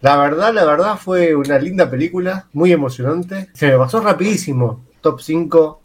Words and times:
La 0.00 0.16
verdad, 0.16 0.52
la 0.52 0.64
verdad 0.64 0.98
fue 0.98 1.34
una 1.34 1.58
linda 1.58 1.90
película, 1.90 2.48
muy 2.52 2.72
emocionante. 2.72 3.48
Se 3.54 3.68
me 3.68 3.78
pasó 3.78 4.00
rapidísimo. 4.00 4.84
Top 5.00 5.20
5 5.20 5.80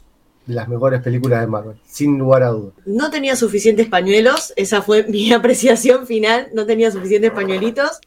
de 0.45 0.55
las 0.55 0.67
mejores 0.67 1.01
películas 1.01 1.41
de 1.41 1.47
Marvel, 1.47 1.77
sin 1.85 2.17
lugar 2.17 2.43
a 2.43 2.49
dudas. 2.49 2.73
No 2.85 3.09
tenía 3.09 3.35
suficientes 3.35 3.87
pañuelos, 3.87 4.53
esa 4.55 4.81
fue 4.81 5.03
mi 5.07 5.31
apreciación 5.31 6.07
final, 6.07 6.49
no 6.53 6.65
tenía 6.65 6.91
suficientes 6.91 7.31
pañuelitos 7.31 7.99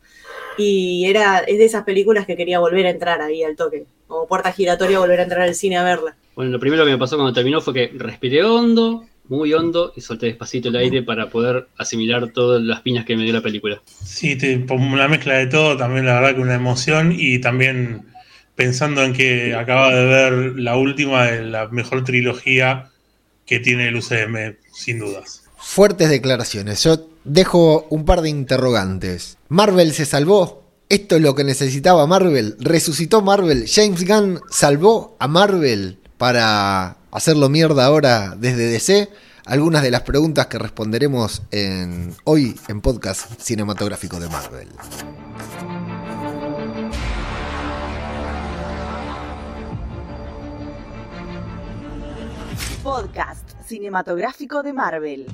y 0.57 1.07
era 1.07 1.39
es 1.39 1.59
de 1.59 1.65
esas 1.65 1.85
películas 1.85 2.27
que 2.27 2.37
quería 2.37 2.59
volver 2.61 2.87
a 2.87 2.91
entrar 2.91 3.21
ahí 3.21 3.43
al 3.43 3.57
toque, 3.57 3.87
como 4.07 4.27
puerta 4.27 4.53
giratoria 4.53 4.99
volver 4.99 5.21
a 5.21 5.25
entrar 5.25 5.43
al 5.43 5.55
cine 5.55 5.77
a 5.77 5.85
verla. 5.85 6.17
Bueno, 6.37 6.51
lo 6.51 6.61
primero 6.61 6.85
que 6.85 6.91
me 6.91 6.99
pasó 6.99 7.17
cuando 7.17 7.33
terminó 7.33 7.61
fue 7.61 7.75
que 7.75 7.91
respiré 7.95 8.43
hondo, 8.45 9.05
muy 9.29 9.53
hondo, 9.55 9.93
y 9.97 10.01
solté 10.01 10.27
despacito 10.27 10.69
el 10.69 10.77
aire 10.77 11.03
para 11.03 11.31
poder 11.31 11.69
asimilar 11.79 12.33
todas 12.33 12.63
las 12.63 12.81
piñas 12.83 13.05
que 13.05 13.17
me 13.17 13.25
dio 13.25 13.33
la 13.33 13.41
película. 13.41 13.81
Sí, 14.05 14.37
te, 14.37 14.57
una 14.71 15.09
mezcla 15.09 15.35
de 15.35 15.47
todo, 15.47 15.77
también 15.77 16.07
la 16.07 16.21
verdad 16.21 16.35
que 16.35 16.43
una 16.43 16.55
emoción 16.55 17.15
y 17.17 17.39
también 17.41 18.03
pensando 18.55 19.03
en 19.03 19.13
que 19.13 19.55
acaba 19.55 19.95
de 19.95 20.05
ver 20.05 20.33
la 20.59 20.77
última 20.77 21.25
de 21.25 21.45
la 21.45 21.69
mejor 21.69 22.05
trilogía 22.05 22.91
que 23.47 23.61
tiene 23.61 23.89
el 23.89 23.97
UCM, 23.97 24.57
sin 24.73 24.99
dudas. 24.99 25.43
Fuertes 25.57 26.11
declaraciones. 26.11 26.83
Yo 26.85 27.09
dejo 27.25 27.87
un 27.91 28.05
par 28.05 28.21
de 28.21 28.31
interrogantes. 28.31 29.39
¿Marvel 29.49 29.93
se 29.93 30.05
salvó? 30.05 30.63
¿Esto 30.89 31.17
es 31.17 31.23
lo 31.23 31.35
que 31.35 31.45
necesitaba 31.45 32.07
Marvel? 32.07 32.57
¿Resucitó 32.61 33.23
Marvel? 33.23 33.65
¿James 33.67 34.07
Gunn 34.07 34.41
salvó 34.51 35.17
a 35.19 35.27
Marvel 35.27 35.99
para 36.19 36.99
hacerlo 37.15 37.49
mierda 37.49 37.87
ahora 37.87 38.35
desde 38.37 38.67
DC? 38.67 39.09
Algunas 39.47 39.83
de 39.83 39.91
las 39.91 40.03
preguntas 40.03 40.49
que 40.49 40.59
responderemos 40.59 41.43
en, 41.51 42.15
hoy 42.25 42.59
en 42.69 42.81
podcast 42.81 43.41
cinematográfico 43.41 44.19
de 44.19 44.29
Marvel. 44.29 44.69
Podcast 52.83 53.51
cinematográfico 53.67 54.63
de 54.63 54.73
Marvel. 54.73 55.27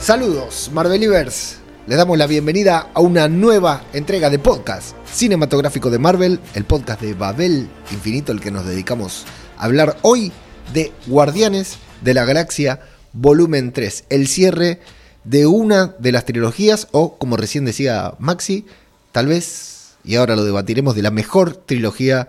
Saludos, 0.00 0.70
Marvelivers. 0.72 1.58
Le 1.88 1.96
damos 1.96 2.18
la 2.18 2.26
bienvenida 2.26 2.90
a 2.92 3.00
una 3.00 3.28
nueva 3.28 3.82
entrega 3.94 4.28
de 4.28 4.38
podcast 4.38 4.94
cinematográfico 5.10 5.88
de 5.88 5.98
Marvel, 5.98 6.38
el 6.54 6.66
podcast 6.66 7.00
de 7.00 7.14
Babel 7.14 7.66
Infinito, 7.90 8.30
el 8.30 8.42
que 8.42 8.50
nos 8.50 8.66
dedicamos 8.66 9.24
a 9.56 9.64
hablar 9.64 9.96
hoy 10.02 10.30
de 10.74 10.92
Guardianes 11.06 11.78
de 12.02 12.12
la 12.12 12.26
Galaxia 12.26 12.80
Volumen 13.14 13.72
3, 13.72 14.04
el 14.10 14.28
cierre 14.28 14.80
de 15.24 15.46
una 15.46 15.94
de 15.98 16.12
las 16.12 16.26
trilogías, 16.26 16.88
o 16.90 17.16
como 17.16 17.38
recién 17.38 17.64
decía 17.64 18.12
Maxi, 18.18 18.66
tal 19.10 19.28
vez, 19.28 19.94
y 20.04 20.16
ahora 20.16 20.36
lo 20.36 20.44
debatiremos, 20.44 20.94
de 20.94 21.00
la 21.00 21.10
mejor 21.10 21.56
trilogía 21.56 22.28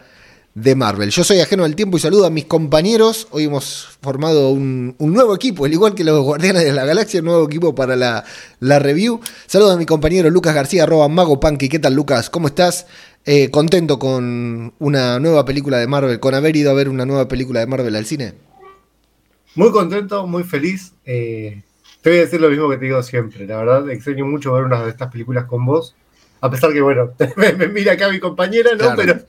de 0.62 0.76
Marvel. 0.76 1.10
Yo 1.10 1.24
soy 1.24 1.40
ajeno 1.40 1.64
al 1.64 1.76
tiempo 1.76 1.98
y 1.98 2.00
saludo 2.00 2.26
a 2.26 2.30
mis 2.30 2.46
compañeros. 2.46 3.28
Hoy 3.32 3.46
hemos 3.46 3.98
formado 4.02 4.50
un, 4.50 4.96
nuevo 5.00 5.34
equipo, 5.34 5.66
al 5.66 5.74
igual 5.74 5.96
que 5.96 6.04
los 6.04 6.22
Guardianes 6.22 6.64
de 6.64 6.74
la 6.74 6.86
Galaxia, 6.86 7.22
un 7.22 7.28
nuevo 7.28 7.46
equipo 7.46 7.74
para 7.74 7.96
la, 7.96 8.24
review. 8.60 9.22
Saludo 9.48 9.72
a 9.72 9.78
mi 9.78 9.86
compañero 9.86 10.30
Lucas 10.30 10.54
García, 10.54 10.84
arroba 10.84 11.08
Mago 11.08 11.40
Punky. 11.40 11.70
¿Qué 11.70 11.80
tal, 11.80 11.94
Lucas? 11.94 12.30
¿Cómo 12.30 12.48
estás? 12.48 12.88
Eh, 13.26 13.50
¿Contento 13.52 14.00
con 14.00 14.74
una 14.80 15.20
nueva 15.20 15.46
película 15.46 15.78
de 15.78 15.88
Marvel, 15.88 16.20
con 16.20 16.34
haber 16.36 16.56
ido 16.56 16.72
a 16.72 16.74
ver 16.74 16.90
una 16.90 17.06
nueva 17.06 17.28
película 17.28 17.60
de 17.62 17.68
Marvel 17.68 17.96
al 17.96 18.06
cine? 18.06 18.34
Muy 19.56 19.72
contento, 19.72 20.28
muy 20.28 20.44
feliz. 20.44 20.94
Eh, 21.06 21.62
te 22.02 22.10
voy 22.10 22.20
a 22.20 22.22
decir 22.22 22.40
lo 22.42 22.50
mismo 22.50 22.70
que 22.70 22.78
te 22.78 22.86
digo 22.86 23.02
siempre. 23.04 23.46
La 23.46 23.58
verdad, 23.58 23.90
extraño 23.90 24.26
mucho 24.26 24.54
ver 24.54 24.64
una 24.64 24.84
de 24.84 24.90
estas 24.90 25.12
películas 25.12 25.46
con 25.46 25.66
vos. 25.66 25.96
A 26.42 26.50
pesar 26.50 26.72
que, 26.72 26.82
bueno, 26.82 27.14
me, 27.36 27.68
mira 27.68 27.94
acá 27.94 28.10
mi 28.10 28.20
compañera, 28.20 28.72
¿no? 28.76 28.96
Pero 28.96 29.20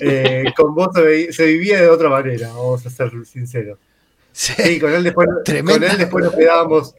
eh, 0.00 0.44
con 0.56 0.74
vos 0.74 0.90
se, 1.30 1.46
vivía 1.46 1.80
de 1.80 1.88
otra 1.88 2.08
manera, 2.08 2.48
vamos 2.48 2.84
a 2.84 2.90
ser 2.90 3.10
sinceros. 3.24 3.78
Sí, 4.32 4.80
con 4.80 4.92
él 4.92 5.02
después, 5.02 5.28
con 5.44 5.82
él 5.82 5.98
después 5.98 6.24
nos 6.24 6.34
quedábamos 6.34 6.94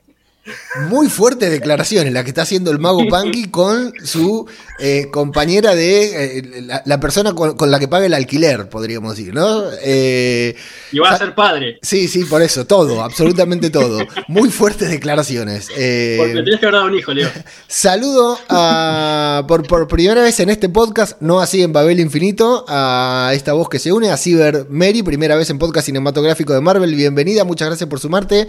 muy 0.89 1.07
fuerte 1.07 1.49
declaraciones 1.49 2.11
la 2.11 2.23
que 2.23 2.29
está 2.29 2.41
haciendo 2.41 2.69
el 2.71 2.79
mago 2.79 3.07
Punky 3.07 3.47
con 3.51 3.93
su 4.03 4.45
eh, 4.79 5.07
compañera 5.09 5.73
de 5.73 6.39
eh, 6.39 6.67
la, 6.83 6.99
persona 6.99 7.33
con, 7.33 7.71
la 7.71 7.79
que 7.79 7.87
paga 7.87 8.05
el 8.05 8.13
alquiler, 8.13 8.67
podríamos 8.67 9.15
decir, 9.15 9.33
¿no? 9.33 9.63
Eh, 9.81 10.55
y 10.91 10.99
va 10.99 11.11
a 11.11 11.17
ser 11.17 11.33
padre. 11.33 11.79
Sí, 11.81 12.09
sí, 12.09 12.25
por 12.25 12.41
eso, 12.41 12.65
todo, 12.65 13.01
absolutamente 13.03 13.69
todo. 13.69 14.05
Muy 14.27 14.49
fuertes 14.49 14.89
declaraciones. 14.89 15.67
Porque 15.67 16.33
tienes 16.33 16.59
que 16.59 16.65
haber 16.65 16.73
dado 16.73 16.87
un 16.87 16.95
hijo, 16.95 17.13
Leo. 17.13 17.29
Saludo 17.67 18.37
a, 18.49 19.45
por, 19.47 19.65
por 19.65 19.87
primera 19.87 20.23
vez 20.23 20.39
en 20.41 20.49
este 20.49 20.67
podcast, 20.67 21.21
no 21.21 21.39
así 21.39 21.63
en 21.63 21.71
Babel 21.71 21.99
Infinito, 22.01 22.65
a 22.67 23.31
esta 23.33 23.53
voz 23.53 23.69
que 23.69 23.79
se 23.79 23.93
une, 23.93 24.11
a 24.11 24.17
Ciber 24.17 24.67
Mary, 24.69 25.03
primera 25.03 25.37
vez 25.37 25.49
en 25.49 25.59
podcast 25.59 25.85
cinematográfico 25.85 26.53
de 26.53 26.59
Marvel. 26.59 26.93
Bienvenida, 26.95 27.45
muchas 27.45 27.69
gracias 27.69 27.89
por 27.89 27.99
sumarte. 27.99 28.47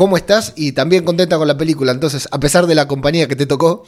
¿Cómo 0.00 0.16
estás? 0.16 0.54
Y 0.56 0.72
también 0.72 1.04
contenta 1.04 1.36
con 1.36 1.46
la 1.46 1.58
película, 1.58 1.92
entonces, 1.92 2.26
a 2.30 2.40
pesar 2.40 2.66
de 2.66 2.74
la 2.74 2.88
compañía 2.88 3.28
que 3.28 3.36
te 3.36 3.44
tocó. 3.44 3.86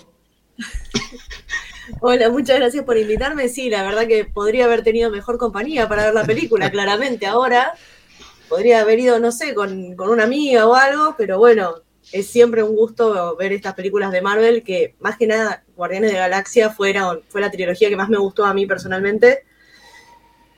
Hola, 2.02 2.28
muchas 2.28 2.58
gracias 2.58 2.84
por 2.84 2.98
invitarme. 2.98 3.48
Sí, 3.48 3.70
la 3.70 3.82
verdad 3.82 4.06
que 4.06 4.26
podría 4.26 4.66
haber 4.66 4.82
tenido 4.82 5.10
mejor 5.10 5.38
compañía 5.38 5.88
para 5.88 6.04
ver 6.04 6.12
la 6.12 6.24
película, 6.24 6.70
claramente. 6.70 7.24
Ahora 7.24 7.72
podría 8.50 8.82
haber 8.82 9.00
ido, 9.00 9.20
no 9.20 9.32
sé, 9.32 9.54
con, 9.54 9.98
una 9.98 10.24
amiga 10.24 10.66
o 10.66 10.74
algo, 10.74 11.14
pero 11.16 11.38
bueno, 11.38 11.76
es 12.12 12.26
siempre 12.26 12.62
un 12.62 12.76
gusto 12.76 13.34
ver 13.36 13.54
estas 13.54 13.72
películas 13.72 14.12
de 14.12 14.20
Marvel, 14.20 14.62
que 14.62 14.94
más 15.00 15.16
que 15.16 15.26
nada 15.26 15.64
Guardianes 15.76 16.12
de 16.12 16.18
Galaxia 16.18 16.68
fueron, 16.68 17.22
fue 17.30 17.40
la 17.40 17.50
trilogía 17.50 17.88
que 17.88 17.96
más 17.96 18.10
me 18.10 18.18
gustó 18.18 18.44
a 18.44 18.52
mí 18.52 18.66
personalmente. 18.66 19.44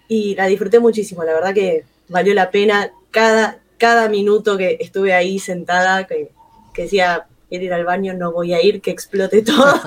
Y 0.09 0.35
la 0.35 0.47
disfruté 0.47 0.81
muchísimo, 0.81 1.23
la 1.23 1.33
verdad 1.33 1.55
que 1.55 1.85
valió 2.09 2.35
la 2.35 2.51
pena 2.51 2.91
cada, 3.13 3.61
cada 3.85 4.09
minuto 4.09 4.57
que 4.57 4.79
estuve 4.81 5.13
ahí 5.13 5.39
sentada, 5.39 6.07
que, 6.07 6.31
decía, 6.75 7.27
quiero 7.51 7.67
ir 7.67 7.73
al 7.75 7.85
baño, 7.85 8.15
no 8.15 8.33
voy 8.33 8.55
a 8.55 8.63
ir, 8.63 8.81
que 8.81 8.91
explote 8.91 9.43
todo. 9.43 9.79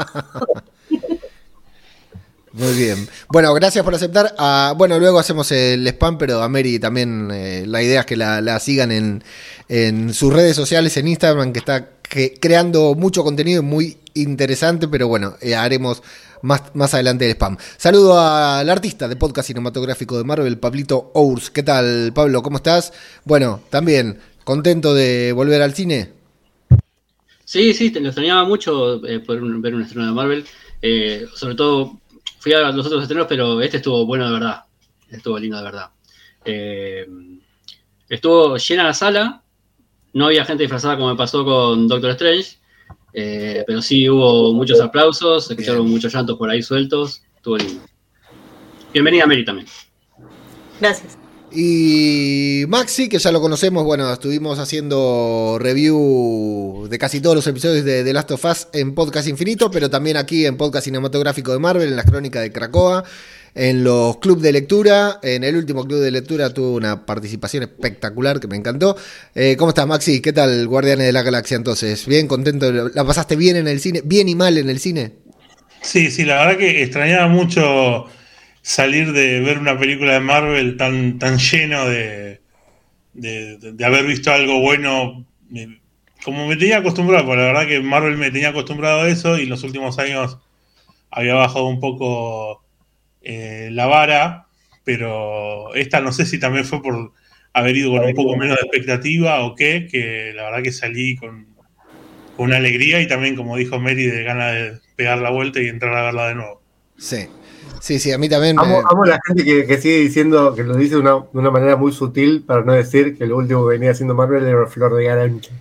Muy 2.54 2.74
bien. 2.74 3.10
Bueno, 3.30 3.52
gracias 3.56 3.84
por 3.84 3.96
aceptar. 3.96 4.36
Ah, 4.38 4.76
bueno, 4.78 5.00
luego 5.00 5.18
hacemos 5.18 5.52
el 5.52 5.88
spam, 5.88 6.20
pero 6.20 6.44
a 6.44 6.48
Mary 6.48 6.78
también 6.78 7.32
eh, 7.32 7.64
la 7.66 7.82
idea 7.82 8.02
es 8.02 8.06
que 8.06 8.16
la, 8.16 8.60
sigan 8.60 8.92
en, 8.92 9.24
en, 9.68 10.14
sus 10.14 10.32
redes 10.32 10.56
sociales, 10.56 10.96
en 10.98 11.08
Instagram, 11.08 11.52
que 11.52 11.58
está 11.58 11.90
creando 12.40 12.94
mucho 12.94 13.24
contenido 13.24 13.64
muy 13.64 13.98
interesante, 14.14 14.88
pero 14.88 15.08
bueno, 15.08 15.38
eh, 15.42 15.56
haremos 15.56 16.04
más, 16.48 16.74
más 16.76 16.94
adelante 16.94 17.26
el 17.26 17.32
spam. 17.32 17.58
Saludo 17.78 18.20
al 18.20 18.70
artista 18.70 19.08
de 19.08 19.18
podcast 19.18 19.48
cinematográfico 19.48 20.18
de 20.18 20.24
Marvel, 20.24 20.58
Pablito 20.58 21.12
Ours. 21.14 21.52
¿Qué 21.52 21.62
tal, 21.62 22.14
Pablo? 22.16 22.42
¿Cómo 22.42 22.58
estás? 22.58 22.94
Bueno, 23.26 23.62
también, 23.70 24.20
¿contento 24.46 24.94
de 24.94 25.34
volver 25.34 25.62
al 25.62 25.74
cine? 25.74 26.14
Sí, 27.44 27.74
sí, 27.74 27.92
lo 27.92 28.08
extrañaba 28.08 28.46
mucho 28.46 29.06
eh, 29.06 29.20
poder 29.20 29.44
ver 29.60 29.76
un 29.76 29.82
estreno 29.82 30.08
de 30.08 30.14
Marvel. 30.14 30.46
Eh, 30.82 31.28
sobre 31.36 31.56
todo, 31.56 32.00
fui 32.40 32.54
a 32.54 32.72
los 32.72 32.86
otros 32.86 33.02
estrenos, 33.02 33.28
pero 33.28 33.62
este 33.62 33.78
estuvo 33.78 34.06
bueno 34.06 34.26
de 34.26 34.32
verdad. 34.32 34.64
Estuvo 35.12 35.38
lindo 35.38 35.58
de 35.58 35.64
verdad. 35.64 35.90
Eh, 36.46 37.06
estuvo 38.08 38.56
llena 38.58 38.84
la 38.86 38.94
sala. 38.94 39.42
No 40.14 40.28
había 40.28 40.46
gente 40.46 40.64
disfrazada 40.64 40.96
como 40.96 41.10
me 41.10 41.18
pasó 41.18 41.44
con 41.44 41.90
Doctor 41.90 42.12
Strange. 42.12 42.58
Eh, 43.14 43.64
pero 43.66 43.82
sí 43.82 44.10
hubo 44.10 44.54
muchos 44.54 44.80
aplausos, 44.80 45.50
escucharon 45.50 45.90
muchos 45.90 46.14
llantos 46.14 46.38
por 46.38 46.50
ahí 46.50 46.62
sueltos. 46.62 47.22
Estuvo 47.36 47.58
lindo. 47.58 47.82
Bienvenida, 48.94 49.26
Mary, 49.26 49.46
también. 49.46 49.68
Gracias. 50.80 51.18
Y 51.52 52.66
Maxi, 52.68 53.08
que 53.08 53.20
ya 53.20 53.32
lo 53.32 53.40
conocemos, 53.40 53.86
bueno, 53.86 54.12
estuvimos 54.12 54.60
haciendo 54.60 55.58
review 55.60 56.88
de 56.90 57.00
casi 57.00 57.22
todos 57.22 57.38
los 57.38 57.48
episodios 57.48 57.86
de 57.86 58.04
The 58.04 58.14
Last 58.14 58.32
of 58.32 58.44
Us 58.44 58.68
en 58.74 58.94
Podcast 58.94 59.30
Infinito, 59.30 59.72
pero 59.72 59.90
también 59.90 60.18
aquí 60.18 60.46
en 60.46 60.58
Podcast 60.58 60.86
Cinematográfico 60.86 61.54
de 61.54 61.60
Marvel, 61.60 61.88
en 61.88 61.96
las 61.96 62.06
crónicas 62.06 62.42
de 62.42 62.52
Cracoa 62.52 63.06
en 63.58 63.84
los 63.84 64.18
clubes 64.18 64.44
de 64.44 64.52
lectura. 64.52 65.20
En 65.24 65.44
el 65.44 65.56
último 65.56 65.86
club 65.86 66.00
de 66.00 66.12
lectura 66.12 66.54
tuvo 66.54 66.76
una 66.76 67.06
participación 67.06 67.64
espectacular 67.64 68.40
que 68.40 68.48
me 68.48 68.56
encantó. 68.56 68.96
Eh, 69.34 69.56
¿Cómo 69.58 69.70
estás, 69.70 69.88
Maxi? 69.88 70.22
¿Qué 70.22 70.32
tal, 70.32 70.68
Guardianes 70.68 71.08
de 71.08 71.12
la 71.12 71.24
Galaxia? 71.24 71.58
Entonces, 71.58 72.06
¿bien 72.06 72.28
contento? 72.28 72.72
¿La 72.72 73.04
pasaste 73.04 73.36
bien 73.36 73.58
en 73.58 73.68
el 73.68 73.80
cine? 73.80 74.02
¿Bien 74.06 74.30
y 74.30 74.36
mal 74.36 74.58
en 74.58 74.70
el 74.70 74.80
cine? 74.80 75.14
Sí, 75.82 76.12
sí, 76.12 76.24
la 76.24 76.46
verdad 76.46 76.58
que 76.58 76.84
extrañaba 76.84 77.28
mucho 77.28 78.06
salir 78.62 79.12
de 79.12 79.40
ver 79.40 79.58
una 79.58 79.78
película 79.78 80.14
de 80.14 80.20
Marvel 80.20 80.78
tan, 80.78 81.18
tan 81.18 81.40
lleno 81.40 81.88
de, 81.88 82.42
de, 83.14 83.86
haber 83.86 84.06
visto 84.06 84.32
algo 84.32 84.60
bueno. 84.60 85.26
Como 86.24 86.48
me 86.48 86.58
tenía 86.58 86.78
acostumbrado, 86.78 87.26
porque 87.26 87.42
la 87.42 87.48
verdad 87.48 87.68
que 87.68 87.80
Marvel 87.80 88.18
me 88.18 88.30
tenía 88.30 88.50
acostumbrado 88.50 89.02
a 89.02 89.08
eso 89.08 89.38
y 89.40 89.46
los 89.46 89.64
últimos 89.64 89.98
años 89.98 90.38
había 91.10 91.36
bajado 91.36 91.66
un 91.68 91.80
poco 91.80 92.67
eh, 93.30 93.68
la 93.74 93.88
vara, 93.88 94.48
pero 94.86 95.76
esta 95.76 96.00
no 96.00 96.14
sé 96.14 96.26
si 96.26 96.40
también 96.40 96.64
fue 96.64 96.82
por 96.82 97.12
haber 97.52 97.76
ido 97.76 97.92
con 97.92 98.06
un 98.06 98.14
poco 98.14 98.38
menos 98.38 98.56
de 98.56 98.66
expectativa 98.68 99.42
o 99.42 99.54
qué, 99.54 99.86
que 99.92 100.32
la 100.34 100.44
verdad 100.44 100.64
que 100.64 100.72
salí 100.72 101.18
con, 101.18 101.46
con 102.38 102.46
una 102.46 102.56
alegría 102.56 103.02
y 103.02 103.08
también, 103.08 103.36
como 103.36 103.58
dijo 103.58 103.80
Mary, 103.80 104.06
de 104.06 104.24
ganas 104.24 104.54
de 104.54 104.80
pegar 104.96 105.18
la 105.18 105.30
vuelta 105.30 105.60
y 105.62 105.68
entrar 105.68 105.94
a 105.94 106.04
verla 106.04 106.30
de 106.30 106.36
nuevo. 106.36 106.62
Sí. 106.98 107.28
Sí, 107.82 108.00
sí, 108.00 108.14
a 108.14 108.18
mí 108.18 108.30
también. 108.30 108.58
Amo, 108.58 108.82
amo 108.90 109.04
la 109.04 109.20
gente 109.28 109.44
que, 109.44 109.78
sigue 109.78 109.98
diciendo, 109.98 110.56
que 110.56 110.64
lo 110.64 110.78
dice 110.78 110.96
de 110.96 111.02
una, 111.02 111.16
de 111.16 111.40
una, 111.40 111.52
manera 111.52 111.76
muy 111.76 111.92
sutil, 111.92 112.44
para 112.48 112.64
no 112.64 112.72
decir 112.72 113.18
que 113.18 113.26
lo 113.26 113.36
último 113.36 113.68
que 113.68 113.74
venía 113.74 113.92
haciendo 113.92 114.16
Marvel 114.16 114.46
era 114.46 114.66
Flor 114.68 114.96
de 114.96 115.04
Garancho. 115.04 115.52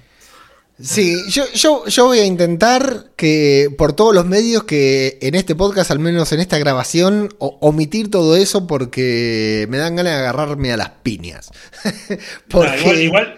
Sí, 0.78 1.17
yo, 1.31 1.44
yo, 1.55 1.87
yo 1.87 2.05
voy 2.05 2.19
a 2.19 2.26
intentar 2.26 3.06
que 3.17 3.75
por 3.78 3.94
todos 3.94 4.14
los 4.14 4.26
medios 4.26 4.64
que 4.64 5.19
en 5.23 5.34
este 5.34 5.55
podcast, 5.55 5.90
al 5.90 6.00
menos 6.00 6.32
en 6.32 6.40
esta 6.40 6.58
grabación, 6.58 7.34
omitir 7.38 8.11
todo 8.11 8.37
eso 8.37 8.67
porque 8.67 9.67
me 9.70 9.78
dan 9.78 9.96
ganas 9.96 10.12
de 10.12 10.19
agarrarme 10.19 10.73
a 10.73 10.76
las 10.76 10.90
piñas. 10.90 11.50
porque, 12.49 13.05
igual, 13.05 13.37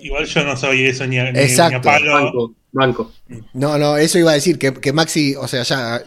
igual, 0.00 0.24
yo 0.24 0.44
no 0.44 0.56
soy 0.56 0.86
eso 0.86 1.06
ni, 1.06 1.16
ni, 1.16 1.60
a 1.60 1.82
palo. 1.82 2.54
Banco, 2.72 3.12
No, 3.52 3.78
no, 3.78 3.98
eso 3.98 4.18
iba 4.18 4.32
a 4.32 4.34
decir 4.34 4.58
que, 4.58 4.72
que 4.72 4.92
Maxi, 4.92 5.36
o 5.36 5.46
sea, 5.46 5.62
ya 5.62 6.02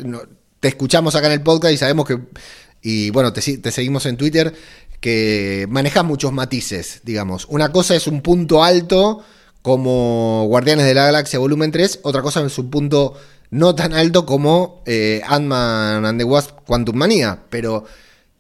te 0.60 0.68
escuchamos 0.68 1.16
acá 1.16 1.28
en 1.28 1.34
el 1.34 1.42
podcast 1.42 1.74
y 1.74 1.78
sabemos 1.78 2.08
que, 2.08 2.18
y 2.82 3.12
bueno, 3.12 3.32
te, 3.32 3.58
te 3.60 3.72
seguimos 3.72 4.08
en 4.08 4.18
Twitter, 4.18 4.54
que 5.00 5.68
manejas 5.70 6.04
muchos 6.04 6.34
matices, 6.34 7.02
digamos. 7.04 7.46
Una 7.50 7.72
cosa 7.72 7.96
es 7.96 8.08
un 8.08 8.22
punto 8.22 8.64
alto 8.64 9.24
como 9.62 10.46
Guardianes 10.48 10.86
de 10.86 10.94
la 10.94 11.06
Galaxia 11.06 11.40
Volumen 11.40 11.72
3, 11.72 12.02
otra 12.04 12.22
cosa 12.22 12.42
en 12.42 12.50
su 12.50 12.70
punto 12.70 13.16
no 13.50 13.76
tan 13.76 13.94
alto 13.94 14.26
como 14.26 14.84
eh, 14.86 15.22
Ant-Man 15.26 16.06
and 16.06 16.20
the 16.20 16.24
Wasp 16.26 16.52
Quantum 16.66 16.96
Manía, 16.96 17.40
pero 17.50 17.86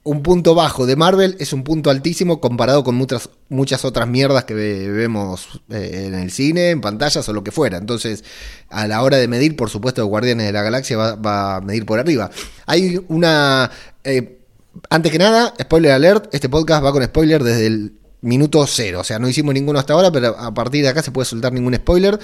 un 0.07 0.23
punto 0.23 0.55
bajo 0.55 0.85
de 0.85 0.95
Marvel 0.95 1.35
es 1.39 1.51
un 1.51 1.65
punto 1.65 1.89
altísimo 1.89 2.39
comparado 2.39 2.83
con 2.85 2.95
muchas, 2.95 3.29
muchas 3.49 3.83
otras 3.83 4.07
mierdas 4.07 4.45
que 4.45 4.53
vemos 4.53 5.61
eh, 5.69 6.05
en 6.07 6.15
el 6.15 6.31
cine, 6.31 6.69
en 6.69 6.79
pantallas 6.79 7.27
o 7.27 7.33
lo 7.33 7.43
que 7.43 7.51
fuera. 7.51 7.77
Entonces, 7.77 8.23
a 8.69 8.87
la 8.87 9.03
hora 9.03 9.17
de 9.17 9.27
medir, 9.27 9.57
por 9.57 9.69
supuesto, 9.69 10.05
Guardianes 10.05 10.45
de 10.45 10.53
la 10.53 10.61
Galaxia 10.61 10.97
va, 10.97 11.57
a 11.57 11.61
medir 11.61 11.85
por 11.85 11.99
arriba. 11.99 12.31
Hay 12.65 13.01
una... 13.09 13.69
Eh, 14.05 14.39
antes 14.89 15.11
que 15.11 15.17
nada, 15.17 15.53
spoiler 15.61 15.91
alert, 15.91 16.33
este 16.33 16.47
podcast 16.47 16.85
va 16.85 16.93
con 16.93 17.03
spoiler 17.03 17.43
desde 17.43 17.67
el 17.67 17.93
minuto 18.27 18.65
cero. 18.67 18.99
O 18.99 19.03
sea, 19.03 19.19
no 19.19 19.27
hicimos 19.27 19.53
ninguno 19.53 19.79
hasta 19.79 19.93
ahora, 19.93 20.11
pero 20.11 20.37
a 20.37 20.53
partir 20.53 20.83
de 20.83 20.89
acá 20.89 21.01
se 21.01 21.11
puede 21.11 21.25
soltar 21.25 21.53
ningún 21.53 21.75
spoiler. 21.75 22.19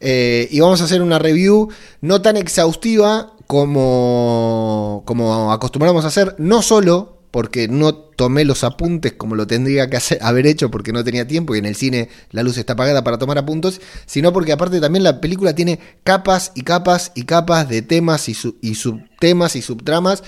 Eh, 0.00 0.48
y 0.50 0.60
vamos 0.60 0.80
a 0.80 0.84
hacer 0.84 1.02
una 1.02 1.18
review 1.18 1.68
no 2.00 2.20
tan 2.22 2.36
exhaustiva 2.36 3.32
como, 3.46 5.02
como 5.06 5.52
acostumbramos 5.52 6.04
a 6.04 6.08
hacer, 6.08 6.34
no 6.38 6.62
solo 6.62 7.16
porque 7.30 7.68
no 7.68 7.94
tomé 7.94 8.44
los 8.44 8.64
apuntes 8.64 9.12
como 9.12 9.34
lo 9.34 9.46
tendría 9.46 9.90
que 9.90 9.98
haber 10.20 10.46
hecho 10.46 10.70
porque 10.70 10.92
no 10.92 11.04
tenía 11.04 11.26
tiempo 11.26 11.54
y 11.54 11.58
en 11.58 11.66
el 11.66 11.74
cine 11.74 12.08
la 12.30 12.42
luz 12.42 12.56
está 12.56 12.74
apagada 12.74 13.04
para 13.04 13.18
tomar 13.18 13.38
apuntes, 13.38 13.80
sino 14.06 14.32
porque 14.32 14.52
aparte 14.52 14.80
también 14.80 15.02
la 15.02 15.20
película 15.20 15.54
tiene 15.54 15.78
capas 16.04 16.52
y 16.54 16.62
capas 16.62 17.12
y 17.14 17.24
capas 17.24 17.68
de 17.68 17.82
temas 17.82 18.28
y, 18.28 18.36
y 18.60 18.74
subtemas 18.74 19.56
y 19.56 19.62
subtramas. 19.62 20.22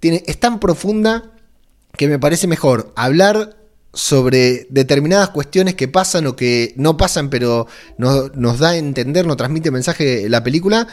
Tiene, 0.00 0.22
es 0.26 0.38
tan 0.38 0.60
profunda 0.60 1.32
que 1.96 2.08
me 2.08 2.18
parece 2.18 2.46
mejor 2.46 2.92
hablar 2.96 3.56
sobre 3.94 4.66
determinadas 4.70 5.30
cuestiones 5.30 5.74
que 5.74 5.88
pasan 5.88 6.26
o 6.26 6.36
que 6.36 6.74
no 6.76 6.96
pasan, 6.96 7.30
pero 7.30 7.66
nos 7.98 8.58
da 8.58 8.70
a 8.70 8.76
entender, 8.76 9.26
nos 9.26 9.36
transmite 9.36 9.70
mensaje 9.70 10.28
la 10.28 10.44
película, 10.44 10.88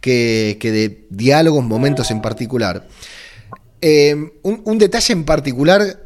que, 0.00 0.58
de 0.60 1.06
diálogos, 1.10 1.64
momentos 1.64 2.10
en 2.10 2.20
particular. 2.20 2.86
Em, 3.80 4.30
un, 4.42 4.78
detalle 4.78 5.12
en 5.12 5.24
particular 5.24 6.04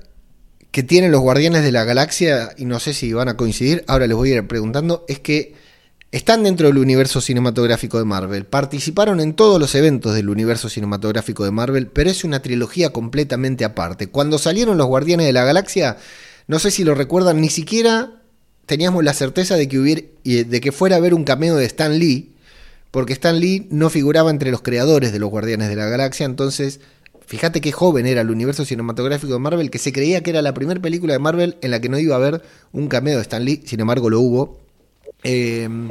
que 0.70 0.82
tienen 0.82 1.10
los 1.10 1.20
Guardianes 1.20 1.62
de 1.64 1.72
la 1.72 1.84
Galaxia, 1.84 2.50
y 2.56 2.64
no 2.64 2.78
sé 2.78 2.94
si 2.94 3.12
van 3.12 3.28
a 3.28 3.36
coincidir, 3.36 3.84
ahora 3.88 4.06
les 4.06 4.16
voy 4.16 4.32
a 4.32 4.36
ir 4.36 4.46
preguntando, 4.46 5.04
es 5.08 5.18
que 5.18 5.54
están 6.12 6.42
dentro 6.42 6.68
del 6.68 6.78
universo 6.78 7.20
cinematográfico 7.20 7.98
de 7.98 8.04
Marvel, 8.04 8.46
participaron 8.46 9.20
en 9.20 9.34
todos 9.34 9.60
los 9.60 9.74
eventos 9.74 10.14
del 10.14 10.28
universo 10.28 10.68
cinematográfico 10.68 11.44
de 11.44 11.50
Marvel, 11.50 11.88
pero 11.88 12.08
es 12.08 12.24
una 12.24 12.40
trilogía 12.40 12.90
completamente 12.90 13.64
aparte. 13.64 14.06
Cuando 14.06 14.38
salieron 14.38 14.78
los 14.78 14.86
Guardianes 14.86 15.26
de 15.26 15.32
la 15.32 15.44
Galaxia, 15.44 15.96
no 16.48 16.58
sé 16.58 16.70
si 16.70 16.82
lo 16.82 16.94
recuerdan, 16.94 17.40
ni 17.40 17.50
siquiera 17.50 18.10
teníamos 18.66 19.04
la 19.04 19.14
certeza 19.14 19.56
de 19.56 19.68
que, 19.68 19.78
hubiera, 19.78 20.02
de 20.24 20.60
que 20.60 20.72
fuera 20.72 20.96
a 20.96 20.98
haber 20.98 21.14
un 21.14 21.24
cameo 21.24 21.56
de 21.56 21.66
Stan 21.66 21.96
Lee, 21.98 22.32
porque 22.90 23.12
Stan 23.12 23.38
Lee 23.38 23.68
no 23.70 23.90
figuraba 23.90 24.30
entre 24.30 24.50
los 24.50 24.62
creadores 24.62 25.12
de 25.12 25.18
los 25.18 25.30
Guardianes 25.30 25.68
de 25.68 25.76
la 25.76 25.86
Galaxia, 25.86 26.24
entonces 26.26 26.80
fíjate 27.26 27.60
qué 27.60 27.70
joven 27.70 28.06
era 28.06 28.22
el 28.22 28.30
universo 28.30 28.64
cinematográfico 28.64 29.34
de 29.34 29.38
Marvel, 29.38 29.70
que 29.70 29.78
se 29.78 29.92
creía 29.92 30.22
que 30.22 30.30
era 30.30 30.40
la 30.40 30.54
primera 30.54 30.80
película 30.80 31.12
de 31.12 31.18
Marvel 31.18 31.58
en 31.60 31.70
la 31.70 31.80
que 31.80 31.90
no 31.90 31.98
iba 31.98 32.14
a 32.14 32.18
haber 32.18 32.42
un 32.72 32.88
cameo 32.88 33.16
de 33.16 33.22
Stan 33.22 33.44
Lee, 33.44 33.62
sin 33.66 33.80
embargo 33.80 34.08
lo 34.08 34.20
hubo. 34.20 34.58
Em, 35.22 35.90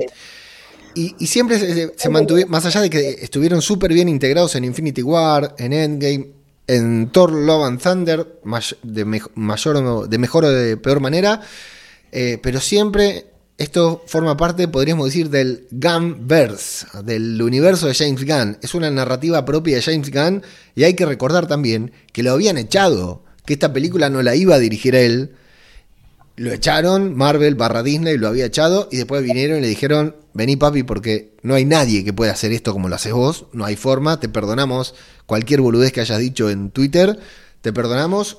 y, 0.96 1.28
siempre 1.28 1.60
se, 1.60 1.94
se 1.96 2.10
mantuvieron, 2.10 2.50
más 2.50 2.66
allá 2.66 2.82
de 2.82 2.90
que 2.90 3.10
estuvieron 3.22 3.62
súper 3.62 3.94
bien 3.94 4.10
integrados 4.10 4.56
en 4.56 4.64
Infinity 4.64 5.04
War, 5.04 5.54
en 5.60 5.74
Endgame, 5.74 6.37
en 6.68 7.10
Thor 7.12 7.32
Love 7.32 7.66
and 7.66 7.82
Thunder, 7.82 8.40
de, 8.84 9.06
mayor, 9.36 10.10
de 10.10 10.18
mejor 10.18 10.46
o 10.46 10.50
de 10.50 10.78
peor 10.78 11.00
manera, 11.00 11.42
eh, 12.12 12.40
pero 12.42 12.60
siempre 12.60 13.28
esto 13.58 14.04
forma 14.06 14.38
parte, 14.38 14.68
podríamos 14.68 15.06
decir, 15.06 15.30
del 15.30 15.68
Gunverse, 15.72 16.86
del 17.04 17.42
universo 17.42 17.88
de 17.88 17.96
James 17.96 18.24
Gunn. 18.24 18.58
Es 18.62 18.76
una 18.76 18.92
narrativa 18.92 19.44
propia 19.46 19.78
de 19.78 19.82
James 19.82 20.12
Gunn 20.12 20.44
y 20.76 20.84
hay 20.84 20.94
que 20.94 21.06
recordar 21.06 21.48
también 21.48 21.92
que 22.14 22.22
lo 22.22 22.34
habían 22.34 22.58
echado, 22.58 23.24
que 23.46 23.54
esta 23.54 23.74
película 23.74 24.10
no 24.10 24.22
la 24.22 24.36
iba 24.36 24.56
a 24.56 24.60
dirigir 24.60 24.94
él, 24.94 25.36
lo 26.38 26.54
echaron, 26.54 27.16
Marvel 27.16 27.56
barra 27.56 27.82
Disney 27.82 28.18
lo 28.18 28.28
había 28.28 28.46
echado 28.46 28.88
y 28.92 28.98
después 28.98 29.24
vinieron 29.24 29.58
y 29.58 29.62
le 29.62 29.68
dijeron, 29.68 30.16
vení 30.34 30.56
papi 30.56 30.84
porque 30.84 31.36
no 31.42 31.56
hay 31.56 31.66
nadie 31.66 32.06
que 32.06 32.14
pueda 32.14 32.32
hacer 32.32 32.52
esto 32.52 32.74
como 32.74 32.90
lo 32.90 32.96
haces 32.96 33.12
vos, 33.12 33.48
no 33.54 33.66
hay 33.66 33.76
forma, 33.76 34.20
te 34.20 34.30
perdonamos 34.30 34.94
cualquier 35.26 35.62
boludez 35.62 35.92
que 35.92 36.02
hayas 36.02 36.20
dicho 36.20 36.52
en 36.52 36.70
Twitter, 36.70 37.20
te 37.62 37.74
perdonamos 37.74 38.38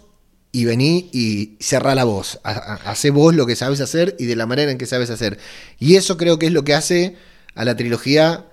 y 0.52 0.64
vení 0.64 1.10
y 1.12 1.56
cerrá 1.58 1.96
la 1.96 2.04
voz, 2.04 2.38
hacé 2.44 3.10
vos 3.10 3.34
lo 3.34 3.46
que 3.46 3.56
sabes 3.56 3.80
hacer 3.80 4.14
y 4.18 4.26
de 4.26 4.36
la 4.36 4.46
manera 4.46 4.70
en 4.70 4.78
que 4.78 4.86
sabes 4.86 5.10
hacer. 5.10 5.38
Y 5.80 5.96
eso 5.96 6.16
creo 6.16 6.38
que 6.38 6.46
es 6.46 6.52
lo 6.52 6.62
que 6.62 6.74
hace 6.74 7.16
a 7.56 7.64
la 7.64 7.76
trilogía 7.76 8.46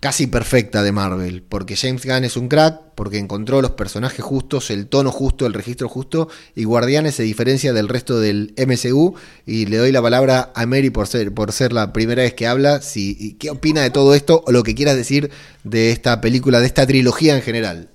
casi 0.00 0.26
perfecta 0.26 0.82
de 0.82 0.92
Marvel, 0.92 1.42
porque 1.42 1.76
James 1.76 2.04
Gunn 2.04 2.24
es 2.24 2.36
un 2.36 2.48
crack, 2.48 2.80
porque 2.94 3.18
encontró 3.18 3.62
los 3.62 3.72
personajes 3.72 4.24
justos, 4.24 4.70
el 4.70 4.88
tono 4.88 5.10
justo, 5.10 5.46
el 5.46 5.54
registro 5.54 5.88
justo, 5.88 6.28
y 6.54 6.64
Guardianes 6.64 7.14
se 7.14 7.22
diferencia 7.22 7.72
del 7.72 7.88
resto 7.88 8.20
del 8.20 8.54
MCU, 8.56 9.14
y 9.46 9.66
le 9.66 9.78
doy 9.78 9.92
la 9.92 10.02
palabra 10.02 10.52
a 10.54 10.66
Mary 10.66 10.90
por 10.90 11.06
ser, 11.06 11.32
por 11.32 11.52
ser 11.52 11.72
la 11.72 11.92
primera 11.92 12.22
vez 12.22 12.34
que 12.34 12.46
habla, 12.46 12.82
si, 12.82 13.34
qué 13.34 13.50
opina 13.50 13.82
de 13.82 13.90
todo 13.90 14.14
esto, 14.14 14.44
o 14.46 14.52
lo 14.52 14.62
que 14.62 14.74
quieras 14.74 14.96
decir 14.96 15.30
de 15.64 15.90
esta 15.92 16.20
película, 16.20 16.60
de 16.60 16.66
esta 16.66 16.86
trilogía 16.86 17.34
en 17.34 17.42
general. 17.42 17.88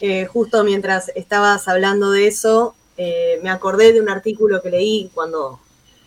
Eh, 0.00 0.24
justo 0.26 0.64
mientras 0.64 1.10
estabas 1.14 1.68
hablando 1.68 2.10
de 2.10 2.26
eso, 2.26 2.74
eh, 2.96 3.38
me 3.42 3.50
acordé 3.50 3.92
de 3.92 4.00
un 4.00 4.08
artículo 4.08 4.62
que 4.62 4.70
leí 4.70 5.10
cuando, 5.14 5.60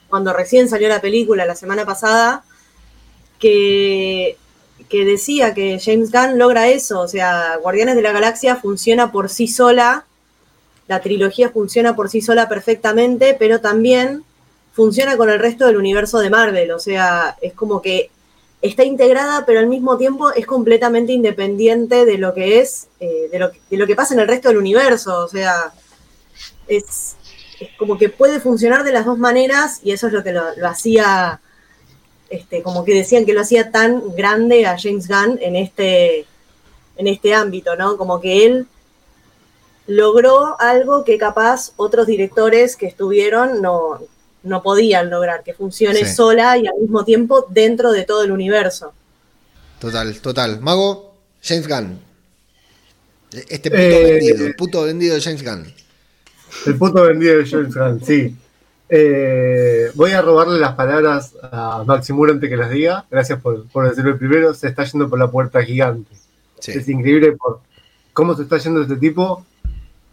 cuando 0.09 0.33
recién 0.33 0.67
salió 0.67 0.89
la 0.89 0.99
película 0.99 1.45
la 1.45 1.55
semana 1.55 1.85
pasada, 1.85 2.43
que 3.39 4.37
que 4.93 5.05
decía 5.05 5.55
que 5.55 5.79
James 5.83 6.11
Gunn 6.11 6.37
logra 6.37 6.67
eso, 6.67 6.99
o 6.99 7.07
sea, 7.07 7.57
Guardianes 7.59 7.95
de 7.95 8.03
la 8.03 8.11
Galaxia 8.11 8.57
funciona 8.57 9.11
por 9.11 9.27
sí 9.27 9.47
sola, 9.47 10.05
la 10.87 11.01
trilogía 11.01 11.49
funciona 11.49 11.95
por 11.95 12.11
sí 12.11 12.21
sola 12.21 12.47
perfectamente, 12.47 13.35
pero 13.39 13.59
también 13.59 14.23
funciona 14.71 15.17
con 15.17 15.31
el 15.31 15.39
resto 15.39 15.65
del 15.65 15.77
universo 15.77 16.19
de 16.19 16.29
Marvel, 16.29 16.69
o 16.73 16.77
sea, 16.77 17.35
es 17.41 17.53
como 17.53 17.81
que 17.81 18.11
está 18.61 18.83
integrada, 18.83 19.47
pero 19.47 19.61
al 19.61 19.65
mismo 19.65 19.97
tiempo 19.97 20.31
es 20.31 20.45
completamente 20.45 21.11
independiente 21.11 22.05
de 22.05 22.19
lo 22.19 22.35
que 22.35 22.59
es, 22.59 22.87
eh, 22.99 23.29
de, 23.31 23.39
lo, 23.39 23.87
que 23.87 23.95
pasa 23.95 24.13
en 24.13 24.19
el 24.19 24.27
resto 24.27 24.49
del 24.49 24.59
universo, 24.59 25.25
o 25.25 25.27
sea, 25.27 25.73
es, 26.67 27.15
como 27.79 27.97
que 27.97 28.09
puede 28.09 28.39
funcionar 28.39 28.83
de 28.83 28.91
las 28.91 29.05
dos 29.05 29.17
maneras 29.17 29.79
y 29.83 29.91
eso 29.91 30.05
es 30.05 30.13
lo 30.13 30.23
que 30.23 30.33
lo 30.33 30.67
hacía 30.67 31.41
este, 32.35 32.63
como 32.63 32.83
que 32.83 32.93
decían 32.93 33.25
que 33.25 33.33
lo 33.33 33.41
hacía 33.41 33.71
tan 33.71 34.15
grande 34.15 34.65
a 34.65 34.77
James 34.77 35.07
Gunn 35.07 35.39
en 35.41 35.55
este, 35.55 36.25
en 36.97 37.07
este 37.07 37.33
ámbito, 37.33 37.75
¿no? 37.75 37.97
Como 37.97 38.19
que 38.19 38.45
él 38.45 38.67
logró 39.87 40.59
algo 40.59 41.03
que 41.03 41.17
capaz 41.17 41.73
otros 41.75 42.07
directores 42.07 42.75
que 42.75 42.87
estuvieron 42.87 43.61
no, 43.61 44.01
no 44.43 44.63
podían 44.63 45.09
lograr, 45.09 45.43
que 45.43 45.53
funcione 45.53 46.11
sola 46.11 46.57
y 46.57 46.67
al 46.67 46.75
mismo 46.79 47.05
tiempo 47.05 47.45
dentro 47.49 47.91
de 47.91 48.03
todo 48.03 48.23
el 48.23 48.31
universo. 48.31 48.93
Total, 49.79 50.19
total. 50.19 50.59
Mago, 50.61 51.15
James 51.41 51.67
Gunn. 51.67 51.99
Este 53.49 53.69
puto 53.69 53.81
eh, 53.81 54.13
vendido, 54.13 54.45
el 54.45 54.55
puto 54.55 54.83
vendido 54.83 55.15
de 55.15 55.21
James 55.21 55.43
Gunn. 55.43 55.73
El 56.65 56.77
puto 56.77 57.03
vendido 57.03 57.37
de 57.37 57.45
James 57.45 57.75
Gunn, 57.75 58.01
sí. 58.05 58.35
Eh, 58.89 59.89
voy 59.95 60.11
a 60.11 60.21
robarle 60.21 60.59
las 60.59 60.75
palabras 60.75 61.35
a 61.41 61.83
Maximuro 61.85 62.31
antes 62.31 62.49
que 62.49 62.57
las 62.57 62.69
diga. 62.69 63.05
Gracias 63.09 63.39
por, 63.39 63.67
por 63.67 63.89
decirlo 63.89 64.17
primero. 64.17 64.53
Se 64.53 64.67
está 64.67 64.83
yendo 64.83 65.09
por 65.09 65.19
la 65.19 65.31
puerta 65.31 65.63
gigante. 65.63 66.11
Es 66.65 66.87
increíble 66.87 67.33
por 67.33 67.59
cómo 68.13 68.35
se 68.35 68.43
está 68.43 68.57
yendo 68.57 68.81
este 68.81 68.95
tipo 68.95 69.45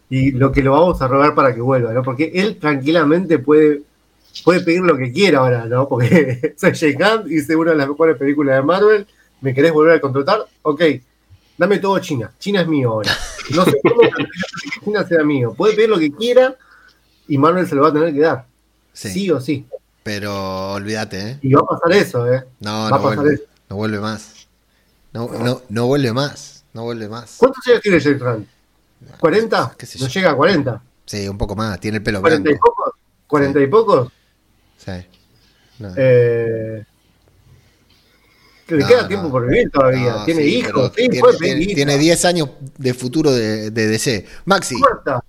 y 0.09 0.31
lo 0.31 0.51
que 0.51 0.61
lo 0.61 0.73
vamos 0.73 1.01
a 1.01 1.07
robar 1.07 1.33
para 1.33 1.55
que 1.55 1.61
vuelva, 1.61 1.93
¿no? 1.93 2.03
Porque 2.03 2.31
él 2.35 2.57
tranquilamente 2.59 3.39
puede 3.39 3.83
puede 4.43 4.61
pedir 4.61 4.81
lo 4.81 4.97
que 4.97 5.11
quiera 5.11 5.39
ahora, 5.39 5.65
¿no? 5.65 5.87
Porque 5.87 6.53
soy 6.57 6.75
Jay 6.75 6.95
Hunt, 6.95 7.31
hice 7.31 7.55
una 7.55 7.71
de 7.71 7.77
las 7.77 7.87
mejores 7.87 8.17
películas 8.17 8.57
de 8.57 8.61
Marvel, 8.63 9.07
¿me 9.41 9.53
querés 9.53 9.71
volver 9.71 9.95
a 9.95 10.01
contratar? 10.01 10.45
Ok, 10.63 10.81
dame 11.57 11.79
todo 11.79 11.99
China. 11.99 12.31
China 12.39 12.61
es 12.61 12.67
mío 12.67 12.91
ahora. 12.91 13.11
No 13.55 13.63
sé 13.65 13.79
cómo 13.81 14.01
China 14.83 15.05
sea 15.07 15.23
mío. 15.23 15.53
Puede 15.55 15.75
pedir 15.75 15.89
lo 15.89 15.99
que 15.99 16.11
quiera 16.11 16.55
y 17.27 17.37
Marvel 17.37 17.67
se 17.67 17.75
lo 17.75 17.83
va 17.83 17.89
a 17.89 17.93
tener 17.93 18.13
que 18.13 18.19
dar. 18.19 18.45
Sí, 18.93 19.29
o 19.31 19.39
sí. 19.39 19.65
Pero 20.03 20.73
olvídate, 20.73 21.29
¿eh? 21.31 21.39
Y 21.41 21.53
va 21.53 21.61
a 21.61 21.65
pasar 21.65 21.91
eso, 21.93 22.31
¿eh? 22.33 22.43
No, 22.59 22.71
va 22.83 22.89
no 22.89 22.95
a 22.95 23.01
pasar 23.03 23.17
vuelve, 23.19 23.33
eso. 23.35 23.43
no 23.69 23.75
vuelve 23.75 23.99
más. 23.99 24.47
No, 25.13 25.27
no, 25.27 25.61
no 25.69 25.85
vuelve 25.87 26.11
más. 26.13 26.63
No 26.73 26.83
vuelve 26.83 27.07
más. 27.09 27.35
¿Cuántos 27.37 27.65
años 27.67 27.81
tiene 27.81 27.99
James 27.99 28.21
Hunt? 28.21 28.47
¿40? 29.19 29.75
qué 29.77 29.85
sé 29.85 29.99
No 29.99 30.07
yo. 30.07 30.13
llega 30.13 30.31
a 30.31 30.35
40. 30.35 30.81
Sí, 31.05 31.27
un 31.27 31.37
poco 31.37 31.55
más. 31.55 31.79
Tiene 31.79 31.97
el 31.97 32.03
pelo 32.03 32.21
¿40 32.21 32.39
y 32.39 32.41
blanco. 32.43 32.73
pocos? 32.75 32.93
¿40 33.41 33.63
y 33.63 33.67
pocos? 33.67 34.11
Sí. 34.77 34.91
No. 35.79 35.93
Eh, 35.97 36.83
le 38.67 38.77
No, 38.77 38.87
queda 38.87 39.01
no. 39.01 39.07
tiempo 39.09 39.29
por 39.31 39.47
vivir 39.47 39.69
todavía. 39.69 40.23
Tiene 40.25 40.43
sí, 40.43 40.55
hijos, 40.59 40.91
sí, 40.95 41.09
tiene, 41.09 41.19
puede 41.19 41.37
tiene- 41.37 41.65
tiene 41.75 41.91
hija. 41.93 42.01
10 42.01 42.25
años 42.25 42.49
de 42.77 42.93
futuro 42.93 43.31
de, 43.31 43.69
de 43.71 43.87
DC. 43.87 44.25
Maxi, 44.45 44.75
Muerta. 44.77 45.21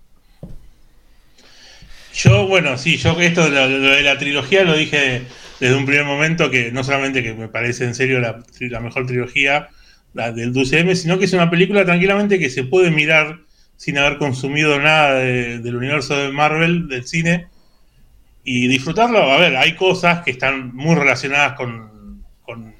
Yo, 2.14 2.46
bueno, 2.46 2.76
sí, 2.76 2.96
yo 2.98 3.18
esto 3.20 3.44
de 3.44 3.50
la, 3.50 3.66
de 3.68 4.02
la 4.02 4.18
trilogía 4.18 4.64
lo 4.64 4.76
dije 4.76 5.22
desde 5.60 5.74
un 5.76 5.86
primer 5.86 6.04
momento 6.04 6.50
que 6.50 6.70
no 6.70 6.84
solamente 6.84 7.22
que 7.22 7.32
me 7.34 7.48
parece 7.48 7.84
en 7.84 7.94
serio 7.94 8.20
la, 8.20 8.42
mejor 8.80 9.06
trilogía 9.06 9.68
la 10.12 10.30
del 10.32 10.52
DCM, 10.52 10.94
sino 10.94 11.18
que 11.18 11.24
es 11.24 11.32
una 11.32 11.48
película 11.50 11.84
tranquilamente 11.84 12.38
que 12.38 12.50
se 12.50 12.64
puede 12.64 12.90
mirar 12.90 13.40
sin 13.76 13.96
haber 13.98 14.18
consumido 14.18 14.78
nada 14.78 15.14
de- 15.14 15.58
del 15.60 15.76
universo 15.76 16.16
de 16.16 16.30
Marvel, 16.30 16.86
del 16.88 17.06
cine, 17.06 17.46
y 18.44 18.66
disfrutarlo. 18.68 19.18
A 19.32 19.38
ver, 19.38 19.56
hay 19.56 19.74
cosas 19.76 20.22
que 20.24 20.32
están 20.32 20.74
muy 20.74 20.94
relacionadas 20.94 21.54
con, 21.54 22.24
con 22.42 22.74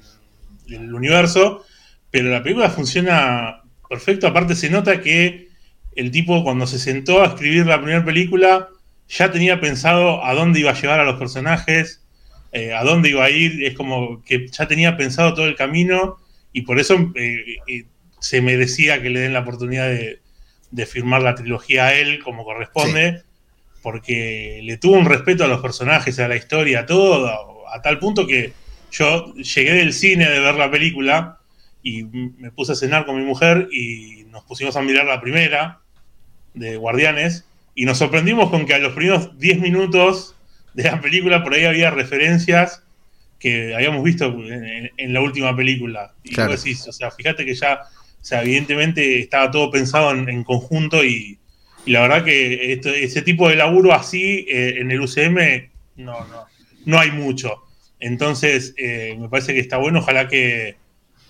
el 0.69 0.93
universo, 0.93 1.63
pero 2.11 2.29
la 2.29 2.43
película 2.43 2.69
funciona 2.69 3.61
perfecto. 3.89 4.27
Aparte, 4.27 4.55
se 4.55 4.69
nota 4.69 5.01
que 5.01 5.49
el 5.95 6.11
tipo, 6.11 6.43
cuando 6.43 6.67
se 6.67 6.79
sentó 6.79 7.21
a 7.21 7.27
escribir 7.27 7.65
la 7.65 7.77
primera 7.81 8.03
película, 8.03 8.69
ya 9.17 9.31
tenía 9.31 9.59
pensado 9.59 10.25
a 10.25 10.33
dónde 10.33 10.59
iba 10.59 10.71
a 10.71 10.79
llevar 10.79 10.99
a 10.99 11.05
los 11.05 11.19
personajes, 11.19 12.01
eh, 12.51 12.73
a 12.73 12.83
dónde 12.83 13.09
iba 13.09 13.23
a 13.23 13.29
ir. 13.29 13.63
Es 13.63 13.75
como 13.75 14.23
que 14.23 14.47
ya 14.47 14.67
tenía 14.67 14.97
pensado 14.97 15.33
todo 15.33 15.45
el 15.45 15.55
camino 15.55 16.17
y 16.51 16.63
por 16.63 16.79
eso 16.79 16.95
eh, 17.15 17.57
eh, 17.67 17.85
se 18.19 18.41
merecía 18.41 19.01
que 19.01 19.09
le 19.09 19.19
den 19.19 19.33
la 19.33 19.41
oportunidad 19.41 19.87
de, 19.87 20.19
de 20.71 20.85
firmar 20.85 21.21
la 21.21 21.35
trilogía 21.35 21.85
a 21.85 21.93
él 21.93 22.23
como 22.23 22.43
corresponde, 22.43 23.21
porque 23.83 24.61
le 24.63 24.77
tuvo 24.77 24.97
un 24.97 25.05
respeto 25.05 25.43
a 25.43 25.47
los 25.47 25.61
personajes, 25.61 26.17
a 26.19 26.27
la 26.27 26.35
historia, 26.35 26.81
a 26.81 26.85
todo, 26.85 27.67
a 27.69 27.81
tal 27.81 27.99
punto 27.99 28.25
que 28.25 28.53
yo 28.91 29.33
llegué 29.35 29.73
del 29.73 29.93
cine 29.93 30.29
de 30.29 30.39
ver 30.39 30.55
la 30.55 30.71
película 30.71 31.39
y 31.83 32.03
me 32.03 32.51
puse 32.51 32.71
a 32.71 32.75
cenar 32.75 33.05
con 33.05 33.17
mi 33.17 33.25
mujer 33.25 33.67
y 33.71 34.25
nos 34.29 34.43
pusimos 34.45 34.75
a 34.75 34.81
mirar 34.81 35.05
la 35.05 35.21
primera 35.21 35.81
de 36.53 36.77
Guardianes 36.77 37.45
y 37.75 37.85
nos 37.85 37.97
sorprendimos 37.97 38.49
con 38.49 38.65
que 38.65 38.73
a 38.75 38.79
los 38.79 38.93
primeros 38.93 39.37
10 39.39 39.59
minutos 39.59 40.35
de 40.73 40.83
la 40.83 41.01
película 41.01 41.43
por 41.43 41.53
ahí 41.53 41.65
había 41.65 41.91
referencias 41.91 42.83
que 43.39 43.75
habíamos 43.75 44.03
visto 44.03 44.25
en, 44.47 44.91
en 44.95 45.13
la 45.13 45.21
última 45.21 45.55
película. 45.55 46.15
Y 46.23 46.33
Claro. 46.35 46.51
vos 46.51 46.63
decís, 46.63 46.87
o 46.87 46.91
sea, 46.93 47.11
fíjate 47.11 47.45
que 47.45 47.55
ya, 47.55 47.81
o 47.83 48.23
sea, 48.23 48.41
evidentemente 48.41 49.19
estaba 49.19 49.51
todo 49.51 49.69
pensado 49.71 50.11
en, 50.11 50.29
en 50.29 50.43
conjunto 50.43 51.03
y, 51.03 51.39
y 51.85 51.91
la 51.91 52.01
verdad 52.01 52.23
que 52.25 52.73
esto- 52.73 52.89
ese 52.89 53.21
tipo 53.21 53.49
de 53.49 53.55
laburo 53.55 53.93
así 53.93 54.45
eh, 54.49 54.75
en 54.79 54.91
el 54.91 55.01
UCM 55.01 55.71
no, 55.95 56.25
no, 56.27 56.51
no 56.85 56.99
hay 56.99 57.11
mucho. 57.11 57.63
Entonces, 57.99 58.73
eh, 58.77 59.15
me 59.19 59.29
parece 59.29 59.53
que 59.53 59.59
está 59.59 59.77
bueno, 59.77 59.99
ojalá 59.99 60.27
que, 60.27 60.77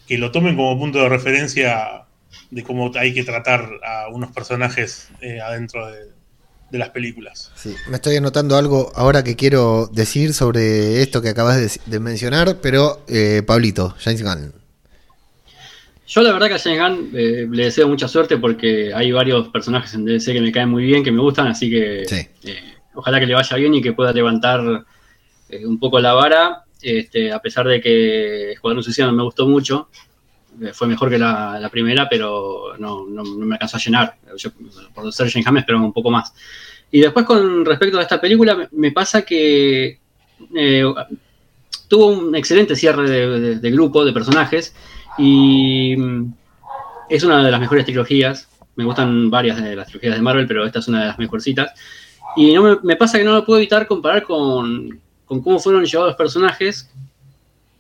que 0.06 0.18
lo 0.18 0.32
tomen 0.32 0.56
como 0.56 0.78
punto 0.80 1.02
de 1.02 1.10
referencia 1.10 2.08
de 2.50 2.64
cómo 2.64 2.92
hay 2.96 3.14
que 3.14 3.24
tratar 3.24 3.70
a 3.84 4.08
unos 4.10 4.32
personajes 4.32 5.14
eh, 5.22 5.40
adentro 5.42 5.88
de, 5.92 6.00
de 6.74 6.80
las 6.80 6.90
películas. 6.90 7.52
Sí, 7.56 7.76
me 7.88 7.96
estoy 7.98 8.16
anotando 8.18 8.58
algo 8.58 8.92
ahora 8.96 9.24
que 9.24 9.36
quiero 9.36 9.88
decir 9.94 10.34
sobre 10.34 11.04
esto 11.04 11.22
que 11.22 11.30
acabas 11.30 11.58
de, 11.58 11.80
de 11.86 12.00
mencionar, 12.00 12.58
pero 12.62 13.04
eh, 13.08 13.44
Pablito, 13.46 13.96
James 14.00 14.24
Gunn. 14.24 14.52
Yo 16.08 16.22
la 16.24 16.34
verdad 16.34 16.48
que 16.48 16.54
a 16.56 16.60
James 16.60 16.80
Gunn 16.80 17.12
eh, 17.14 17.48
le 17.50 17.66
deseo 17.66 17.88
mucha 17.88 18.08
suerte 18.08 18.38
porque 18.38 18.92
hay 18.94 19.12
varios 19.12 19.50
personajes 19.50 19.94
en 19.94 20.04
DC 20.06 20.34
que 20.34 20.42
me 20.42 20.52
caen 20.52 20.70
muy 20.70 20.84
bien, 20.84 21.04
que 21.04 21.12
me 21.12 21.22
gustan, 21.22 21.48
así 21.48 21.70
que 21.70 22.06
Sí. 22.08 22.28
eh, 22.50 22.60
ojalá 22.96 23.20
que 23.20 23.28
le 23.28 23.36
vaya 23.36 23.56
bien 23.56 23.76
y 23.76 23.82
que 23.82 23.94
pueda 23.94 24.12
levantar 24.12 24.84
eh, 25.50 25.66
un 25.68 25.80
poco 25.80 26.00
la 26.00 26.14
vara, 26.14 26.64
este, 26.82 27.32
a 27.32 27.40
pesar 27.40 27.68
de 27.68 27.80
que 27.82 28.52
Escuadrón 28.54 28.84
Suicida 28.84 29.06
no 29.06 29.14
me 29.14 29.24
gustó 29.24 29.48
mucho, 29.48 29.90
fue 30.74 30.88
mejor 30.88 31.10
que 31.10 31.18
la, 31.18 31.70
primera, 31.72 32.08
pero 32.10 32.74
no, 32.78 33.06
no- 33.08 33.24
me 33.24 33.56
alcanzó 33.56 33.78
a 33.78 33.80
llenar. 33.80 34.16
Yo, 34.38 34.52
por 34.94 35.12
ser 35.12 35.30
James 35.30 35.52
me 35.52 35.60
esperaba 35.60 35.84
un 35.84 35.94
poco 35.94 36.12
más. 36.12 36.34
Y 36.92 37.02
después 37.02 37.26
con 37.26 37.66
respecto 37.66 37.98
a 37.98 38.04
esta 38.04 38.22
película, 38.22 38.70
me, 38.72 38.92
pasa 38.92 39.24
que 39.24 40.00
eh, 40.56 40.84
tuvo 41.88 42.08
un 42.08 42.36
excelente 42.36 42.76
cierre 42.76 43.10
de, 43.58 43.72
grupo, 43.72 44.06
de 44.06 44.14
personajes, 44.14 44.76
y 45.18 45.96
mm, 45.98 46.34
es 47.10 47.24
una 47.24 47.44
de 47.44 47.52
las 47.52 47.60
mejores 47.60 47.86
trilogías. 47.86 48.48
Me 48.76 48.84
gustan 48.86 49.30
varias 49.30 49.62
de 49.62 49.76
las 49.76 49.88
trilogías 49.88 50.16
de 50.16 50.22
Marvel, 50.22 50.48
pero 50.48 50.66
esta 50.66 50.80
es 50.80 50.88
una 50.88 51.02
de 51.02 51.08
las 51.08 51.20
mejorcitas. 51.20 51.72
Y 52.36 52.54
no 52.54 52.64
me, 52.64 52.78
me 52.84 52.96
pasa 52.96 53.18
que 53.18 53.24
no 53.24 53.34
lo 53.34 53.46
puedo 53.46 53.60
evitar 53.60 53.88
comparar 53.88 54.24
con, 54.24 55.00
con 55.26 55.42
cómo 55.42 55.60
fueron 55.60 55.86
llevados 55.86 56.12
los 56.12 56.18
personajes 56.18 56.90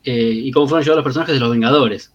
eh, 0.03 0.31
y 0.33 0.51
cómo 0.51 0.67
fueron 0.67 0.83
llevados 0.83 0.97
los 0.97 1.05
personajes 1.05 1.35
de 1.35 1.39
los 1.39 1.51
Vengadores. 1.51 2.13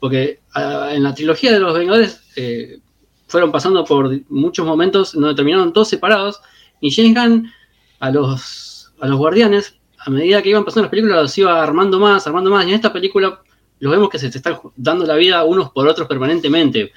Porque 0.00 0.40
ah, 0.54 0.90
en 0.92 1.02
la 1.02 1.14
trilogía 1.14 1.52
de 1.52 1.60
los 1.60 1.76
Vengadores 1.76 2.20
eh, 2.36 2.78
fueron 3.26 3.50
pasando 3.52 3.84
por 3.84 4.10
muchos 4.30 4.66
momentos 4.66 5.12
donde 5.12 5.34
terminaron 5.34 5.72
todos 5.72 5.88
separados 5.88 6.40
y 6.80 6.90
James 6.90 7.14
Gunn 7.14 7.52
a 7.98 8.10
los, 8.10 8.92
a 9.00 9.06
los 9.06 9.18
guardianes, 9.18 9.78
a 9.98 10.10
medida 10.10 10.42
que 10.42 10.50
iban 10.50 10.64
pasando 10.64 10.82
las 10.82 10.90
películas, 10.90 11.22
los 11.22 11.38
iba 11.38 11.62
armando 11.62 11.98
más, 11.98 12.26
armando 12.26 12.50
más. 12.50 12.64
Y 12.66 12.68
en 12.68 12.74
esta 12.74 12.92
película 12.92 13.40
los 13.80 13.92
vemos 13.92 14.08
que 14.08 14.18
se 14.18 14.28
están 14.28 14.58
dando 14.76 15.06
la 15.06 15.16
vida 15.16 15.44
unos 15.44 15.70
por 15.70 15.88
otros 15.88 16.06
permanentemente. 16.06 16.92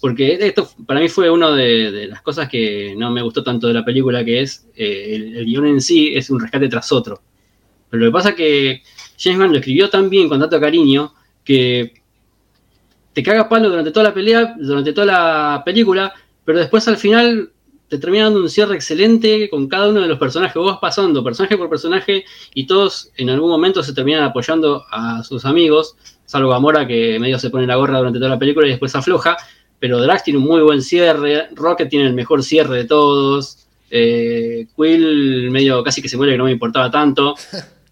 Porque 0.00 0.34
esto 0.40 0.68
para 0.86 1.00
mí 1.00 1.08
fue 1.08 1.30
una 1.30 1.52
de, 1.52 1.92
de 1.92 2.06
las 2.08 2.22
cosas 2.22 2.48
que 2.48 2.94
no 2.96 3.10
me 3.10 3.22
gustó 3.22 3.42
tanto 3.42 3.68
de 3.68 3.74
la 3.74 3.84
película, 3.84 4.24
que 4.24 4.40
es 4.40 4.66
eh, 4.74 5.14
el, 5.14 5.36
el 5.36 5.44
guion 5.44 5.66
en 5.66 5.80
sí 5.80 6.12
es 6.14 6.28
un 6.28 6.40
rescate 6.40 6.68
tras 6.68 6.90
otro. 6.90 7.22
Pero 7.88 8.04
lo 8.04 8.10
que 8.10 8.12
pasa 8.12 8.28
es 8.30 8.34
que 8.34 8.82
James 9.18 9.38
Gunn 9.38 9.52
lo 9.52 9.58
escribió 9.58 9.88
tan 9.88 10.10
bien, 10.10 10.28
con 10.28 10.40
tanto 10.40 10.60
cariño, 10.60 11.14
que 11.44 12.01
te 13.12 13.22
caga 13.22 13.48
palo 13.48 13.68
durante 13.68 13.90
toda 13.90 14.04
la 14.04 14.14
pelea, 14.14 14.54
durante 14.58 14.92
toda 14.92 15.06
la 15.06 15.62
película, 15.64 16.12
pero 16.44 16.58
después 16.58 16.86
al 16.88 16.96
final 16.96 17.50
te 17.92 17.98
termina 17.98 18.24
dando 18.24 18.40
un 18.40 18.48
cierre 18.48 18.74
excelente 18.74 19.50
con 19.50 19.68
cada 19.68 19.90
uno 19.90 20.00
de 20.00 20.08
los 20.08 20.18
personajes. 20.18 20.54
Vos 20.54 20.78
pasando 20.80 21.22
personaje 21.22 21.58
por 21.58 21.68
personaje 21.68 22.24
y 22.54 22.66
todos 22.66 23.10
en 23.18 23.28
algún 23.28 23.50
momento 23.50 23.82
se 23.82 23.92
terminan 23.92 24.24
apoyando 24.24 24.84
a 24.90 25.22
sus 25.22 25.44
amigos, 25.44 25.96
salvo 26.24 26.48
Gamora 26.48 26.86
que 26.86 27.18
medio 27.18 27.38
se 27.38 27.50
pone 27.50 27.66
la 27.66 27.76
gorra 27.76 27.98
durante 27.98 28.18
toda 28.18 28.30
la 28.30 28.38
película 28.38 28.66
y 28.66 28.70
después 28.70 28.94
afloja. 28.94 29.36
Pero 29.78 30.00
Drax 30.00 30.24
tiene 30.24 30.38
un 30.38 30.46
muy 30.46 30.62
buen 30.62 30.80
cierre, 30.80 31.48
Rocket 31.54 31.90
tiene 31.90 32.06
el 32.06 32.14
mejor 32.14 32.42
cierre 32.42 32.78
de 32.78 32.84
todos, 32.84 33.66
eh, 33.90 34.68
Quill 34.74 35.50
medio 35.50 35.82
casi 35.84 36.00
que 36.00 36.08
se 36.08 36.16
muere 36.16 36.32
que 36.32 36.38
no 36.38 36.44
me 36.44 36.52
importaba 36.52 36.90
tanto. 36.90 37.34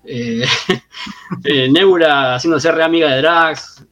Eh, 0.03 0.43
eh, 1.45 1.69
Nebula 1.71 2.35
haciéndose 2.35 2.73
re 2.73 2.83
amiga 2.83 3.15
de 3.15 3.21
Drax, 3.21 3.85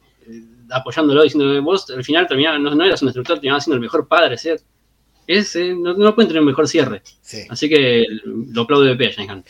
apoyándolo, 0.71 1.23
diciendo 1.23 1.51
que 1.51 1.59
vos 1.59 1.89
al 1.89 2.03
final 2.03 2.27
terminabas, 2.27 2.59
no, 2.61 2.73
no 2.75 2.83
eras 2.83 3.01
un 3.01 3.07
destructor, 3.07 3.37
terminabas 3.37 3.63
siendo 3.63 3.75
el 3.75 3.81
mejor 3.81 4.07
padre, 4.07 4.37
¿sí? 4.37 4.49
Es, 5.27 5.55
eh, 5.55 5.75
no, 5.77 5.93
no 5.93 6.15
pueden 6.15 6.27
tener 6.27 6.41
un 6.41 6.47
mejor 6.47 6.67
cierre. 6.67 7.01
Sí. 7.21 7.43
Así 7.49 7.69
que 7.69 8.05
lo 8.25 8.61
aplaudo 8.63 8.85
de 8.85 8.95
pie 8.95 9.09
a 9.09 9.13
James 9.13 9.29
Gunn. 9.29 9.43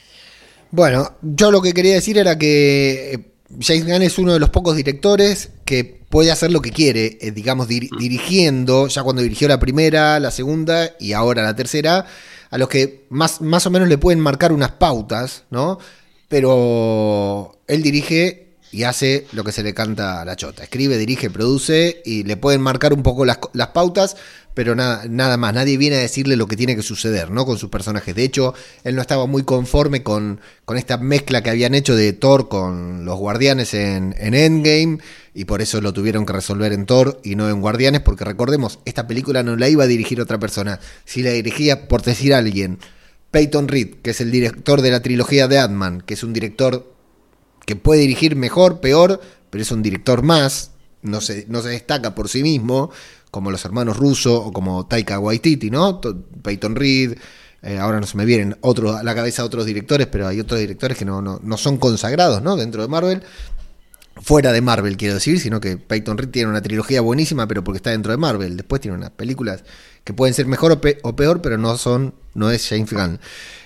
Bueno, 0.71 1.15
yo 1.21 1.51
lo 1.51 1.61
que 1.61 1.73
quería 1.73 1.93
decir 1.93 2.17
era 2.17 2.37
que 2.37 3.13
eh, 3.13 3.19
James 3.61 3.85
Gunn 3.85 4.01
es 4.01 4.17
uno 4.19 4.33
de 4.33 4.39
los 4.39 4.49
pocos 4.49 4.75
directores 4.75 5.51
que 5.65 5.99
puede 6.09 6.31
hacer 6.31 6.51
lo 6.51 6.61
que 6.61 6.71
quiere, 6.71 7.17
eh, 7.21 7.31
digamos, 7.31 7.67
dir- 7.69 7.89
dirigiendo, 7.97 8.87
ya 8.87 9.03
cuando 9.03 9.21
dirigió 9.21 9.47
la 9.47 9.59
primera, 9.59 10.19
la 10.19 10.31
segunda 10.31 10.91
y 10.99 11.13
ahora 11.13 11.43
la 11.43 11.55
tercera, 11.55 12.05
a 12.49 12.57
los 12.57 12.67
que 12.67 13.05
más, 13.09 13.41
más 13.41 13.65
o 13.65 13.69
menos 13.69 13.87
le 13.87 13.97
pueden 13.97 14.19
marcar 14.19 14.51
unas 14.51 14.71
pautas, 14.71 15.45
¿no? 15.49 15.79
Pero 16.27 17.59
él 17.67 17.81
dirige 17.83 18.48
y 18.71 18.83
hace 18.83 19.25
lo 19.31 19.43
que 19.43 19.51
se 19.51 19.63
le 19.63 19.73
canta 19.73 20.21
a 20.21 20.25
la 20.25 20.35
chota. 20.35 20.63
Escribe, 20.63 20.97
dirige, 20.97 21.29
produce 21.29 22.01
y 22.05 22.23
le 22.23 22.37
pueden 22.37 22.61
marcar 22.61 22.93
un 22.93 23.03
poco 23.03 23.25
las, 23.25 23.39
pautas, 23.73 24.15
pero 24.53 24.75
nada, 24.75 25.03
nada 25.09 25.37
más. 25.37 25.53
Nadie 25.53 25.77
viene 25.77 25.95
a 25.95 25.99
decirle 25.99 26.35
lo 26.35 26.47
que 26.47 26.55
tiene 26.55 26.75
que 26.75 26.81
suceder, 26.81 27.31
¿no? 27.31 27.45
Con 27.45 27.57
sus 27.57 27.69
personajes. 27.69 28.15
De 28.15 28.23
hecho, 28.23 28.53
él 28.83 28.95
no 28.95 29.01
estaba 29.01 29.25
muy 29.25 29.43
conforme 29.43 30.03
con, 30.03 30.39
con 30.65 30.77
esta 30.77 30.97
mezcla 30.97 31.41
que 31.41 31.49
habían 31.49 31.73
hecho 31.73 31.95
de 31.95 32.13
Thor 32.13 32.47
con 32.49 33.05
los 33.05 33.17
guardianes 33.17 33.73
en, 33.73 34.15
en 34.19 34.33
Endgame 34.33 34.99
y 35.33 35.45
por 35.45 35.61
eso 35.61 35.81
lo 35.81 35.93
tuvieron 35.93 36.25
que 36.25 36.33
resolver 36.33 36.73
en 36.73 36.85
Thor 36.85 37.19
y 37.23 37.35
no 37.35 37.49
en 37.49 37.61
Guardianes, 37.61 38.01
porque 38.01 38.25
recordemos, 38.25 38.79
esta 38.85 39.07
película 39.07 39.41
no 39.41 39.55
la 39.55 39.69
iba 39.69 39.85
a 39.85 39.87
dirigir 39.87 40.21
otra 40.21 40.39
persona. 40.39 40.79
Si 41.05 41.23
la 41.23 41.31
dirigía, 41.31 41.87
por 41.87 42.01
decir 42.01 42.33
alguien, 42.33 42.79
Peyton 43.31 43.67
Reed, 43.67 43.95
que 44.01 44.11
es 44.11 44.21
el 44.21 44.31
director 44.31 44.81
de 44.81 44.91
la 44.91 45.01
trilogía 45.01 45.47
de 45.47 45.59
Ant-Man, 45.59 46.01
que 46.01 46.15
es 46.15 46.23
un 46.23 46.33
director 46.33 46.98
que 47.69 47.75
puede 47.75 48.01
dirigir 48.01 48.35
mejor, 48.35 48.79
peor, 48.79 49.21
pero 49.51 49.61
es 49.61 49.69
un 49.69 49.83
director 49.83 50.23
más, 50.23 50.71
no 51.03 51.21
se, 51.21 51.45
no 51.49 51.61
se 51.61 51.69
destaca 51.69 52.15
por 52.15 52.27
sí 52.27 52.41
mismo, 52.41 52.89
como 53.29 53.51
los 53.51 53.63
hermanos 53.63 53.95
Russo 53.95 54.43
o 54.43 54.51
como 54.51 54.87
Taika 54.87 55.19
Waititi, 55.19 55.69
¿no? 55.69 56.01
Peyton 56.41 56.75
Reed, 56.75 57.19
eh, 57.61 57.77
ahora 57.77 57.99
no 57.99 58.07
se 58.07 58.17
me 58.17 58.25
vienen 58.25 58.57
otros, 58.61 58.95
a 58.95 59.03
la 59.03 59.13
cabeza 59.13 59.45
otros 59.45 59.67
directores, 59.67 60.07
pero 60.07 60.27
hay 60.27 60.39
otros 60.39 60.59
directores 60.59 60.97
que 60.97 61.05
no, 61.05 61.21
no, 61.21 61.39
no 61.43 61.57
son 61.57 61.77
consagrados, 61.77 62.41
¿no? 62.41 62.55
Dentro 62.55 62.81
de 62.81 62.87
Marvel 62.87 63.21
fuera 64.19 64.51
de 64.51 64.61
Marvel, 64.61 64.97
quiero 64.97 65.13
decir, 65.13 65.39
sino 65.39 65.61
que 65.61 65.77
Peyton 65.77 66.17
Reed 66.17 66.29
tiene 66.29 66.49
una 66.49 66.63
trilogía 66.63 67.01
buenísima, 67.01 67.47
pero 67.47 67.63
porque 67.63 67.77
está 67.77 67.91
dentro 67.91 68.11
de 68.11 68.17
Marvel. 68.17 68.57
Después 68.57 68.81
tiene 68.81 68.97
unas 68.97 69.11
películas 69.11 69.63
que 70.03 70.13
pueden 70.13 70.33
ser 70.33 70.45
mejor 70.45 70.79
o, 71.03 71.15
peor, 71.15 71.41
pero 71.41 71.57
no 71.57 71.77
son, 71.77 72.13
no 72.33 72.51
es 72.51 72.67
James 72.67 72.91
Gunn. 72.91 73.19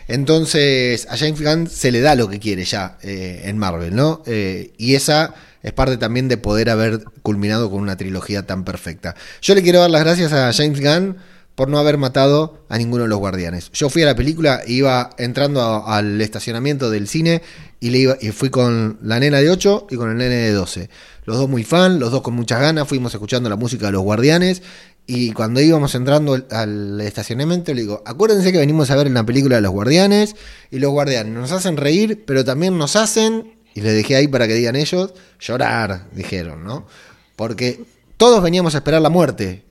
Entonces, 0.07 1.07
a 1.09 1.17
James 1.17 1.41
Gunn 1.41 1.69
se 1.69 1.91
le 1.91 2.01
da 2.01 2.15
lo 2.15 2.29
que 2.29 2.39
quiere 2.39 2.65
ya 2.65 2.97
eh, 3.01 3.43
en 3.45 3.57
Marvel, 3.57 3.95
¿no? 3.95 4.21
Eh, 4.25 4.73
y 4.77 4.95
esa 4.95 5.33
es 5.61 5.71
parte 5.71 5.97
también 5.97 6.27
de 6.27 6.37
poder 6.37 6.69
haber 6.69 7.03
culminado 7.21 7.71
con 7.71 7.81
una 7.81 7.95
trilogía 7.95 8.45
tan 8.45 8.65
perfecta. 8.65 9.15
Yo 9.41 9.55
le 9.55 9.63
quiero 9.63 9.79
dar 9.79 9.89
las 9.89 10.03
gracias 10.03 10.33
a 10.33 10.51
James 10.51 10.81
Gunn 10.81 11.17
por 11.55 11.69
no 11.69 11.77
haber 11.77 11.97
matado 11.97 12.65
a 12.67 12.77
ninguno 12.77 13.03
de 13.03 13.09
los 13.09 13.19
guardianes. 13.19 13.71
Yo 13.73 13.89
fui 13.89 14.01
a 14.01 14.07
la 14.07 14.15
película, 14.15 14.61
iba 14.65 15.11
entrando 15.17 15.85
al 15.87 16.19
estacionamiento 16.19 16.89
del 16.89 17.07
cine 17.07 17.41
y, 17.79 17.91
le 17.91 17.99
iba, 17.99 18.17
y 18.19 18.31
fui 18.31 18.49
con 18.49 18.97
la 19.03 19.19
nena 19.19 19.39
de 19.39 19.51
8 19.51 19.87
y 19.91 19.95
con 19.95 20.09
el 20.09 20.17
nene 20.17 20.35
de 20.35 20.51
12. 20.51 20.89
Los 21.25 21.37
dos 21.37 21.47
muy 21.47 21.63
fan, 21.63 21.99
los 21.99 22.11
dos 22.11 22.21
con 22.21 22.33
muchas 22.33 22.59
ganas, 22.59 22.87
fuimos 22.87 23.13
escuchando 23.13 23.49
la 23.49 23.55
música 23.55 23.85
de 23.85 23.91
los 23.93 24.01
guardianes 24.01 24.61
y 25.05 25.31
cuando 25.33 25.59
íbamos 25.59 25.95
entrando 25.95 26.39
al 26.51 27.01
estacionamiento 27.01 27.73
le 27.73 27.81
digo, 27.81 28.01
acuérdense 28.05 28.51
que 28.51 28.57
venimos 28.57 28.89
a 28.89 28.95
ver 28.95 29.07
una 29.07 29.25
película 29.25 29.57
de 29.57 29.61
los 29.61 29.71
guardianes 29.71 30.35
y 30.71 30.79
los 30.79 30.91
guardianes 30.91 31.33
nos 31.33 31.51
hacen 31.51 31.77
reír, 31.77 32.23
pero 32.25 32.45
también 32.45 32.77
nos 32.77 32.95
hacen, 32.95 33.55
y 33.73 33.81
les 33.81 33.93
dejé 33.93 34.15
ahí 34.15 34.27
para 34.27 34.47
que 34.47 34.53
digan 34.53 34.75
ellos, 34.75 35.13
llorar, 35.39 36.07
dijeron, 36.13 36.63
¿no? 36.63 36.87
Porque 37.35 37.83
todos 38.17 38.41
veníamos 38.41 38.75
a 38.75 38.77
esperar 38.77 39.01
la 39.01 39.09
muerte, 39.09 39.63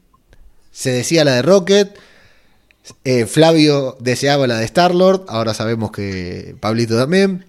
se 0.72 0.90
decía 0.90 1.24
la 1.24 1.34
de 1.34 1.42
Rocket. 1.42 1.96
Eh, 3.04 3.26
Flavio 3.26 3.96
deseaba 4.00 4.46
la 4.46 4.58
de 4.58 4.64
Star-Lord. 4.64 5.26
Ahora 5.28 5.54
sabemos 5.54 5.92
que 5.92 6.56
Pablito 6.58 6.96
también. 6.96 7.44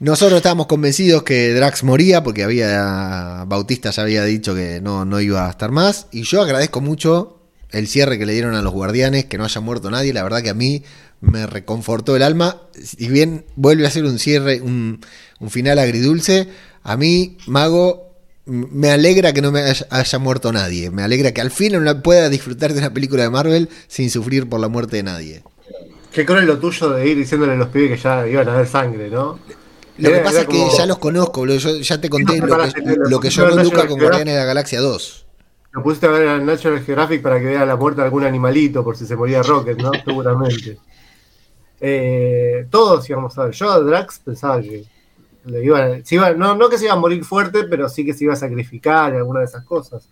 Nosotros 0.00 0.38
estábamos 0.38 0.66
convencidos 0.66 1.22
que 1.22 1.54
Drax 1.54 1.84
moría 1.84 2.22
porque 2.22 2.42
había 2.42 3.44
Bautista 3.46 3.90
ya 3.90 4.02
había 4.02 4.24
dicho 4.24 4.54
que 4.54 4.80
no, 4.80 5.04
no 5.04 5.20
iba 5.20 5.46
a 5.46 5.50
estar 5.50 5.70
más. 5.70 6.08
Y 6.10 6.22
yo 6.22 6.42
agradezco 6.42 6.80
mucho 6.80 7.40
el 7.70 7.86
cierre 7.86 8.18
que 8.18 8.26
le 8.26 8.32
dieron 8.32 8.54
a 8.54 8.62
los 8.62 8.72
guardianes, 8.72 9.26
que 9.26 9.38
no 9.38 9.44
haya 9.44 9.60
muerto 9.60 9.90
nadie. 9.90 10.12
La 10.12 10.22
verdad 10.22 10.42
que 10.42 10.50
a 10.50 10.54
mí 10.54 10.82
me 11.20 11.46
reconfortó 11.46 12.16
el 12.16 12.22
alma. 12.22 12.62
Si 12.82 13.08
bien 13.08 13.44
vuelve 13.56 13.86
a 13.86 13.90
ser 13.90 14.04
un 14.04 14.18
cierre, 14.18 14.60
un, 14.60 15.00
un 15.38 15.50
final 15.50 15.78
agridulce, 15.78 16.48
a 16.82 16.96
mí, 16.96 17.38
Mago, 17.46 18.14
me 18.46 18.90
alegra 18.90 19.32
que 19.32 19.42
no 19.42 19.52
me 19.52 19.62
haya, 19.62 20.18
muerto 20.18 20.52
nadie. 20.52 20.90
Me 20.90 21.02
alegra 21.02 21.32
que 21.32 21.40
al 21.40 21.50
fin 21.50 21.72
pueda 22.02 22.28
disfrutar 22.28 22.72
de 22.72 22.80
una 22.80 22.92
película 22.92 23.22
de 23.22 23.30
Marvel 23.30 23.68
sin 23.88 24.10
sufrir 24.10 24.48
por 24.48 24.60
la 24.60 24.68
muerte 24.68 24.96
de 24.96 25.02
nadie. 25.04 25.42
Qué 26.12 26.26
cruel 26.26 26.46
lo 26.46 26.58
tuyo 26.58 26.90
de 26.90 27.08
ir 27.08 27.16
diciéndole 27.16 27.52
a 27.52 27.56
los 27.56 27.68
pibes 27.68 27.90
que 27.90 27.96
ya 27.96 28.26
iban 28.28 28.48
a 28.48 28.56
ver 28.56 28.66
sangre, 28.66 29.08
¿no? 29.08 29.38
Lo 29.98 30.10
que 30.10 30.18
pasa 30.18 30.40
es 30.42 30.46
que 30.48 30.66
ya 30.76 30.86
los 30.86 30.98
conozco, 30.98 31.46
yo 31.46 31.76
ya 31.80 32.00
te 32.00 32.10
conté 32.10 32.40
lo, 32.40 33.20
que, 33.20 33.30
yo 33.30 33.48
no 33.48 33.62
Luca 33.62 33.86
con 33.86 33.98
Guardianes 33.98 34.34
de 34.34 34.40
la 34.40 34.46
Galaxia 34.46 34.80
2. 34.80 35.26
Lo 35.72 35.82
pusiste 35.82 36.06
a 36.06 36.10
ver 36.10 36.26
en 36.26 36.46
National 36.46 36.82
Geographic 36.84 37.22
para 37.22 37.38
que 37.38 37.46
vea 37.46 37.66
la 37.66 37.76
muerte 37.76 38.00
de 38.00 38.06
algún 38.06 38.24
animalito 38.24 38.84
por 38.84 38.96
si 38.96 39.06
se 39.06 39.16
moría 39.16 39.42
Rocket, 39.42 39.78
¿no? 39.78 39.90
Seguramente. 40.04 40.78
Eh, 41.80 42.66
todos 42.70 43.08
íbamos 43.08 43.36
a 43.38 43.44
ver. 43.46 43.54
Yo 43.54 43.70
a 43.70 43.80
Drax 43.80 44.20
pensaba 44.20 44.60
que 44.60 44.84
no, 45.44 46.68
que 46.68 46.78
se 46.78 46.84
iba 46.84 46.94
a 46.94 46.98
morir 46.98 47.24
fuerte, 47.24 47.64
pero 47.64 47.88
sí 47.88 48.04
que 48.04 48.14
se 48.14 48.24
iba 48.24 48.32
a 48.32 48.36
sacrificar 48.36 49.12
y 49.12 49.16
alguna 49.16 49.40
de 49.40 49.46
esas 49.46 49.64
cosas. 49.64 50.08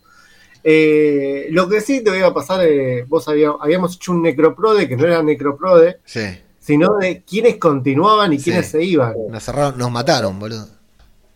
Eh, 0.65 1.49
lo 1.51 1.69
que 1.69 1.81
sí 1.81 2.05
te 2.05 2.17
iba 2.17 2.29
a 2.29 2.35
pasar, 2.35 2.65
eh, 2.65 3.05
vos 3.09 3.27
habíamos 3.29 3.97
hecho 3.97 4.13
un 4.13 4.23
necroprode 4.23 4.89
que 4.89 4.97
no 4.97 5.07
era 5.07 5.23
necroprode, 5.23 6.01
sino 6.63 6.97
de 6.99 7.23
quiénes 7.23 7.57
continuaban 7.57 8.33
y 8.33 8.39
quiénes 8.39 8.69
se 8.69 8.83
iban. 8.83 9.15
Nos 9.29 9.43
cerraron, 9.43 9.77
nos 9.77 9.91
mataron, 9.91 10.39
boludo. 10.39 10.63
O 10.63 10.69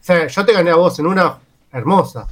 sea, 0.01 0.29
yo 0.29 0.47
te 0.47 0.53
gané 0.53 0.71
a 0.71 0.77
vos 0.77 0.97
en 1.01 1.07
una 1.07 1.37
hermosa. 1.73 2.29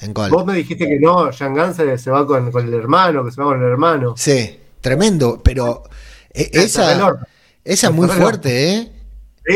¿En 0.00 0.12
cuál? 0.12 0.30
Vos 0.30 0.44
me 0.44 0.54
dijiste 0.54 0.86
que 0.86 0.98
no, 1.00 1.30
Jean 1.30 1.54
Gans 1.54 1.76
se 1.76 2.10
va 2.10 2.26
con, 2.26 2.46
el 2.46 2.74
hermano, 2.74 3.24
que 3.24 3.30
se 3.30 3.40
va 3.40 3.46
con 3.48 3.62
el 3.62 3.68
hermano. 3.68 4.14
Sí, 4.16 4.60
tremendo, 4.80 5.40
pero 5.42 5.84
eh, 6.30 6.50
esa, 6.52 7.18
esa 7.64 7.86
es 7.88 7.92
muy 7.92 8.08
fuerte, 8.08 8.74
¿eh? 8.74 8.92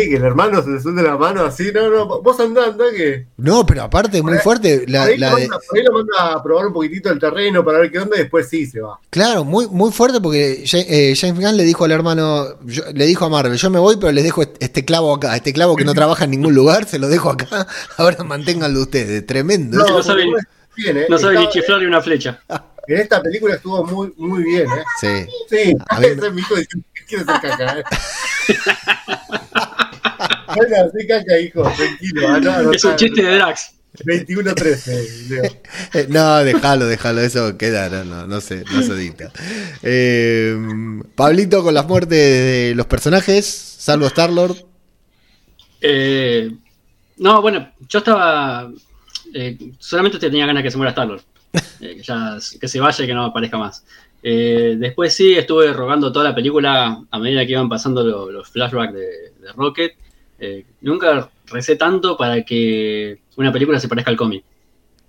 Que 0.01 0.17
el 0.17 0.25
hermano 0.25 0.63
se 0.63 0.71
le 0.71 0.81
suelte 0.81 1.03
la 1.03 1.19
mano 1.19 1.45
así, 1.45 1.71
no, 1.73 1.91
no, 1.91 2.23
vos 2.23 2.41
andá, 2.41 2.65
andá 2.65 2.85
que. 2.97 3.27
No, 3.37 3.67
pero 3.67 3.83
aparte, 3.83 4.23
muy 4.23 4.39
fuerte. 4.39 4.85
La, 4.89 5.05
ahí, 5.05 5.19
lo 5.19 5.31
manda, 5.31 5.59
lo 5.85 5.93
manda 5.93 6.33
a 6.33 6.43
probar 6.43 6.67
un 6.69 6.73
poquitito 6.73 7.11
el 7.11 7.19
terreno 7.19 7.63
para 7.65 7.79
ver 7.79 7.93
qué 7.93 7.99
onda 7.99 8.17
y 8.17 8.21
después 8.21 8.49
sí 8.49 8.67
se 8.67 8.81
va. 8.81 8.99
Claro, 9.11 9.45
muy, 9.45 9.69
muy 9.69 9.93
fuerte 9.93 10.21
porque 10.21 10.65
eh, 10.73 11.15
James 11.15 11.39
Gunn 11.39 11.57
le 11.57 11.65
dijo 11.65 11.85
al 11.85 11.93
hermano, 11.93 12.57
le 12.95 13.07
dijo 13.07 13.27
a 13.27 13.29
Marvel, 13.29 13.59
yo 13.59 13.71
me 13.71 13.79
voy, 13.79 13.97
pero 13.97 14.13
les 14.13 14.25
dejo 14.25 14.43
este 14.43 14.85
clavo 14.85 15.15
acá, 15.15 15.37
este 15.37 15.53
clavo 15.53 15.77
que 15.77 15.85
no 15.85 15.93
trabaja 15.93 16.25
en 16.25 16.31
ningún 16.31 16.55
lugar, 16.55 16.87
se 16.87 16.99
lo 16.99 17.09
dejo 17.09 17.31
acá, 17.31 17.67
ahora 17.99 18.25
manténganlo 18.25 18.81
ustedes, 18.81 19.27
tremendo. 19.27 19.77
No, 19.77 19.87
no 19.87 20.03
saben, 20.03 20.29
¿eh? 20.29 21.07
no 21.09 21.19
sabe 21.19 21.39
ni 21.39 21.49
chiflar 21.51 21.81
ni 21.81 21.87
una 21.87 22.01
flecha. 22.01 22.41
En 22.89 22.99
esta 22.99 23.23
película 23.23 23.55
estuvo 23.55 23.85
muy, 23.85 24.13
muy 24.17 24.43
bien, 24.43 24.67
¿eh? 24.67 24.83
Sí. 25.01 25.27
Sí, 25.49 25.75
a 25.89 26.01
mí... 26.01 26.07
ese 26.11 26.27
es 26.27 26.33
mi 26.33 26.41
hijo 26.41 26.57
diciendo 26.57 26.87
que 26.93 27.05
quiere 27.05 27.25
ser 27.25 27.41
caca, 27.41 27.79
¿eh? 27.79 27.85
Bueno, 30.57 30.77
así 30.87 31.07
caca, 31.07 31.39
hijo, 31.39 31.63
tranquilo. 31.63 32.29
Ah, 32.29 32.63
es 32.75 32.85
un 32.85 32.97
chiste 32.97 33.23
de 33.23 33.35
Drax. 33.37 33.75
21-13, 34.05 35.61
eh, 35.95 36.07
No, 36.09 36.39
déjalo, 36.39 36.87
déjalo, 36.87 37.21
eso 37.21 37.59
queda, 37.59 37.91
no, 37.91 38.05
no, 38.05 38.27
no 38.27 38.41
se, 38.41 38.65
no 38.65 38.83
se 38.83 38.95
dicta. 38.97 39.31
Eh, 39.83 40.57
Pablito, 41.15 41.63
con 41.63 41.75
las 41.75 41.87
muertes 41.87 42.11
de 42.19 42.73
los 42.75 42.87
personajes, 42.87 43.45
salvo 43.47 44.07
Star-Lord. 44.07 44.57
Eh, 45.83 46.51
no, 47.19 47.43
bueno, 47.43 47.71
yo 47.89 47.99
estaba. 47.99 48.71
Eh, 49.35 49.59
solamente 49.79 50.19
tenía 50.19 50.47
ganas 50.47 50.63
que 50.63 50.71
se 50.71 50.77
muera 50.77 50.91
Star-Lord. 50.91 51.23
Eh, 51.81 51.97
que, 51.97 52.03
ya, 52.03 52.39
que 52.61 52.69
se 52.69 52.81
vaya 52.81 53.05
y 53.05 53.07
que 53.07 53.15
no 53.15 53.27
aparezca 53.27 53.59
más. 53.59 53.85
después 54.23 55.13
sí, 55.13 55.35
estuve 55.35 55.71
rogando 55.73 56.11
toda 56.11 56.31
la 56.31 56.35
película 56.35 57.03
a 57.11 57.19
medida 57.19 57.45
que 57.45 57.53
iban 57.53 57.69
pasando 57.69 58.03
los 58.05 58.49
flashbacks 58.49 58.95
de, 58.95 59.01
de 59.41 59.53
Rocket. 59.55 59.97
Eh, 60.45 60.67
nunca 60.81 61.31
recé 61.47 61.77
tanto 61.77 62.17
para 62.17 62.43
que 62.43 63.21
una 63.37 63.53
película 63.53 63.79
se 63.79 63.87
parezca 63.87 64.11
al 64.11 64.17
cómic. 64.17 64.43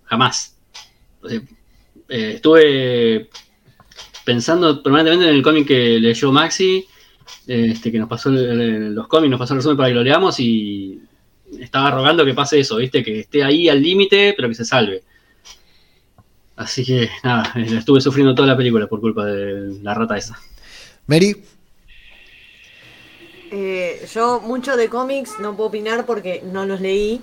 Jamás. 0.04 0.56
Eh, 1.28 1.42
estuve 2.36 3.30
pensando 4.24 4.84
permanentemente 4.84 5.28
en 5.28 5.36
el 5.36 5.42
cómic 5.42 5.68
que 5.68 6.00
leyó 6.00 6.32
Maxi, 6.32 6.86
este, 7.48 7.92
que 7.92 7.98
nos 7.98 8.08
pasó 8.08 8.30
los 8.30 9.08
cómics, 9.08 9.32
nos 9.32 9.40
pasó 9.40 9.54
el 9.56 9.60
resumen 9.60 9.78
para 9.78 9.90
que 9.90 9.96
lo 9.96 10.04
leamos 10.04 10.40
y 10.40 11.02
estaba 11.60 11.90
rogando 11.90 12.24
que 12.24 12.36
pase 12.36 12.60
eso, 12.60 12.76
¿viste? 12.78 13.02
Que 13.04 13.22
esté 13.22 13.44
ahí 13.44 13.70
al 13.70 13.82
límite, 13.82 14.36
pero 14.36 14.50
que 14.50 14.56
se 14.56 14.66
salve. 14.66 15.02
Así 16.56 16.86
que 16.86 17.10
nada, 17.24 17.52
estuve 17.56 18.02
sufriendo 18.02 18.36
toda 18.36 18.50
la 18.50 18.58
película 18.58 18.86
por 18.86 19.02
culpa 19.02 19.26
de 19.26 19.80
la 19.82 19.96
rata 19.96 20.16
esa. 20.16 20.38
Mary. 21.08 21.36
Eh, 23.56 24.08
yo 24.12 24.40
mucho 24.40 24.76
de 24.76 24.90
cómics 24.90 25.34
no 25.40 25.56
puedo 25.56 25.70
opinar 25.70 26.08
porque 26.08 26.42
no 26.44 26.66
los 26.66 26.82
leí. 26.82 27.22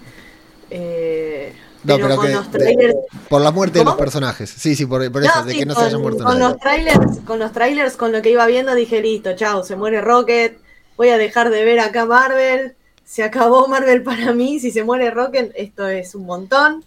Eh, 0.71 1.53
no, 1.83 1.97
pero, 1.97 2.15
con 2.15 2.33
los 2.33 2.49
trailers... 2.53 2.95
por 3.29 3.41
la 3.41 3.51
muerte 3.51 3.81
de 3.81 3.85
los 3.85 3.97
personajes. 3.97 4.49
Sí, 4.49 4.77
sí, 4.77 4.87
por, 4.87 5.03
eso, 5.03 5.45
de 5.45 5.55
que 5.55 5.67
no 5.67 5.75
se 5.75 5.87
hayan 5.87 6.01
muerto 6.01 6.23
con 6.23 6.39
Los 6.39 6.57
trailers, 6.59 7.19
con 7.27 7.41
los 7.41 7.51
trailers, 7.51 7.97
con 7.97 8.13
lo 8.13 8.23
que 8.23 8.31
iba 8.31 8.47
viendo, 8.47 8.77
dije, 8.77 9.03
listo, 9.03 9.35
chao, 9.35 9.65
se 9.65 9.75
muere 9.75 10.01
Rocket, 10.01 10.57
voy 10.97 11.09
a 11.09 11.19
dejar 11.19 11.51
de 11.51 11.65
ver 11.65 11.81
acá 11.81 12.07
Marvel, 12.07 12.77
se 13.05 13.25
acabó 13.25 13.67
Marvel 13.67 14.05
para 14.05 14.33
mí, 14.33 14.61
si 14.61 14.71
se 14.71 14.85
muere 14.85 15.11
Rocket, 15.11 15.51
esto 15.57 15.89
es 15.89 16.15
un 16.15 16.27
montón. 16.27 16.85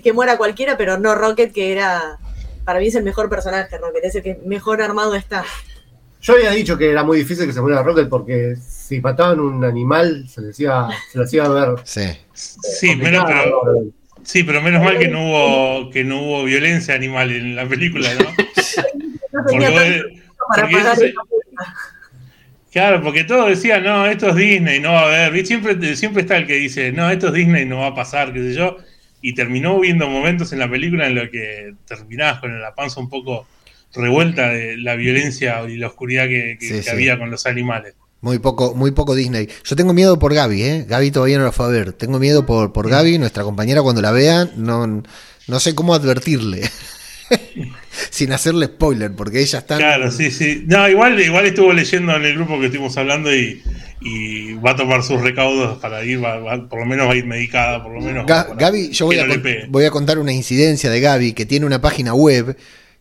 que 0.00 0.12
muera 0.12 0.36
cualquiera, 0.36 0.76
pero 0.76 0.96
no 0.96 1.16
Rocket, 1.16 1.52
que 1.52 1.72
era, 1.72 2.20
para 2.64 2.78
mí 2.78 2.86
es 2.86 2.94
el 2.94 3.02
mejor 3.02 3.28
personaje, 3.28 3.78
Rocket, 3.78 4.04
es 4.04 4.14
el 4.14 4.22
que 4.22 4.40
mejor 4.44 4.80
armado 4.80 5.16
está. 5.16 5.44
Yo 6.20 6.34
había 6.34 6.50
dicho 6.50 6.76
que 6.76 6.90
era 6.90 7.02
muy 7.02 7.18
difícil 7.18 7.46
que 7.46 7.52
se 7.52 7.60
muriera 7.60 7.82
Rocket 7.82 8.08
porque 8.08 8.54
si 8.56 9.00
mataban 9.00 9.40
un 9.40 9.64
animal 9.64 10.28
se 10.28 10.42
les 10.42 10.60
iba, 10.60 10.90
se 11.10 11.18
les 11.18 11.32
iba 11.32 11.46
a 11.46 11.48
ver. 11.48 11.68
Sí. 11.84 12.02
Sí, 12.32 12.96
menos, 12.96 13.24
pero, 13.26 13.84
sí, 14.22 14.42
pero 14.44 14.60
menos 14.60 14.82
mal 14.82 14.98
que 14.98 15.08
no 15.08 15.26
hubo 15.26 15.90
que 15.90 16.04
no 16.04 16.22
hubo 16.22 16.44
violencia 16.44 16.94
animal 16.94 17.30
en 17.30 17.56
la 17.56 17.66
película, 17.66 18.08
¿no? 18.14 18.24
porque, 19.32 21.14
claro, 22.70 23.02
porque 23.02 23.24
todos 23.24 23.48
decían, 23.48 23.84
no, 23.84 24.06
esto 24.06 24.28
es 24.28 24.36
Disney, 24.36 24.80
no 24.80 24.92
va 24.92 25.00
a 25.02 25.26
haber. 25.26 25.46
Siempre, 25.46 25.96
siempre 25.96 26.22
está 26.22 26.36
el 26.36 26.46
que 26.46 26.54
dice, 26.54 26.92
no, 26.92 27.10
esto 27.10 27.28
es 27.28 27.32
Disney, 27.34 27.64
no 27.64 27.78
va 27.78 27.88
a 27.88 27.94
pasar, 27.94 28.32
qué 28.32 28.40
sé 28.40 28.54
yo. 28.54 28.76
Y 29.22 29.34
terminó 29.34 29.78
viendo 29.80 30.08
momentos 30.08 30.52
en 30.52 30.58
la 30.58 30.70
película 30.70 31.06
en 31.06 31.14
los 31.14 31.28
que 31.28 31.74
terminabas 31.86 32.40
con 32.40 32.60
la 32.60 32.74
panza 32.74 33.00
un 33.00 33.08
poco 33.08 33.46
revuelta 33.94 34.48
de 34.50 34.76
la 34.76 34.94
violencia 34.96 35.62
y 35.68 35.76
la 35.76 35.88
oscuridad 35.88 36.24
que, 36.28 36.56
que- 36.60 36.66
Sí, 36.68 36.74
que 36.74 36.82
sí. 36.82 36.90
había 36.90 37.18
con 37.18 37.30
los 37.30 37.46
animales. 37.46 37.94
Muy 38.22 38.38
poco, 38.38 38.74
muy 38.74 38.90
poco 38.90 39.14
Disney. 39.14 39.48
Yo 39.64 39.76
tengo 39.76 39.94
miedo 39.94 40.18
por 40.18 40.34
Gaby, 40.34 40.62
¿eh? 40.62 40.84
Gaby 40.86 41.10
todavía 41.10 41.38
no 41.38 41.44
la 41.44 41.52
fue 41.52 41.64
a 41.66 41.68
ver. 41.70 41.92
Tengo 41.94 42.18
miedo 42.18 42.44
por, 42.44 42.72
por 42.72 42.88
Gaby, 42.90 43.16
nuestra 43.18 43.44
compañera, 43.44 43.80
cuando 43.82 44.02
la 44.02 44.12
vea, 44.12 44.50
no, 44.56 45.02
no 45.48 45.60
sé 45.60 45.74
cómo 45.74 45.94
advertirle. 45.94 46.60
Sin 48.10 48.32
hacerle 48.32 48.66
spoiler, 48.66 49.12
porque 49.14 49.40
ella 49.40 49.58
está. 49.60 49.76
Claro, 49.76 50.10
sí, 50.10 50.30
sí. 50.30 50.64
No, 50.66 50.88
igual, 50.88 51.18
igual 51.20 51.46
estuvo 51.46 51.72
leyendo 51.72 52.14
en 52.16 52.24
el 52.24 52.34
grupo 52.34 52.58
que 52.58 52.66
estuvimos 52.66 52.96
hablando 52.96 53.34
y, 53.34 53.62
y 54.00 54.54
va 54.54 54.72
a 54.72 54.76
tomar 54.76 55.02
sus 55.02 55.20
recaudos 55.20 55.78
para 55.78 56.04
ir, 56.04 56.22
va- 56.22 56.38
va- 56.38 56.68
por 56.68 56.80
lo 56.80 56.86
menos 56.86 57.08
va 57.08 57.12
a 57.12 57.16
ir 57.16 57.26
medicada, 57.26 57.82
por 57.82 57.92
lo 57.94 58.00
menos. 58.00 58.26
Ga- 58.26 58.54
Gaby, 58.56 58.90
yo 58.90 59.06
voy 59.06 59.18
a, 59.18 59.26
no 59.26 59.34
voy 59.68 59.84
a 59.84 59.90
contar 59.90 60.18
una 60.18 60.32
incidencia 60.32 60.90
de 60.90 61.00
Gaby 61.00 61.32
que 61.32 61.46
tiene 61.46 61.66
una 61.66 61.80
página 61.80 62.14
web 62.14 62.56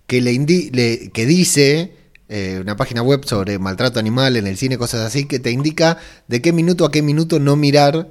que 0.09 0.21
le, 0.21 0.33
indi- 0.33 0.71
le- 0.73 1.11
que 1.11 1.25
dice, 1.27 1.93
eh, 2.29 2.57
una 2.61 2.75
página 2.75 3.03
web 3.03 3.23
sobre 3.25 3.59
maltrato 3.59 3.99
animal 3.99 4.35
en 4.37 4.47
el 4.47 4.57
cine, 4.57 4.77
cosas 4.79 5.01
así, 5.05 5.25
que 5.25 5.39
te 5.39 5.51
indica 5.51 5.99
de 6.27 6.41
qué 6.41 6.51
minuto 6.51 6.83
a 6.83 6.91
qué 6.91 7.01
minuto 7.03 7.39
no 7.39 7.55
mirar 7.55 8.09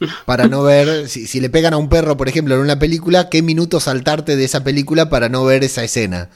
para 0.26 0.48
no 0.48 0.62
ver, 0.62 1.08
si, 1.08 1.26
si 1.26 1.38
le 1.40 1.50
pegan 1.50 1.74
a 1.74 1.76
un 1.76 1.88
perro, 1.90 2.16
por 2.16 2.28
ejemplo, 2.28 2.54
en 2.54 2.60
una 2.62 2.78
película, 2.78 3.28
qué 3.28 3.42
minuto 3.42 3.78
saltarte 3.78 4.36
de 4.36 4.44
esa 4.44 4.64
película 4.64 5.10
para 5.10 5.28
no 5.28 5.44
ver 5.44 5.62
esa 5.64 5.84
escena. 5.84 6.30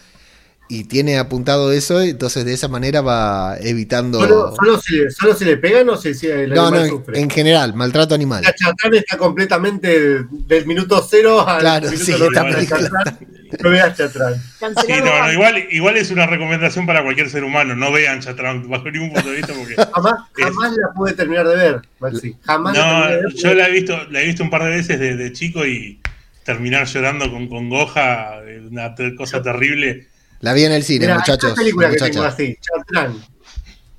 Y 0.69 0.85
tiene 0.85 1.17
apuntado 1.17 1.71
eso, 1.71 2.01
entonces 2.01 2.45
de 2.45 2.53
esa 2.53 2.67
manera 2.67 3.01
va 3.01 3.57
evitando... 3.61 4.21
Solo, 4.21 4.53
solo, 4.57 4.81
si, 4.81 4.97
le- 4.97 5.11
solo 5.13 5.35
si 5.35 5.45
le 5.45 5.57
pegan 5.59 5.89
o 5.89 5.97
si, 5.97 6.13
si 6.13 6.27
el 6.27 6.49
no, 6.51 6.57
no, 6.57 6.63
animal 6.67 6.83
en, 6.85 6.91
sufre. 6.91 7.21
en 7.21 7.31
general, 7.31 7.75
maltrato 7.75 8.17
animal. 8.17 8.43
La 8.43 8.53
Chatrán 8.53 8.95
está 8.95 9.17
completamente 9.17 10.25
del 10.29 10.67
minuto 10.67 11.07
cero 11.09 11.47
al 11.47 11.61
Claro, 11.61 11.87
minuto 11.91 12.05
sí, 12.05 12.13
película 12.13 12.67
Chatrán, 12.67 13.19
No 13.63 13.71
veas 13.71 13.97
Chatrán. 13.97 14.35
Sí, 14.35 14.93
no, 15.05 15.05
no, 15.23 15.33
igual, 15.33 15.65
igual 15.71 15.97
es 15.99 16.11
una 16.11 16.27
recomendación 16.27 16.85
para 16.85 17.05
cualquier 17.05 17.31
ser 17.31 17.45
humano. 17.45 17.77
No 17.77 17.93
vean 17.93 18.21
Chatrán 18.21 18.69
bajo 18.69 18.91
ningún 18.91 19.13
punto 19.13 19.31
de 19.31 19.37
vista 19.37 19.53
porque. 19.55 19.77
Jamás, 19.77 20.15
jamás 20.33 20.73
la 20.73 20.93
pude 20.97 21.13
terminar 21.13 21.47
de 21.47 21.55
ver, 21.57 21.81
Maxi. 22.01 22.35
Jamás 22.43 22.77
la 22.77 22.83
No, 22.85 23.03
terminé 23.03 23.17
de 23.19 23.23
ver. 23.23 23.35
yo 23.35 23.55
la 23.55 23.69
he 23.69 23.71
visto, 23.71 23.99
la 24.11 24.21
he 24.21 24.27
visto 24.27 24.43
un 24.43 24.51
par 24.51 24.65
de 24.65 24.71
veces 24.71 24.99
de, 24.99 25.17
de 25.17 25.33
chico 25.33 25.65
y 25.65 26.01
terminar 26.45 26.87
llorando 26.89 27.31
con 27.31 27.47
congoja, 27.49 28.41
eh, 28.45 28.63
una 28.69 28.93
ter- 28.97 29.15
cosa 29.15 29.41
terrible. 29.41 30.09
La 30.47 30.53
vi 30.55 30.63
en 30.65 30.71
el 30.73 30.85
cine, 30.85 31.01
Mirá, 31.07 31.15
hay 31.15 31.19
muchachos. 31.19 31.55
tres 31.55 31.55
películas 31.55 31.93
que 31.97 32.11
tengo 32.11 32.23
así, 32.25 32.57
Chatrán. 32.61 33.25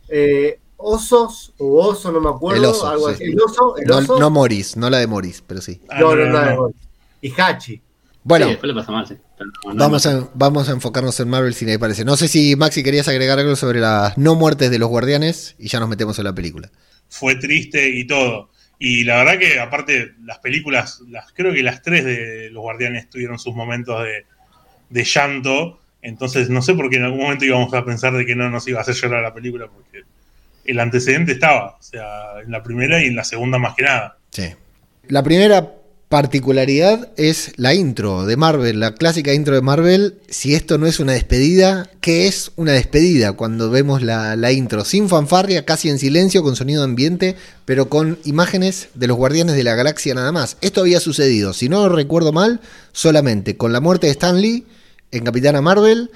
Eh, 0.07 0.59
osos 0.77 1.53
o 1.57 1.85
oso, 1.85 2.09
no 2.11 2.21
me 2.21 2.29
acuerdo. 2.29 2.63
El 2.63 2.69
oso, 2.69 2.87
algo 2.87 3.09
sí. 3.09 3.15
así. 3.15 3.23
El 3.25 3.41
oso, 3.41 3.77
el 3.77 3.85
No, 3.85 3.97
oso. 3.97 4.17
no 4.17 4.29
Morris, 4.29 4.77
no 4.77 4.89
la 4.89 4.99
de 4.99 5.07
Morris, 5.07 5.43
pero 5.45 5.59
sí. 5.59 5.81
Ah, 5.89 5.99
no, 5.99 6.15
no, 6.15 6.25
no, 6.25 6.55
no. 6.55 6.73
Y 7.21 7.33
Hachi. 7.37 7.81
Bueno, 8.23 8.47
después 8.47 8.69
le 8.73 8.79
pasa 8.79 8.91
mal, 8.93 9.05
sí. 9.05 9.15
Vamos, 9.75 10.05
a, 10.05 10.29
vamos 10.33 10.69
a 10.69 10.71
enfocarnos 10.71 11.19
en 11.19 11.29
Marvel 11.29 11.53
si 11.53 11.65
me 11.65 11.77
parece. 11.79 12.05
No 12.05 12.15
sé 12.15 12.29
si 12.29 12.55
Maxi 12.55 12.81
querías 12.81 13.07
agregar 13.09 13.39
algo 13.39 13.55
sobre 13.57 13.81
las 13.81 14.17
no 14.17 14.35
muertes 14.35 14.71
de 14.71 14.79
los 14.79 14.87
guardianes 14.89 15.55
y 15.59 15.67
ya 15.67 15.79
nos 15.81 15.89
metemos 15.89 16.17
en 16.19 16.23
la 16.25 16.33
película. 16.33 16.71
Fue 17.09 17.35
triste 17.35 17.89
y 17.89 18.07
todo. 18.07 18.49
Y 18.79 19.03
la 19.03 19.17
verdad 19.17 19.37
que 19.39 19.59
aparte 19.59 20.13
las 20.23 20.39
películas, 20.39 21.01
las 21.09 21.31
creo 21.33 21.53
que 21.53 21.63
las 21.63 21.81
tres 21.81 22.05
de 22.05 22.49
los 22.51 22.61
guardianes 22.61 23.09
tuvieron 23.09 23.37
sus 23.37 23.53
momentos 23.55 24.01
de, 24.03 24.25
de 24.89 25.03
llanto. 25.03 25.79
Entonces 26.01 26.49
no 26.49 26.61
sé 26.61 26.73
por 26.73 26.89
qué 26.89 26.97
en 26.97 27.03
algún 27.03 27.21
momento 27.21 27.45
íbamos 27.45 27.73
a 27.73 27.83
pensar 27.83 28.13
de 28.13 28.25
que 28.25 28.35
no 28.35 28.49
nos 28.49 28.67
iba 28.67 28.79
a 28.79 28.81
hacer 28.81 28.95
llorar 28.95 29.23
la 29.23 29.33
película, 29.33 29.67
porque 29.67 30.03
el 30.65 30.79
antecedente 30.79 31.31
estaba, 31.31 31.77
o 31.79 31.83
sea, 31.83 32.41
en 32.43 32.51
la 32.51 32.61
primera 32.61 33.03
y 33.03 33.07
en 33.07 33.15
la 33.15 33.23
segunda 33.23 33.57
más 33.57 33.75
que 33.75 33.83
nada. 33.83 34.17
Sí. 34.31 34.53
La 35.07 35.23
primera 35.23 35.73
particularidad 36.09 37.09
es 37.17 37.51
la 37.57 37.73
intro 37.73 38.25
de 38.25 38.37
Marvel, 38.37 38.79
la 38.79 38.93
clásica 38.95 39.33
intro 39.33 39.55
de 39.55 39.61
Marvel. 39.61 40.15
Si 40.29 40.55
esto 40.55 40.77
no 40.77 40.87
es 40.87 40.99
una 40.99 41.13
despedida, 41.13 41.89
¿qué 41.99 42.27
es 42.27 42.51
una 42.55 42.71
despedida? 42.71 43.33
Cuando 43.33 43.69
vemos 43.69 44.01
la, 44.01 44.35
la 44.35 44.51
intro, 44.51 44.85
sin 44.85 45.09
fanfarria, 45.09 45.65
casi 45.65 45.89
en 45.89 45.99
silencio, 45.99 46.43
con 46.43 46.55
sonido 46.55 46.83
ambiente, 46.83 47.35
pero 47.65 47.89
con 47.89 48.19
imágenes 48.23 48.89
de 48.93 49.07
los 49.07 49.17
Guardianes 49.17 49.55
de 49.55 49.63
la 49.63 49.75
Galaxia 49.75 50.13
nada 50.13 50.31
más. 50.31 50.57
Esto 50.61 50.81
había 50.81 51.01
sucedido, 51.01 51.53
si 51.53 51.67
no 51.67 51.89
recuerdo 51.89 52.31
mal, 52.31 52.61
solamente 52.93 53.57
con 53.57 53.73
la 53.73 53.81
muerte 53.81 54.07
de 54.07 54.11
Stan 54.11 54.39
Lee 54.39 54.65
en 55.11 55.23
Capitana 55.23 55.61
Marvel, 55.61 56.11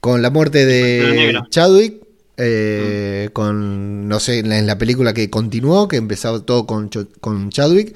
con 0.00 0.22
la 0.22 0.30
muerte 0.30 0.66
de. 0.66 1.38
Chadwick, 1.50 2.02
eh, 2.36 3.28
con, 3.32 4.08
no 4.08 4.18
sé, 4.20 4.38
en 4.38 4.48
la, 4.48 4.58
en 4.58 4.66
la 4.66 4.78
película 4.78 5.12
que 5.12 5.28
continuó, 5.28 5.88
que 5.88 5.96
empezaba 5.96 6.40
todo 6.40 6.66
con, 6.66 6.90
con 7.20 7.50
Chadwick. 7.50 7.94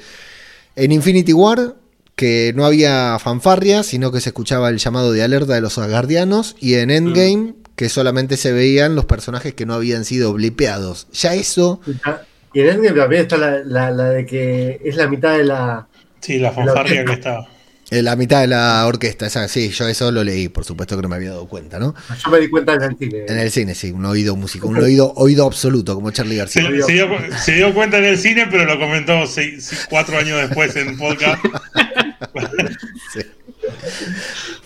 En 0.77 0.93
Infinity 0.93 1.33
War, 1.33 1.77
que 2.17 2.53
no 2.55 2.67
había 2.67 3.19
fanfarria, 3.19 3.83
sino 3.83 4.13
que 4.13 4.21
se 4.21 4.31
escuchaba 4.31 4.69
el 4.69 4.79
llamado 4.79 5.13
de 5.13 5.23
alerta 5.23 5.55
de 5.55 5.61
los 5.61 5.77
guardianos. 5.77 6.57
Y 6.61 6.75
en 6.75 6.91
Endgame, 6.91 7.55
que 7.77 7.89
solamente 7.89 8.37
se 8.37 8.53
veían 8.53 8.95
los 8.95 9.07
personajes 9.07 9.55
que 9.55 9.67
no 9.67 9.75
habían 9.75 10.05
sido 10.05 10.33
blipeados. 10.33 11.07
Ya 11.13 11.35
eso, 11.35 11.81
Y 12.53 12.61
en 12.61 12.69
Endgame 12.69 13.01
también 13.01 13.23
está 13.23 13.37
la, 13.37 13.61
la, 13.65 13.91
la 13.91 14.11
de 14.11 14.27
que 14.27 14.81
es 14.85 14.97
la 14.97 15.09
mitad 15.09 15.37
de 15.37 15.45
la. 15.45 15.87
Sí, 16.21 16.39
la 16.39 16.53
fanfarria 16.53 17.05
que 17.05 17.13
estaba. 17.15 17.49
En 17.99 18.05
la 18.05 18.17
mitad 18.17 18.41
de 18.41 18.47
la 18.49 18.87
orquesta, 18.87 19.27
esa, 19.27 19.47
sí, 19.49 19.71
yo 19.71 19.87
eso 19.89 20.11
lo 20.11 20.23
leí, 20.25 20.49
por 20.49 20.65
supuesto 20.65 20.97
que 20.97 21.03
no 21.03 21.09
me 21.09 21.17
había 21.17 21.31
dado 21.31 21.47
cuenta, 21.49 21.79
¿no? 21.79 21.95
Yo 22.25 22.31
me 22.31 22.41
di 22.41 22.49
cuenta 22.49 22.75
en 22.75 22.83
el 22.83 22.97
cine. 22.99 23.25
En 23.29 23.39
el 23.39 23.51
cine, 23.51 23.75
sí, 23.75 23.91
un 23.93 24.05
oído 24.07 24.37
músico, 24.37 24.69
un 24.69 24.79
oído, 24.79 25.13
oído 25.17 25.47
absoluto, 25.47 25.95
como 25.95 26.11
Charlie 26.11 26.37
García. 26.37 26.63
se 26.87 26.93
dio, 26.93 27.09
se 27.45 27.53
dio 27.53 27.73
cuenta 27.75 27.99
en 27.99 28.05
el 28.05 28.19
cine, 28.19 28.47
pero 28.51 28.65
lo 28.65 28.79
comentó 28.79 29.27
seis- 29.27 29.65
seis- 29.65 29.87
cuatro 29.89 30.19
años 30.19 30.39
después 30.41 30.75
en 30.77 30.97
podcast. 30.97 31.43
Sí. 33.13 33.21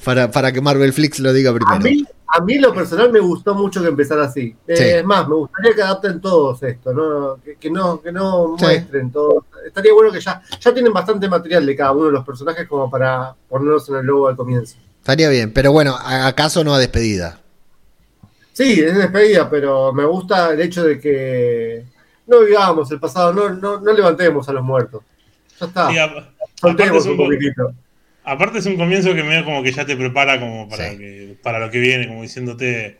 Para, 0.09 0.31
para 0.31 0.51
que 0.53 0.63
Marvel 0.63 0.91
Flix 0.95 1.19
lo 1.21 1.35
diga 1.35 1.51
A 1.51 1.55
primero. 1.55 1.81
mí, 1.81 2.03
a 2.29 2.41
mí 2.41 2.55
en 2.55 2.63
lo 2.63 2.73
personal 2.73 3.13
me 3.13 3.21
gustó 3.21 3.55
mucho 3.55 3.83
que 3.83 3.89
empezara 3.89 4.25
así. 4.25 4.57
Eh, 4.67 4.75
Sí. 4.75 4.85
Es 4.85 5.05
más, 5.05 5.29
me 5.29 5.35
gustaría 5.35 5.75
que 5.75 5.83
adapten 5.83 6.19
todos 6.19 6.63
esto, 6.63 6.95
¿no? 6.95 7.37
Que, 7.45 7.57
que 7.57 7.71
no, 7.71 8.01
que 8.01 8.11
no 8.11 8.55
Sí. 8.59 8.65
muestren 8.65 9.13
todo. 9.13 9.45
Estaría 9.67 9.93
bueno 9.93 10.11
que 10.11 10.19
ya, 10.21 10.41
ya 10.59 10.73
tienen 10.73 10.95
bastante 10.95 11.29
material 11.29 11.67
de 11.67 11.77
cada 11.77 11.93
uno 11.93 12.07
de 12.07 12.13
los 12.13 12.25
personajes 12.25 12.67
como 12.67 12.91
para 12.91 13.35
ponerlos 13.51 13.87
en 13.91 13.97
el 13.97 14.07
logo 14.07 14.29
al 14.29 14.37
comienzo. 14.37 14.79
Estaría 14.99 15.29
bien, 15.29 15.53
pero 15.53 15.73
bueno, 15.73 15.95
¿a- 15.95 16.27
¿acaso 16.27 16.65
no 16.65 16.73
a 16.73 16.79
despedida? 16.79 17.41
Sí, 18.55 18.81
es 18.81 18.97
despedida, 18.97 19.51
pero 19.51 19.93
me 19.93 20.07
gusta 20.07 20.53
el 20.55 20.61
hecho 20.63 20.85
de 20.85 20.99
que 20.99 21.85
no 22.27 22.41
vivamos 22.41 22.91
el 22.93 22.99
pasado, 22.99 23.35
no, 23.35 23.51
no, 23.51 23.79
no 23.81 23.93
levantemos 23.93 24.49
a 24.49 24.55
los 24.55 24.65
muertos. 24.65 25.03
Ya 25.61 25.67
está, 25.67 25.89
a- 25.89 26.29
soltemos 26.59 27.05
un, 27.05 27.17
poquitito. 27.19 27.73
Aparte 28.33 28.59
es 28.59 28.67
un 28.67 28.77
comienzo 28.77 29.15
que 29.15 29.23
medio 29.25 29.45
como 29.45 29.63
que 29.63 29.73
ya 29.73 29.85
te 29.87 29.97
prepara 29.97 30.39
como 30.41 30.69
para, 30.69 30.91
Sí. 30.91 30.99
que, 30.99 31.37
para 31.43 31.59
lo 31.59 31.71
que 31.71 31.79
viene, 31.79 32.07
como 32.09 32.23
diciéndote, 32.23 32.99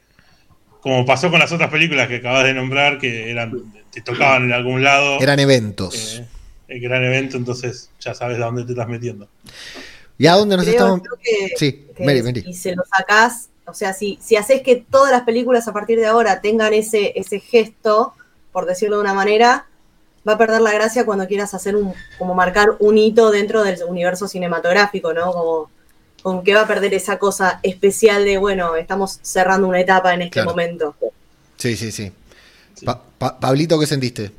como 0.81 1.05
pasó 1.07 1.31
con 1.31 1.41
las 1.41 1.53
otras 1.53 1.71
películas 1.71 2.09
que 2.09 2.17
acabas 2.17 2.45
de 2.45 2.55
nombrar, 2.55 2.99
que 2.99 3.31
eran 3.31 3.53
te 3.91 4.01
tocaban 4.03 4.45
en 4.45 4.53
algún 4.53 4.83
lado, 4.85 5.19
Eran 5.21 5.39
eventos. 5.41 6.19
eh, 6.21 6.27
el 6.69 6.81
gran 6.81 7.03
evento, 7.05 7.37
entonces 7.37 7.91
ya 8.01 8.15
sabes 8.15 8.37
a 8.39 8.45
dónde 8.47 8.65
te 8.65 8.73
estás 8.73 8.89
metiendo. 8.89 9.29
¿Y 10.19 10.27
a 10.27 10.33
dónde 10.35 10.57
nos 10.57 10.67
Creo, 10.67 10.77
estamos? 10.77 11.01
creo 11.01 11.19
que, 11.23 11.55
Sí, 11.57 11.87
que 11.97 12.05
Mary, 12.05 12.23
Mary. 12.23 12.43
si 12.43 12.53
se 12.53 12.75
lo 12.77 12.83
sacás, 12.85 13.49
o 13.67 13.73
sea, 13.75 13.93
si, 13.93 14.19
si 14.21 14.37
haces 14.37 14.63
que 14.63 14.77
todas 14.77 15.11
las 15.13 15.23
películas 15.23 15.67
a 15.69 15.73
partir 15.73 15.99
de 15.99 16.07
ahora 16.07 16.41
tengan 16.41 16.75
ese, 16.75 17.13
ese 17.17 17.41
gesto, 17.41 18.13
por 18.53 18.67
decirlo 18.67 18.97
de 18.97 19.03
una 19.03 19.15
manera, 19.15 19.67
va 20.27 20.33
a 20.35 20.39
perder 20.39 20.61
la 20.61 20.73
gracia 20.73 21.05
cuando 21.05 21.27
quieras 21.27 21.53
hacer 21.55 21.77
un, 21.77 21.93
como 22.19 22.35
marcar 22.35 22.77
un 22.79 22.97
hito 22.99 23.31
dentro 23.31 23.63
del 23.63 23.79
universo 23.87 24.29
cinematográfico, 24.29 25.13
¿no? 25.13 25.33
Como, 25.33 25.71
como 26.23 26.43
que 26.45 26.55
va 26.55 26.63
a 26.63 26.67
perder 26.67 26.95
esa 26.95 27.19
cosa 27.19 27.61
especial 27.63 28.25
de, 28.25 28.39
bueno, 28.39 28.77
estamos 28.77 29.19
cerrando 29.23 29.67
una 29.69 29.81
etapa 29.81 30.15
en 30.15 30.23
este 30.23 30.33
Claro. 30.35 30.51
momento. 30.51 30.95
Sí, 31.57 31.77
sí, 31.77 31.91
sí. 31.93 32.13
Pa- 32.85 33.03
Pa- 33.19 33.39
Pablito, 33.41 33.79
¿qué 33.81 33.87
sentiste? 33.87 34.31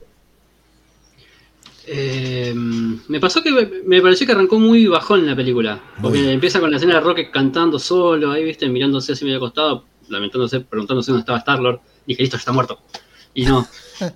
Eh, 1.91 2.53
me 2.55 3.19
pasó 3.19 3.41
que 3.41 3.51
me, 3.51 3.65
me 3.85 4.01
pareció 4.01 4.27
que 4.27 4.33
arrancó 4.33 4.59
muy 4.59 4.85
bajón 4.87 5.25
la 5.25 5.35
película. 5.35 5.81
Porque 6.01 6.19
Muy. 6.19 6.29
empieza 6.29 6.59
con 6.59 6.69
la 6.69 6.77
escena 6.77 6.95
de 6.95 6.99
Rocket 7.01 7.31
cantando 7.31 7.79
solo, 7.79 8.31
ahí 8.31 8.43
viste, 8.43 8.67
mirándose 8.69 9.13
así 9.13 9.25
medio 9.25 9.37
acostado, 9.37 9.85
lamentándose, 10.07 10.59
preguntándose 10.59 11.11
dónde 11.11 11.21
estaba 11.21 11.39
Star-Lord. 11.39 11.79
Dije, 12.05 12.21
listo, 12.21 12.37
ya 12.37 12.39
está 12.41 12.51
muerto. 12.51 12.79
Y 13.33 13.45
no. 13.45 13.67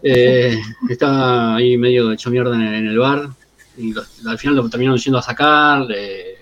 Eh, 0.01 0.57
estaba 0.89 1.55
ahí 1.55 1.77
medio 1.77 2.11
hecho 2.11 2.29
mierda 2.29 2.55
en 2.55 2.61
el, 2.61 2.73
en 2.73 2.87
el 2.87 2.97
bar. 2.97 3.29
Y 3.77 3.93
los- 3.93 4.25
al 4.25 4.37
final 4.37 4.55
lo 4.55 4.69
terminaron 4.69 4.97
yendo 4.99 5.19
a 5.19 5.21
sacar. 5.21 5.83
eh, 5.95 6.37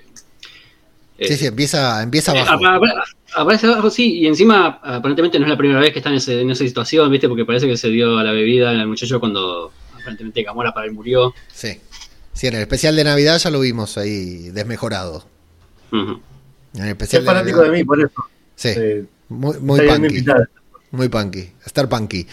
eh, 1.17 1.27
Sí, 1.27 1.35
sí, 1.37 1.45
empieza, 1.47 2.01
empieza 2.01 2.31
abajo. 2.31 2.53
apa- 2.53 2.75
apa- 2.75 3.03
Aparece 3.33 3.67
abajo, 3.67 3.89
sí, 3.89 4.19
y 4.19 4.27
encima 4.27 4.79
aparentemente 4.83 5.39
no 5.39 5.45
es 5.45 5.51
la 5.51 5.57
primera 5.57 5.79
vez 5.79 5.93
que 5.93 5.99
está 5.99 6.09
en, 6.09 6.15
ese- 6.15 6.41
en 6.41 6.49
esa 6.51 6.65
situación, 6.65 7.09
¿viste? 7.09 7.29
Porque 7.29 7.45
parece 7.45 7.65
que 7.65 7.77
se 7.77 7.87
dio 7.87 8.17
a 8.17 8.23
la 8.25 8.33
bebida 8.33 8.71
al 8.71 8.87
muchacho 8.87 9.21
cuando 9.21 9.71
aparentemente 9.93 10.43
Gamora 10.43 10.73
para 10.73 10.87
él 10.87 10.91
murió. 10.91 11.33
Sí. 11.53 11.79
Sí, 12.33 12.47
en 12.47 12.55
el 12.55 12.61
especial 12.61 12.93
de 12.95 13.03
Navidad 13.05 13.37
ya 13.37 13.49
lo 13.49 13.59
vimos 13.61 13.97
ahí 13.97 14.49
desmejorado. 14.49 15.25
En 15.93 16.19
el 16.75 16.89
especial 16.89 17.21
Es 17.21 17.25
fanático 17.25 17.59
de 17.61 17.67
Navidad- 17.67 17.79
mí, 17.79 17.85
por 17.85 17.99
eso. 18.01 18.25
Sí, 18.55 18.69
Eh, 18.75 19.05
muy, 19.29 19.57
muy 19.59 19.79
punky. 19.87 20.23
Muy 20.91 21.09
punky. 21.09 21.51
Star 21.65 21.87
punky. 21.89 22.27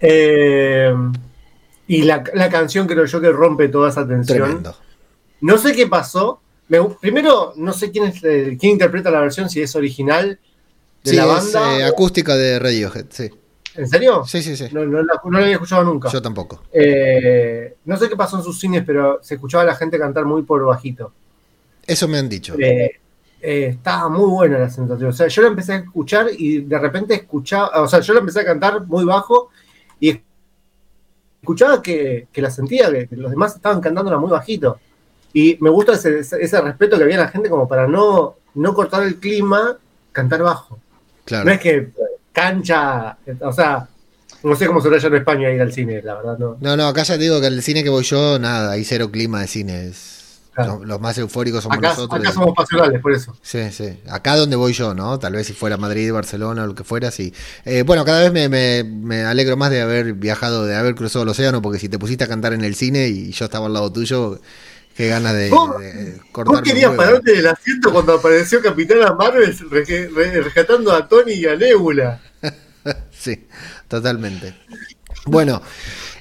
Eh, 0.00 0.92
y 1.86 2.02
la, 2.02 2.24
la 2.34 2.48
canción 2.48 2.86
creo 2.86 3.04
yo 3.04 3.20
que 3.20 3.30
rompe 3.30 3.68
toda 3.68 3.90
esa 3.90 4.06
tensión. 4.06 4.38
Tremendo. 4.38 4.76
No 5.40 5.58
sé 5.58 5.74
qué 5.74 5.86
pasó. 5.86 6.40
Me 6.68 6.82
primero, 7.00 7.52
no 7.56 7.72
sé 7.72 7.90
quién, 7.90 8.04
es, 8.06 8.22
eh, 8.24 8.56
quién 8.58 8.72
interpreta 8.72 9.10
la 9.10 9.20
versión, 9.20 9.50
si 9.50 9.60
es 9.60 9.74
original 9.76 10.38
de 11.04 11.10
Sí, 11.10 11.16
la 11.16 11.24
es 11.24 11.52
banda. 11.52 11.78
eh, 11.80 11.84
acústica 11.84 12.34
de 12.36 12.58
Radiohead, 12.58 13.06
sí. 13.10 13.30
¿En 13.74 13.88
serio? 13.88 14.24
Sí, 14.26 14.42
sí, 14.42 14.56
sí. 14.56 14.66
No, 14.72 14.84
no 14.84 15.02
la, 15.02 15.20
no 15.24 15.30
la 15.38 15.40
había 15.44 15.54
escuchado 15.54 15.84
nunca. 15.84 16.10
Yo 16.10 16.22
tampoco. 16.22 16.62
Eh, 16.72 17.74
no 17.84 17.96
sé 17.96 18.08
qué 18.08 18.16
pasó 18.16 18.36
en 18.38 18.42
sus 18.44 18.58
cines, 18.58 18.84
pero 18.86 19.18
se 19.22 19.34
escuchaba 19.34 19.64
a 19.64 19.66
la 19.66 19.74
gente 19.74 19.98
cantar 19.98 20.24
muy 20.24 20.42
por 20.42 20.64
bajito. 20.64 21.12
Eso 21.86 22.06
me 22.06 22.18
han 22.18 22.28
dicho. 22.28 22.54
Eh, 22.58 23.00
eh, 23.42 23.66
estaba 23.72 24.08
muy 24.08 24.30
buena 24.30 24.58
la 24.58 24.70
sensación. 24.70 25.10
O 25.10 25.12
sea, 25.12 25.26
yo 25.28 25.42
la 25.42 25.48
empecé 25.48 25.72
a 25.72 25.76
escuchar 25.76 26.28
y 26.38 26.60
de 26.60 26.78
repente 26.78 27.14
escuchaba, 27.14 27.82
o 27.82 27.88
sea, 27.88 28.00
yo 28.00 28.14
la 28.14 28.20
empecé 28.20 28.40
a 28.40 28.44
cantar 28.44 28.86
muy 28.86 29.04
bajo 29.04 29.50
y 30.00 30.20
escuchaba 31.40 31.82
que, 31.82 32.28
que 32.32 32.42
la 32.42 32.50
sentía, 32.50 32.90
que, 32.90 33.08
que 33.08 33.16
los 33.16 33.30
demás 33.30 33.54
estaban 33.56 33.80
cantándola 33.80 34.18
muy 34.18 34.30
bajito. 34.30 34.78
Y 35.32 35.56
me 35.60 35.70
gusta 35.70 35.94
ese, 35.94 36.20
ese- 36.20 36.60
respeto 36.60 36.96
que 36.96 37.04
había 37.04 37.16
en 37.16 37.22
la 37.22 37.28
gente 37.28 37.48
como 37.48 37.66
para 37.66 37.86
no, 37.88 38.36
no 38.54 38.74
cortar 38.74 39.02
el 39.02 39.16
clima, 39.16 39.76
cantar 40.12 40.42
bajo. 40.42 40.78
Claro. 41.24 41.46
No 41.46 41.52
es 41.52 41.60
que 41.60 41.88
cancha, 42.32 43.16
o 43.40 43.52
sea, 43.52 43.88
no 44.42 44.54
sé 44.56 44.66
cómo 44.66 44.80
será 44.80 44.96
allá 44.96 45.08
en 45.08 45.14
España 45.16 45.50
ir 45.50 45.60
al 45.60 45.72
cine, 45.72 46.02
la 46.02 46.14
verdad, 46.16 46.38
no. 46.38 46.56
No, 46.60 46.76
no, 46.76 46.86
acá 46.86 47.02
ya 47.02 47.14
te 47.14 47.22
digo 47.22 47.40
que 47.40 47.46
el 47.46 47.62
cine 47.62 47.82
que 47.82 47.90
voy 47.90 48.04
yo, 48.04 48.38
nada, 48.38 48.72
hay 48.72 48.84
cero 48.84 49.10
clima 49.10 49.40
de 49.40 49.46
cine. 49.46 49.92
Claro. 50.54 50.78
Los, 50.80 50.86
los 50.88 51.00
más 51.00 51.16
eufóricos 51.16 51.62
somos 51.62 51.78
Acá, 51.78 51.88
nosotros. 51.90 52.20
acá 52.20 52.32
somos 52.32 52.54
pasionales, 52.54 53.00
por 53.00 53.12
eso. 53.12 53.34
Sí, 53.40 53.70
sí. 53.70 53.98
Acá 54.10 54.36
donde 54.36 54.54
voy 54.56 54.74
yo, 54.74 54.92
¿no? 54.94 55.18
Tal 55.18 55.32
vez 55.32 55.46
si 55.46 55.54
fuera 55.54 55.78
Madrid, 55.78 56.12
Barcelona 56.12 56.64
o 56.64 56.66
lo 56.66 56.74
que 56.74 56.84
fuera, 56.84 57.10
sí. 57.10 57.32
Eh, 57.64 57.84
bueno, 57.84 58.04
cada 58.04 58.20
vez 58.20 58.32
me, 58.32 58.48
me- 58.50 58.84
me 58.84 59.22
alegro 59.24 59.56
más 59.56 59.70
de 59.70 59.80
haber 59.80 60.12
viajado, 60.12 60.66
de 60.66 60.76
haber 60.76 60.94
cruzado 60.94 61.22
el 61.22 61.30
océano, 61.30 61.62
porque 61.62 61.78
si 61.78 61.88
te 61.88 61.98
pusiste 61.98 62.24
a 62.24 62.28
cantar 62.28 62.52
en 62.52 62.64
el 62.64 62.74
cine 62.74 63.08
y 63.08 63.32
yo 63.32 63.46
estaba 63.46 63.64
al 63.66 63.72
lado 63.72 63.90
tuyo, 63.90 64.40
qué 64.94 65.08
ganas 65.08 65.32
de, 65.32 65.48
¿Vos- 65.48 65.80
de 65.80 66.12
¿Vos 66.16 66.20
cortarme 66.32 66.62
querías 66.62 66.92
pararte 66.92 67.32
del 67.32 67.46
asiento 67.46 67.90
cuando 67.90 68.12
apareció 68.12 68.60
Capitana 68.60 69.14
Marvel 69.14 69.56
re- 69.70 69.84
re- 70.14 70.40
rescatando 70.42 70.92
a 70.92 71.08
Tony 71.08 71.32
y 71.32 71.46
a 71.46 71.56
Nebula? 71.56 72.20
Sí, 73.10 73.46
totalmente. 73.88 74.54
Bueno, 75.26 75.62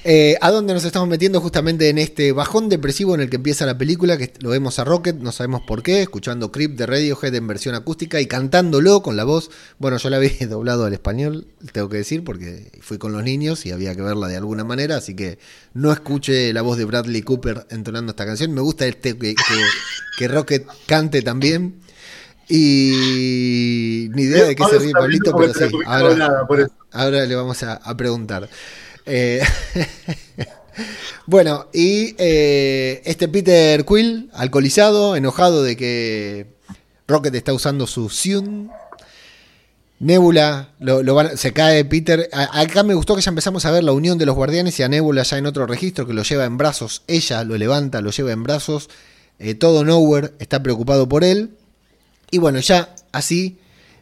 eh, 0.04 0.36
¿a 0.42 0.50
dónde 0.50 0.74
nos 0.74 0.84
estamos 0.84 1.08
metiendo? 1.08 1.40
Justamente 1.40 1.90
en 1.90 2.00
este 2.00 2.32
bajón 2.32 2.70
depresivo 2.70 3.14
en 3.14 3.22
el 3.22 3.30
que 3.30 3.36
empieza 3.36 3.66
la 3.68 3.78
película, 3.78 4.18
que 4.18 4.34
lo 4.40 4.50
vemos 4.50 4.80
a 4.80 4.84
Rocket, 4.84 5.18
no 5.18 5.32
sabemos 5.32 5.62
por 5.62 5.84
qué, 5.84 6.02
escuchando 6.02 6.52
Creep 6.52 6.72
de 6.72 6.88
Radiohead 6.88 7.36
en 7.36 7.48
versión 7.48 7.76
acústica 7.76 8.20
y 8.20 8.26
cantándolo 8.26 9.04
con 9.04 9.16
la 9.16 9.24
voz. 9.24 9.52
Bueno, 9.78 9.98
yo 9.98 10.10
la 10.10 10.18
vi 10.18 10.30
doblado 10.50 10.86
al 10.86 10.94
español, 10.94 11.46
tengo 11.72 11.88
que 11.90 11.98
decir, 11.98 12.24
porque 12.24 12.72
fui 12.82 12.98
con 12.98 13.14
los 13.14 13.24
niños 13.24 13.66
y 13.66 13.72
había 13.72 13.96
que 13.96 14.02
verla 14.02 14.28
de 14.28 14.38
alguna 14.38 14.64
manera, 14.64 14.98
así 14.98 15.16
que 15.16 15.38
no 15.74 15.92
escuché 15.92 16.52
la 16.52 16.64
voz 16.64 16.78
de 16.78 16.86
Bradley 16.86 17.22
Cooper 17.22 17.68
entonando 17.70 18.12
esta 18.12 18.26
canción. 18.26 18.54
Me 18.54 18.62
gusta 18.62 18.88
este 18.88 19.16
que, 19.18 19.36
que, 19.36 19.66
que 20.18 20.28
Rocket 20.28 20.66
cante 20.88 21.22
también. 21.22 21.76
Y 22.50 24.10
ni 24.14 24.24
idea 24.24 24.44
de 24.46 24.56
qué 24.56 24.64
se 24.66 24.80
ríe 24.80 24.92
Pablito, 24.92 25.34
pero 25.38 25.54
sí. 25.54 25.64
Ahora, 26.92 27.26
le 27.26 27.36
vamos 27.36 27.64
a, 27.64 27.76
a 27.76 27.96
preguntar. 27.96 28.50
Eh, 29.14 29.42
bueno, 31.26 31.68
y 31.74 32.16
eh, 32.18 33.02
este 33.06 33.28
Peter 33.28 33.84
Quill, 33.86 34.30
alcoholizado, 34.34 35.18
enojado 35.18 35.64
de 35.64 35.76
que 35.76 36.48
Rocket 37.08 37.36
está 37.36 37.54
usando 37.54 37.88
su 37.88 38.10
Zune. 38.10 38.70
Nebula, 40.00 40.70
lo, 40.80 41.04
se 41.38 41.54
cae 41.54 41.86
Peter. 41.86 42.30
A- 42.34 42.62
acá 42.62 42.84
me 42.84 42.94
gustó 42.96 43.16
que 43.16 43.22
ya 43.22 43.30
empezamos 43.30 43.66
a 43.66 43.72
ver 43.72 43.84
la 43.84 43.92
unión 43.92 44.18
de 44.18 44.26
los 44.26 44.36
guardianes 44.36 44.80
y 44.80 44.84
a 44.84 44.88
Nebula 44.88 45.24
ya 45.24 45.38
en 45.38 45.46
otro 45.46 45.68
registro 45.68 46.08
que 46.08 46.14
lo 46.14 46.24
lleva 46.24 46.46
en 46.46 46.58
brazos. 46.58 47.04
Ella 47.08 47.44
lo 47.44 47.58
levanta, 47.58 48.02
lo 48.02 48.10
lleva 48.12 48.32
en 48.32 48.44
brazos. 48.44 48.90
Eh, 49.40 49.54
todo 49.56 49.84
Nowhere 49.84 50.32
está 50.40 50.64
preocupado 50.64 51.08
por 51.08 51.24
él. 51.24 51.52
Y 52.32 52.38
bueno, 52.40 52.60
ya 52.62 52.96
así, 53.12 53.60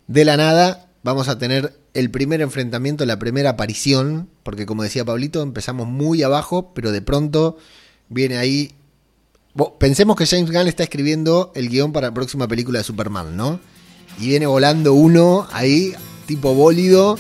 de 0.08 0.24
la 0.24 0.38
nada, 0.38 0.88
vamos 1.04 1.28
a 1.28 1.38
tener 1.38 1.80
el 1.94 2.12
primer 2.12 2.42
enfrentamiento, 2.42 3.06
la 3.06 3.20
primera 3.20 3.52
aparición, 3.52 4.30
porque 4.44 4.66
como 4.66 4.84
decía 4.84 5.06
Pablito, 5.06 5.42
empezamos 5.42 5.88
muy 5.88 6.24
abajo, 6.24 6.74
pero 6.74 6.92
de 6.92 7.02
pronto 7.02 7.58
viene 8.10 8.38
ahí... 8.38 8.72
Pensemos 9.80 10.16
que 10.16 10.26
James 10.26 10.52
Gunn 10.52 10.68
está 10.68 10.84
escribiendo 10.84 11.52
el 11.56 11.70
guion 11.70 11.92
para 11.92 12.08
la 12.08 12.14
próxima 12.14 12.48
película 12.48 12.80
de 12.80 12.86
Superman, 12.86 13.36
¿no? 13.36 13.60
Y 14.20 14.28
viene 14.28 14.46
volando 14.46 14.94
uno 14.94 15.48
ahí, 15.52 15.94
tipo 16.28 16.54
bólido, 16.54 17.18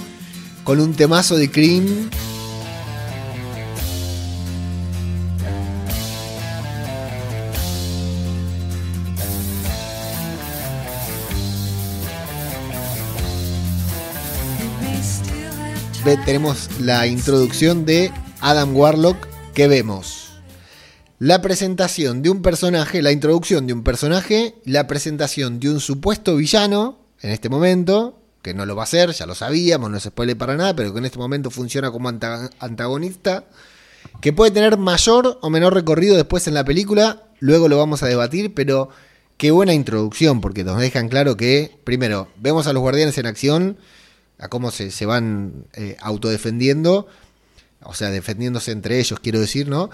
con 0.63 0.79
un 0.79 0.93
temazo 0.93 1.35
de 1.35 1.49
Cream. 1.51 2.09
Tenemos 16.17 16.69
la 16.79 17.07
introducción 17.07 17.85
de 17.85 18.11
Adam 18.41 18.75
Warlock 18.75 19.27
que 19.53 19.67
vemos. 19.67 20.29
La 21.19 21.41
presentación 21.41 22.21
de 22.21 22.29
un 22.29 22.41
personaje, 22.41 23.01
la 23.01 23.11
introducción 23.11 23.67
de 23.67 23.73
un 23.73 23.83
personaje, 23.83 24.55
la 24.65 24.87
presentación 24.87 25.59
de 25.59 25.69
un 25.69 25.79
supuesto 25.79 26.35
villano 26.35 26.97
en 27.21 27.31
este 27.31 27.49
momento, 27.49 28.17
que 28.41 28.53
no 28.53 28.65
lo 28.65 28.75
va 28.75 28.83
a 28.83 28.85
hacer, 28.85 29.11
ya 29.11 29.25
lo 29.25 29.35
sabíamos, 29.35 29.91
no 29.91 29.99
se 29.99 30.09
spoile 30.09 30.35
para 30.35 30.55
nada, 30.55 30.75
pero 30.75 30.93
que 30.93 30.99
en 30.99 31.05
este 31.05 31.19
momento 31.19 31.51
funciona 31.51 31.91
como 31.91 32.09
anta- 32.09 32.49
antagonista, 32.59 33.43
que 34.21 34.31
puede 34.31 34.51
tener 34.51 34.77
mayor 34.77 35.37
o 35.41 35.49
menor 35.49 35.73
recorrido 35.73 36.15
después 36.15 36.47
en 36.47 36.53
la 36.53 36.63
película, 36.63 37.23
luego 37.39 37.67
lo 37.67 37.77
vamos 37.77 38.01
a 38.01 38.07
debatir, 38.07 38.53
pero 38.53 38.89
qué 39.37 39.51
buena 39.51 39.73
introducción, 39.73 40.39
porque 40.39 40.63
nos 40.63 40.79
dejan 40.79 41.09
claro 41.09 41.35
que, 41.35 41.77
primero, 41.83 42.29
vemos 42.37 42.67
a 42.67 42.73
los 42.73 42.81
guardianes 42.81 43.17
en 43.17 43.25
acción, 43.25 43.77
a 44.39 44.47
cómo 44.47 44.71
se, 44.71 44.91
se 44.91 45.05
van 45.05 45.65
eh, 45.73 45.97
autodefendiendo, 46.01 47.07
o 47.83 47.93
sea, 47.93 48.09
defendiéndose 48.09 48.71
entre 48.71 48.99
ellos, 48.99 49.19
quiero 49.19 49.39
decir, 49.39 49.67
¿no? 49.67 49.89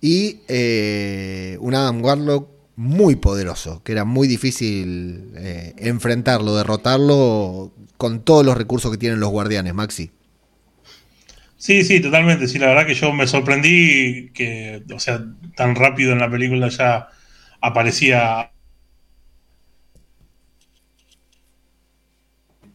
Y 0.00 0.40
eh, 0.48 1.56
un 1.60 1.74
Adam 1.74 2.02
Warlock 2.02 2.48
muy 2.76 3.16
poderoso, 3.16 3.82
que 3.82 3.92
era 3.92 4.04
muy 4.04 4.28
difícil 4.28 5.32
eh, 5.36 5.74
enfrentarlo, 5.78 6.56
derrotarlo 6.56 7.72
con 7.96 8.22
todos 8.22 8.46
los 8.46 8.56
recursos 8.56 8.92
que 8.92 8.98
tienen 8.98 9.18
los 9.18 9.30
guardianes, 9.30 9.74
Maxi. 9.74 10.12
Sí, 11.56 11.82
sí, 11.84 11.98
totalmente. 12.00 12.46
Sí, 12.46 12.60
la 12.60 12.68
verdad 12.68 12.86
que 12.86 12.94
yo 12.94 13.12
me 13.12 13.26
sorprendí 13.26 14.30
que, 14.32 14.84
o 14.94 15.00
sea, 15.00 15.24
tan 15.56 15.74
rápido 15.74 16.12
en 16.12 16.20
la 16.20 16.30
película 16.30 16.68
ya 16.68 17.08
aparecía. 17.60 18.52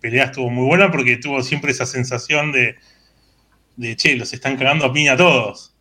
Pelea 0.04 0.26
estuvo 0.26 0.50
muy 0.50 0.66
buena 0.66 0.92
porque 0.92 1.16
tuvo 1.18 1.42
siempre 1.42 1.72
esa 1.72 1.86
sensación 1.86 2.52
de, 2.52 2.76
de 3.78 3.96
che, 3.96 4.18
los 4.18 4.34
están 4.34 4.58
cagando 4.58 4.86
a 4.86 4.94
piña 4.94 5.16
todos. 5.16 5.74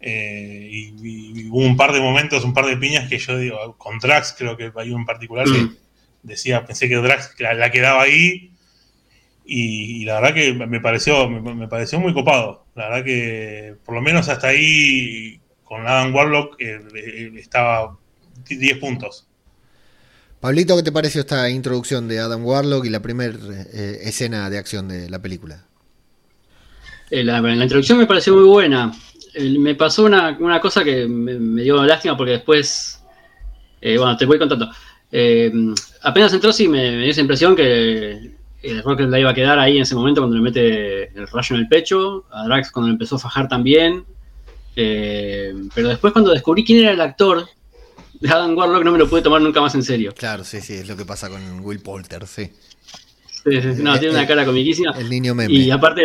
Eh, 0.00 0.68
y, 0.70 0.94
y 1.42 1.48
hubo 1.48 1.58
un 1.64 1.76
par 1.76 1.92
de 1.92 2.00
momentos, 2.00 2.44
un 2.44 2.52
par 2.52 2.66
de 2.66 2.76
piñas 2.76 3.08
que 3.08 3.18
yo 3.18 3.38
digo, 3.38 3.76
con 3.78 3.98
Drax 3.98 4.34
creo 4.36 4.56
que 4.56 4.72
hay 4.74 4.88
uno 4.90 5.00
en 5.00 5.06
particular 5.06 5.44
que 5.46 5.52
Mm. 5.62 5.76
decía, 6.24 6.66
pensé 6.66 6.88
que 6.88 6.96
Drax 6.96 7.36
la, 7.38 7.54
la 7.54 7.70
quedaba 7.70 8.02
ahí 8.02 8.50
y, 9.44 10.02
y 10.02 10.04
la 10.04 10.20
verdad 10.20 10.34
que 10.34 10.52
me 10.54 10.80
pareció, 10.80 11.28
me, 11.30 11.54
me 11.54 11.68
pareció 11.68 12.00
muy 12.00 12.12
copado. 12.12 12.66
La 12.74 12.88
verdad 12.88 13.04
que 13.04 13.76
por 13.84 13.94
lo 13.94 14.02
menos 14.02 14.28
hasta 14.28 14.48
ahí 14.48 15.40
con 15.64 15.86
Adam 15.86 16.14
Warlock 16.14 16.60
eh, 16.60 16.80
eh, 16.94 17.32
estaba 17.36 17.96
10 18.48 18.78
puntos. 18.78 19.28
Pablito, 20.40 20.74
¿qué 20.76 20.82
te 20.82 20.92
pareció 20.92 21.20
esta 21.20 21.50
introducción 21.50 22.08
de 22.08 22.18
Adam 22.18 22.44
Warlock 22.44 22.86
y 22.86 22.90
la 22.90 23.00
primera 23.00 23.34
escena 23.72 24.48
de 24.48 24.56
acción 24.58 24.88
de 24.88 25.10
la 25.10 25.20
película? 25.20 25.64
Eh, 27.10 27.24
la, 27.24 27.38
introducción 27.52 27.98
me 27.98 28.06
pareció 28.06 28.34
muy 28.34 28.44
buena. 28.44 28.92
Eh, 29.34 29.58
me 29.58 29.74
pasó 29.74 30.04
una, 30.04 30.36
una 30.40 30.60
cosa 30.60 30.82
que 30.82 31.06
me, 31.06 31.62
dio 31.62 31.84
lástima 31.84 32.16
porque 32.16 32.32
después. 32.32 33.02
eh, 33.80 33.98
bueno, 33.98 34.16
te 34.16 34.26
voy 34.26 34.38
contando. 34.38 34.70
Eh, 35.12 35.52
apenas 36.02 36.32
entró, 36.32 36.52
sí, 36.52 36.68
me, 36.68 36.98
dio 36.98 37.10
esa 37.10 37.20
impresión 37.20 37.54
que 37.56 38.32
el 38.62 39.10
la 39.10 39.18
iba 39.18 39.30
a 39.30 39.34
quedar 39.34 39.58
ahí 39.58 39.76
en 39.76 39.82
ese 39.82 39.94
momento 39.94 40.20
cuando 40.20 40.36
le 40.36 40.42
mete 40.42 41.18
el 41.18 41.26
rayo 41.28 41.56
en 41.56 41.62
el 41.62 41.68
pecho. 41.68 42.24
A 42.30 42.44
Drax 42.44 42.70
cuando 42.70 42.88
le 42.88 42.92
empezó 42.92 43.16
a 43.16 43.20
fajar 43.20 43.48
también. 43.48 44.04
Eh, 44.76 45.52
pero 45.74 45.88
después, 45.88 46.12
cuando 46.12 46.30
descubrí 46.30 46.64
quién 46.64 46.80
era 46.80 46.92
el 46.92 47.00
actor 47.00 47.46
Adam 48.28 48.56
Warlock, 48.56 48.84
no 48.84 48.92
me 48.92 48.98
lo 48.98 49.08
pude 49.08 49.22
tomar 49.22 49.40
nunca 49.40 49.60
más 49.60 49.74
en 49.74 49.82
serio. 49.82 50.14
Claro, 50.16 50.44
sí, 50.44 50.60
sí, 50.60 50.74
es 50.74 50.88
lo 50.88 50.96
que 50.96 51.04
pasa 51.04 51.28
con 51.28 51.60
Will 51.60 51.80
Poulter, 51.80 52.26
sí. 52.26 52.50
Sí, 53.44 53.62
sí, 53.62 53.68
no, 53.82 53.98
tiene 53.98 54.14
una 54.14 54.26
cara 54.26 54.44
comiquísima. 54.44 54.92
El 54.98 55.08
niño 55.08 55.34
meme. 55.34 55.54
Y 55.54 55.70
aparte, 55.70 56.04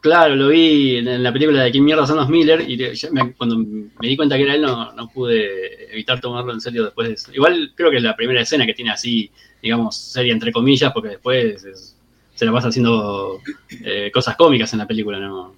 claro, 0.00 0.34
lo 0.34 0.48
vi 0.48 0.96
en, 0.96 1.22
la 1.22 1.30
película 1.32 1.62
de 1.64 1.70
quién 1.70 1.84
mierda 1.84 2.06
son 2.06 2.16
los 2.16 2.28
Miller 2.30 2.62
y 2.68 2.78
me- 3.10 3.34
cuando 3.34 3.58
me 3.58 4.08
di 4.08 4.16
cuenta 4.16 4.36
que 4.36 4.44
era 4.44 4.54
él 4.54 4.62
no, 4.62 4.92
no 4.94 5.08
pude 5.10 5.92
evitar 5.92 6.18
tomarlo 6.20 6.52
en 6.54 6.60
serio 6.62 6.84
después 6.84 7.08
de 7.08 7.14
eso. 7.14 7.30
Igual 7.34 7.72
creo 7.74 7.90
que 7.90 7.98
es 7.98 8.02
la 8.02 8.16
primera 8.16 8.40
escena 8.40 8.64
que 8.64 8.72
tiene 8.72 8.90
así, 8.90 9.30
digamos, 9.60 9.94
seria 9.96 10.32
entre 10.32 10.50
comillas, 10.52 10.92
porque 10.92 11.10
después 11.10 11.62
es- 11.64 11.96
se 12.34 12.46
la 12.46 12.52
pasa 12.52 12.68
haciendo 12.68 13.40
eh, 13.84 14.10
cosas 14.12 14.34
cómicas 14.36 14.72
en 14.72 14.78
la 14.78 14.86
película, 14.86 15.18
¿no? 15.18 15.54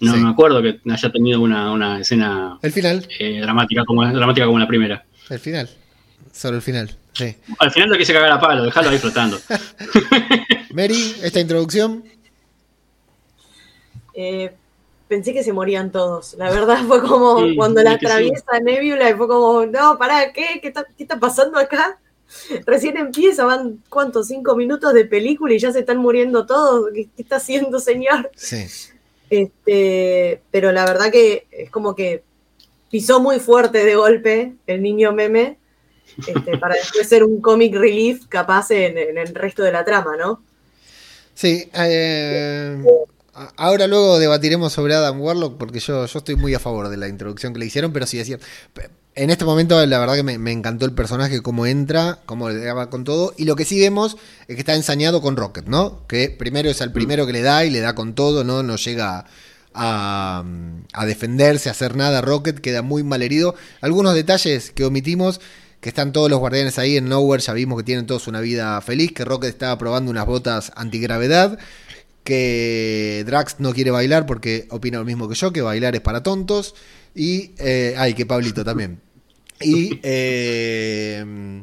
No 0.00 0.12
Sí. 0.14 0.18
me 0.20 0.28
acuerdo 0.30 0.60
que 0.62 0.80
haya 0.90 1.10
tenido 1.12 1.40
una, 1.40 1.72
una 1.72 2.00
escena 2.00 2.58
El 2.62 2.72
final, 2.72 3.06
eh, 3.18 3.40
dramática, 3.40 3.84
como, 3.86 4.04
dramática 4.06 4.46
como 4.46 4.58
la 4.58 4.66
primera. 4.68 5.04
el 5.30 5.38
final. 5.38 5.68
Solo 6.32 6.56
el 6.56 6.62
final, 6.62 6.94
sí. 7.14 7.34
Al 7.58 7.70
final 7.70 7.88
lo 7.88 7.96
quise 7.96 8.12
cagar 8.12 8.30
a 8.32 8.40
palo, 8.40 8.64
dejarlo 8.64 8.90
ahí 8.90 8.98
flotando. 8.98 9.38
Mary, 10.74 11.14
esta 11.22 11.40
introducción. 11.40 12.04
Eh, 14.14 14.52
pensé 15.08 15.32
que 15.32 15.42
se 15.42 15.52
morían 15.52 15.90
todos. 15.92 16.34
La 16.38 16.50
verdad 16.50 16.78
fue 16.86 17.00
como 17.02 17.40
Sí, 17.40 17.56
cuando 17.56 17.82
la 17.82 17.92
es 17.92 17.98
que 17.98 18.06
sí. 18.06 18.12
atraviesa 18.12 18.60
Nebula 18.62 19.10
y 19.10 19.14
fue 19.14 19.28
como, 19.28 19.66
no, 19.66 19.98
pará, 19.98 20.32
¿qué? 20.32 20.58
¿Qué 20.60 20.68
está, 20.68 20.84
qué 20.96 21.04
está 21.04 21.18
pasando 21.18 21.58
acá? 21.58 21.98
Recién 22.66 22.96
empieza, 22.96 23.44
van, 23.44 23.82
¿cuántos? 23.88 24.28
Cinco 24.28 24.56
minutos 24.56 24.92
de 24.94 25.04
película 25.04 25.54
y 25.54 25.58
ya 25.58 25.72
se 25.72 25.80
están 25.80 25.98
muriendo 25.98 26.44
todos. 26.46 26.90
¿Qué, 26.94 27.08
qué 27.16 27.22
está 27.22 27.36
haciendo, 27.36 27.78
señor? 27.78 28.30
Sí. 28.36 28.66
Este, 29.30 30.40
pero 30.50 30.72
la 30.72 30.84
verdad 30.84 31.10
que 31.10 31.46
es 31.50 31.70
como 31.70 31.94
que 31.94 32.22
pisó 32.90 33.20
muy 33.20 33.40
fuerte 33.40 33.84
de 33.84 33.94
golpe 33.96 34.54
el 34.66 34.82
niño 34.82 35.12
meme 35.12 35.58
este, 36.26 36.58
para 36.58 36.74
después 36.76 37.08
ser 37.08 37.24
un 37.24 37.40
comic 37.40 37.74
relief 37.74 38.26
capaz 38.28 38.70
en, 38.70 38.96
en 38.96 39.18
el 39.18 39.34
resto 39.34 39.62
de 39.62 39.72
la 39.72 39.84
trama, 39.84 40.16
¿no? 40.16 40.42
Sí. 41.34 41.68
eh, 41.74 42.82
ahora 43.56 43.86
luego 43.86 44.18
debatiremos 44.18 44.72
sobre 44.72 44.94
Adam 44.94 45.20
Warlock 45.20 45.58
porque 45.58 45.80
yo, 45.80 46.06
yo 46.06 46.18
estoy 46.18 46.36
muy 46.36 46.54
a 46.54 46.58
favor 46.58 46.88
de 46.88 46.96
la 46.96 47.08
introducción 47.08 47.52
que 47.52 47.58
le 47.58 47.66
hicieron, 47.66 47.92
pero 47.92 48.06
sí 48.06 48.16
decir, 48.16 48.40
en 49.16 49.30
este 49.30 49.44
momento 49.46 49.84
la 49.84 49.98
verdad 49.98 50.14
que 50.14 50.22
me, 50.22 50.52
encantó 50.52 50.84
el 50.84 50.92
personaje, 50.92 51.40
cómo 51.40 51.66
entra, 51.66 52.20
cómo 52.26 52.50
le 52.50 52.62
daba 52.62 52.90
con 52.90 53.04
todo, 53.04 53.34
y 53.36 53.46
lo 53.46 53.56
que 53.56 53.64
sí 53.64 53.80
vemos 53.80 54.16
es 54.46 54.54
que 54.54 54.60
está 54.60 54.74
ensañado 54.74 55.22
con 55.22 55.36
Rocket, 55.36 55.66
¿no? 55.66 56.06
Que 56.06 56.28
primero 56.28 56.68
es 56.68 56.82
al 56.82 56.92
primero 56.92 57.26
que 57.26 57.32
le 57.32 57.40
da 57.40 57.64
y 57.64 57.70
le 57.70 57.80
da 57.80 57.94
con 57.94 58.14
todo, 58.14 58.44
¿no? 58.44 58.62
No 58.62 58.76
llega 58.76 59.24
a, 59.72 60.44
a 60.92 61.06
defenderse, 61.06 61.70
a 61.70 61.72
hacer 61.72 61.96
nada. 61.96 62.20
Rocket 62.20 62.60
queda 62.60 62.82
muy 62.82 63.02
mal 63.04 63.22
herido. 63.22 63.54
Algunos 63.80 64.14
detalles 64.14 64.70
que 64.70 64.84
omitimos, 64.84 65.40
que 65.80 65.88
están 65.88 66.12
todos 66.12 66.30
los 66.30 66.38
guardianes 66.38 66.78
ahí 66.78 66.98
en 66.98 67.08
Nowhere, 67.08 67.42
ya 67.42 67.54
vimos 67.54 67.78
que 67.78 67.84
tienen 67.84 68.06
todos 68.06 68.26
una 68.28 68.40
vida 68.40 68.78
feliz, 68.82 69.12
que 69.12 69.24
Rocket 69.24 69.48
estaba 69.48 69.78
probando 69.78 70.10
unas 70.10 70.26
botas 70.26 70.72
antigravedad, 70.76 71.58
que 72.22 73.24
Drax 73.26 73.56
no 73.60 73.72
quiere 73.72 73.90
bailar 73.92 74.26
porque 74.26 74.66
opina 74.70 74.98
lo 74.98 75.04
mismo 75.06 75.26
que 75.26 75.36
yo, 75.36 75.52
que 75.52 75.62
bailar 75.62 75.94
es 75.94 76.02
para 76.02 76.22
tontos, 76.22 76.74
y... 77.14 77.52
eh, 77.58 77.94
ay, 77.96 78.12
que 78.12 78.26
Pablito 78.26 78.62
también. 78.62 79.05
Y... 79.60 79.98
eh, 80.02 81.62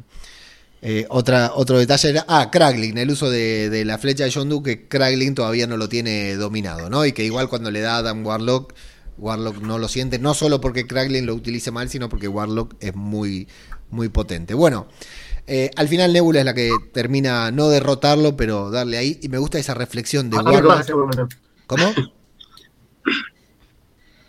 eh, 0.86 1.06
otra, 1.08 1.52
otro 1.54 1.78
detalle 1.78 2.10
era, 2.10 2.26
ah, 2.28 2.50
Kraglin, 2.50 2.98
el 2.98 3.10
uso 3.10 3.30
de, 3.30 3.70
de 3.70 3.86
la 3.86 3.96
flecha 3.96 4.24
de 4.24 4.32
John 4.32 4.50
Doe, 4.50 4.62
que 4.62 4.86
Kraglin 4.86 5.34
todavía 5.34 5.66
no 5.66 5.78
lo 5.78 5.88
tiene 5.88 6.34
dominado, 6.36 6.90
¿no? 6.90 7.06
Y 7.06 7.12
que 7.12 7.24
igual 7.24 7.48
cuando 7.48 7.70
le 7.70 7.80
da 7.80 7.94
a 7.94 7.98
Adam 7.98 8.26
Warlock, 8.26 8.74
Warlock 9.16 9.62
no 9.62 9.78
lo 9.78 9.88
siente, 9.88 10.18
no 10.18 10.34
solo 10.34 10.60
porque 10.60 10.86
Kraglin 10.86 11.24
lo 11.24 11.34
utilice 11.34 11.70
mal, 11.70 11.88
sino 11.88 12.10
porque 12.10 12.28
Warlock 12.28 12.74
es 12.80 12.94
muy, 12.94 13.48
muy 13.90 14.10
potente. 14.10 14.52
Bueno, 14.52 14.86
eh, 15.46 15.70
al 15.76 15.88
final 15.88 16.12
Nebula 16.12 16.40
es 16.40 16.44
la 16.44 16.52
que 16.52 16.70
termina 16.92 17.50
no 17.50 17.70
derrotarlo, 17.70 18.36
pero 18.36 18.70
darle 18.70 18.98
ahí, 18.98 19.18
y 19.22 19.28
me 19.30 19.38
gusta 19.38 19.58
esa 19.58 19.72
reflexión 19.72 20.28
de 20.28 20.36
Ah, 20.36 20.42
Warlock. 20.42 21.30
¿Cómo? 21.66 21.94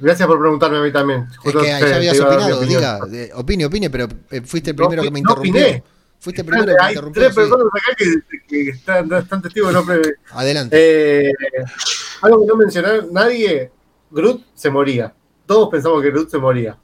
Gracias 0.06 0.28
por 0.28 0.40
preguntarme 0.40 0.78
a 0.78 0.82
mí 0.82 0.92
también. 0.92 1.26
Es 1.32 1.38
Justo 1.38 1.60
que 1.62 1.66
te- 1.66 1.90
ya 1.90 1.96
habías 1.96 2.20
opinado, 2.20 2.62
diga, 2.62 3.00
opine, 3.34 3.66
opine, 3.66 3.90
pero 3.90 4.08
eh, 4.30 4.42
fuiste 4.42 4.70
el 4.70 4.76
No 4.76 4.84
primero 4.88 5.02
que 5.02 5.10
me 5.10 5.20
opi- 5.20 5.24
no 5.24 5.30
interrumpió. 5.32 5.62
opiné. 5.64 5.84
Fuiste 6.20 6.42
el 6.42 6.48
primero 6.48 6.66
que 6.68 6.74
me 6.74 6.80
Hay 6.86 6.92
interrumpió. 6.94 7.22
tres 7.24 7.34
sí. 7.34 7.40
personas 7.42 7.66
acá 7.74 7.96
que, 7.98 8.64
que 8.64 8.70
están, 8.70 9.14
están 9.14 9.42
testigos, 9.42 9.74
no 9.74 9.84
pre- 9.84 10.16
Adelante. 10.32 10.78
Eh, 11.28 11.32
algo 12.22 12.42
que 12.42 12.46
no 12.46 12.56
mencionaron 12.56 13.08
nadie, 13.12 13.72
Groot 14.12 14.44
se 14.54 14.70
moría. 14.70 15.12
Todos 15.48 15.70
pensamos 15.70 16.02
que 16.04 16.12
Groot 16.12 16.30
se 16.30 16.38
moría. 16.38 16.78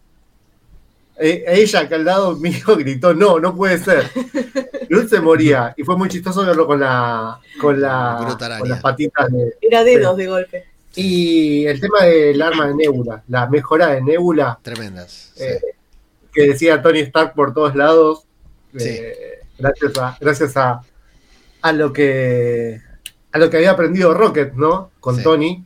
Eh, 1.19 1.43
ella 1.47 1.87
que 1.87 1.93
al 1.95 2.05
lado 2.05 2.35
mío 2.37 2.65
gritó, 2.79 3.13
no, 3.13 3.39
no 3.39 3.55
puede 3.55 3.77
ser. 3.77 4.09
Groot 4.89 5.09
se 5.09 5.21
moría. 5.21 5.75
Y 5.77 5.83
fue 5.83 5.95
muy 5.95 6.09
chistoso 6.09 6.43
verlo 6.43 6.65
con 6.65 6.79
la 6.79 7.39
con 7.59 7.79
las 7.79 8.81
patitas 8.81 9.31
de. 9.31 9.55
Era 9.61 9.83
dedos 9.83 10.17
de 10.17 10.25
golpe. 10.27 10.70
Y 10.95 11.65
el 11.67 11.79
tema 11.79 12.03
del 12.03 12.41
arma 12.41 12.67
de 12.67 12.75
Nebula, 12.75 13.23
la 13.29 13.47
mejora 13.47 13.87
de 13.87 14.01
Nebula, 14.01 14.59
Tremendas. 14.61 15.31
sí. 15.35 15.43
eh, 15.43 15.59
que 16.33 16.47
decía 16.47 16.81
Tony 16.81 16.99
Stark 16.99 17.33
por 17.33 17.53
todos 17.53 17.75
lados. 17.75 18.23
Sí. 18.75 18.87
eh, 18.89 19.39
gracias 19.57 19.97
a, 19.97 20.17
gracias 20.19 20.57
a, 20.57 20.81
a 21.61 21.71
lo 21.73 21.91
que 21.93 22.81
a 23.33 23.37
lo 23.39 23.49
que 23.49 23.57
había 23.57 23.71
aprendido 23.71 24.13
Rocket, 24.13 24.53
¿no? 24.53 24.91
Con 24.99 25.17
Sí. 25.17 25.23
Tony. 25.23 25.65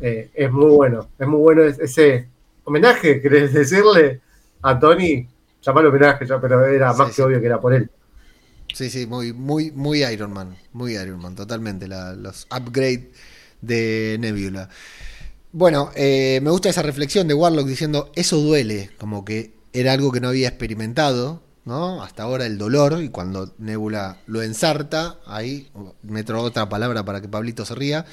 eh, 0.00 0.30
es 0.34 0.50
muy 0.50 0.70
bueno. 0.70 1.08
Es 1.18 1.26
muy 1.26 1.40
bueno 1.40 1.62
es- 1.62 1.78
ese 1.78 2.28
homenaje, 2.64 3.20
¿querés 3.22 3.52
decirle? 3.54 4.20
A 4.62 4.78
Tony. 4.78 5.26
Llamarlo 5.62 5.88
homenaje, 5.90 6.26
ya, 6.26 6.38
pero 6.40 6.62
era 6.66 6.92
más 6.92 7.14
que 7.14 7.22
obvio 7.22 7.40
que 7.40 7.46
era 7.46 7.58
por 7.60 7.72
él. 7.72 7.88
Sí, 8.74 8.90
sí, 8.90 9.06
muy, 9.06 9.32
muy, 9.32 9.70
muy 9.70 10.02
Iron 10.04 10.32
Man. 10.32 10.56
Muy 10.72 10.94
Iron 10.96 11.20
Man, 11.20 11.34
totalmente. 11.36 11.86
la- 11.88 12.12
los 12.14 12.46
upgrade 12.54 13.10
de 13.66 14.16
Nebula. 14.20 14.68
Bueno, 15.52 15.90
eh, 15.94 16.40
me 16.42 16.50
gusta 16.50 16.68
esa 16.68 16.82
reflexión 16.82 17.28
de 17.28 17.34
Warlock 17.34 17.66
diciendo, 17.66 18.10
eso 18.16 18.38
duele, 18.38 18.90
como 18.98 19.24
que 19.24 19.54
era 19.72 19.92
algo 19.92 20.10
que 20.10 20.20
no 20.20 20.28
había 20.28 20.48
experimentado, 20.48 21.42
¿no? 21.64 22.02
Hasta 22.02 22.24
ahora 22.24 22.46
el 22.46 22.58
dolor, 22.58 23.00
y 23.02 23.08
cuando 23.08 23.54
Nebula 23.58 24.18
lo 24.26 24.42
ensarta, 24.42 25.18
ahí, 25.26 25.68
meto 26.02 26.38
otra 26.40 26.68
palabra 26.68 27.04
para 27.04 27.20
que 27.20 27.28
Pablito 27.28 27.64
se 27.64 27.74
ría, 27.74 28.04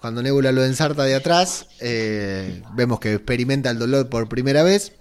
cuando 0.00 0.22
Nebula 0.22 0.52
lo 0.52 0.64
ensarta 0.64 1.04
de 1.04 1.14
atrás, 1.14 1.66
eh, 1.80 2.62
vemos 2.74 3.00
que 3.00 3.14
experimenta 3.14 3.70
el 3.70 3.78
dolor 3.78 4.08
por 4.08 4.28
primera 4.28 4.62
vez. 4.62 4.92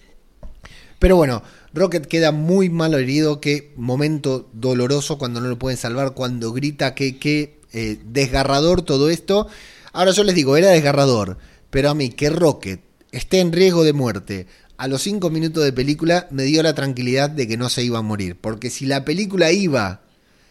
Pero 1.00 1.16
bueno, 1.16 1.42
Rocket 1.74 2.06
queda 2.06 2.34
muy 2.34 2.70
mal 2.70 2.94
herido, 2.94 3.40
qué 3.40 3.72
momento 3.78 4.50
doloroso 4.52 5.18
cuando 5.18 5.40
no 5.40 5.48
lo 5.48 5.58
pueden 5.58 5.78
salvar, 5.78 6.14
cuando 6.14 6.52
grita, 6.52 6.96
qué, 6.96 7.18
qué 7.18 7.62
eh, 7.72 8.00
desgarrador 8.06 8.82
todo 8.82 9.10
esto. 9.10 9.48
Ahora 9.94 10.12
yo 10.12 10.24
les 10.24 10.36
digo, 10.36 10.58
era 10.58 10.70
desgarrador, 10.70 11.38
pero 11.70 11.90
a 11.90 11.96
mí 11.96 12.10
que 12.10 12.30
Rocket 12.30 12.82
esté 13.12 13.40
en 13.40 13.52
riesgo 13.52 13.84
de 13.84 13.94
muerte 13.94 14.48
a 14.78 14.88
los 14.88 15.02
5 15.02 15.30
minutos 15.30 15.64
de 15.64 15.74
película 15.74 16.28
me 16.32 16.44
dio 16.44 16.64
la 16.64 16.74
tranquilidad 16.74 17.30
de 17.30 17.48
que 17.48 17.58
no 17.58 17.70
se 17.70 17.84
iba 17.84 18.00
a 18.00 18.04
morir, 18.04 18.38
porque 18.40 18.70
si 18.70 18.86
la 18.86 19.04
película 19.04 19.52
iba 19.52 20.02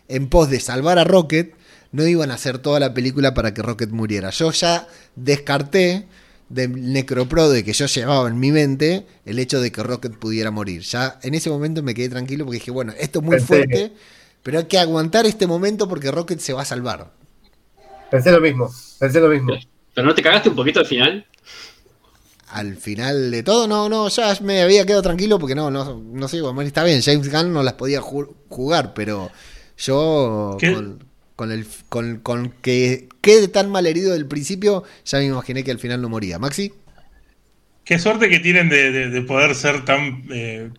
en 0.09 0.29
pos 0.29 0.51
de 0.51 0.61
salvar 0.61 0.98
a 0.98 1.05
Rocket, 1.05 1.55
no 1.92 2.07
iban 2.07 2.31
a 2.31 2.35
hacer 2.35 2.59
toda 2.59 2.81
la 2.81 2.92
película 2.92 3.33
para 3.33 3.55
que 3.55 3.62
Rocket 3.62 3.90
muriera. 3.90 4.31
Yo 4.31 4.51
ya 4.53 4.87
descarté 5.16 6.07
del 6.48 6.92
necroprode 6.92 7.64
que 7.64 7.72
yo 7.72 7.87
llevaba 7.87 8.29
en 8.29 8.38
mi 8.38 8.53
mente 8.53 9.07
el 9.24 9.38
hecho 9.38 9.61
de 9.61 9.72
que 9.72 9.83
Rocket 9.83 10.16
pudiera 10.16 10.51
morir. 10.51 10.83
Ya 10.83 11.18
en 11.22 11.35
ese 11.35 11.51
momento 11.51 11.83
me 11.83 11.94
quedé 11.94 12.09
tranquilo 12.09 12.44
porque 12.44 12.59
dije, 12.59 12.70
bueno, 12.70 12.92
esto 12.98 13.20
es 13.20 13.24
muy 13.24 13.40
fuerte, 13.40 13.92
pero 14.42 14.59
hay 14.59 14.66
que 14.66 14.79
aguantar 14.79 15.27
este 15.27 15.46
momento 15.46 15.88
porque 15.88 16.11
Rocket 16.11 16.40
se 16.40 16.53
va 16.53 16.62
a 16.62 16.66
salvar. 16.66 17.12
Pensé 18.11 18.31
lo 18.33 18.40
mismo. 18.40 18.71
Pensé 18.99 19.21
lo 19.21 19.29
mismo. 19.29 19.55
¿Pero 19.94 20.07
no 20.07 20.14
te 20.14 20.23
cagaste 20.23 20.49
un 20.49 20.57
poquito 20.57 20.81
al 20.81 20.87
final? 20.87 21.27
Al 22.51 22.77
final 22.77 23.31
de 23.31 23.42
todo, 23.42 23.68
no, 23.68 23.90
no, 23.90 24.09
ya 24.09 24.35
me 24.42 24.62
había 24.62 24.87
quedado 24.87 25.03
tranquilo 25.03 25.38
porque 25.38 25.55
no, 25.55 25.71
no, 25.71 26.01
no 26.03 26.29
sé, 26.29 26.40
bueno, 26.40 26.62
está 26.62 26.83
bien, 26.83 27.03
James 27.03 27.31
Gunn 27.31 27.53
no 27.53 27.62
las 27.62 27.75
podía 27.75 28.01
ju- 28.01 28.35
jugar, 28.49 28.94
pero 28.94 29.31
yo 29.77 30.62
con, 30.64 31.05
con 31.37 31.53
el 31.53 31.66
con, 31.90 32.21
con 32.21 32.51
que 32.62 33.09
quede 33.21 33.49
tan 33.49 33.71
mal 33.71 33.87
herido 33.87 34.14
del 34.14 34.27
principio, 34.27 34.85
ya 35.05 35.18
me 35.18 35.27
imaginé 35.27 35.62
que 35.62 35.73
al 35.73 35.79
final 35.79 36.01
no 36.01 36.09
moría. 36.09 36.38
Maxi, 36.38 36.73
Qué 37.85 37.99
suerte 37.99 38.29
que 38.29 38.40
tienen 38.40 38.68
de, 38.68 38.90
de- 38.92 39.09
de 39.11 39.23
poder 39.23 39.55
ser 39.55 39.85
tan, 39.85 40.25
eh, 40.31 40.71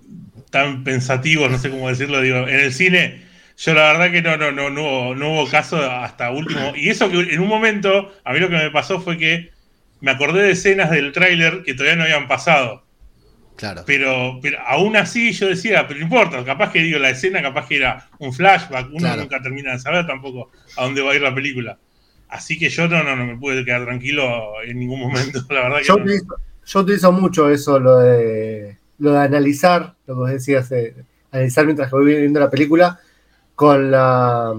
tan 0.51 0.83
pensativos, 0.83 1.49
no 1.49 1.57
sé 1.57 1.69
cómo 1.71 1.89
decirlo. 1.89 2.21
Digo, 2.21 2.37
en 2.47 2.59
el 2.59 2.73
cine, 2.73 3.25
yo 3.59 3.73
la 3.73 3.93
verdad 3.93 4.11
que 4.11 4.21
no, 4.21 4.37
no, 4.37 4.51
no, 4.51 4.69
no, 4.69 4.81
hubo, 4.83 5.15
no 5.15 5.33
hubo 5.33 5.49
caso 5.49 5.77
hasta 5.83 6.31
último. 6.31 6.73
Y 6.75 6.89
eso 6.89 7.09
que 7.11 7.19
en 7.19 7.41
un 7.41 7.47
momento, 7.47 8.11
a 8.23 8.33
mí 8.33 8.39
lo 8.39 8.49
que 8.49 8.55
me 8.57 8.71
pasó 8.71 9.01
fue 9.01 9.17
que 9.17 9.51
me 10.01 10.11
acordé 10.11 10.43
de 10.43 10.51
escenas 10.51 10.91
del 10.91 11.11
tráiler 11.11 11.63
que 11.63 11.73
todavía 11.73 11.97
no 11.97 12.03
habían 12.03 12.27
pasado. 12.27 12.85
claro. 13.55 13.83
Pero, 13.85 14.39
pero 14.41 14.59
aún 14.65 14.95
así 14.95 15.31
yo 15.33 15.47
decía, 15.47 15.87
pero 15.87 15.99
no 15.99 16.05
importa, 16.05 16.43
capaz 16.45 16.71
que 16.71 16.79
digo 16.79 16.99
la 16.99 17.09
escena, 17.09 17.41
capaz 17.41 17.67
que 17.67 17.77
era 17.77 18.07
un 18.19 18.33
flashback, 18.33 18.87
uno 18.93 18.97
Claro. 18.99 19.21
nunca 19.21 19.41
termina 19.41 19.73
de 19.73 19.79
saber 19.79 20.07
tampoco 20.07 20.51
a 20.77 20.83
dónde 20.85 21.01
va 21.01 21.11
a 21.11 21.15
ir 21.15 21.21
la 21.21 21.35
película. 21.35 21.77
Así 22.29 22.57
que 22.59 22.69
yo 22.69 22.87
no, 22.87 23.03
no, 23.03 23.15
no 23.15 23.25
me 23.25 23.37
pude 23.37 23.65
quedar 23.65 23.85
tranquilo 23.85 24.53
en 24.63 24.79
ningún 24.79 24.99
momento, 25.01 25.41
la 25.49 25.61
verdad 25.63 25.83
que 25.87 25.87
Yo 25.87 25.97
no. 25.97 26.03
utilizo, 26.03 26.35
yo 26.65 26.79
utilizo 26.81 27.11
mucho 27.11 27.49
eso, 27.49 27.79
lo 27.79 27.97
de, 27.97 28.77
lo 28.99 29.13
de 29.13 29.19
analizar, 29.19 29.95
lo 30.05 30.13
que 30.15 30.19
vos 30.19 30.29
decías, 30.31 30.71
eh, 30.71 30.93
analizar 31.31 31.65
mientras 31.65 31.89
que 31.89 31.95
voy 31.95 32.05
viendo 32.05 32.39
la 32.39 32.49
película, 32.51 32.99
con 33.59 33.91
la 33.91 34.55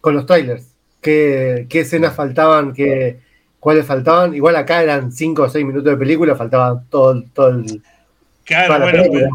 con 0.00 0.14
los 0.14 0.26
trailers. 0.26 0.66
¿Qué, 1.00 1.66
qué 1.68 1.80
escenas 1.80 2.14
faltaban? 2.14 2.72
Qué, 2.74 3.20
¿Cuáles 3.60 3.86
faltaban? 3.86 4.34
Igual 4.34 4.56
acá 4.56 4.82
eran 4.82 5.10
5 5.12 5.44
o 5.44 5.48
6 5.48 5.64
minutos 5.64 5.90
de 5.90 5.96
película, 5.96 6.36
faltaba 6.36 6.82
todo, 6.90 7.12
el- 7.12 7.30
todo 7.30 7.48
el, 7.48 7.82
Claro, 8.44 8.80
bueno, 8.80 8.98
película. 8.98 9.28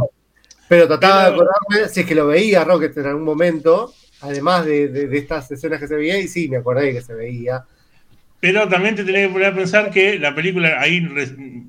Pero 0.67 0.87
trataba 0.87 1.23
de 1.23 1.33
acordarme 1.33 1.89
si 1.89 2.01
es 2.01 2.05
que 2.05 2.15
lo 2.15 2.27
veía 2.27 2.63
Rocket 2.63 2.95
en 2.97 3.05
algún 3.07 3.23
momento, 3.23 3.93
además 4.21 4.65
de, 4.65 4.87
de- 4.89 5.07
de 5.07 5.17
estas 5.17 5.51
escenas 5.51 5.79
que 5.79 5.87
se 5.87 5.95
veía, 5.95 6.19
y 6.19 6.27
sí, 6.27 6.47
me 6.47 6.57
acordé 6.57 6.93
que 6.93 7.01
se 7.01 7.13
veía. 7.13 7.65
Pero 8.39 8.67
también 8.69 8.95
te 8.95 9.03
tenés 9.03 9.27
que 9.27 9.33
poner 9.33 9.47
a 9.51 9.55
pensar 9.55 9.91
que 9.91 10.19
la 10.19 10.33
película 10.35 10.79
ahí, 10.79 11.01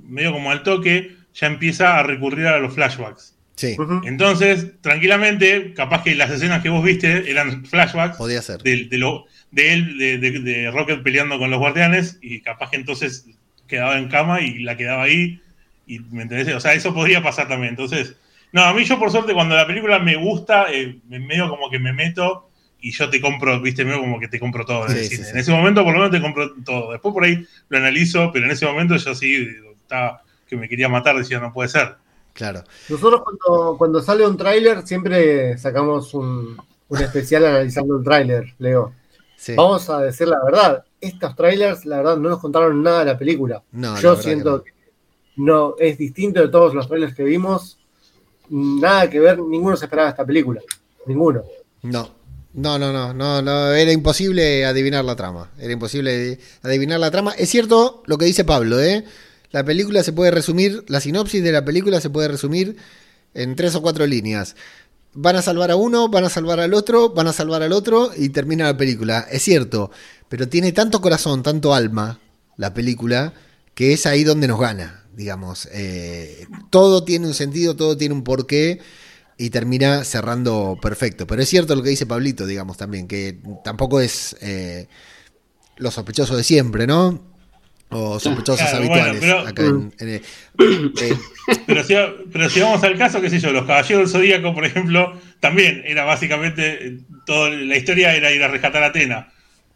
medio 0.07 0.33
como 0.33 0.51
al 0.51 0.63
toque, 0.63 1.17
ya 1.35 1.47
empieza 1.47 1.99
a 1.99 2.03
recurrir 2.03 2.47
a 2.47 2.59
los 2.59 2.75
flashbacks. 2.75 3.35
Sí. 3.71 3.77
Entonces, 4.05 4.73
tranquilamente, 4.81 5.73
capaz 5.75 6.03
que 6.03 6.15
las 6.15 6.31
escenas 6.31 6.63
que 6.63 6.69
vos 6.69 6.85
viste 6.85 7.31
eran 7.31 7.65
flashbacks 7.65 8.17
podía 8.17 8.43
ser. 8.43 8.63
de, 8.63 8.85
de 8.87 8.99
lo, 8.99 9.27
de 9.51 9.73
él, 9.73 9.99
de, 9.99 10.19
de- 10.19 10.41
de 10.41 10.71
Rocket 10.71 11.03
peleando 11.03 11.39
con 11.39 11.51
los 11.51 11.59
guardianes, 11.59 12.19
y 12.23 12.41
capaz 12.41 12.71
que 12.71 12.77
entonces 12.77 13.27
quedaba 13.69 13.99
en 13.99 14.09
cama 14.09 14.41
y 14.41 14.61
la 14.61 14.77
quedaba 14.77 15.05
ahí, 15.05 15.41
y 15.87 15.99
¿me 16.11 16.23
entendés? 16.23 16.55
O 16.55 16.61
sea, 16.61 16.75
eso 16.75 16.93
podría 16.95 17.23
pasar 17.23 17.49
también. 17.49 17.71
Entonces, 17.71 18.17
no, 18.53 18.63
a 18.63 18.75
mí 18.75 18.85
yo 18.85 18.99
por 18.99 19.11
suerte 19.11 19.33
cuando 19.33 19.57
la 19.57 19.67
película 19.67 19.99
me 19.99 20.17
gusta, 20.17 20.67
eh, 20.73 20.99
me- 21.09 21.21
medio 21.21 21.49
como 21.49 21.71
que 21.71 21.79
me 21.79 21.93
meto 21.93 22.49
y 22.81 22.91
yo 22.91 23.09
te 23.09 23.21
compro, 23.21 23.61
viste, 23.61 23.85
medio 23.85 24.01
como 24.01 24.19
que 24.19 24.29
te 24.29 24.41
compro 24.41 24.65
todo 24.65 24.87
en 24.89 24.93
Sí, 24.93 24.99
el 24.99 25.05
cine. 25.07 25.25
sí. 25.25 25.31
En 25.31 25.39
ese 25.39 25.53
momento 25.53 25.85
por 25.85 25.93
lo 25.95 26.01
menos 26.01 26.11
te 26.13 26.21
compro 26.21 26.53
todo. 26.65 26.93
Después 26.93 27.15
por 27.15 27.25
ahí 27.25 27.47
lo 27.69 27.79
analizo, 27.79 28.31
pero 28.33 28.45
en 28.47 28.51
ese 28.51 28.67
momento 28.67 28.97
yo 28.97 29.15
sí 29.15 29.47
estaba 29.83 30.23
que 30.49 30.57
me 30.57 30.69
quería 30.69 30.89
matar, 30.89 31.17
decía, 31.17 31.39
no 31.41 31.53
puede 31.53 31.69
ser. 31.69 31.95
Claro. 32.33 32.65
Nosotros 32.89 33.23
cuando, 33.23 33.77
cuando 33.79 34.03
sale 34.03 34.27
un 34.27 34.37
tráiler 34.37 34.87
siempre 34.87 35.59
sacamos 35.59 36.15
un, 36.15 36.57
un 36.89 36.99
especial 36.99 37.45
analizando 37.47 37.97
el 37.99 38.05
tráiler, 38.05 38.55
Leo. 38.59 38.93
Sí. 39.37 39.55
Vamos 39.57 39.89
a 39.91 40.01
decir 40.01 40.29
la 40.29 40.43
verdad, 40.45 40.85
estos 41.01 41.35
trailers 41.35 41.85
la 41.85 41.99
verdad 41.99 42.17
no 42.17 42.29
nos 42.31 42.39
contaron 42.39 42.83
nada 42.83 43.01
de 43.01 43.05
la 43.07 43.19
película. 43.19 43.63
No, 43.73 43.99
Yo 44.01 44.17
siento 44.17 44.63
que 44.63 44.71
que 44.73 44.77
no. 45.37 45.75
es 45.79 45.99
distinto 45.99 46.41
de 46.41 46.49
todos 46.49 46.75
los 46.75 46.87
trailers 46.89 47.15
que 47.15 47.25
vimos. 47.25 47.79
Nada 48.51 49.09
que 49.11 49.19
ver, 49.19 49.39
ninguno 49.39 49.77
se 49.77 49.87
esperaba 49.87 50.11
esta 50.11 50.25
película. 50.25 50.61
Ninguno. 51.07 51.43
no. 51.83 52.23
No, 52.55 52.79
no, 52.79 52.93
no, 52.93 53.15
no, 53.15 53.41
no, 53.41 53.73
era 53.73 53.93
imposible 53.93 54.67
adivinar 54.67 55.07
la 55.07 55.17
trama. 55.17 55.51
Era 55.59 55.73
imposible 55.73 56.39
adivinar 56.63 57.01
la 57.01 57.11
trama. 57.11 57.33
Es 57.33 57.49
cierto 57.49 58.03
lo 58.05 58.19
que 58.19 58.27
dice 58.27 58.45
Pablo, 58.45 58.79
¿eh? 58.79 59.07
La 59.53 59.65
película 59.65 60.03
se 60.03 60.13
puede 60.13 60.31
resumir, 60.31 60.85
la 60.89 61.01
sinopsis 61.01 61.43
de 61.43 61.53
la 61.53 61.65
película 61.65 62.01
se 62.01 62.11
puede 62.11 62.29
resumir 62.29 62.77
en 63.35 63.55
tres 63.55 63.75
o 63.75 63.83
cuatro 63.83 64.07
líneas. 64.07 64.57
Van 65.15 65.37
a 65.37 65.43
salvar 65.43 65.71
a 65.71 65.77
uno, 65.77 66.09
van 66.09 66.25
a 66.25 66.31
salvar 66.31 66.59
al 66.59 66.73
otro, 66.73 67.11
van 67.11 67.27
a 67.27 67.35
salvar 67.35 67.63
al 67.63 67.73
otro 67.73 68.11
y 68.17 68.31
termina 68.31 68.65
la 68.65 68.77
película. 68.77 69.27
Es 69.31 69.43
cierto, 69.43 69.91
pero 70.31 70.49
tiene 70.49 70.73
tanto 70.73 71.03
corazón, 71.03 71.43
tanto 71.43 71.75
alma 71.75 72.19
la 72.57 72.73
película 72.73 73.35
que 73.75 73.93
es 73.93 74.07
ahí 74.07 74.25
donde 74.25 74.49
nos 74.49 74.59
gana, 74.59 75.05
digamos. 75.15 75.69
Eh, 75.73 76.47
todo 76.71 77.05
tiene 77.05 77.27
un 77.27 77.35
sentido, 77.35 77.77
todo 77.77 77.97
tiene 77.99 78.15
un 78.15 78.25
porqué 78.25 78.81
y 79.37 79.51
termina 79.51 80.05
cerrando 80.05 80.79
perfecto. 80.81 81.27
Pero 81.27 81.43
es 81.43 81.49
cierto 81.51 81.75
lo 81.75 81.83
que 81.83 81.91
dice 81.91 82.07
Pablito, 82.07 82.47
digamos, 82.47 82.79
también, 82.79 83.07
que 83.07 83.39
tampoco 83.65 84.01
es 84.01 84.35
eh, 84.41 84.89
lo 85.77 85.91
sospechoso 85.91 86.37
de 86.37 86.45
siempre, 86.45 86.87
¿no? 86.87 87.32
O 87.93 88.19
sospechosos 88.21 88.61
Claro, 88.63 88.77
habituales. 88.79 89.21
bueno, 89.21 89.37
pero- 89.37 89.49
acá 89.49 89.63
en- 89.65 89.93
en, 89.99 90.09
eh, 90.09 90.23
eh, 91.01 91.17
Pero 91.67 91.83
si, 91.83 91.95
pero 92.33 92.49
si 92.49 92.61
vamos 92.61 92.83
al 92.85 92.97
caso, 92.97 93.21
qué 93.21 93.29
sé 93.29 93.41
yo, 93.41 93.51
los 93.53 93.65
Caballeros 93.67 94.13
del 94.13 94.21
Zodíaco, 94.21 94.55
por 94.55 94.65
ejemplo, 94.65 95.19
también 95.41 95.83
era 95.85 96.05
básicamente, 96.05 96.87
eh, 96.87 96.99
todo, 97.27 97.51
la 97.51 97.77
historia 97.77 98.15
era 98.15 98.31
ir 98.31 98.43
a 98.43 98.49
rescatar 98.49 98.83
a 98.83 98.87
Atena. 98.87 99.29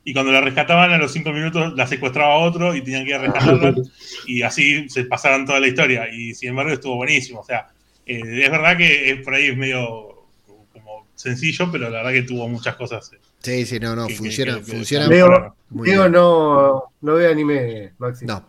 Y 0.04 0.12
cuando 0.12 0.30
la 0.30 0.40
rescataban 0.40 0.92
a 0.92 0.98
los 0.98 1.12
cinco 1.12 1.32
minutos 1.32 1.72
la 1.74 1.86
secuestraba 1.88 2.36
otro 2.36 2.76
y 2.76 2.82
tenían 2.82 3.02
que 3.04 3.10
ir 3.10 3.16
a 3.16 3.18
rescatarla. 3.22 3.74
y 4.28 4.42
así 4.42 4.88
se 4.88 5.04
pasaban 5.04 5.44
toda 5.44 5.58
la 5.58 5.66
historia. 5.66 6.08
Y 6.08 6.32
sin 6.34 6.50
embargo 6.50 6.72
estuvo 6.72 6.94
buenísimo. 6.94 7.40
O 7.40 7.44
sea, 7.44 7.66
eh, 8.06 8.20
es 8.44 8.50
verdad 8.50 8.76
que 8.76 9.10
es, 9.10 9.20
por 9.22 9.34
ahí 9.34 9.46
es 9.48 9.56
medio 9.56 10.28
como 10.72 11.08
sencillo, 11.16 11.68
pero 11.72 11.90
la 11.90 11.98
verdad 12.04 12.12
que 12.12 12.22
tuvo 12.22 12.46
muchas 12.48 12.76
cosas. 12.76 13.10
Sí, 13.46 13.66
sí, 13.66 13.80
no, 13.80 13.94
no, 13.96 14.08
funciona, 14.08 14.58
funciona. 14.60 15.06
Leo, 15.06 15.56
bien. 15.70 16.12
no, 16.12 16.84
no 17.00 17.14
ve 17.14 17.28
anime, 17.30 17.92
Maxi. 17.98 18.26
No. 18.26 18.44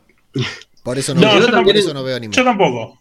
Por 0.83 0.97
eso 0.97 1.13
no, 1.13 1.21
No, 1.21 1.27
veo- 1.27 1.39
yo 1.39 1.45
por 1.47 1.55
también- 1.55 1.77
eso 1.77 1.93
no 1.93 2.03
veo 2.03 2.15
anime. 2.15 2.33
Yo 2.35 2.43
tampoco. 2.43 2.97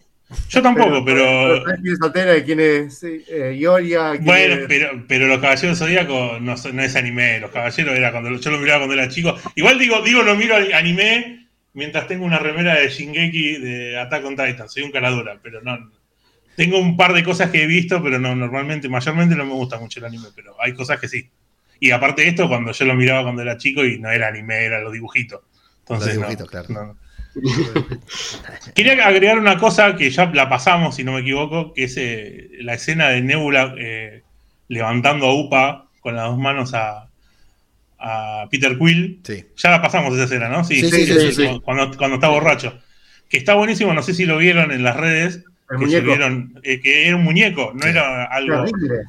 Yo 0.48 0.60
tampoco, 0.60 1.04
pero. 1.04 1.62
¿sabes 1.64 1.80
quién 1.82 1.94
es 1.94 2.02
Atena 2.02 2.36
y 2.36 2.42
quién 2.42 2.58
es 2.60 3.02
eh, 3.04 3.54
Ioria? 3.56 4.10
quién 4.12 4.24
Bueno, 4.24 4.54
es- 4.54 4.64
pero, 4.66 5.04
pero 5.06 5.28
los 5.28 5.38
Caballeros 5.38 5.78
Zodíaco 5.78 6.38
no, 6.40 6.54
no 6.72 6.82
es 6.82 6.96
anime. 6.96 7.38
Los 7.40 7.50
Caballeros 7.52 7.94
era 7.96 8.10
cuando 8.10 8.34
yo 8.34 8.50
lo 8.50 8.58
miraba 8.58 8.80
cuando 8.86 8.94
era 9.00 9.08
chico. 9.08 9.36
Igual 9.54 9.78
digo, 9.78 10.02
digo 10.02 10.22
lo 10.22 10.34
miro 10.34 10.56
anime 10.74 11.48
mientras 11.74 12.08
tengo 12.08 12.24
una 12.24 12.38
remera 12.40 12.74
de 12.74 12.88
Shingeki 12.88 13.58
de 13.58 13.98
Attack 14.00 14.24
on 14.24 14.34
Titan. 14.36 14.68
Soy 14.68 14.82
un 14.82 14.90
caradura, 14.90 15.38
pero 15.42 15.62
no. 15.62 15.92
Tengo 16.56 16.78
un 16.78 16.96
par 16.96 17.12
de 17.12 17.22
cosas 17.22 17.50
que 17.50 17.62
he 17.62 17.66
visto, 17.66 18.02
pero 18.02 18.18
no, 18.18 18.34
normalmente, 18.34 18.88
mayormente 18.88 19.36
no 19.36 19.44
me 19.44 19.52
gusta 19.52 19.78
mucho 19.78 20.00
el 20.00 20.06
anime, 20.06 20.28
pero 20.34 20.56
hay 20.60 20.72
cosas 20.72 20.98
que 20.98 21.06
sí. 21.06 21.28
Y 21.80 21.90
aparte 21.90 22.22
de 22.22 22.28
esto, 22.28 22.48
cuando 22.48 22.72
yo 22.72 22.84
lo 22.86 22.94
miraba 22.94 23.22
cuando 23.22 23.42
era 23.42 23.56
chico 23.58 23.84
y 23.84 23.98
no 23.98 24.10
era 24.10 24.28
anime, 24.28 24.64
eran 24.64 24.84
los 24.84 24.92
dibujitos. 24.92 25.40
Entonces, 25.80 26.14
Los 26.16 26.22
no, 26.22 26.28
dibujitos, 26.28 26.50
claro. 26.50 26.66
no. 26.68 26.96
Quería 28.74 29.06
agregar 29.06 29.38
una 29.38 29.58
cosa 29.58 29.94
que 29.96 30.10
ya 30.10 30.26
la 30.32 30.48
pasamos, 30.48 30.96
si 30.96 31.04
no 31.04 31.12
me 31.12 31.20
equivoco, 31.20 31.72
que 31.74 31.84
es 31.84 31.96
eh, 31.98 32.48
la 32.60 32.74
escena 32.74 33.08
de 33.08 33.20
Nebula 33.22 33.74
eh, 33.78 34.22
levantando 34.68 35.26
a 35.26 35.34
Upa 35.34 35.86
con 36.00 36.16
las 36.16 36.26
dos 36.28 36.38
manos 36.38 36.72
a, 36.74 37.08
a 37.98 38.46
Peter 38.50 38.78
Quill. 38.78 39.20
Sí. 39.24 39.44
Ya 39.56 39.70
la 39.70 39.82
pasamos 39.82 40.14
esa 40.14 40.24
escena, 40.24 40.48
¿no? 40.48 40.64
Sí, 40.64 40.80
sí, 40.80 40.90
sí, 40.90 41.06
sí, 41.06 41.32
sí. 41.32 41.60
Cuando, 41.64 41.96
cuando 41.96 42.16
está 42.16 42.28
borracho. 42.28 42.78
Que 43.28 43.38
está 43.38 43.54
buenísimo, 43.54 43.92
no 43.92 44.02
sé 44.02 44.14
si 44.14 44.24
lo 44.24 44.38
vieron 44.38 44.70
en 44.72 44.82
las 44.82 44.96
redes. 44.96 45.44
El 45.68 45.78
que 45.78 45.84
muñeco. 45.84 46.00
subieron, 46.04 46.60
eh, 46.62 46.80
que 46.80 47.08
era 47.08 47.16
un 47.16 47.24
muñeco, 47.24 47.72
no 47.74 47.82
Sí. 47.82 47.88
era 47.88 48.24
algo. 48.24 48.64
Terrible. 48.64 49.02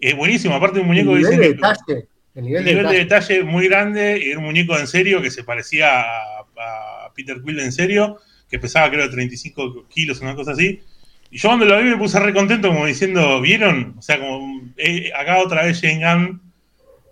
Es 0.00 0.14
buenísimo, 0.16 0.54
aparte 0.54 0.76
de 0.78 0.84
un 0.84 0.96
El 0.96 1.04
muñeco 1.04 1.16
nivel 1.16 1.24
dicen 1.24 1.40
de 1.40 1.46
que- 1.48 1.54
detalle. 1.54 2.08
El 2.34 2.44
nivel, 2.44 2.64
de 2.64 2.70
nivel 2.70 2.86
de 2.88 2.98
detalle. 2.98 3.34
detalle 3.34 3.44
muy 3.44 3.66
grande, 3.68 4.30
era 4.30 4.38
un 4.38 4.44
muñeco 4.44 4.78
en 4.78 4.86
serio 4.86 5.20
que 5.20 5.30
se 5.30 5.42
parecía 5.42 6.00
a, 6.02 6.40
a 6.40 7.12
Peter 7.14 7.38
Quill 7.44 7.58
en 7.58 7.72
serio, 7.72 8.18
que 8.48 8.58
pesaba 8.60 8.90
creo 8.90 9.10
35 9.10 9.88
kilos, 9.88 10.20
una 10.20 10.36
cosa 10.36 10.52
así. 10.52 10.80
Y 11.32 11.38
yo 11.38 11.48
cuando 11.48 11.66
lo 11.66 11.76
vi 11.78 11.84
me 11.90 11.96
puse 11.98 12.18
re 12.20 12.32
contento 12.32 12.68
como 12.68 12.86
diciendo, 12.86 13.40
¿vieron? 13.40 13.96
O 13.98 14.02
sea, 14.02 14.18
como 14.20 14.70
eh, 14.76 15.10
acá 15.18 15.38
otra 15.38 15.64
vez 15.64 15.80
Jane 15.80 15.98
Gunn 16.04 16.40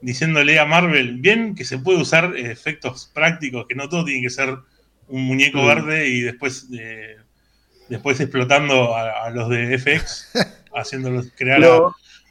diciéndole 0.00 0.58
a 0.60 0.64
Marvel, 0.64 1.16
bien 1.16 1.54
que 1.56 1.64
se 1.64 1.78
puede 1.78 1.98
usar 2.00 2.36
efectos 2.36 3.10
prácticos, 3.12 3.66
que 3.66 3.74
no 3.74 3.88
todo 3.88 4.04
tiene 4.04 4.22
que 4.22 4.30
ser 4.30 4.56
un 5.08 5.22
muñeco 5.24 5.62
Mm. 5.62 5.66
verde 5.66 6.08
y 6.08 6.20
después 6.20 6.68
eh, 6.78 7.16
después 7.88 8.20
explotando 8.20 8.94
a, 8.96 9.24
a 9.26 9.30
los 9.30 9.48
de 9.48 9.76
FX, 9.78 10.30
haciéndolos 10.74 11.28
crear 11.36 11.62
a- 11.64 11.66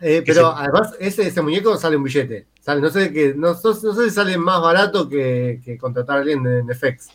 eh, 0.01 0.23
pero 0.25 0.51
se- 0.55 0.61
además, 0.63 0.93
ese, 0.99 1.27
ese 1.27 1.41
muñeco 1.41 1.77
sale 1.77 1.95
un 1.95 2.03
billete. 2.03 2.45
Sale, 2.59 2.81
no, 2.81 2.89
sé 2.89 3.11
que, 3.13 3.33
no, 3.35 3.53
no- 3.53 3.73
no 3.83 3.93
sé 3.93 4.03
si 4.03 4.09
sale 4.09 4.37
más 4.37 4.61
barato 4.61 5.07
que, 5.07 5.59
que 5.63 5.77
contratar 5.77 6.17
a 6.17 6.19
alguien 6.21 6.45
en 6.45 6.69
FX. 6.69 7.09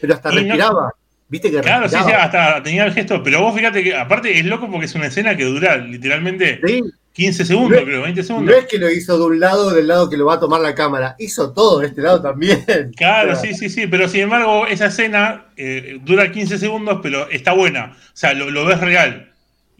Pero 0.00 0.14
hasta 0.14 0.30
Y 0.30 0.34
no- 0.36 0.40
respiraba. 0.42 0.92
¿Viste 1.28 1.50
que 1.50 1.60
Claro, 1.60 1.88
sí, 1.88 1.94
respiraba? 1.94 2.22
sí, 2.22 2.36
hasta 2.36 2.62
tenía 2.64 2.84
el 2.86 2.92
gesto, 2.92 3.22
pero 3.22 3.40
vos 3.42 3.54
fíjate 3.54 3.84
que 3.84 3.94
aparte 3.94 4.36
es 4.36 4.44
loco 4.44 4.68
porque 4.68 4.86
es 4.86 4.94
una 4.96 5.06
escena 5.06 5.36
que 5.36 5.44
dura 5.44 5.76
literalmente 5.76 6.60
Sí, 6.66 6.82
15 7.12 7.44
segundos, 7.44 7.78
No- 7.80 7.86
creo, 7.86 8.02
20 8.02 8.20
No 8.22 8.26
segundos. 8.26 8.56
es 8.56 8.64
que 8.66 8.78
lo 8.78 8.90
hizo 8.90 9.16
de 9.16 9.24
un 9.26 9.38
lado, 9.38 9.70
del 9.70 9.86
lado 9.86 10.10
que 10.10 10.16
lo 10.16 10.26
va 10.26 10.34
a 10.34 10.40
tomar 10.40 10.60
la 10.60 10.74
cámara. 10.74 11.14
Hizo 11.20 11.52
todo 11.52 11.78
de 11.80 11.86
este 11.86 12.02
lado 12.02 12.20
también. 12.20 12.64
Claro, 12.96 13.32
O 13.32 13.36
sea, 13.36 13.42
sí, 13.44 13.54
sí, 13.54 13.68
sí, 13.68 13.86
pero 13.86 14.08
sin 14.08 14.22
embargo 14.22 14.66
esa 14.66 14.86
escena 14.86 15.46
eh, 15.56 16.00
dura 16.02 16.32
15 16.32 16.58
segundos, 16.58 16.98
pero 17.00 17.28
está 17.30 17.52
buena, 17.52 17.92
o 17.96 18.16
sea, 18.16 18.32
lo, 18.34 18.50
lo 18.50 18.64
ves 18.64 18.80
real. 18.80 19.29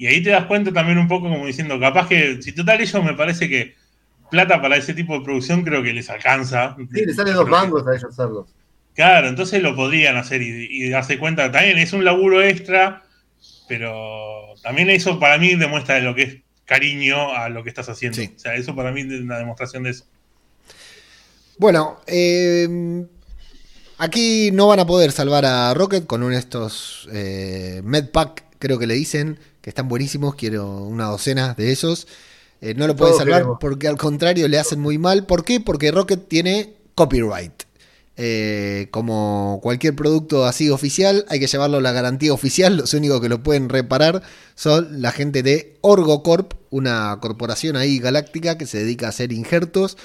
Y 0.01 0.07
ahí 0.07 0.22
te 0.22 0.30
das 0.30 0.46
cuenta 0.46 0.72
también 0.72 0.96
un 0.96 1.09
poco 1.09 1.28
como 1.28 1.46
diciendo, 1.46 1.78
capaz 1.78 2.09
que, 2.09 2.40
si 2.40 2.53
total 2.53 2.80
ellos 2.80 3.05
me 3.05 3.12
parece 3.12 3.51
que 3.51 3.74
plata 4.30 4.62
para 4.62 4.76
ese 4.76 4.94
tipo 4.94 5.12
de 5.18 5.22
producción 5.22 5.62
creo 5.62 5.82
que 5.82 5.92
les 5.92 6.09
alcanza. 6.09 6.74
Sí, 6.90 7.05
le 7.05 7.12
sale 7.12 7.32
dos 7.32 7.46
mangos 7.46 7.86
a 7.86 7.90
ellos 7.90 8.05
hacerlos. 8.05 8.46
Claro, 8.94 9.28
entonces 9.28 9.62
lo 9.62 9.76
podrían 9.76 10.16
hacer 10.16 10.40
y, 10.40 10.68
y 10.70 10.88
darse 10.88 11.18
cuenta. 11.18 11.53
También 11.53 11.76
es 11.76 11.92
un 11.92 12.03
laburo 12.03 12.42
extra, 12.42 13.03
pero 13.68 14.55
también 14.62 14.88
eso 14.88 15.20
para 15.20 15.36
mí 15.36 15.55
demuestra 15.55 16.01
lo 16.01 16.14
que 16.14 16.22
es 16.22 16.36
cariño 16.64 17.34
a 17.34 17.51
lo 17.51 17.62
que 17.62 17.68
estás 17.68 17.90
haciendo. 17.90 18.16
Sí. 18.16 18.32
O 18.34 18.38
sea, 18.38 18.55
eso 18.55 18.74
para 18.74 18.92
mí 18.92 19.03
es 19.03 19.20
una 19.20 19.36
demostración 19.36 19.82
de 19.82 19.90
eso. 19.90 20.07
Bueno, 21.59 22.01
eh, 22.07 23.05
aquí 23.98 24.51
no 24.51 24.66
van 24.68 24.80
a 24.80 24.86
poder 24.86 25.12
salvar 25.12 25.44
a 25.44 25.74
Rocket 25.74 26.07
con 26.07 26.22
un 26.22 26.32
estos 26.32 27.07
eh, 27.12 27.82
Medpack, 27.84 28.44
creo 28.59 28.78
que 28.78 28.86
le 28.86 28.94
dicen, 28.94 29.38
que 29.61 29.70
están 29.70 29.88
buenísimos, 29.88 30.34
quiero 30.34 30.84
una 30.84 31.06
docena 31.06 31.54
de 31.54 31.72
esos. 31.72 32.06
Eh, 32.61 32.74
no 32.74 32.86
lo 32.86 32.94
pueden 32.96 33.16
salvar 33.16 33.38
queremos. 33.40 33.58
porque 33.61 33.88
al 33.88 33.96
contrario 33.96 34.46
le 34.48 34.58
hacen 34.58 34.80
muy 34.80 34.98
mal. 34.98 35.24
¿Por 35.26 35.44
qué? 35.44 35.61
Porque 35.61 35.90
Rocket 35.90 36.28
tiene 36.28 36.74
copyright. 36.94 37.52
Eh, 38.22 38.88
como 38.90 39.61
cualquier 39.62 39.96
producto 39.96 40.44
así 40.44 40.68
oficial, 40.68 41.24
hay 41.30 41.40
que 41.40 41.46
llevarlo 41.46 41.78
a 41.78 41.80
la 41.80 41.92
garantía 41.92 42.34
oficial. 42.34 42.76
Los 42.76 42.92
únicos 42.92 43.20
que 43.22 43.30
lo 43.30 43.42
pueden 43.42 43.70
reparar 43.70 44.22
son 44.54 45.00
la 45.00 45.11
gente 45.11 45.42
de 45.42 45.78
OrgoCorp, 45.80 46.52
una 46.68 47.16
corporación 47.22 47.76
ahí 47.76 47.98
galáctica 47.98 48.58
que 48.58 48.66
se 48.66 48.78
dedica 48.78 49.06
a 49.06 49.08
hacer 49.11 49.32
injertos. 49.32 49.96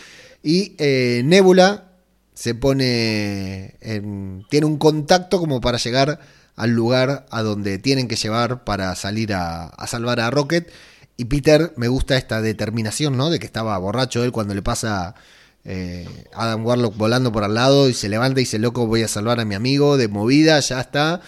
Y 0.41 0.75
eh, 0.77 1.23
Nebula 1.25 1.91
se 2.33 2.55
pone 2.55 3.75
en- 3.81 4.45
tiene 4.49 4.65
un 4.65 4.77
contacto 4.77 5.39
como 5.39 5.59
para 5.59 5.77
llegar 5.77 6.19
al 6.55 6.71
lugar 6.71 7.25
a 7.29 7.41
donde 7.41 7.79
tienen 7.79 8.07
que 8.07 8.15
llevar 8.15 8.63
para 8.63 8.95
salir 8.95 9.33
a, 9.33 9.71
salvar 9.87 10.19
a 10.19 10.29
Rocket. 10.31 10.71
Y 11.17 11.25
Peter, 11.25 11.73
me 11.77 11.87
gusta 11.87 12.17
esta 12.17 12.41
determinación, 12.41 13.17
¿no? 13.17 13.29
De 13.29 13.39
que 13.39 13.45
estaba 13.45 13.77
borracho 13.77 14.23
él 14.23 14.31
cuando 14.31 14.53
le 14.53 14.61
pasa 14.61 15.15
eh, 15.63 16.07
Adam 16.33 16.65
Warlock 16.65 16.95
volando 16.97 17.31
por 17.31 17.43
al 17.43 17.53
lado 17.53 17.89
y 17.89 17.93
se 17.93 18.09
levanta 18.09 18.39
y 18.39 18.43
dice, 18.43 18.59
loco, 18.59 18.87
voy 18.87 19.03
a 19.03 19.07
salvar 19.07 19.39
a 19.39 19.45
mi 19.45 19.55
amigo 19.55 19.97
de 19.97 20.07
movida, 20.07 20.59
ya 20.59 20.81
está. 20.81 21.21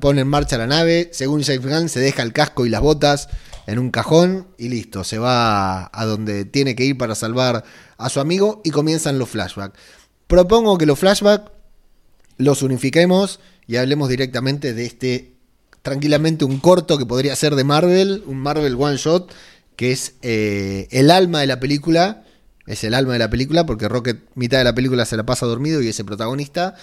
pone 0.00 0.22
en 0.22 0.28
marcha 0.28 0.58
la 0.58 0.66
nave, 0.66 1.10
según 1.12 1.42
James 1.42 1.66
Gunn 1.66 1.88
se 1.88 2.00
deja 2.00 2.22
el 2.22 2.32
casco 2.32 2.66
y 2.66 2.70
las 2.70 2.80
botas 2.80 3.28
en 3.66 3.78
un 3.78 3.90
cajón 3.90 4.48
y 4.56 4.70
listo, 4.70 5.04
se 5.04 5.18
va 5.18 5.90
a 5.92 6.04
donde 6.06 6.46
tiene 6.46 6.74
que 6.74 6.84
ir 6.84 6.96
para 6.96 7.14
salvar 7.14 7.64
a 7.98 8.08
su 8.08 8.18
amigo 8.18 8.62
y 8.64 8.70
comienzan 8.70 9.18
los 9.18 9.28
flashbacks. 9.28 9.78
Propongo 10.26 10.78
que 10.78 10.86
los 10.86 10.98
flashbacks 10.98 11.50
los 12.38 12.62
unifiquemos 12.62 13.40
y 13.68 13.76
hablemos 13.76 14.08
directamente 14.08 14.72
de 14.72 14.86
este, 14.86 15.32
tranquilamente 15.82 16.46
un 16.46 16.58
corto 16.58 16.98
que 16.98 17.06
podría 17.06 17.36
ser 17.36 17.54
de 17.54 17.64
Marvel, 17.64 18.24
un 18.26 18.38
Marvel 18.38 18.74
One 18.74 18.96
Shot, 18.96 19.30
que 19.76 19.92
es 19.92 20.14
eh, 20.22 20.88
el 20.90 21.10
alma 21.10 21.42
de 21.42 21.46
la 21.46 21.60
película, 21.60 22.24
es 22.66 22.82
el 22.82 22.94
alma 22.94 23.12
de 23.12 23.18
la 23.20 23.30
película 23.30 23.66
porque 23.66 23.86
Rocket 23.86 24.20
mitad 24.34 24.58
de 24.58 24.64
la 24.64 24.74
película 24.74 25.04
se 25.04 25.18
la 25.18 25.26
pasa 25.26 25.44
dormido 25.44 25.82
y 25.82 25.88
es 25.88 26.00
el 26.00 26.06
protagonista, 26.06 26.76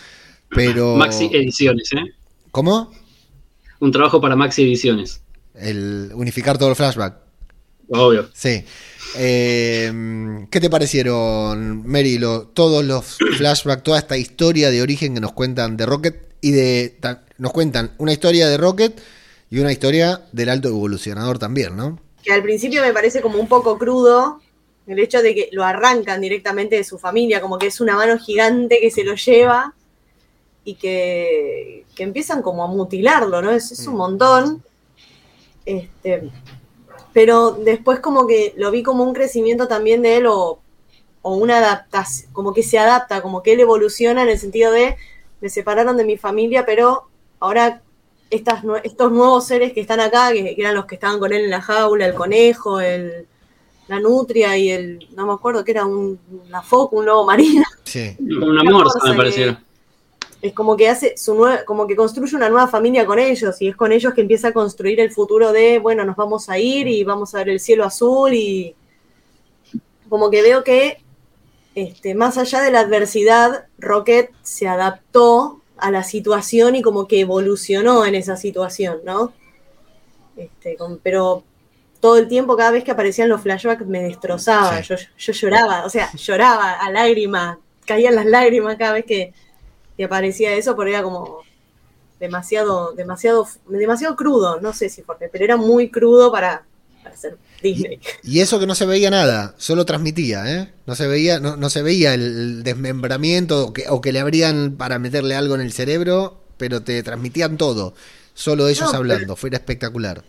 pero... 0.50 0.96
Maxi 0.96 1.26
Ediciones, 1.34 1.92
¿eh? 1.92 2.14
¿Cómo? 2.52 2.92
Un 3.80 3.92
trabajo 3.92 4.22
para 4.22 4.36
Maxi 4.36 4.62
Ediciones. 4.62 5.22
El 5.56 6.12
unificar 6.14 6.60
todo 6.60 6.70
el 6.70 6.76
flashback. 6.76 7.18
Obvio. 7.90 8.30
Sí. 8.34 8.64
Eh, 9.18 10.46
¿Qué 10.52 10.60
te 10.60 10.70
parecieron, 10.70 11.88
Mary, 11.88 12.20
todos 12.54 12.86
los 12.86 13.18
flashbacks, 13.38 13.82
toda 13.82 13.98
esta 13.98 14.18
historia 14.18 14.70
de 14.70 14.84
origen 14.84 15.16
que 15.16 15.20
nos 15.20 15.34
cuentan 15.34 15.78
de 15.78 15.86
Rocket 15.88 16.35
y 16.42 16.52
de 16.52 16.98
nos 17.38 17.52
cuentan 17.52 17.92
una 17.98 18.14
historia 18.14 18.48
de 18.48 18.58
Rocket 18.58 19.02
y 19.50 19.60
una 19.60 19.72
historia 19.72 20.22
del 20.32 20.50
alto 20.50 20.70
evolucionador 20.70 21.40
también, 21.40 21.76
¿no? 21.76 22.00
Que 22.24 22.34
al 22.34 22.44
principio 22.44 22.82
me 22.82 22.94
parece 22.94 23.22
como 23.22 23.40
un 23.40 23.48
poco 23.48 23.78
crudo 23.78 24.42
el 24.88 25.00
hecho 25.00 25.22
de 25.22 25.34
que 25.34 25.50
lo 25.52 25.64
arrancan 25.64 26.22
directamente 26.22 26.76
de 26.76 26.84
su 26.84 27.00
familia, 27.00 27.42
como 27.42 27.58
que 27.58 27.68
es 27.68 27.82
una 27.82 27.96
mano 27.96 28.18
gigante 28.20 28.80
que 28.80 28.92
se 28.92 29.04
lo 29.04 29.16
lleva 29.16 29.74
y 30.64 30.76
que, 30.76 31.86
que 31.96 32.04
empiezan 32.04 32.42
como 32.42 32.64
a 32.64 32.68
mutilarlo, 32.68 33.42
¿no? 33.42 33.52
Es, 33.52 33.72
es 33.72 33.88
un 33.88 33.96
mm. 33.96 33.98
montón. 33.98 34.64
Este, 35.66 36.30
pero 37.14 37.52
después 37.52 38.00
como 38.00 38.28
que 38.28 38.54
lo 38.58 38.72
vi 38.72 38.84
como 38.84 39.04
un 39.04 39.14
crecimiento 39.14 39.68
también 39.68 40.02
de 40.02 40.18
él 40.18 40.26
o, 40.28 40.60
una 41.24 41.58
adaptación, 41.58 42.32
como 42.34 42.54
que 42.54 42.62
se 42.62 42.78
adapta, 42.78 43.22
como 43.22 43.42
que 43.42 43.54
él 43.54 43.60
evoluciona 43.60 44.22
en 44.22 44.30
el 44.30 44.38
sentido 44.38 44.72
de 44.72 44.98
me 45.42 45.50
separaron 45.50 45.98
de 45.98 46.06
mi 46.06 46.18
familia, 46.18 46.66
pero 46.66 47.10
ahora 47.40 47.82
estas, 48.30 48.64
estos 48.84 49.12
nuevos 49.12 49.46
seres 49.46 49.74
que 49.74 49.82
están 49.82 50.00
acá, 50.00 50.32
que, 50.32 50.56
eran 50.58 50.76
los 50.76 50.86
que 50.86 50.96
estaban 50.96 51.20
con 51.20 51.32
él 51.34 51.46
en 51.46 51.50
la 51.50 51.62
jaula, 51.62 52.06
el 52.06 52.14
conejo, 52.14 52.80
el, 52.80 53.28
la 53.88 54.00
nutria 54.00 54.58
y 54.58 54.72
el, 54.72 55.08
no 55.16 55.28
me 55.28 55.34
acuerdo, 55.34 55.64
que 55.64 55.72
era 55.72 55.86
un, 55.86 56.20
una 56.48 56.62
foca, 56.62 56.96
un 56.96 57.06
lobo 57.06 57.26
marino. 57.26 57.64
Sí. 57.84 58.16
Un 58.20 58.60
amor, 58.60 58.88
me 59.04 59.16
pareció 59.16 59.58
es 60.46 60.54
como 60.54 60.78
que 60.78 60.88
hace 60.88 61.18
su 61.18 61.44
como 61.66 61.88
que 61.88 61.96
construye 61.96 62.36
una 62.36 62.50
nueva 62.50 62.68
familia 62.68 63.06
con 63.06 63.18
ellos 63.18 63.60
y 63.62 63.68
es 63.68 63.76
con 63.76 63.92
ellos 63.92 64.14
que 64.14 64.22
empieza 64.22 64.50
a 64.50 64.54
construir 64.54 65.00
el 65.00 65.12
futuro 65.12 65.52
de, 65.52 65.80
bueno, 65.80 66.06
nos 66.06 66.16
vamos 66.16 66.50
a 66.50 66.60
ir 66.60 66.88
y 66.88 67.04
vamos 67.04 67.34
a 67.34 67.40
ver 67.40 67.50
el 67.50 67.60
cielo 67.60 67.84
azul 67.84 68.32
y 68.34 68.76
como 70.08 70.30
que 70.30 70.42
veo 70.42 70.64
que 70.64 71.02
este, 71.76 72.16
más 72.16 72.38
allá 72.38 72.62
de 72.62 72.72
la 72.72 72.80
adversidad, 72.80 73.68
Rocket 73.78 74.32
se 74.42 74.68
adaptó 74.68 75.62
a 75.78 75.92
la 75.92 76.04
situación 76.04 76.76
y 76.76 76.82
como 76.82 77.06
que 77.08 77.20
evolucionó 77.20 78.06
en 78.06 78.16
esa 78.16 78.38
situación, 78.38 79.00
¿no? 79.04 79.34
Este, 80.38 80.78
pero 81.04 81.44
todo 82.00 82.18
el 82.18 82.30
tiempo, 82.30 82.56
cada 82.56 82.72
vez 82.72 82.84
que 82.84 82.92
aparecían 82.92 83.28
los 83.28 83.42
flashbacks, 83.42 83.86
me 83.86 84.04
destrozaba. 84.04 84.80
Yo, 84.82 84.96
yo 85.18 85.34
lloraba, 85.34 85.86
o 85.86 85.90
sea, 85.90 86.12
lloraba 86.14 86.74
a 86.74 86.90
lágrimas, 86.92 87.58
caían 87.86 88.16
las 88.16 88.26
lágrimas 88.26 88.78
cada 88.78 88.94
vez 88.94 89.06
que, 89.06 89.34
aparecía 90.04 90.54
eso, 90.54 90.76
pero 90.76 90.90
era 90.90 91.04
como 91.04 91.40
demasiado, 92.20 92.94
demasiado, 92.94 93.48
demasiado 93.68 94.16
crudo, 94.16 94.60
no 94.62 94.74
sé 94.74 94.90
si 94.90 95.02
porque, 95.02 95.30
pero 95.30 95.46
era 95.46 95.58
muy 95.58 95.90
crudo 95.90 96.32
para, 96.32 96.66
para 97.06 97.16
ser 97.16 97.38
Disney. 97.62 98.00
Y, 98.24 98.40
eso 98.40 98.60
que 98.60 98.66
no 98.66 98.74
se 98.74 98.88
veía 98.88 99.12
nada, 99.12 99.54
solo 99.58 99.86
transmitía, 99.86 100.52
¿eh? 100.52 100.74
No 100.88 100.96
se 100.96 101.08
veía, 101.08 101.40
no, 101.40 101.56
no 101.56 101.70
se 101.70 101.84
veía 101.84 102.16
el 102.16 102.64
desmembramiento 102.64 103.68
o 103.68 103.74
que, 103.74 103.86
o 103.90 104.02
que, 104.02 104.12
le 104.12 104.20
abrían 104.20 104.76
para 104.76 104.98
meterle 104.98 105.36
algo 105.36 105.54
en 105.54 105.62
el 105.62 105.72
cerebro, 105.72 106.42
pero 106.58 106.82
te 106.82 107.02
transmitían 107.04 107.58
todo. 107.58 107.94
Solo 108.34 108.68
ellos 108.68 108.94
hablando, 108.94 109.36
fue 109.36 109.52
espectacular. 109.54 110.24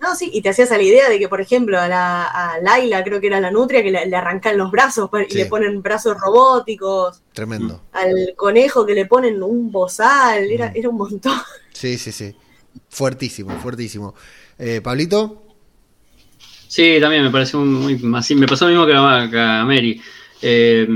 No, 0.00 0.14
sí, 0.14 0.30
y 0.32 0.42
te 0.42 0.50
hacías 0.50 0.70
a 0.72 0.76
la 0.76 0.82
idea 0.82 1.08
de 1.08 1.18
que, 1.18 1.28
por 1.28 1.40
ejemplo, 1.40 1.80
a, 1.80 1.88
la, 1.88 2.24
a 2.24 2.60
Laila, 2.60 3.02
creo 3.02 3.20
que 3.20 3.28
era 3.28 3.40
la 3.40 3.50
nutria, 3.50 3.82
que 3.82 3.90
le, 3.90 4.16
arrancan 4.16 4.58
los 4.58 4.70
brazos 4.70 5.08
y 5.28 5.34
le 5.34 5.46
ponen 5.46 5.80
brazos 5.80 6.18
robóticos. 6.20 7.22
Tremendo. 7.32 7.80
Al 7.92 8.34
conejo 8.36 8.84
que 8.84 8.94
le 8.94 9.06
ponen 9.06 9.42
un 9.42 9.72
bozal, 9.72 10.50
era, 10.50 10.70
mm. 10.70 10.76
era 10.76 10.88
un 10.88 10.96
montón. 10.96 11.38
Sí, 11.72 11.96
sí, 11.98 12.12
sí. 12.12 12.36
Fuertísimo, 12.90 13.58
fuertísimo. 13.58 14.14
Eh, 14.58 14.80
Pablito. 14.82 15.45
Sí, 16.76 16.98
también 17.00 17.22
me 17.22 17.30
pareció 17.30 17.58
muy, 17.60 17.98
así. 18.14 18.34
Me 18.34 18.46
pasó 18.46 18.66
lo 18.66 18.72
mismo 18.72 18.84
que 18.84 18.92
a, 18.92 19.64
Mary. 19.64 19.98
Eh, 20.42 20.86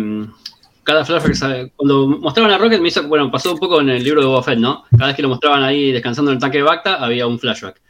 cada 0.83 1.07
flashback, 1.07 1.73
cuando 1.75 2.07
mostraban 2.07 2.53
a 2.53 2.59
Rocket, 2.59 2.83
me 2.83 2.89
hizo, 2.89 3.09
bueno, 3.09 3.31
pasó 3.31 3.55
un 3.55 3.59
poco 3.59 3.81
en 3.81 3.89
el 3.89 4.05
libro 4.05 4.21
de 4.21 4.27
Boba 4.27 4.55
¿no? 4.57 4.85
Cada 4.91 5.07
vez 5.07 5.17
que 5.17 5.23
lo 5.23 5.31
mostraban 5.31 5.63
ahí 5.63 5.91
descansando 5.91 6.33
en 6.33 6.35
el 6.35 6.41
tanque 6.43 6.59
de 6.59 6.65
Bacta, 6.65 6.97
había 6.97 7.27
un 7.27 7.39
flashback. 7.39 7.81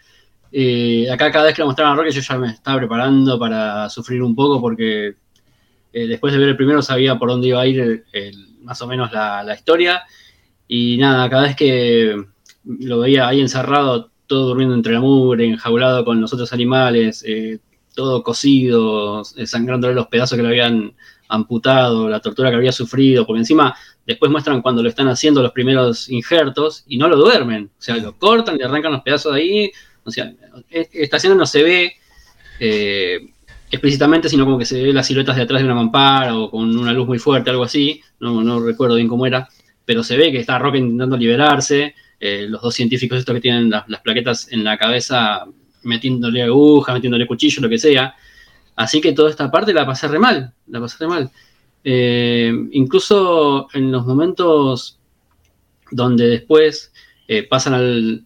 Y 0.53 1.09
acá 1.09 1.33
cada 1.33 1.47
vez 1.47 1.55
que 1.57 1.63
lo 1.63 1.67
mostraban 1.67 1.95
a 1.95 1.97
Rocket 1.97 2.15
yo 2.15 2.21
ya 2.21 2.39
me 2.39 2.51
estaba 2.51 2.79
preparando 2.79 3.37
para 3.41 3.91
sufrir 3.91 4.23
un 4.23 4.37
poco 4.37 4.61
porque 4.61 5.17
eh, 5.93 6.07
después 6.07 6.33
de 6.33 6.39
ver 6.39 6.51
el 6.51 6.57
primero 6.57 6.83
sabía 6.83 7.19
por 7.19 7.29
dónde 7.29 7.49
iba 7.49 7.61
a 7.61 7.67
ir 7.67 8.05
más 8.63 8.81
o 8.83 8.87
menos 8.87 9.11
la, 9.11 9.53
historia. 9.53 10.05
Y 10.69 10.97
nada, 10.97 11.29
cada 11.29 11.43
vez 11.43 11.57
que 11.57 12.25
lo 12.63 13.01
veía 13.01 13.27
ahí 13.27 13.41
encerrado, 13.41 14.13
todo 14.29 14.47
durmiendo 14.47 14.77
entre 14.77 14.93
la 14.93 15.01
mugre, 15.01 15.45
enjaulado 15.45 16.05
con 16.05 16.21
los 16.21 16.33
otros 16.33 16.53
animales, 16.53 17.25
eh, 17.27 17.59
todo 17.95 18.23
cocido, 18.23 19.23
eh, 19.37 19.47
sangrándole 19.47 19.95
los 19.95 20.07
pedazos 20.09 20.37
que 20.37 20.43
le 20.43 20.49
habían 20.49 20.95
amputado, 21.29 22.09
la 22.09 22.21
tortura 22.21 22.51
que 22.51 22.57
había 22.57 22.73
sufrido, 22.73 23.27
porque 23.27 23.41
encima 23.41 23.75
después 24.07 24.31
muestran 24.31 24.63
cuando 24.63 24.83
lo 24.83 24.89
están 24.89 25.09
haciendo 25.09 25.43
los 25.43 25.53
primeros 25.53 26.09
injertos 26.09 26.85
y 26.89 26.99
no 26.99 27.09
lo 27.09 27.17
duermen, 27.17 27.71
o 27.79 27.83
sea, 27.83 27.97
lo 27.97 28.19
cortan, 28.19 28.59
le 28.59 28.65
arrancan 28.65 28.93
los 28.93 29.03
pedazos 29.03 29.35
de 29.35 29.41
ahí, 29.41 29.71
o 30.05 30.11
sea, 30.11 30.33
esta 30.71 31.19
escena 31.19 31.35
no 31.35 31.47
se 31.47 31.63
ve 31.63 31.93
eh, 32.59 33.31
explícitamente, 33.71 34.29
sino 34.29 34.45
como 34.45 34.59
que 34.59 34.65
se 34.65 34.83
ve 34.83 34.93
las 34.93 35.07
siluetas 35.07 35.37
de 35.37 35.43
atrás 35.43 35.61
de 35.61 35.65
una 35.65 35.75
mampara 35.75 36.37
o 36.37 36.51
con 36.51 36.77
una 36.77 36.93
luz 36.93 37.07
muy 37.07 37.19
fuerte, 37.19 37.51
algo 37.51 37.65
así. 37.65 38.03
No, 38.19 38.61
recuerdo 38.61 38.97
bien 38.97 39.09
cómo 39.09 39.27
era, 39.27 39.49
pero 39.85 40.03
se 40.03 40.17
ve 40.17 40.33
que 40.33 40.39
está 40.39 40.59
Rock 40.59 40.77
intentando 40.77 41.17
liberarse. 41.17 41.95
Eh, 42.19 42.47
los 42.49 42.61
dos 42.61 42.75
científicos 42.75 43.19
estos 43.19 43.35
que 43.35 43.41
tienen 43.41 43.71
las, 43.71 43.85
plaquetas 44.03 44.53
en 44.53 44.63
la 44.63 44.77
cabeza 44.77 45.47
metiéndole 45.83 46.43
agujas, 46.43 46.95
metiéndole 46.95 47.27
cuchillo, 47.27 47.63
lo 47.63 47.69
que 47.69 47.79
sea. 47.79 48.15
Así 48.77 49.01
que 49.01 49.13
toda 49.13 49.31
esta 49.31 49.51
parte 49.51 49.73
la 49.73 49.87
pasé 49.87 50.09
re 50.09 50.19
mal, 50.19 50.53
la 50.69 50.81
pasé 50.81 50.97
re 51.01 51.09
mal. 51.09 51.31
Eh, 51.83 52.53
incluso 52.73 53.69
en 53.73 53.91
los 53.91 54.07
momentos 54.07 54.99
donde 55.91 56.27
después 56.27 56.93
pasan 57.49 57.75
al, 57.75 58.25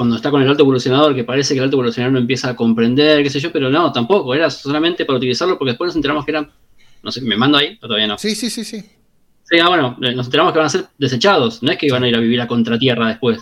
cuando 0.00 0.16
está 0.16 0.30
con 0.30 0.40
el 0.40 0.48
alto 0.48 0.62
evolucionador, 0.62 1.14
que 1.14 1.24
parece 1.24 1.52
que 1.52 1.58
el 1.58 1.64
alto 1.64 1.76
evolucionador 1.76 2.14
no 2.14 2.20
empieza 2.20 2.48
a 2.48 2.56
comprender, 2.56 3.22
qué 3.22 3.28
sé 3.28 3.38
yo, 3.38 3.52
pero 3.52 3.68
no, 3.68 3.92
tampoco, 3.92 4.34
era 4.34 4.48
solamente 4.48 5.04
para 5.04 5.18
utilizarlo 5.18 5.58
porque 5.58 5.72
después 5.72 5.88
nos 5.88 5.96
enteramos 5.96 6.24
que 6.24 6.30
eran, 6.30 6.50
no 7.02 7.12
sé, 7.12 7.20
me 7.20 7.36
mando 7.36 7.58
ahí, 7.58 7.76
todavía 7.76 8.06
no. 8.06 8.16
Sí, 8.16 8.34
sí, 8.34 8.48
sí, 8.48 8.64
sí. 8.64 8.82
Sí, 9.42 9.58
ah, 9.58 9.68
bueno, 9.68 9.98
eh, 10.00 10.14
nos 10.14 10.24
enteramos 10.24 10.54
que 10.54 10.58
van 10.58 10.68
a 10.68 10.70
ser 10.70 10.86
desechados, 10.96 11.62
no 11.62 11.70
es 11.70 11.76
que 11.76 11.84
iban 11.84 12.02
a 12.02 12.08
ir 12.08 12.16
a 12.16 12.18
vivir 12.18 12.40
a 12.40 12.46
contratierra 12.46 13.08
después, 13.08 13.40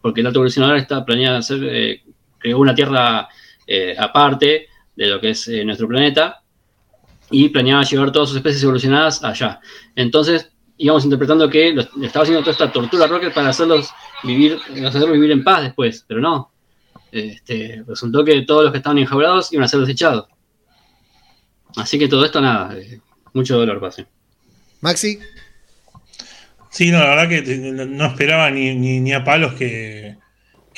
porque 0.00 0.20
el 0.20 0.28
alto 0.28 0.38
evolucionador 0.38 0.76
está 0.76 1.04
planeado 1.04 1.38
hacer, 1.38 1.58
eh, 1.64 2.04
creó 2.38 2.58
una 2.58 2.74
tierra 2.74 3.28
eh, 3.66 3.94
aparte 3.98 4.68
de 4.94 5.06
lo 5.06 5.20
que 5.20 5.30
es 5.30 5.48
nuestro 5.64 5.88
planeta 5.88 6.42
y 7.30 7.48
planeaba 7.48 7.82
llevar 7.82 8.12
todas 8.12 8.28
sus 8.28 8.38
especies 8.38 8.62
evolucionadas 8.62 9.22
allá. 9.22 9.60
Entonces, 9.94 10.50
íbamos 10.78 11.04
interpretando 11.04 11.48
que 11.48 11.70
estaba 12.02 12.22
haciendo 12.22 12.40
toda 12.40 12.52
esta 12.52 12.72
tortura 12.72 13.04
a 13.04 13.08
Rocket 13.08 13.32
para 13.32 13.50
hacerlos 13.50 13.90
vivir, 14.22 14.58
hacerlos 14.86 15.12
vivir 15.12 15.30
en 15.30 15.44
paz 15.44 15.62
después, 15.62 16.04
pero 16.06 16.20
no. 16.20 16.52
Este, 17.10 17.82
resultó 17.86 18.24
que 18.24 18.42
todos 18.42 18.64
los 18.64 18.72
que 18.72 18.78
estaban 18.78 18.98
enjaulados 18.98 19.52
iban 19.52 19.64
a 19.64 19.68
ser 19.68 19.80
desechados. 19.80 20.26
Así 21.76 21.98
que 21.98 22.08
todo 22.08 22.24
esto 22.24 22.40
nada, 22.40 22.76
eh, 22.76 23.00
mucho 23.32 23.56
dolor 23.56 23.80
pase. 23.80 24.06
Maxi. 24.80 25.18
Sí, 26.70 26.90
no, 26.90 26.98
la 26.98 27.08
verdad 27.08 27.28
que 27.28 27.42
no 27.86 28.06
esperaba 28.06 28.50
ni, 28.50 28.74
ni, 28.74 29.12
a 29.12 29.24
palos 29.24 29.54
que, 29.54 30.16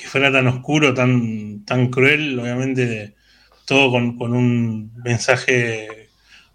fuera 0.06 0.30
tan 0.30 0.46
oscuro, 0.46 0.94
tan, 0.94 1.64
tan 1.64 1.88
cruel, 1.88 2.38
obviamente 2.38 3.14
todo 3.64 3.90
con, 3.90 4.16
con 4.16 4.34
un 4.34 4.92
mensaje 5.04 6.08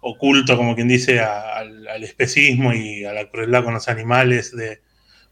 oculto, 0.04 0.56
como 0.56 0.74
quien 0.74 0.88
dice, 0.88 1.20
al, 1.20 2.04
especismo 2.04 2.74
y 2.74 3.04
a 3.04 3.12
la 3.12 3.30
crueldad 3.30 3.64
con 3.64 3.74
los 3.74 3.88
animales 3.88 4.54
de, 4.54 4.80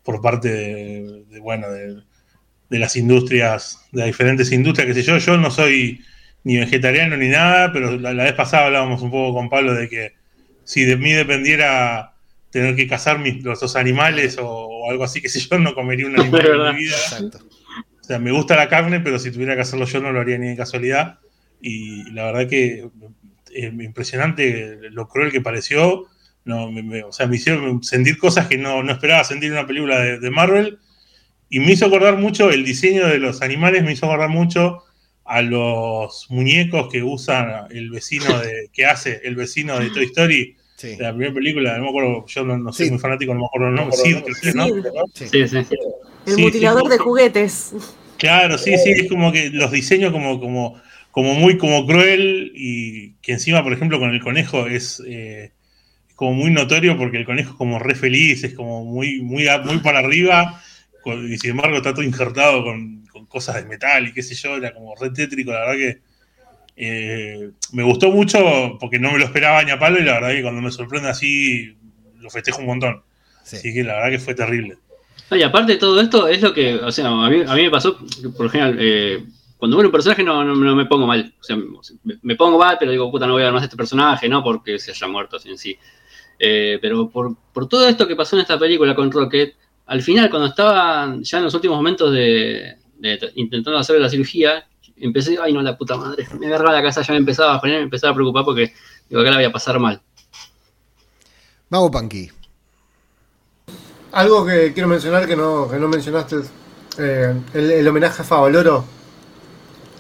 por 0.02 0.22
parte 0.22 0.48
de, 0.48 1.40
bueno, 1.40 1.70
de, 1.70 2.78
las 2.78 2.96
industrias, 2.96 3.84
de 3.92 3.98
las 3.98 4.06
diferentes 4.06 4.50
industrias, 4.50 4.86
que 4.86 4.94
sé 4.94 5.02
yo, 5.02 5.18
yo 5.18 5.36
no 5.36 5.50
soy 5.50 6.00
ni 6.44 6.56
vegetariano 6.56 7.16
ni 7.16 7.28
nada, 7.28 7.70
pero 7.72 7.98
la, 7.98 8.12
vez 8.12 8.32
pasada 8.32 8.66
hablábamos 8.66 9.02
un 9.02 9.10
poco 9.10 9.34
con 9.34 9.50
Pablo 9.50 9.74
de 9.74 9.88
que 9.88 10.14
si 10.64 10.84
de 10.84 10.96
mí 10.96 11.12
dependiera 11.12 12.14
tener 12.50 12.74
que 12.74 12.86
cazar 12.86 13.18
mis, 13.18 13.42
los, 13.42 13.76
animales 13.76 14.38
o, 14.38 14.46
o 14.48 14.90
algo 14.90 15.04
así, 15.04 15.20
que 15.20 15.28
si 15.28 15.40
yo 15.40 15.58
no 15.58 15.74
comería 15.74 16.06
un 16.06 16.16
animal 16.18 16.46
en 16.46 16.76
mi 16.76 16.82
vida. 16.84 16.96
Exacto. 16.96 17.40
Sea, 18.12 18.18
me 18.18 18.30
gusta 18.30 18.56
la 18.56 18.68
carne, 18.68 19.00
pero 19.00 19.18
si 19.18 19.30
tuviera 19.30 19.54
que 19.54 19.62
hacerlo 19.62 19.86
yo 19.86 19.98
no 19.98 20.12
lo 20.12 20.20
haría 20.20 20.36
ni 20.36 20.48
de 20.48 20.56
casualidad. 20.56 21.20
Y 21.62 22.10
la 22.10 22.24
verdad 22.26 22.46
que 22.46 22.90
es 23.50 23.72
impresionante 23.72 24.90
lo 24.90 25.08
cruel 25.08 25.32
que 25.32 25.40
pareció. 25.40 26.08
No, 26.44 26.68
o 27.06 27.12
sea, 27.12 27.26
me 27.26 27.36
hicieron 27.36 27.82
sentir 27.82 28.18
cosas 28.18 28.48
que 28.48 28.58
no, 28.58 28.82
esperaba 28.90 29.24
sentir 29.24 29.46
en 29.46 29.52
una 29.52 29.66
película 29.66 29.98
de, 29.98 30.30
Marvel. 30.30 30.78
Y 31.48 31.60
me 31.60 31.72
hizo 31.72 31.86
acordar 31.86 32.18
mucho, 32.18 32.50
el 32.50 32.66
diseño 32.66 33.06
de 33.06 33.18
los 33.18 33.40
animales 33.40 33.82
me 33.82 33.92
hizo 33.92 34.04
acordar 34.04 34.28
mucho 34.28 34.82
a 35.24 35.40
los 35.40 36.26
muñecos 36.28 36.92
que 36.92 37.02
usa 37.02 37.66
el 37.70 37.90
vecino 37.90 38.40
de, 38.40 38.68
que 38.74 38.84
hace 38.84 39.22
el 39.24 39.36
vecino 39.36 39.78
de 39.78 39.88
Toy 39.88 40.04
Story. 40.04 40.56
De 40.82 40.98
la 40.98 41.12
primera 41.12 41.32
película, 41.32 41.78
no 41.78 41.84
me 41.84 41.88
acuerdo, 41.88 42.26
yo 42.26 42.44
no, 42.44 42.72
soy 42.74 42.90
muy 42.90 42.98
fanático, 42.98 43.32
no 43.32 43.40
me 43.40 43.46
acuerdo 43.46 43.68
el 43.68 43.74
nombre, 43.74 43.96
sí, 43.96 44.52
¿no? 44.52 44.66
Sí, 45.14 45.48
sí. 45.48 45.66
El 46.26 46.38
mutilador 46.38 46.88
de 46.90 46.98
juguetes. 46.98 47.72
Claro, 48.22 48.56
sí, 48.56 48.78
sí, 48.78 48.92
es 48.92 49.08
como 49.08 49.32
que 49.32 49.50
los 49.50 49.72
diseños 49.72 50.12
como, 50.12 50.38
como, 50.38 50.80
como 51.10 51.34
muy 51.34 51.58
como 51.58 51.84
cruel 51.84 52.52
y 52.54 53.14
que 53.14 53.32
encima, 53.32 53.64
por 53.64 53.72
ejemplo, 53.72 53.98
con 53.98 54.10
el 54.10 54.20
conejo 54.20 54.68
es, 54.68 55.02
eh, 55.04 55.50
como 56.14 56.32
muy 56.34 56.52
notorio 56.52 56.96
porque 56.96 57.16
el 57.16 57.24
conejo 57.24 57.50
es 57.50 57.56
como 57.56 57.80
re 57.80 57.96
feliz, 57.96 58.44
es 58.44 58.54
como 58.54 58.84
muy, 58.84 59.20
muy, 59.22 59.48
muy 59.64 59.78
para 59.78 59.98
arriba 59.98 60.62
y 61.04 61.36
sin 61.36 61.50
embargo 61.50 61.78
está 61.78 61.92
todo 61.92 62.04
injertado 62.04 62.62
con, 62.62 63.02
cosas 63.26 63.56
de 63.56 63.64
metal 63.64 64.06
y 64.06 64.12
qué 64.12 64.22
sé 64.22 64.36
yo, 64.36 64.56
era 64.56 64.72
como 64.72 64.94
re 64.94 65.10
tétrico, 65.10 65.50
la 65.50 65.66
verdad 65.66 65.74
que 65.74 65.98
eh, 66.76 67.50
me 67.72 67.82
gustó 67.82 68.12
mucho 68.12 68.78
porque 68.78 69.00
no 69.00 69.10
me 69.10 69.18
lo 69.18 69.24
esperaba 69.24 69.64
ni 69.64 69.72
a 69.72 69.80
palo 69.80 69.98
y 69.98 70.04
la 70.04 70.12
verdad 70.12 70.30
que 70.30 70.42
cuando 70.42 70.62
me 70.62 70.70
sorprende 70.70 71.08
así 71.08 71.76
lo 72.20 72.30
festejo 72.30 72.60
un 72.60 72.66
montón. 72.66 73.02
Así 73.42 73.74
que 73.74 73.82
la 73.82 73.94
verdad 73.94 74.10
que 74.10 74.18
fue 74.20 74.36
terrible. 74.36 74.76
Y 75.30 75.42
aparte 75.42 75.72
de 75.72 75.78
todo 75.78 76.00
esto 76.00 76.28
es 76.28 76.42
lo 76.42 76.52
que, 76.52 76.76
o 76.76 76.92
sea, 76.92 77.08
a 77.08 77.30
mí, 77.30 77.44
me 77.44 77.70
pasó, 77.70 77.96
por 78.36 78.46
ejemplo, 78.46 78.80
eh, 78.82 79.24
cuando 79.56 79.76
muere 79.76 79.88
un 79.88 79.92
personaje 79.92 80.22
no, 80.22 80.44
no, 80.44 80.76
me 80.76 80.86
pongo 80.86 81.06
mal. 81.06 81.32
O 81.40 81.44
sea, 81.44 81.56
me 82.22 82.36
pongo 82.36 82.58
mal, 82.58 82.76
pero 82.78 82.90
digo, 82.90 83.10
puta, 83.10 83.26
no 83.26 83.34
voy 83.34 83.42
a 83.42 83.46
ver 83.46 83.54
más 83.54 83.62
este 83.62 83.76
personaje, 83.76 84.28
no 84.28 84.42
porque 84.42 84.78
se 84.78 84.90
haya 84.90 85.06
muerto 85.06 85.36
así 85.36 85.50
en 85.50 85.58
sí. 85.58 85.78
Eh, 86.38 86.78
pero 86.82 87.08
por, 87.08 87.36
por, 87.52 87.68
todo 87.68 87.86
esto 87.86 88.08
que 88.08 88.16
pasó 88.16 88.36
en 88.36 88.42
esta 88.42 88.58
película 88.58 88.94
con 88.94 89.12
Rocket, 89.12 89.54
al 89.86 90.02
final, 90.02 90.30
cuando 90.30 90.48
estaba 90.48 91.16
ya 91.20 91.38
en 91.38 91.44
los 91.44 91.54
últimos 91.54 91.76
momentos 91.76 92.12
de, 92.12 92.76
intentando 93.36 93.78
hacer 93.78 94.00
la 94.00 94.08
cirugía, 94.08 94.66
empecé, 94.96 95.38
ay 95.40 95.52
no, 95.52 95.62
la 95.62 95.76
puta 95.76 95.96
madre, 95.96 96.26
me 96.38 96.46
agarraba 96.46 96.72
la 96.72 96.82
casa, 96.82 97.02
ya 97.02 97.12
me 97.12 97.18
empezaba 97.18 97.54
a 97.54 97.60
poner, 97.60 97.78
me 97.78 97.84
empezaba 97.84 98.12
a 98.12 98.14
preocupar 98.14 98.44
porque 98.44 98.72
digo, 99.08 99.20
acá 99.20 99.30
la 99.30 99.36
voy 99.36 99.44
a 99.44 99.52
pasar 99.52 99.78
mal. 99.78 100.00
Mago 101.70 101.90
Panqui. 101.90 102.30
Algo 104.12 104.44
que 104.44 104.72
quiero 104.74 104.88
mencionar 104.88 105.26
que 105.26 105.36
no, 105.36 105.68
que 105.68 105.78
no 105.78 105.88
mencionaste 105.88 106.36
es 106.36 106.50
eh, 106.98 107.34
el, 107.54 107.88
homenaje 107.88 108.22
a 108.22 108.24
Favaloro. 108.24 108.84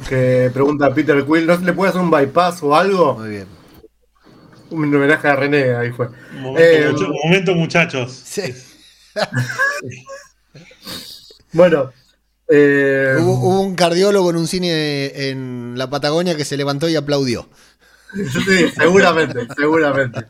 Que 0.08 0.50
pregunta 0.52 0.86
a 0.86 0.94
Peter 0.94 1.24
Quill, 1.24 1.46
¿no 1.46 1.56
le 1.56 1.72
puede 1.72 1.90
hacer 1.90 2.02
un 2.02 2.10
bypass 2.10 2.62
o 2.62 2.76
algo? 2.76 3.14
Muy 3.14 3.30
bien. 3.30 3.46
Un 4.70 4.94
homenaje 4.94 5.28
a 5.28 5.36
René, 5.36 5.74
ahí 5.74 5.92
fue. 5.92 6.08
Momento, 6.34 7.52
eh, 7.52 7.54
muchachos. 7.54 8.12
Sí. 8.12 8.54
bueno. 11.52 11.92
Eh, 12.48 13.16
hubo, 13.18 13.60
un 13.60 13.74
cardiólogo 13.74 14.28
en 14.30 14.36
un 14.36 14.46
cine 14.46 15.28
en 15.30 15.74
la 15.76 15.88
Patagonia 15.88 16.36
que 16.36 16.44
se 16.44 16.56
levantó 16.56 16.88
y 16.88 16.96
aplaudió. 16.96 17.48
Sí, 18.12 18.68
seguramente, 18.76 19.48
seguramente. 19.56 20.26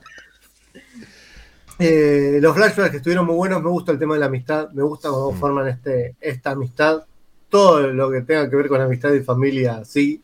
Eh, 1.84 2.38
los 2.40 2.54
flashbacks 2.54 2.90
que 2.90 2.96
estuvieron 2.98 3.26
muy 3.26 3.34
buenos, 3.34 3.62
me 3.62 3.68
gusta 3.68 3.92
el 3.92 3.98
tema 3.98 4.14
de 4.14 4.20
la 4.20 4.26
amistad, 4.26 4.70
me 4.70 4.82
gusta 4.82 5.08
cómo 5.08 5.32
mm. 5.32 5.38
forman 5.38 5.68
este, 5.68 6.16
esta 6.20 6.52
amistad. 6.52 7.04
Todo 7.48 7.88
lo 7.88 8.10
que 8.10 8.22
tenga 8.22 8.48
que 8.48 8.56
ver 8.56 8.68
con 8.68 8.80
amistad 8.80 9.12
y 9.12 9.20
familia, 9.20 9.84
sí. 9.84 10.22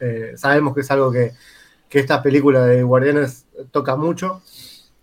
Eh, 0.00 0.34
sabemos 0.36 0.74
que 0.74 0.82
es 0.82 0.90
algo 0.90 1.10
que, 1.10 1.32
que 1.88 2.00
esta 2.00 2.22
película 2.22 2.66
de 2.66 2.82
Guardianes 2.82 3.46
toca 3.70 3.96
mucho. 3.96 4.42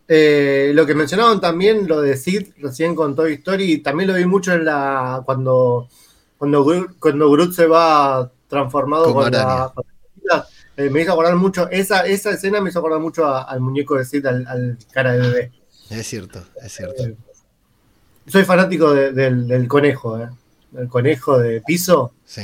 Eh, 0.07 0.71
lo 0.75 0.85
que 0.85 0.93
mencionaban 0.93 1.39
también, 1.39 1.87
lo 1.87 2.01
de 2.01 2.17
Sid 2.17 2.49
recién 2.59 2.95
con 2.95 3.15
Toy 3.15 3.33
Story, 3.33 3.77
también 3.77 4.09
lo 4.09 4.15
vi 4.15 4.25
mucho 4.25 4.53
en 4.53 4.65
la 4.65 5.23
cuando 5.25 5.87
cuando, 6.41 6.65
cuando 6.99 7.31
Groot 7.31 7.53
se 7.53 7.67
va 7.67 8.31
transformado 8.47 9.13
con 9.13 9.31
la, 9.31 9.71
eh, 10.77 10.89
me 10.89 11.01
hizo 11.01 11.11
acordar 11.11 11.35
mucho, 11.35 11.69
esa, 11.69 12.05
esa 12.05 12.31
escena 12.31 12.61
me 12.61 12.69
hizo 12.69 12.79
acordar 12.79 12.99
mucho 12.99 13.25
al 13.35 13.59
muñeco 13.59 13.97
de 13.97 14.05
Sid, 14.05 14.25
al, 14.25 14.77
cara 14.91 15.13
de 15.13 15.19
bebé. 15.19 15.51
Es 15.89 16.07
cierto, 16.07 16.43
es 16.63 16.71
cierto. 16.73 17.03
Eh, 17.03 17.15
soy 18.27 18.43
fanático 18.45 18.93
del, 18.93 19.67
conejo, 19.67 20.19
¿eh? 20.19 20.29
El 20.77 20.87
conejo 20.87 21.37
de 21.37 21.61
piso. 21.61 22.13
Sí. 22.25 22.43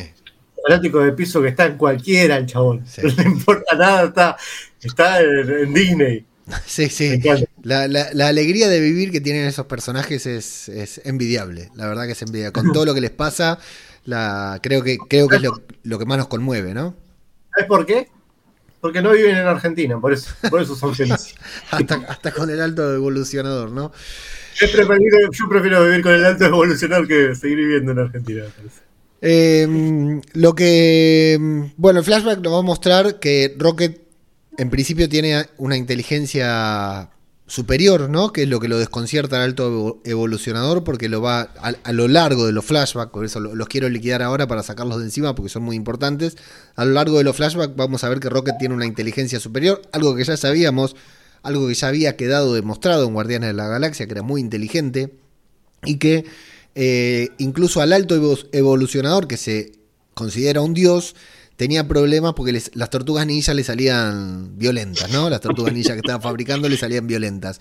Fanático 0.67 0.99
de 0.99 1.13
piso 1.13 1.41
que 1.41 1.49
está 1.49 1.65
en 1.65 1.77
cualquiera 1.77 2.37
el 2.37 2.45
chabón. 2.45 2.83
No 3.03 3.09
le 3.09 3.23
importa 3.23 3.75
nada, 3.75 4.03
está, 4.05 4.37
está 4.81 5.21
en 5.21 5.73
Disney. 5.73 6.25
Sí, 6.65 6.87
sí. 6.87 7.21
La, 7.63 7.83
alegría 8.27 8.69
de 8.69 8.79
vivir 8.79 9.11
que 9.11 9.19
tienen 9.19 9.47
esos 9.47 9.65
personajes 9.65 10.25
es, 10.25 11.01
envidiable. 11.03 11.69
La 11.75 11.87
verdad 11.87 12.05
que 12.05 12.13
es 12.13 12.21
envidiable. 12.21 12.53
Con 12.53 12.71
todo 12.71 12.85
lo 12.85 12.93
que 12.93 13.01
les 13.01 13.11
pasa, 13.11 13.59
la, 14.05 14.59
creo 14.63 14.81
que, 14.81 14.97
creo 14.97 15.27
que 15.27 15.35
es 15.35 15.41
lo, 15.41 15.99
que 15.99 16.05
más 16.05 16.17
nos 16.17 16.27
conmueve, 16.27 16.73
¿no? 16.73 16.95
¿Sabes 17.53 17.67
por 17.67 17.85
qué? 17.85 18.09
Porque 18.79 19.01
no 19.01 19.11
viven 19.11 19.35
en 19.35 19.47
Argentina, 19.47 19.99
por 19.99 20.13
eso, 20.13 20.31
por 20.49 20.61
eso 20.61 20.75
son 20.75 20.93
felices. 20.93 21.35
hasta, 21.71 22.31
con 22.31 22.49
el 22.49 22.61
alto 22.61 22.93
evolucionador, 22.93 23.71
¿no? 23.71 23.91
Yo 24.55 24.67
prefiero, 25.49 25.83
vivir 25.83 26.01
con 26.01 26.13
el 26.13 26.25
alto 26.25 26.45
evolucionador 26.45 27.07
que 27.07 27.35
seguir 27.35 27.57
viviendo 27.57 27.91
en 27.91 27.99
Argentina, 27.99 28.43
em, 29.21 30.21
lo 30.33 30.53
que. 30.55 31.69
Bueno, 31.75 31.99
el 31.99 32.05
flashback 32.05 32.39
nos 32.39 32.53
va 32.53 32.59
a 32.59 32.63
mostrar 32.63 33.19
que 33.19 33.55
Rocket 33.57 34.07
en 34.57 34.69
principio 34.69 35.07
tiene 35.07 35.45
una 35.57 35.77
inteligencia 35.77 37.09
superior, 37.47 38.09
¿no? 38.09 38.33
Que 38.33 38.43
es 38.43 38.49
lo 38.49 38.59
que 38.59 38.67
lo 38.67 38.77
desconcierta 38.77 39.37
al 39.37 39.43
alto 39.43 40.01
evolucionador, 40.03 40.83
porque 40.83 41.07
lo 41.07 41.21
va 41.21 41.41
a, 41.41 41.93
lo 41.93 42.07
largo 42.09 42.45
de 42.45 42.51
los 42.51 42.65
flashbacks, 42.65 43.11
por 43.11 43.25
eso 43.25 43.39
los 43.39 43.67
quiero 43.67 43.87
liquidar 43.89 44.21
ahora 44.21 44.47
para 44.47 44.63
sacarlos 44.63 44.99
de 44.99 45.05
encima, 45.05 45.33
porque 45.33 45.49
son 45.49 45.63
muy 45.63 45.75
importantes. 45.75 46.35
A 46.75 46.83
lo 46.83 46.91
largo 46.91 47.17
de 47.17 47.23
los 47.23 47.35
flashbacks 47.35 47.75
vamos 47.75 48.03
a 48.03 48.09
ver 48.09 48.19
que 48.19 48.29
Rocket 48.29 48.57
tiene 48.59 48.75
una 48.75 48.85
inteligencia 48.85 49.39
superior, 49.39 49.81
algo 49.93 50.15
que 50.15 50.25
ya 50.25 50.35
sabíamos, 50.35 50.95
algo 51.41 51.67
que 51.67 51.73
ya 51.73 51.87
había 51.87 52.17
quedado 52.17 52.53
demostrado 52.53 53.07
en 53.07 53.13
Guardianes 53.13 53.47
de 53.49 53.53
la 53.53 53.67
Galaxia, 53.67 54.07
que 54.07 54.11
era 54.11 54.23
muy 54.23 54.41
inteligente, 54.41 55.13
y 55.85 55.97
que 55.97 56.25
eh, 56.75 57.29
incluso 57.37 57.81
al 57.81 57.93
alto 57.93 58.15
evolucionador, 58.51 59.27
que 59.27 59.37
se 59.37 59.71
considera 60.13 60.61
un 60.61 60.73
dios, 60.73 61.15
tenía 61.57 61.87
problemas 61.87 62.33
porque 62.33 62.61
las 62.73 62.89
tortugas 62.89 63.27
ninja 63.27 63.53
le 63.53 63.63
salían 63.63 64.57
violentas, 64.57 65.11
¿no? 65.11 65.29
Las 65.29 65.41
tortugas 65.41 65.73
ninja 65.73 65.93
que 65.93 65.99
estaban 65.99 66.21
fabricando 66.23 66.69
le 66.69 66.77
salían 66.77 67.07
violentas. 67.07 67.59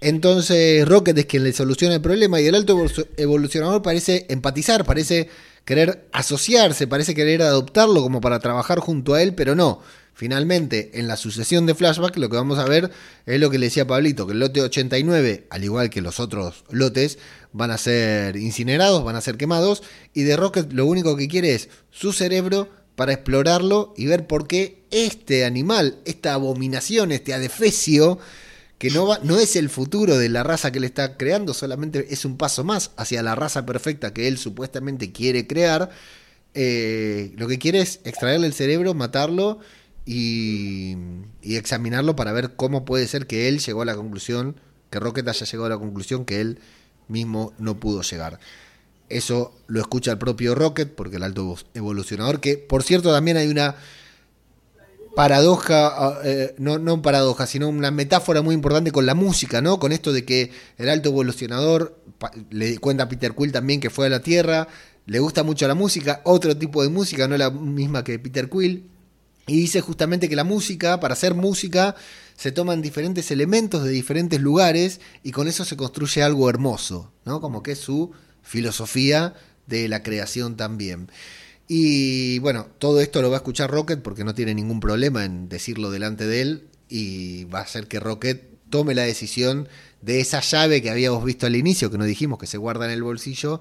Entonces 0.00 0.86
Rocket 0.86 1.16
es 1.18 1.26
quien 1.26 1.44
le 1.44 1.52
soluciona 1.52 1.94
el 1.94 2.00
problema 2.00 2.40
y 2.40 2.46
el 2.46 2.54
alto 2.54 2.84
evolucionador 3.16 3.82
parece 3.82 4.26
empatizar, 4.28 4.84
parece 4.84 5.28
querer 5.64 6.08
asociarse, 6.12 6.86
parece 6.86 7.14
querer 7.14 7.42
adoptarlo 7.42 8.02
como 8.02 8.20
para 8.20 8.40
trabajar 8.40 8.80
junto 8.80 9.14
a 9.14 9.22
él, 9.22 9.34
pero 9.34 9.54
no. 9.54 9.80
Finalmente, 10.14 10.90
en 10.94 11.08
la 11.08 11.16
sucesión 11.16 11.64
de 11.64 11.74
flashback, 11.74 12.18
lo 12.18 12.28
que 12.28 12.36
vamos 12.36 12.58
a 12.58 12.66
ver 12.66 12.90
es 13.24 13.40
lo 13.40 13.48
que 13.48 13.58
le 13.58 13.66
decía 13.66 13.86
Pablito, 13.86 14.26
que 14.26 14.34
el 14.34 14.40
lote 14.40 14.60
89, 14.60 15.46
al 15.48 15.64
igual 15.64 15.88
que 15.88 16.02
los 16.02 16.20
otros 16.20 16.64
lotes, 16.70 17.18
van 17.52 17.70
a 17.70 17.78
ser 17.78 18.36
incinerados, 18.36 19.04
van 19.04 19.16
a 19.16 19.22
ser 19.22 19.38
quemados, 19.38 19.82
y 20.12 20.24
de 20.24 20.36
Rocket 20.36 20.70
lo 20.72 20.84
único 20.84 21.16
que 21.16 21.28
quiere 21.28 21.54
es 21.54 21.70
su 21.90 22.12
cerebro 22.12 22.68
para 23.02 23.14
explorarlo 23.14 23.94
y 23.96 24.06
ver 24.06 24.28
por 24.28 24.46
qué 24.46 24.84
este 24.92 25.44
animal, 25.44 25.98
esta 26.04 26.34
abominación, 26.34 27.10
este 27.10 27.34
adefesio, 27.34 28.20
que 28.78 28.90
no, 28.90 29.08
va, 29.08 29.18
no 29.24 29.40
es 29.40 29.56
el 29.56 29.70
futuro 29.70 30.16
de 30.16 30.28
la 30.28 30.44
raza 30.44 30.70
que 30.70 30.78
él 30.78 30.84
está 30.84 31.16
creando, 31.16 31.52
solamente 31.52 32.06
es 32.10 32.24
un 32.24 32.36
paso 32.36 32.62
más 32.62 32.92
hacia 32.96 33.24
la 33.24 33.34
raza 33.34 33.66
perfecta 33.66 34.14
que 34.14 34.28
él 34.28 34.38
supuestamente 34.38 35.10
quiere 35.10 35.48
crear. 35.48 35.90
Eh, 36.54 37.32
lo 37.36 37.48
que 37.48 37.58
quiere 37.58 37.80
es 37.80 37.98
extraerle 38.04 38.46
el 38.46 38.52
cerebro, 38.52 38.94
matarlo 38.94 39.58
y, 40.06 40.96
y, 41.42 41.56
examinarlo 41.56 42.14
para 42.14 42.30
ver 42.30 42.54
cómo 42.54 42.84
puede 42.84 43.08
ser 43.08 43.26
que 43.26 43.48
él 43.48 43.58
llegó 43.58 43.82
a 43.82 43.86
la 43.86 43.96
conclusión, 43.96 44.60
que 44.90 45.00
Rocket 45.00 45.26
haya 45.26 45.44
llegado 45.44 45.66
a 45.66 45.70
la 45.70 45.78
conclusión 45.78 46.24
que 46.24 46.40
él 46.40 46.60
mismo 47.08 47.52
no 47.58 47.80
pudo 47.80 48.02
llegar. 48.02 48.38
Eso 49.16 49.52
lo 49.66 49.80
escucha 49.80 50.12
el 50.12 50.18
propio 50.18 50.54
Rocket, 50.54 50.94
porque 50.94 51.16
el 51.16 51.22
alto 51.22 51.56
evolucionador, 51.74 52.40
que 52.40 52.56
por 52.58 52.82
cierto 52.82 53.12
también 53.12 53.36
hay 53.36 53.48
una 53.48 53.76
paradoja, 55.14 55.88
ah, 55.88 56.20
eh, 56.24 56.54
no, 56.58 56.78
no 56.78 57.02
paradoja, 57.02 57.46
sino 57.46 57.68
una 57.68 57.90
metáfora 57.90 58.42
muy 58.42 58.54
importante 58.54 58.92
con 58.92 59.06
la 59.06 59.14
música, 59.14 59.60
¿no? 59.60 59.78
Con 59.78 59.92
esto 59.92 60.12
de 60.12 60.24
que 60.24 60.50
el 60.78 60.88
alto 60.88 61.10
evolucionador, 61.10 61.98
le 62.50 62.78
cuenta 62.78 63.04
a 63.04 63.08
Peter 63.08 63.34
Quill 63.34 63.52
también 63.52 63.80
que 63.80 63.90
fue 63.90 64.06
a 64.06 64.10
la 64.10 64.20
Tierra, 64.20 64.68
le 65.06 65.18
gusta 65.18 65.42
mucho 65.42 65.66
la 65.66 65.74
música, 65.74 66.20
otro 66.24 66.56
tipo 66.56 66.82
de 66.82 66.88
música, 66.88 67.28
no 67.28 67.36
la 67.36 67.50
misma 67.50 68.04
que 68.04 68.18
Peter 68.18 68.48
Quill, 68.48 68.88
Y 69.46 69.56
dice 69.56 69.80
justamente 69.80 70.28
que 70.28 70.36
la 70.36 70.44
música, 70.44 71.00
para 71.00 71.14
hacer 71.14 71.34
música, 71.34 71.96
se 72.36 72.52
toman 72.52 72.80
diferentes 72.80 73.30
elementos 73.32 73.82
de 73.82 73.90
diferentes 73.90 74.40
lugares 74.40 75.00
y 75.24 75.32
con 75.32 75.48
eso 75.48 75.64
se 75.64 75.76
construye 75.76 76.22
algo 76.22 76.48
hermoso, 76.48 77.12
¿no? 77.24 77.40
Como 77.40 77.62
que 77.62 77.72
es 77.72 77.78
su 77.78 78.12
filosofía 78.42 79.34
de 79.66 79.88
la 79.88 80.02
creación 80.02 80.56
también. 80.56 81.08
Y 81.68 82.38
bueno, 82.40 82.66
todo 82.78 83.00
esto 83.00 83.22
lo 83.22 83.30
va 83.30 83.36
a 83.36 83.38
escuchar 83.38 83.70
Rocket 83.70 84.02
porque 84.02 84.24
no 84.24 84.34
tiene 84.34 84.54
ningún 84.54 84.80
problema 84.80 85.24
en 85.24 85.48
decirlo 85.48 85.90
delante 85.90 86.26
de 86.26 86.42
él 86.42 86.68
y 86.88 87.44
va 87.44 87.60
a 87.60 87.62
hacer 87.62 87.88
que 87.88 88.00
Rocket 88.00 88.42
tome 88.68 88.94
la 88.94 89.02
decisión 89.02 89.68
de 90.02 90.20
esa 90.20 90.40
llave 90.40 90.82
que 90.82 90.90
habíamos 90.90 91.24
visto 91.24 91.46
al 91.46 91.56
inicio, 91.56 91.90
que 91.90 91.98
nos 91.98 92.06
dijimos 92.06 92.38
que 92.38 92.46
se 92.46 92.58
guarda 92.58 92.86
en 92.86 92.90
el 92.90 93.02
bolsillo, 93.02 93.60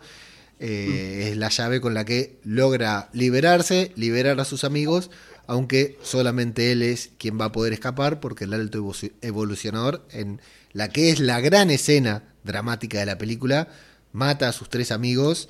eh, 0.59 1.29
es 1.31 1.37
la 1.37 1.49
llave 1.49 1.79
con 1.81 1.93
la 1.93 2.05
que 2.05 2.39
logra 2.43 3.09
liberarse, 3.13 3.91
liberar 3.95 4.39
a 4.39 4.45
sus 4.45 4.63
amigos, 4.63 5.09
aunque 5.47 5.97
solamente 6.01 6.71
él 6.71 6.81
es 6.81 7.11
quien 7.17 7.39
va 7.39 7.45
a 7.45 7.51
poder 7.51 7.73
escapar, 7.73 8.19
porque 8.19 8.45
el 8.45 8.53
alto 8.53 8.93
evolucionador, 9.21 10.05
en 10.11 10.41
la 10.71 10.89
que 10.89 11.09
es 11.09 11.19
la 11.19 11.39
gran 11.39 11.69
escena 11.69 12.23
dramática 12.43 12.99
de 12.99 13.05
la 13.05 13.17
película, 13.17 13.69
mata 14.13 14.49
a 14.49 14.51
sus 14.51 14.69
tres 14.69 14.91
amigos. 14.91 15.49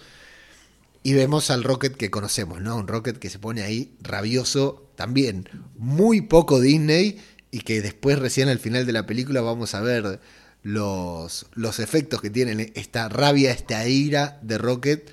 Y 1.03 1.14
vemos 1.14 1.49
al 1.49 1.64
Rocket 1.64 1.95
que 1.95 2.12
conocemos, 2.12 2.62
¿no? 2.62 2.78
Un 2.78 2.88
Rocket 2.88 3.18
que 3.18 3.30
se 3.30 3.39
pone 3.39 3.64
ahí 3.64 3.95
rabioso, 4.01 4.88
también 4.95 5.49
muy 5.76 6.22
poco 6.22 6.59
Disney, 6.59 7.20
y 7.49 7.62
que 7.62 7.82
después 7.82 8.20
recién 8.20 8.49
al 8.49 8.59
final 8.59 8.86
de 8.86 8.93
la 8.93 9.07
película 9.07 9.41
vamos 9.41 9.74
a 9.74 9.82
ver 9.82 10.20
los, 10.62 11.47
los 11.53 11.80
efectos 11.80 12.22
que 12.22 12.30
tiene 12.30 12.72
esta 12.76 13.09
rabia, 13.09 13.51
esta 13.51 13.88
ira 13.88 14.38
de 14.43 14.59
Rocket 14.59 15.12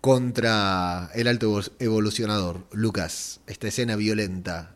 contra 0.00 1.10
el 1.14 1.28
alto 1.28 1.60
evolucionador. 1.78 2.66
Lucas, 2.72 3.40
esta 3.46 3.68
escena 3.68 3.96
violenta 3.96 4.74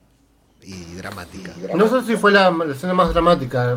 y 0.63 0.95
dramática. 0.95 1.55
No 1.75 1.89
sé 1.89 2.07
si 2.07 2.17
fue 2.17 2.33
la, 2.33 2.55
escena 2.71 2.95
más 2.95 3.11
dramática. 3.13 3.73
¿eh? 3.73 3.77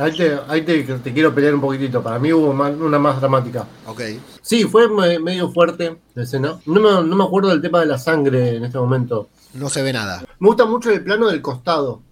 Ahí, 0.00 0.62
te, 0.62 0.82
te, 0.82 1.12
quiero 1.12 1.34
pelear 1.34 1.54
un 1.54 1.60
poquitito. 1.60 2.02
Para 2.02 2.18
mí 2.18 2.32
hubo 2.32 2.50
una 2.50 2.98
más 2.98 3.20
dramática. 3.20 3.66
Ok. 3.86 4.00
Sí, 4.42 4.64
fue 4.64 4.88
medio 5.18 5.50
fuerte 5.50 5.98
la 6.14 6.22
escena. 6.22 6.58
No 6.66 6.80
me, 6.80 7.08
no 7.08 7.16
me 7.16 7.24
acuerdo 7.24 7.50
del 7.50 7.60
tema 7.60 7.80
de 7.80 7.86
la 7.86 7.98
sangre 7.98 8.56
en 8.56 8.64
este 8.64 8.78
momento. 8.78 9.28
No 9.54 9.68
se 9.68 9.82
ve 9.82 9.92
nada. 9.92 10.24
Me 10.38 10.48
gusta 10.48 10.64
mucho 10.64 10.90
el 10.90 11.04
plano 11.04 11.28
del 11.28 11.42
costado 11.42 12.02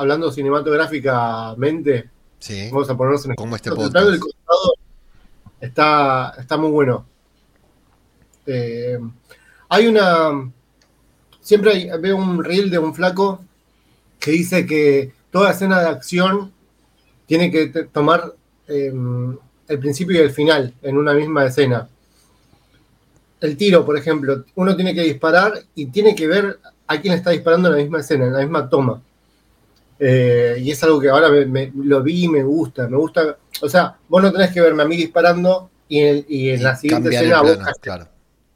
hablando 0.00 0.32
cinematográficamente, 0.32 2.10
vamos 2.70 2.88
a 2.88 2.96
ponernos 2.96 3.26
en 3.26 3.34
Como 3.34 3.56
este 3.56 3.68
El 3.68 3.90
plano 3.90 4.10
del 4.10 4.20
costado 4.20 4.74
está, 5.60 6.34
está 6.38 6.56
muy 6.56 6.70
bueno. 6.70 7.04
Eh, 8.46 8.98
hay 9.68 9.86
una. 9.86 10.50
Siempre 11.40 11.90
veo 11.98 12.16
un 12.16 12.42
reel 12.42 12.70
de 12.70 12.78
un 12.78 12.94
flaco 12.94 13.44
que 14.18 14.30
dice 14.30 14.66
que 14.66 15.12
toda 15.30 15.50
escena 15.50 15.80
de 15.80 15.88
acción 15.88 16.52
tiene 17.30 17.48
que 17.48 17.68
tomar 17.92 18.34
em, 18.66 19.38
el 19.68 19.78
principio 19.78 20.16
y 20.16 20.24
el 20.24 20.32
final 20.32 20.74
en 20.82 20.98
una 20.98 21.14
misma 21.14 21.46
escena. 21.46 21.88
El 23.40 23.56
tiro, 23.56 23.86
por 23.86 23.96
ejemplo, 23.96 24.44
uno 24.56 24.74
tiene 24.74 24.92
que 24.96 25.02
disparar 25.02 25.52
y 25.76 25.86
tiene 25.86 26.16
que 26.16 26.26
ver 26.26 26.58
a 26.88 27.00
quién 27.00 27.14
está 27.14 27.30
disparando 27.30 27.68
en 27.68 27.76
la 27.76 27.82
misma 27.82 28.00
escena, 28.00 28.26
en 28.26 28.32
la 28.32 28.40
misma 28.40 28.68
toma. 28.68 29.00
Eh, 30.00 30.56
y 30.58 30.72
es 30.72 30.82
algo 30.82 30.98
que 30.98 31.08
ahora 31.08 31.28
lo 31.28 32.02
vi 32.02 32.24
y 32.24 32.28
me 32.28 32.42
gusta. 32.42 32.88
Me 32.88 32.96
gusta. 32.96 33.36
O 33.62 33.68
sea, 33.68 33.96
vos 34.08 34.20
no 34.20 34.32
tenés 34.32 34.50
que 34.50 34.60
verme 34.60 34.82
a 34.82 34.86
mí 34.86 34.96
disparando 34.96 35.70
y 35.86 36.50
en, 36.50 36.62
la 36.64 36.74
siguiente 36.74 37.10
escena 37.10 37.42
vos. 37.42 37.58
Claro. 37.80 38.08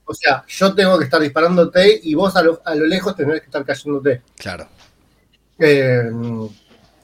O 0.05 0.15
sea, 0.15 0.45
yo 0.49 0.75
tengo 0.75 0.99
que 0.99 1.05
estar 1.05 1.21
disparándote 1.21 2.01
y 2.03 2.13
vos 2.17 2.35
a 2.35 2.43
lo, 2.43 2.61
lejos 2.87 3.15
tenés 3.15 3.39
que 3.39 3.47
estar 3.47 3.65
cayéndote. 3.65 4.23
Claro. 4.37 4.67
Eh, 5.61 6.11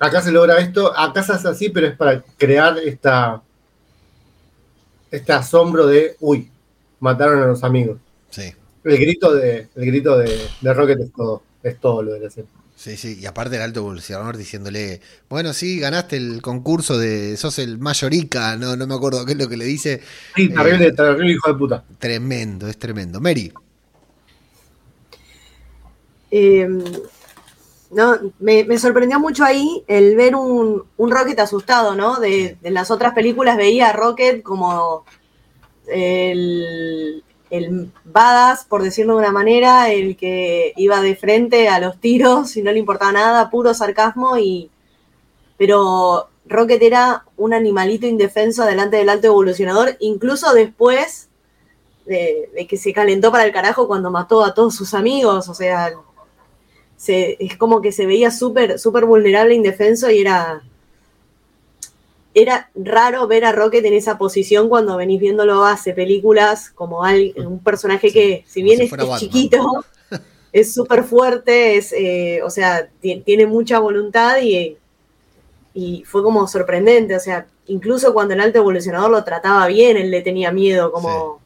acá 0.00 0.20
se 0.20 0.32
logra 0.32 0.58
esto. 0.58 0.96
Acá 0.98 1.22
se 1.22 1.32
hace 1.32 1.48
así, 1.48 1.68
pero 1.68 1.86
es 1.86 1.96
para 1.96 2.22
crear 2.36 2.76
esta. 2.78 3.40
Este 5.10 5.32
asombro 5.32 5.86
de. 5.86 6.16
Uy, 6.18 6.50
mataron 6.98 7.42
a 7.42 7.46
los 7.46 7.62
amigos. 7.62 7.98
Sí. 8.30 8.52
El 8.82 8.98
grito 8.98 9.32
de, 9.34 9.68
el 9.74 9.86
grito 9.86 10.16
de, 10.18 10.40
de 10.60 10.74
Rocket 10.74 11.00
es 11.00 11.12
todo, 11.12 11.42
es 11.62 11.78
todo 11.78 12.02
lo 12.02 12.12
de 12.14 12.20
la 12.20 12.30
serie. 12.30 12.50
Sí, 12.80 12.96
sí, 12.96 13.18
y 13.20 13.26
aparte 13.26 13.56
el 13.56 13.62
alto 13.62 13.80
evolucionador 13.80 14.38
diciéndole, 14.38 15.02
bueno, 15.28 15.52
sí, 15.52 15.80
ganaste 15.80 16.16
el 16.16 16.40
concurso 16.40 16.96
de, 16.96 17.36
sos 17.36 17.58
el 17.58 17.76
mayorica, 17.76 18.56
no, 18.56 18.74
no 18.74 18.86
me 18.86 18.94
acuerdo 18.94 19.26
qué 19.26 19.32
es 19.32 19.38
lo 19.38 19.50
que 19.50 19.58
le 19.58 19.66
dice. 19.66 20.00
Sí, 20.34 20.48
terrible, 20.48 20.86
eh, 20.86 20.92
terrible 20.92 21.32
hijo 21.32 21.52
de 21.52 21.58
puta. 21.58 21.84
Tremendo, 21.98 22.68
es 22.68 22.78
tremendo. 22.78 23.20
Mary. 23.20 23.52
Em, 26.30 26.82
no, 27.90 28.16
me, 28.38 28.78
sorprendió 28.78 29.18
mucho 29.18 29.44
ahí 29.44 29.84
el 29.86 30.16
ver 30.16 30.36
un, 30.36 30.84
Rocket 30.98 31.38
asustado, 31.40 31.94
¿no? 31.94 32.20
De, 32.20 32.56
de, 32.60 32.70
las 32.70 32.90
otras 32.90 33.14
películas 33.14 33.56
veía 33.56 33.88
a 33.88 33.92
Rocket 33.92 34.42
como 34.42 35.04
el, 35.88 37.24
el 37.50 37.90
badass, 38.04 38.64
por 38.64 38.82
decirlo 38.82 39.14
de 39.14 39.20
una 39.20 39.32
manera, 39.32 39.90
el 39.90 40.16
que 40.16 40.72
iba 40.76 41.00
de 41.00 41.16
frente 41.16 41.68
a 41.68 41.80
los 41.80 41.98
tiros 41.98 42.56
y 42.56 42.62
no 42.62 42.72
le 42.72 42.78
importaba 42.78 43.12
nada, 43.12 43.50
puro 43.50 43.74
sarcasmo 43.74 44.38
y... 44.38 44.70
Pero 45.58 46.28
Rocket 46.46 46.82
era 46.82 47.24
un 47.36 47.52
animalito 47.52 48.06
indefenso 48.06 48.64
delante 48.64 48.96
del 48.96 49.10
alto 49.10 49.26
evolucionador, 49.26 49.96
incluso 50.00 50.54
después 50.54 51.28
de, 52.06 52.66
que 52.68 52.76
se 52.76 52.92
calentó 52.92 53.30
para 53.30 53.44
el 53.44 53.52
carajo 53.52 53.86
cuando 53.86 54.10
mató 54.10 54.42
a 54.42 54.54
todos 54.54 54.74
sus 54.74 54.94
amigos, 54.94 55.48
o 55.48 55.54
sea, 55.54 55.92
es 57.06 57.56
como 57.56 57.80
que 57.80 57.92
se 57.92 58.06
veía 58.06 58.30
súper, 58.30 58.78
súper 58.78 59.06
vulnerable, 59.06 59.54
indefenso 59.54 60.10
y 60.10 60.18
era 60.18 60.62
era 62.32 62.70
raro 62.74 63.26
ver 63.26 63.44
a 63.44 63.52
Rocket 63.52 63.84
en 63.84 63.94
esa 63.94 64.16
posición 64.16 64.68
cuando 64.68 64.96
venís 64.96 65.20
viéndolo 65.20 65.64
hace 65.64 65.92
películas 65.92 66.70
como 66.70 67.00
un 67.00 67.58
personaje 67.58 68.12
que, 68.12 68.44
si 68.46 68.62
bien 68.62 68.80
es, 68.80 68.92
chiquito, 69.18 69.84
es 70.52 70.72
súper 70.72 71.02
fuerte, 71.04 71.76
es, 71.76 71.92
eh, 71.92 72.40
o 72.44 72.50
sea, 72.50 72.88
tiene 73.00 73.46
mucha 73.46 73.80
voluntad 73.80 74.38
y, 74.42 74.76
y 75.74 76.04
fue 76.04 76.22
como 76.22 76.46
sorprendente, 76.46 77.16
o 77.16 77.20
sea, 77.20 77.46
incluso 77.66 78.14
cuando 78.14 78.34
el 78.34 78.40
alto 78.40 78.58
evolucionador 78.58 79.10
lo 79.10 79.24
trataba 79.24 79.66
bien, 79.66 79.96
él 79.96 80.10
le 80.10 80.22
tenía 80.22 80.52
miedo, 80.52 80.92
como, 80.92 81.40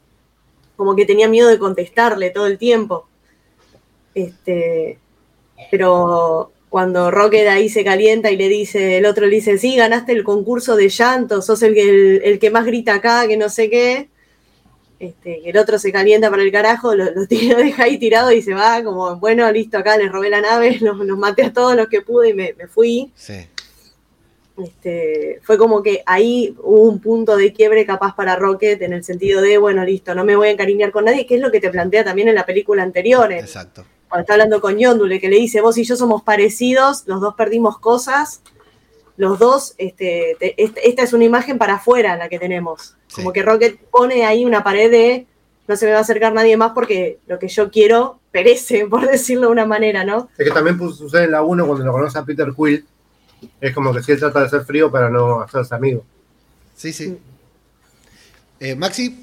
como 0.75 0.95
que 0.95 1.05
tenía 1.05 1.27
miedo 1.27 1.47
de 1.47 1.57
contestarle 1.57 2.29
todo 2.29 2.45
el 2.45 2.59
tiempo. 2.59 3.07
Este, 4.13 4.99
pero 5.71 6.51
cuando 6.75 7.09
Rocket 7.09 7.47
ahí 7.47 7.69
se 7.69 7.85
calienta 7.85 8.31
y 8.31 8.35
le 8.35 8.49
dice, 8.49 8.97
el 8.97 9.05
otro 9.05 9.27
le 9.27 9.35
dice, 9.35 9.57
sí, 9.57 9.77
ganaste 9.77 10.11
el 10.11 10.25
concurso 10.25 10.75
de 10.75 10.89
llanto, 10.89 11.41
sos 11.41 11.63
el 11.63 11.73
que, 11.73 12.17
el, 12.17 12.37
que 12.37 12.49
más 12.49 12.65
grita 12.65 12.95
acá, 12.95 13.25
que 13.27 13.37
no 13.37 13.47
sé 13.47 13.69
qué. 13.69 14.09
Este, 14.99 15.49
el 15.49 15.57
otro 15.57 15.79
se 15.79 15.93
calienta 15.93 16.29
para 16.29 16.43
el 16.43 16.51
carajo, 16.51 16.93
lo, 16.93 17.05
deja 17.27 17.83
ahí 17.83 17.97
tirado 17.97 18.31
y 18.31 18.41
se 18.41 18.53
va, 18.53 18.83
como, 18.83 19.15
bueno, 19.17 19.49
listo, 19.53 19.77
acá 19.77 19.97
les 19.97 20.11
robé 20.11 20.29
la 20.29 20.41
nave, 20.41 20.77
los, 20.81 20.97
maté 21.17 21.43
a 21.43 21.53
todos 21.53 21.77
los 21.77 21.87
que 21.87 22.01
pude 22.01 22.31
y 22.31 22.33
me, 22.33 22.53
fui. 22.67 23.09
Este, 24.61 25.39
fue 25.43 25.57
como 25.57 25.81
que 25.81 26.03
ahí 26.05 26.55
hubo 26.61 26.89
un 26.89 26.99
punto 26.99 27.37
de 27.37 27.53
quiebre 27.53 27.85
capaz 27.85 28.15
para 28.17 28.35
Rocket 28.35 28.81
en 28.81 28.91
el 28.91 29.05
sentido 29.05 29.41
de, 29.41 29.57
bueno, 29.57 29.85
listo, 29.85 30.13
no 30.13 30.25
me 30.25 30.35
voy 30.35 30.49
a 30.49 30.51
encariñar 30.51 30.91
con 30.91 31.05
nadie, 31.05 31.25
que 31.25 31.35
es 31.35 31.41
lo 31.41 31.51
que 31.51 31.61
te 31.61 31.69
plantea 31.69 32.03
también 32.03 32.27
en 32.27 32.35
la 32.35 32.45
película 32.45 32.83
anterior. 32.83 33.31
Exacto 33.31 33.85
cuando 34.15 34.21
está 34.21 34.33
hablando 34.35 34.61
con 34.61 34.77
Yondule, 34.77 35.19
que 35.19 35.27
le 35.27 35.35
dice, 35.35 35.59
vos 35.59 35.77
y 35.77 35.83
yo 35.83 35.97
somos 35.97 36.23
parecidos, 36.23 37.03
los 37.05 37.19
dos 37.19 37.35
perdimos 37.35 37.79
cosas, 37.79 38.41
los 39.17 39.39
dos, 39.39 39.75
este, 39.77 40.37
esta 40.39 41.03
es 41.03 41.11
una 41.11 41.25
imagen 41.25 41.57
para 41.57 41.75
afuera 41.75 42.15
la 42.15 42.29
que 42.29 42.39
tenemos. 42.39 42.95
Como 43.13 43.33
que 43.33 43.43
Rocket 43.43 43.77
pone 43.91 44.25
ahí 44.25 44.45
una 44.45 44.63
pared 44.63 44.89
de, 44.89 45.27
no 45.67 45.75
se 45.75 45.85
me 45.85 45.91
va 45.91 45.97
a 45.97 46.01
acercar 46.01 46.31
nadie 46.31 46.55
más 46.55 46.71
porque 46.71 47.19
lo 47.27 47.39
que 47.39 47.49
yo 47.49 47.69
quiero 47.69 48.21
perece, 48.31 48.85
por 48.89 49.05
decirlo 49.05 49.47
de 49.47 49.51
una 49.51 49.65
manera, 49.65 50.05
¿no? 50.05 50.29
Es 50.37 50.47
que 50.47 50.53
también 50.53 50.79
sucede 50.93 51.25
en 51.25 51.31
la 51.31 51.41
1 51.41 51.67
cuando 51.67 51.83
lo 51.83 51.91
conoce 51.91 52.17
a 52.17 52.23
Peter 52.23 52.53
Quill, 52.55 52.85
es 53.59 53.73
como 53.73 53.93
que 53.93 54.01
si 54.01 54.13
él 54.13 54.19
trata 54.19 54.43
de 54.43 54.49
ser 54.49 54.63
frío 54.63 54.89
para 54.89 55.09
no 55.09 55.41
hacerse 55.41 55.75
amigo. 55.75 56.05
Sí, 56.73 56.93
sí. 56.93 57.17
Eh, 58.61 58.75
Maxi. 58.75 59.21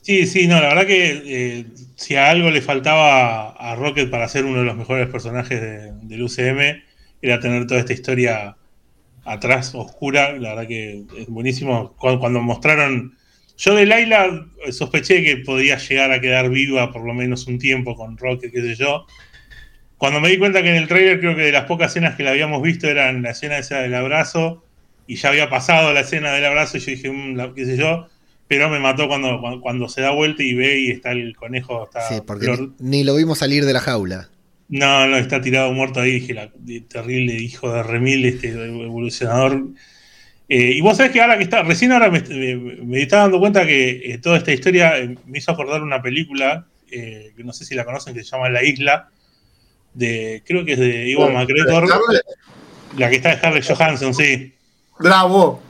Sí, 0.00 0.26
sí, 0.26 0.48
no, 0.48 0.54
la 0.54 0.68
verdad 0.68 0.86
que 0.86 1.58
eh, 1.58 1.66
si 1.96 2.16
a 2.16 2.30
algo 2.30 2.50
le 2.50 2.62
faltaba 2.62 3.50
a 3.50 3.74
Rocket 3.76 4.10
para 4.10 4.28
ser 4.28 4.44
uno 4.44 4.60
de 4.60 4.64
los 4.64 4.76
mejores 4.76 5.08
personajes 5.08 5.60
del 5.60 6.22
UCM, 6.22 6.82
era 7.20 7.40
tener 7.40 7.66
toda 7.66 7.80
esta 7.80 7.92
historia 7.92 8.56
atrás, 9.24 9.74
oscura. 9.74 10.32
La 10.38 10.50
verdad 10.50 10.68
que 10.68 11.04
es 11.16 11.26
buenísimo. 11.28 11.94
Cuando, 11.96 12.40
mostraron. 12.40 13.16
Yo 13.56 13.74
de 13.74 13.86
Laila 13.86 14.46
sospeché 14.70 15.22
que 15.22 15.36
podía 15.38 15.78
llegar 15.78 16.10
a 16.10 16.20
quedar 16.20 16.48
viva 16.50 16.90
por 16.90 17.04
lo 17.04 17.14
menos 17.14 17.46
un 17.46 17.58
tiempo 17.58 17.94
con 17.94 18.16
Rocket, 18.16 18.50
qué 18.50 18.60
sé 18.62 18.74
yo. 18.74 19.06
Cuando 19.98 20.20
me 20.20 20.30
di 20.30 20.38
cuenta 20.38 20.62
que 20.62 20.70
en 20.70 20.76
el 20.76 20.88
trailer 20.88 21.20
creo 21.20 21.36
que 21.36 21.42
de 21.42 21.52
las 21.52 21.66
pocas 21.66 21.92
escenas 21.92 22.16
que 22.16 22.24
la 22.24 22.30
habíamos 22.30 22.60
visto 22.60 22.88
eran 22.88 23.22
la 23.22 23.30
escena 23.30 23.58
esa 23.58 23.78
del 23.78 23.94
abrazo 23.94 24.64
y 25.06 25.14
ya 25.14 25.28
había 25.28 25.48
pasado 25.48 25.92
la 25.92 26.00
escena 26.00 26.32
del 26.32 26.44
abrazo 26.44 26.78
y 26.78 26.80
yo 26.80 26.90
dije, 26.90 27.10
mm, 27.10 27.54
qué 27.54 27.66
sé 27.66 27.76
yo, 27.76 28.08
pero 28.48 28.68
me 28.68 28.78
mató 28.80 29.08
cuando, 29.08 29.40
cuando, 29.40 29.60
cuando 29.60 29.88
se 29.88 30.00
da 30.02 30.10
vuelta 30.10 30.42
y 30.42 30.54
ve 30.54 30.78
y 30.80 30.90
está 30.90 31.12
el 31.12 31.34
conejo. 31.36 31.84
Está 31.84 32.08
Sí, 32.08 32.20
porque 32.26 32.46
flor- 32.46 32.72
ni, 32.78 32.98
ni 32.98 33.04
lo 33.04 33.14
vimos 33.16 33.38
salir 33.38 33.64
de 33.64 33.72
la 33.72 33.80
jaula. 33.80 34.28
No, 34.68 35.06
no, 35.06 35.16
está 35.16 35.40
tirado 35.40 35.72
muerto 35.72 36.00
ahí. 36.00 36.12
Dije, 36.20 36.34
la, 36.34 36.50
terrible 36.88 37.34
hijo 37.34 37.72
de 37.72 37.82
remil, 37.82 38.24
este 38.24 38.48
evolucionador. 38.50 39.62
Eh, 40.48 40.72
y 40.74 40.80
vos 40.82 40.96
sabés 40.96 41.12
que 41.12 41.20
ahora 41.22 41.36
que 41.38 41.44
está, 41.44 41.62
recién 41.62 41.92
ahora 41.92 42.10
me, 42.10 42.20
me- 42.20 42.56
me 42.56 43.02
estaba 43.02 43.22
dando 43.22 43.38
cuenta 43.38 43.66
que 43.66 44.12
eh, 44.12 44.18
toda 44.18 44.36
esta 44.38 44.52
historia 44.52 44.98
eh, 44.98 45.16
me 45.26 45.38
hizo 45.38 45.50
acordar 45.52 45.82
una 45.82 46.02
película, 46.02 46.66
eh, 46.90 47.32
que 47.36 47.44
no 47.44 47.52
sé 47.54 47.64
si 47.64 47.74
la 47.74 47.84
conocen, 47.84 48.12
que 48.14 48.22
se 48.24 48.30
llama 48.30 48.50
La 48.50 48.62
Isla, 48.62 49.08
de, 49.94 50.42
creo 50.46 50.64
que 50.64 50.72
es 50.72 50.78
de 50.78 51.08
Iwan 51.10 51.32
McGregor, 51.34 51.86
la 52.98 53.08
que 53.08 53.16
está 53.16 53.30
de 53.30 53.36
Scarlett 53.36 53.64
Johansson, 53.66 54.14
sí. 54.14 54.52
Bravo. 54.98 55.62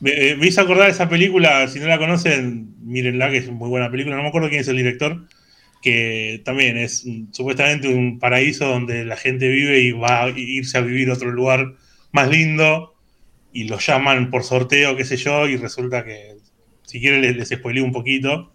Me- 0.00 0.36
me 0.36 0.46
hizo 0.46 0.60
acordar 0.60 0.90
esa 0.90 1.08
película, 1.08 1.66
si 1.68 1.78
no 1.80 1.86
la 1.86 1.98
conocen, 1.98 2.74
mírenla, 2.84 3.30
que 3.30 3.38
es 3.38 3.50
muy 3.50 3.68
buena 3.68 3.90
película. 3.90 4.16
No 4.16 4.22
me 4.22 4.28
acuerdo 4.28 4.48
quién 4.48 4.60
es 4.60 4.68
el 4.68 4.76
director, 4.76 5.26
que 5.82 6.40
también 6.44 6.76
es 6.78 7.04
supuestamente 7.32 7.88
un 7.88 8.18
paraíso 8.18 8.66
donde 8.66 9.04
la 9.04 9.16
gente 9.16 9.48
vive 9.48 9.80
y 9.80 9.92
va 9.92 10.24
a 10.24 10.28
irse 10.30 10.78
a 10.78 10.80
vivir 10.80 11.10
a 11.10 11.14
otro 11.14 11.30
lugar 11.30 11.74
más 12.12 12.28
lindo 12.28 12.94
y 13.52 13.64
lo 13.64 13.78
llaman 13.78 14.30
por 14.30 14.44
sorteo, 14.44 14.96
qué 14.96 15.04
sé 15.04 15.16
yo, 15.16 15.46
y 15.48 15.56
resulta 15.56 16.04
que, 16.04 16.36
si 16.84 17.00
quieren 17.00 17.20
les, 17.22 17.36
les 17.36 17.64
un 17.82 17.92
poquito, 17.92 18.52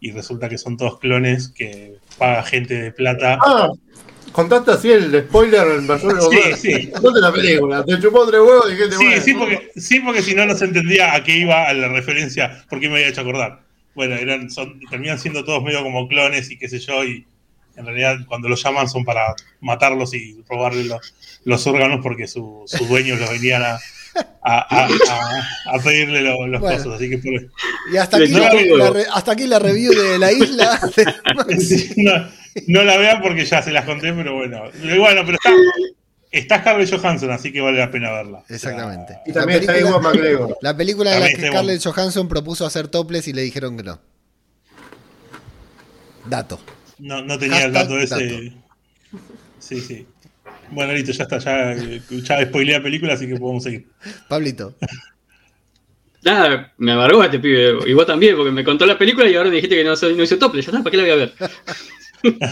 y 0.00 0.12
resulta 0.12 0.48
que 0.48 0.58
son 0.58 0.76
todos 0.76 0.98
clones 1.00 1.48
que 1.48 1.94
paga 2.18 2.42
gente 2.42 2.74
de 2.80 2.92
plata. 2.92 3.38
Contaste 4.32 4.70
así 4.72 4.90
el 4.92 5.24
spoiler 5.28 5.66
en 5.78 5.86
versión 5.86 6.18
Sí, 6.30 6.38
sí. 6.56 6.90
Contaste 6.90 7.20
la 7.20 7.32
película. 7.32 7.84
Te 7.84 7.98
chupó 8.00 8.26
tres 8.26 8.40
huevos 8.40 8.66
y 8.70 8.74
dijiste, 8.74 8.96
Sí, 8.96 9.04
bueno, 9.06 9.22
sí, 9.22 9.34
porque, 9.34 9.70
sí, 9.76 10.00
porque 10.00 10.22
si 10.22 10.34
no, 10.34 10.46
no 10.46 10.54
se 10.54 10.64
entendía 10.66 11.14
a 11.14 11.22
qué 11.24 11.36
iba 11.38 11.64
a 11.68 11.72
la 11.74 11.88
referencia, 11.88 12.64
porque 12.68 12.88
me 12.88 12.96
había 12.96 13.08
hecho 13.08 13.20
acordar. 13.22 13.60
Bueno, 13.94 14.14
eran, 14.16 14.50
son, 14.50 14.78
terminan 14.90 15.18
siendo 15.18 15.44
todos 15.44 15.62
medio 15.62 15.82
como 15.82 16.06
clones 16.08 16.50
y 16.50 16.58
qué 16.58 16.68
sé 16.68 16.78
yo, 16.80 17.02
y 17.04 17.24
en 17.76 17.84
realidad 17.86 18.18
cuando 18.26 18.48
los 18.48 18.62
llaman 18.62 18.88
son 18.88 19.04
para 19.04 19.34
matarlos 19.60 20.12
y 20.14 20.42
robarle 20.48 20.84
los, 20.84 21.14
los 21.44 21.66
órganos 21.66 22.00
porque 22.02 22.26
su- 22.26 22.62
sus 22.66 22.88
dueños 22.88 23.18
los 23.20 23.30
venían 23.30 23.62
a, 23.62 23.78
a, 24.42 24.58
a- 24.58 24.86
a- 24.88 25.76
a 25.76 25.78
pedirle 25.82 26.22
lo- 26.22 26.46
los 26.46 26.60
Bueno. 26.60 26.76
cosas. 26.78 26.94
Así 26.94 27.10
que 27.10 27.18
por, 27.18 27.32
Y 27.92 27.96
hasta 27.96 28.16
aquí, 28.18 28.28
No, 28.32 28.38
la, 28.40 28.48
amigo. 28.50 28.76
la 28.76 28.90
re- 28.90 29.06
hasta 29.12 29.32
aquí 29.32 29.46
la 29.46 29.58
review 29.58 29.92
de 29.92 30.18
la 30.18 30.32
isla. 30.32 30.80
no, 31.96 32.12
no 32.68 32.82
la 32.84 32.96
vean 32.96 33.20
porque 33.22 33.44
ya 33.44 33.62
se 33.62 33.72
las 33.72 33.84
conté, 33.84 34.12
pero 34.12 34.34
bueno. 34.36 34.62
Bueno, 34.98 35.22
pero 35.24 35.32
está, 35.38 35.50
está 36.30 36.58
Scarlett 36.60 36.90
Johansson, 36.94 37.30
así 37.30 37.52
que 37.52 37.60
vale 37.60 37.78
la 37.78 37.90
pena 37.90 38.12
verla. 38.12 38.38
O 38.38 38.44
sea, 38.46 38.56
Exactamente. 38.56 39.18
Y 39.26 39.32
también 39.32 39.58
La 39.58 39.60
está 39.62 39.72
película- 39.72 39.90
Iwan 39.90 40.02
McGregor. 40.02 40.58
La 40.62 40.76
película 40.76 41.10
de 41.12 41.20
la 41.20 41.28
que 41.28 41.46
Scarlett 41.48 41.82
Johansson 41.84 42.28
propuso 42.28 42.64
hacer 42.66 42.88
topless 42.88 43.28
y 43.28 43.32
le 43.32 43.42
dijeron 43.42 43.76
que 43.76 43.82
no. 43.82 44.00
Dato. 46.26 46.58
No, 46.98 47.22
no 47.22 47.38
tenía 47.38 47.64
el 47.64 47.72
dato 47.72 47.98
ese. 47.98 48.52
Sí, 49.58 49.80
sí. 49.80 50.06
Bueno, 50.70 50.92
listo, 50.92 51.12
ya 51.12 51.24
está. 51.24 51.38
Ya, 51.38 51.74
ya 52.10 52.46
spoileé 52.46 52.78
la 52.78 52.82
película, 52.82 53.14
así 53.14 53.26
que 53.28 53.36
podemos 53.36 53.62
seguir. 53.62 53.86
Pablito. 54.28 54.74
Nada, 56.22 56.72
me 56.78 56.92
amargó 56.92 57.22
este 57.22 57.38
pibe. 57.38 57.78
Y 57.88 57.92
vos 57.92 58.06
también, 58.06 58.36
porque 58.36 58.50
me 58.50 58.64
contó 58.64 58.84
la 58.86 58.98
película 58.98 59.28
y 59.28 59.34
ahora 59.36 59.48
me 59.50 59.56
dijiste 59.56 59.76
que 59.76 59.84
no, 59.84 59.94
soy- 59.96 60.16
no 60.16 60.22
hizo 60.24 60.38
tople. 60.38 60.60
Ya 60.62 60.70
está, 60.70 60.82
¿para 60.82 60.90
qué 60.90 60.96
la 60.96 61.02
voy 61.04 61.12
a 61.12 61.16
ver? 61.16 61.32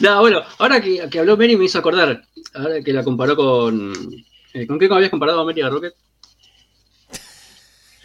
Nada, 0.00 0.20
bueno, 0.20 0.42
ahora 0.58 0.80
que, 0.80 1.08
que 1.10 1.18
habló 1.18 1.36
Mary 1.36 1.56
me 1.56 1.64
hizo 1.64 1.78
acordar. 1.78 2.22
Ahora 2.54 2.82
que 2.82 2.92
la 2.92 3.04
comparó 3.04 3.36
con. 3.36 3.92
eh, 4.52 4.66
¿Con 4.66 4.78
qué 4.78 4.86
habías 4.90 5.10
comparado 5.10 5.40
a 5.40 5.44
Mary 5.44 5.62
a 5.62 5.70
Rocket? 5.70 5.94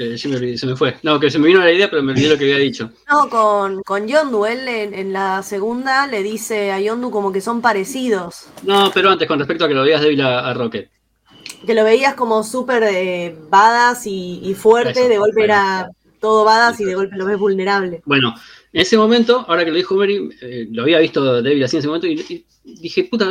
Eh, 0.02 0.18
sí 0.18 0.28
me 0.28 0.38
olvidé, 0.38 0.58
se 0.58 0.66
me 0.66 0.76
fue. 0.76 0.96
No, 1.04 1.20
que 1.20 1.30
se 1.30 1.38
me 1.38 1.48
vino 1.48 1.60
la 1.60 1.72
idea, 1.72 1.88
pero 1.88 2.02
me 2.02 2.14
olvidé 2.14 2.30
lo 2.30 2.38
que 2.38 2.46
había 2.46 2.58
dicho. 2.58 2.90
No, 3.08 3.30
con, 3.30 3.84
con 3.84 4.08
Yondu, 4.08 4.48
él 4.48 4.68
en, 4.68 4.96
en 4.96 5.14
la 5.14 5.44
segunda 5.44 6.08
le 6.08 6.24
dice 6.24 6.72
a 6.72 6.80
Yondu 6.80 7.12
como 7.12 7.32
que 7.32 7.40
son 7.40 7.62
parecidos. 7.62 8.48
No, 8.64 8.90
pero 8.92 9.12
antes, 9.12 9.28
con 9.28 9.38
respecto 9.38 9.66
a 9.66 9.68
que 9.68 9.76
lo 9.76 9.84
veías 9.84 10.02
débil 10.02 10.22
a, 10.22 10.50
a 10.50 10.54
Rocket. 10.56 10.90
Que 11.68 11.76
lo 11.76 11.84
veías 11.84 12.16
como 12.16 12.44
súper 12.44 12.82
eh, 12.84 13.36
badass 13.48 14.08
y, 14.08 14.40
y 14.44 14.56
fuerte, 14.56 15.02
Eso, 15.02 15.10
de 15.10 15.18
golpe 15.20 15.42
bueno. 15.42 15.54
era 15.54 15.90
todo 16.20 16.46
badass 16.46 16.80
y 16.80 16.86
de 16.86 16.96
golpe 16.96 17.16
lo 17.16 17.26
ves 17.26 17.38
vulnerable. 17.38 18.02
Bueno, 18.06 18.34
en 18.74 18.82
ese 18.82 18.98
momento, 18.98 19.46
ahora 19.48 19.64
que 19.64 19.70
lo 19.70 19.78
dijo 19.78 19.96
Mary, 19.96 20.30
eh, 20.42 20.68
lo 20.72 20.82
había 20.82 20.98
visto 20.98 21.44
débil 21.44 21.64
así 21.64 21.76
en 21.76 21.80
ese 21.80 21.88
momento 21.88 22.08
y, 22.08 22.46
y 22.64 22.80
dije, 22.80 23.04
puta, 23.04 23.28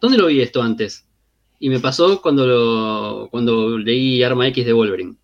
¿dónde 0.00 0.18
lo 0.18 0.26
vi 0.26 0.42
esto 0.42 0.60
antes? 0.60 1.06
Y 1.58 1.70
me 1.70 1.80
pasó 1.80 2.20
cuando, 2.20 2.46
lo, 2.46 3.28
cuando 3.30 3.78
leí 3.78 4.22
Arma 4.22 4.48
X 4.48 4.66
de 4.66 4.72
Wolverine. 4.72 5.14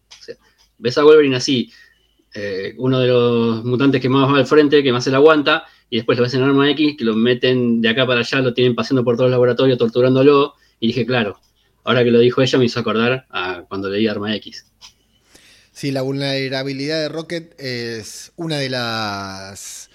Ves 0.78 0.98
a 0.98 1.04
Wolverine 1.04 1.36
así, 1.36 1.70
eh, 2.34 2.74
uno 2.78 3.00
de 3.00 3.08
los 3.08 3.64
mutantes 3.64 4.00
que 4.00 4.08
más 4.08 4.30
va 4.32 4.38
al 4.38 4.46
frente, 4.46 4.82
que 4.82 4.92
más 4.92 5.04
se 5.04 5.10
la 5.10 5.18
aguanta, 5.18 5.64
y 5.90 5.96
después 5.96 6.18
lo 6.18 6.24
ves 6.24 6.34
en 6.34 6.42
Arma 6.42 6.70
X, 6.70 6.96
que 6.98 7.04
lo 7.04 7.14
meten 7.14 7.80
de 7.80 7.88
acá 7.88 8.06
para 8.06 8.20
allá, 8.20 8.40
lo 8.40 8.54
tienen 8.54 8.74
paseando 8.74 9.04
por 9.04 9.16
todo 9.16 9.26
el 9.26 9.32
laboratorio, 9.32 9.76
torturándolo, 9.76 10.54
y 10.80 10.88
dije, 10.88 11.06
claro, 11.06 11.40
ahora 11.84 12.04
que 12.04 12.10
lo 12.10 12.18
dijo 12.18 12.42
ella 12.42 12.58
me 12.58 12.66
hizo 12.66 12.80
acordar 12.80 13.26
a 13.30 13.64
cuando 13.68 13.88
leí 13.88 14.06
Arma 14.06 14.34
X. 14.36 14.66
Sí, 15.72 15.90
la 15.92 16.02
vulnerabilidad 16.02 17.00
de 17.00 17.08
Rocket 17.08 17.54
es 17.58 18.32
una 18.36 18.56
de 18.56 18.68
las 18.68 19.90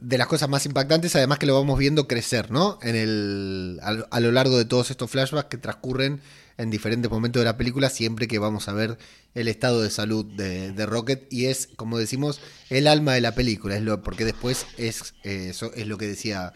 de 0.00 0.18
las 0.18 0.26
cosas 0.26 0.48
más 0.48 0.66
impactantes, 0.66 1.16
además 1.16 1.38
que 1.38 1.46
lo 1.46 1.54
vamos 1.54 1.78
viendo 1.78 2.06
crecer, 2.06 2.50
¿no? 2.50 2.78
En 2.82 2.96
el 2.96 3.80
a 3.82 4.20
lo 4.20 4.32
largo 4.32 4.56
de 4.56 4.64
todos 4.64 4.90
estos 4.90 5.10
flashbacks 5.10 5.48
que 5.48 5.58
transcurren 5.58 6.20
en 6.60 6.70
diferentes 6.70 7.10
momentos 7.10 7.40
de 7.40 7.44
la 7.46 7.56
película, 7.56 7.88
siempre 7.88 8.28
que 8.28 8.38
vamos 8.38 8.68
a 8.68 8.72
ver 8.72 8.98
el 9.34 9.48
estado 9.48 9.80
de 9.80 9.88
salud 9.90 10.24
de, 10.26 10.72
de 10.72 10.86
Rocket 10.86 11.26
y 11.32 11.46
es, 11.46 11.68
como 11.76 11.96
decimos, 11.98 12.40
el 12.68 12.86
alma 12.86 13.14
de 13.14 13.20
la 13.22 13.34
película, 13.34 13.76
es 13.76 13.82
lo 13.82 14.02
porque 14.02 14.24
después 14.24 14.66
es 14.76 15.14
eh, 15.24 15.48
eso 15.50 15.72
es 15.74 15.86
lo 15.86 15.96
que 15.96 16.06
decía 16.06 16.52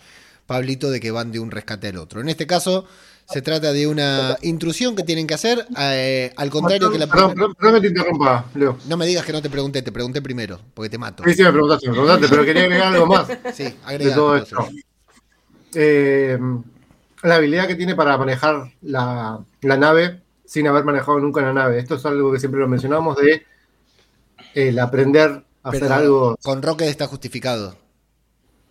Pablito 0.46 0.90
de 0.90 1.00
que 1.00 1.10
van 1.10 1.32
de 1.32 1.38
un 1.38 1.50
rescate 1.50 1.88
al 1.88 1.96
otro. 1.96 2.20
En 2.20 2.28
este 2.28 2.46
caso 2.46 2.84
se 3.26 3.40
trata 3.40 3.72
de 3.72 3.86
una 3.86 4.36
intrusión 4.42 4.94
que 4.94 5.02
tienen 5.04 5.26
que 5.26 5.32
hacer, 5.32 5.66
eh, 5.78 6.30
al 6.36 6.50
contrario 6.50 6.90
que 6.92 6.98
la 6.98 7.06
primera- 7.06 7.32
perdón, 7.32 7.54
perdón 7.54 7.74
que 7.76 7.80
te 7.80 7.86
interrumpa, 7.86 8.44
Leo. 8.54 8.76
no 8.86 8.96
me 8.98 9.06
digas 9.06 9.24
que 9.24 9.32
no 9.32 9.40
te 9.40 9.48
pregunté, 9.48 9.80
te 9.80 9.90
pregunté 9.90 10.20
primero, 10.20 10.60
porque 10.74 10.90
te 10.90 10.98
mato. 10.98 11.24
Sí, 11.24 11.32
sí, 11.32 11.42
me 11.42 11.50
preguntaste, 11.50 11.86
me 11.88 11.92
preguntaste, 11.94 12.28
pero 12.28 12.44
quería 12.44 12.64
agregar 12.64 12.92
algo 12.92 13.06
más 13.06 13.26
Sí, 13.54 13.62
de 13.64 13.74
agrega. 13.86 14.14
todo 14.16 14.36
esto. 14.36 14.68
Eh, 15.74 16.38
la 17.28 17.36
habilidad 17.36 17.66
que 17.66 17.74
tiene 17.74 17.94
para 17.94 18.16
manejar 18.18 18.72
la, 18.82 19.40
la 19.62 19.76
nave 19.76 20.22
sin 20.44 20.66
haber 20.68 20.84
manejado 20.84 21.18
nunca 21.20 21.40
una 21.40 21.52
nave. 21.52 21.78
Esto 21.78 21.94
es 21.94 22.06
algo 22.06 22.32
que 22.32 22.38
siempre 22.38 22.60
lo 22.60 22.68
mencionamos 22.68 23.16
de 23.16 23.44
el 24.54 24.78
aprender 24.78 25.44
a 25.62 25.70
Pero 25.70 25.84
hacer 25.84 25.92
algo. 25.92 26.36
Con 26.42 26.62
Rocket 26.62 26.88
está 26.88 27.06
justificado. 27.06 27.76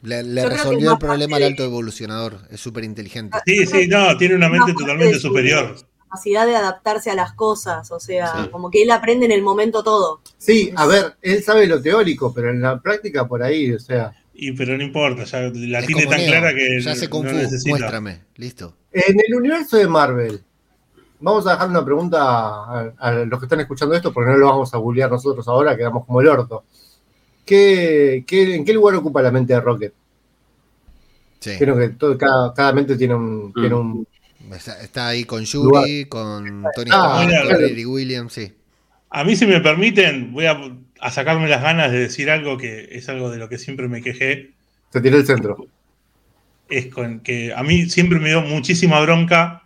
Le, 0.03 0.47
resolvió 0.47 0.93
el 0.93 0.97
problema 0.97 1.37
al 1.37 1.43
alto 1.43 1.63
evolucionador. 1.63 2.39
Es 2.51 2.59
súper 2.59 2.83
inteligente. 2.83 3.37
Sí, 3.45 3.65
sí, 3.65 3.87
no, 3.87 4.15
tiene 4.17 4.35
una 4.35 4.49
mente 4.49 4.73
totalmente 4.73 5.17
superior. 5.17 5.75
Capacidad 6.09 6.45
de 6.45 6.55
adaptarse 6.55 7.09
a 7.09 7.15
las 7.15 7.33
cosas, 7.33 7.89
o 7.89 7.99
sea, 7.99 8.43
Sí. 8.43 8.49
como 8.49 8.69
que 8.69 8.83
él 8.83 8.91
aprende 8.91 9.25
en 9.25 9.31
el 9.31 9.41
momento 9.41 9.81
todo. 9.81 10.21
Sí, 10.37 10.71
a 10.75 10.85
ver, 10.85 11.15
él 11.21 11.41
sabe 11.41 11.65
lo 11.65 11.81
teórico, 11.81 12.33
pero 12.33 12.49
en 12.51 12.61
la 12.61 12.79
práctica 12.79 13.27
por 13.27 13.41
ahí, 13.41 13.73
o 13.73 13.79
sea. 13.79 14.13
Y 14.33 14.51
pero 14.53 14.75
no 14.77 14.83
importa, 14.83 15.23
ya 15.25 15.41
la 15.53 15.79
Es 15.79 15.85
tiene 15.87 16.05
tan 16.07 16.17
Neo, 16.19 16.27
clara 16.27 16.53
que 16.55 16.81
Ya 16.81 16.95
se 16.95 17.07
no 17.07 17.17
Fu, 17.17 17.23
necesita. 17.23 17.69
muéstrame. 17.69 18.21
Listo. 18.35 18.75
En 18.91 19.19
el 19.19 19.35
universo 19.35 19.77
de 19.77 19.87
Marvel, 19.87 20.41
vamos 21.19 21.45
a 21.47 21.51
dejar 21.51 21.69
una 21.69 21.85
pregunta 21.85 22.19
a, 22.21 22.93
a 22.97 23.11
los 23.13 23.39
que 23.39 23.45
están 23.45 23.59
escuchando 23.59 23.95
esto, 23.95 24.11
porque 24.11 24.31
no 24.31 24.37
lo 24.37 24.47
vamos 24.47 24.73
a 24.73 24.77
bullear 24.77 25.09
nosotros 25.11 25.47
ahora, 25.47 25.77
quedamos 25.77 26.05
como 26.05 26.19
el 26.21 26.27
orto. 26.27 26.63
¿Qué, 27.45 28.23
qué, 28.25 28.55
en 28.55 28.65
qué 28.65 28.73
lugar 28.73 28.95
ocupa 28.95 29.21
la 29.21 29.31
mente 29.31 29.53
de 29.53 29.61
Rocket? 29.61 29.93
Sí. 31.39 31.51
Creo 31.59 31.77
que 31.77 31.89
todo- 31.89 32.17
cada, 32.17 32.53
cada 32.53 32.71
mente 32.73 32.95
tiene 32.95 33.15
un, 33.15 33.49
Mm. 33.49 33.53
tiene 33.53 33.75
un. 33.75 34.07
Está, 34.51 34.81
está 34.81 35.07
ahí 35.07 35.23
con 35.25 35.43
Yuri, 35.43 36.05
con 36.05 36.63
Tony 36.75 36.89
Ah, 36.93 37.25
Stark, 37.43 37.87
Williams, 37.87 38.33
sí. 38.33 38.51
A 39.09 39.23
mí, 39.23 39.35
si 39.35 39.45
me 39.45 39.59
permiten, 39.61 40.33
voy 40.33 40.45
a, 40.45 40.59
a 41.05 41.11
sacarme 41.11 41.47
las 41.49 41.61
ganas 41.61 41.91
de 41.91 41.99
decir 41.99 42.29
algo 42.31 42.57
que 42.57 42.87
es 42.91 43.09
algo 43.09 43.29
de 43.29 43.37
lo 43.37 43.49
que 43.49 43.57
siempre 43.57 43.87
me 43.87 44.01
quejé. 44.01 44.51
Se 44.91 45.01
tiró 45.01 45.17
el 45.17 45.25
centro. 45.25 45.67
Es 46.69 46.87
con 46.87 47.19
que 47.19 47.53
a 47.53 47.61
mí 47.61 47.89
siempre 47.89 48.19
me 48.19 48.29
dio 48.29 48.41
muchísima 48.41 48.99
bronca 49.01 49.63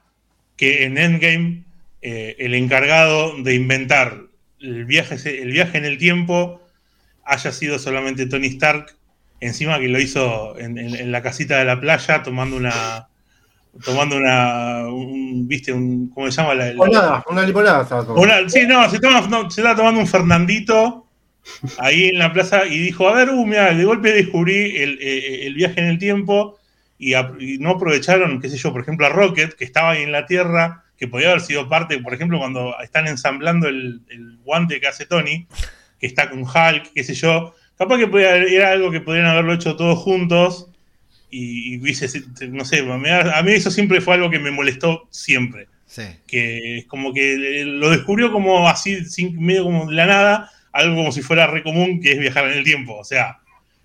que 0.58 0.86
en 0.86 0.98
Endgame 0.98 1.64
eh, 2.02 2.36
el 2.40 2.54
encargado 2.56 3.36
de 3.44 3.54
inventar 3.54 4.22
el 4.60 4.86
viaje, 4.86 5.16
el 5.42 5.52
viaje 5.52 5.78
en 5.78 5.86
el 5.86 5.98
tiempo 6.00 6.62
haya 7.24 7.52
sido 7.52 7.78
solamente 7.78 8.26
Tony 8.26 8.48
Stark, 8.48 8.96
encima 9.40 9.80
que 9.80 9.90
lo 9.90 10.00
hizo 10.00 10.58
en, 10.58 10.78
en- 10.80 10.96
en 10.96 11.12
la 11.12 11.22
casita 11.22 11.60
de 11.60 11.66
la 11.66 11.80
playa 11.80 12.24
tomando 12.24 12.56
una 12.58 13.08
tomando 13.86 14.18
una 14.18 14.88
un, 14.88 15.48
viste 15.48 15.72
un 15.72 16.10
¿cómo 16.10 16.32
se 16.32 16.42
llama? 16.42 16.56
La, 16.56 16.74
la- 16.74 17.24
una 17.30 17.44
limonada. 17.46 17.86
Una- 18.16 18.50
sí, 18.50 18.66
no, 18.68 18.90
se, 18.90 18.98
toma- 19.00 19.28
no, 19.28 19.52
se 19.52 19.62
estaba 19.62 19.76
tomando 19.76 20.00
un 20.00 20.08
Fernandito 20.08 21.07
ahí 21.80 22.06
en 22.06 22.20
la 22.20 22.34
plaza 22.34 22.66
y 22.66 22.78
dijo, 22.78 23.08
a 23.08 23.14
ver, 23.14 23.30
uh, 23.30 23.46
mira, 23.46 23.74
de 23.74 23.84
golpe 23.84 24.12
descubrí 24.12 24.78
el, 24.78 25.00
eh, 25.02 25.46
el 25.48 25.54
viaje 25.54 25.80
en 25.80 25.88
el 25.88 25.98
tiempo 25.98 26.58
y, 27.00 27.14
no 27.60 27.72
aprovecharon, 27.72 28.42
qué 28.42 28.50
sé 28.50 28.58
yo, 28.58 28.72
por 28.72 28.82
ejemplo, 28.82 29.06
a 29.06 29.10
Rocket, 29.10 29.54
que 29.54 29.66
estaba 29.66 29.92
ahí 29.92 30.04
en 30.04 30.12
la 30.12 30.26
Tierra, 30.26 30.84
que 30.98 31.08
podía 31.08 31.30
haber 31.30 31.42
sido 31.42 31.70
parte, 31.70 32.00
por 32.00 32.14
ejemplo, 32.14 32.40
cuando 32.40 32.76
están 32.82 33.08
ensamblando 33.08 33.68
el, 33.68 34.02
guante 34.44 34.80
que 34.80 34.88
hace 34.88 35.06
Tony, 35.06 35.48
que 36.00 36.08
está 36.08 36.30
con 36.30 36.42
Hulk, 36.42 36.94
qué 36.96 37.04
sé 37.04 37.14
yo, 37.14 37.54
capaz 37.78 37.98
que 37.98 38.08
podía, 38.08 38.36
era 38.36 38.72
algo 38.72 38.92
que 38.92 39.02
podrían 39.02 39.28
haberlo 39.28 39.54
hecho 39.54 39.76
todos 39.76 40.00
juntos 40.00 40.70
y, 41.30 41.80
no 42.50 42.66
sé, 42.66 42.80
a 42.80 43.44
mí 43.44 43.52
eso 43.52 43.70
siempre 43.70 44.02
fue 44.02 44.16
algo 44.16 44.30
que 44.30 44.40
me 44.40 44.52
molestó 44.52 45.08
siempre. 45.12 45.68
Sí. 45.86 46.04
Que 46.26 46.80
es 46.80 46.86
como 46.86 47.14
que 47.14 47.64
lo 47.66 47.90
descubrió 47.90 48.32
como 48.32 48.68
así, 48.68 49.00
medio 49.34 49.64
como 49.64 49.88
de 49.88 49.94
la 49.94 50.06
nada, 50.06 50.52
algo 50.78 50.96
como 50.96 51.12
si 51.12 51.22
fuera 51.22 51.48
re 51.48 51.64
común, 51.64 52.00
que 52.02 52.14
es 52.14 52.20
viajar 52.20 52.46
en 52.46 52.60
el 52.60 52.64
tiempo. 52.64 52.98
O 52.98 53.04
sea, 53.04 53.40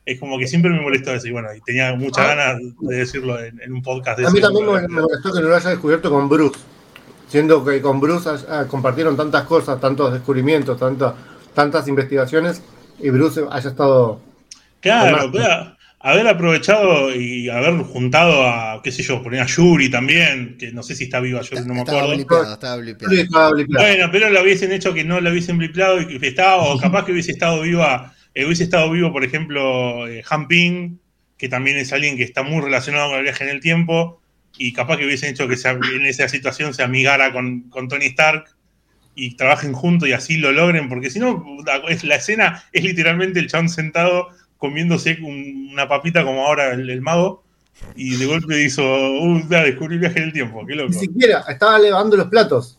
es 0.05 0.21
como 0.21 0.39
que 0.39 0.47
siempre 0.47 0.71
me 0.71 0.81
molestó 0.81 1.13
eso. 1.13 1.27
Y 1.27 1.33
bueno, 1.33 1.49
y 1.55 1.61
tenía 1.63 1.95
muchas 1.95 2.25
ah. 2.25 2.35
ganas 2.35 2.63
de 2.81 2.97
decirlo 2.97 3.43
en, 3.43 3.73
un 3.73 3.83
podcast. 3.83 4.19
De 4.19 4.27
a 4.27 4.31
mí 4.31 4.41
también 4.41 4.67
me, 4.67 5.01
molestó 5.01 5.33
que 5.33 5.41
no 5.41 5.49
lo 5.49 5.57
haya 5.57 5.71
descubierto 5.71 6.11
con 6.11 6.29
Bruce. 6.29 6.61
Siendo 7.29 7.65
que 7.65 7.81
con 7.81 7.99
Bruce 7.99 8.29
compartieron 8.69 9.17
tantas 9.17 9.45
cosas, 9.45 9.81
tantos 9.81 10.13
descubrimientos, 10.13 10.79
tantas 11.55 11.89
investigaciones, 11.89 12.63
y 12.99 13.09
Bruce 13.09 13.43
haya 13.51 13.71
estado. 13.71 14.21
Claro, 14.81 15.33
haber 16.03 16.27
aprovechado 16.27 17.15
y 17.15 17.49
haber 17.49 17.75
juntado 17.83 18.47
a, 18.47 18.81
qué 18.83 18.91
sé 18.91 19.03
yo, 19.03 19.23
poner 19.23 19.41
a 19.41 19.47
Yuri 19.47 19.91
también, 19.91 20.57
que 20.59 20.73
no 20.73 20.83
sé 20.83 20.95
si 20.95 21.05
está 21.05 21.21
viva, 21.21 21.41
yo 21.43 21.61
no 21.65 21.75
me 21.75 21.81
acuerdo. 21.83 22.13
estaba 22.13 22.77
blipeado. 23.51 23.85
Bueno, 23.85 24.09
pero 24.11 24.31
lo 24.31 24.43
hubiesen 24.43 24.73
hecho 24.73 24.93
que 24.93 25.05
no 25.05 25.21
lo 25.21 25.31
hubiesen 25.31 25.59
blipeado 25.59 26.01
y 26.01 26.19
que 26.19 26.29
estaba, 26.29 26.57
o 26.57 26.79
capaz 26.79 27.05
que 27.05 27.13
hubiese 27.13 27.33
estado 27.33 27.63
viva 27.63 28.13
eh, 28.35 28.47
hubiese 28.47 28.65
estado 28.65 28.91
vivo, 28.91 29.13
por 29.13 29.25
ejemplo, 29.25 30.09
eh, 30.09 30.23
Han 30.29 30.49
Ping, 30.49 30.97
que 31.37 31.49
también 31.49 31.77
es 31.77 31.93
alguien 31.93 32.17
que 32.17 32.23
está 32.23 32.43
muy 32.43 32.63
relacionado 32.63 33.11
con 33.11 33.19
el 33.19 33.25
viaje 33.25 33.45
en 33.45 33.51
el 33.51 33.61
tiempo, 33.61 34.23
y 34.57 34.73
capaz 34.73 34.97
que 34.97 35.05
hubiesen 35.05 35.31
hecho 35.31 35.49
que 35.49 35.55
en 35.55 36.07
esa 36.07 36.29
situación 36.29 36.73
se 36.75 36.83
amigara 36.83 37.33
con, 37.33 37.71
Tony 37.71 38.07
Stark 38.07 38.45
y 39.15 39.37
trabajen 39.37 39.73
juntos 39.73 40.09
y 40.09 40.13
así 40.13 40.39
lo 40.39 40.53
logren, 40.53 40.89
porque 40.89 41.11
si 41.11 41.19
no, 41.19 41.45
la, 41.67 42.17
escena 42.17 42.65
es 42.73 42.85
literalmente 42.85 43.41
el 43.41 43.49
chabón 43.49 43.69
sentado 43.69 44.29
comiéndose 44.63 45.19
una 45.21 45.89
papita 45.89 46.23
como 46.23 46.47
ahora 46.47 46.73
el, 46.73 47.01
mago, 47.01 47.43
y 47.97 48.15
de 48.15 48.27
golpe 48.27 48.63
hizo, 48.63 48.81
uh, 48.85 49.43
descubrí 49.49 49.97
el 49.97 50.01
viaje 50.03 50.21
en 50.21 50.27
el 50.27 50.33
tiempo, 50.33 50.65
qué 50.65 50.77
loco. 50.77 50.91
Ni 50.91 50.99
siquiera, 51.01 51.45
estaba 51.49 51.81
levando 51.81 52.17
los 52.17 52.29
platos. 52.29 52.79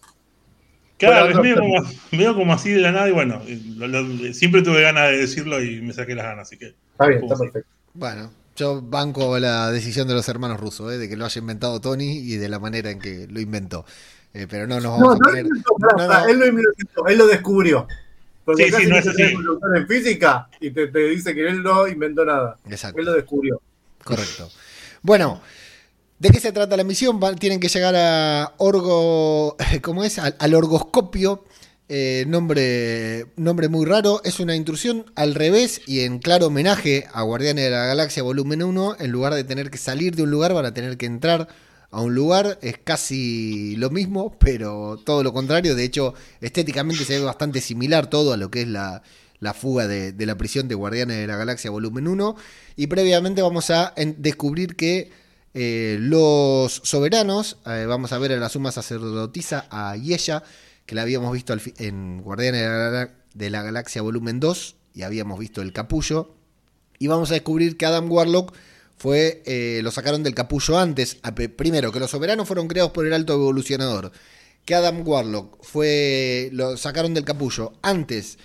Claro, 0.97 1.27
es 1.27 1.37
medio 2.13 2.35
como, 2.35 2.53
así 2.53 2.71
de 2.71 2.79
la 2.79 2.93
nada 2.93 3.09
y 3.09 3.11
bueno, 3.11 3.41
siempre 4.31 4.61
tuve 4.61 4.81
ganas 4.81 5.09
de 5.09 5.17
decirlo 5.17 5.61
y 5.61 5.81
me 5.81 5.91
saqué 5.91 6.15
las 6.15 6.23
ganas, 6.23 6.47
así 6.47 6.57
que... 6.57 6.67
Está 6.93 7.07
bien, 7.07 7.21
está 7.21 7.35
perfecto. 7.35 7.69
Bueno, 7.93 8.31
yo 8.55 8.81
banco 8.81 9.37
la 9.37 9.69
decisión 9.69 10.07
de 10.07 10.13
los 10.13 10.29
hermanos 10.29 10.61
rusos, 10.61 10.93
¿eh? 10.93 10.97
de 10.97 11.09
que 11.09 11.17
lo 11.17 11.25
haya 11.25 11.39
inventado 11.39 11.81
Tony 11.81 12.19
y 12.19 12.37
de 12.37 12.47
la 12.47 12.59
manera 12.59 12.91
en 12.91 12.99
que 12.99 13.27
lo 13.29 13.41
inventó. 13.41 13.83
Eh, 14.33 14.47
pero 14.49 14.67
no 14.67 14.79
nos 14.79 15.01
vamos 15.01 15.15
a 15.15 15.17
poner... 15.17 15.45
Él 16.29 16.39
lo 16.39 16.45
inventó, 16.45 17.07
él 17.07 17.17
lo 17.17 17.27
descubrió. 17.27 17.87
Porque 18.45 18.71
sí, 18.71 18.77
sí, 18.77 18.87
no 18.87 18.97
es 18.97 19.07
así. 19.07 19.21
en 19.23 19.87
física 19.87 20.49
y 20.59 20.71
te, 20.71 20.87
te, 20.87 20.99
dice 21.09 21.33
que 21.33 21.47
él 21.47 21.63
no 21.63 21.87
inventó 21.87 22.25
nada. 22.25 22.57
Exacto. 22.69 22.99
Él 22.99 23.05
lo 23.05 23.13
descubrió. 23.13 23.61
Correcto. 24.03 24.49
Bueno, 25.01 25.41
¿De 26.23 26.29
qué 26.29 26.39
se 26.39 26.53
trata 26.53 26.77
la 26.77 26.85
misión? 26.85 27.19
tienen 27.37 27.59
que 27.59 27.67
llegar 27.67 27.95
a 27.97 28.53
Orgo, 28.55 29.57
¿cómo 29.81 30.05
es? 30.05 30.19
Al, 30.19 30.53
orgoscopio. 30.53 31.43
Eh, 31.89 32.23
nombre, 32.29 33.25
nombre 33.35 33.67
muy 33.67 33.85
raro. 33.85 34.21
Es 34.23 34.39
una 34.39 34.55
intrusión 34.55 35.05
al 35.15 35.35
revés 35.35 35.81
y 35.85 35.99
en 36.05 36.19
claro 36.19 36.47
homenaje 36.47 37.07
a 37.11 37.23
Guardianes 37.23 37.65
de 37.65 37.71
la 37.71 37.87
Galaxia 37.87 38.23
Volumen 38.23 38.63
1. 38.63 38.95
En 38.99 39.11
lugar 39.11 39.33
de 39.33 39.43
tener 39.43 39.69
que 39.69 39.77
salir 39.77 40.15
de 40.15 40.23
un 40.23 40.31
lugar, 40.31 40.53
van 40.53 40.65
a 40.65 40.73
tener 40.73 40.95
que 40.95 41.07
entrar 41.07 41.49
a 41.93 42.01
un 42.01 42.13
lugar. 42.13 42.59
Es 42.61 42.77
casi 42.83 43.75
lo 43.77 43.89
mismo, 43.89 44.35
pero 44.39 44.99
todo 45.05 45.23
lo 45.23 45.31
contrario. 45.31 45.75
De 45.75 45.85
hecho, 45.85 46.13
estéticamente 46.41 47.05
se 47.05 47.19
ve 47.19 47.25
bastante 47.25 47.61
similar 47.61 48.09
todo 48.09 48.33
a 48.33 48.37
lo 48.37 48.51
que 48.51 48.63
es 48.63 48.67
la, 48.67 49.01
fuga 49.53 49.87
de, 49.87 50.11
de, 50.11 50.25
la 50.25 50.37
prisión 50.37 50.67
de 50.67 50.75
Guardianes 50.75 51.17
de 51.17 51.27
la 51.27 51.37
Galaxia 51.37 51.71
Volumen 51.71 52.07
1. 52.07 52.35
Y 52.75 52.87
previamente 52.87 53.41
vamos 53.41 53.69
a 53.69 53.93
descubrir 54.17 54.75
que 54.75 55.23
eh, 55.53 55.97
los 55.99 56.81
soberanos, 56.83 57.57
eh, 57.67 57.85
vamos 57.87 58.11
a 58.11 58.17
ver 58.17 58.31
a 58.31 58.37
la 58.37 58.49
suma 58.49 58.71
sacerdotisa, 58.71 59.67
a 59.69 59.95
Yesha, 59.95 60.43
que 60.85 60.95
la 60.95 61.03
habíamos 61.03 61.31
visto 61.31 61.55
en 61.77 62.21
Guardianes 62.23 63.09
de 63.33 63.49
la, 63.49 63.61
Galaxia 63.61 64.01
Volumen 64.01 64.39
2 64.39 64.75
y 64.95 65.03
habíamos 65.03 65.39
visto 65.39 65.61
el 65.61 65.71
capullo. 65.71 66.35
Y 66.97 67.07
vamos 67.07 67.29
a 67.31 67.35
descubrir 67.35 67.77
que 67.77 67.85
Adam 67.85 68.11
Warlock 68.11 68.55
fue, 69.03 69.43
eh, 69.45 69.81
lo 69.83 69.91
sacaron 69.91 70.23
del 70.23 70.33
capullo 70.33 70.77
antes. 70.77 71.17
primero, 71.57 71.91
que 71.91 71.99
los 71.99 72.09
soberanos 72.09 72.47
fueron 72.47 72.69
creados 72.69 72.93
por 72.93 73.05
el 73.05 73.11
alto 73.11 73.33
evolucionador. 73.33 74.13
Que 74.63 74.75
Adam 74.75 75.05
Warlock 75.05 75.61
fue, 75.61 76.47
lo 76.53 76.77
sacaron 76.77 77.13
del 77.13 77.25
capullo 77.25 77.73
antes 77.81 78.37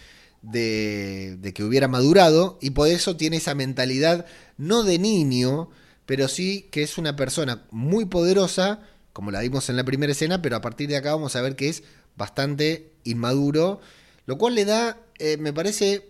de, 0.43 1.37
de 1.39 1.55
que 1.55 1.63
hubiera 1.63 1.87
madurado 1.87 2.59
y 2.61 2.71
por 2.71 2.89
eso 2.89 3.17
tiene 3.17 3.37
esa 3.37 3.55
mentalidad 3.55 4.27
no 4.57 4.83
de 4.83 4.99
niño, 4.99 5.71
pero 6.07 6.27
sí 6.27 6.67
que 6.73 6.83
es 6.83 6.99
una 6.99 7.15
persona 7.15 7.63
muy 7.71 8.07
poderosa, 8.07 8.81
como 9.13 9.31
la 9.31 9.43
vimos 9.43 9.69
en 9.69 9.77
la 9.77 9.85
primera 9.85 10.11
escena, 10.11 10.43
pero 10.43 10.57
a 10.57 10.61
partir 10.61 10.89
de 10.89 10.97
acá 10.97 11.15
vamos 11.15 11.37
a 11.37 11.41
ver 11.41 11.55
que 11.55 11.69
es 11.69 11.85
bastante 12.17 12.91
inmaduro, 13.05 13.81
lo 14.27 14.39
cual 14.39 14.57
le 14.57 14.65
da, 14.65 14.99
eh, 15.21 15.37
me 15.37 15.53
parece, 15.53 16.09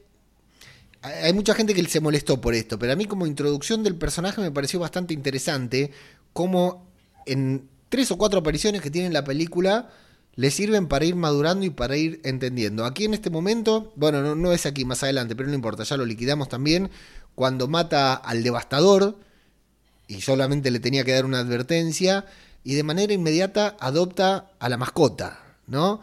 hay 1.22 1.32
mucha 1.32 1.54
gente 1.54 1.74
que 1.74 1.84
se 1.86 2.00
molestó 2.00 2.40
por 2.40 2.54
esto, 2.54 2.78
pero 2.78 2.92
a 2.92 2.96
mí 2.96 3.06
como 3.06 3.26
introducción 3.26 3.82
del 3.82 3.96
personaje 3.96 4.40
me 4.40 4.50
pareció 4.50 4.80
bastante 4.80 5.14
interesante, 5.14 5.92
como 6.32 6.86
en 7.26 7.68
tres 7.88 8.10
o 8.10 8.18
cuatro 8.18 8.40
apariciones 8.40 8.82
que 8.82 8.90
tiene 8.90 9.06
en 9.06 9.12
la 9.12 9.24
película, 9.24 9.90
le 10.34 10.50
sirven 10.50 10.86
para 10.86 11.04
ir 11.04 11.16
madurando 11.16 11.64
y 11.64 11.70
para 11.70 11.96
ir 11.96 12.20
entendiendo. 12.24 12.84
Aquí 12.84 13.04
en 13.04 13.14
este 13.14 13.30
momento, 13.30 13.92
bueno, 13.96 14.22
no, 14.22 14.34
no, 14.34 14.52
es 14.52 14.66
aquí 14.66 14.84
más 14.84 15.02
adelante, 15.02 15.34
pero 15.34 15.48
no 15.48 15.54
importa, 15.54 15.82
ya 15.82 15.96
lo 15.96 16.06
liquidamos 16.06 16.48
también. 16.48 16.90
Cuando 17.34 17.66
mata 17.66 18.14
al 18.14 18.42
devastador, 18.42 19.16
y 20.08 20.22
solamente 20.22 20.70
le 20.70 20.80
tenía 20.80 21.04
que 21.04 21.12
dar 21.12 21.26
una 21.26 21.40
advertencia 21.40 22.24
y 22.64 22.74
de 22.74 22.82
manera 22.82 23.12
inmediata 23.12 23.76
adopta 23.78 24.50
a 24.58 24.68
la 24.68 24.78
mascota, 24.78 25.40
¿no? 25.66 26.00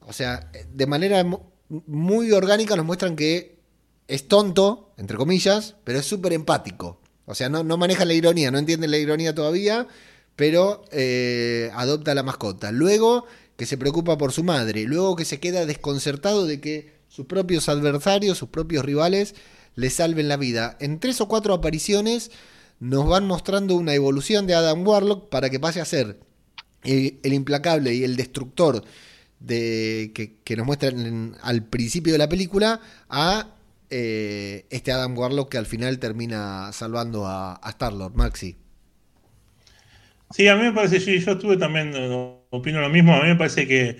O 0.00 0.12
sea, 0.12 0.50
de 0.72 0.86
manera 0.86 1.24
muy 1.68 2.32
orgánica 2.32 2.76
nos 2.76 2.84
muestran 2.84 3.16
que 3.16 3.53
es 4.08 4.28
tonto, 4.28 4.92
entre 4.96 5.16
comillas, 5.16 5.76
pero 5.84 5.98
es 5.98 6.06
súper 6.06 6.32
empático. 6.32 7.00
O 7.26 7.34
sea, 7.34 7.48
no, 7.48 7.64
no, 7.64 7.76
maneja 7.76 8.04
la 8.04 8.14
ironía, 8.14 8.50
no 8.50 8.58
entiende 8.58 8.86
la 8.86 8.98
ironía 8.98 9.34
todavía, 9.34 9.86
pero 10.36 10.84
eh, 10.92 11.70
adopta 11.74 12.14
la 12.14 12.22
mascota. 12.22 12.70
Luego 12.72 13.26
que 13.56 13.66
se 13.66 13.78
preocupa 13.78 14.18
por 14.18 14.32
su 14.32 14.42
madre, 14.42 14.84
luego 14.84 15.16
que 15.16 15.24
se 15.24 15.40
queda 15.40 15.64
desconcertado 15.64 16.46
de 16.46 16.60
que 16.60 16.94
sus 17.08 17.26
propios 17.26 17.68
adversarios, 17.68 18.38
sus 18.38 18.48
propios 18.48 18.84
rivales, 18.84 19.34
le 19.76 19.90
salven 19.90 20.28
la 20.28 20.36
vida. 20.36 20.76
En 20.80 20.98
tres 20.98 21.20
o 21.20 21.28
cuatro 21.28 21.54
apariciones 21.54 22.30
nos 22.80 23.06
van 23.06 23.26
mostrando 23.26 23.76
una 23.76 23.94
evolución 23.94 24.46
de 24.46 24.54
Adam 24.54 24.86
Warlock 24.86 25.28
para 25.28 25.50
que 25.50 25.60
pase 25.60 25.80
a 25.80 25.84
ser 25.84 26.18
el, 26.82 27.32
implacable 27.32 27.94
y 27.94 28.04
el 28.04 28.16
destructor 28.16 28.84
de, 29.40 30.12
que, 30.44 30.56
nos 30.56 30.66
muestran 30.66 31.36
al 31.42 31.64
principio 31.64 32.12
de 32.12 32.18
la 32.18 32.28
película 32.28 32.80
a 33.08 33.54
eh, 33.90 34.66
este 34.70 34.92
Adam 34.92 35.16
Warlock 35.16 35.50
que 35.50 35.58
al 35.58 35.66
final 35.66 35.98
termina 35.98 36.72
salvando 36.72 37.26
a, 37.26 37.54
a 37.54 37.70
Star-Lord, 37.70 38.14
Maxi. 38.14 38.56
Sí, 40.30 40.48
a 40.48 40.56
mí 40.56 40.62
me 40.62 40.72
parece, 40.72 40.98
yo, 40.98 41.12
yo 41.12 41.32
estuve 41.32 41.56
también, 41.56 41.92
eh, 41.94 42.36
opino 42.50 42.80
lo 42.80 42.88
mismo, 42.88 43.14
a 43.14 43.22
mí 43.22 43.28
me 43.28 43.36
parece 43.36 43.68
que 43.68 43.98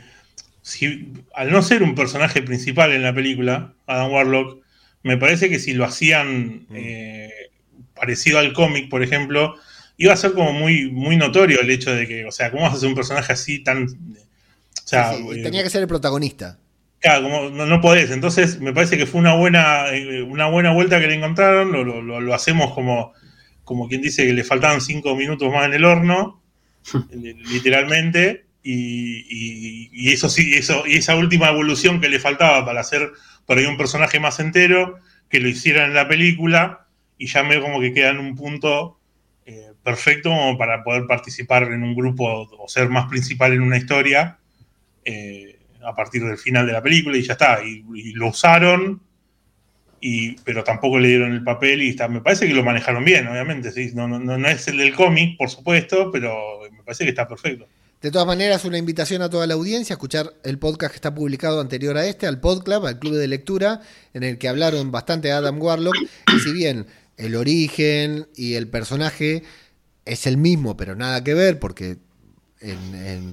si, 0.62 1.12
al 1.35 1.51
no 1.51 1.62
ser 1.62 1.82
un 1.82 1.95
personaje 1.95 2.43
principal 2.43 2.93
en 2.93 3.03
la 3.03 3.14
película, 3.14 3.74
Adam 3.87 4.11
Warlock, 4.11 4.64
me 5.03 5.16
parece 5.16 5.49
que 5.49 5.59
si 5.59 5.74
lo 5.74 5.85
hacían 5.85 6.66
mm. 6.68 6.74
eh, 6.74 7.30
parecido 7.95 8.39
al 8.39 8.53
cómic, 8.53 8.89
por 8.89 9.03
ejemplo, 9.03 9.55
iba 9.97 10.12
a 10.12 10.16
ser 10.16 10.32
como 10.32 10.53
muy, 10.53 10.91
muy 10.91 11.16
notorio 11.16 11.61
el 11.61 11.70
hecho 11.70 11.95
de 11.95 12.09
que, 12.09 12.24
o 12.24 12.32
sea, 12.32 12.51
¿cómo 12.51 12.62
vas 12.62 12.72
a 12.72 12.76
hacer 12.76 12.89
un 12.89 12.95
personaje 12.95 13.32
así 13.32 13.62
tan... 13.62 13.85
O 13.85 14.87
sea, 14.87 15.12
tenía 15.43 15.62
que 15.62 15.70
ser 15.70 15.82
el 15.82 15.89
protagonista. 15.89 16.59
Claro, 17.01 17.24
como 17.24 17.51
no, 17.51 17.80
podés. 17.80 18.11
Entonces, 18.11 18.61
me 18.61 18.72
parece 18.72 18.97
que 18.97 19.07
fue 19.07 19.20
una 19.20 19.34
buena, 19.34 19.88
eh, 19.90 20.22
una 20.22 20.47
buena 20.47 20.72
vuelta 20.72 21.01
que 21.01 21.07
le 21.07 21.14
encontraron. 21.14 21.72
Lo, 21.72 22.34
hacemos 22.34 22.72
como, 22.72 23.12
como 23.64 23.88
quien 23.88 24.01
dice 24.01 24.26
que 24.26 24.32
le 24.32 24.45
faltaban 24.45 24.80
cinco 24.80 25.14
minutos 25.14 25.53
más 25.53 25.66
en 25.66 25.74
el 25.74 25.84
horno, 25.84 26.42
literalmente. 27.12 28.47
Y, 28.62 30.11
eso 30.11 30.30
sí, 30.30 30.55
eso, 30.55 30.84
y 30.86 30.97
esa 30.97 31.16
última 31.16 31.49
evolución 31.51 32.01
que 32.01 32.09
le 32.09 32.18
faltaba 32.18 32.64
para 32.64 32.80
hacer 32.80 33.11
por 33.45 33.59
ahí 33.59 33.66
un 33.66 33.76
personaje 33.76 34.18
más 34.18 34.40
entero, 34.40 34.99
que 35.28 35.40
lo 35.40 35.49
hicieran 35.49 35.90
en 35.90 35.95
la 35.95 36.09
película, 36.09 36.86
y 37.18 37.26
ya 37.26 37.42
me 37.42 37.61
como 37.61 37.80
que 37.80 37.92
queda 37.92 38.11
en 38.11 38.18
un 38.18 38.34
punto 38.34 38.99
eh, 39.45 39.72
perfecto 39.82 40.30
para 40.57 40.82
poder 40.82 41.07
participar 41.07 41.64
en 41.64 41.82
un 41.82 41.95
grupo 41.95 42.49
o 42.59 42.68
ser 42.68 42.88
más 42.88 43.11
principal 43.11 43.53
en 43.53 43.61
una 43.61 43.76
historia 43.76 44.38
eh, 45.05 45.53
a 45.87 45.95
partir 45.95 46.24
del 46.24 46.39
final 46.39 46.66
de 46.66 46.72
la 46.72 46.82
película 46.82 47.16
y 47.16 47.22
ya 47.22 47.32
está. 47.32 47.61
Y, 47.64 47.82
lo 48.12 48.28
usaron 48.28 49.01
y, 50.01 50.32
pero 50.41 50.62
tampoco 50.62 50.99
le 50.99 51.09
dieron 51.09 51.32
el 51.32 51.43
papel 51.43 51.82
y 51.82 51.91
está, 51.91 52.09
me 52.09 52.20
parece 52.20 52.47
que 52.47 52.55
lo 52.55 52.62
manejaron 52.62 53.05
bien, 53.05 53.26
obviamente. 53.26 53.70
No, 53.95 54.07
no, 54.07 54.18
no 54.18 54.49
es 54.49 54.68
el 54.68 54.78
del 54.78 54.95
cómic, 54.95 55.39
por 55.39 55.51
supuesto, 55.51 56.11
pero 56.11 56.61
me 56.70 56.82
parece 56.82 57.05
que 57.05 57.11
está 57.11 57.26
perfecto. 57.26 57.66
De 58.05 58.11
todas 58.11 58.26
maneras, 58.26 58.66
una 58.66 58.76
invitación 58.76 59.22
a 59.22 59.30
toda 59.30 59.47
la 59.47 59.55
audiencia 59.55 59.95
a 59.95 59.97
escuchar 59.97 60.35
el 60.43 60.59
podcast 60.59 60.93
que 60.93 60.97
está 60.97 61.14
publicado 61.14 61.59
anterior 61.59 61.97
a 61.97 62.05
este, 62.05 62.26
al 62.26 62.39
Podclub, 62.39 62.85
al 62.85 62.99
Club 62.99 63.14
de 63.14 63.28
Lectura, 63.28 63.80
en 64.12 64.24
el 64.24 64.37
que 64.37 64.47
hablaron 64.47 64.93
bastante 64.93 65.28
de 65.28 65.32
Adam 65.32 65.59
Warlock. 65.59 65.97
Y 66.37 66.39
si 66.41 66.53
bien 66.53 66.87
el 67.16 67.35
origen 67.35 68.28
y 68.37 68.57
el 68.57 68.68
personaje 68.68 69.43
es 70.05 70.26
el 70.26 70.37
mismo, 70.37 70.76
pero 70.76 70.95
nada 70.95 71.24
que 71.24 71.32
ver, 71.32 71.59
porque 71.59 71.97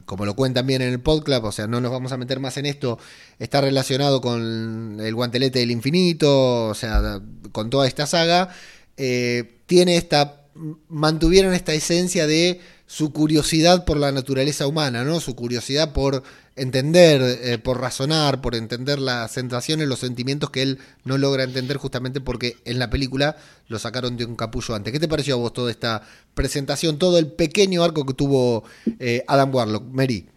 como 0.06 0.26
lo 0.26 0.36
cuentan 0.36 0.68
bien 0.68 0.82
en 0.82 0.90
el 0.90 1.00
Podclub, 1.00 1.46
o 1.46 1.52
sea, 1.52 1.68
no 1.68 1.82
nos 1.82 1.92
vamos 1.92 2.12
a 2.12 2.18
meter 2.18 2.40
más 2.40 2.58
en 2.58 2.66
esto, 2.66 3.00
está 3.40 3.62
relacionado 3.62 4.22
con 4.22 5.00
el 5.00 5.16
guantelete 5.16 5.60
del 5.60 5.72
infinito, 5.72 6.68
o 6.68 6.74
sea, 6.74 7.22
con 7.52 7.70
toda 7.70 7.88
esta 7.88 8.06
saga, 8.06 8.50
eh, 8.98 9.60
tiene 9.66 9.98
esta, 9.98 10.46
mantuvieron 10.90 11.54
esta 11.54 11.74
esencia 11.74 12.28
de 12.28 12.60
su 12.86 13.14
curiosidad 13.14 13.86
por 13.86 13.98
la 13.98 14.12
naturaleza 14.12 14.68
humana, 14.68 15.04
¿no? 15.06 15.22
Su 15.22 15.36
curiosidad 15.36 15.94
por 15.94 16.24
entender, 16.56 17.22
eh, 17.22 17.58
por 17.58 17.80
razonar, 17.80 18.42
por 18.42 18.56
entender 18.56 19.00
las 19.00 19.32
sensaciones, 19.32 19.88
los 19.88 20.00
sentimientos 20.00 20.50
que 20.50 20.62
él 20.62 20.80
no 21.06 21.18
logra 21.18 21.44
entender 21.44 21.78
justamente 21.78 22.22
porque 22.22 22.58
en 22.66 22.80
la 22.80 22.90
película 22.90 23.38
lo 23.68 23.80
sacaron 23.80 24.18
de 24.18 24.26
un 24.26 24.36
capullo 24.36 24.76
antes. 24.76 24.92
¿Qué 24.92 25.00
te 25.00 25.08
pareció 25.08 25.36
a 25.36 25.38
vos 25.38 25.54
toda 25.54 25.72
esta 25.72 26.04
presentación, 26.34 27.00
todo 27.00 27.18
el 27.18 27.28
pequeño 27.32 27.84
arco 27.84 28.06
que 28.06 28.14
tuvo 28.14 28.64
eh, 29.00 29.24
Adam 29.28 29.54
Warlock? 29.54 29.84
Mary. 29.92 30.28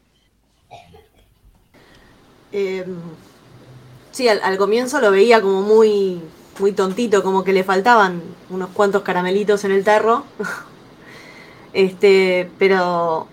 Em, 2.52 2.96
sí, 4.12 4.28
al, 4.28 4.56
comienzo 4.56 5.00
lo 5.00 5.10
veía 5.10 5.40
como 5.40 5.62
muy, 5.62 6.20
muy 6.60 6.72
tontito, 6.72 7.24
como 7.24 7.42
que 7.42 7.52
le 7.52 7.64
faltaban 7.64 8.22
unos 8.50 8.70
cuantos 8.70 9.02
caramelitos 9.02 9.64
en 9.64 9.72
el 9.72 9.84
tarro. 9.84 10.24
Este, 11.76 12.48
pero 12.56 13.26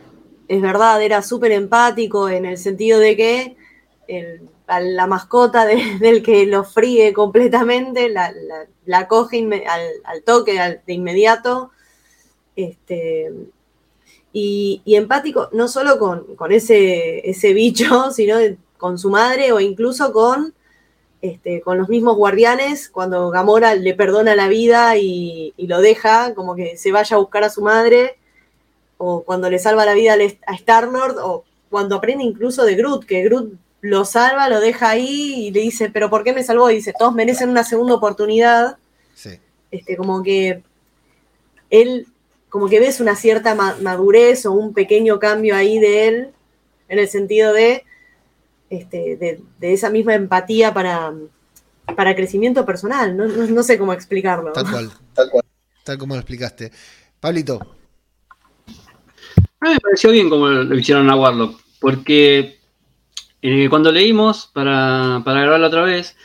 es 0.51 0.61
verdad, 0.61 1.01
era 1.01 1.21
súper 1.21 1.53
empático 1.53 2.27
en 2.27 2.43
el 2.43 2.57
sentido 2.57 2.99
de 2.99 3.15
que 3.15 3.55
la 4.67 5.07
mascota 5.07 5.65
del 5.99 6.21
que 6.21 6.45
lo 6.45 6.65
fríe 6.65 7.13
completamente, 7.13 8.09
la, 8.09 9.07
coge 9.07 9.47
al, 9.65 10.23
toque, 10.23 10.81
de 10.85 10.93
inmediato. 10.93 11.71
Este, 12.57 13.31
y, 14.33 14.81
empático 14.87 15.47
no 15.53 15.69
solo 15.69 15.97
con, 15.97 16.51
ese, 16.51 17.53
bicho, 17.53 18.11
sino 18.11 18.35
con 18.77 18.99
su 18.99 19.09
madre 19.09 19.53
o 19.53 19.61
incluso 19.61 20.11
con, 20.11 20.53
este, 21.21 21.61
con 21.61 21.77
los 21.77 21.87
mismos 21.87 22.17
guardianes, 22.17 22.89
cuando 22.89 23.29
Gamora 23.29 23.73
le 23.75 23.93
perdona 23.93 24.35
la 24.35 24.49
vida 24.49 24.97
y, 24.97 25.53
lo 25.57 25.79
deja, 25.79 26.33
como 26.35 26.55
que 26.55 26.75
se 26.75 26.91
vaya 26.91 27.15
a 27.15 27.19
buscar 27.19 27.45
a 27.45 27.49
su 27.49 27.61
madre 27.61 28.17
o 29.03 29.23
cuando 29.23 29.49
le 29.49 29.57
salva 29.57 29.83
la 29.83 29.95
vida 29.95 30.15
a 30.45 30.53
Star-Lord, 30.53 31.17
o 31.23 31.43
cuando 31.69 31.95
aprende 31.95 32.23
incluso 32.23 32.63
de 32.63 32.75
Groot, 32.75 33.05
que 33.05 33.23
Groot 33.23 33.53
lo 33.81 34.05
salva, 34.05 34.47
lo 34.47 34.59
deja 34.59 34.91
ahí 34.91 35.47
y 35.47 35.51
le 35.51 35.61
dice, 35.61 35.89
pero 35.89 36.11
¿por 36.11 36.23
qué 36.23 36.33
me 36.33 36.43
salvó? 36.43 36.69
Y 36.69 36.75
dice, 36.75 36.93
todos 36.97 37.15
merecen 37.15 37.49
una 37.49 37.63
segunda 37.63 37.95
oportunidad. 37.95 38.77
Sí. 39.15 39.39
Este, 39.71 39.97
como 39.97 40.21
que 40.21 40.61
él, 41.71 42.05
como 42.49 42.69
que 42.69 42.79
ves 42.79 42.99
una 42.99 43.15
cierta 43.15 43.55
madurez 43.55 44.45
o 44.45 44.51
un 44.51 44.73
pequeño 44.73 45.17
cambio 45.17 45.55
ahí 45.55 45.79
de 45.79 46.07
él, 46.07 46.31
en 46.87 46.99
el 46.99 47.09
sentido 47.09 47.53
de, 47.53 47.83
este, 48.69 49.17
de, 49.17 49.73
esa 49.73 49.89
misma 49.89 50.13
empatía 50.13 50.75
para, 50.75 51.11
para 51.95 52.15
crecimiento 52.15 52.67
personal. 52.67 53.17
No, 53.17 53.25
no 53.25 53.63
sé 53.63 53.79
cómo 53.79 53.93
explicarlo. 53.93 54.51
Tal 54.51 54.69
cual, 54.69 54.91
tal 55.15 55.31
cual. 55.31 55.45
Tal 55.83 55.97
como 55.97 56.13
lo 56.13 56.19
explicaste. 56.19 56.71
Pablito. 57.19 57.80
A 59.61 59.67
mí 59.67 59.73
me 59.75 59.79
pareció 59.79 60.11
bien 60.11 60.27
como 60.27 60.49
lo 60.49 60.75
hicieron 60.75 61.07
a 61.11 61.15
Warlock, 61.15 61.61
porque 61.79 62.57
eh, 63.43 63.67
cuando 63.69 63.91
leímos 63.91 64.49
para, 64.51 65.21
para, 65.23 65.41
grabarlo 65.41 65.67
otra 65.67 65.83
vez, 65.83 66.17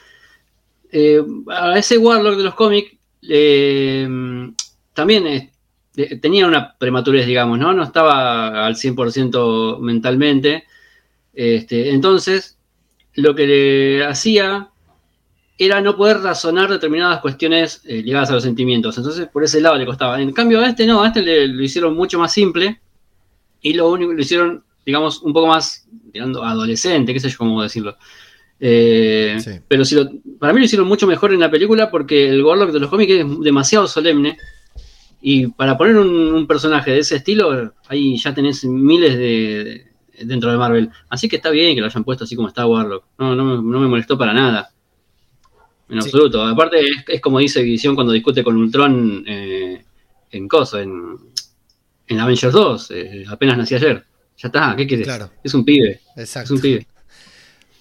eh, 0.91 1.23
a 1.49 1.79
ese 1.79 1.99
Warlock 1.99 2.39
de 2.39 2.45
los 2.45 2.55
cómics 2.55 2.97
eh, 3.29 4.09
también 4.95 5.51
tenía 6.23 6.47
una 6.47 6.79
prematurez, 6.79 7.27
digamos, 7.27 7.59
¿no? 7.59 7.75
No 7.75 7.83
estaba 7.83 8.67
al 8.67 8.75
100% 8.75 9.81
mentalmente. 9.81 10.65
Este, 11.35 11.91
entonces, 11.91 12.59
lo 13.15 13.35
que 13.35 13.47
le 13.47 14.05
hacía 14.07 14.71
era 15.59 15.83
no 15.83 15.95
poder 15.95 16.21
razonar 16.21 16.71
determinadas 16.71 17.21
cuestiones 17.21 17.83
ligadas 17.85 18.31
a 18.31 18.35
los 18.35 18.43
sentimientos. 18.43 18.97
Entonces, 18.97 19.29
por 19.29 19.45
ese 19.45 19.61
lado 19.61 19.77
le 19.77 19.85
costaba. 19.85 20.21
En 20.23 20.33
cambio, 20.33 20.61
a 20.61 20.69
este 20.69 20.87
no, 20.87 21.03
a 21.03 21.09
este 21.09 21.21
le, 21.21 21.49
lo 21.49 21.63
hicieron 21.63 21.95
mucho 21.95 22.19
más 22.19 22.33
simple 22.33 22.81
y 23.67 23.73
lo 23.73 23.91
único 23.91 24.13
lo 24.13 24.21
hicieron, 24.21 24.63
digamos, 24.85 25.23
un 25.23 25.33
poco 25.33 25.49
más 25.49 25.89
tirando 26.13 26.45
adolescente, 26.45 27.13
qué 27.13 27.19
sé 27.19 27.29
yo 27.29 27.39
cómo 27.39 27.65
decirlo. 27.65 27.97
Eh, 28.61 29.37
pero 29.67 29.85
si 29.85 29.97
para 30.39 30.53
mí 30.53 30.61
lo 30.61 30.67
hicieron 30.67 30.87
mucho 30.87 31.09
mejor 31.09 31.33
en 31.33 31.41
la 31.41 31.51
película 31.51 31.91
porque 31.91 32.29
el 32.29 32.45
Warlock 32.45 32.71
de 32.71 32.79
los 32.79 32.89
cómics 32.89 33.13
es 33.13 33.41
demasiado 33.41 33.89
solemne. 33.89 34.39
Y 35.21 35.49
para 35.49 35.77
poner 35.77 35.97
un, 35.97 36.47
personaje 36.47 36.93
de 36.93 37.01
ese 37.01 37.17
estilo, 37.17 37.75
ahí 37.89 38.17
ya 38.17 38.33
tenés 38.33 38.65
miles 38.65 39.19
de, 39.19 39.87
dentro 40.23 40.53
de 40.53 40.59
Marvel. 40.59 40.91
Así 41.09 41.29
que 41.29 41.35
está 41.35 41.51
bien 41.51 41.75
que 41.75 41.81
lo 41.81 41.89
hayan 41.89 42.05
puesto 42.05 42.23
así 42.23 42.37
como 42.37 42.47
está 42.47 42.67
Warlock. 42.67 43.05
No, 43.19 43.35
no, 43.35 43.61
me 43.63 43.89
molestó 43.89 44.17
para 44.17 44.33
nada. 44.33 44.71
En 45.89 45.99
absoluto. 45.99 46.45
Aparte, 46.45 46.87
es, 47.09 47.21
como 47.21 47.41
dice 47.41 47.63
Visión 47.63 47.97
cuando 47.97 48.13
discute 48.13 48.45
con 48.45 48.57
Ultron 48.57 49.25
eh, 49.27 49.85
en 50.31 50.47
Coso, 50.47 50.79
en, 50.79 51.19
en 52.09 52.21
Avengers 52.21 52.53
2, 52.53 52.91
eh, 52.91 53.25
apenas 53.29 53.59
nací 53.59 53.75
ayer. 53.75 54.05
Ya 54.39 54.49
está, 54.49 54.75
¿qué 54.77 54.87
quieres? 54.87 55.07
Claro. 55.07 55.31
Es 55.43 55.55
un 55.55 55.65
pibe. 55.65 56.01
Exacto. 56.17 56.45
Es 56.45 56.51
un 56.51 56.61
pibe. 56.61 56.87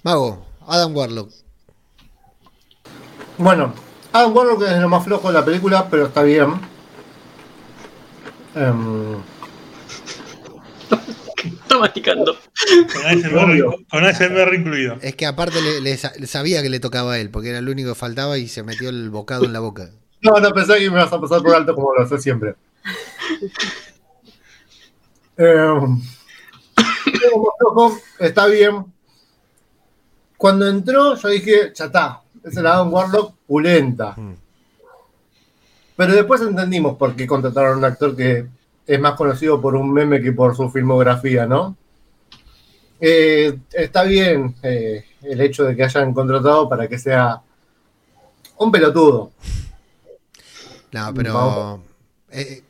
Mago, 0.04 0.46
Adam 0.68 0.96
Warlock. 0.96 1.32
Bueno, 3.38 3.74
Adam 4.14 4.36
Warlock 4.36 4.64
es 4.64 4.80
lo 4.80 4.90
más 4.90 5.04
flojo 5.04 5.28
de 5.28 5.34
la 5.34 5.44
película, 5.44 5.88
pero 5.90 6.06
está 6.06 6.24
bien. 6.24 6.54
Um... 8.56 9.22
está 11.44 11.78
masticando. 11.78 12.38
Con 13.92 14.06
ASMR, 14.06 14.56
incluido. 14.56 14.98
Es 15.02 15.16
que 15.16 15.26
aparte 15.26 15.58
le, 15.82 15.98
sabía 15.98 16.62
que 16.62 16.70
le 16.70 16.80
tocaba 16.80 17.14
a 17.14 17.20
él, 17.20 17.30
porque 17.30 17.50
era 17.50 17.60
el 17.60 17.68
único 17.68 17.90
que 17.90 17.96
faltaba 17.96 18.38
y 18.38 18.48
se 18.48 18.64
metió 18.64 18.90
el 18.90 19.10
bocado 19.10 19.44
en 19.44 19.54
la 19.54 19.60
boca. 19.60 19.90
No, 20.22 20.40
no 20.40 20.52
pensé 20.54 20.80
que 20.80 20.90
me 20.90 20.98
vas 20.98 21.12
a 21.12 21.20
pasar 21.20 21.42
por 21.42 21.54
alto 21.54 21.76
como 21.76 21.94
lo 21.94 22.04
hace 22.04 22.18
siempre. 22.18 22.56
Eh, 25.38 25.80
está 28.20 28.48
bien. 28.48 28.86
Cuando 30.38 30.68
entró, 30.68 31.16
yo 31.16 31.28
dije, 31.30 31.72
ya 31.74 31.86
está, 31.86 32.22
es 32.44 32.56
el 32.58 32.68
Adam 32.68 32.94
Warlock 32.94 33.36
pulenta. 33.48 34.14
Mm. 34.16 34.36
Pero 35.96 36.14
después 36.14 36.42
entendimos 36.42 36.98
por 36.98 37.16
qué 37.16 37.26
contrataron 37.26 37.74
a 37.74 37.78
un 37.78 37.86
actor 37.86 38.16
que 38.16 38.48
es 38.86 39.00
más 39.00 39.16
conocido 39.16 39.62
por 39.62 39.76
un 39.76 39.92
meme 39.94 40.22
que 40.22 40.34
por 40.34 40.56
su 40.56 40.70
filmografía, 40.70 41.46
¿no? 41.46 41.76
Eh, 43.00 43.58
está 43.72 44.04
bien 44.04 44.56
eh, 44.62 45.06
el 45.22 45.42
hecho 45.42 45.64
de 45.64 45.76
que 45.76 45.84
hayan 45.84 46.14
contratado 46.14 46.68
para 46.70 46.88
que 46.88 47.00
sea 47.00 47.42
un 48.58 48.72
pelotudo. 48.72 49.32
No, 50.92 51.14
pero 51.14 51.82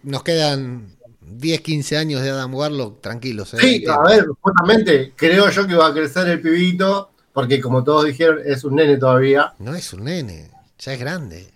nos 0.04 0.24
quedan 0.24 0.95
10, 1.38 1.62
15 1.62 1.98
años 1.98 2.22
de 2.22 2.30
Adam 2.30 2.54
Warlock, 2.54 3.02
tranquilos. 3.02 3.54
¿eh? 3.54 3.58
Sí, 3.60 3.86
a 3.88 4.02
ver, 4.08 4.26
justamente 4.40 5.14
creo 5.16 5.50
yo 5.50 5.68
que 5.68 5.76
va 5.76 5.88
a 5.88 5.94
crecer 5.94 6.28
el 6.30 6.42
pibito, 6.42 7.12
porque 7.34 7.60
como 7.62 7.84
todos 7.84 8.06
dijeron, 8.06 8.40
es 8.46 8.64
un 8.64 8.76
nene 8.76 8.98
todavía. 8.98 9.54
No 9.60 9.76
es 9.76 9.92
un 9.94 10.06
nene, 10.06 10.50
ya 10.80 10.94
es 10.94 11.00
grande. 11.00 11.52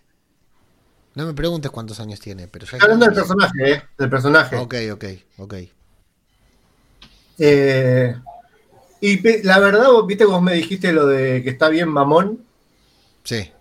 No 1.16 1.26
me 1.26 1.34
preguntes 1.34 1.72
cuántos 1.72 2.00
años 2.00 2.20
tiene, 2.20 2.48
pero 2.48 2.66
ya 2.66 2.78
Hablando 2.82 3.06
del 3.06 3.16
personaje, 3.16 3.72
¿eh? 3.72 3.84
Del 3.98 4.10
personaje. 4.10 4.56
Ok, 4.58 4.76
ok, 4.94 5.06
ok. 5.38 5.56
Eh, 7.40 8.16
y 9.02 9.44
la 9.44 9.60
verdad, 9.60 9.88
viste 10.06 10.26
vos 10.26 10.42
me 10.42 10.54
dijiste 10.54 10.92
lo 10.92 11.08
de 11.08 11.42
que 11.44 11.50
está 11.50 11.70
bien 11.70 11.90
mamón. 11.90 12.44
Sí. 13.24 13.52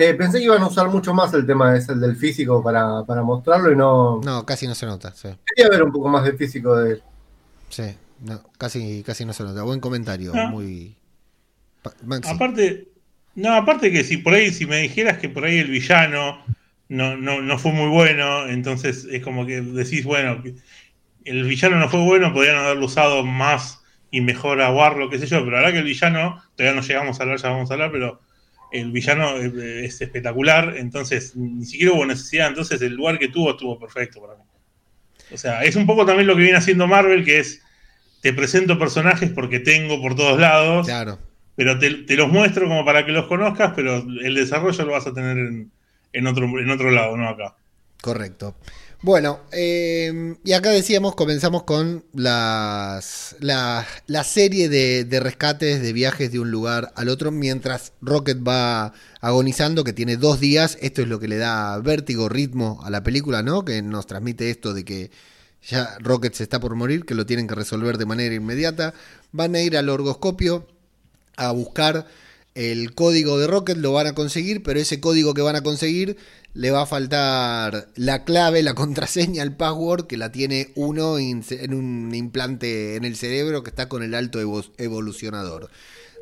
Eh, 0.00 0.14
pensé 0.14 0.38
que 0.38 0.44
iban 0.44 0.62
a 0.62 0.68
usar 0.68 0.88
mucho 0.88 1.12
más 1.12 1.34
el 1.34 1.44
tema 1.44 1.76
ese, 1.76 1.90
el 1.90 2.00
del 2.00 2.14
físico 2.14 2.62
para, 2.62 3.02
mostrarlo 3.24 3.72
y 3.72 3.76
no. 3.76 4.20
No, 4.22 4.46
casi 4.46 4.68
no 4.68 4.76
se 4.76 4.86
nota. 4.86 5.12
Sí. 5.12 5.28
Quería 5.44 5.68
ver 5.68 5.82
un 5.82 5.90
poco 5.90 6.08
más 6.08 6.22
de 6.22 6.34
físico 6.34 6.76
de 6.76 6.92
él. 6.92 7.02
Sí, 7.68 7.96
no, 8.20 8.40
casi, 8.56 9.02
casi 9.02 9.24
no 9.24 9.32
se 9.32 9.42
nota. 9.42 9.64
Buen 9.64 9.80
comentario, 9.80 10.32
muy. 10.32 10.96
Aparte, 12.30 12.86
no, 13.34 13.54
aparte 13.54 13.90
que 13.90 14.04
si 14.04 14.18
por 14.18 14.34
ahí, 14.34 14.52
si 14.52 14.66
me 14.66 14.76
dijeras 14.82 15.18
que 15.18 15.28
por 15.28 15.44
ahí 15.44 15.58
el 15.58 15.70
villano 15.70 16.44
no, 16.88 17.16
no, 17.16 17.42
no 17.42 17.58
fue 17.58 17.72
muy 17.72 17.88
bueno, 17.88 18.46
entonces 18.46 19.04
es 19.10 19.24
como 19.24 19.46
que 19.46 19.62
decís, 19.62 20.04
bueno, 20.04 20.42
el 21.24 21.42
villano 21.42 21.76
no 21.76 21.88
fue 21.88 22.04
bueno, 22.04 22.32
podrían 22.32 22.56
haberlo 22.56 22.86
usado 22.86 23.24
más 23.24 23.82
y 24.12 24.20
mejor 24.20 24.62
a 24.62 24.72
Warlock, 24.72 25.10
qué 25.10 25.18
sé 25.18 25.26
yo, 25.26 25.38
pero 25.40 25.52
la 25.52 25.58
verdad 25.58 25.72
que 25.72 25.78
el 25.78 25.84
villano, 25.84 26.40
todavía 26.54 26.80
no 26.80 26.86
llegamos 26.86 27.18
a 27.18 27.22
hablar, 27.24 27.38
ya 27.38 27.50
vamos 27.50 27.70
a 27.70 27.74
hablar, 27.74 27.90
pero 27.90 28.20
el 28.72 28.92
villano 28.92 29.36
es 29.36 30.00
espectacular, 30.00 30.74
entonces 30.76 31.34
ni 31.36 31.64
siquiera 31.64 31.92
hubo 31.92 32.06
necesidad, 32.06 32.48
entonces 32.48 32.80
el 32.82 32.94
lugar 32.94 33.18
que 33.18 33.28
tuvo 33.28 33.50
estuvo 33.52 33.78
perfecto 33.78 34.20
para 34.20 34.34
mí. 34.36 34.42
O 35.32 35.36
sea, 35.36 35.62
es 35.64 35.76
un 35.76 35.86
poco 35.86 36.06
también 36.06 36.26
lo 36.26 36.34
que 36.36 36.42
viene 36.42 36.58
haciendo 36.58 36.86
Marvel, 36.86 37.24
que 37.24 37.38
es, 37.40 37.62
te 38.22 38.32
presento 38.32 38.78
personajes 38.78 39.30
porque 39.30 39.60
tengo 39.60 40.00
por 40.00 40.14
todos 40.16 40.38
lados, 40.40 40.86
Claro. 40.86 41.18
pero 41.54 41.78
te, 41.78 41.92
te 42.04 42.16
los 42.16 42.28
muestro 42.28 42.66
como 42.66 42.84
para 42.84 43.04
que 43.04 43.12
los 43.12 43.26
conozcas, 43.26 43.72
pero 43.76 43.96
el 43.98 44.34
desarrollo 44.34 44.84
lo 44.84 44.92
vas 44.92 45.06
a 45.06 45.12
tener 45.14 45.36
en, 45.38 45.70
en 46.12 46.26
otro, 46.26 46.46
en 46.58 46.70
otro 46.70 46.90
lado, 46.90 47.16
no 47.16 47.28
acá. 47.28 47.54
Correcto. 48.00 48.56
Bueno, 49.00 49.38
eh, 49.52 50.34
y 50.42 50.52
acá 50.52 50.70
decíamos, 50.70 51.14
comenzamos 51.14 51.62
con 51.62 52.04
las, 52.14 53.36
la, 53.38 53.86
la 54.08 54.24
serie 54.24 54.68
de, 54.68 55.04
de 55.04 55.20
rescates, 55.20 55.80
de 55.80 55.92
viajes 55.92 56.32
de 56.32 56.40
un 56.40 56.50
lugar 56.50 56.92
al 56.96 57.08
otro, 57.08 57.30
mientras 57.30 57.92
Rocket 58.00 58.38
va 58.46 58.92
agonizando, 59.20 59.84
que 59.84 59.92
tiene 59.92 60.16
dos 60.16 60.40
días. 60.40 60.76
Esto 60.80 61.02
es 61.02 61.08
lo 61.08 61.20
que 61.20 61.28
le 61.28 61.36
da 61.36 61.78
vértigo, 61.78 62.28
ritmo 62.28 62.80
a 62.82 62.90
la 62.90 63.04
película, 63.04 63.44
¿no? 63.44 63.64
Que 63.64 63.82
nos 63.82 64.08
transmite 64.08 64.50
esto 64.50 64.74
de 64.74 64.84
que 64.84 65.12
ya 65.62 65.96
Rocket 66.00 66.34
se 66.34 66.42
está 66.42 66.58
por 66.58 66.74
morir, 66.74 67.04
que 67.04 67.14
lo 67.14 67.24
tienen 67.24 67.46
que 67.46 67.54
resolver 67.54 67.98
de 67.98 68.06
manera 68.06 68.34
inmediata. 68.34 68.94
Van 69.30 69.54
a 69.54 69.60
ir 69.60 69.76
al 69.76 69.90
orgoscopio 69.90 70.66
a 71.36 71.52
buscar 71.52 72.08
el 72.56 72.96
código 72.96 73.38
de 73.38 73.46
Rocket, 73.46 73.76
lo 73.76 73.92
van 73.92 74.08
a 74.08 74.14
conseguir, 74.14 74.64
pero 74.64 74.80
ese 74.80 74.98
código 74.98 75.34
que 75.34 75.42
van 75.42 75.54
a 75.54 75.62
conseguir 75.62 76.16
le 76.58 76.72
va 76.72 76.82
a 76.82 76.86
faltar 76.86 77.88
la 77.94 78.24
clave, 78.24 78.64
la 78.64 78.74
contraseña, 78.74 79.44
el 79.44 79.54
password, 79.54 80.08
que 80.08 80.16
la 80.16 80.32
tiene 80.32 80.72
uno 80.74 81.16
en 81.16 81.72
un 81.72 82.12
implante 82.12 82.96
en 82.96 83.04
el 83.04 83.14
cerebro 83.14 83.62
que 83.62 83.70
está 83.70 83.88
con 83.88 84.02
el 84.02 84.12
alto 84.12 84.40
evo- 84.42 84.68
evolucionador. 84.76 85.70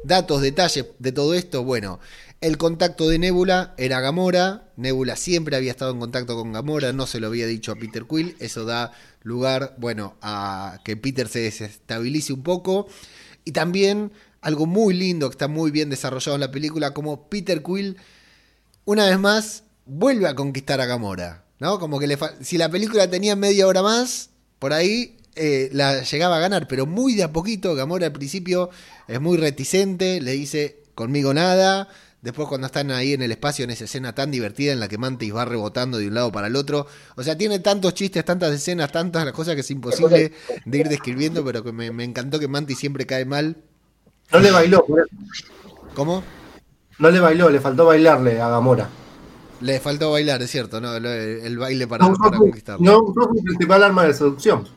Datos, 0.04 0.42
detalles 0.42 0.88
de 0.98 1.12
todo 1.12 1.32
esto, 1.32 1.64
bueno, 1.64 2.00
el 2.42 2.58
contacto 2.58 3.08
de 3.08 3.18
Nebula 3.18 3.74
era 3.78 4.00
Gamora, 4.00 4.68
Nebula 4.76 5.16
siempre 5.16 5.56
había 5.56 5.70
estado 5.70 5.92
en 5.92 6.00
contacto 6.00 6.36
con 6.36 6.52
Gamora, 6.52 6.92
no 6.92 7.06
se 7.06 7.18
lo 7.18 7.28
había 7.28 7.46
dicho 7.46 7.72
a 7.72 7.76
Peter 7.76 8.04
Quill, 8.04 8.36
eso 8.38 8.66
da 8.66 8.92
lugar, 9.22 9.74
bueno, 9.78 10.16
a 10.20 10.80
que 10.84 10.98
Peter 10.98 11.28
se 11.28 11.38
desestabilice 11.38 12.34
un 12.34 12.42
poco. 12.42 12.88
Y 13.46 13.52
también 13.52 14.12
algo 14.42 14.66
muy 14.66 14.92
lindo 14.92 15.30
que 15.30 15.34
está 15.34 15.48
muy 15.48 15.70
bien 15.70 15.88
desarrollado 15.88 16.34
en 16.34 16.42
la 16.42 16.50
película, 16.50 16.92
como 16.92 17.30
Peter 17.30 17.62
Quill, 17.62 17.96
una 18.84 19.06
vez 19.06 19.18
más, 19.18 19.62
vuelve 19.86 20.28
a 20.28 20.34
conquistar 20.34 20.80
a 20.80 20.86
Gamora. 20.86 21.44
¿no? 21.58 21.78
Como 21.78 21.98
que 21.98 22.06
le 22.06 22.18
si 22.40 22.58
la 22.58 22.68
película 22.68 23.08
tenía 23.08 23.36
media 23.36 23.66
hora 23.66 23.82
más, 23.82 24.30
por 24.58 24.72
ahí 24.72 25.16
eh, 25.34 25.70
la 25.72 26.02
llegaba 26.02 26.36
a 26.36 26.40
ganar, 26.40 26.68
pero 26.68 26.86
muy 26.86 27.14
de 27.14 27.24
a 27.24 27.32
poquito. 27.32 27.74
Gamora 27.74 28.06
al 28.06 28.12
principio 28.12 28.70
es 29.08 29.20
muy 29.20 29.38
reticente, 29.38 30.20
le 30.20 30.32
dice 30.32 30.82
conmigo 30.94 31.32
nada. 31.32 31.88
Después 32.22 32.48
cuando 32.48 32.66
están 32.66 32.90
ahí 32.90 33.12
en 33.12 33.22
el 33.22 33.30
espacio, 33.30 33.64
en 33.64 33.70
esa 33.70 33.84
escena 33.84 34.14
tan 34.14 34.32
divertida 34.32 34.72
en 34.72 34.80
la 34.80 34.88
que 34.88 34.98
Mantis 34.98 35.32
va 35.32 35.44
rebotando 35.44 35.98
de 35.98 36.08
un 36.08 36.14
lado 36.14 36.32
para 36.32 36.48
el 36.48 36.56
otro. 36.56 36.86
O 37.14 37.22
sea, 37.22 37.38
tiene 37.38 37.60
tantos 37.60 37.94
chistes, 37.94 38.24
tantas 38.24 38.52
escenas, 38.52 38.90
tantas 38.90 39.24
las 39.24 39.32
cosas 39.32 39.54
que 39.54 39.60
es 39.60 39.70
imposible 39.70 40.32
de 40.64 40.78
ir 40.78 40.88
describiendo, 40.88 41.44
pero 41.44 41.62
que 41.62 41.70
me, 41.70 41.92
me 41.92 42.02
encantó 42.02 42.40
que 42.40 42.48
Mantis 42.48 42.78
siempre 42.78 43.06
cae 43.06 43.24
mal. 43.24 43.56
No 44.32 44.40
le 44.40 44.50
bailó. 44.50 44.84
¿Cómo? 45.94 46.24
no 46.98 47.10
le 47.10 47.20
bailó, 47.20 47.50
le 47.50 47.60
faltó 47.60 47.86
bailarle 47.86 48.40
a 48.40 48.48
Gamora. 48.48 48.88
Le 49.60 49.80
faltó 49.80 50.10
bailar, 50.12 50.42
es 50.42 50.50
cierto, 50.50 50.80
¿no? 50.80 50.94
El, 50.96 51.06
el 51.06 51.58
baile 51.58 51.86
para, 51.86 52.06
No 52.08 52.14
para 52.14 52.36
conquistarlo. 52.38 52.84
no 52.84 52.98
usó 53.02 53.22
su 53.34 53.42
principal 53.42 53.82
arma 53.82 54.04
de 54.04 54.14
seducción. 54.14 54.68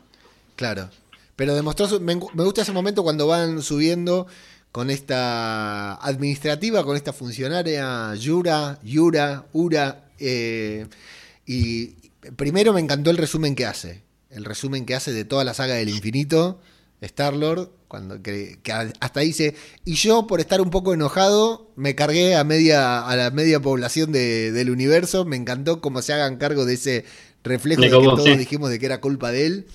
Claro. 0.56 0.89
Pero 1.35 1.56
demostró 1.56 1.88
su- 1.88 1.99
me, 2.01 2.15
me 2.15 2.43
gusta 2.43 2.61
ese 2.61 2.72
momento 2.72 3.03
cuando 3.03 3.27
van 3.27 3.61
subiendo 3.61 4.27
con 4.72 4.89
esta 4.89 5.95
administrativa, 5.95 6.84
con 6.84 6.95
esta 6.95 7.14
funcionaria 7.14 8.14
Yura, 8.15 8.80
Yura, 8.84 9.45
Ura. 9.53 10.06
eh, 10.19 10.85
y 11.45 11.88
primero 12.35 12.73
me 12.73 12.80
encantó 12.81 13.10
el 13.10 13.18
resumen 13.18 13.56
que 13.56 13.65
hace. 13.65 14.03
El 14.30 14.45
resumen 14.45 14.85
que 14.85 14.95
hace 14.95 15.11
de 15.11 15.26
toda 15.26 15.43
la 15.43 15.53
saga 15.56 15.73
del 15.76 15.89
infinito, 15.89 16.60
Star-Lord, 17.01 17.69
cuando 17.89 18.21
que, 18.21 18.59
que 18.63 18.71
hasta 18.71 19.19
dice, 19.21 19.55
y 19.85 19.95
yo 19.95 20.27
por 20.27 20.39
estar 20.39 20.61
un 20.61 20.69
poco 20.69 20.93
enojado, 20.93 21.71
me 21.75 21.95
cargué 21.95 22.35
a 22.37 22.45
media, 22.45 23.05
a 23.05 23.15
la 23.17 23.31
media 23.31 23.59
población 23.61 24.13
de- 24.13 24.53
del 24.53 24.69
universo. 24.71 25.25
Me 25.25 25.35
encantó 25.35 25.81
cómo 25.81 26.01
se 26.01 26.13
hagan 26.13 26.37
cargo 26.37 26.65
de 26.65 26.75
ese 26.75 27.05
reflejo 27.43 27.89
de 27.89 27.99
que 27.99 28.09
todos 28.15 28.23
sí. 28.23 28.37
dijimos 28.37 28.69
de 28.69 28.79
que 28.79 28.85
era 28.87 29.01
culpa 29.01 29.31
de 29.31 29.45
él. 29.47 29.67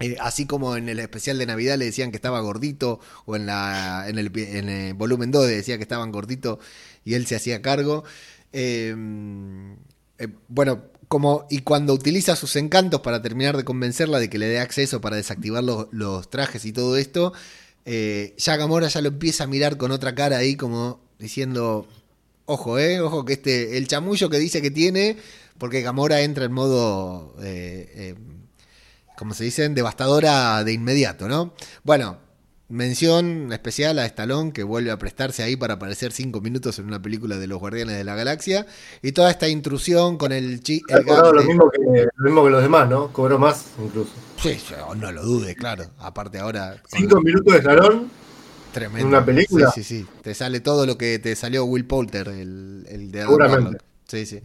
Eh, 0.00 0.16
así 0.20 0.46
como 0.46 0.76
en 0.76 0.88
el 0.88 0.98
especial 1.00 1.38
de 1.38 1.46
Navidad 1.46 1.78
le 1.78 1.84
decían 1.86 2.10
que 2.10 2.16
estaba 2.16 2.40
gordito, 2.40 3.00
o 3.26 3.36
en, 3.36 3.46
la, 3.46 4.06
en, 4.08 4.18
el, 4.18 4.32
en 4.38 4.68
el 4.68 4.94
volumen 4.94 5.30
2 5.30 5.46
le 5.46 5.56
decía 5.56 5.76
que 5.76 5.82
estaban 5.84 6.12
gordito 6.12 6.58
y 7.04 7.14
él 7.14 7.26
se 7.26 7.36
hacía 7.36 7.62
cargo. 7.62 8.04
Eh, 8.52 8.94
eh, 10.18 10.28
bueno, 10.48 10.84
y 11.50 11.58
cuando 11.60 11.92
utiliza 11.92 12.36
sus 12.36 12.56
encantos 12.56 13.00
para 13.00 13.20
terminar 13.20 13.56
de 13.56 13.64
convencerla 13.64 14.18
de 14.18 14.30
que 14.30 14.38
le 14.38 14.46
dé 14.46 14.60
acceso 14.60 15.00
para 15.00 15.16
desactivar 15.16 15.62
los, 15.64 16.30
trajes 16.30 16.64
y 16.64 16.72
todo 16.72 16.96
esto, 16.96 17.32
eh, 17.84 18.34
ya 18.38 18.56
Gamora 18.56 18.88
ya 18.88 19.00
lo 19.00 19.08
empieza 19.08 19.44
a 19.44 19.46
mirar 19.46 19.76
con 19.76 19.90
otra 19.90 20.14
cara 20.14 20.38
ahí, 20.38 20.56
como 20.56 21.00
diciendo: 21.18 21.86
Ojo, 22.46 22.78
eh, 22.78 23.00
ojo, 23.00 23.24
que 23.24 23.34
este, 23.34 23.76
el 23.78 23.88
chamullo 23.88 24.30
que 24.30 24.38
dice 24.38 24.62
que 24.62 24.70
tiene, 24.70 25.16
porque 25.58 25.82
Gamora 25.82 26.20
entra 26.22 26.44
en 26.44 26.52
modo. 26.52 27.34
eh, 27.42 27.90
eh, 27.94 28.14
como 29.16 29.34
se 29.34 29.44
dicen, 29.44 29.74
devastadora 29.74 30.64
de 30.64 30.72
inmediato, 30.72 31.28
¿no? 31.28 31.54
Bueno, 31.84 32.18
mención 32.72 33.52
especial 33.52 33.98
a 33.98 34.06
Stallone 34.06 34.52
que 34.52 34.62
vuelve 34.62 34.90
a 34.90 34.98
prestarse 34.98 35.42
ahí 35.42 35.56
para 35.56 35.74
aparecer 35.74 36.10
cinco 36.12 36.40
minutos 36.40 36.78
en 36.78 36.86
una 36.86 37.00
película 37.02 37.36
de 37.38 37.46
los 37.46 37.58
Guardianes 37.60 37.96
de 37.96 38.04
la 38.04 38.14
Galaxia 38.14 38.66
y 39.02 39.12
toda 39.12 39.30
esta 39.30 39.48
intrusión 39.48 40.16
con 40.16 40.32
el 40.32 40.60
chi 40.62 40.80
Ha 40.90 40.96
el 40.98 41.06
lo 41.06 41.32
de- 41.32 41.46
mismo, 41.46 41.70
que, 41.70 41.78
lo 42.16 42.24
mismo 42.24 42.44
que 42.44 42.50
los 42.50 42.62
demás, 42.62 42.88
¿no? 42.88 43.12
Cobró 43.12 43.38
más 43.38 43.66
incluso. 43.78 44.10
Sí, 44.42 44.58
yo 44.70 44.94
no 44.94 45.12
lo 45.12 45.22
dude, 45.22 45.54
claro. 45.54 45.84
Aparte 45.98 46.38
ahora 46.38 46.82
Cinco 46.88 47.20
minutos 47.20 47.52
de 47.54 47.62
salón. 47.62 48.10
tremendo. 48.72 49.00
¿En 49.00 49.06
una 49.08 49.24
película? 49.24 49.70
Sí, 49.70 49.84
sí, 49.84 49.98
sí. 50.00 50.06
Te 50.22 50.34
sale 50.34 50.60
todo 50.60 50.86
lo 50.86 50.96
que 50.96 51.18
te 51.18 51.36
salió 51.36 51.64
Will 51.66 51.84
Poulter, 51.84 52.28
el, 52.28 52.86
el 52.88 53.12
de 53.12 53.20
Seguramente. 53.20 53.78
Sí, 54.08 54.24
sí. 54.26 54.40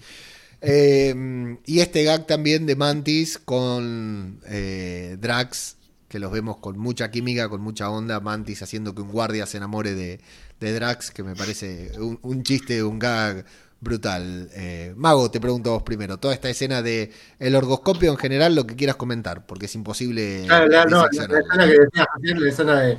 Eh, 0.61 1.55
y 1.65 1.79
este 1.79 2.03
gag 2.03 2.25
también 2.27 2.65
de 2.65 2.75
Mantis 2.75 3.37
con 3.37 4.39
eh, 4.47 5.15
Drax, 5.19 5.77
que 6.07 6.19
los 6.19 6.31
vemos 6.31 6.57
con 6.57 6.77
mucha 6.77 7.11
química, 7.11 7.49
con 7.49 7.61
mucha 7.61 7.89
onda. 7.89 8.19
Mantis 8.19 8.61
haciendo 8.61 8.95
que 8.95 9.01
un 9.01 9.11
guardia 9.11 9.45
se 9.45 9.57
enamore 9.57 9.93
de, 9.93 10.19
de 10.59 10.73
Drax, 10.73 11.11
que 11.11 11.23
me 11.23 11.35
parece 11.35 11.91
un, 11.99 12.17
un 12.21 12.43
chiste, 12.43 12.81
un 12.83 12.97
gag 12.99 13.43
brutal. 13.79 14.49
Eh, 14.55 14.93
Mago, 14.95 15.29
te 15.29 15.39
pregunto 15.39 15.69
a 15.69 15.73
vos 15.73 15.83
primero. 15.83 16.17
Toda 16.17 16.33
esta 16.33 16.49
escena 16.49 16.81
de 16.81 17.11
el 17.39 17.55
orgoscopio 17.55 18.09
en 18.11 18.17
general, 18.17 18.55
lo 18.55 18.65
que 18.65 18.75
quieras 18.75 18.95
comentar, 18.95 19.45
porque 19.45 19.65
es 19.65 19.75
imposible. 19.75 20.47
La, 20.47 20.61
no, 20.61 20.67
la, 20.67 20.85
la 20.85 21.07
diseccionarlo. 21.09 21.37
escena 21.39 21.65
que 21.65 21.79
decías 21.79 22.39
la 22.39 22.49
escena 22.49 22.79
de, 22.79 22.97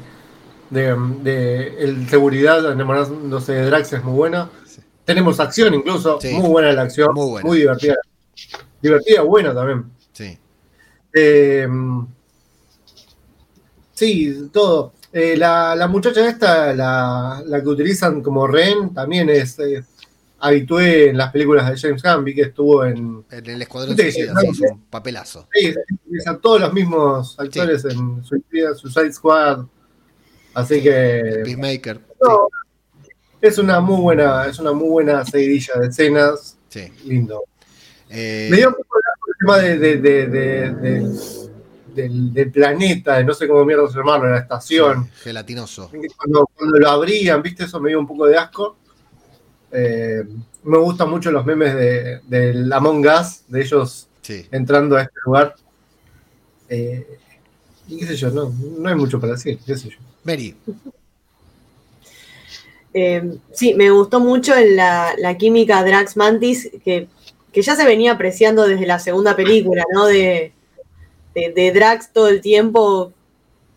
de, 0.70 0.96
de 1.22 1.84
el 1.84 2.08
seguridad 2.08 2.70
enamorándose 2.72 3.52
de 3.54 3.64
Drax 3.66 3.92
es 3.94 4.04
muy 4.04 4.14
buena. 4.14 4.50
Sí. 4.66 4.80
Tenemos 5.04 5.40
acción 5.40 5.72
incluso, 5.74 6.20
Sí. 6.20 6.34
muy 6.34 6.48
buena 6.50 6.70
la 6.72 6.82
acción, 6.82 7.14
Muy 7.14 7.24
muy, 7.42 7.42
buena. 7.42 7.56
divertida. 7.56 7.94
Divertida, 8.82 9.22
buena 9.22 9.54
también. 9.54 9.84
Sí. 10.12 10.38
Eh, 11.14 11.66
sí, 13.98 14.48
todo. 14.52 14.92
Eh, 15.12 15.36
la, 15.36 15.74
la 15.74 15.86
muchacha 15.88 16.28
esta, 16.28 16.72
la, 16.74 17.42
la 17.46 17.62
que 17.62 17.68
utilizan 17.68 18.22
como 18.22 18.46
rehén, 18.46 18.92
también 18.94 19.28
es 19.30 19.58
eh, 19.58 19.82
habitué 20.40 21.08
en 21.10 21.16
las 21.16 21.32
películas 21.32 21.68
de 21.68 21.76
James 21.78 22.02
Gunn, 22.02 22.24
vi 22.24 22.34
que 22.34 22.42
estuvo 22.42 22.84
en... 22.84 23.24
En 23.30 23.46
el 23.50 23.62
Escuadrón 23.62 23.96
Suicida, 23.96 24.34
sí, 24.40 24.64
un 24.70 24.82
papelazo. 24.84 25.48
Sí, 25.52 25.74
utilizan 26.04 26.40
todos 26.40 26.60
los 26.60 26.72
mismos 26.72 27.34
actores 27.40 27.84
en 27.86 28.22
Suicide, 28.22 28.74
Suicide 28.76 29.12
Squad, 29.12 29.64
así 30.54 30.82
que... 30.82 31.40
Peacemaker. 31.44 32.00
no, 32.22 32.48
es 33.40 33.58
una 33.58 33.80
muy 33.80 34.00
buena, 34.00 34.46
es 34.46 34.58
una 34.58 34.72
muy 34.72 34.88
buena 34.88 35.24
seguidilla 35.24 35.74
de 35.80 35.86
escenas, 35.88 36.56
Sí. 36.68 36.92
lindo. 37.06 37.42
Eh, 38.10 38.48
Me 38.50 38.58
dio 38.58 38.68
un 38.68 38.74
poco 38.74 38.98
el 38.98 39.34
tema 39.38 39.58
de, 39.58 39.78
de- 39.78 39.96
de- 39.96 40.26
de- 40.26 40.70
de- 40.74 41.47
del, 42.02 42.32
del 42.32 42.50
planeta, 42.50 43.16
de 43.18 43.24
no 43.24 43.34
sé 43.34 43.46
cómo 43.48 43.64
mierda 43.64 43.88
se 43.88 43.98
llamarlo, 43.98 44.30
la 44.30 44.38
estación. 44.38 45.04
sí, 45.06 45.10
gelatinoso. 45.24 45.90
Cuando, 46.16 46.48
cuando 46.54 46.78
lo 46.78 46.88
abrían, 46.90 47.42
¿viste? 47.42 47.64
Eso 47.64 47.80
me 47.80 47.88
dio 47.90 47.98
un 48.00 48.06
poco 48.06 48.26
de 48.26 48.36
asco. 48.38 48.76
Eh, 49.72 50.24
me 50.64 50.78
gustan 50.78 51.10
mucho 51.10 51.30
los 51.30 51.44
memes 51.44 51.74
de, 51.74 52.20
del 52.26 52.72
Among 52.72 53.06
Us, 53.06 53.42
de 53.48 53.60
ellos 53.62 54.04
Sí. 54.22 54.46
entrando 54.50 54.96
a 54.96 55.02
este 55.02 55.14
lugar. 55.24 55.54
Eh, 56.68 57.18
y 57.88 57.96
qué 57.98 58.06
sé 58.06 58.16
yo, 58.16 58.30
no, 58.30 58.52
no 58.78 58.88
hay 58.88 58.94
mucho 58.94 59.18
para 59.18 59.32
decir, 59.32 59.58
qué 59.66 59.76
sé 59.76 59.88
yo. 59.90 59.96
Mary, 60.24 60.54
Eh, 62.94 63.38
sí, 63.52 63.74
me 63.74 63.90
gustó 63.90 64.18
mucho 64.20 64.52
la, 64.54 65.14
la 65.18 65.36
química 65.36 65.84
Drax 65.84 66.16
Mantis, 66.16 66.70
que, 66.84 67.06
que 67.52 67.62
ya 67.62 67.76
se 67.76 67.84
venía 67.84 68.12
apreciando 68.12 68.66
desde 68.66 68.86
la 68.86 68.98
segunda 68.98 69.36
película, 69.36 69.84
¿no? 69.92 70.06
De, 70.06 70.52
de, 71.40 71.52
de 71.52 71.72
Drax 71.72 72.12
todo 72.12 72.28
el 72.28 72.40
tiempo 72.40 73.12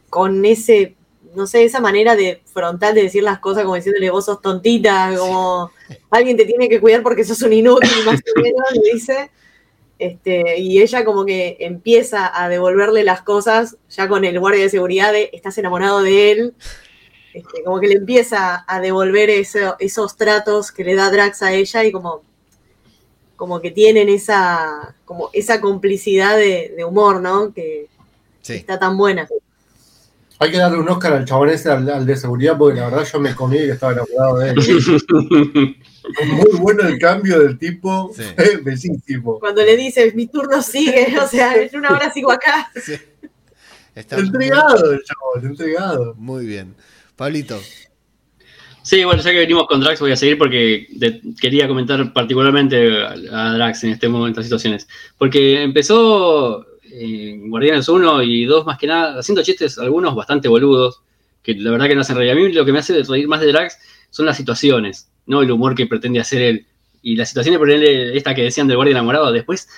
con 0.09 0.43
ese 0.45 0.95
no 1.35 1.47
sé, 1.47 1.63
esa 1.63 1.79
manera 1.79 2.15
de 2.15 2.41
frontal 2.45 2.93
de 2.93 3.03
decir 3.03 3.23
las 3.23 3.39
cosas 3.39 3.63
como 3.63 3.75
diciéndole 3.75 4.09
vos 4.09 4.25
sos 4.25 4.41
tontita, 4.41 5.13
como 5.17 5.71
alguien 6.09 6.37
te 6.37 6.45
tiene 6.45 6.69
que 6.69 6.81
cuidar 6.81 7.03
porque 7.03 7.23
sos 7.23 7.41
un 7.41 7.53
inútil, 7.53 7.89
más 8.05 8.19
o 8.19 8.41
menos, 8.41 8.61
le 8.73 8.93
dice. 8.93 9.31
Este, 9.97 10.57
y 10.57 10.81
ella 10.81 11.05
como 11.05 11.25
que 11.25 11.57
empieza 11.59 12.31
a 12.33 12.49
devolverle 12.49 13.03
las 13.03 13.21
cosas 13.21 13.77
ya 13.87 14.07
con 14.07 14.25
el 14.25 14.39
guardia 14.39 14.63
de 14.63 14.69
seguridad 14.69 15.13
de 15.13 15.29
estás 15.31 15.57
enamorado 15.57 16.01
de 16.01 16.31
él. 16.31 16.53
Este, 17.33 17.63
como 17.63 17.79
que 17.79 17.87
le 17.87 17.95
empieza 17.95 18.65
a 18.67 18.81
devolver 18.81 19.29
esos 19.29 20.17
tratos 20.17 20.71
que 20.71 20.83
le 20.83 20.95
da 20.95 21.11
Drax 21.11 21.43
a 21.43 21.53
ella 21.53 21.83
y 21.85 21.91
como, 21.91 22.23
como 23.41 23.59
que 23.59 23.71
tienen 23.71 24.07
esa, 24.07 24.93
como 25.03 25.31
esa 25.33 25.59
complicidad 25.59 26.37
de, 26.37 26.75
humor, 26.87 27.19
¿no? 27.21 27.51
Que 27.51 27.87
está 28.47 28.77
tan 28.77 28.95
buena. 28.95 29.27
Hay 30.37 30.51
que 30.51 30.57
darle 30.57 30.77
un 30.77 30.87
Oscar 30.87 31.13
al 31.13 31.25
chabón 31.25 31.49
ese, 31.49 31.71
al, 31.71 32.05
de 32.05 32.15
seguridad, 32.17 32.55
porque 32.55 32.79
la 32.79 32.89
verdad 32.89 33.07
yo 33.11 33.19
me 33.19 33.33
comí 33.33 33.57
que 33.57 33.71
estaba 33.71 33.93
enamorado 33.93 34.37
de 34.37 34.49
él. 34.51 34.55
Muy 36.35 36.59
bueno 36.59 36.83
el 36.83 36.99
cambio 36.99 37.39
del 37.39 37.57
tipo, 37.57 38.13
sí. 38.15 38.21
bellísimo. 38.63 39.39
Cuando 39.39 39.63
le 39.63 39.75
dices, 39.75 40.13
mi 40.13 40.27
turno 40.27 40.61
sigue, 40.61 41.17
o 41.19 41.27
sea, 41.27 41.55
en 41.55 41.75
una 41.75 41.95
hora 41.95 42.13
sigo 42.13 42.31
acá. 42.31 42.71
Sí. 42.75 42.93
entregado 43.95 44.91
el 44.91 45.01
chabón, 45.03 45.49
entregado. 45.49 46.13
Muy 46.15 46.45
bien. 46.45 46.75
Pablito. 47.15 47.59
Sí, 48.83 49.03
bueno, 49.03 49.21
ya 49.21 49.31
que 49.31 49.37
venimos 49.37 49.67
con 49.67 49.79
Drax, 49.79 49.99
voy 49.99 50.11
a 50.11 50.15
seguir 50.15 50.37
porque 50.37 50.87
quería 51.39 51.67
comentar 51.67 52.11
particularmente 52.13 53.03
a, 53.31 53.53
Drax 53.53 53.83
en 53.83 53.91
este 53.91 54.09
momento, 54.09 54.39
en 54.39 54.43
estas 54.43 54.45
situaciones. 54.45 54.87
Porque 55.17 55.61
empezó 55.61 56.65
en 56.83 57.49
Guardianes 57.49 57.87
1 57.87 58.23
y 58.23 58.45
2 58.45 58.65
más 58.65 58.79
que 58.79 58.87
nada, 58.87 59.19
haciendo 59.19 59.43
chistes, 59.43 59.77
algunos 59.77 60.15
bastante 60.15 60.47
boludos, 60.47 61.01
que 61.43 61.53
la 61.55 61.71
verdad 61.71 61.87
que 61.87 61.95
no 61.95 62.01
hacen 62.01 62.17
reír. 62.17 62.31
A 62.31 62.35
mí 62.35 62.51
lo 62.51 62.65
que 62.65 62.71
me 62.71 62.79
hace 62.79 63.03
reír 63.03 63.27
más 63.27 63.41
de 63.41 63.47
Drax 63.47 63.77
son 64.09 64.25
las 64.25 64.37
situaciones, 64.37 65.09
no 65.27 65.43
el 65.43 65.51
humor 65.51 65.75
que 65.75 65.85
pretende 65.85 66.19
hacer 66.19 66.41
él. 66.41 66.65
Y 67.03 67.15
las 67.15 67.29
situaciones, 67.29 67.59
por 67.59 67.69
ejemplo, 67.69 67.89
esta 67.89 68.33
que 68.33 68.43
decían 68.43 68.67
del 68.67 68.77
guardia 68.77 68.91
enamorado, 68.91 69.31
después 69.31 69.69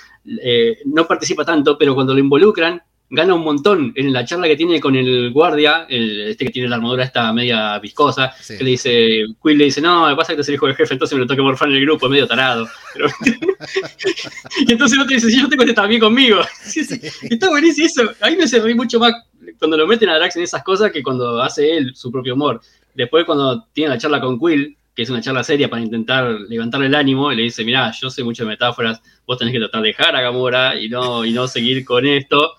eh, 0.42 0.78
no 0.86 1.06
participa 1.06 1.44
tanto, 1.44 1.76
pero 1.76 1.94
cuando 1.94 2.14
lo 2.14 2.20
involucran, 2.20 2.82
gana 3.14 3.34
un 3.34 3.42
montón 3.42 3.92
en 3.94 4.12
la 4.12 4.24
charla 4.24 4.48
que 4.48 4.56
tiene 4.56 4.80
con 4.80 4.96
el 4.96 5.30
guardia, 5.32 5.86
este 5.88 6.44
que 6.44 6.50
tiene 6.50 6.68
la 6.68 6.76
armadura 6.76 7.04
esta 7.04 7.32
media 7.32 7.78
viscosa, 7.78 8.34
que 8.46 8.62
le 8.62 8.70
dice, 8.70 9.24
Quill 9.42 9.58
le 9.58 9.64
dice, 9.64 9.80
no, 9.80 10.08
me 10.08 10.16
pasa 10.16 10.28
que 10.28 10.34
eres 10.34 10.48
el 10.48 10.56
hijo 10.56 10.66
del 10.66 10.76
jefe, 10.76 10.94
entonces 10.94 11.14
me 11.14 11.20
lo 11.20 11.26
tengo 11.26 11.38
que 11.38 11.42
morfar 11.44 11.68
en 11.68 11.76
el 11.76 11.82
grupo, 11.82 12.08
medio 12.08 12.26
tarado. 12.26 12.68
y 14.66 14.72
entonces 14.72 14.96
el 14.96 15.02
otro 15.02 15.14
dice, 15.14 15.30
si 15.30 15.40
yo 15.40 15.48
tengo 15.48 15.62
este 15.62 15.74
también 15.74 16.00
conmigo. 16.00 16.40
Está 16.66 17.48
buenísimo 17.48 17.86
eso. 17.86 18.02
A 18.20 18.30
mí 18.30 18.36
me 18.36 18.44
hace 18.44 18.60
reír 18.60 18.76
mucho 18.76 18.98
más 18.98 19.14
cuando 19.58 19.76
lo 19.76 19.86
meten 19.86 20.08
a 20.08 20.16
Drax 20.16 20.36
en 20.36 20.42
esas 20.42 20.62
cosas 20.62 20.90
que 20.90 21.02
cuando 21.02 21.42
hace 21.42 21.76
él 21.76 21.92
su 21.94 22.10
propio 22.10 22.34
humor. 22.34 22.60
Después 22.94 23.24
cuando 23.24 23.66
tiene 23.72 23.90
la 23.90 23.98
charla 23.98 24.20
con 24.20 24.38
Quill, 24.38 24.76
que 24.94 25.02
es 25.02 25.10
una 25.10 25.20
charla 25.20 25.42
seria 25.42 25.68
para 25.68 25.82
intentar 25.82 26.30
levantarle 26.48 26.86
el 26.86 26.94
ánimo, 26.94 27.32
y 27.32 27.36
le 27.36 27.42
dice, 27.42 27.64
mira, 27.64 27.90
yo 27.90 28.10
sé 28.10 28.22
mucho 28.22 28.44
de 28.44 28.50
metáforas, 28.50 29.02
vos 29.26 29.38
tenés 29.38 29.52
que 29.52 29.58
tratar 29.58 29.82
de 29.82 29.88
dejar 29.88 30.14
a 30.14 30.20
Gamora 30.20 30.78
y 30.80 30.88
no, 30.88 31.24
y 31.24 31.32
no 31.32 31.48
seguir 31.48 31.84
con 31.84 32.06
esto. 32.06 32.52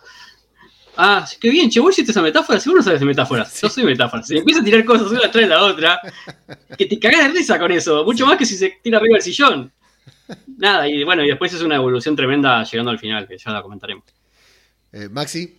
Ah, 0.98 1.28
qué 1.40 1.50
bien, 1.50 1.70
che, 1.70 1.80
vos 1.80 1.94
hiciste 1.94 2.12
esa 2.12 2.22
metáfora, 2.22 2.60
seguro 2.60 2.80
no 2.80 2.84
sabes 2.84 3.00
de 3.00 3.06
metáforas. 3.06 3.62
Yo 3.62 3.70
soy 3.70 3.84
metáfora. 3.84 4.24
Si 4.24 4.38
empieza 4.38 4.62
a 4.62 4.64
tirar 4.64 4.86
cosas 4.86 5.12
una 5.12 5.32
tras 5.32 5.34
de 5.34 5.48
la 5.48 5.64
otra, 5.64 6.00
que 6.78 6.86
te 6.86 7.00
cagás 7.00 7.34
de 7.34 7.40
risa 7.40 7.60
con 7.60 7.72
eso, 7.72 8.04
mucho 8.06 8.26
más 8.26 8.38
que 8.38 8.46
si 8.46 8.56
se 8.56 8.78
tira 8.82 8.98
arriba 8.98 9.16
del 9.16 9.22
sillón. 9.22 9.72
Nada, 10.58 10.88
y 10.88 11.04
bueno, 11.04 11.24
y 11.24 11.28
después 11.28 11.54
es 11.54 11.62
una 11.62 11.76
evolución 11.76 12.16
tremenda 12.16 12.64
llegando 12.64 12.92
al 12.92 13.00
final, 13.00 13.28
que 13.28 13.38
ya 13.38 13.52
la 13.52 13.62
comentaremos. 13.62 14.06
Eh, 14.94 15.10
Maxi. 15.10 15.58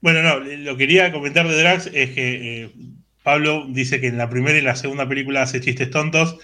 Bueno, 0.00 0.22
no, 0.22 0.40
lo 0.40 0.72
que 0.72 0.86
quería 0.86 1.12
comentar 1.12 1.46
de 1.48 1.60
Drax 1.60 1.86
es 1.92 2.10
que 2.10 2.64
eh, 2.64 2.72
Pablo 3.22 3.66
dice 3.68 4.00
que 4.00 4.08
en 4.08 4.18
la 4.18 4.30
primera 4.30 4.58
y 4.58 4.62
la 4.62 4.76
segunda 4.76 5.08
película 5.08 5.42
hace 5.42 5.60
chistes 5.60 5.90
tontos. 5.90 6.36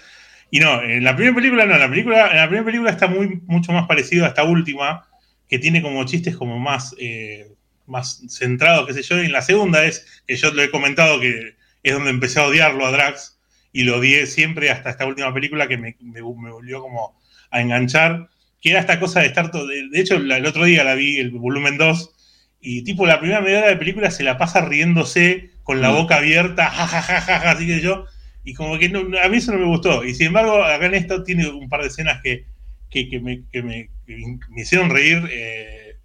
Y 0.51 0.59
no, 0.59 0.81
en 0.81 1.03
la 1.03 1.15
primera 1.15 1.35
película 1.35 1.65
no, 1.65 1.73
en 1.73 1.79
la, 1.79 1.89
película, 1.89 2.31
en 2.31 2.37
la 2.37 2.47
primera 2.47 2.65
película 2.65 2.91
está 2.91 3.07
muy, 3.07 3.41
mucho 3.45 3.71
más 3.71 3.87
parecido 3.87 4.25
a 4.25 4.29
esta 4.29 4.43
última 4.43 5.05
que 5.49 5.59
tiene 5.59 5.81
como 5.81 6.05
chistes 6.05 6.35
como 6.35 6.59
más, 6.59 6.95
eh, 6.99 7.51
más 7.87 8.23
centrados, 8.29 8.87
qué 8.87 8.93
sé 8.93 9.03
yo. 9.03 9.21
Y 9.21 9.25
en 9.25 9.31
la 9.31 9.41
segunda 9.41 9.85
es, 9.85 10.23
que 10.27 10.35
yo 10.35 10.51
lo 10.51 10.63
he 10.63 10.71
comentado, 10.71 11.19
que 11.19 11.55
es 11.83 11.93
donde 11.93 12.09
empecé 12.09 12.39
a 12.39 12.47
odiarlo 12.47 12.85
a 12.85 12.91
Drax 12.91 13.39
y 13.71 13.83
lo 13.83 13.97
odié 13.97 14.25
siempre 14.25 14.69
hasta 14.69 14.89
esta 14.89 15.05
última 15.05 15.33
película 15.33 15.67
que 15.67 15.77
me, 15.77 15.95
me, 15.99 16.21
volvió 16.21 16.81
como 16.81 17.19
a 17.51 17.61
enganchar, 17.61 18.29
que 18.61 18.71
era 18.71 18.79
esta 18.79 18.99
cosa 18.99 19.19
de 19.19 19.27
estar 19.27 19.51
todo, 19.51 19.67
de, 19.67 19.89
hecho 19.93 20.15
el 20.15 20.45
otro 20.45 20.65
día 20.65 20.83
la 20.83 20.95
vi, 20.95 21.17
el 21.17 21.31
volumen 21.31 21.77
2, 21.77 22.11
y 22.61 22.83
tipo 22.83 23.05
la 23.05 23.19
primera 23.19 23.41
media 23.41 23.59
hora 23.59 23.67
de 23.67 23.75
película 23.75 24.09
se 24.11 24.23
la 24.23 24.37
pasa 24.37 24.61
riéndose 24.61 25.51
con 25.63 25.81
la 25.81 25.91
mm. 25.91 25.95
boca 25.95 26.17
abierta, 26.17 26.69
jajajaja, 26.71 27.51
así 27.51 27.67
que 27.67 27.81
yo, 27.81 28.05
y 28.43 28.53
como 28.53 28.79
que 28.79 28.85
a 28.85 29.29
mí 29.29 29.37
eso 29.37 29.51
no 29.51 29.59
me 29.59 29.65
gustó, 29.65 30.03
y 30.03 30.15
sin 30.15 30.27
embargo 30.27 30.63
acá 30.63 30.85
en 30.85 30.95
esto 30.95 31.23
tiene 31.23 31.47
un 31.49 31.69
par 31.69 31.81
de 31.81 31.87
escenas 31.87 32.21
que 32.23 32.45
que, 33.03 33.19
me, 33.19 33.43
me, 33.61 33.89
hicieron 34.55 34.89
reír. 34.89 35.27
Eh, 35.31 35.97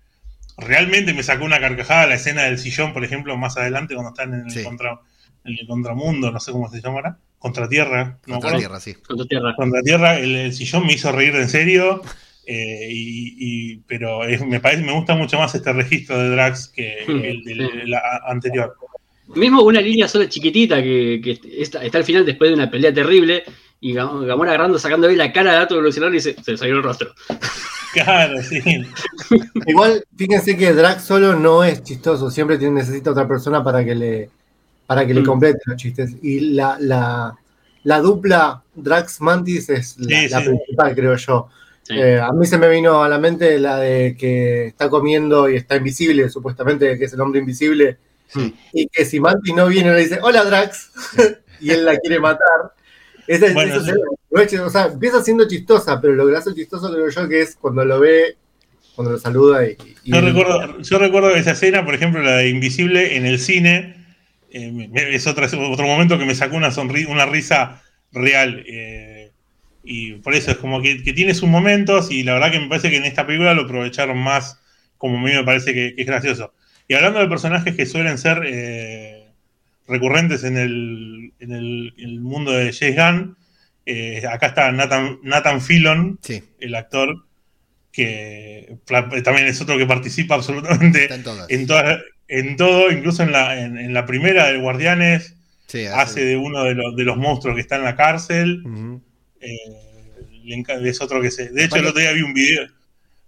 realmente 0.56 1.14
me 1.14 1.22
sacó 1.22 1.44
una 1.44 1.60
carcajada 1.60 2.06
la 2.06 2.14
escena 2.14 2.42
del 2.42 2.58
sillón, 2.58 2.92
por 2.92 3.04
ejemplo, 3.04 3.36
más 3.36 3.56
adelante 3.56 3.94
cuando 3.94 4.10
están 4.10 4.34
en 4.34 4.50
el, 4.50 4.64
contra, 4.64 5.00
en 5.44 5.58
el 5.58 5.66
contramundo, 5.66 6.30
no 6.30 6.40
sé 6.40 6.52
cómo 6.52 6.68
se 6.68 6.80
llamará. 6.80 7.18
Contratierra. 7.38 8.18
Contratierra, 8.26 8.80
sí. 8.80 8.94
Contratierra. 8.94 9.54
Contratierra, 9.56 10.18
el, 10.18 10.36
el, 10.36 10.52
sillón 10.52 10.86
me 10.86 10.92
hizo 10.92 11.10
reír 11.10 11.34
en 11.34 11.48
serio. 11.48 12.02
Eh, 12.46 12.88
y, 12.90 13.76
pero 13.86 14.22
me 14.44 14.58
parece 14.58 14.82
me 14.82 14.92
gusta 14.92 15.14
mucho 15.14 15.38
más 15.38 15.54
este 15.54 15.72
registro 15.72 16.18
de 16.18 16.30
Drax 16.30 16.68
que 16.68 17.04
el, 17.04 17.44
de 17.44 18.00
anterior. 18.26 18.74
Mismo 19.36 19.62
una 19.62 19.80
línea 19.80 20.08
sola 20.08 20.28
chiquitita 20.28 20.82
que, 20.82 21.38
está, 21.58 21.84
está, 21.84 21.98
al 21.98 22.04
final 22.04 22.26
después 22.26 22.50
de 22.50 22.54
una 22.54 22.68
pelea 22.68 22.92
terrible 22.92 23.44
y 23.78 23.92
Gamora 23.94 24.50
agarrando, 24.50 24.78
sacándole 24.78 25.16
la 25.16 25.32
cara 25.32 25.52
de 25.52 25.58
dato 25.58 25.74
evolucionario 25.74 26.18
y 26.18 26.20
se, 26.20 26.34
se 26.42 26.50
le 26.50 26.58
salió 26.58 26.76
el 26.76 26.82
rostro. 26.82 27.14
Claro, 27.92 28.42
sí. 28.42 28.60
Igual, 29.66 30.04
fíjense 30.16 30.56
que 30.56 30.72
Drax 30.72 31.04
solo 31.04 31.34
no 31.34 31.64
es 31.64 31.82
chistoso, 31.82 32.30
siempre 32.30 32.58
tiene, 32.58 32.74
necesita 32.74 33.10
otra 33.10 33.26
persona 33.26 33.64
para 33.64 33.84
que 33.84 33.94
le, 33.94 34.30
para 34.86 35.06
que 35.06 35.14
le 35.14 35.22
mm. 35.22 35.26
complete 35.26 35.58
los 35.66 35.76
chistes. 35.76 36.16
Y 36.22 36.40
la, 36.40 36.76
la, 36.80 37.34
la 37.84 38.00
dupla 38.00 38.62
Drax 38.74 39.20
Mantis 39.20 39.68
es 39.70 39.96
la, 39.98 40.40
principal, 40.40 40.94
creo 40.94 41.16
yo. 41.16 41.48
Eh, 41.88 42.20
a 42.20 42.30
mí 42.32 42.46
se 42.46 42.58
me 42.58 42.68
vino 42.68 43.02
a 43.02 43.08
la 43.08 43.18
mente 43.18 43.58
la 43.58 43.78
de 43.78 44.16
que 44.16 44.66
está 44.66 44.88
comiendo 44.88 45.48
y 45.48 45.56
está 45.56 45.76
invisible, 45.76 46.28
supuestamente, 46.28 46.96
que 46.96 47.04
es 47.04 47.12
el 47.12 47.20
hombre 47.20 47.40
invisible. 47.40 47.98
Y 48.72 48.86
que 48.86 49.04
si 49.04 49.18
Mantis 49.18 49.54
no 49.54 49.66
viene, 49.66 49.92
le 49.92 50.02
dice, 50.02 50.20
hola 50.22 50.44
Drax, 50.44 50.92
y 51.60 51.70
él 51.70 51.84
la 51.84 51.98
quiere 51.98 52.20
matar 52.20 52.72
o 53.30 54.70
sea, 54.70 54.86
empieza 54.86 55.22
siendo 55.22 55.46
chistosa, 55.46 56.00
pero 56.00 56.14
lo 56.14 56.26
que 56.26 56.36
hace 56.36 56.54
chistoso 56.54 56.92
creo 56.92 57.08
yo 57.08 57.28
que 57.28 57.42
es 57.42 57.56
cuando 57.56 57.84
lo 57.84 58.00
ve, 58.00 58.36
cuando 58.96 59.12
lo 59.12 59.18
saluda 59.18 59.66
y... 59.66 59.76
yo, 60.04 60.20
recuerdo, 60.20 60.80
yo 60.80 60.98
recuerdo 60.98 61.30
esa 61.30 61.52
escena, 61.52 61.84
por 61.84 61.94
ejemplo, 61.94 62.22
la 62.22 62.36
de 62.36 62.48
Invisible 62.48 63.16
en 63.16 63.26
el 63.26 63.38
cine, 63.38 63.96
eh, 64.50 64.90
es 64.94 65.26
otro, 65.26 65.46
otro 65.46 65.86
momento 65.86 66.18
que 66.18 66.24
me 66.24 66.34
sacó 66.34 66.56
una, 66.56 66.70
una 67.08 67.26
risa 67.26 67.82
real. 68.12 68.64
Eh, 68.66 69.30
y 69.84 70.14
por 70.14 70.34
eso 70.34 70.50
es 70.50 70.56
como 70.56 70.82
que, 70.82 70.96
tiene 70.96 71.34
sus 71.34 71.48
momentos 71.48 72.10
y 72.10 72.22
la 72.24 72.34
verdad 72.34 72.50
que 72.50 72.60
me 72.60 72.68
parece 72.68 72.90
que 72.90 72.96
en 72.96 73.04
esta 73.04 73.26
película 73.26 73.54
lo 73.54 73.62
aprovecharon 73.62 74.18
más, 74.18 74.60
como 74.98 75.18
a 75.18 75.22
mí 75.22 75.32
me 75.32 75.44
parece 75.44 75.72
que, 75.72 75.94
es 75.96 76.06
gracioso. 76.06 76.52
Y 76.88 76.94
hablando 76.94 77.20
de 77.20 77.28
personajes 77.28 77.76
que 77.76 77.86
suelen 77.86 78.18
ser... 78.18 78.42
Eh, 78.44 79.09
recurrentes 79.90 80.44
en 80.44 80.56
el, 80.56 81.32
en 81.40 81.52
el, 81.52 82.20
mundo 82.20 82.52
de 82.52 82.72
James 82.72 82.96
Gunn. 82.96 83.36
Eh, 83.84 84.22
acá 84.26 84.48
está 84.48 84.72
Nathan, 84.72 85.18
Nathan 85.22 85.60
Fillon, 85.60 86.18
el 86.60 86.74
actor, 86.74 87.26
que 87.92 88.76
también 89.24 89.46
es 89.46 89.60
otro 89.60 89.76
que 89.76 89.86
participa 89.86 90.36
absolutamente 90.36 91.12
en, 91.12 91.68
en, 92.28 92.56
todo, 92.56 92.90
incluso 92.92 93.22
en 93.22 93.32
la, 93.32 93.60
en, 93.60 93.92
la 93.92 94.06
primera 94.06 94.50
de 94.50 94.58
Guardianes, 94.58 95.36
hace, 95.92 96.24
de 96.24 96.36
uno 96.36 96.64
de 96.64 96.74
los, 96.74 96.94
de 96.94 97.04
los, 97.04 97.16
monstruos 97.16 97.56
que 97.56 97.62
está 97.62 97.76
en 97.76 97.84
la 97.84 97.96
cárcel. 97.96 98.62
Eh, 99.40 99.56
es 100.84 101.00
otro 101.00 101.20
que 101.20 101.30
se. 101.30 101.50
De 101.50 101.64
hecho, 101.64 101.76
el 101.76 101.86
otro 101.86 102.00
día 102.00 102.12
vi 102.12 102.22
un 102.22 102.34
video. 102.34 102.66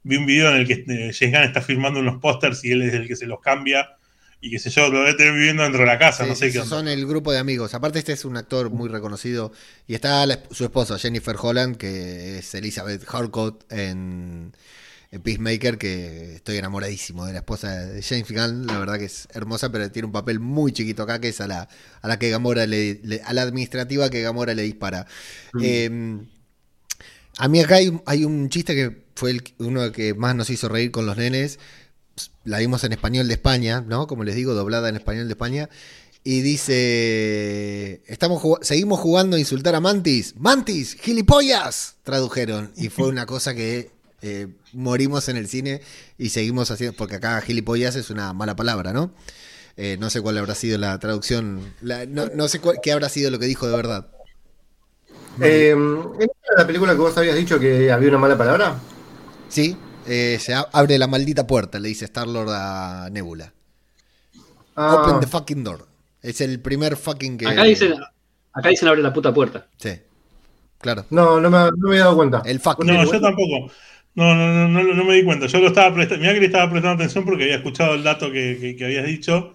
Vi 0.05 0.17
un 0.17 0.27
video 0.27 0.51
en 0.51 0.57
el 0.57 0.67
que 0.67 0.85
eh, 0.89 1.13
James 1.13 1.35
Gunn 1.35 1.45
está 1.45 1.61
firmando 1.61 2.01
unos 2.01 2.21
pósters 2.21 2.65
y 2.65 2.73
él 2.73 2.83
es 2.83 2.95
el 2.95 3.07
que 3.07 3.17
se 3.17 3.27
los 3.27 3.41
cambia 3.41 3.89
y 4.45 4.51
qué 4.51 4.59
sé 4.59 4.71
yo, 4.71 4.91
lo 4.91 4.99
debe 4.99 5.15
tener 5.15 5.35
viviendo 5.35 5.63
dentro 5.63 5.83
de 5.83 5.87
la 5.87 6.01
casa, 6.01 6.27
no 6.27 6.35
sé 6.35 6.51
qué. 6.51 6.65
Son 6.65 6.89
el 6.89 7.07
grupo 7.07 7.31
de 7.31 7.39
amigos. 7.39 7.75
Aparte, 7.75 8.01
este 8.01 8.13
es 8.13 8.25
un 8.25 8.37
actor 8.37 8.71
muy 8.71 8.89
reconocido. 8.89 9.53
Y 9.87 9.95
está 9.95 10.27
su 10.51 10.65
esposa, 10.65 10.99
Jennifer 10.99 11.37
Holland, 11.41 11.77
que 11.77 12.39
es 12.39 12.53
Elizabeth 12.57 13.05
Harcourt 13.09 13.63
en, 13.73 14.53
Peacemaker, 15.23 15.79
que 15.79 16.35
estoy 16.35 16.57
enamoradísimo 16.57 17.25
de 17.25 17.35
la 17.35 17.39
esposa 17.39 17.87
de 17.87 18.03
James 18.03 18.33
Gunn. 18.33 18.67
La 18.67 18.81
verdad 18.81 18.99
que 18.99 19.05
es 19.05 19.29
hermosa, 19.33 19.71
pero 19.71 19.89
tiene 19.93 20.07
un 20.07 20.13
papel 20.13 20.41
muy 20.41 20.73
chiquito 20.73 21.05
acá, 21.05 21.21
que 21.21 21.29
es 21.29 21.41
a 21.41 21.47
la, 21.47 21.69
a 22.01 22.09
la 22.09 22.19
que 22.19 22.29
Gamora 22.29 22.67
le, 22.67 23.01
a 23.25 23.33
la 23.33 23.43
administrativa 23.43 24.11
que 24.11 24.23
Gamora 24.23 24.55
le 24.55 24.63
dispara. 24.63 25.07
Mm. 25.53 25.61
Em, 25.63 26.27
a 27.39 27.47
mí 27.47 27.61
acá 27.61 27.77
hay, 27.77 28.25
un 28.25 28.49
chiste 28.49 28.75
que 28.75 29.05
fue 29.15 29.39
uno 29.59 29.93
que 29.93 30.15
más 30.15 30.35
nos 30.35 30.51
hizo 30.51 30.69
reír 30.69 30.91
con 30.91 31.07
los 31.07 31.17
nenes 31.17 31.61
la 32.45 32.59
vimos 32.59 32.85
en 32.85 32.93
español 32.93 33.29
de 33.29 33.35
España, 33.35 33.85
¿no? 33.87 34.07
Como 34.07 34.25
les 34.25 34.35
digo, 34.35 34.55
doblada 34.55 34.89
en 34.89 34.97
español 34.97 35.27
de 35.27 35.33
España. 35.33 35.69
Y 36.25 36.41
dice, 36.43 38.01
estamos 38.07 38.41
seguimos 38.63 39.01
jugando 39.01 39.37
a 39.37 39.41
insultar 39.41 39.75
a 39.75 39.81
Mantis. 39.81 40.35
Mantis, 40.39 40.95
gilipollas, 40.95 41.97
tradujeron. 42.05 42.73
Y 42.77 42.91
fue 42.91 43.09
una 43.09 43.27
cosa 43.27 43.55
que 43.55 43.91
eh, 44.23 44.47
morimos 44.73 45.29
en 45.29 45.37
el 45.37 45.49
cine 45.49 45.81
y 46.19 46.29
seguimos 46.29 46.71
haciendo, 46.71 46.97
porque 46.97 47.17
acá 47.17 47.41
gilipollas 47.41 47.97
es 47.97 48.09
una 48.09 48.33
mala 48.33 48.55
palabra, 48.55 48.93
¿no? 48.93 49.13
Eh, 49.77 49.97
no 49.99 50.11
sé 50.11 50.21
cuál 50.21 50.39
habrá 50.39 50.55
sido 50.55 50.79
la 50.79 50.97
traducción, 51.01 51.75
no, 51.81 52.49
sé 52.49 52.61
qué 52.83 52.93
habrá 52.93 53.09
sido 53.09 53.31
lo 53.31 53.39
que 53.41 53.47
dijo 53.47 53.67
de 53.67 53.75
verdad. 53.75 54.07
Eh, 55.41 55.71
¿En 55.71 56.29
la 56.57 56.67
película 56.67 56.93
que 56.93 56.99
vos 56.99 57.17
habías 57.17 57.35
dicho 57.35 57.59
que 57.59 57.91
había 57.91 58.11
una 58.11 58.19
mala 58.19 58.39
palabra? 58.39 58.79
Sí, 59.49 59.77
eh, 60.07 60.39
se 60.41 60.55
abre 60.55 60.99
la 60.99 61.07
maldita 61.07 61.47
puerta, 61.47 61.79
le 61.79 61.89
dice 61.89 62.05
Star-Lord 62.07 62.51
a 62.51 63.09
Nebula. 63.11 63.53
Ah. 64.77 64.97
Open 64.97 65.21
the 65.21 65.27
fucking 65.27 65.65
door. 65.65 65.87
Es 66.21 66.41
el 66.41 66.61
primer 66.61 66.97
fucking 66.97 67.39
que. 67.39 67.47
Acá 67.47 67.65
dicen, 67.65 67.95
acá 68.53 68.69
dicen 68.69 68.89
abre 68.89 69.03
la 69.03 69.13
puta 69.13 69.33
puerta. 69.33 69.67
Sí. 69.77 69.91
Claro. 70.79 71.07
No, 71.11 71.41
no 71.41 71.51
me, 71.51 71.59
no 71.77 71.89
me 71.89 71.97
he 71.97 71.99
dado 71.99 72.17
cuenta. 72.17 72.43
El 72.45 72.61
fucking 72.61 72.87
No, 72.87 73.05
yo 73.05 73.21
tampoco. 73.21 73.73
No, 74.15 74.35
no, 74.35 74.69
no, 74.69 74.83
no, 74.83 75.05
me 75.05 75.15
di 75.15 75.25
cuenta. 75.25 75.47
Yo 75.47 75.59
lo 75.61 75.69
estaba 75.69 75.95
prestando. 75.95 76.21
Mira 76.21 76.35
que 76.35 76.41
le 76.41 76.47
estaba 76.47 76.71
prestando 76.71 77.03
atención 77.03 77.25
porque 77.25 77.45
había 77.45 77.57
escuchado 77.57 77.95
el 77.95 78.03
dato 78.03 78.31
que, 78.31 78.77
que, 78.79 78.85
habías 78.85 79.07
dicho 79.07 79.55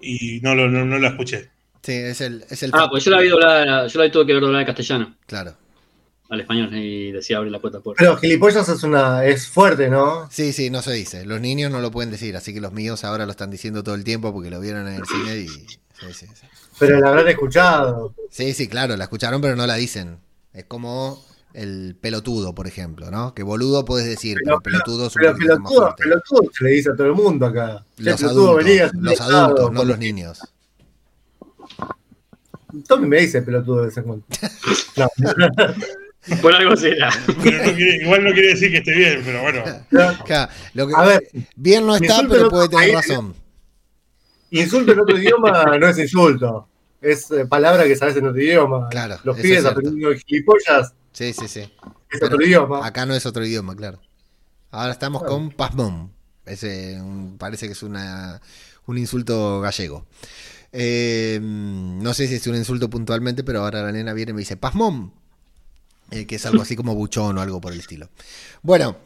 y 0.00 0.40
no 0.42 0.54
lo, 0.54 0.68
no, 0.68 0.84
lo 0.84 1.06
escuché. 1.06 1.50
Sí, 1.82 1.92
es 1.92 2.20
el. 2.20 2.44
Es 2.50 2.62
el 2.62 2.70
ah, 2.74 2.88
pues 2.90 3.04
yo 3.04 3.10
la 3.10 3.20
vi 3.20 3.28
doblada, 3.28 3.86
yo 3.86 3.98
la 3.98 4.04
vi 4.06 4.10
tuve 4.10 4.26
que 4.26 4.32
ver 4.32 4.42
doblada 4.42 4.62
en 4.62 4.66
castellano. 4.66 5.16
Claro 5.26 5.56
al 6.28 6.40
español 6.40 6.74
y 6.74 7.12
decía 7.12 7.38
abre 7.38 7.50
la 7.50 7.60
puerta 7.60 7.80
por. 7.80 7.96
Pero 7.96 8.16
gilipollas 8.16 8.68
es 8.68 8.82
una 8.82 9.24
es 9.24 9.48
fuerte, 9.48 9.88
¿no? 9.88 10.28
Sí, 10.30 10.52
sí, 10.52 10.70
no 10.70 10.82
se 10.82 10.92
dice. 10.92 11.24
Los 11.24 11.40
niños 11.40 11.70
no 11.70 11.80
lo 11.80 11.90
pueden 11.90 12.10
decir, 12.10 12.36
así 12.36 12.52
que 12.52 12.60
los 12.60 12.72
míos 12.72 13.04
ahora 13.04 13.24
lo 13.26 13.30
están 13.30 13.50
diciendo 13.50 13.82
todo 13.82 13.94
el 13.94 14.04
tiempo 14.04 14.32
porque 14.32 14.50
lo 14.50 14.60
vieron 14.60 14.88
en 14.88 14.94
el 14.94 15.06
cine 15.06 15.38
y. 15.38 15.48
Sí, 15.48 16.12
sí, 16.12 16.26
sí. 16.34 16.46
Pero 16.78 17.00
la 17.00 17.08
habrán 17.08 17.28
escuchado. 17.28 18.14
Sí, 18.30 18.52
sí, 18.52 18.68
claro, 18.68 18.96
la 18.96 19.04
escucharon, 19.04 19.40
pero 19.40 19.56
no 19.56 19.66
la 19.66 19.76
dicen. 19.76 20.18
Es 20.52 20.64
como 20.64 21.24
el 21.54 21.96
pelotudo, 21.98 22.54
por 22.54 22.66
ejemplo, 22.66 23.10
¿no? 23.10 23.34
Que 23.34 23.42
boludo 23.42 23.84
puedes 23.84 24.06
decir, 24.06 24.36
pero, 24.44 24.60
pelotudo 24.60 25.06
es 25.06 25.16
un 25.16 25.20
pero 25.22 25.36
pelotudo, 25.36 25.96
pelotudo 25.96 26.50
se 26.52 26.64
le 26.64 26.70
dice 26.70 26.90
a 26.90 26.96
todo 26.96 27.06
el 27.06 27.14
mundo 27.14 27.46
acá. 27.46 27.84
Los 27.96 28.22
adultos, 28.22 28.92
los 28.94 29.20
adultos, 29.20 29.72
no 29.72 29.84
los 29.84 29.98
niños. 29.98 30.40
Tommy 32.86 33.06
me 33.06 33.20
dice 33.20 33.40
pelotudo 33.40 33.82
de 33.82 33.88
ese 33.88 34.00
en 34.00 34.06
No. 34.96 35.08
Por 36.42 36.54
algo 36.54 36.76
será. 36.76 37.10
igual 38.02 38.24
no 38.24 38.32
quiere 38.32 38.48
decir 38.48 38.70
que 38.70 38.78
esté 38.78 38.92
bien, 38.94 39.22
pero 39.24 39.42
bueno. 39.42 39.62
a 40.96 41.04
ver, 41.04 41.28
bien 41.54 41.86
no 41.86 41.96
está, 41.96 42.22
pero 42.28 42.48
puede 42.48 42.68
tener 42.68 42.94
razón. 42.94 43.34
Insulto 44.50 44.92
en 44.92 45.00
otro 45.00 45.18
idioma 45.18 45.76
no 45.78 45.88
es 45.88 45.98
insulto. 45.98 46.68
Es 47.00 47.30
eh, 47.30 47.46
palabra 47.46 47.84
que 47.84 47.96
sabes 47.96 48.16
en 48.16 48.26
otro 48.26 48.40
idioma. 48.40 48.88
Claro. 48.88 49.18
Los 49.22 49.38
pibes 49.38 49.64
aprendiendo 49.64 50.14
gilipollas. 50.26 50.94
Sí, 51.12 51.32
sí, 51.32 51.48
sí. 51.48 51.72
Es 52.10 52.22
otro 52.22 52.42
idioma. 52.42 52.86
Acá 52.86 53.06
no 53.06 53.14
es 53.14 53.26
otro 53.26 53.44
idioma, 53.44 53.74
claro. 53.74 54.00
Ahora 54.70 54.92
estamos 54.92 55.22
con 55.22 55.50
pasmón. 55.50 56.12
Ese 56.44 57.00
parece 57.38 57.66
que 57.66 57.72
es 57.72 57.82
una, 57.82 58.40
un 58.86 58.98
insulto 58.98 59.60
gallego. 59.60 60.06
Eh, 60.72 61.38
no 61.42 62.14
sé 62.14 62.28
si 62.28 62.34
es 62.36 62.46
un 62.46 62.56
insulto 62.56 62.90
puntualmente, 62.90 63.44
pero 63.44 63.60
ahora 63.60 63.82
la 63.82 63.92
nena 63.92 64.12
viene 64.12 64.30
y 64.30 64.34
me 64.34 64.40
dice, 64.40 64.56
pasmón. 64.56 65.12
Eh, 66.10 66.26
que 66.26 66.36
es 66.36 66.46
algo 66.46 66.62
así 66.62 66.76
como 66.76 66.94
buchón 66.94 67.36
o 67.36 67.40
algo 67.40 67.60
por 67.60 67.72
el 67.72 67.80
estilo. 67.80 68.08
Bueno, 68.62 68.96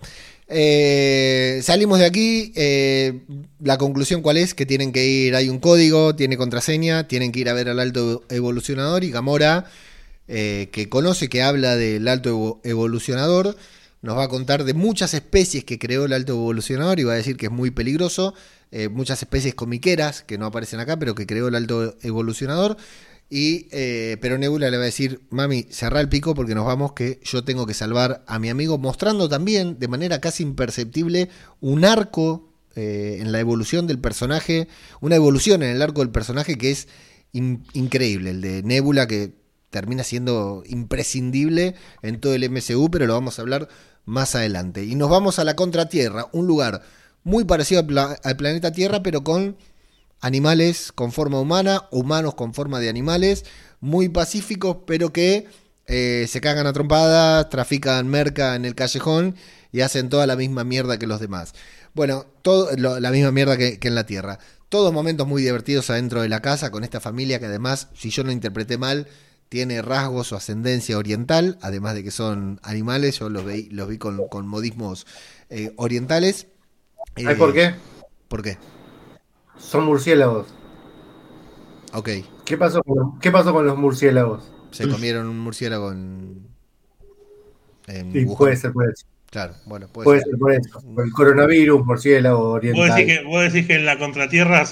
eh, 0.49 1.61
salimos 1.63 1.99
de 1.99 2.05
aquí. 2.05 2.53
Eh, 2.57 3.21
la 3.61 3.79
conclusión 3.79 4.21
cuál 4.21 4.37
es? 4.37 4.53
Que 4.53 4.67
tienen 4.67 4.93
que 4.93 5.07
ir, 5.07 5.35
hay 5.35 5.49
un 5.49 5.61
código, 5.61 6.15
tiene 6.15 6.37
contraseña, 6.37 7.09
tienen 7.09 7.33
que 7.33 7.41
ir 7.41 7.49
a 7.49 7.55
ver 7.55 7.71
al 7.71 7.81
alto 7.81 8.25
evolucionador 8.29 9.05
y 9.05 9.11
Gamora, 9.11 9.71
que 10.27 10.87
conoce, 10.89 11.29
que 11.29 11.43
habla 11.43 11.75
del 11.75 12.07
alto 12.07 12.61
evolucionador, 12.63 13.57
nos 14.01 14.17
va 14.17 14.25
a 14.25 14.29
contar 14.29 14.63
de 14.63 14.75
muchas 14.75 15.13
especies 15.13 15.65
que 15.65 15.77
creó 15.77 16.05
el 16.05 16.13
alto 16.13 16.35
evolucionador 16.35 17.01
y 17.01 17.05
va 17.05 17.15
a 17.15 17.17
decir 17.17 17.37
que 17.37 17.47
es 17.47 17.53
muy 17.53 17.73
peligroso. 17.73 18.35
muchas 18.93 19.21
especies 19.23 19.55
comiqueras 19.55 20.23
que 20.23 20.39
no 20.39 20.47
aparecen 20.47 20.79
acá, 20.79 20.97
pero 20.99 21.17
que 21.17 21.27
creó 21.27 21.49
el 21.49 21.57
alto 21.57 21.97
evolucionador. 22.03 22.77
Y, 23.33 23.69
eh, 23.71 24.17
pero 24.21 24.39
Nebula 24.39 24.71
le 24.71 24.77
va 24.77 24.83
a 24.83 24.87
decir, 24.87 25.21
mami, 25.31 25.65
cerrá 25.71 26.01
el 26.01 26.09
pico 26.09 26.35
porque 26.35 26.57
nos 26.57 26.67
vamos 26.67 26.95
que 26.95 27.21
yo 27.23 27.45
tengo 27.45 27.65
que 27.65 27.75
salvar 27.75 28.25
a 28.27 28.41
mi 28.41 28.49
amigo, 28.49 28.77
mostrando 28.77 29.29
también 29.29 29.79
de 29.79 29.87
manera 29.87 30.21
casi 30.21 30.43
imperceptible 30.43 31.29
un 31.61 31.85
arco 31.85 32.53
eh, 32.75 33.19
en 33.21 33.31
la 33.31 33.39
evolución 33.39 33.87
del 33.87 34.01
personaje, 34.01 34.67
una 35.01 35.15
evolución 35.15 35.63
en 35.63 35.71
el 35.71 35.81
arco 35.81 36.01
del 36.01 36.11
personaje 36.11 36.59
que 36.59 36.73
es 36.73 36.89
increíble, 37.33 38.31
el 38.31 38.41
de 38.41 38.65
Nebula 38.65 39.07
que 39.07 39.33
termina 39.71 40.03
siendo 40.03 40.65
imprescindible 40.67 41.77
en 42.03 42.19
todo 42.21 42.35
el 42.35 42.51
MCU, 42.51 42.91
pero 42.91 43.07
lo 43.07 43.15
vamos 43.15 43.39
a 43.39 43.43
hablar 43.43 43.69
más 44.05 44.35
adelante. 44.35 44.85
Y 44.85 44.97
nos 44.97 45.09
vamos 45.09 45.39
a 45.39 45.45
la 45.45 45.55
Contratierra, 45.55 46.27
un 46.33 46.49
lugar 46.49 46.83
muy 47.23 47.45
parecido 47.45 47.81
al 48.25 48.37
planeta 48.37 48.73
Tierra, 48.73 49.05
pero 49.05 49.23
con 49.23 49.57
animales 50.21 50.93
con 50.93 51.13
forma 51.13 51.41
humana, 51.41 51.89
humanos 51.91 52.35
con 52.35 52.55
forma 52.55 52.81
de 52.81 52.89
animales, 52.89 53.45
muy 53.81 54.09
pacíficos, 54.09 54.79
pero 54.87 55.13
que 55.13 55.47
eh, 55.87 56.27
se 56.29 56.41
cagan 56.41 56.67
a 56.67 56.73
trompadas, 56.73 57.49
trafican 57.49 58.07
merca 58.09 58.55
en 58.55 58.65
el 58.65 58.75
callejón 58.75 59.35
y 59.73 59.81
hacen 59.81 60.09
toda 60.09 60.27
la 60.27 60.37
misma 60.37 60.65
mierda 60.65 60.99
que 60.99 61.07
los 61.07 61.21
demás. 61.21 61.55
Bueno, 61.95 62.27
todo, 62.43 62.71
la 62.77 63.11
misma 63.11 63.33
mierda 63.33 63.57
que, 63.57 63.79
en 63.81 63.95
la 63.95 64.07
Tierra. 64.07 64.39
Todos 64.69 64.93
momentos 64.93 65.27
muy 65.27 65.43
divertidos 65.43 65.91
adentro 65.91 66.23
de 66.23 66.29
la 66.29 66.41
casa 66.41 66.71
con 66.71 66.85
esta 66.85 67.01
familia 67.01 67.41
que 67.41 67.47
además, 67.47 67.89
si 67.95 68.11
yo 68.11 68.23
no 68.23 68.31
interpreté 68.31 68.79
mal, 68.79 69.09
tiene 69.49 69.83
rasgos 69.83 70.33
o 70.33 70.37
ascendencia 70.37 70.97
oriental, 70.97 71.59
además 71.61 71.95
de 71.95 72.05
que 72.05 72.13
son 72.13 72.61
animales, 72.63 73.19
yo 73.19 73.29
los 73.29 73.45
vi, 73.45 73.69
los 73.71 73.89
vi 73.89 73.99
con, 73.99 74.47
modismos 74.47 75.09
eh, 75.49 75.73
orientales. 75.75 76.47
por 77.37 77.53
qué? 77.53 77.75
¿Por 78.29 78.43
qué? 78.43 78.59
Son 79.61 79.85
murciélagos. 79.85 80.49
Ok. 81.93 82.09
¿Qué 82.45 82.57
pasó 82.57 82.83
con, 82.83 83.19
¿qué 83.21 83.31
pasó 83.31 83.53
con 83.53 83.67
los 83.67 83.77
murciélagos? 83.77 84.51
Se 84.71 84.89
comieron 84.89 85.29
un 85.29 85.39
murciélago 85.39 85.93
en. 85.93 86.47
sí, 87.87 88.27
puede 88.37 88.57
ser 88.57 88.73
por 88.73 88.91
eso. 88.91 89.07
Claro, 89.31 89.55
bueno, 89.65 89.87
puede, 89.87 90.05
puede 90.05 90.21
ser. 90.23 90.39
por 90.39 90.53
eso. 90.53 90.83
el 91.05 91.13
coronavirus, 91.13 91.85
murciélago 91.85 92.51
oriental. 92.51 92.89
¿Vos 92.89 92.97
decís 92.97 93.19
que, 93.19 93.25
¿vos 93.25 93.43
decís 93.43 93.67
que 93.67 93.75
en 93.77 93.87
la 93.87 93.99
contratierra 93.99 94.65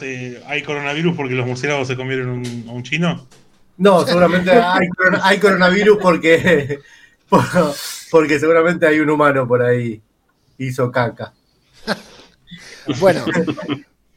hay 0.46 0.62
coronavirus 0.64 1.16
porque 1.16 1.34
los 1.34 1.46
murciélagos 1.46 1.86
se 1.86 1.96
comieron 1.96 2.28
un, 2.30 2.64
a 2.68 2.72
un 2.72 2.82
chino? 2.82 3.28
No, 3.76 4.04
seguramente 4.04 4.50
hay, 4.50 4.88
hay 5.22 5.38
coronavirus 5.38 5.98
porque, 6.02 6.80
porque 8.10 8.40
seguramente 8.40 8.86
hay 8.86 8.98
un 8.98 9.10
humano 9.10 9.46
por 9.46 9.62
ahí 9.62 10.02
hizo 10.58 10.90
caca. 10.90 11.32
Bueno, 12.98 13.24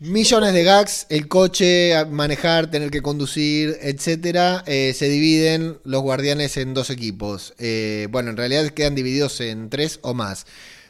Millones 0.04 0.54
de 0.54 0.64
gags, 0.64 1.06
el 1.10 1.28
coche, 1.28 1.94
manejar, 2.06 2.72
tener 2.72 2.90
que 2.90 3.04
conducir, 3.04 3.78
etcétera, 3.82 4.64
eh, 4.66 4.96
se 4.96 5.08
dividen 5.08 5.78
los 5.84 6.02
guardianes 6.02 6.58
en 6.58 6.74
dos 6.74 6.90
equipos. 6.90 7.54
Eh, 7.60 8.08
bueno, 8.10 8.32
en 8.32 8.38
realidad 8.38 8.68
quedan 8.70 8.96
divididos 8.96 9.40
en 9.42 9.70
tres 9.70 10.00
o 10.02 10.16
más. 10.16 10.48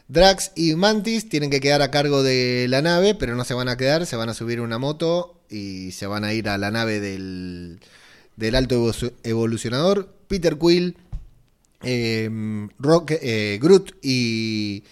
Drax 0.07 0.53
y 0.55 0.75
Mantis 0.75 1.27
tienen 1.27 1.49
que 1.49 1.59
quedar 1.59 1.81
a 1.81 1.91
cargo 1.91 2.23
de 2.23 2.67
la 2.69 2.81
nave, 2.81 3.13
pero 3.13 3.35
no 3.35 3.43
se 3.43 3.53
van 3.53 3.67
a 3.67 3.75
quedar, 3.75 4.05
se 4.05 4.15
van 4.15 4.29
a 4.29 4.33
subir 4.33 4.61
una 4.61 4.77
moto 4.77 5.41
y 5.49 5.91
se 5.91 6.07
van 6.07 6.23
a 6.23 6.33
ir 6.33 6.47
a 6.47 6.57
la 6.57 6.71
nave 6.71 7.01
del, 7.01 7.81
del 8.37 8.55
alto 8.55 8.93
evolucionador. 9.23 10.07
Peter 10.29 10.57
Quill, 10.57 10.95
eh, 11.83 12.29
Groot 13.59 13.91
y 14.01 14.83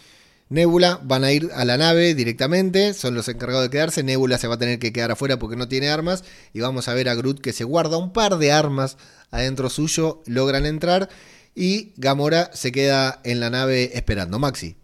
Nebula 0.49 0.99
van 1.03 1.23
a 1.23 1.31
ir 1.31 1.49
a 1.53 1.63
la 1.63 1.77
nave 1.77 2.15
directamente, 2.15 2.95
son 2.95 3.13
los 3.13 3.27
encargados 3.27 3.63
de 3.63 3.69
quedarse. 3.69 4.01
Nebula 4.01 4.39
se 4.39 4.47
va 4.47 4.55
a 4.55 4.57
tener 4.57 4.79
que 4.79 4.91
quedar 4.91 5.11
afuera 5.11 5.37
porque 5.37 5.55
no 5.55 5.67
tiene 5.67 5.89
armas. 5.89 6.23
Y 6.53 6.59
vamos 6.59 6.87
a 6.87 6.95
ver 6.95 7.07
a 7.07 7.13
Groot 7.13 7.39
que 7.39 7.53
se 7.53 7.63
guarda 7.63 7.97
un 7.97 8.11
par 8.13 8.37
de 8.39 8.51
armas 8.51 8.97
adentro 9.29 9.69
suyo, 9.69 10.23
logran 10.25 10.65
entrar. 10.65 11.09
Y 11.53 11.93
Gamora 11.97 12.49
se 12.53 12.71
queda 12.71 13.21
en 13.23 13.39
la 13.39 13.51
nave 13.51 13.91
esperando. 13.93 14.39
Maxi. 14.39 14.75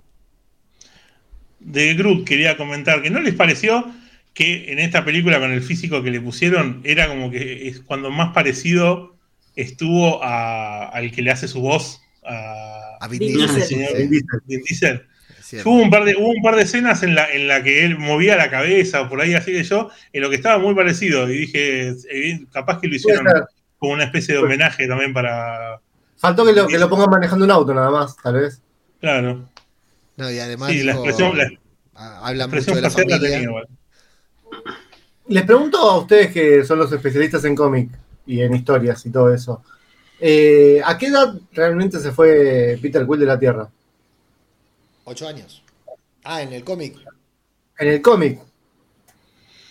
De 1.59 1.95
Groot 1.95 2.27
quería 2.27 2.57
comentar 2.57 3.01
que 3.01 3.09
no 3.09 3.19
les 3.19 3.33
pareció 3.33 3.91
que 4.35 4.71
en 4.71 4.77
esta 4.77 5.03
película 5.03 5.39
con 5.39 5.51
el 5.51 5.63
físico 5.63 6.03
que 6.03 6.11
le 6.11 6.21
pusieron 6.21 6.81
era 6.83 7.07
como 7.07 7.31
que 7.31 7.69
es 7.69 7.79
cuando 7.79 8.11
más 8.11 8.33
parecido 8.33 9.15
estuvo 9.55 10.21
al 10.23 11.11
que 11.11 11.23
le 11.23 11.31
hace 11.31 11.47
su 11.47 11.61
voz 11.61 12.01
a, 12.23 12.97
a 12.99 13.07
Vin 13.07 13.19
Diesel. 13.19 15.07
Hubo 15.63 15.75
un, 15.75 15.89
par 15.89 16.05
de, 16.05 16.15
un 16.15 16.41
par 16.41 16.55
de 16.55 16.63
escenas 16.63 17.03
en 17.03 17.13
la, 17.13 17.31
en 17.31 17.47
la 17.47 17.61
que 17.61 17.85
él 17.85 17.99
movía 17.99 18.35
la 18.35 18.49
cabeza 18.49 19.01
o 19.01 19.09
por 19.09 19.21
ahí 19.21 19.35
así 19.35 19.51
que 19.51 19.63
yo, 19.63 19.89
en 20.11 20.21
lo 20.21 20.29
que 20.29 20.37
estaba 20.37 20.57
muy 20.57 20.73
parecido. 20.73 21.29
Y 21.29 21.37
dije, 21.39 21.89
eh, 21.89 22.45
capaz 22.51 22.79
que 22.79 22.87
lo 22.87 22.95
hicieron 22.95 23.27
como 23.77 23.93
una 23.93 24.05
especie 24.05 24.33
de 24.33 24.41
homenaje 24.41 24.87
también 24.87 25.13
para. 25.13 25.79
Faltó 26.17 26.45
que 26.45 26.53
lo, 26.53 26.67
que 26.67 26.79
lo 26.79 26.89
pongan 26.89 27.09
manejando 27.09 27.45
un 27.45 27.51
auto 27.51 27.73
nada 27.73 27.91
más, 27.91 28.15
tal 28.17 28.35
vez. 28.35 28.61
Claro. 28.99 29.47
No, 30.17 30.31
y 30.31 30.39
además. 30.39 30.71
Sí, 30.71 30.83
la 30.83 30.93
expresión, 30.93 31.37
La 31.37 32.47
mucho 32.47 32.73
de 32.73 32.81
la 32.81 32.89
la 32.89 33.19
tenía 33.19 33.41
igual. 33.43 33.67
Les 35.27 35.43
pregunto 35.43 35.77
a 35.77 35.99
ustedes 35.99 36.31
que 36.31 36.63
son 36.63 36.79
los 36.79 36.91
especialistas 36.91 37.43
en 37.45 37.55
cómic 37.55 37.89
y 38.25 38.41
en 38.41 38.55
historias 38.55 39.05
y 39.05 39.11
todo 39.11 39.33
eso. 39.33 39.63
eh, 40.19 40.81
¿A 40.83 40.97
qué 40.97 41.07
edad 41.07 41.35
realmente 41.51 41.99
se 41.99 42.11
fue 42.11 42.77
Peter 42.81 43.05
Quill 43.05 43.19
de 43.19 43.25
la 43.25 43.39
Tierra? 43.39 43.69
Ocho 45.05 45.27
años. 45.27 45.63
Ah, 46.23 46.41
en 46.41 46.51
el 46.53 46.63
cómic. 46.63 46.97
En 47.79 47.87
el 47.87 48.01
cómic. 48.01 48.39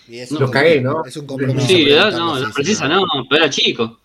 Y 0.08 0.18
es 0.18 0.30
los 0.32 0.50
cagué, 0.50 0.80
¿no? 0.80 1.04
Es 1.04 1.16
un 1.16 1.26
compromiso. 1.26 1.66
Sí, 1.66 1.88
edad 1.90 2.12
no, 2.12 2.38
la 2.38 2.50
precisa 2.50 2.86
no, 2.88 3.02
pero 3.28 3.42
era 3.44 3.50
chico. 3.50 4.00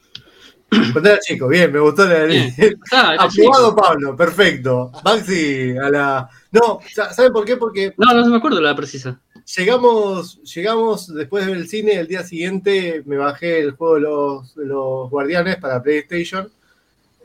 Cuando 0.69 1.09
era 1.09 1.19
chico, 1.19 1.47
bien, 1.47 1.71
me 1.71 1.79
gustó 1.79 2.05
la. 2.05 2.25
Ah. 2.91 3.15
Aprobado 3.19 3.75
Pablo, 3.75 4.15
perfecto. 4.15 4.91
Maxi, 5.03 5.75
a 5.77 5.89
la. 5.89 6.29
No, 6.51 6.79
sa- 6.93 7.11
¿saben 7.13 7.33
por 7.33 7.43
qué? 7.45 7.57
Porque 7.57 7.93
No, 7.97 8.13
no 8.13 8.23
se 8.23 8.29
me 8.29 8.37
acuerdo 8.37 8.61
la 8.61 8.75
precisa. 8.75 9.19
llegamos, 9.57 10.41
llegamos 10.43 11.13
después 11.13 11.43
de 11.45 11.51
ver 11.51 11.59
el 11.61 11.67
cine, 11.67 11.93
el 11.93 12.07
día 12.07 12.23
siguiente 12.23 13.03
me 13.05 13.17
bajé 13.17 13.59
el 13.59 13.71
juego 13.71 13.95
de 13.95 14.01
los, 14.01 14.55
de 14.55 14.65
los 14.65 15.09
Guardianes 15.09 15.57
para 15.57 15.81
PlayStation. 15.83 16.49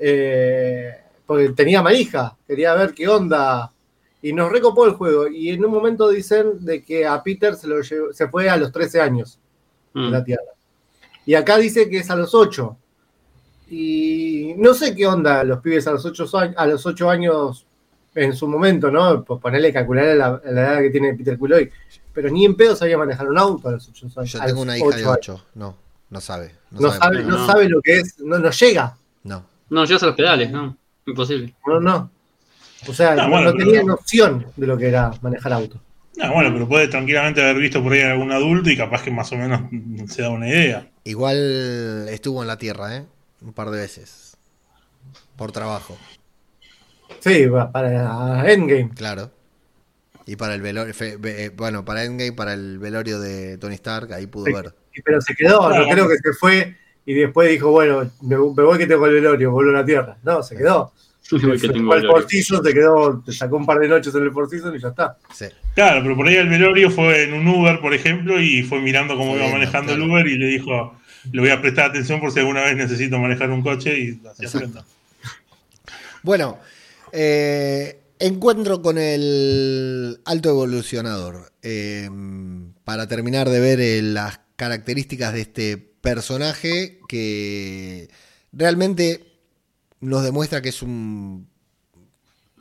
eh, 0.00 0.90
porque 1.26 1.50
tenía 1.50 1.80
manija, 1.80 2.36
quería 2.46 2.74
ver 2.74 2.92
qué 2.92 3.08
onda. 3.08 3.70
Y 4.26 4.32
nos 4.32 4.50
recopó 4.50 4.86
el 4.86 4.92
juego. 4.92 5.28
Y 5.28 5.50
en 5.50 5.64
un 5.64 5.70
momento 5.70 6.08
dicen 6.08 6.64
de 6.64 6.82
que 6.82 7.06
a 7.06 7.22
Peter 7.22 7.54
se, 7.56 7.66
lo 7.68 7.80
llevó- 7.82 8.12
se 8.12 8.26
fue 8.28 8.48
a 8.48 8.56
los 8.56 8.72
13 8.72 9.00
años 9.00 9.38
de 9.92 10.00
Mm. 10.00 10.10
la 10.10 10.24
Tierra. 10.24 10.42
Y 11.26 11.34
acá 11.34 11.58
dice 11.58 11.88
que 11.90 11.98
es 11.98 12.10
a 12.10 12.16
los 12.16 12.34
8. 12.34 12.76
Y 13.70 14.54
no 14.58 14.74
sé 14.74 14.94
qué 14.94 15.06
onda 15.06 15.42
los 15.44 15.60
pibes 15.60 15.86
a 15.86 15.92
los 15.92 16.04
8 16.04 16.24
años, 16.38 16.54
a 16.56 16.66
los 16.66 16.84
8 16.86 17.10
años 17.10 17.66
en 18.14 18.32
su 18.34 18.46
momento, 18.46 18.90
¿no? 18.90 19.24
Pues 19.24 19.40
ponerle 19.40 19.72
calcular 19.72 20.16
la, 20.16 20.40
la 20.44 20.60
edad 20.62 20.80
que 20.80 20.90
tiene 20.90 21.14
Peter 21.14 21.38
Quill 21.38 21.52
hoy. 21.52 21.70
Pero 22.12 22.30
ni 22.30 22.44
en 22.44 22.54
pedo 22.56 22.76
sabía 22.76 22.96
manejar 22.96 23.28
un 23.28 23.38
auto 23.38 23.68
a 23.68 23.72
los 23.72 23.88
8 23.88 24.06
años. 24.16 24.32
Yo 24.32 24.40
a 24.42 24.46
tengo 24.46 24.56
los 24.58 24.62
una 24.64 24.78
hija 24.78 24.86
de 24.86 24.92
ocho 24.92 25.08
años. 25.10 25.16
ocho. 25.18 25.44
No, 25.54 25.76
no 26.10 26.20
sabe. 26.20 26.54
No, 26.70 26.80
No 26.80 26.88
sabe. 26.92 26.98
sabe, 27.00 27.22
no 27.24 27.36
no. 27.38 27.46
sabe 27.46 27.68
lo 27.68 27.82
que 27.82 27.98
es, 28.00 28.18
no, 28.20 28.38
no 28.38 28.50
llega. 28.50 28.96
No. 29.24 29.44
No, 29.70 29.84
llegas 29.84 30.02
a 30.02 30.06
los 30.06 30.14
pedales, 30.16 30.50
no. 30.50 30.76
Imposible. 31.06 31.54
No, 31.66 31.80
no. 31.80 32.10
O 32.88 32.92
sea, 32.94 33.12
Ah, 33.12 33.16
no, 33.16 33.30
bueno, 33.30 33.46
no 33.50 33.52
pero 33.52 33.64
tenía 33.66 33.82
no. 33.82 33.88
noción 33.94 34.46
de 34.56 34.66
lo 34.66 34.76
que 34.76 34.88
era 34.88 35.12
manejar 35.22 35.52
auto. 35.52 35.80
No, 36.16 36.32
bueno, 36.32 36.50
pero 36.52 36.68
puede 36.68 36.88
tranquilamente 36.88 37.42
haber 37.42 37.56
visto 37.58 37.82
por 37.82 37.92
ahí 37.92 38.00
a 38.02 38.12
algún 38.12 38.30
adulto 38.30 38.70
y 38.70 38.76
capaz 38.76 39.02
que 39.02 39.10
más 39.10 39.32
o 39.32 39.36
menos 39.36 39.62
se 40.08 40.22
da 40.22 40.30
una 40.30 40.48
idea. 40.48 40.88
Igual 41.04 42.06
estuvo 42.08 42.40
en 42.42 42.48
la 42.48 42.56
Tierra, 42.58 42.96
¿eh? 42.96 43.04
Un 43.42 43.52
par 43.52 43.70
de 43.70 43.78
veces. 43.80 44.36
Por 45.36 45.50
trabajo, 45.52 45.96
Sí, 47.20 47.46
para 47.72 48.50
Endgame. 48.52 48.90
claro. 48.94 49.30
Y 50.26 50.36
para 50.36 50.54
el 50.54 50.62
velorio, 50.62 50.94
eh, 51.00 51.50
bueno, 51.54 51.84
para 51.84 52.04
Endgame, 52.04 52.32
para 52.32 52.54
el 52.54 52.78
velorio 52.78 53.18
de 53.20 53.58
Tony 53.58 53.74
Stark, 53.74 54.12
ahí 54.12 54.26
pudo 54.26 54.46
Sí. 54.46 54.52
ver. 54.52 54.74
Pero 55.04 55.20
se 55.20 55.34
quedó, 55.34 55.68
no 55.76 55.88
creo 55.88 56.08
que 56.08 56.16
se 56.16 56.32
fue 56.38 56.76
y 57.04 57.14
después 57.14 57.50
dijo, 57.50 57.70
bueno, 57.70 58.10
me, 58.22 58.36
me 58.36 58.62
voy 58.62 58.78
que 58.78 58.86
tengo 58.86 59.04
el 59.06 59.14
velorio, 59.14 59.50
vuelvo 59.50 59.70
a 59.72 59.80
la 59.80 59.84
tierra. 59.84 60.16
No, 60.22 60.42
se 60.42 60.56
quedó. 60.56 60.92
Que 61.28 61.68
tengo. 61.68 61.92
Four 61.92 62.26
Seasons, 62.28 62.66
se 62.66 62.74
quedó, 62.74 63.22
te 63.24 63.32
sacó 63.32 63.56
un 63.56 63.64
par 63.64 63.78
de 63.78 63.88
noches 63.88 64.14
en 64.14 64.22
el 64.22 64.32
Seasons 64.48 64.76
y 64.76 64.80
ya 64.80 64.88
está. 64.88 65.16
Sí. 65.32 65.46
Claro, 65.74 66.02
pero 66.02 66.16
por 66.16 66.28
ahí 66.28 66.36
el 66.36 66.48
velorio 66.48 66.90
fue 66.90 67.24
en 67.24 67.34
un 67.34 67.48
Uber, 67.48 67.80
por 67.80 67.94
ejemplo, 67.94 68.40
y 68.40 68.62
fue 68.62 68.80
mirando 68.80 69.16
cómo 69.16 69.36
iba 69.36 69.48
manejando 69.48 69.94
el. 69.94 70.02
Uber 70.02 70.26
y 70.26 70.36
le 70.36 70.46
dijo, 70.46 70.94
le 71.32 71.40
voy 71.40 71.50
a 71.50 71.60
prestar 71.60 71.90
atención 71.90 72.20
por 72.20 72.30
si 72.30 72.40
alguna 72.40 72.62
vez 72.62 72.76
necesito 72.76 73.18
manejar 73.18 73.50
un 73.50 73.62
coche 73.62 73.98
y 73.98 74.20
hacía 74.26 74.48
frente. 74.48 74.80
Bueno, 76.22 76.58
eh, 77.12 78.00
encuentro 78.18 78.82
con 78.82 78.98
el 78.98 80.20
alto 80.24 80.50
evolucionador. 80.50 81.52
Eh, 81.62 82.10
para 82.84 83.08
terminar 83.08 83.48
de 83.48 83.60
ver 83.60 83.80
eh, 83.80 84.02
las 84.02 84.40
características 84.56 85.32
de 85.32 85.40
este 85.40 85.78
personaje 85.78 87.00
que 87.08 88.08
realmente 88.52 89.33
nos 90.04 90.22
demuestra 90.22 90.62
que 90.62 90.68
es 90.68 90.82
un, 90.82 91.48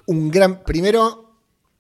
un 0.06 0.32
gran... 0.32 0.64
Primero, 0.64 1.38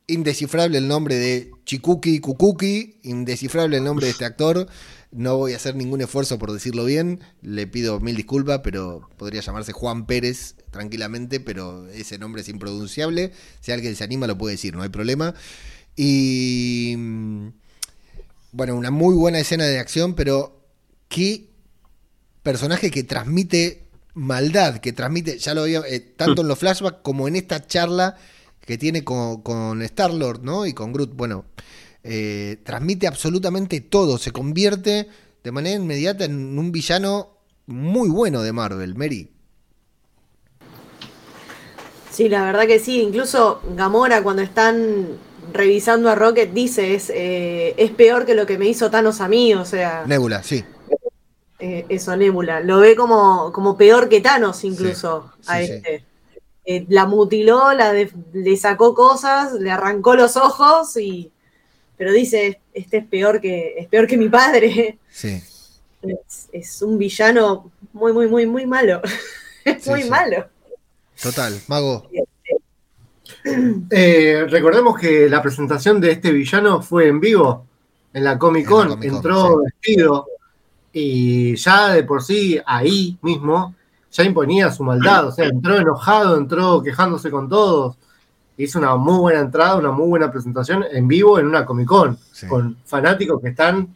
indescifrable 0.08 0.78
el 0.78 0.88
nombre 0.88 1.16
de 1.16 1.52
Chikuki 1.66 2.20
Kukuki, 2.20 3.00
indescifrable 3.04 3.78
el 3.78 3.84
nombre 3.84 4.08
de 4.08 4.12
este 4.12 4.26
actor. 4.26 4.68
No 5.12 5.38
voy 5.38 5.54
a 5.54 5.58
hacer 5.58 5.76
ningún 5.76 6.02
esfuerzo 6.02 6.40
por 6.40 6.52
decirlo 6.52 6.86
bien, 6.86 7.22
le 7.42 7.68
pido 7.68 8.00
mil 8.00 8.16
disculpas, 8.16 8.62
pero 8.64 9.08
podría 9.18 9.42
llamarse 9.42 9.72
Juan 9.72 10.06
Pérez 10.06 10.56
tranquilamente, 10.72 11.40
pero 11.40 11.88
ese 11.90 12.18
nombre 12.18 12.42
es 12.42 12.50
impronunciable. 12.50 13.32
Si 13.62 13.72
alguien 13.72 13.96
se 13.96 14.04
anima 14.04 14.28
lo 14.28 14.38
puede 14.38 14.56
decir, 14.56 14.76
no 14.76 14.82
hay 14.82 14.90
problema. 14.90 15.36
Y 15.96 16.96
mm, 16.98 17.48
bueno, 18.52 18.76
una 18.76 18.92
muy 18.92 19.16
buena 19.16 19.40
escena 19.40 19.66
de 19.66 19.80
acción, 19.80 20.16
pero 20.16 20.60
qué 21.10 21.48
personaje 22.42 22.92
que 22.92 23.04
transmite 23.04 23.83
maldad, 24.14 24.78
que 24.78 24.94
transmite, 24.94 25.38
ya 25.38 25.54
lo 25.54 25.64
había, 25.64 25.82
eh, 25.88 26.00
tanto 26.00 26.42
en 26.42 26.48
los 26.48 26.60
flashbacks 26.60 27.00
como 27.02 27.28
en 27.28 27.36
esta 27.36 27.66
charla 27.66 28.16
que 28.62 28.78
tiene 28.78 29.04
con, 29.04 29.42
con 29.42 29.82
Star-Lord, 29.82 30.44
¿no? 30.44 30.66
Y 30.66 30.74
con 30.74 30.94
Groot, 30.94 31.16
bueno, 31.16 31.46
eh, 32.04 32.58
transmite 32.64 33.08
absolutamente 33.08 33.82
todo, 33.82 34.18
se 34.18 34.32
convierte 34.32 35.08
de 35.44 35.52
manera 35.52 35.80
inmediata 35.80 36.26
en 36.26 36.58
un 36.58 36.72
villano 36.72 37.38
muy 37.66 38.10
bueno 38.10 38.42
de 38.42 38.52
Marvel, 38.54 38.96
Mary. 38.96 39.30
Sí, 42.12 42.30
la 42.30 42.44
verdad 42.44 42.68
que 42.68 42.80
sí. 42.80 43.02
Incluso 43.02 43.62
Gamora 43.76 44.22
cuando 44.22 44.42
están 44.42 45.08
revisando 45.52 46.10
a 46.10 46.16
Rocket 46.16 46.54
dice 46.54 46.94
es, 46.94 47.10
eh, 47.10 47.74
es 47.78 47.92
peor 47.92 48.26
que 48.26 48.36
lo 48.36 48.46
que 48.46 48.58
me 48.58 48.68
hizo 48.68 48.90
Thanos 48.90 49.20
a 49.20 49.28
mí, 49.28 49.54
o 49.54 49.66
sea, 49.66 50.06
Nebula, 50.06 50.44
sí. 50.44 50.64
Eh, 51.66 51.86
eso, 51.90 52.16
Nebula. 52.18 52.60
Lo 52.60 52.80
ve 52.80 52.96
como, 52.96 53.52
como 53.54 53.78
peor 53.78 54.10
que 54.10 54.20
Thanos 54.22 54.64
incluso 54.64 55.32
Sí, 55.42 55.48
a 55.48 55.58
sí. 55.58 55.72
este. 55.72 56.06
Eh, 56.66 56.86
la 56.90 57.06
mutiló, 57.06 57.74
la 57.74 57.92
de- 57.94 58.12
le 58.34 58.56
sacó 58.58 58.94
cosas, 58.94 59.54
le 59.54 59.70
arrancó 59.72 60.16
los 60.16 60.38
ojos 60.38 60.96
y... 60.98 61.30
Pero 61.98 62.12
dice, 62.12 62.62
este 62.74 62.98
es 62.98 63.06
peor 63.06 63.40
que, 63.42 63.76
es 63.78 63.88
peor 63.88 64.08
que 64.08 64.18
mi 64.18 64.30
padre. 64.30 64.98
Sí. 65.10 65.42
Es, 66.02 66.50
es 66.52 66.82
un 66.82 66.98
villano 66.98 67.72
muy, 67.94 68.12
muy, 68.14 68.28
muy, 68.28 68.46
muy 68.46 68.66
malo. 68.66 69.02
Sí, 69.80 69.90
muy 69.90 70.04
sí. 70.04 70.10
malo. 70.10 70.46
Total, 71.22 71.58
Mago. 71.68 72.06
Eh, 73.90 74.46
recordemos 74.50 74.98
que 75.00 75.30
la 75.30 75.42
presentación 75.42 76.00
de 76.02 76.12
este 76.12 76.32
villano 76.32 76.82
fue 76.82 77.08
en 77.08 77.20
vivo 77.20 77.66
en 78.14 78.24
la 78.26 78.38
Comic 78.38 78.66
En 78.66 78.70
Con. 78.70 78.90
la 78.90 78.96
Comic 78.96 79.10
Con, 79.10 79.16
Entró 79.18 79.48
sí. 79.48 79.64
vestido 79.66 80.28
y 80.94 81.56
ya 81.56 81.90
de 81.94 82.04
por 82.04 82.22
sí 82.24 82.60
ahí 82.66 83.18
mismo 83.24 83.74
ya 84.12 84.24
imponía 84.24 84.72
su 84.72 84.84
maldad. 84.84 85.28
O 85.28 85.32
sea, 85.32 85.46
entró 85.48 85.76
enojado, 85.76 86.38
entró 86.38 86.82
quejándose 86.84 87.32
con 87.32 87.50
todos. 87.50 87.96
Hizo 88.58 88.78
una 88.78 88.96
muy 88.96 89.18
buena 89.18 89.40
entrada, 89.40 89.76
una 89.76 89.92
muy 89.92 90.08
buena 90.08 90.32
presentación 90.32 90.86
en 90.92 91.08
vivo 91.08 91.40
en 91.40 91.48
una 91.48 91.66
Comic 91.66 91.88
Con 91.88 92.18
Sí. 92.32 92.46
con 92.48 92.78
fanáticos 92.86 93.42
que 93.42 93.50
están 93.50 93.96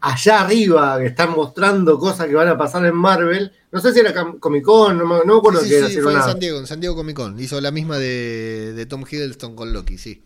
allá 0.00 0.40
arriba, 0.40 0.98
que 0.98 1.06
están 1.06 1.30
mostrando 1.30 1.98
cosas 1.98 2.26
que 2.26 2.34
van 2.34 2.48
a 2.48 2.58
pasar 2.58 2.84
en 2.86 2.96
Marvel. 2.96 3.52
No 3.70 3.78
sé 3.80 3.92
si 3.92 4.00
era 4.00 4.12
Comic 4.40 4.64
Con, 4.64 4.98
no 4.98 5.06
me, 5.06 5.14
no 5.24 5.34
me 5.34 5.38
acuerdo 5.38 5.60
Sí, 5.60 5.72
era. 5.74 5.86
sí, 5.88 6.00
fue 6.00 6.12
en 6.14 6.22
San 6.22 6.40
Diego, 6.40 6.58
en 6.58 6.66
San 6.66 6.80
Diego 6.80 6.96
Comic 6.96 7.14
Con. 7.16 7.38
Hizo 7.38 7.60
la 7.60 7.70
misma 7.70 7.98
de, 7.98 8.72
de 8.74 8.86
Tom 8.86 9.04
Hiddleston 9.08 9.54
con 9.54 9.72
Loki, 9.72 9.96
sí. 9.98 10.24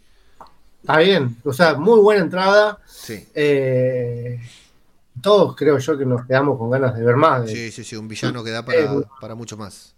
Está 0.80 0.98
bien, 0.98 1.36
o 1.44 1.52
sea, 1.52 1.74
muy 1.74 2.00
buena 2.00 2.22
entrada. 2.22 2.78
Sí. 2.86 3.26
Eh, 3.34 4.40
todos 5.22 5.54
creo 5.56 5.78
yo 5.78 5.96
que 5.98 6.04
nos 6.04 6.26
quedamos 6.26 6.58
con 6.58 6.70
ganas 6.70 6.96
de 6.96 7.04
ver 7.04 7.16
más. 7.16 7.44
de- 7.46 7.52
Sí, 7.54 7.70
sí, 7.72 7.84
sí, 7.84 7.96
un 7.96 8.08
villano 8.08 8.42
que 8.44 8.50
da 8.50 8.64
para, 8.64 8.94
para 9.20 9.34
mucho 9.34 9.56
más. 9.56 9.94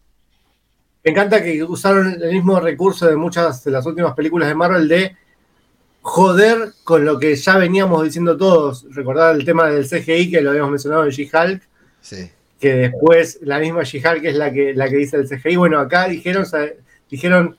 Me 1.05 1.13
encanta 1.13 1.43
que 1.43 1.63
usaron 1.63 2.21
el 2.21 2.33
mismo 2.33 2.59
recurso 2.61 3.07
de 3.07 3.17
muchas 3.17 3.63
de 3.65 3.71
las 3.71 3.87
últimas 3.87 4.15
películas 4.15 4.49
de 4.49 4.55
Marvel 4.55 4.89
de 4.89 5.17
joder 6.03 6.73
con 6.85 7.05
lo 7.05 7.19
que 7.19 7.35
ya 7.37 7.57
veníamos 7.59 8.03
diciendo 8.05 8.37
todos. 8.37 8.87
Recordar 8.95 9.35
el 9.37 9.45
tema 9.45 9.69
del 9.69 9.87
CGI 9.89 10.31
que 10.31 10.41
lo 10.41 10.51
habíamos 10.51 10.71
mencionado 10.71 11.05
en 11.05 11.11
She-Hulk, 11.11 11.63
Sí. 12.01 12.31
que 12.61 12.75
después 12.75 13.39
la 13.43 13.59
misma 13.59 13.83
She-Hulk 13.83 14.25
es 14.25 14.35
la 14.37 14.53
que, 14.53 14.75
la 14.75 14.89
que 14.89 14.97
dice 14.97 15.17
el 15.17 15.29
CGI. 15.29 15.57
Bueno, 15.57 15.79
acá 15.81 16.09
dijeron, 16.09 16.43
o 16.43 16.47
sea, 16.47 16.69
dijeron 17.11 17.57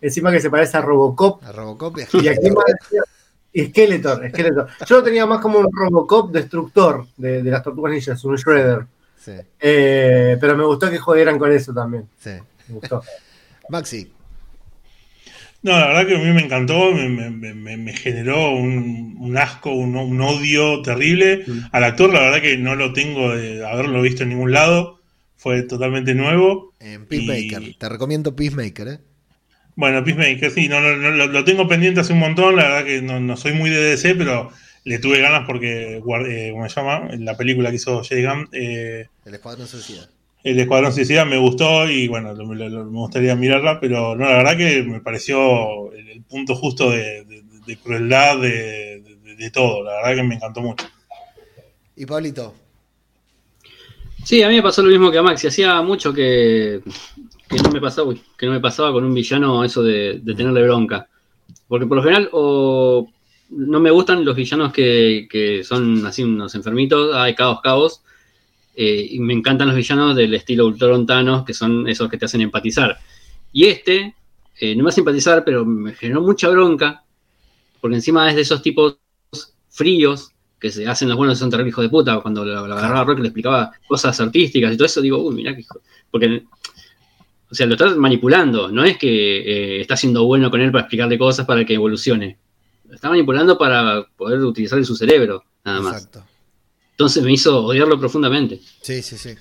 encima 0.00 0.30
que 0.32 0.40
se 0.40 0.50
parece 0.50 0.76
a 0.76 0.80
Robocop. 0.80 1.42
A 1.44 1.52
Robocop 1.52 1.98
y 1.98 2.02
a 2.02 2.08
Y 2.22 2.28
aquí 2.28 2.50
más 2.50 2.64
decía- 2.66 3.02
y 3.02 3.17
Skeletor, 3.54 4.28
Skeletor. 4.30 4.68
Yo 4.86 4.96
lo 4.98 5.02
tenía 5.02 5.26
más 5.26 5.40
como 5.40 5.58
un 5.58 5.68
Robocop 5.72 6.30
destructor 6.32 7.06
de, 7.16 7.42
de 7.42 7.50
las 7.50 7.62
tortugas 7.62 7.92
ninjas, 7.92 8.24
un 8.24 8.36
Shredder. 8.36 8.86
Sí, 9.16 9.32
Eh, 9.60 10.36
pero 10.40 10.56
me 10.56 10.64
gustó 10.64 10.88
que 10.90 10.98
jodieran 10.98 11.38
con 11.38 11.50
eso 11.52 11.72
también. 11.74 12.08
sí. 12.18 12.30
Me 12.68 12.74
gustó. 12.74 13.02
Maxi, 13.70 14.10
No, 15.62 15.72
la 15.72 15.88
verdad 15.88 16.06
que 16.06 16.16
a 16.16 16.18
mí 16.20 16.32
me 16.32 16.42
encantó, 16.44 16.92
me, 16.92 17.08
me- 17.08 17.54
me- 17.54 17.76
me 17.76 17.92
generó 17.94 18.52
un, 18.52 19.16
un 19.18 19.36
asco, 19.36 19.72
un, 19.72 19.96
un 19.96 20.20
odio 20.20 20.80
terrible. 20.82 21.44
Mm. 21.46 21.58
Al 21.72 21.84
actor, 21.84 22.12
la 22.12 22.20
verdad 22.20 22.40
que 22.40 22.56
no 22.58 22.76
lo 22.76 22.92
tengo 22.92 23.34
de 23.34 23.66
haberlo 23.66 24.00
visto 24.02 24.22
en 24.22 24.28
ningún 24.30 24.52
lado, 24.52 25.00
fue 25.36 25.62
totalmente 25.62 26.14
nuevo. 26.14 26.74
en 26.80 27.06
Peacemaker. 27.06 27.62
Y- 27.62 27.74
Te 27.74 27.88
recomiendo 27.88 28.36
Peacemaker, 28.36 28.88
¿eh? 28.88 28.98
Bueno, 29.78 30.02
Peacemaker, 30.02 30.50
sí, 30.50 30.66
no, 30.68 30.80
no, 30.80 30.96
no, 30.96 31.10
lo, 31.12 31.28
lo 31.28 31.44
tengo 31.44 31.68
pendiente 31.68 32.00
hace 32.00 32.12
un 32.12 32.18
montón, 32.18 32.56
la 32.56 32.64
verdad 32.64 32.84
que 32.84 33.00
no, 33.00 33.20
no 33.20 33.36
soy 33.36 33.52
muy 33.52 33.70
de 33.70 33.78
DC, 33.90 34.16
pero 34.16 34.50
le 34.82 34.98
tuve 34.98 35.20
ganas 35.20 35.44
porque, 35.46 35.98
eh, 35.98 36.50
¿cómo 36.50 36.68
se 36.68 36.74
llama? 36.80 37.06
En 37.12 37.24
la 37.24 37.36
película 37.36 37.70
que 37.70 37.76
hizo 37.76 38.02
Jay 38.02 38.24
Gunn, 38.24 38.48
eh, 38.50 39.06
El 39.24 39.34
Escuadrón 39.34 39.68
Suicida. 39.68 40.08
El 40.42 40.58
Escuadrón 40.58 40.92
Suicida 40.92 41.24
me 41.24 41.36
gustó 41.38 41.88
y 41.88 42.08
bueno, 42.08 42.34
lo- 42.34 42.52
lo- 42.54 42.68
lo- 42.68 42.84
me 42.86 42.98
gustaría 42.98 43.36
mirarla, 43.36 43.78
pero 43.78 44.16
no, 44.16 44.24
la 44.28 44.38
verdad 44.38 44.56
que 44.56 44.82
me 44.82 45.00
pareció 45.00 45.92
el, 45.92 46.08
el 46.08 46.22
punto 46.22 46.56
justo 46.56 46.90
de, 46.90 47.22
de- 47.24 47.42
de 47.64 47.76
crueldad 47.76 48.38
de, 48.40 49.00
de- 49.00 49.36
de 49.36 49.50
todo, 49.52 49.84
la 49.84 49.92
verdad 50.02 50.16
que 50.16 50.22
me 50.28 50.34
encantó 50.34 50.60
mucho. 50.60 50.86
Y 51.94 52.04
Pablito, 52.04 52.52
Sí, 54.24 54.42
a 54.42 54.48
mí 54.48 54.56
me 54.56 54.62
pasó 54.62 54.82
lo 54.82 54.90
mismo 54.90 55.10
que 55.10 55.18
a 55.18 55.22
Maxi. 55.22 55.46
Hacía 55.46 55.80
mucho 55.80 56.12
que, 56.12 56.80
que 57.48 57.56
no 57.62 57.70
me 57.70 57.80
pasaba, 57.80 58.12
que 58.36 58.46
no 58.46 58.52
me 58.52 58.60
pasaba 58.60 58.92
con 58.92 59.04
un 59.04 59.14
villano 59.14 59.64
eso 59.64 59.82
de, 59.82 60.20
tenerle 60.24 60.62
bronca. 60.62 61.08
Porque 61.66 61.86
por 61.86 61.96
lo 61.96 62.02
general, 62.02 62.28
o 62.32 63.08
no 63.50 63.80
me 63.80 63.90
gustan 63.90 64.24
los 64.24 64.36
villanos 64.36 64.72
que, 64.72 65.26
que 65.30 65.64
son 65.64 66.04
así 66.06 66.22
unos 66.22 66.54
enfermitos, 66.54 67.14
hay 67.14 67.34
caos, 67.34 67.60
caos. 67.62 68.02
eh, 68.76 69.08
y 69.10 69.18
me 69.20 69.32
encantan 69.32 69.68
los 69.68 69.76
villanos 69.76 70.14
del 70.14 70.34
estilo 70.34 70.66
Ultron 70.66 71.06
que 71.44 71.54
son 71.54 71.88
esos 71.88 72.08
que 72.08 72.18
te 72.18 72.26
hacen 72.26 72.42
empatizar. 72.42 72.98
Y 73.52 73.64
este, 73.64 74.14
eh, 74.60 74.76
no 74.76 74.84
me 74.84 74.90
hace 74.90 75.00
empatizar, 75.00 75.44
pero 75.44 75.64
me 75.64 75.94
generó 75.94 76.20
mucha 76.22 76.48
bronca, 76.48 77.02
porque 77.80 77.96
encima 77.96 78.28
es 78.28 78.36
de 78.36 78.42
esos 78.42 78.62
tipos 78.62 78.98
fríos 79.70 80.32
que 80.60 80.70
se 80.70 80.86
hacen 80.88 81.08
los 81.08 81.16
buenos 81.16 81.38
son 81.38 81.50
terribles 81.50 81.72
hijos 81.72 81.84
de 81.84 81.88
puta. 81.88 82.20
Cuando 82.20 82.44
lo, 82.44 82.66
lo 82.66 82.74
agarraba 82.74 83.04
Rock 83.04 83.20
le 83.20 83.28
explicaba 83.28 83.70
cosas 83.86 84.18
artísticas 84.20 84.72
y 84.72 84.76
todo 84.76 84.86
eso, 84.86 85.00
digo, 85.00 85.18
uy, 85.18 85.36
mirá 85.36 85.54
que 85.54 85.60
hijo. 85.60 85.80
Porque, 86.10 86.44
o 87.50 87.54
sea, 87.54 87.66
lo 87.66 87.74
estás 87.74 87.96
manipulando. 87.96 88.70
No 88.70 88.84
es 88.84 88.98
que 88.98 89.08
eh, 89.78 89.80
está 89.80 89.96
siendo 89.96 90.24
bueno 90.24 90.50
con 90.50 90.60
él 90.60 90.70
para 90.70 90.82
explicarle 90.82 91.18
cosas 91.18 91.46
para 91.46 91.64
que 91.64 91.74
evolucione. 91.74 92.38
Lo 92.86 92.94
está 92.94 93.08
manipulando 93.08 93.56
para 93.58 94.06
poder 94.16 94.40
utilizar 94.40 94.82
su 94.84 94.96
cerebro, 94.96 95.44
nada 95.64 95.80
más. 95.80 95.96
exacto. 95.96 96.24
Entonces 96.92 97.22
me 97.22 97.32
hizo 97.32 97.64
odiarlo 97.64 97.98
profundamente. 97.98 98.60
Sí, 98.82 99.02
sí, 99.02 99.16
sí. 99.16 99.34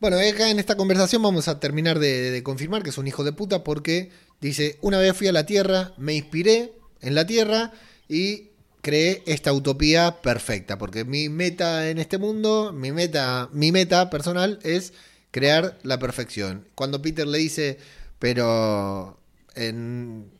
Bueno, 0.00 0.16
acá 0.16 0.50
en 0.50 0.58
esta 0.58 0.76
conversación 0.76 1.22
vamos 1.22 1.46
a 1.46 1.60
terminar 1.60 1.98
de, 1.98 2.30
de 2.30 2.42
confirmar 2.42 2.82
que 2.82 2.90
es 2.90 2.98
un 2.98 3.06
hijo 3.06 3.22
de 3.22 3.32
puta 3.32 3.62
porque 3.62 4.10
dice, 4.40 4.78
una 4.80 4.98
vez 4.98 5.16
fui 5.16 5.28
a 5.28 5.32
la 5.32 5.46
Tierra, 5.46 5.92
me 5.98 6.14
inspiré 6.14 6.72
en 7.00 7.14
la 7.14 7.26
Tierra 7.26 7.72
y 8.08 8.50
creé 8.80 9.22
esta 9.26 9.52
utopía 9.52 10.20
perfecta, 10.22 10.78
porque 10.78 11.04
mi 11.04 11.28
meta 11.28 11.90
en 11.90 11.98
este 11.98 12.18
mundo, 12.18 12.72
mi 12.72 12.92
meta, 12.92 13.48
mi 13.52 13.72
meta 13.72 14.10
personal 14.10 14.58
es 14.62 14.94
crear 15.30 15.78
la 15.82 15.98
perfección. 15.98 16.64
Cuando 16.74 17.02
Peter 17.02 17.26
le 17.26 17.38
dice, 17.38 17.78
pero 18.18 19.18
en- 19.54 20.30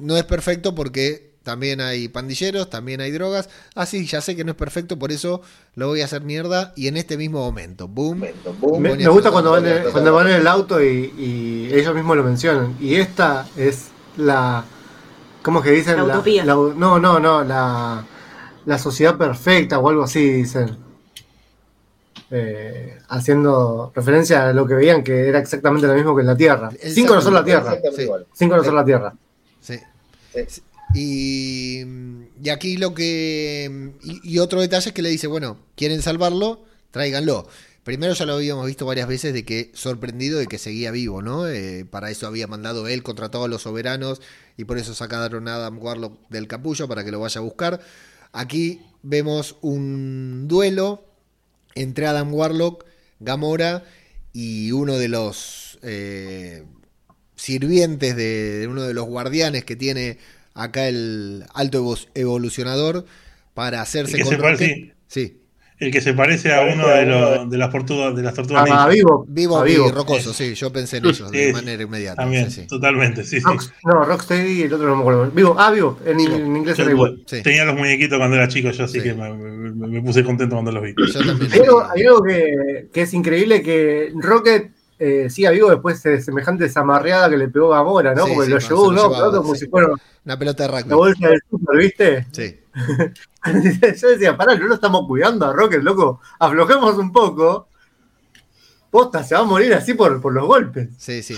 no 0.00 0.16
es 0.16 0.24
perfecto 0.24 0.74
porque 0.74 1.34
también 1.42 1.80
hay 1.82 2.08
pandilleros, 2.08 2.70
también 2.70 3.00
hay 3.02 3.10
drogas. 3.10 3.50
Ah, 3.74 3.84
sí, 3.84 4.06
ya 4.06 4.22
sé 4.22 4.34
que 4.34 4.44
no 4.44 4.52
es 4.52 4.56
perfecto, 4.56 4.98
por 4.98 5.12
eso 5.12 5.42
lo 5.74 5.88
voy 5.88 6.00
a 6.00 6.06
hacer 6.06 6.22
mierda. 6.22 6.72
Y 6.74 6.88
en 6.88 6.96
este 6.96 7.18
mismo 7.18 7.40
momento, 7.40 7.86
boom. 7.86 8.20
Me, 8.20 8.32
boom, 8.60 8.80
me 8.82 8.90
ponía 8.90 9.08
gusta 9.10 9.30
cuando 9.30 9.50
van, 9.50 9.66
en, 9.66 9.82
cuando 9.92 10.14
van 10.14 10.28
en 10.28 10.36
el 10.36 10.46
auto 10.46 10.82
y, 10.82 11.12
y 11.18 11.68
ellos 11.74 11.94
mismos 11.94 12.16
lo 12.16 12.24
mencionan. 12.24 12.76
Y 12.80 12.94
esta 12.96 13.46
es 13.56 13.88
la. 14.16 14.64
¿Cómo 15.42 15.58
es 15.58 15.64
que 15.66 15.70
dicen? 15.72 15.96
La 15.98 16.04
utopía. 16.14 16.44
la- 16.46 16.54
no, 16.54 16.98
no, 16.98 17.20
no. 17.20 17.44
La, 17.44 18.06
la 18.64 18.78
sociedad 18.78 19.18
perfecta 19.18 19.78
o 19.78 19.88
algo 19.90 20.04
así, 20.04 20.26
dicen. 20.26 20.78
Eh, 22.30 22.98
haciendo 23.08 23.92
referencia 23.94 24.48
a 24.48 24.52
lo 24.52 24.66
que 24.66 24.74
veían 24.74 25.04
que 25.04 25.28
era 25.28 25.38
exactamente 25.38 25.86
lo 25.86 25.94
mismo 25.94 26.16
que 26.16 26.22
en 26.22 26.26
la 26.26 26.36
Tierra. 26.36 26.70
Sin 26.82 27.06
conocer 27.06 27.32
la 27.32 27.44
Tierra. 27.44 27.78
Sí. 27.94 28.08
Sin 28.32 28.48
conocer 28.48 28.72
la 28.72 28.84
Tierra. 28.84 29.14
Sí. 29.60 29.78
Y, 30.94 31.82
y 32.42 32.48
aquí 32.48 32.76
lo 32.76 32.94
que. 32.94 33.92
Y, 34.02 34.34
y 34.34 34.38
otro 34.38 34.60
detalle 34.60 34.88
es 34.88 34.94
que 34.94 35.02
le 35.02 35.10
dice: 35.10 35.26
bueno, 35.26 35.58
quieren 35.76 36.02
salvarlo, 36.02 36.64
tráiganlo. 36.90 37.46
Primero 37.84 38.14
ya 38.14 38.24
lo 38.24 38.34
habíamos 38.34 38.66
visto 38.66 38.86
varias 38.86 39.06
veces 39.06 39.34
de 39.34 39.44
que 39.44 39.70
sorprendido 39.74 40.38
de 40.38 40.46
que 40.46 40.56
seguía 40.56 40.90
vivo, 40.90 41.20
¿no? 41.20 41.46
Eh, 41.46 41.84
para 41.84 42.10
eso 42.10 42.26
había 42.26 42.46
mandado 42.46 42.88
él 42.88 43.02
contra 43.02 43.30
todos 43.30 43.50
los 43.50 43.62
soberanos 43.62 44.22
y 44.56 44.64
por 44.64 44.78
eso 44.78 44.94
sacaron 44.94 45.46
a 45.48 45.56
Adam 45.56 45.78
Warlock 45.78 46.18
del 46.30 46.46
capullo 46.46 46.88
para 46.88 47.04
que 47.04 47.12
lo 47.12 47.20
vaya 47.20 47.40
a 47.40 47.44
buscar. 47.44 47.80
Aquí 48.32 48.80
vemos 49.02 49.56
un 49.60 50.48
duelo 50.48 51.04
entre 51.74 52.06
Adam 52.06 52.32
Warlock, 52.32 52.84
Gamora 53.20 53.84
y 54.32 54.72
uno 54.72 54.96
de 54.98 55.08
los 55.08 55.78
eh, 55.82 56.64
sirvientes 57.36 58.16
de, 58.16 58.58
de 58.60 58.68
uno 58.68 58.82
de 58.82 58.94
los 58.94 59.06
guardianes 59.06 59.64
que 59.64 59.76
tiene 59.76 60.18
acá 60.54 60.88
el 60.88 61.44
alto 61.54 61.78
evo- 61.80 62.08
evolucionador 62.14 63.06
para 63.54 63.80
hacerse 63.82 64.20
con 64.20 64.38
Rocket. 64.38 64.94
Sí, 65.06 65.42
El 65.78 65.90
que 65.90 66.00
se 66.00 66.14
parece 66.14 66.54
a 66.54 66.62
uno 66.62 66.86
de, 66.86 67.04
los, 67.04 67.50
de 67.50 67.58
las 67.58 67.68
tortugas, 67.70 68.14
de 68.14 68.22
las 68.22 68.32
tortugas 68.32 68.62
A, 68.62 68.64
ninja. 68.64 68.88
vivo. 68.88 69.24
vivo, 69.28 69.60
a 69.60 69.68
y 69.68 69.72
vivo. 69.72 69.90
rocoso, 69.90 70.32
sí, 70.32 70.54
yo 70.54 70.72
pensé 70.72 70.98
en 70.98 71.06
ellos 71.06 71.30
de 71.32 71.46
Sí, 71.48 71.52
manera 71.52 71.82
inmediata. 71.82 72.22
También, 72.22 72.48
sí, 72.50 72.60
sí. 72.62 72.66
totalmente, 72.68 73.24
sí, 73.24 73.38
sí. 73.40 73.44
Rock- 73.44 73.72
no, 73.84 74.04
Rocksteady 74.04 74.52
y 74.52 74.62
el 74.62 74.72
otro 74.72 74.86
no 74.88 74.94
me 74.94 75.00
acuerdo. 75.02 75.30
Vivo. 75.32 75.56
Ah, 75.58 75.72
vivo. 75.72 75.98
En, 76.06 76.20
en 76.20 76.56
inglés 76.56 76.76
Yo 76.76 76.84
era 76.84 76.92
igual. 76.92 77.22
Sí. 77.26 77.42
Tenía 77.42 77.64
los 77.64 77.74
muñequitos 77.74 78.18
cuando 78.18 78.36
era 78.36 78.46
chico, 78.46 78.70
yo 78.70 78.84
así 78.84 79.00
Sí. 79.00 79.02
que 79.02 79.14
me, 79.14 79.34
me- 79.34 79.86
me 79.88 80.00
puse 80.00 80.22
contento 80.24 80.54
cuando 80.54 80.70
los 80.70 80.82
vi. 80.82 80.94
Yo 80.96 81.24
también. 81.26 81.52
Hay 81.52 81.60
algo, 81.60 81.82
hay 81.90 82.02
algo 82.06 82.22
que, 82.22 82.88
que 82.92 83.02
es 83.02 83.12
increíble 83.12 83.60
que 83.62 84.12
Rocket 84.14 84.70
eh, 85.00 85.28
siga 85.28 85.50
vivo 85.50 85.70
después 85.70 86.00
de 86.04 86.22
semejante 86.22 86.68
zamarreada 86.68 87.28
que 87.28 87.36
le 87.36 87.48
pegó 87.48 87.74
a 87.74 87.78
Gamora, 87.78 88.14
¿no? 88.14 88.24
Sí, 88.26 88.30
como 88.30 88.44
sí, 88.44 88.50
lo 88.50 88.58
llevó 88.58 88.60
se 88.60 88.70
lo 88.70 88.88
un 88.90 88.98
auto, 88.98 89.14
llevaba, 89.16 89.36
como 89.38 89.54
sí. 89.54 89.60
si 89.64 89.66
fuera 89.68 89.88
Una 90.24 90.38
pelota 90.38 90.62
de 90.62 90.72
la 90.72 90.80
rugby. 90.82 90.94
bolsa 90.94 91.28
del 91.28 91.40
super, 91.50 91.76
¿viste? 91.78 92.26
Sí. 92.30 92.60
Yo 94.00 94.08
decía, 94.08 94.36
pará, 94.36 94.56
no 94.56 94.66
lo 94.66 94.74
estamos 94.74 95.06
cuidando 95.06 95.46
a 95.46 95.52
Rocket, 95.52 95.82
loco. 95.82 96.20
Aflojemos 96.38 96.96
un 96.96 97.12
poco. 97.12 97.68
Posta, 98.90 99.24
se 99.24 99.34
va 99.34 99.40
a 99.40 99.44
morir 99.44 99.74
así 99.74 99.94
por, 99.94 100.20
por 100.20 100.32
los 100.32 100.46
golpes. 100.46 100.88
Sí, 100.98 101.22
sí. 101.22 101.34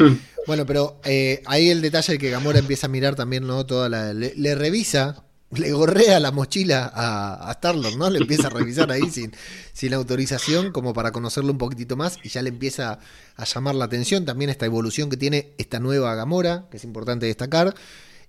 Bueno, 0.47 0.67
pero 0.67 1.01
eh, 1.05 1.43
ahí 1.47 1.71
el 1.71 1.81
detalle 1.81 2.15
de 2.15 2.19
que 2.19 2.31
Gamora 2.31 2.59
empieza 2.59 2.87
a 2.87 2.91
mirar 2.91 3.15
también, 3.15 3.47
¿no? 3.47 3.65
Toda 3.65 3.89
la, 3.89 4.13
le, 4.13 4.35
le 4.37 4.55
revisa, 4.55 5.25
le 5.53 5.73
gorrea 5.73 6.21
la 6.21 6.33
mochila 6.33 6.91
a, 6.93 7.49
a 7.49 7.53
Star-Lord, 7.53 7.97
¿no? 7.97 8.11
Le 8.11 8.19
empieza 8.19 8.49
a 8.49 8.51
revisar 8.51 8.91
ahí 8.93 9.09
sin, 9.11 9.33
sin 9.73 9.95
autorización, 9.95 10.71
como 10.71 10.93
para 10.93 11.13
conocerlo 11.13 11.51
un 11.51 11.59
poquitito 11.59 11.97
más, 11.97 12.19
y 12.23 12.29
ya 12.29 12.43
le 12.43 12.51
empieza 12.51 12.99
a 13.37 13.45
llamar 13.45 13.75
la 13.75 13.87
atención 13.87 14.25
también 14.27 14.51
esta 14.51 14.67
evolución 14.67 15.09
que 15.09 15.17
tiene 15.17 15.55
esta 15.57 15.81
nueva 15.81 16.15
Gamora, 16.15 16.67
que 16.71 16.77
es 16.77 16.85
importante 16.85 17.25
destacar, 17.25 17.75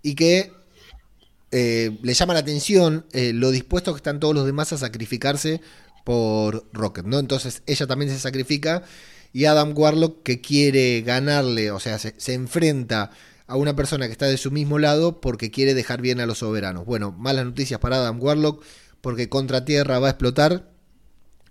y 0.01 0.15
que 0.15 0.53
eh, 1.51 1.97
le 2.01 2.13
llama 2.13 2.33
la 2.33 2.41
atención 2.41 3.05
eh, 3.13 3.31
lo 3.33 3.51
dispuestos 3.51 3.93
que 3.93 3.99
están 3.99 4.19
todos 4.19 4.35
los 4.35 4.45
demás 4.45 4.73
a 4.73 4.77
sacrificarse 4.77 5.61
por 6.03 6.65
Rocket, 6.73 7.05
¿no? 7.05 7.19
Entonces 7.19 7.63
ella 7.65 7.87
también 7.87 8.11
se 8.11 8.19
sacrifica 8.19 8.83
y 9.33 9.45
Adam 9.45 9.73
Warlock 9.75 10.23
que 10.23 10.41
quiere 10.41 11.01
ganarle, 11.01 11.71
o 11.71 11.79
sea, 11.79 11.99
se, 11.99 12.33
enfrenta 12.33 13.11
a 13.45 13.55
una 13.55 13.75
persona 13.75 14.07
que 14.07 14.11
está 14.11 14.25
de 14.25 14.37
su 14.37 14.51
mismo 14.51 14.79
lado 14.79 15.21
porque 15.21 15.51
quiere 15.51 15.73
dejar 15.73 16.01
bien 16.01 16.19
a 16.19 16.25
los 16.25 16.39
soberanos. 16.39 16.85
Bueno, 16.85 17.13
malas 17.13 17.45
noticias 17.45 17.79
para 17.79 17.97
Adam 17.97 18.21
Warlock 18.21 18.63
porque 19.01 19.29
contra 19.29 19.63
Tierra 19.63 19.99
va 19.99 20.07
a 20.07 20.11
explotar. 20.11 20.69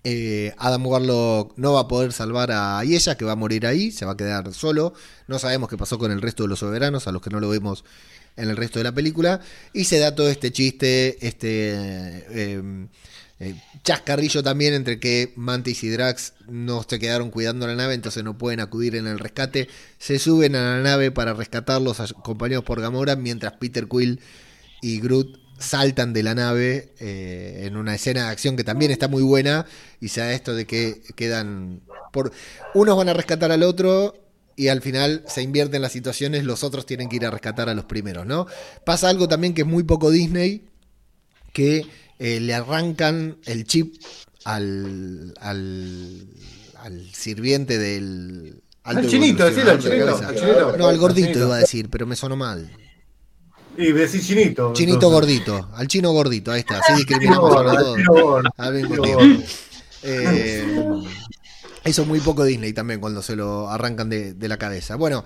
Eh, 0.04 0.54
Adam 0.58 0.86
Warlock 0.86 1.54
no 1.56 1.72
va 1.72 1.80
a 1.80 1.88
poder 1.88 2.12
salvar 2.12 2.52
a 2.52 2.82
ella, 2.84 3.16
que 3.16 3.24
va 3.24 3.32
a 3.32 3.36
morir 3.36 3.66
ahí, 3.66 3.90
se 3.90 4.04
va 4.04 4.12
a 4.12 4.16
quedar 4.16 4.52
solo. 4.52 4.92
No 5.26 5.38
sabemos 5.38 5.68
qué 5.68 5.76
pasó 5.76 5.98
con 5.98 6.12
el 6.12 6.22
resto 6.22 6.44
de 6.44 6.50
los 6.50 6.60
soberanos, 6.60 7.06
a 7.06 7.12
los 7.12 7.22
que 7.22 7.30
no 7.30 7.40
lo 7.40 7.48
vemos 7.48 7.84
en 8.36 8.50
el 8.50 8.56
resto 8.56 8.78
de 8.78 8.84
la 8.84 8.92
película. 8.92 9.40
Y 9.72 9.84
se 9.84 9.98
da 9.98 10.14
todo 10.14 10.28
este 10.28 10.52
chiste, 10.52 11.16
este 11.26 11.48
eh, 12.30 12.86
eh, 13.38 13.54
chascarrillo 13.82 14.42
también 14.42 14.74
entre 14.74 14.98
que 14.98 15.32
Mantis 15.36 15.84
y 15.84 15.90
Drax 15.90 16.34
no 16.48 16.82
se 16.88 16.98
quedaron 16.98 17.30
cuidando 17.30 17.66
la 17.66 17.74
nave, 17.74 17.94
entonces 17.94 18.24
no 18.24 18.38
pueden 18.38 18.60
acudir 18.60 18.96
en 18.96 19.06
el 19.06 19.18
rescate. 19.18 19.68
Se 19.98 20.18
suben 20.18 20.56
a 20.56 20.76
la 20.76 20.80
nave 20.80 21.10
para 21.10 21.34
rescatarlos, 21.34 22.00
acompañados 22.00 22.64
por 22.64 22.80
Gamora, 22.80 23.16
mientras 23.16 23.54
Peter 23.54 23.86
Quill 23.88 24.20
y 24.80 25.00
Groot 25.00 25.38
saltan 25.58 26.12
de 26.12 26.22
la 26.22 26.34
nave 26.34 26.94
eh, 27.00 27.62
en 27.64 27.76
una 27.76 27.94
escena 27.94 28.24
de 28.24 28.28
acción 28.28 28.56
que 28.56 28.64
también 28.64 28.90
está 28.90 29.08
muy 29.08 29.22
buena 29.22 29.64
y 30.00 30.08
se 30.08 30.20
da 30.20 30.32
esto 30.32 30.54
de 30.54 30.66
que 30.66 31.00
quedan 31.14 31.80
unos 32.74 32.96
van 32.96 33.08
a 33.08 33.14
rescatar 33.14 33.52
al 33.52 33.62
otro 33.62 34.25
y 34.56 34.68
al 34.68 34.80
final 34.80 35.22
se 35.28 35.42
invierten 35.42 35.82
las 35.82 35.92
situaciones, 35.92 36.44
los 36.44 36.64
otros 36.64 36.86
tienen 36.86 37.10
que 37.10 37.16
ir 37.16 37.26
a 37.26 37.30
rescatar 37.30 37.68
a 37.68 37.74
los 37.74 37.84
primeros, 37.84 38.26
¿no? 38.26 38.46
Pasa 38.84 39.10
algo 39.10 39.28
también 39.28 39.52
que 39.52 39.60
es 39.62 39.66
muy 39.66 39.84
poco 39.84 40.10
Disney, 40.10 40.64
que 41.52 41.86
eh, 42.18 42.40
le 42.40 42.54
arrancan 42.54 43.36
el 43.44 43.64
chip 43.64 43.96
al, 44.44 45.34
al, 45.40 46.26
al 46.78 47.12
sirviente 47.12 47.78
del... 47.78 48.62
alto 48.82 49.00
Al 49.00 49.08
chinito, 49.08 49.44
decilo, 49.44 49.72
al 49.72 49.78
chinito, 49.78 50.16
al. 50.16 50.78
No, 50.78 50.88
al 50.88 50.98
gordito 50.98 51.26
chinito. 51.28 51.46
iba 51.46 51.56
a 51.56 51.58
decir, 51.58 51.90
pero 51.90 52.06
me 52.06 52.16
sonó 52.16 52.36
mal. 52.36 52.70
Y 53.76 53.92
decís 53.92 54.26
chinito. 54.26 54.72
Chinito 54.72 54.94
entonces. 54.94 55.14
gordito, 55.14 55.68
al 55.74 55.86
chino 55.86 56.12
gordito, 56.12 56.50
ahí 56.50 56.60
está, 56.60 56.78
así 56.78 56.94
discriminamos 56.94 57.54
a 57.54 57.62
los 57.62 58.04
dos 58.06 58.42
al 58.56 58.74
mismo 58.74 59.02
tiempo. 59.02 59.44
Eh, 60.02 60.64
eso 61.86 62.02
es 62.02 62.08
muy 62.08 62.20
poco 62.20 62.44
Disney 62.44 62.72
también 62.72 63.00
cuando 63.00 63.22
se 63.22 63.36
lo 63.36 63.70
arrancan 63.70 64.08
de, 64.08 64.34
de 64.34 64.48
la 64.48 64.58
cabeza. 64.58 64.96
Bueno, 64.96 65.24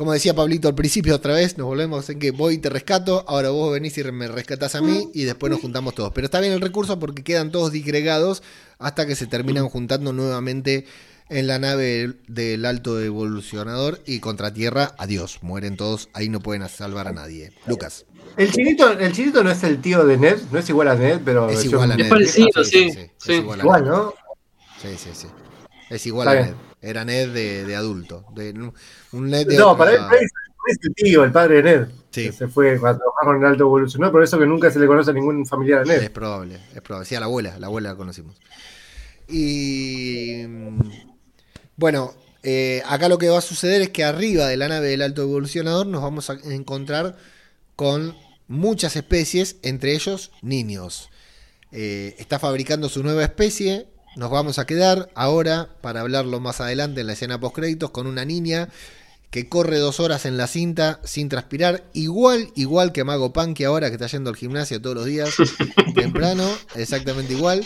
como 0.00 0.14
decía 0.14 0.34
Pablito 0.34 0.66
al 0.66 0.74
principio 0.74 1.14
otra 1.14 1.34
vez, 1.34 1.58
nos 1.58 1.66
volvemos 1.66 2.08
en 2.08 2.18
que 2.18 2.30
voy 2.30 2.54
y 2.54 2.58
te 2.58 2.70
rescato, 2.70 3.22
ahora 3.28 3.50
vos 3.50 3.70
venís 3.70 3.98
y 3.98 4.04
me 4.04 4.28
rescatás 4.28 4.74
a 4.74 4.80
mí 4.80 5.10
y 5.12 5.24
después 5.24 5.50
nos 5.50 5.60
juntamos 5.60 5.94
todos. 5.94 6.10
Pero 6.14 6.24
está 6.24 6.40
bien 6.40 6.54
el 6.54 6.62
recurso 6.62 6.98
porque 6.98 7.22
quedan 7.22 7.50
todos 7.50 7.70
disgregados 7.70 8.42
hasta 8.78 9.06
que 9.06 9.14
se 9.14 9.26
terminan 9.26 9.68
juntando 9.68 10.14
nuevamente 10.14 10.86
en 11.28 11.46
la 11.46 11.58
nave 11.58 12.14
del 12.28 12.64
alto 12.64 12.98
evolucionador 12.98 14.00
y 14.06 14.20
contra 14.20 14.54
tierra, 14.54 14.94
adiós, 14.96 15.40
mueren 15.42 15.76
todos, 15.76 16.08
ahí 16.14 16.30
no 16.30 16.40
pueden 16.40 16.66
salvar 16.70 17.06
a 17.06 17.12
nadie. 17.12 17.52
Lucas. 17.66 18.06
El 18.38 18.50
chinito, 18.50 18.90
el 18.98 19.12
chinito 19.12 19.44
no 19.44 19.50
es 19.50 19.62
el 19.64 19.82
tío 19.82 20.06
de 20.06 20.16
Ned, 20.16 20.38
no 20.50 20.58
es 20.60 20.68
igual 20.70 20.88
a 20.88 20.94
Ned, 20.94 21.20
pero 21.24 21.50
es 21.50 21.62
igual 21.66 21.92
a 21.92 21.96
Ned. 21.96 22.06
Es 22.06 22.10
parecido, 22.10 22.64
sí. 22.64 22.90
sí, 23.18 23.32
igual, 23.34 23.60
igual 23.60 23.84
¿no? 23.84 24.14
Sí, 24.80 24.88
sí, 24.96 25.10
sí. 25.12 25.26
Es 25.90 26.06
igual 26.06 26.28
a 26.28 26.34
Ned. 26.34 26.54
Era 26.80 27.04
Ned 27.04 27.30
de, 27.30 27.64
de 27.66 27.76
adulto. 27.76 28.24
De, 28.34 28.52
un 29.12 29.28
Ned 29.28 29.46
de 29.46 29.56
no, 29.56 29.76
para 29.76 29.92
él 29.92 30.00
es 30.66 30.78
el 30.82 30.94
tío, 30.94 31.24
el 31.24 31.32
padre 31.32 31.56
de 31.56 31.62
Ned. 31.62 31.88
Sí. 32.10 32.26
Que 32.26 32.32
se 32.32 32.48
fue 32.48 32.74
a 32.74 32.78
trabajar 32.78 33.24
con 33.24 33.36
el 33.36 33.44
alto 33.44 33.64
evolucionador, 33.64 34.12
por 34.12 34.22
eso 34.22 34.38
que 34.38 34.46
nunca 34.46 34.70
se 34.70 34.78
le 34.78 34.86
conoce 34.86 35.10
a 35.10 35.14
ningún 35.14 35.44
familiar 35.46 35.84
de 35.84 35.94
Ned. 35.94 36.02
Es 36.04 36.10
probable, 36.10 36.60
es 36.74 36.80
probable. 36.80 37.08
Sí, 37.08 37.14
a 37.14 37.20
la 37.20 37.26
abuela, 37.26 37.58
la 37.58 37.66
abuela 37.66 37.90
la 37.90 37.96
conocimos. 37.96 38.40
Y 39.28 40.44
bueno, 41.76 42.14
eh, 42.42 42.82
acá 42.86 43.08
lo 43.08 43.18
que 43.18 43.28
va 43.28 43.38
a 43.38 43.42
suceder 43.42 43.82
es 43.82 43.90
que 43.90 44.04
arriba 44.04 44.46
de 44.46 44.56
la 44.56 44.68
nave 44.68 44.88
del 44.88 45.02
alto 45.02 45.22
evolucionador 45.22 45.86
nos 45.86 46.02
vamos 46.02 46.30
a 46.30 46.34
encontrar 46.44 47.16
con 47.76 48.16
muchas 48.48 48.96
especies, 48.96 49.56
entre 49.62 49.94
ellos 49.94 50.32
niños. 50.42 51.10
Eh, 51.72 52.16
está 52.18 52.38
fabricando 52.38 52.88
su 52.88 53.02
nueva 53.02 53.22
especie. 53.22 53.86
Nos 54.16 54.30
vamos 54.30 54.58
a 54.58 54.66
quedar 54.66 55.08
ahora, 55.14 55.68
para 55.80 56.00
hablarlo 56.00 56.40
más 56.40 56.60
adelante 56.60 57.00
en 57.00 57.06
la 57.06 57.12
escena 57.12 57.38
post 57.38 57.54
créditos, 57.54 57.90
con 57.90 58.06
una 58.08 58.24
niña 58.24 58.68
que 59.30 59.48
corre 59.48 59.78
dos 59.78 60.00
horas 60.00 60.26
en 60.26 60.36
la 60.36 60.48
cinta 60.48 61.00
sin 61.04 61.28
transpirar, 61.28 61.84
igual, 61.92 62.50
igual 62.56 62.92
que 62.92 63.04
Mago 63.04 63.32
Punk, 63.32 63.60
ahora 63.60 63.88
que 63.88 63.94
está 63.94 64.08
yendo 64.08 64.30
al 64.30 64.36
gimnasio 64.36 64.82
todos 64.82 64.96
los 64.96 65.06
días, 65.06 65.36
temprano, 65.94 66.44
exactamente 66.74 67.34
igual. 67.34 67.64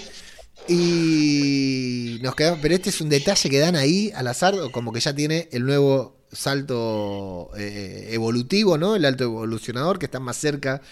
Y 0.69 2.19
nos 2.23 2.35
quedamos, 2.35 2.59
pero 2.61 2.75
este 2.75 2.91
es 2.91 3.01
un 3.01 3.09
detalle 3.09 3.49
que 3.49 3.59
dan 3.59 3.77
ahí 3.77 4.13
al 4.15 4.27
azar, 4.27 4.55
como 4.71 4.93
que 4.93 5.01
ya 5.01 5.15
tiene 5.15 5.49
el 5.53 5.65
nuevo 5.65 6.17
salto 6.31 7.51
eh, 7.57 8.09
evolutivo, 8.13 8.77
¿no? 8.77 8.97
El 8.97 9.07
alto 9.07 9.25
evolucionador 9.25 9.99
que 9.99 10.07
está 10.07 10.21
más 10.21 10.37
cerca 10.37 10.83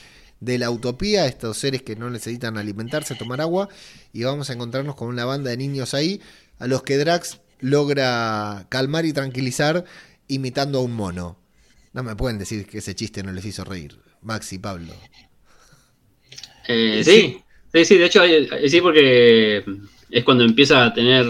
de 0.42 0.58
la 0.58 0.70
utopía, 0.70 1.26
estos 1.26 1.56
seres 1.56 1.82
que 1.82 1.96
no 1.96 2.10
necesitan 2.10 2.58
alimentarse, 2.58 3.14
tomar 3.14 3.40
agua, 3.40 3.68
y 4.12 4.24
vamos 4.24 4.50
a 4.50 4.52
encontrarnos 4.52 4.96
con 4.96 5.08
una 5.08 5.24
banda 5.24 5.50
de 5.50 5.56
niños 5.56 5.94
ahí, 5.94 6.20
a 6.58 6.66
los 6.66 6.82
que 6.82 6.98
Drax 6.98 7.40
logra 7.60 8.66
calmar 8.68 9.06
y 9.06 9.12
tranquilizar 9.12 9.84
imitando 10.28 10.78
a 10.78 10.82
un 10.82 10.92
mono. 10.92 11.38
No 11.92 12.02
me 12.02 12.16
pueden 12.16 12.38
decir 12.38 12.66
que 12.66 12.78
ese 12.78 12.94
chiste 12.94 13.22
no 13.22 13.32
les 13.32 13.44
hizo 13.44 13.64
reír. 13.64 13.96
Maxi, 14.22 14.58
Pablo. 14.58 14.92
Eh, 16.68 17.02
sí, 17.04 17.42
Sí, 17.72 17.86
sí, 17.86 17.96
de 17.96 18.04
hecho, 18.04 18.20
sí, 18.66 18.80
porque 18.82 19.64
es 20.10 20.24
cuando 20.24 20.44
empieza 20.44 20.84
a 20.84 20.92
tener 20.92 21.24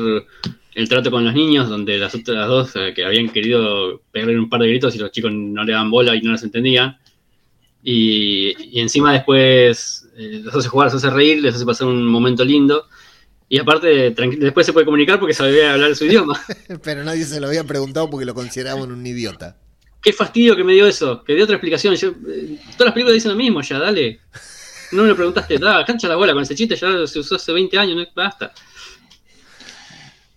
el 0.75 0.89
trato 0.89 1.11
con 1.11 1.25
los 1.25 1.35
niños, 1.35 1.69
donde 1.69 1.99
las 1.99 2.15
otras 2.17 2.49
dos 2.49 2.75
eh, 2.75 2.93
que 2.95 3.05
habían 3.05 3.29
querido 3.29 4.03
pegarle 4.11 4.39
un 4.39 4.49
par 4.49 4.61
de 4.61 4.69
gritos 4.69 4.97
y 4.97 4.99
los 4.99 5.13
chicos 5.13 5.31
no 5.33 5.63
le 5.63 5.73
daban 5.73 5.91
bola 5.91 6.17
y 6.17 6.23
no 6.23 6.33
las 6.33 6.43
entendían. 6.43 6.99
Y, 7.83 8.81
encima 8.81 9.13
después 9.13 10.09
eh, 10.17 10.41
los 10.45 10.55
hace 10.55 10.69
jugar, 10.69 10.93
los 10.93 11.03
hace 11.03 11.11
reír, 11.11 11.43
les 11.43 11.55
hace 11.55 11.67
pasar 11.67 11.89
un 11.89 12.07
momento 12.07 12.45
lindo. 12.45 12.87
Y 13.49 13.59
aparte, 13.59 14.11
después 14.11 14.65
se 14.65 14.73
puede 14.73 14.87
comunicar 14.87 15.19
porque 15.19 15.35
sabía 15.35 15.75
hablar 15.75 15.95
su 15.95 16.07
idioma. 16.07 16.41
Pero 16.83 17.05
nadie 17.05 17.25
se 17.25 17.39
lo 17.39 17.49
había 17.49 17.65
preguntado 17.65 18.09
porque 18.09 18.25
lo 18.25 18.35
consideraban 18.35 18.91
un 18.91 19.07
idiota. 19.07 19.59
Qué 20.01 20.13
fastidio 20.13 20.57
que 20.57 20.65
me 20.65 20.73
dio 20.73 20.87
eso, 20.87 21.23
que 21.23 21.35
dio 21.35 21.45
otra 21.45 21.57
explicación. 21.57 21.95
Yo, 21.95 22.09
eh, 22.09 22.59
todas 22.73 22.87
las 22.87 22.93
películas 22.93 23.15
dicen 23.15 23.33
lo 23.33 23.37
mismo 23.37 23.61
ya, 23.61 23.79
dale. 23.79 24.21
No 24.93 25.03
me 25.03 25.09
lo 25.09 25.17
preguntaste, 25.17 25.59
da, 25.59 25.85
cancha 25.85 26.09
la 26.09 26.17
bola 26.17 26.33
con 26.33 26.43
ese 26.43 26.55
chiste, 26.55 26.77
ya 26.77 27.07
se 27.07 27.19
usó 27.19 27.37
hace 27.37 27.53
20 27.53 27.79
años, 27.79 27.97
no 27.97 28.07
basta. 28.15 28.53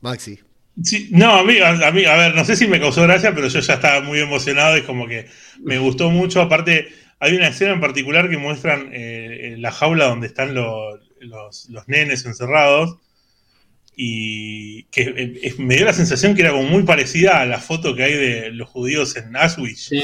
Maxi. 0.02 0.40
Sí, 0.84 1.08
no, 1.12 1.36
a 1.36 1.44
mí, 1.44 1.58
a, 1.60 1.92
mí, 1.92 2.06
a 2.06 2.16
ver, 2.16 2.36
no 2.36 2.44
sé 2.44 2.56
si 2.56 2.68
me 2.68 2.80
causó 2.80 3.04
gracia, 3.04 3.34
pero 3.34 3.48
yo 3.48 3.60
ya 3.60 3.74
estaba 3.76 4.02
muy 4.02 4.20
emocionado, 4.20 4.76
es 4.76 4.84
como 4.84 5.08
que 5.08 5.30
me 5.62 5.80
gustó 5.80 6.10
mucho. 6.10 6.42
Aparte, 6.42 6.94
hay 7.20 7.36
una 7.36 7.48
escena 7.48 7.74
en 7.74 7.82
particular 7.82 8.30
que 8.30 8.38
muestran 8.38 8.90
eh, 8.92 9.56
la 9.58 9.72
jaula 9.72 10.06
donde 10.06 10.28
están 10.28 10.54
los, 10.54 11.00
los, 11.20 11.88
nenes 11.88 12.26
encerrados 12.26 12.98
y 13.96 14.84
que 14.86 15.02
eh, 15.16 15.56
me 15.58 15.76
dio 15.76 15.86
la 15.86 15.94
sensación 15.94 16.36
que 16.36 16.42
era 16.42 16.52
como 16.52 16.64
muy 16.64 16.84
parecida 16.84 17.40
a 17.40 17.46
la 17.46 17.60
foto 17.60 17.96
que 17.96 18.04
hay 18.04 18.14
de 18.14 18.52
los 18.52 18.70
judíos 18.70 19.16
en 19.16 19.36
Auschwitz. 19.36 19.88
Sí 19.88 20.02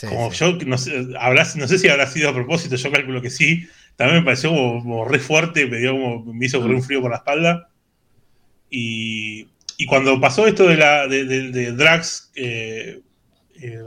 como 0.00 0.32
yo, 0.32 0.52
no 0.66 0.76
sé, 0.78 1.02
no 1.02 1.68
sé 1.68 1.78
si 1.78 1.88
habrá 1.88 2.06
sido 2.06 2.28
a 2.28 2.34
propósito, 2.34 2.76
yo 2.76 2.90
calculo 2.90 3.22
que 3.22 3.30
sí. 3.30 3.68
También 3.96 4.20
me 4.20 4.24
pareció 4.24 4.50
como, 4.50 5.04
re 5.04 5.20
fuerte, 5.20 5.66
me, 5.66 5.78
dio 5.78 5.92
como, 5.92 6.24
me 6.32 6.46
hizo 6.46 6.60
correr 6.60 6.76
un 6.76 6.82
frío 6.82 7.00
por 7.00 7.12
la 7.12 7.18
espalda. 7.18 7.68
Y, 8.70 9.46
y 9.76 9.86
cuando 9.86 10.20
pasó 10.20 10.46
esto 10.46 10.66
de, 10.66 10.76
la, 10.76 11.06
de, 11.06 11.72
Drax 11.72 12.32
eh, 12.34 13.00
eh, 13.60 13.78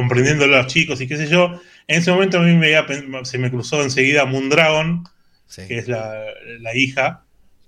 comprendiendo 0.00 0.44
a 0.44 0.48
los 0.48 0.66
chicos 0.68 1.00
y 1.00 1.08
qué 1.08 1.16
sé 1.16 1.26
yo, 1.26 1.60
en 1.88 1.98
ese 1.98 2.10
momento 2.12 2.38
a 2.38 2.42
mí 2.42 2.54
me, 2.54 2.72
se 3.24 3.38
me 3.38 3.50
cruzó 3.50 3.82
enseguida 3.82 4.26
Moondragon, 4.26 5.04
que 5.66 5.78
es 5.78 5.88
la, 5.88 6.24
hija. 6.74 7.24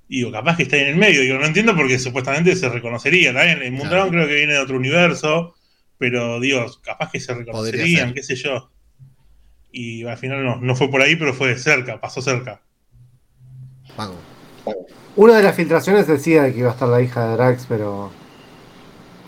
Y 0.09 0.19
digo, 0.19 0.33
capaz 0.33 0.57
que 0.57 0.65
está 0.65 0.77
ahí 0.77 0.83
en 0.83 0.89
el 0.89 0.97
medio. 0.97 1.23
Digo, 1.23 1.39
no 1.39 1.47
entiendo 1.47 1.75
porque 1.75 1.99
supuestamente 1.99 2.55
se 2.57 2.69
reconocería. 2.69 3.33
También 3.33 3.63
en 3.63 3.75
Moondragon 3.75 4.11
creo 4.11 4.29
que 4.29 4.35
viene 4.35 4.53
de 4.53 4.59
otro 4.59 4.77
universo 4.77 5.55
pero 6.01 6.41
digo, 6.41 6.65
capaz 6.83 7.11
que 7.11 7.21
se 7.21 7.35
reconocerían, 7.35 8.15
qué 8.15 8.23
sé 8.23 8.35
yo. 8.35 8.71
Y 9.71 10.03
al 10.07 10.17
final 10.17 10.43
no, 10.43 10.57
no 10.57 10.75
fue 10.75 10.91
por 10.91 11.03
ahí, 11.03 11.15
pero 11.15 11.35
fue 11.35 11.59
cerca, 11.59 12.01
pasó 12.01 12.23
cerca. 12.23 12.63
Una 15.17 15.37
de 15.37 15.43
las 15.43 15.55
filtraciones 15.55 16.07
decía 16.07 16.51
que 16.51 16.61
iba 16.61 16.71
a 16.71 16.73
estar 16.73 16.89
la 16.89 17.03
hija 17.03 17.29
de 17.29 17.37
Drax, 17.37 17.67
pero 17.69 18.11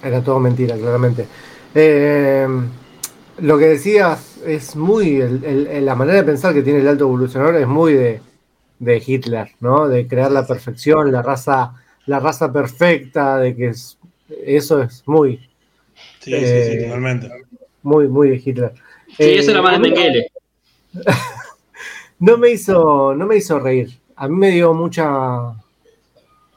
era 0.03 0.25
todo 0.25 0.41
mentira, 0.41 0.79
claramente. 0.79 1.27
Eh, 1.75 2.49
lo 3.39 3.59
que 3.59 3.67
decías 3.67 4.39
es 4.47 4.77
muy. 4.77 5.19
la 5.21 5.95
manera 5.95 6.19
de 6.19 6.25
pensar 6.25 6.55
que 6.55 6.63
tiene 6.63 6.81
el 6.81 6.89
alto 6.89 7.05
evolucionador 7.05 7.57
es 7.57 7.67
muy 7.67 7.95
de, 7.95 8.21
de, 8.79 9.03
Hitler, 9.05 9.51
¿no? 9.61 9.89
De 9.89 10.07
crear 10.07 10.31
la 10.31 10.47
perfección, 10.47 11.13
la 11.13 11.23
raza, 11.23 11.75
la 12.07 12.21
raza 12.21 12.53
perfecta, 12.53 13.39
de 13.39 13.57
que 13.57 13.73
eso 14.47 14.83
es 14.83 15.03
muy. 15.07 15.39
Sí, 16.21 16.33
sí, 16.33 16.39
sí, 16.39 16.45
eh, 16.45 16.85
totalmente. 16.85 17.31
Muy, 17.83 18.09
muy 18.09 18.31
de 18.31 18.43
Hitler. 18.45 18.73
Sí, 19.17 19.25
eso 19.25 19.51
era 19.51 19.63
más 19.63 19.73
de 19.73 19.79
Mengele. 19.79 20.33
no 22.19 22.39
me 22.39 22.51
hizo, 22.51 23.15
no 23.15 23.27
me 23.27 23.37
hizo 23.37 23.59
reír. 23.59 23.99
A 24.17 24.29
mí 24.29 24.37
me 24.37 24.51
dio 24.51 24.73
mucha. 24.75 25.55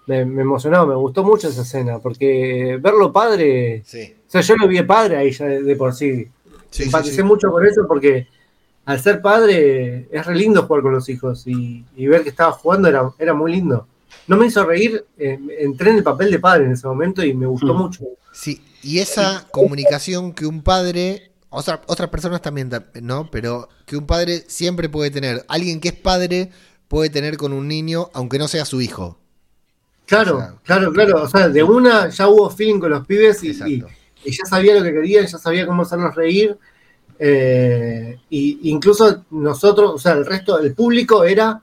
Me, 0.08 0.20
emocionó, 0.20 0.86
me 0.86 0.94
gustó 0.94 1.24
mucho 1.24 1.48
esa 1.48 1.64
escena, 1.64 2.00
porque 2.00 2.78
verlo 2.80 3.12
padre. 3.12 3.82
O 3.82 4.30
sea, 4.30 4.42
yo 4.42 4.56
lo 4.56 4.68
vi 4.68 4.82
padre 4.84 5.18
ahí 5.18 5.32
ya 5.32 5.46
de, 5.46 5.76
por 5.76 5.94
sí. 5.94 6.28
Sí 6.84 7.24
mucho 7.24 7.52
con 7.52 7.66
eso 7.66 7.86
porque 7.88 8.28
al 8.86 9.02
ser 9.02 9.22
padre 9.22 10.08
es 10.12 10.26
re 10.26 10.36
lindo 10.36 10.64
jugar 10.64 10.84
con 10.84 10.94
los 10.94 11.10
hijos 11.10 11.44
y, 11.48 11.84
ver 11.98 12.24
que 12.24 12.30
estaba 12.30 12.52
jugando 12.52 12.88
era, 12.88 13.12
era 13.18 13.34
muy 13.34 13.52
lindo. 13.52 13.88
No 14.28 14.38
me 14.38 14.48
hizo 14.48 14.66
reír, 14.66 15.06
eh, 15.18 15.40
entré 15.60 15.92
en 15.92 15.98
el 15.98 16.04
papel 16.04 16.32
de 16.32 16.40
padre 16.40 16.66
en 16.66 16.72
ese 16.72 16.88
momento 16.88 17.24
y 17.24 17.34
me 17.34 17.46
gustó 17.46 17.74
mm. 17.74 17.78
mucho. 17.78 18.04
Sí, 18.32 18.62
y 18.82 19.00
esa 19.00 19.48
comunicación 19.52 20.34
que 20.34 20.46
un 20.46 20.62
padre, 20.62 21.32
otras 21.50 22.10
personas 22.10 22.42
también, 22.42 22.70
¿no? 23.02 23.30
Pero 23.32 23.70
que 23.86 23.98
un 23.98 24.06
padre 24.06 24.44
siempre 24.48 24.90
puede 24.90 25.12
tener, 25.12 25.46
alguien 25.48 25.80
que 25.80 25.90
es 25.90 25.96
padre 25.96 26.52
puede 26.88 27.10
tener 27.10 27.38
con 27.38 27.54
un 27.54 27.68
niño, 27.68 28.10
aunque 28.14 28.38
no 28.38 28.48
sea 28.48 28.66
su 28.66 28.82
hijo. 28.82 29.18
Claro, 30.06 30.60
claro, 30.64 30.94
claro. 30.94 31.24
O 31.24 31.28
sea, 31.28 31.50
de 31.50 31.64
una 31.64 32.10
ya 32.10 32.28
hubo 32.28 32.50
feeling 32.50 32.80
con 32.80 32.92
los 32.92 33.06
pibes 33.08 33.44
y, 33.44 33.84
ya 34.32 34.46
sabía 34.46 34.76
lo 34.76 34.84
que 34.84 34.94
querían, 34.94 35.26
ya 35.26 35.38
sabía 35.38 35.66
cómo 35.66 35.84
hacernos 35.84 36.16
reír. 36.16 36.58
Eh, 37.18 38.20
y 38.30 38.70
incluso 38.70 39.24
nosotros, 39.32 39.92
o 39.96 39.98
sea, 39.98 40.14
el 40.14 40.26
resto 40.26 40.58
del 40.58 40.74
público 40.74 41.24
era 41.24 41.62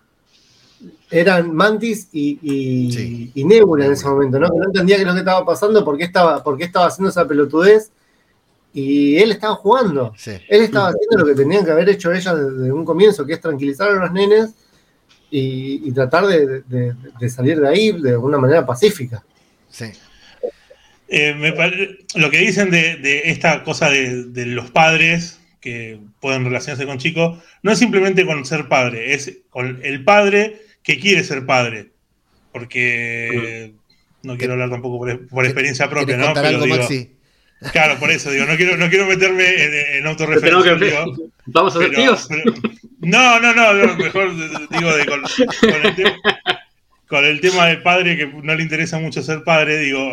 eran 1.13 1.55
Mantis 1.55 2.09
y, 2.13 3.35
Nebula 3.37 3.87
en 3.87 3.93
ese 3.93 4.09
momento, 4.09 4.39
¿no? 4.39 4.51
Que 4.51 4.59
no 4.59 4.65
entendía 4.65 4.97
qué 4.97 5.03
es 5.03 5.09
lo 5.09 5.13
que 5.13 5.21
estaba 5.21 5.45
pasando, 5.45 5.85
por 5.85 5.99
qué 5.99 6.05
estaba, 6.05 6.43
por 6.43 6.61
estaba 6.61 6.87
haciendo 6.87 7.11
esa 7.11 7.29
pelotudez. 7.29 7.91
Y 8.75 9.19
él 9.19 9.33
estaba 9.33 9.55
jugando. 9.57 10.15
Él 10.25 10.63
estaba 10.63 10.89
haciendo 10.89 11.19
lo 11.19 11.27
que 11.27 11.35
tenían 11.35 11.63
que 11.63 11.71
haber 11.71 11.91
hecho 11.91 12.11
ella 12.11 12.35
desde 12.35 12.73
un 12.73 12.87
comienzo, 12.87 13.27
que 13.27 13.35
es 13.35 13.41
tranquilizar 13.41 13.91
a 13.91 13.95
los 13.95 14.13
nenes 14.13 14.55
y, 15.31 15.93
tratar 15.93 16.27
de, 16.27 17.29
salir 17.29 17.61
de 17.61 17.69
ahí 17.69 17.93
de 17.93 18.17
una 18.17 18.39
manera 18.39 18.65
pacífica. 18.65 19.23
Sí. 19.69 19.93
Eh, 21.15 21.99
lo 22.15 22.31
que 22.31 22.39
dicen 22.39 22.71
de, 22.71 23.23
esta 23.27 23.63
cosa 23.65 23.91
de, 23.91 24.47
los 24.47 24.71
padres 24.71 25.41
que 25.61 25.99
pueden 26.21 26.45
relacionarse 26.47 26.87
con 26.87 26.97
chicos, 26.97 27.39
no 27.63 27.71
es 27.71 27.79
simplemente 27.79 28.25
con 28.25 28.47
ser 28.47 28.67
padre, 28.67 29.13
es 29.13 29.41
con 29.51 29.81
el 29.83 30.05
padre 30.05 30.63
que 30.83 30.99
quiere 30.99 31.23
ser 31.23 31.45
padre. 31.45 31.91
Porque 32.51 33.75
no 34.23 34.39
quiero 34.39 34.55
hablar 34.55 34.71
tampoco 34.71 35.07
por, 35.31 35.45
experiencia 35.45 35.91
propia, 35.91 36.17
¿no? 36.17 36.33
Pero 36.33 36.63
digo, 36.63 36.89
Claro, 37.73 37.99
por 37.99 38.11
eso 38.11 38.31
digo, 38.31 38.47
no 38.47 38.57
quiero, 38.57 38.77
no 38.79 38.89
quiero 38.89 39.07
meterme 39.07 39.45
en, 39.45 39.99
en 39.99 40.07
autorreferencia. 40.07 41.05
¿Vamos 41.45 41.77
a 41.77 41.79
ser 41.79 41.91
tíos? 41.95 42.29
no, 43.01 43.39
no, 43.39 43.55
no, 43.55 43.97
mejor 43.97 44.31
digo 44.71 44.97
de, 44.97 45.07
con, 45.07 45.23
el 45.85 45.95
tema, 45.95 46.17
con, 47.13 47.25
el 47.27 47.41
tema, 47.41 47.67
del 47.67 47.83
padre 47.83 48.17
que 48.17 48.27
no 48.27 48.55
le 48.55 48.63
interesa 48.63 48.99
mucho 48.99 49.23
ser 49.23 49.45
padre, 49.45 49.79
digo, 49.79 50.11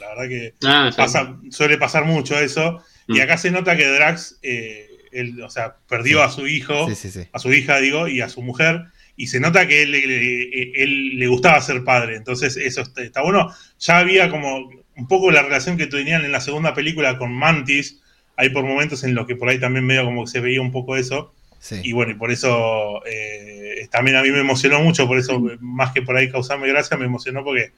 la 0.00 0.08
verdad 0.08 0.28
que 0.28 0.54
ah, 0.64 0.90
pasa, 0.96 1.36
suele 1.50 1.78
pasar 1.78 2.04
mucho 2.04 2.38
eso. 2.38 2.82
Y 3.06 3.18
mm. 3.18 3.20
acá 3.22 3.38
se 3.38 3.52
nota 3.52 3.76
que 3.76 3.86
Drax, 3.86 4.40
eh, 4.42 4.88
él, 5.12 5.40
o 5.40 5.48
sea, 5.48 5.76
perdió 5.88 6.22
a 6.22 6.30
su 6.30 6.48
hijo, 6.48 6.88
a 7.32 7.38
su 7.38 7.52
hija, 7.52 7.78
digo, 7.78 8.08
y 8.08 8.20
a 8.20 8.28
su 8.28 8.42
mujer 8.42 8.86
y 9.20 9.26
se 9.26 9.38
nota 9.38 9.68
que 9.68 9.82
él, 9.82 9.94
él, 9.94 11.18
le 11.18 11.26
gustaba 11.26 11.60
ser 11.60 11.84
padre, 11.84 12.16
entonces 12.16 12.56
eso 12.56 12.80
está, 12.96 13.20
bueno. 13.22 13.54
Ya 13.78 13.98
había 13.98 14.30
como 14.30 14.70
un 14.96 15.08
poco 15.08 15.30
la 15.30 15.42
relación 15.42 15.76
que 15.76 15.86
tenían 15.86 16.24
en 16.24 16.32
la 16.32 16.40
segunda 16.40 16.72
película 16.72 17.18
con 17.18 17.30
Mantis, 17.30 18.00
hay 18.36 18.48
por 18.48 18.64
momentos 18.64 19.04
en 19.04 19.14
los 19.14 19.26
que 19.26 19.36
por 19.36 19.50
ahí 19.50 19.60
también 19.60 19.84
medio 19.84 20.06
como 20.06 20.24
que 20.24 20.30
se 20.30 20.40
veía 20.40 20.62
un 20.62 20.72
poco 20.72 20.96
eso. 20.96 21.34
Y 21.82 21.92
bueno, 21.92 22.12
y 22.12 22.14
por 22.14 22.30
eso 22.30 23.04
eh, 23.06 23.86
también 23.90 24.16
a 24.16 24.22
mí 24.22 24.30
me 24.30 24.40
emocionó 24.40 24.80
mucho, 24.80 25.06
por 25.06 25.18
eso 25.18 25.40
más 25.60 25.92
que 25.92 26.02
por 26.02 26.16
ahí 26.16 26.30
causarme 26.30 26.68
gracia, 26.68 26.96
me 26.96 27.04
emocionó 27.04 27.44
porque 27.44 27.72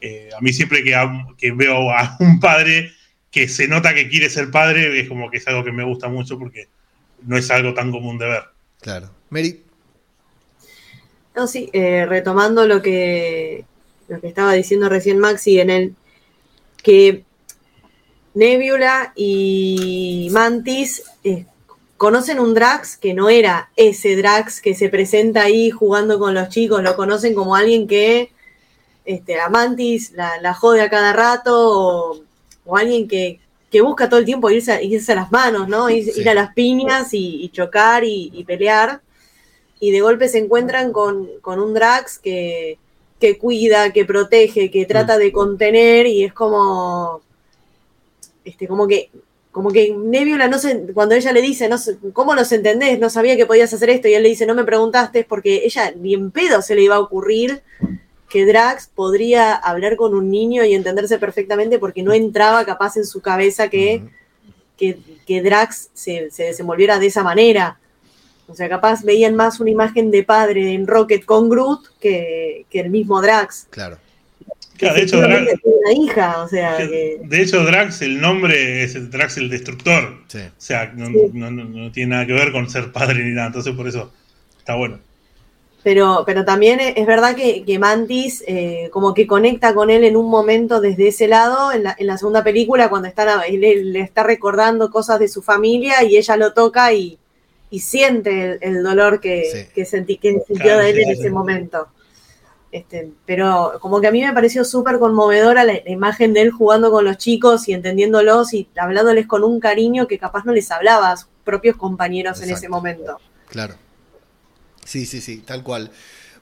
eh, 0.00 0.30
a 0.36 0.40
mí 0.40 0.52
siempre 0.52 0.82
que, 0.82 0.96
que, 1.36 1.52
veo 1.52 1.90
a 1.90 2.16
un 2.20 2.40
padre 2.40 2.90
que 3.30 3.48
se 3.48 3.68
nota 3.68 3.94
que 3.94 4.08
quiere 4.08 4.30
ser 4.30 4.50
padre, 4.50 4.98
es 4.98 5.08
como 5.08 5.30
que 5.30 5.36
es 5.36 5.46
algo 5.46 5.62
que 5.62 5.72
me 5.72 5.84
gusta 5.84 6.08
mucho 6.08 6.38
porque 6.38 6.68
no 7.22 7.36
es 7.36 7.50
algo 7.50 7.74
tan 7.74 7.90
común 7.90 8.18
de 8.18 8.26
ver. 8.26 8.42
Claro. 8.80 9.10
Mary. 9.30 9.62
No, 11.34 11.46
sí, 11.46 11.70
eh, 11.72 12.06
retomando 12.06 12.66
lo 12.66 12.82
que, 12.82 13.64
lo 14.08 14.20
que 14.20 14.28
estaba 14.28 14.52
diciendo 14.54 14.88
recién 14.88 15.18
Maxi 15.18 15.60
en 15.60 15.70
el 15.70 15.94
que 16.82 17.24
Nebula 18.34 19.12
y 19.14 20.28
Mantis 20.32 21.02
eh, 21.24 21.46
conocen 22.02 22.40
un 22.40 22.52
Drax 22.52 22.96
que 22.96 23.14
no 23.14 23.30
era 23.30 23.70
ese 23.76 24.16
Drax 24.16 24.60
que 24.60 24.74
se 24.74 24.88
presenta 24.88 25.44
ahí 25.44 25.70
jugando 25.70 26.18
con 26.18 26.34
los 26.34 26.48
chicos, 26.48 26.82
lo 26.82 26.96
conocen 26.96 27.32
como 27.32 27.54
alguien 27.54 27.86
que 27.86 28.32
este, 29.04 29.38
a 29.38 29.48
Mantis 29.48 30.10
la, 30.10 30.52
jode 30.52 30.80
a 30.80 30.90
cada 30.90 31.12
rato 31.12 32.20
o, 32.66 32.76
alguien 32.76 33.06
que, 33.06 33.38
busca 33.80 34.08
todo 34.08 34.18
el 34.18 34.26
tiempo 34.26 34.50
irse, 34.50 34.72
a 34.72 35.14
las 35.14 35.30
manos, 35.30 35.68
¿no? 35.68 35.88
Ir, 35.90 36.28
a 36.28 36.34
las 36.34 36.52
piñas 36.54 37.10
y, 37.12 37.48
chocar 37.50 38.02
y 38.02 38.42
pelear. 38.48 39.00
Y 39.78 39.92
de 39.92 40.00
golpe 40.00 40.26
se 40.26 40.38
encuentran 40.38 40.90
con, 40.90 41.28
un 41.44 41.72
Drax 41.72 42.18
que, 42.18 42.78
cuida, 43.38 43.92
que 43.92 44.04
protege, 44.04 44.72
que 44.72 44.86
trata 44.86 45.18
de 45.18 45.30
contener 45.30 46.08
y 46.08 46.24
es 46.24 46.32
como, 46.32 47.22
este, 48.44 48.66
como 48.66 48.88
que, 48.88 49.08
como 49.52 49.70
que 49.70 49.94
Nebula 49.94 50.48
no 50.48 50.58
sé, 50.58 50.86
cuando 50.94 51.14
ella 51.14 51.32
le 51.32 51.42
dice, 51.42 51.68
no 51.68 51.76
¿cómo 52.12 52.34
los 52.34 52.50
entendés? 52.50 52.98
No 52.98 53.10
sabía 53.10 53.36
que 53.36 53.46
podías 53.46 53.72
hacer 53.72 53.90
esto 53.90 54.08
y 54.08 54.14
él 54.14 54.22
le 54.22 54.30
dice, 54.30 54.46
no 54.46 54.54
me 54.54 54.64
preguntaste 54.64 55.24
porque 55.24 55.62
ella 55.64 55.92
ni 55.94 56.14
en 56.14 56.30
pedo 56.30 56.62
se 56.62 56.74
le 56.74 56.82
iba 56.82 56.96
a 56.96 57.00
ocurrir 57.00 57.62
que 58.32 58.46
Drax 58.46 58.88
podría 58.94 59.54
hablar 59.54 59.96
con 59.96 60.14
un 60.14 60.30
niño 60.30 60.64
y 60.64 60.74
entenderse 60.74 61.18
perfectamente 61.18 61.78
porque 61.78 62.02
no 62.02 62.14
entraba 62.14 62.64
capaz 62.64 62.96
en 62.96 63.04
su 63.04 63.20
cabeza 63.20 63.68
que, 63.68 64.04
que, 64.78 65.42
Drax 65.42 65.90
se, 65.92 66.30
se 66.30 66.44
desenvolviera 66.44 66.98
de 66.98 67.06
esa 67.06 67.22
manera. 67.22 67.78
O 68.48 68.54
sea, 68.54 68.70
capaz 68.70 69.02
veían 69.02 69.34
más 69.34 69.60
una 69.60 69.70
imagen 69.70 70.10
de 70.10 70.24
padre 70.24 70.72
en 70.72 70.86
Rocket 70.86 71.24
con 71.26 71.50
Groot 71.50 71.98
que, 72.00 72.64
el 72.72 72.90
mismo 72.90 73.20
Drax. 73.20 73.66
Claro. 73.68 73.98
De 74.78 75.02
hecho, 75.02 75.20
Drax, 75.20 75.60
una 75.64 75.92
hija, 75.92 76.42
o 76.42 76.48
sea, 76.48 76.78
de 76.78 77.42
hecho, 77.42 77.64
Drax, 77.64 78.02
el 78.02 78.20
nombre 78.20 78.82
es 78.82 78.94
el 78.94 79.10
Drax 79.10 79.36
el 79.38 79.48
Destructor. 79.48 80.18
O 80.26 80.50
sea, 80.58 80.92
no, 80.94 81.92
tiene 81.92 82.10
nada 82.10 82.26
que 82.26 82.32
ver 82.32 82.52
con 82.52 82.68
ser 82.68 82.90
padre 82.90 83.24
ni 83.24 83.32
nada. 83.32 83.48
Entonces, 83.48 83.74
por 83.74 83.86
eso 83.86 84.12
está 84.58 84.74
bueno. 84.74 84.98
Pero, 85.84 86.22
pero 86.24 86.44
también 86.44 86.78
es 86.80 87.06
verdad 87.06 87.34
que, 87.34 87.78
Mantis 87.78 88.44
eh, 88.46 88.88
como 88.92 89.14
que 89.14 89.26
conecta 89.26 89.74
con 89.74 89.90
él 89.90 90.04
en 90.04 90.16
un 90.16 90.30
momento 90.30 90.80
desde 90.80 91.08
ese 91.08 91.26
lado, 91.26 91.72
en 91.72 91.82
la, 91.82 92.18
segunda 92.18 92.44
película, 92.44 92.88
cuando 92.88 93.08
está, 93.08 93.42
él 93.42 93.92
le 93.92 94.00
está 94.00 94.22
recordando 94.22 94.90
cosas 94.90 95.18
de 95.18 95.28
su 95.28 95.42
familia 95.42 96.04
y 96.04 96.16
ella 96.16 96.36
lo 96.36 96.52
toca 96.52 96.92
y, 96.92 97.18
y 97.72 97.80
siente 97.80 98.58
el, 98.60 98.82
dolor 98.84 99.18
que, 99.18 99.68
sentí, 99.84 100.18
que 100.18 100.40
sintió 100.46 100.78
de 100.78 100.90
él 100.90 100.98
en 101.00 101.10
ese 101.10 101.30
momento. 101.30 101.88
Este, 102.72 103.12
pero 103.26 103.74
como 103.80 104.00
que 104.00 104.06
a 104.06 104.10
mí 104.10 104.24
me 104.24 104.32
pareció 104.32 104.64
súper 104.64 104.98
conmovedora 104.98 105.62
la, 105.62 105.74
imagen 105.86 106.32
de 106.32 106.40
él 106.40 106.50
jugando 106.50 106.90
con 106.90 107.04
los 107.04 107.18
chicos 107.18 107.68
y 107.68 107.74
entendiéndolos 107.74 108.54
y 108.54 108.66
hablándoles 108.76 109.26
con 109.26 109.44
un 109.44 109.60
cariño 109.60 110.08
que 110.08 110.18
capaz 110.18 110.46
no 110.46 110.52
les 110.52 110.70
hablaba 110.70 111.12
a 111.12 111.16
sus 111.18 111.28
propios 111.44 111.76
compañeros 111.76 112.40
en 112.40 112.48
ese 112.48 112.70
momento. 112.70 113.18
Claro. 113.50 113.74
Sí, 114.86 115.04
sí, 115.04 115.20
sí, 115.20 115.42
tal 115.46 115.62
cual. 115.62 115.90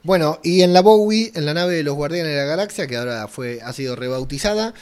Bueno, 0.03 0.39
y 0.41 0.61
en 0.61 0.73
la 0.73 0.81
Bowie, 0.81 1.33
en 1.35 1.45
la 1.45 1.53
nave 1.53 1.75
de 1.75 1.83
los 1.83 1.95
Guardianes 1.95 2.31
de 2.31 2.37
la 2.37 2.45
Galaxia, 2.45 2.87
que 2.87 2.95
ahora 2.95 3.27
fue, 3.27 3.59
ha 3.61 3.73
sido 3.73 3.97
rebautizada, 3.97 4.73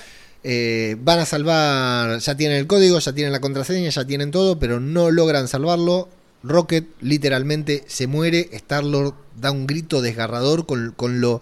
eh, 0.43 0.95
van 0.99 1.19
a 1.19 1.25
salvar, 1.25 2.19
ya 2.19 2.37
tienen 2.37 2.57
el 2.57 2.67
código, 2.67 2.99
ya 2.99 3.11
tienen 3.11 3.33
la 3.33 3.41
contraseña, 3.41 3.89
ya 3.89 4.05
tienen 4.05 4.29
todo, 4.29 4.59
pero 4.59 4.79
no 4.79 5.09
logran 5.09 5.47
salvarlo. 5.47 6.09
Rocket 6.43 6.87
literalmente 7.01 7.83
se 7.87 8.07
muere, 8.07 8.49
Star-Lord 8.53 9.13
da 9.39 9.51
un 9.51 9.67
grito 9.67 10.01
desgarrador 10.01 10.65
con, 10.65 10.93
lo, 11.21 11.41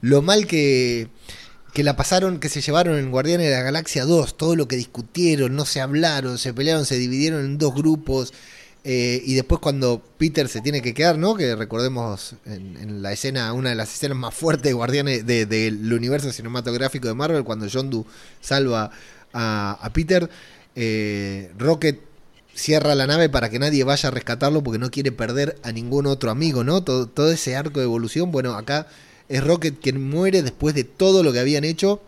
lo, 0.00 0.22
mal 0.22 0.46
que, 0.46 1.08
que 1.72 1.84
la 1.84 1.96
pasaron, 1.96 2.40
que 2.40 2.48
se 2.48 2.60
llevaron 2.60 2.98
en 2.98 3.10
Guardianes 3.10 3.48
de 3.48 3.56
la 3.56 3.62
Galaxia 3.62 4.04
2, 4.04 4.36
todo 4.36 4.56
lo 4.56 4.68
que 4.68 4.76
discutieron, 4.76 5.54
no 5.54 5.64
se 5.64 5.80
hablaron, 5.80 6.38
se 6.38 6.52
pelearon, 6.52 6.84
se 6.86 6.98
dividieron 6.98 7.44
en 7.44 7.58
dos 7.58 7.74
grupos. 7.74 8.32
Eh, 8.86 9.22
y 9.24 9.34
después 9.34 9.62
cuando 9.62 10.02
Peter 10.18 10.46
se 10.46 10.60
tiene 10.60 10.82
que 10.82 10.92
quedar, 10.92 11.16
¿no? 11.16 11.34
Que 11.36 11.56
recordemos 11.56 12.34
en, 12.44 13.00
la 13.00 13.12
escena, 13.12 13.50
una 13.54 13.70
de 13.70 13.76
las 13.76 13.94
escenas 13.94 14.18
más 14.18 14.34
fuertes 14.34 14.64
de 14.64 14.72
Guardianes 14.74 15.24
del 15.24 15.90
universo 15.90 16.30
cinematográfico 16.30 17.08
de 17.08 17.14
Marvel, 17.14 17.44
cuando 17.44 17.66
Yondu 17.66 18.04
salva 18.42 18.90
a, 19.32 19.90
Peter, 19.94 20.28
eh, 20.76 21.50
Rocket 21.56 21.98
cierra 22.54 22.94
la 22.94 23.06
nave 23.06 23.28
para 23.28 23.50
que 23.50 23.58
nadie 23.58 23.84
vaya 23.84 24.08
a 24.08 24.12
rescatarlo 24.12 24.62
porque 24.62 24.78
no 24.78 24.90
quiere 24.90 25.12
perder 25.12 25.58
a 25.62 25.72
ningún 25.72 26.06
otro 26.06 26.30
amigo, 26.30 26.64
¿no? 26.64 26.82
Todo, 26.82 27.30
ese 27.30 27.56
arco 27.56 27.80
de 27.80 27.86
evolución, 27.86 28.30
bueno, 28.30 28.54
acá 28.54 28.86
es 29.28 29.42
Rocket 29.42 29.80
quien 29.80 30.08
muere 30.08 30.42
después 30.42 30.74
de 30.74 30.84
todo 30.84 31.22
lo 31.22 31.32
que 31.32 31.40
habían 31.40 31.64
hecho. 31.64 32.02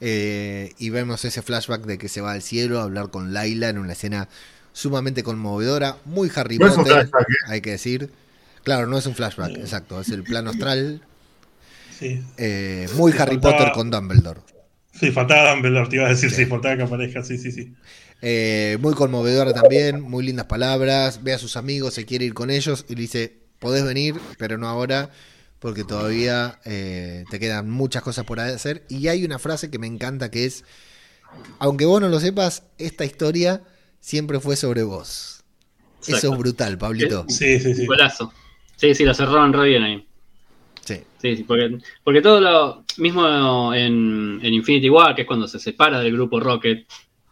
Eh, 0.00 0.72
y 0.78 0.90
vemos 0.90 1.24
ese 1.24 1.40
flashback 1.40 1.82
de 1.82 1.96
que 1.96 2.08
se 2.08 2.20
va 2.20 2.32
al 2.32 2.42
cielo 2.42 2.80
a 2.80 2.82
hablar 2.82 3.10
con 3.10 3.32
Laila 3.32 3.70
en 3.70 3.78
una 3.78 3.92
escena 3.92 4.28
sumamente 4.72 5.22
conmovedora, 5.22 5.96
muy 6.04 6.30
Harry 6.34 6.58
Potter, 6.58 7.06
¿eh? 7.06 7.10
hay 7.46 7.60
que 7.62 7.70
decir. 7.70 8.10
Claro, 8.62 8.86
no 8.86 8.98
es 8.98 9.06
un 9.06 9.14
flashback, 9.14 9.56
exacto, 9.56 10.00
es 10.00 10.08
el 10.10 10.22
plano 10.22 10.50
astral. 10.50 11.02
Sí. 11.98 12.22
Eh, 12.36 12.86
muy 12.96 13.10
Harry 13.18 13.38
Potter 13.38 13.72
con 13.72 13.90
Dumbledore. 13.90 14.40
Sí, 14.92 15.10
faltaba 15.12 15.52
Dumbledore, 15.52 15.88
te 15.88 15.96
iba 15.96 16.04
a 16.04 16.10
decir, 16.10 16.30
sí, 16.30 16.44
faltaba 16.44 16.76
que 16.76 16.82
aparezca, 16.82 17.22
sí, 17.22 17.38
sí, 17.38 17.50
sí. 17.50 17.74
Eh, 18.22 18.78
muy 18.80 18.94
conmovedora 18.94 19.52
también, 19.52 20.00
muy 20.00 20.24
lindas 20.24 20.46
palabras. 20.46 21.22
Ve 21.22 21.34
a 21.34 21.38
sus 21.38 21.56
amigos, 21.56 21.94
se 21.94 22.06
quiere 22.06 22.24
ir 22.24 22.34
con 22.34 22.50
ellos 22.50 22.84
y 22.88 22.94
le 22.94 23.02
dice: 23.02 23.38
Podés 23.58 23.84
venir, 23.84 24.14
pero 24.38 24.58
no 24.58 24.68
ahora, 24.68 25.10
porque 25.58 25.84
todavía 25.84 26.58
eh, 26.64 27.24
te 27.30 27.38
quedan 27.38 27.70
muchas 27.70 28.02
cosas 28.02 28.24
por 28.24 28.40
hacer. 28.40 28.84
Y 28.88 29.08
hay 29.08 29.24
una 29.24 29.38
frase 29.38 29.70
que 29.70 29.78
me 29.78 29.86
encanta 29.86 30.30
que 30.30 30.44
es: 30.46 30.64
Aunque 31.58 31.84
vos 31.84 32.00
no 32.00 32.08
lo 32.08 32.20
sepas, 32.20 32.64
esta 32.78 33.04
historia 33.04 33.62
siempre 34.00 34.40
fue 34.40 34.56
sobre 34.56 34.82
vos. 34.82 35.42
Eso 36.06 36.32
es 36.32 36.38
brutal, 36.38 36.78
Pablito. 36.78 37.26
Sí, 37.28 37.58
sí, 37.58 37.74
sí. 37.74 37.86
Golazo. 37.86 38.32
Sí, 38.76 38.94
sí, 38.94 39.04
lo 39.04 39.14
cerraron 39.14 39.52
re 39.52 39.68
bien 39.70 39.82
ahí. 39.82 40.06
Sí. 40.84 41.00
Sí, 41.20 41.44
porque, 41.48 41.78
porque 42.04 42.22
todo 42.22 42.40
lo 42.40 42.84
mismo 42.98 43.74
en, 43.74 44.38
en 44.42 44.54
Infinity 44.54 44.88
War, 44.88 45.14
que 45.14 45.22
es 45.22 45.26
cuando 45.26 45.48
se 45.48 45.58
separa 45.58 45.98
del 46.00 46.12
grupo 46.12 46.38
Rocket, 46.38 46.86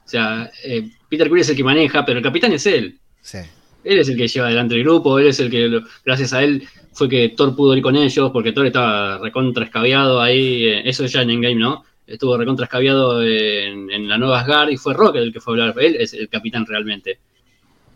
o 0.05 0.09
sea, 0.09 0.51
eh, 0.65 0.91
Peter 1.09 1.29
Quill 1.29 1.41
es 1.41 1.49
el 1.49 1.57
que 1.57 1.65
maneja, 1.65 2.05
pero 2.05 2.19
el 2.19 2.25
capitán 2.25 2.53
es 2.53 2.67
él. 2.67 2.99
Sí. 3.23 3.39
Él 3.85 3.99
es 3.99 4.09
el 4.09 4.17
que 4.17 4.29
lleva 4.29 4.47
adelante 4.47 4.75
el 4.75 4.83
grupo, 4.83 5.19
él 5.19 5.29
es 5.29 5.41
el 5.41 5.51
que, 5.51 5.81
gracias 6.05 6.33
a 6.33 6.43
él, 6.43 6.67
fue 6.93 7.09
que 7.09 7.31
Thor 7.31 7.57
pudo 7.57 7.77
ir 7.77 7.83
con 7.83 7.97
ellos, 7.97 8.31
porque 8.33 8.53
Thor 8.53 8.67
estaba 8.67 9.19
recontra 9.19 9.65
escabiado 9.65 10.21
ahí, 10.21 10.67
eh, 10.67 10.89
eso 10.89 11.05
es 11.05 11.13
ya 11.13 11.23
en 11.23 11.31
Endgame, 11.31 11.57
¿no? 11.57 11.85
Estuvo 12.07 12.37
recontra 12.37 12.65
escabiado 12.65 13.23
en, 13.23 14.09
la 14.09 14.19
nueva 14.19 14.41
Asgard 14.41 14.71
y 14.71 14.77
fue 14.77 14.93
Rocket 14.93 15.23
el 15.23 15.33
que 15.33 15.41
fue 15.41 15.59
a 15.59 15.69
hablar. 15.69 15.83
Él 15.83 15.97
es 15.99 16.13
el 16.13 16.29
capitán 16.29 16.67
realmente, 16.67 17.19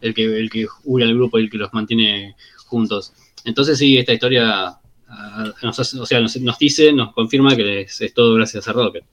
el 0.01 0.15
que, 0.15 0.25
el 0.25 0.49
que 0.49 0.67
une 0.85 1.05
al 1.05 1.15
grupo 1.15 1.39
y 1.39 1.45
el 1.45 1.51
que 1.51 1.59
los 1.59 1.73
mantiene 1.75 2.35
juntos. 2.67 3.13
Entonces 3.45 3.79
sí, 3.79 3.99
esta 3.99 4.15
historia 4.15 4.79
ah, 5.09 5.53
nos, 5.63 5.95
o 5.95 6.07
sea, 6.07 6.21
nos, 6.21 6.59
dice, 6.59 6.93
nos 6.93 7.13
confirma 7.13 7.55
que 7.55 7.83
es 7.83 8.15
todo 8.15 8.35
gracias 8.35 8.67
a 8.67 8.73
Rocket 8.73 9.05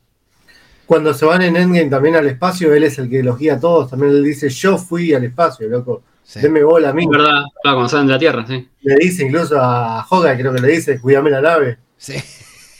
cuando 0.85 1.13
se 1.13 1.25
van 1.25 1.41
en 1.41 1.55
Endgame 1.55 1.89
también 1.89 2.15
al 2.15 2.27
espacio, 2.27 2.73
él 2.73 2.83
es 2.83 2.97
el 2.99 3.09
que 3.09 3.23
los 3.23 3.37
guía 3.39 3.55
a 3.55 3.59
todos. 3.59 3.89
También 3.89 4.21
le 4.21 4.27
dice, 4.27 4.49
yo 4.49 4.77
fui 4.77 5.13
al 5.13 5.23
espacio, 5.23 5.67
loco. 5.67 6.03
Sí. 6.23 6.39
Deme 6.39 6.63
bola 6.63 6.89
a 6.89 6.93
mí. 6.93 7.03
Es 7.03 7.09
verdad, 7.09 7.43
claro, 7.61 7.77
cuando 7.77 7.89
salen 7.89 8.07
de 8.07 8.13
la 8.13 8.19
Tierra, 8.19 8.45
sí. 8.47 8.67
Le 8.81 8.95
dice 8.95 9.23
incluso 9.25 9.59
a 9.61 10.05
Hoga, 10.09 10.35
creo 10.37 10.53
que 10.53 10.61
le 10.61 10.67
dice, 10.69 10.99
cuídame 10.99 11.29
la 11.29 11.41
nave. 11.41 11.77
Sí. 11.97 12.15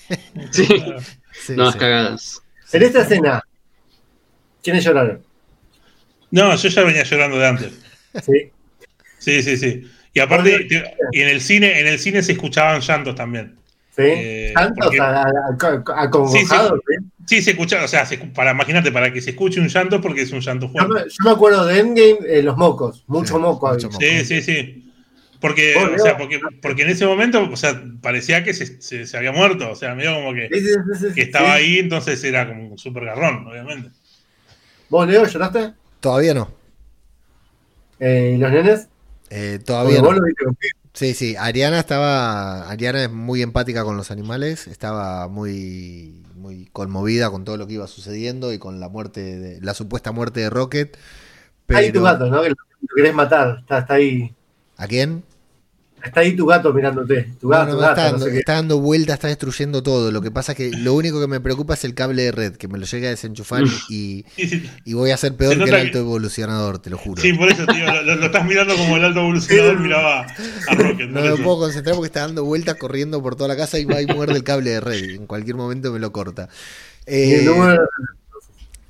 sí. 0.52 0.84
no, 1.56 1.72
cagadas. 1.73 2.41
En 2.72 2.84
esta 2.84 3.02
escena, 3.02 3.41
¿Quiénes 4.64 4.84
lloraron? 4.84 5.22
No, 6.32 6.56
yo 6.56 6.69
ya 6.69 6.84
venía 6.84 7.03
llorando 7.03 7.38
de 7.38 7.48
antes. 7.48 7.73
Sí. 8.23 8.49
Sí, 9.19 9.44
sí, 9.44 9.57
sí. 9.57 9.91
Y 10.14 10.19
aparte, 10.22 10.68
y 11.11 11.19
en 11.22 11.27
el 11.27 11.41
cine, 11.41 11.82
en 11.82 11.88
el 11.88 11.99
cine 11.99 12.23
se 12.23 12.32
escuchaban 12.32 12.80
llantos 12.80 13.14
también. 13.15 13.57
¿Sí? 13.95 14.03
Eh, 14.06 14.52
¿Tantos 14.56 14.86
porque- 14.86 14.99
a- 15.02 15.23
a- 15.23 15.23
a- 15.23 16.03
acongojados? 16.03 16.80
¿sí? 16.88 16.94
Sí, 16.94 16.94
se 17.27 17.52
escucha, 17.52 17.84
o 17.84 17.88
sea, 17.88 18.06
se- 18.06 18.18
para 18.18 18.52
imagínate, 18.52 18.91
para 18.91 19.11
que 19.11 19.22
se 19.22 19.31
escuche 19.31 19.60
un 19.60 19.68
llanto 19.68 19.99
porque 20.02 20.22
es 20.22 20.31
un 20.31 20.41
llanto 20.41 20.69
fuerte. 20.69 21.10
yo 21.10 21.23
me 21.26 21.31
acuerdo 21.31 21.65
de 21.65 21.80
Endgame, 21.80 22.18
eh, 22.27 22.41
los 22.43 22.57
mocos, 22.57 23.03
mucho 23.07 23.35
Sí, 23.35 23.39
moco. 23.39 23.68
mucho 23.68 23.89
había. 23.89 23.93
moco. 23.93 23.99
Sí, 24.06 24.26
sí, 24.26 24.41
sí. 24.41 24.81
Porque, 25.39 25.76
o 25.76 25.99
sea, 25.99 26.18
porque, 26.18 26.39
porque 26.61 26.84
en 26.84 26.89
ese 26.89 27.06
momento, 27.06 27.49
o 27.52 27.57
sea, 27.57 27.84
parecía 28.02 28.43
que 28.43 28.53
se, 28.53 28.81
se- 28.81 29.06
se 29.06 29.18
había 29.18 29.31
muerto. 29.31 29.69
O 29.72 29.76
sea, 29.76 29.93
medio 29.95 30.14
como 30.15 30.34
que, 30.34 30.49
Sí, 30.52 30.60
sí, 30.61 30.68
sí, 30.99 31.07
sí, 31.10 31.14
que 31.14 31.22
estaba 31.23 31.57
sí. 31.57 31.64
ahí, 31.64 31.80
entonces 31.80 32.23
era 32.23 32.47
como 32.47 32.69
un 32.72 32.77
súper 32.77 33.06
garrón, 33.06 33.45
obviamente. 33.47 33.91
¿Vos, 34.89 35.07
Leo, 35.07 35.26
lloraste? 35.26 35.73
Todavía 35.99 36.34
no. 36.34 36.49
Eh, 37.99 38.34
¿Y 38.35 38.38
los 38.38 38.52
nenes? 38.52 38.89
Eh, 39.30 39.60
todavía 39.65 40.02
vos 40.02 40.14
no. 40.15 40.19
lo 40.19 40.26
viste 40.26 40.43
conmigo. 40.45 40.77
Sí, 40.93 41.14
sí. 41.14 41.35
Ariana 41.38 41.80
estaba. 41.80 42.69
Ariana 42.69 43.03
es 43.03 43.11
muy 43.11 43.41
empática 43.41 43.84
con 43.84 43.97
los 43.97 44.11
animales. 44.11 44.68
Estaba 44.68 45.27
muy, 45.27 46.23
muy 46.45 46.69
conmovida 46.72 47.31
con 47.31 47.43
todo 47.43 47.57
lo 47.57 47.65
que 47.65 47.73
iba 47.73 47.88
sucediendo 47.88 48.53
y 48.53 48.59
con 48.59 48.80
la 48.80 48.88
muerte, 48.88 49.39
de, 49.39 49.61
la 49.61 49.73
supuesta 49.73 50.11
muerte 50.11 50.41
de 50.41 50.51
Rocket. 50.51 50.95
Ahí 51.69 51.88
tu 51.88 51.93
Pero, 51.93 52.03
gato, 52.03 52.27
¿no? 52.27 52.43
Que 52.43 52.49
lo, 52.49 52.55
lo 52.81 52.95
querés 52.95 53.15
matar. 53.15 53.57
Está, 53.61 53.80
está 53.80 53.95
ahí. 53.95 54.31
¿A 54.77 54.85
quién? 54.85 55.23
Está 56.06 56.22
ahí 56.22 56.36
tu 56.36 56.45
gato 56.45 56.73
mirándote. 56.73 57.34
Tu 57.40 57.49
No, 57.49 57.57
gato, 57.57 57.65
no, 57.65 57.76
tu 57.76 57.82
no, 57.82 57.82
gato, 57.82 58.02
está, 58.02 58.11
no 58.11 58.19
dando, 58.19 58.26
sé 58.26 58.32
qué. 58.32 58.38
está 58.38 58.53
dando 58.53 58.80
vueltas, 58.80 59.14
está 59.15 59.27
destruyendo 59.27 59.84
todo. 59.84 60.11
Lo 60.11 60.22
que 60.22 60.32
pasa 60.32 60.52
es 60.53 60.57
que 60.57 60.72
lo 60.72 60.94
único 60.94 61.19
que 61.19 61.27
me 61.27 61.40
preocupa 61.40 61.73
es 61.73 61.84
el 61.84 61.94
cable 61.95 62.23
de 62.23 62.32
red, 62.32 62.53
que 62.56 62.68
me 62.68 62.77
lo 62.77 62.86
llegue 62.86 63.07
a 63.07 63.10
desenchufar 63.10 63.64
y, 63.90 64.26
sí, 64.38 64.69
y 64.86 64.94
voy 64.94 65.11
a 65.11 65.18
ser 65.18 65.36
peor 65.36 65.57
que 65.57 65.64
el 65.64 65.73
alto 65.76 65.98
evolucionador, 65.99 66.80
te 66.80 66.90
lo 66.90 66.98
juro. 66.98 67.22
sí, 67.22 67.34
por 67.34 67.52
eso, 67.52 67.65
tío, 67.65 67.86
lo, 68.03 68.26
estás 68.26 68.45
mirando 68.45 68.76
como 68.76 68.98
el 68.98 69.03
alto 69.06 69.19
evolucionador 69.22 69.80
miraba 69.80 70.22
a 70.68 70.76
Rocket. 70.76 71.10
No 71.10 71.22
me 71.22 71.34
eso. 71.34 71.44
puedo 71.44 71.60
concentrar 71.60 71.95
porque 71.95 72.07
está 72.07 72.22
dando 72.22 72.44
vueltas 72.45 72.76
corriendo 72.76 73.22
por 73.22 73.36
toda 73.36 73.48
la 73.49 73.57
casa 73.57 73.80
y 73.80 73.86
va 73.86 74.02
y 74.02 74.06
muerde 74.07 74.36
el 74.36 74.44
cable 74.44 74.69
de 74.72 74.80
red. 74.82 75.03
En 75.11 75.26
cualquier 75.27 75.56
momento 75.56 75.91
me 75.91 75.99
lo 75.99 76.11
corta. 76.11 76.49
Eh, 77.07 77.45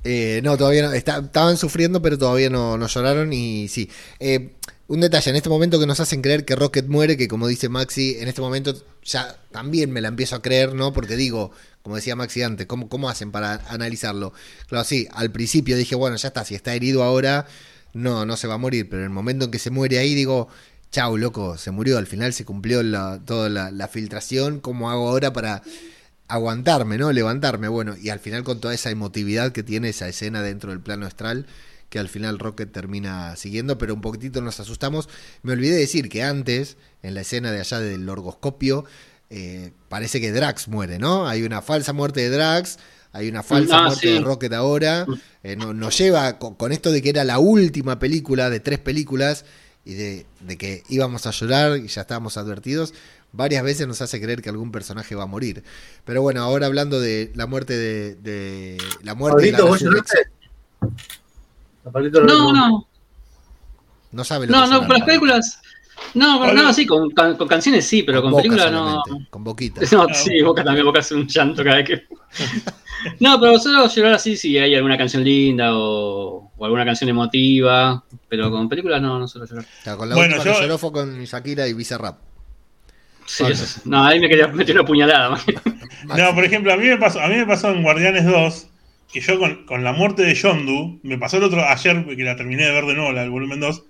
eh, 0.04 0.40
no, 0.44 0.56
todavía 0.56 0.82
no. 0.82 0.92
Está- 0.92 1.18
estaban 1.18 1.56
sufriendo, 1.56 2.00
pero 2.00 2.16
todavía 2.18 2.50
no, 2.50 2.76
no 2.78 2.86
lloraron. 2.86 3.32
Y 3.32 3.68
sí. 3.68 3.90
Eh, 4.20 4.52
un 4.88 5.00
detalle, 5.00 5.30
en 5.30 5.36
este 5.36 5.48
momento 5.48 5.80
que 5.80 5.86
nos 5.86 6.00
hacen 6.00 6.22
creer 6.22 6.44
que 6.44 6.54
Rocket 6.54 6.86
muere, 6.86 7.16
que 7.16 7.28
como 7.28 7.48
dice 7.48 7.68
Maxi, 7.68 8.16
en 8.20 8.28
este 8.28 8.40
momento 8.40 8.74
ya 9.04 9.36
también 9.50 9.90
me 9.90 10.00
la 10.00 10.08
empiezo 10.08 10.36
a 10.36 10.42
creer, 10.42 10.74
¿no? 10.74 10.92
Porque 10.92 11.16
digo, 11.16 11.50
como 11.82 11.96
decía 11.96 12.16
Maxi 12.16 12.42
antes, 12.42 12.66
¿cómo, 12.66 12.88
cómo 12.88 13.08
hacen 13.08 13.32
para 13.32 13.54
analizarlo? 13.68 14.32
Claro, 14.68 14.84
sí, 14.84 15.08
al 15.12 15.30
principio 15.32 15.76
dije, 15.76 15.94
bueno, 15.94 16.16
ya 16.16 16.28
está, 16.28 16.44
si 16.44 16.54
está 16.54 16.74
herido 16.74 17.02
ahora, 17.02 17.46
no, 17.94 18.26
no 18.26 18.36
se 18.36 18.46
va 18.46 18.54
a 18.54 18.58
morir. 18.58 18.88
Pero 18.88 19.02
en 19.02 19.06
el 19.06 19.10
momento 19.10 19.46
en 19.46 19.50
que 19.50 19.58
se 19.58 19.70
muere 19.70 19.98
ahí, 19.98 20.14
digo, 20.14 20.48
chau, 20.92 21.16
loco, 21.16 21.58
se 21.58 21.70
murió. 21.70 21.98
Al 21.98 22.06
final 22.06 22.32
se 22.32 22.44
cumplió 22.44 22.82
toda 23.24 23.48
la, 23.48 23.70
la 23.70 23.88
filtración. 23.88 24.60
¿Cómo 24.60 24.90
hago 24.90 25.08
ahora 25.08 25.32
para 25.32 25.62
aguantarme, 26.28 26.98
¿no? 26.98 27.12
Levantarme, 27.12 27.68
bueno, 27.68 27.96
y 27.96 28.10
al 28.10 28.18
final 28.18 28.44
con 28.44 28.60
toda 28.60 28.74
esa 28.74 28.90
emotividad 28.90 29.52
que 29.52 29.62
tiene 29.62 29.90
esa 29.90 30.08
escena 30.08 30.42
dentro 30.42 30.70
del 30.70 30.80
plano 30.80 31.06
astral, 31.06 31.46
que 31.88 31.98
al 31.98 32.08
final 32.08 32.38
Rocket 32.38 32.72
termina 32.72 33.36
siguiendo, 33.36 33.78
pero 33.78 33.94
un 33.94 34.00
poquitito 34.00 34.40
nos 34.40 34.58
asustamos. 34.60 35.08
Me 35.42 35.52
olvidé 35.52 35.74
de 35.74 35.80
decir 35.80 36.08
que 36.08 36.22
antes, 36.22 36.76
en 37.02 37.14
la 37.14 37.20
escena 37.22 37.52
de 37.52 37.60
allá 37.60 37.78
del 37.80 38.08
orgoscopio, 38.08 38.84
eh, 39.30 39.72
parece 39.88 40.20
que 40.20 40.32
Drax 40.32 40.68
muere, 40.68 40.98
¿no? 40.98 41.26
Hay 41.28 41.42
una 41.42 41.62
falsa 41.62 41.92
muerte 41.92 42.20
de 42.20 42.30
Drax, 42.30 42.78
hay 43.12 43.28
una 43.28 43.42
falsa 43.42 43.78
Ah, 43.78 43.82
muerte 43.86 44.08
sí. 44.08 44.12
de 44.14 44.20
Rocket 44.20 44.52
ahora. 44.52 45.06
Eh, 45.42 45.56
no- 45.56 45.72
nos 45.74 45.96
lleva 45.96 46.38
con, 46.38 46.54
con 46.54 46.72
esto 46.72 46.90
de 46.90 47.00
que 47.02 47.10
era 47.10 47.24
la 47.24 47.38
última 47.38 47.98
película 47.98 48.50
de 48.50 48.60
tres 48.60 48.78
películas 48.78 49.44
y 49.84 49.94
de, 49.94 50.26
de 50.40 50.58
que 50.58 50.82
íbamos 50.88 51.26
a 51.26 51.30
llorar 51.30 51.78
y 51.78 51.86
ya 51.86 52.02
estábamos 52.02 52.36
advertidos. 52.36 52.92
Varias 53.32 53.62
veces 53.64 53.86
nos 53.86 54.00
hace 54.02 54.20
creer 54.20 54.42
que 54.42 54.48
algún 54.48 54.70
personaje 54.72 55.14
va 55.14 55.22
a 55.24 55.26
morir. 55.26 55.62
Pero 56.04 56.22
bueno, 56.22 56.42
ahora 56.42 56.66
hablando 56.66 57.00
de 57.00 57.32
la 57.34 57.46
muerte 57.46 57.76
de, 57.76 58.14
de- 58.16 58.78
la 59.02 59.14
muerte 59.14 59.48
y 59.48 59.52
la 59.52 59.58
No, 61.92 62.52
no, 62.52 62.88
No 64.12 64.24
sabe 64.24 64.46
lo 64.46 64.52
no, 64.52 64.58
que 64.64 64.68
no, 64.70 64.74
llorar, 64.74 64.86
con 64.88 64.96
las 64.98 65.06
películas. 65.06 65.60
No, 66.14 66.38
con, 66.38 66.54
no, 66.54 66.72
sí, 66.72 66.86
con, 66.86 67.10
con- 67.10 67.36
con 67.36 67.48
canciones 67.48 67.86
sí, 67.86 68.02
pero 68.02 68.22
con, 68.22 68.34
películas 68.34 68.70
no. 68.70 69.02
Con 69.30 69.44
boquita. 69.44 69.80
No, 69.92 70.06
sí, 70.12 70.42
Boca 70.42 70.62
también, 70.64 70.84
Boca 70.86 71.00
hace 71.00 71.14
un 71.14 71.26
llanto 71.26 71.62
cada 71.64 71.76
vez 71.76 71.86
que. 71.86 72.02
No, 73.20 73.38
pero 73.38 73.58
solo 73.58 73.86
llorar 73.88 74.14
así 74.14 74.36
si 74.36 74.58
hay 74.58 74.74
alguna 74.74 74.96
canción 74.98 75.22
linda 75.22 75.76
o, 75.76 76.50
o 76.56 76.64
alguna 76.64 76.84
canción 76.84 77.08
emotiva, 77.10 78.02
pero 78.28 78.50
con 78.50 78.68
películas 78.68 79.00
no, 79.00 79.18
no 79.18 79.28
suelo 79.28 79.46
llorar. 79.46 79.64
O 79.64 79.84
sea, 79.84 79.96
con 79.96 80.08
la 80.08 80.16
Bueno, 80.16 80.36
última 80.36 80.52
yo- 80.52 80.58
que 80.60 80.66
lloró 80.66 80.78
fue 80.78 80.92
con 80.92 81.22
Shakira 81.24 81.68
y 81.68 81.72
Bizarrap. 81.74 82.18
Sí, 83.26 83.44
eso 83.44 83.64
es- 83.64 83.86
no, 83.86 84.02
ahí 84.04 84.18
me 84.18 84.28
quería 84.28 84.48
meter 84.48 84.74
una 84.76 84.84
puñalada. 84.86 85.30
más. 85.30 85.44
No, 86.06 86.34
por 86.34 86.44
ejemplo, 86.44 86.72
a 86.72 86.76
mí 86.76 86.86
me 86.86 86.96
pasó, 86.96 87.20
a 87.20 87.28
mí 87.28 87.36
me 87.36 87.46
pasó 87.46 87.70
en 87.70 87.82
Guardianes 87.82 88.24
2 88.24 88.66
que 89.16 89.22
yo 89.22 89.38
con, 89.38 89.64
con 89.64 89.82
la 89.82 89.94
muerte 89.94 90.22
de 90.24 90.34
Yondu, 90.34 91.00
me 91.02 91.16
pasó 91.16 91.38
el 91.38 91.44
otro 91.44 91.64
ayer 91.64 92.04
que 92.04 92.22
la 92.22 92.36
terminé 92.36 92.66
de 92.66 92.72
ver 92.72 92.84
de 92.84 92.92
nuevo, 92.92 93.12
la 93.12 93.22
del 93.22 93.30
volumen 93.30 93.60
2. 93.60 93.84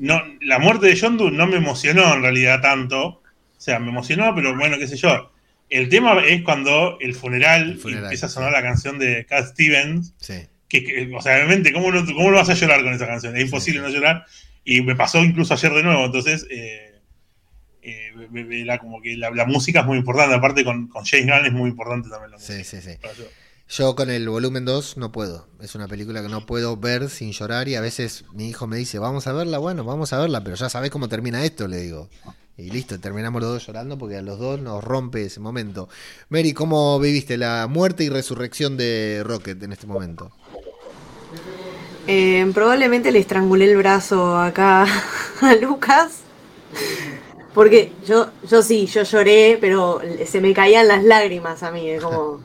No, 0.00 0.20
la 0.40 0.58
muerte 0.58 0.86
de 0.86 0.96
Yondu 0.96 1.30
no 1.30 1.46
me 1.46 1.58
emocionó 1.58 2.12
en 2.12 2.22
realidad 2.22 2.60
tanto. 2.60 3.06
O 3.06 3.22
sea, 3.56 3.78
me 3.78 3.90
emocionó, 3.90 4.34
pero 4.34 4.56
bueno, 4.56 4.76
qué 4.76 4.88
sé 4.88 4.96
yo. 4.96 5.30
El 5.70 5.88
tema 5.88 6.20
es 6.26 6.42
cuando 6.42 6.98
el 7.00 7.14
funeral, 7.14 7.70
El 7.70 7.78
funeral, 7.78 8.04
empieza 8.04 8.26
a 8.26 8.28
sí. 8.28 8.34
sonar 8.34 8.50
la 8.50 8.62
canción 8.62 8.98
de 8.98 9.24
Cat 9.26 9.46
Stevens. 9.46 10.12
Sí. 10.18 10.42
Que, 10.68 10.82
que, 10.82 11.14
o 11.14 11.20
sea, 11.22 11.36
obviamente, 11.36 11.72
¿cómo 11.72 11.92
no, 11.92 12.04
¿cómo 12.04 12.32
no 12.32 12.38
vas 12.38 12.50
a 12.50 12.54
llorar 12.54 12.82
con 12.82 12.92
esa 12.92 13.06
canción? 13.06 13.36
Es 13.36 13.44
imposible 13.44 13.78
sí. 13.80 13.86
no 13.86 13.92
llorar. 13.92 14.26
Y 14.64 14.80
me 14.80 14.96
pasó 14.96 15.22
incluso 15.22 15.54
ayer 15.54 15.72
de 15.72 15.84
nuevo. 15.84 16.04
Entonces, 16.04 16.48
eh, 16.50 17.00
eh, 17.80 18.12
era 18.50 18.78
como 18.78 19.00
que 19.00 19.16
la, 19.16 19.30
la 19.30 19.46
música 19.46 19.80
es 19.80 19.86
muy 19.86 19.98
importante. 19.98 20.34
Aparte, 20.34 20.64
con, 20.64 20.88
con 20.88 21.04
James 21.04 21.26
Gunn 21.26 21.46
es 21.46 21.52
muy 21.52 21.70
importante 21.70 22.08
también 22.08 22.32
la 22.32 22.38
música. 22.38 22.64
Sí, 22.64 22.64
sí, 22.64 22.80
sí. 22.80 22.98
Yo. 23.68 23.96
Con 23.96 24.10
el 24.10 24.28
volumen 24.28 24.64
2 24.64 24.96
no 24.98 25.12
puedo. 25.12 25.46
Es 25.60 25.74
una 25.74 25.88
película 25.88 26.22
que 26.22 26.28
no 26.28 26.46
puedo 26.46 26.76
ver 26.76 27.08
sin 27.10 27.32
llorar 27.32 27.68
y 27.68 27.74
a 27.74 27.80
veces 27.80 28.24
mi 28.32 28.48
hijo 28.48 28.66
me 28.66 28.76
dice, 28.76 28.98
vamos 28.98 29.26
a 29.26 29.32
verla, 29.32 29.58
bueno, 29.58 29.84
vamos 29.84 30.12
a 30.12 30.18
verla, 30.18 30.42
pero 30.44 30.56
ya 30.56 30.68
sabés 30.68 30.90
cómo 30.90 31.08
termina 31.08 31.44
esto, 31.44 31.66
le 31.66 31.78
digo. 31.78 32.08
Y 32.56 32.70
listo, 32.70 33.00
terminamos 33.00 33.42
los 33.42 33.50
dos 33.50 33.66
llorando 33.66 33.98
porque 33.98 34.16
a 34.16 34.22
los 34.22 34.38
dos 34.38 34.60
nos 34.60 34.84
rompe 34.84 35.24
ese 35.24 35.40
momento. 35.40 35.88
Mary, 36.28 36.52
¿cómo 36.52 37.00
viviste 37.00 37.36
la 37.36 37.66
muerte 37.68 38.04
y 38.04 38.08
resurrección 38.10 38.76
de 38.76 39.22
Rocket 39.24 39.60
en 39.62 39.72
este 39.72 39.88
momento? 39.88 40.30
Eh, 42.06 42.48
probablemente 42.54 43.10
le 43.10 43.18
estrangulé 43.18 43.70
el 43.70 43.76
brazo 43.76 44.38
acá 44.38 44.86
a 45.40 45.54
Lucas. 45.56 46.20
Porque 47.54 47.92
yo, 48.06 48.30
yo 48.48 48.62
sí, 48.62 48.86
yo 48.86 49.02
lloré, 49.02 49.58
pero 49.60 50.00
se 50.26 50.40
me 50.40 50.52
caían 50.52 50.88
las 50.88 51.02
lágrimas 51.02 51.62
a 51.62 51.70
mí. 51.70 51.88
como... 52.00 52.40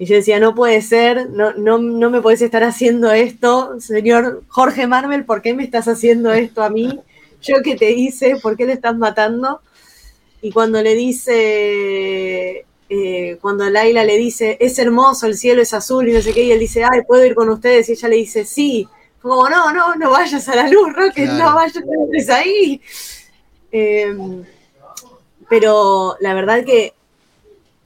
Y 0.00 0.06
yo 0.06 0.14
decía, 0.14 0.40
no 0.40 0.54
puede 0.54 0.80
ser, 0.80 1.28
no, 1.28 1.52
no, 1.52 1.76
no 1.76 2.08
me 2.08 2.22
puedes 2.22 2.40
estar 2.40 2.64
haciendo 2.64 3.12
esto, 3.12 3.78
señor 3.80 4.42
Jorge 4.48 4.86
Marvel, 4.86 5.26
¿por 5.26 5.42
qué 5.42 5.52
me 5.52 5.62
estás 5.62 5.88
haciendo 5.88 6.32
esto 6.32 6.62
a 6.62 6.70
mí? 6.70 6.98
Yo 7.42 7.56
que 7.62 7.76
te 7.76 7.90
hice, 7.90 8.36
¿por 8.42 8.56
qué 8.56 8.64
le 8.64 8.72
estás 8.72 8.96
matando? 8.96 9.60
Y 10.40 10.52
cuando 10.52 10.80
le 10.80 10.94
dice, 10.94 12.64
eh, 12.88 13.38
cuando 13.42 13.68
Laila 13.68 14.02
le 14.04 14.16
dice, 14.16 14.56
es 14.58 14.78
hermoso, 14.78 15.26
el 15.26 15.36
cielo 15.36 15.60
es 15.60 15.74
azul 15.74 16.08
y 16.08 16.14
no 16.14 16.22
sé 16.22 16.32
qué, 16.32 16.44
y 16.44 16.52
él 16.52 16.60
dice, 16.60 16.82
ay, 16.82 17.02
¿puedo 17.06 17.26
ir 17.26 17.34
con 17.34 17.50
ustedes? 17.50 17.90
Y 17.90 17.92
ella 17.92 18.08
le 18.08 18.16
dice, 18.16 18.46
sí. 18.46 18.88
Como, 19.20 19.50
no, 19.50 19.70
no, 19.70 19.96
no 19.96 20.10
vayas 20.10 20.48
a 20.48 20.56
la 20.56 20.66
luz, 20.70 20.94
Rocket, 20.94 21.26
Claro. 21.26 21.44
no 21.44 21.54
vayas, 21.56 21.84
no 21.84 22.34
ahí. 22.34 22.80
Eh, 23.70 24.16
pero 25.50 26.16
la 26.20 26.32
verdad 26.32 26.64
que 26.64 26.94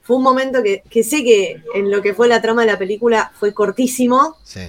fue 0.05 0.15
un 0.17 0.23
momento 0.23 0.61
que, 0.63 0.83
que 0.89 1.03
sé 1.03 1.23
que 1.23 1.61
en 1.73 1.89
lo 1.91 2.01
que 2.01 2.13
fue 2.13 2.27
la 2.27 2.41
trama 2.41 2.61
de 2.61 2.71
la 2.71 2.77
película 2.77 3.31
fue 3.35 3.53
cortísimo, 3.53 4.37
Sí. 4.43 4.61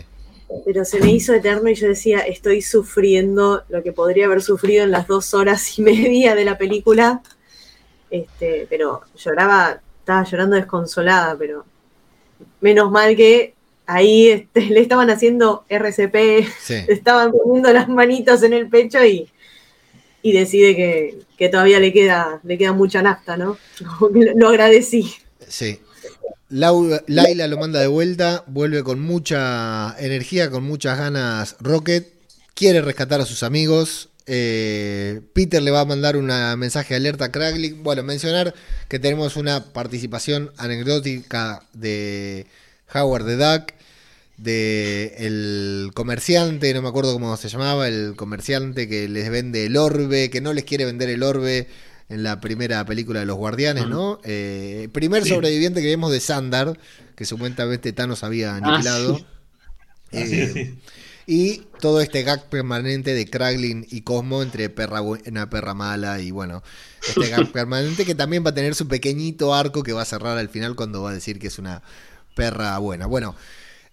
pero 0.65 0.85
se 0.85 0.99
me 0.99 1.13
hizo 1.13 1.35
eterno 1.35 1.69
y 1.69 1.75
yo 1.75 1.89
decía, 1.89 2.21
estoy 2.21 2.63
sufriendo 2.63 3.63
lo 3.69 3.83
que 3.83 3.93
podría 3.93 4.27
haber 4.27 4.43
sufrido 4.43 4.85
en 4.85 4.91
las 4.93 5.07
dos 5.07 5.35
horas 5.35 5.79
y 5.79 5.83
media 5.83 6.35
de 6.35 6.45
la 6.47 6.57
película. 6.57 7.21
Este, 8.11 8.67
pero 8.71 9.03
lloraba, 9.17 9.81
estaba 10.01 10.25
llorando 10.25 10.57
desconsolada, 10.57 11.37
pero 11.39 11.65
menos 12.61 12.91
mal 12.91 13.15
que 13.17 13.55
ahí 13.87 14.29
este, 14.31 14.63
le 14.63 14.81
estaban 14.81 15.11
haciendo 15.11 15.65
RCP, 15.69 16.47
Sí. 16.61 16.75
le 16.87 16.93
estaban 16.95 17.31
poniendo 17.33 17.73
las 17.73 17.89
manitos 17.89 18.43
en 18.43 18.53
el 18.55 18.69
pecho 18.69 19.05
y, 19.05 19.29
y 20.23 20.33
decide 20.33 20.75
que, 20.77 21.19
que 21.37 21.49
todavía 21.51 21.79
le 21.81 21.93
queda, 21.93 22.41
le 22.43 22.57
queda 22.57 22.73
mucha 22.73 23.03
nafta, 23.03 23.37
¿no? 23.37 23.59
Lo 24.37 24.49
agradecí. 24.49 25.13
Sí. 25.49 25.81
Laila 26.49 27.49
lo 27.49 27.59
manda 27.59 27.81
de 27.81 27.89
vuelta, 27.89 28.45
vuelve 28.47 28.85
con 28.85 29.01
mucha 29.01 29.97
energía, 29.99 30.51
con 30.51 30.63
muchas 30.65 30.99
ganas 30.99 31.57
Rocket, 31.61 32.13
quiere 32.55 32.81
rescatar 32.83 33.21
a 33.21 33.27
sus 33.27 33.43
amigos. 33.43 34.11
eh, 34.27 35.21
Peter 35.33 35.63
le 35.63 35.71
va 35.71 35.81
a 35.81 35.85
mandar 35.85 36.17
un 36.17 36.27
mensaje 36.59 36.95
de 36.95 36.97
alerta 36.97 37.27
a 37.27 37.33
Kraglin. 37.33 37.83
Bueno, 37.83 38.03
mencionar 38.03 38.55
que 38.89 38.99
tenemos 38.99 39.37
una 39.37 39.73
participación 39.73 40.53
anecdótica 40.57 41.63
de 41.73 42.47
Howard 42.95 43.27
the 43.27 43.37
Duck. 43.37 43.73
de 44.37 45.15
el 45.19 45.91
comerciante, 45.95 46.75
no 46.75 46.83
me 46.83 46.89
acuerdo 46.89 47.13
cómo 47.15 47.37
se 47.37 47.49
llamaba, 47.49 47.89
el 47.89 48.15
comerciante 48.17 48.89
que 48.89 49.09
les 49.09 49.31
vende 49.31 49.67
el 49.67 49.77
orbe, 49.77 50.31
que 50.31 50.41
no 50.43 50.53
les 50.53 50.65
quiere 50.65 50.85
vender 50.85 51.09
el 51.09 51.23
orbe 51.23 51.69
en 52.09 52.23
la 52.23 52.41
primera 52.41 52.85
película 52.85 53.21
de 53.21 53.27
los 53.27 53.37
guardianes, 53.37 53.87
¿no? 53.89 54.21
Eh, 54.25 54.89
primer 54.93 55.25
sobreviviente 55.27 55.81
que 55.83 55.89
vemos 55.89 56.13
de 56.13 56.21
Sandar, 56.21 56.79
que 57.17 57.25
supuestamente 57.25 57.93
Thanos 57.93 58.23
había 58.23 58.55
Ah, 58.55 58.59
aniquilado. 58.59 59.17
sí. 59.19 59.27
Eh, 60.13 60.53
sí. 60.55 60.79
y 61.27 61.63
todo 61.81 62.01
este 62.01 62.23
gag 62.23 62.49
permanente 62.49 63.13
de 63.13 63.27
Kraglin 63.29 63.85
y 63.91 64.03
Cosmo 64.03 64.43
entre 64.43 64.71
perra 64.71 65.01
buena, 65.01 65.51
perra 65.51 65.75
mala 65.75 66.21
y 66.21 66.31
bueno, 66.31 66.63
este 67.07 67.29
gag 67.29 67.51
permanente 67.53 68.05
que 68.05 68.15
también 68.15 68.45
va 68.47 68.51
a 68.51 68.55
tener 68.55 68.77
su 68.77 68.87
pequeñito 68.87 69.53
arco 69.53 69.83
que 69.83 69.93
va 69.93 70.03
a 70.03 70.07
cerrar 70.07 70.39
al 70.39 70.49
final 70.49 70.77
cuando 70.77 71.03
va 71.03 71.11
a 71.11 71.15
decir 71.15 71.41
que 71.41 71.49
es 71.49 71.59
una 71.59 71.83
perra 72.37 72.79
buena. 72.79 73.07
Bueno, 73.07 73.35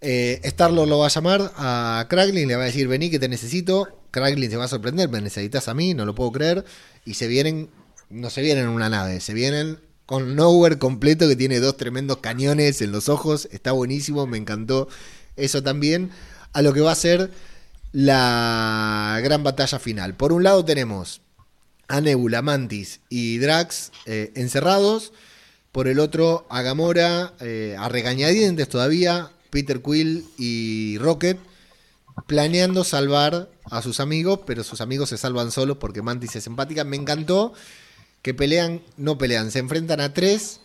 eh, 0.02 0.40
Star-Lord 0.44 0.88
lo 0.90 1.00
va 1.00 1.08
a 1.08 1.10
llamar 1.10 1.52
a 1.56 2.06
Kraglin, 2.10 2.48
le 2.48 2.56
va 2.58 2.64
a 2.64 2.68
decir, 2.68 2.88
vení 2.88 3.10
que 3.10 3.18
te 3.20 3.28
necesito. 3.28 3.88
Kraglin 4.12 4.52
se 4.52 4.58
va 4.58 4.66
a 4.66 4.68
sorprender, 4.68 5.10
me 5.10 5.20
necesitas 5.20 5.68
a 5.68 5.74
mí, 5.74 5.96
no 5.96 6.06
lo 6.06 6.14
puedo 6.14 6.32
creer. 6.32 6.64
Y 7.06 7.16
se 7.16 7.26
vienen, 7.28 7.70
no 8.14 8.30
se 8.30 8.42
vienen 8.42 8.66
en 8.66 8.70
una 8.70 8.90
nave, 8.90 9.20
se 9.20 9.34
vienen 9.34 9.80
con 10.06 10.36
Nowhere 10.36 10.78
completo 10.78 11.28
que 11.28 11.36
tiene 11.36 11.60
dos 11.60 11.78
tremendos 11.78 12.18
cañones 12.18 12.82
en 12.82 12.92
los 12.92 13.10
ojos. 13.10 13.48
Está 13.52 13.72
buenísimo, 13.72 14.28
me 14.28 14.38
encantó 14.38 14.88
eso 15.36 15.64
también. 15.64 16.12
A 16.54 16.62
lo 16.62 16.74
que 16.74 16.82
va 16.82 16.92
a 16.92 16.96
ser 16.96 17.32
la 17.92 19.20
gran 19.24 19.44
batalla 19.44 19.80
final. 19.80 20.16
Por 20.16 20.34
un 20.34 20.44
lado 20.44 20.64
tenemos 20.64 21.22
a 21.88 22.02
Nebula, 22.02 22.42
Mantis 22.42 23.00
y 23.10 23.40
Drax 23.40 23.92
eh, 24.06 24.32
encerrados. 24.36 25.14
Por 25.72 25.88
el 25.88 26.00
otro, 26.00 26.46
a 26.52 26.62
Gamora, 26.62 27.34
eh, 27.40 27.76
a 27.80 27.90
regañadientes 27.90 28.70
todavía, 28.70 29.32
Peter 29.50 29.82
Quill 29.82 30.24
y 30.38 31.00
Rocket, 31.00 31.40
planeando 32.28 32.84
salvar 32.84 33.50
a 33.66 33.82
sus 33.82 34.00
amigos, 34.00 34.42
pero 34.46 34.64
sus 34.64 34.82
amigos 34.82 35.10
se 35.10 35.18
salvan 35.18 35.52
solos 35.52 35.78
porque 35.78 36.04
Mantis 36.04 36.36
es 36.36 36.46
empática. 36.46 36.84
Me 36.84 36.96
encantó 36.96 37.54
que 38.24 38.34
pelean, 38.34 38.82
no 38.98 39.20
pelean, 39.20 39.52
se 39.52 39.60
enfrentan 39.60 40.02
a 40.02 40.14
tres 40.14 40.60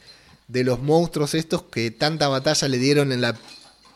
de 0.49 0.65
los 0.65 0.81
monstruos 0.81 1.35
estos 1.35 1.65
que 1.65 1.91
tanta 1.91 2.29
batalla 2.29 2.69
le 2.69 2.79
dieron 2.79 3.13
en 3.13 3.21
la 3.21 3.37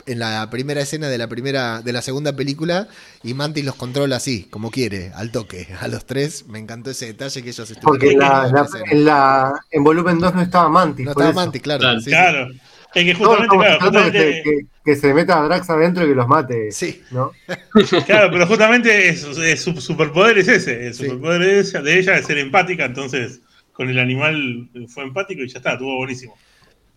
en 0.04 0.18
la 0.18 0.50
primera 0.50 0.80
escena 0.80 1.08
de 1.08 1.16
la 1.16 1.28
primera 1.28 1.80
de 1.80 1.92
la 1.92 2.02
segunda 2.02 2.34
película 2.34 2.88
y 3.22 3.34
Mantis 3.34 3.64
los 3.64 3.76
controla 3.76 4.16
así, 4.16 4.48
como 4.50 4.72
quiere, 4.72 5.12
al 5.14 5.30
toque, 5.30 5.68
a 5.80 5.86
los 5.86 6.04
tres. 6.06 6.44
Me 6.48 6.58
encantó 6.58 6.90
ese 6.90 7.06
detalle 7.06 7.40
que 7.40 7.50
ellos 7.50 7.70
estuvieron 7.70 7.82
Porque 8.00 8.10
en, 8.10 8.18
la, 8.18 8.46
en 8.48 8.52
la- 8.52 8.68
en, 8.90 9.04
la- 9.04 9.60
en 9.70 9.84
volumen 9.84 10.18
2 10.18 10.34
no 10.34 10.42
estaba 10.42 10.68
Mantis. 10.68 11.04
No 11.04 11.12
estaba 11.12 11.30
eso. 11.30 11.36
Mantis, 11.38 11.62
claro. 11.62 11.80
Claro, 11.82 12.00
sí, 12.00 12.10
sí. 12.10 12.60
Es 12.94 13.04
que 13.04 13.12
No, 13.14 13.18
justamente, 13.20 13.56
claro, 13.56 14.12
que, 14.12 14.18
se, 14.18 14.42
que- 14.42 14.66
que 14.84 14.96
se 14.96 15.14
meta 15.14 15.38
a 15.40 15.44
Drax 15.44 15.70
adentro 15.70 16.04
y 16.04 16.08
que 16.08 16.14
los 16.16 16.26
mate. 16.26 16.72
Sí. 16.72 17.00
¿no? 17.12 17.30
claro, 18.06 18.28
pero 18.32 18.46
justamente 18.48 19.08
es, 19.08 19.22
es- 19.24 19.62
su 19.62 19.80
superpoder 19.80 20.36
es 20.38 20.48
ese. 20.48 20.88
El 20.88 20.94
Sí. 20.94 21.04
superpoder 21.04 21.40
de 21.42 21.60
ella, 21.60 21.80
de 21.80 21.98
ella 22.00 22.16
es 22.18 22.26
ser 22.26 22.38
empática, 22.38 22.86
entonces 22.86 23.38
con 23.72 23.88
el 23.88 23.98
animal 23.98 24.68
fue 24.88 25.04
empático 25.04 25.42
y 25.42 25.48
ya 25.48 25.58
está, 25.58 25.72
estuvo 25.72 25.96
buenísimo. 25.96 26.36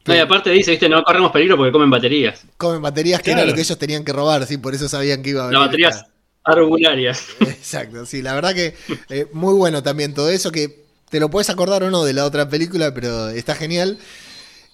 No, 0.06 0.14
y 0.16 0.20
aparte 0.20 0.52
dice, 0.52 0.72
viste, 0.72 0.88
no 0.88 1.04
corremos 1.04 1.32
peligro 1.32 1.58
porque 1.58 1.72
comen 1.72 1.90
baterías. 1.90 2.46
Comen 2.58 2.82
baterías 2.82 3.22
que 3.22 3.32
era 3.32 3.44
lo 3.44 3.54
que 3.54 3.62
ellos 3.62 3.78
tenían 3.80 4.04
que 4.04 4.14
robar, 4.14 4.46
sí, 4.46 4.58
por 4.58 4.76
eso 4.76 4.88
sabían 4.88 5.24
que 5.24 5.32
iba 5.32 5.44
a 5.44 5.48
venir. 5.48 5.60
Las 5.60 5.68
baterías 5.68 5.96
esta- 5.96 6.10
arbularias. 6.44 7.26
Exacto, 7.40 8.06
sí, 8.06 8.22
la 8.22 8.36
verdad 8.36 8.54
que 8.54 8.76
eh, 9.10 9.28
muy 9.34 9.56
bueno 9.56 9.82
también 9.82 10.14
todo 10.14 10.30
eso, 10.30 10.52
que 10.52 10.86
te 11.10 11.20
lo 11.20 11.30
puedes 11.30 11.50
acordar 11.50 11.82
o 11.84 11.90
no 11.90 12.04
de 12.04 12.14
la 12.14 12.26
otra 12.26 12.50
película, 12.50 12.94
pero 12.94 13.30
está 13.30 13.56
genial. 13.56 13.98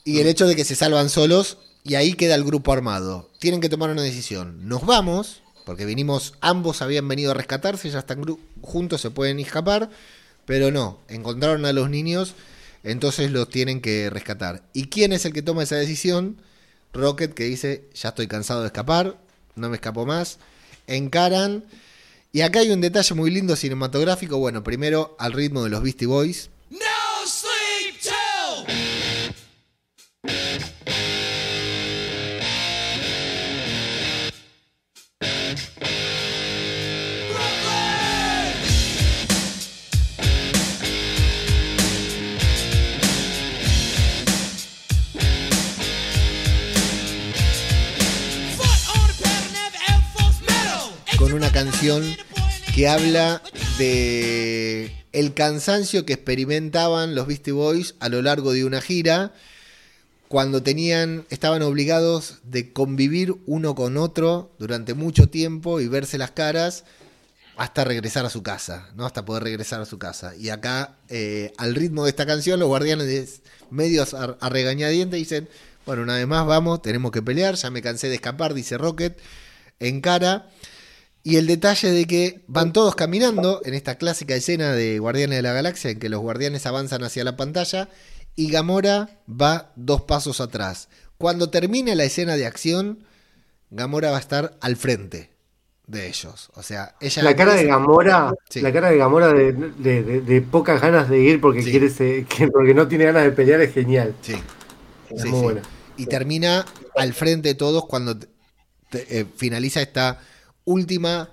Y 0.03 0.19
el 0.19 0.27
hecho 0.27 0.47
de 0.47 0.55
que 0.55 0.65
se 0.65 0.75
salvan 0.75 1.09
solos 1.09 1.59
y 1.83 1.95
ahí 1.95 2.13
queda 2.13 2.35
el 2.35 2.43
grupo 2.43 2.73
armado. 2.73 3.29
Tienen 3.39 3.61
que 3.61 3.69
tomar 3.69 3.89
una 3.89 4.01
decisión. 4.01 4.67
Nos 4.67 4.85
vamos, 4.85 5.43
porque 5.65 5.85
vinimos, 5.85 6.33
ambos 6.41 6.81
habían 6.81 7.07
venido 7.07 7.31
a 7.31 7.35
rescatarse, 7.35 7.89
ya 7.89 7.99
están 7.99 8.23
juntos, 8.61 9.01
se 9.01 9.11
pueden 9.11 9.39
escapar, 9.39 9.89
pero 10.45 10.71
no, 10.71 10.99
encontraron 11.07 11.65
a 11.65 11.73
los 11.73 11.89
niños, 11.89 12.35
entonces 12.83 13.31
los 13.31 13.49
tienen 13.49 13.81
que 13.81 14.09
rescatar. 14.09 14.63
¿Y 14.73 14.87
quién 14.87 15.13
es 15.13 15.25
el 15.25 15.33
que 15.33 15.41
toma 15.41 15.63
esa 15.63 15.75
decisión? 15.75 16.37
Rocket 16.93 17.33
que 17.33 17.45
dice, 17.45 17.85
ya 17.93 18.09
estoy 18.09 18.27
cansado 18.27 18.61
de 18.61 18.67
escapar, 18.67 19.17
no 19.55 19.69
me 19.69 19.75
escapo 19.75 20.05
más. 20.05 20.39
Encaran. 20.87 21.65
Y 22.33 22.41
acá 22.41 22.59
hay 22.59 22.71
un 22.71 22.81
detalle 22.81 23.13
muy 23.15 23.29
lindo 23.29 23.55
cinematográfico. 23.55 24.37
Bueno, 24.37 24.63
primero 24.63 25.15
al 25.19 25.33
ritmo 25.33 25.63
de 25.63 25.69
los 25.69 25.83
Beastie 25.83 26.07
Boys. 26.07 26.49
Una 51.33 51.51
canción 51.51 52.03
que 52.73 52.87
habla 52.87 53.41
de 53.77 54.91
el 55.11 55.33
cansancio 55.33 56.05
que 56.05 56.13
experimentaban 56.13 57.15
los 57.15 57.27
Beastie 57.27 57.53
Boys 57.53 57.95
a 57.99 58.09
lo 58.09 58.21
largo 58.21 58.53
de 58.53 58.65
una 58.65 58.81
gira 58.81 59.33
cuando 60.27 60.63
tenían 60.63 61.25
estaban 61.29 61.61
obligados 61.61 62.39
de 62.43 62.71
convivir 62.73 63.35
uno 63.45 63.75
con 63.75 63.97
otro 63.97 64.51
durante 64.59 64.93
mucho 64.93 65.27
tiempo 65.27 65.79
y 65.79 65.87
verse 65.87 66.17
las 66.17 66.31
caras 66.31 66.85
hasta 67.57 67.83
regresar 67.83 68.25
a 68.25 68.29
su 68.29 68.41
casa, 68.41 68.89
¿no? 68.95 69.05
Hasta 69.05 69.25
poder 69.25 69.43
regresar 69.43 69.81
a 69.81 69.85
su 69.85 69.99
casa. 69.99 70.35
Y 70.35 70.49
acá, 70.49 70.95
eh, 71.09 71.53
al 71.57 71.75
ritmo 71.75 72.05
de 72.05 72.09
esta 72.09 72.25
canción, 72.25 72.59
los 72.59 72.69
guardianes 72.69 73.41
medios 73.69 74.13
a, 74.13 74.37
a 74.39 74.49
regañadientes 74.49 75.19
dicen, 75.19 75.49
bueno, 75.85 76.03
una 76.03 76.15
vez 76.15 76.27
más 76.27 76.45
vamos, 76.47 76.81
tenemos 76.81 77.11
que 77.11 77.21
pelear, 77.21 77.55
ya 77.55 77.69
me 77.69 77.81
cansé 77.81 78.07
de 78.07 78.15
escapar, 78.15 78.53
dice 78.53 78.77
Rocket, 78.77 79.19
encara. 79.79 80.49
Y 81.23 81.35
el 81.37 81.45
detalle 81.47 81.91
de 81.91 82.05
que 82.05 82.41
van 82.47 82.73
todos 82.73 82.95
caminando 82.95 83.61
en 83.63 83.73
esta 83.75 83.95
clásica 83.95 84.33
escena 84.35 84.71
de 84.73 84.97
Guardianes 84.99 85.37
de 85.37 85.41
la 85.43 85.53
Galaxia, 85.53 85.91
en 85.91 85.99
que 85.99 86.09
los 86.09 86.19
guardianes 86.21 86.65
avanzan 86.65 87.03
hacia 87.03 87.23
la 87.23 87.37
pantalla 87.37 87.89
y 88.35 88.49
Gamora 88.49 89.19
va 89.29 89.71
dos 89.75 90.01
pasos 90.01 90.41
atrás. 90.41 90.89
Cuando 91.19 91.49
termine 91.51 91.95
la 91.95 92.05
escena 92.05 92.35
de 92.37 92.47
acción, 92.47 93.03
Gamora 93.69 94.09
va 94.09 94.17
a 94.17 94.21
estar 94.21 94.57
al 94.61 94.75
frente 94.77 95.29
de 95.85 96.07
ellos. 96.07 96.49
O 96.55 96.63
sea, 96.63 96.95
ella 97.01 97.21
La 97.21 97.35
cara 97.35 97.53
de 97.53 97.65
Gamora, 97.65 98.33
Sí. 98.49 98.61
la 98.61 98.73
cara 98.73 98.89
de 98.89 98.97
Gamora 98.97 99.31
de, 99.31 99.51
de- 99.53 100.03
de- 100.03 100.21
de 100.21 100.41
pocas 100.41 100.81
ganas 100.81 101.07
de 101.09 101.19
ir 101.19 101.39
porque 101.39 101.61
Sí. 101.61 101.69
quiere 101.69 101.89
se- 101.89 102.25
que- 102.25 102.47
porque 102.47 102.73
no 102.73 102.87
tiene 102.87 103.05
ganas 103.05 103.23
de 103.25 103.31
pelear 103.31 103.61
es 103.61 103.73
genial. 103.73 104.15
Sí, 104.21 104.33
Es 105.11 105.25
muy 105.25 105.39
buena. 105.41 105.61
y 105.97 106.07
termina 106.07 106.65
al 106.95 107.13
frente 107.13 107.49
de 107.49 107.55
todos 107.55 107.85
cuando 107.85 108.17
te- 108.17 108.27
eh, 109.19 109.25
finaliza 109.35 109.81
esta 109.81 110.19
última 110.71 111.29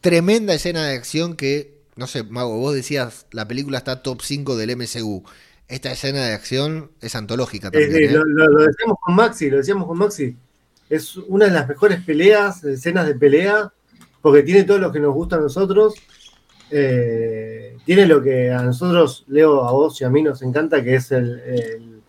tremenda 0.00 0.54
escena 0.54 0.86
de 0.86 0.94
acción 0.96 1.36
que, 1.36 1.78
no 1.96 2.06
sé, 2.06 2.22
Mago, 2.22 2.58
vos 2.58 2.74
decías, 2.74 3.26
la 3.32 3.46
película 3.48 3.78
está 3.78 4.02
top 4.02 4.22
5 4.22 4.56
del 4.56 4.70
MCU. 4.76 5.24
Esta 5.66 5.92
escena 5.92 6.24
de 6.24 6.32
acción 6.32 6.90
es 7.00 7.14
antológica 7.14 7.70
también. 7.70 7.94
eh, 7.94 8.04
¿eh? 8.06 8.10
lo, 8.12 8.24
lo- 8.24 8.48
lo 8.48 8.62
decíamos 8.66 8.96
con 9.00 9.14
Maxi, 9.14 9.50
lo 9.50 9.58
decíamos 9.58 9.86
con 9.86 9.98
Maxi. 9.98 10.36
Es 10.88 11.16
una 11.16 11.44
de 11.46 11.50
las 11.50 11.68
mejores 11.68 12.02
peleas, 12.02 12.64
escenas 12.64 13.06
de 13.06 13.14
pelea, 13.14 13.70
porque 14.22 14.42
tiene 14.42 14.64
todo 14.64 14.78
lo 14.78 14.90
que 14.90 15.00
nos 15.00 15.12
gusta 15.12 15.36
a 15.36 15.40
nosotros. 15.40 15.94
Eh, 16.70 17.76
tiene 17.84 18.06
lo 18.06 18.22
que 18.22 18.50
a 18.50 18.62
nosotros, 18.62 19.24
Leo, 19.28 19.64
a 19.66 19.72
vos 19.72 20.00
y 20.00 20.04
a 20.04 20.10
mí 20.10 20.22
nos 20.22 20.40
encanta, 20.42 20.82
que 20.82 20.94
es 20.96 21.12
el, 21.12 22.02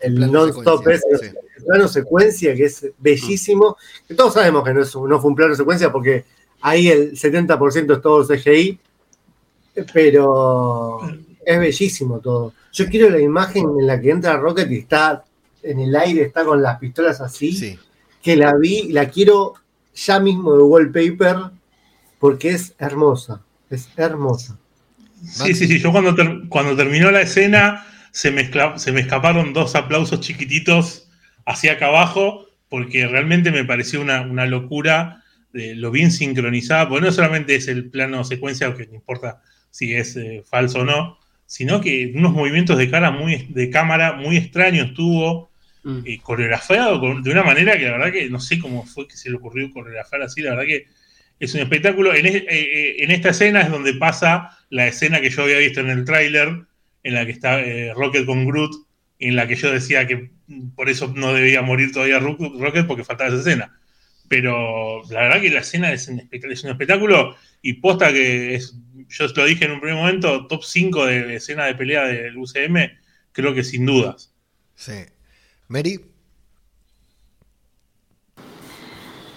el, 0.00 0.20
non-stop, 0.30 0.84
sí. 1.20 1.26
Plano 1.62 1.88
secuencia, 1.88 2.54
que 2.54 2.64
es 2.64 2.86
bellísimo. 2.98 3.76
Que 4.06 4.14
todos 4.14 4.34
sabemos 4.34 4.64
que 4.64 4.74
no, 4.74 4.82
es, 4.82 4.94
no 4.94 5.20
fue 5.20 5.30
un 5.30 5.36
plano 5.36 5.54
secuencia 5.54 5.90
porque 5.92 6.24
ahí 6.60 6.88
el 6.88 7.12
70% 7.12 7.94
es 7.96 8.00
todo 8.02 8.26
CGI, 8.26 8.78
pero 9.92 11.00
es 11.44 11.58
bellísimo 11.58 12.18
todo. 12.20 12.52
Yo 12.72 12.86
quiero 12.88 13.10
la 13.10 13.20
imagen 13.20 13.64
en 13.78 13.86
la 13.86 14.00
que 14.00 14.10
entra 14.10 14.36
Rocket 14.36 14.70
y 14.70 14.78
está 14.78 15.24
en 15.62 15.80
el 15.80 15.94
aire, 15.96 16.22
está 16.22 16.44
con 16.44 16.62
las 16.62 16.78
pistolas 16.78 17.20
así, 17.20 17.52
Sí. 17.52 17.78
que 18.22 18.36
la 18.36 18.54
vi, 18.56 18.88
la 18.92 19.08
quiero 19.08 19.54
ya 19.94 20.20
mismo 20.20 20.56
de 20.56 20.62
wallpaper 20.62 21.36
porque 22.18 22.50
es 22.50 22.74
hermosa, 22.78 23.42
es 23.70 23.88
hermosa. 23.96 24.58
Sí, 25.24 25.54
sí, 25.54 25.66
sí. 25.66 25.78
Yo 25.78 25.92
cuando, 25.92 26.14
ter- 26.14 26.48
cuando 26.48 26.74
terminó 26.76 27.10
la 27.10 27.20
escena 27.22 27.86
se 28.10 28.30
me, 28.30 28.50
escla- 28.50 28.76
se 28.78 28.90
me 28.92 29.00
escaparon 29.00 29.52
dos 29.52 29.74
aplausos 29.76 30.20
chiquititos 30.20 31.01
hacia 31.44 31.72
acá 31.72 31.86
abajo 31.86 32.46
porque 32.68 33.06
realmente 33.06 33.50
me 33.50 33.64
pareció 33.64 34.00
una, 34.00 34.22
una 34.22 34.46
locura 34.46 35.22
de 35.52 35.74
lo 35.74 35.90
bien 35.90 36.10
sincronizada, 36.10 36.88
porque 36.88 37.04
no 37.04 37.12
solamente 37.12 37.54
es 37.54 37.68
el 37.68 37.90
plano 37.90 38.24
secuencia, 38.24 38.74
que 38.74 38.86
no 38.86 38.94
importa 38.94 39.42
si 39.70 39.94
es 39.94 40.16
eh, 40.16 40.42
falso 40.48 40.80
o 40.80 40.84
no, 40.84 41.18
sino 41.52 41.82
que 41.82 42.10
unos 42.14 42.32
movimientos 42.32 42.78
de 42.78 42.90
cara 42.90 43.10
muy 43.10 43.46
de 43.50 43.68
cámara 43.68 44.14
muy 44.14 44.38
extraños 44.38 44.94
tuvo. 44.94 45.50
eh, 46.06 46.18
coreografiado 46.22 46.98
de 47.20 47.30
una 47.30 47.42
manera 47.42 47.76
que 47.76 47.84
la 47.84 47.98
verdad 47.98 48.12
que 48.12 48.30
no 48.30 48.40
sé 48.40 48.58
cómo 48.58 48.86
fue 48.86 49.06
que 49.06 49.16
se 49.16 49.28
le 49.28 49.36
ocurrió 49.36 49.70
coreografiar 49.70 50.22
así, 50.22 50.40
la 50.40 50.50
verdad 50.50 50.64
que 50.64 50.86
es 51.40 51.52
un 51.54 51.60
espectáculo. 51.60 52.14
En, 52.14 52.24
eh, 52.24 52.46
eh, 52.48 52.96
en 53.00 53.10
esta 53.10 53.30
escena 53.30 53.60
es 53.60 53.70
donde 53.70 53.92
pasa 53.94 54.56
la 54.70 54.86
escena 54.86 55.20
que 55.20 55.28
yo 55.28 55.42
había 55.42 55.58
visto 55.58 55.80
en 55.80 55.90
el 55.90 56.06
tráiler, 56.06 56.62
en 57.02 57.14
la 57.14 57.26
que 57.26 57.32
está 57.32 57.60
Rocket 57.94 58.24
con 58.24 58.46
Groot, 58.46 58.72
en 59.18 59.36
la 59.36 59.46
que 59.46 59.56
yo 59.56 59.70
decía 59.70 60.06
que 60.06 60.30
por 60.74 60.88
eso 60.88 61.12
no 61.14 61.32
debía 61.32 61.62
morir 61.62 61.92
todavía 61.92 62.18
Rocket 62.18 62.86
porque 62.86 63.04
faltaba 63.04 63.30
esa 63.30 63.40
escena. 63.40 63.78
Pero 64.28 65.02
la 65.10 65.22
verdad 65.22 65.40
que 65.40 65.50
la 65.50 65.60
escena 65.60 65.92
es 65.92 66.08
un, 66.08 66.28
espectáculo 66.30 67.36
y 67.60 67.74
posta 67.74 68.12
que 68.12 68.54
es, 68.54 68.74
yo 69.08 69.26
lo 69.26 69.44
dije 69.44 69.66
en 69.66 69.72
un 69.72 69.80
primer 69.80 69.96
momento, 69.96 70.46
top 70.46 70.62
5 70.64 71.06
de 71.06 71.36
escena 71.36 71.66
de 71.66 71.74
pelea 71.74 72.04
del 72.04 72.36
UCM, 72.38 72.90
creo 73.32 73.54
que 73.54 73.62
sin 73.62 73.84
dudas. 73.84 74.32
Sí. 74.74 75.04
Mary. 75.68 76.00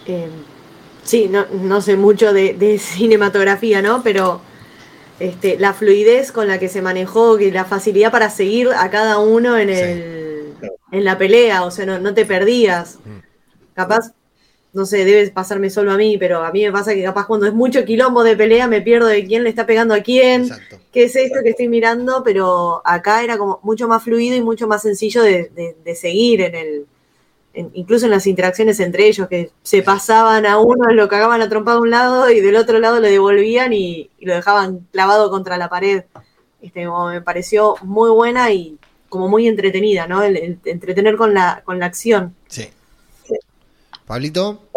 Eh, 0.07 0.29
sí, 1.03 1.29
no, 1.29 1.81
sé 1.81 1.97
mucho 1.97 2.31
de, 2.33 2.79
cinematografía, 2.79 3.81
¿no? 3.81 4.01
Pero 4.03 4.41
este, 5.19 5.57
la 5.57 5.73
fluidez 5.73 6.31
con 6.31 6.47
la 6.47 6.59
que 6.59 6.69
se 6.69 6.81
manejó, 6.81 7.37
la 7.37 7.65
facilidad 7.65 8.11
para 8.11 8.29
seguir 8.29 8.69
a 8.69 8.89
cada 8.89 9.19
uno 9.19 9.57
en, 9.57 9.69
el, 9.69 10.24
en 10.91 11.03
la 11.03 11.17
pelea, 11.17 11.63
o 11.63 11.71
sea, 11.71 11.85
no, 11.85 12.13
te 12.13 12.25
perdías. 12.25 12.99
Mm. 13.03 13.19
Capaz, 13.73 14.11
no 14.73 14.85
sé, 14.85 15.05
debe 15.05 15.29
pasarme 15.31 15.69
solo 15.69 15.91
a 15.91 15.97
mí, 15.97 16.17
pero 16.17 16.43
a 16.43 16.51
mí 16.51 16.63
me 16.63 16.71
pasa 16.71 16.93
que 16.93 17.03
capaz 17.03 17.27
cuando 17.27 17.47
es 17.47 17.53
mucho 17.53 17.85
quilombo 17.85 18.23
de 18.23 18.35
pelea 18.35 18.67
me 18.67 18.81
pierdo 18.81 19.07
de 19.07 19.25
quién 19.25 19.43
le 19.43 19.49
está 19.49 19.65
pegando 19.65 19.93
a 19.93 20.01
quién, 20.01 20.49
qué 20.91 21.05
es 21.05 21.15
esto 21.15 21.39
que 21.43 21.49
estoy 21.51 21.69
mirando, 21.69 22.23
pero 22.23 22.81
acá 22.83 23.23
era 23.23 23.37
como 23.37 23.59
mucho 23.63 23.87
más 23.87 24.03
fluido 24.03 24.35
y 24.35 24.41
mucho 24.41 24.67
más 24.67 24.81
sencillo 24.81 25.23
de, 25.23 25.95
seguir 25.95 26.41
en 26.41 26.55
el, 26.55 26.85
incluso 27.73 28.05
en 28.05 28.11
las 28.11 28.27
interacciones 28.27 28.79
entre 28.79 29.07
ellos, 29.07 29.27
que 29.27 29.51
se 29.63 29.81
pasaban 29.81 30.45
a 30.45 30.57
uno, 30.57 30.91
lo 30.91 31.07
cagaban 31.07 31.41
a 31.41 31.49
trompa 31.49 31.73
de 31.73 31.79
un 31.79 31.89
lado 31.89 32.29
y 32.29 32.41
del 32.41 32.55
otro 32.55 32.79
lado 32.79 32.99
lo 32.99 33.07
devolvían 33.07 33.73
y, 33.73 34.09
lo 34.19 34.33
dejaban 34.33 34.87
clavado 34.91 35.29
contra 35.29 35.57
la 35.57 35.69
pared. 35.69 36.03
Este, 36.61 36.87
me 36.87 37.21
pareció 37.21 37.75
muy 37.83 38.09
buena 38.09 38.51
y 38.51 38.77
como 39.15 39.29
muy 39.29 39.47
entretenida, 39.47 40.07
¿no? 40.07 40.21
El, 40.21 40.59
entretener 40.65 41.15
con 41.15 41.33
la, 41.33 41.61
con 41.63 41.79
la 41.79 41.85
acción. 41.85 42.35
Sí. 42.47 42.67
Pablito. 44.05 44.69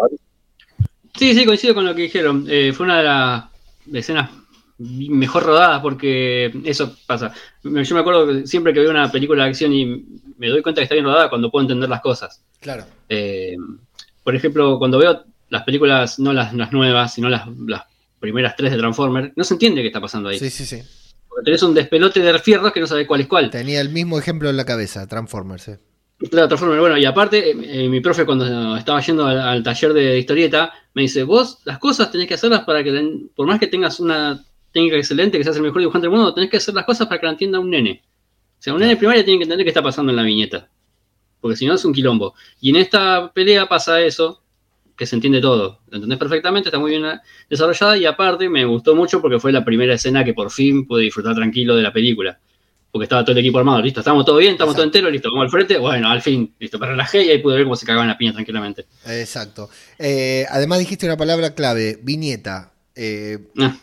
Sí, 1.17 1.33
sí, 1.33 1.45
coincido 1.45 1.75
con 1.75 1.85
lo 1.85 1.93
que 1.93 2.03
dijeron. 2.03 2.45
Eh, 2.49 2.71
fue 2.73 2.85
una 2.85 2.97
de 2.97 3.03
las 3.03 3.43
escenas 3.93 4.29
mejor 4.79 5.43
rodadas 5.43 5.81
porque 5.81 6.51
eso 6.63 6.95
pasa. 7.05 7.33
Yo 7.63 7.71
me 7.71 7.99
acuerdo 7.99 8.27
que 8.27 8.47
siempre 8.47 8.73
que 8.73 8.79
veo 8.79 8.89
una 8.89 9.11
película 9.11 9.43
de 9.43 9.49
acción 9.49 9.73
y 9.73 10.05
me 10.37 10.47
doy 10.47 10.61
cuenta 10.61 10.79
que 10.79 10.83
está 10.83 10.95
bien 10.95 11.05
rodada 11.05 11.29
cuando 11.29 11.51
puedo 11.51 11.63
entender 11.63 11.89
las 11.89 12.01
cosas. 12.01 12.41
Claro. 12.61 12.85
Eh, 13.09 13.57
por 14.23 14.35
ejemplo, 14.35 14.79
cuando 14.79 14.97
veo 14.97 15.25
las 15.49 15.63
películas, 15.63 16.19
no 16.19 16.31
las, 16.31 16.53
nuevas, 16.71 17.13
sino 17.13 17.29
las, 17.29 17.43
primeras 18.19 18.55
tres 18.55 18.71
de 18.71 18.77
Transformers, 18.77 19.31
no 19.35 19.43
se 19.43 19.53
entiende 19.55 19.81
qué 19.81 19.87
está 19.87 20.01
pasando 20.01 20.29
ahí. 20.29 20.39
Sí, 20.39 20.49
sí, 20.49 20.65
sí. 20.65 20.81
Porque 21.29 21.45
tenés 21.45 21.63
un 21.63 21.73
despelote 21.73 22.19
de 22.19 22.39
fierros 22.39 22.73
que 22.73 22.79
no 22.79 22.87
sabes 22.87 23.07
cuál 23.07 23.21
es 23.21 23.27
cuál. 23.27 23.49
Tenía 23.49 23.79
el 23.79 23.89
mismo 23.89 24.19
ejemplo 24.19 24.49
en 24.49 24.57
la 24.57 24.65
cabeza, 24.65 25.07
Transformers, 25.07 25.67
eh. 25.69 25.79
Bueno, 26.31 26.97
y 26.97 27.05
aparte, 27.05 27.51
eh, 27.51 27.87
mi 27.87 28.01
profe 28.01 28.25
cuando 28.25 28.75
estaba 28.75 28.99
yendo 28.99 29.25
al, 29.25 29.63
taller 29.63 29.93
de, 29.93 30.19
historieta, 30.19 30.73
me 30.93 31.03
dice, 31.03 31.23
vos 31.23 31.59
las 31.63 31.79
cosas 31.79 32.11
tenés 32.11 32.27
que 32.27 32.33
hacerlas 32.33 32.65
para 32.65 32.83
que, 32.83 33.29
por 33.33 33.47
más 33.47 33.57
que 33.57 33.67
tengas 33.67 34.01
una 34.01 34.43
técnica 34.73 34.97
excelente, 34.97 35.37
que 35.37 35.45
seas 35.45 35.55
el 35.55 35.61
mejor 35.61 35.79
dibujante 35.79 36.07
del 36.07 36.15
mundo, 36.15 36.33
tenés 36.33 36.49
que 36.49 36.57
hacer 36.57 36.73
las 36.73 36.83
cosas 36.83 37.07
para 37.07 37.21
que 37.21 37.25
la 37.25 37.31
entienda 37.31 37.59
un 37.59 37.69
nene. 37.69 38.03
O 38.59 38.61
sea, 38.61 38.73
un 38.73 38.81
nene 38.81 38.97
primaria 38.97 39.23
tiene 39.23 39.39
que 39.39 39.43
entender 39.43 39.63
qué 39.63 39.69
está 39.69 39.81
pasando 39.81 40.11
en 40.11 40.17
la 40.17 40.23
viñeta. 40.23 40.69
Porque 41.39 41.55
si 41.55 41.65
no 41.65 41.75
es 41.75 41.85
un 41.85 41.93
quilombo. 41.93 42.33
Y 42.59 42.71
en 42.71 42.75
esta 42.75 43.31
pelea 43.31 43.69
pasa 43.69 44.01
eso, 44.01 44.43
que 44.99 45.05
se 45.05 45.15
entiende 45.15 45.39
todo. 45.39 45.79
Lo 45.87 45.95
entendés 45.95 46.19
perfectamente, 46.19 46.67
está 46.67 46.77
muy 46.77 46.91
bien 46.91 47.05
desarrollada 47.49 47.97
y 47.97 48.05
aparte 48.05 48.49
me 48.49 48.65
gustó 48.65 48.95
mucho 48.95 49.21
porque 49.21 49.39
fue 49.39 49.53
la 49.53 49.63
primera 49.63 49.93
escena 49.93 50.25
que 50.25 50.33
por 50.33 50.51
fin 50.51 50.85
pude 50.85 51.03
disfrutar 51.03 51.35
tranquilo 51.35 51.77
de 51.77 51.83
la 51.83 51.93
película 51.93 52.37
porque 52.91 53.03
estaba 53.03 53.23
todo 53.23 53.33
el 53.33 53.37
equipo 53.37 53.59
armado, 53.59 53.81
listo, 53.81 53.99
estamos 53.99 54.25
todo 54.25 54.37
bien, 54.37 54.53
estamos 54.53 54.73
todo 54.73 54.83
entero, 54.83 55.09
listo, 55.09 55.29
vamos 55.29 55.45
al 55.45 55.51
frente, 55.51 55.77
bueno, 55.77 56.09
al 56.09 56.21
fin, 56.21 56.53
listo, 56.59 56.79
me 56.79 56.87
relajé 56.87 57.23
y 57.23 57.29
ahí 57.29 57.37
pude 57.37 57.55
ver 57.55 57.63
cómo 57.63 57.75
se 57.75 57.85
cagaban 57.85 58.07
la 58.07 58.17
piña 58.17 58.33
tranquilamente. 58.33 58.87
Exacto. 59.05 59.69
Eh, 59.99 60.45
además 60.49 60.79
dijiste 60.79 61.05
una 61.05 61.15
palabra 61.15 61.53
clave, 61.53 61.99
viñeta. 62.01 62.73
Eh, 62.95 63.37
ah. 63.59 63.77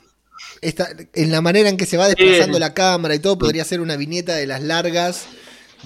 en 0.61 1.31
la 1.31 1.41
manera 1.41 1.69
en 1.69 1.77
que 1.77 1.87
se 1.87 1.97
va 1.97 2.09
desplazando 2.09 2.59
la 2.59 2.75
cámara 2.75 3.15
y 3.15 3.21
todo, 3.21 3.39
podría 3.39 3.65
ser 3.65 3.81
una 3.81 3.97
viñeta 3.97 4.35
de 4.35 4.47
las 4.47 4.61
largas, 4.61 5.29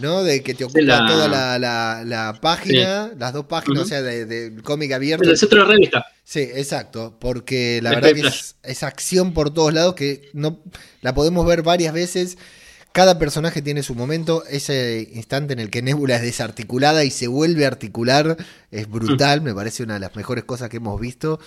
¿no? 0.01 0.23
De 0.23 0.43
que 0.43 0.55
te 0.55 0.65
ocupa 0.65 1.07
toda 1.07 1.29
la, 1.29 2.39
página, 2.41 3.13
las 3.19 3.33
dos 3.33 3.47
páginas, 3.47 3.83
o 3.83 3.87
sea, 3.87 4.03
del 4.03 4.63
cómic 4.63 4.93
abierto. 4.93 5.29
El 5.29 5.37
centro 5.37 5.61
de 5.61 5.65
la 5.67 5.73
revista. 5.73 6.07
Sí, 6.25 6.41
exacto, 6.41 7.17
porque 7.21 7.81
la 7.83 7.91
verdad 7.91 8.13
que 8.13 8.21
es, 8.21 8.57
es, 8.63 8.83
acción 8.83 9.33
por 9.33 9.53
todos 9.53 9.75
lados 9.75 9.95
que 9.95 10.31
no 10.33 10.61
la 11.03 11.13
podemos 11.13 11.45
ver 11.45 11.63
varias 11.63 11.93
veces 11.93 12.39
cada 12.93 13.19
personaje 13.19 13.63
tiene 13.63 13.83
su 13.83 13.95
momento. 13.95 14.45
Ese 14.47 15.09
instante 15.13 15.53
en 15.53 15.61
el 15.61 15.71
que 15.71 15.83
Nebula 15.83 16.17
es 16.17 16.23
desarticulada 16.23 17.05
y 17.05 17.11
se 17.11 17.29
vuelve 17.29 17.65
a 17.65 17.69
articular 17.69 18.37
es 18.71 18.91
brutal. 18.91 19.43
Me 19.43 19.55
parece 19.55 19.83
una 19.83 19.95
de 19.95 20.01
las 20.01 20.17
mejores 20.17 20.45
cosas 20.45 20.69
que 20.69 20.79
hemos 20.79 21.01
visto. 21.01 21.39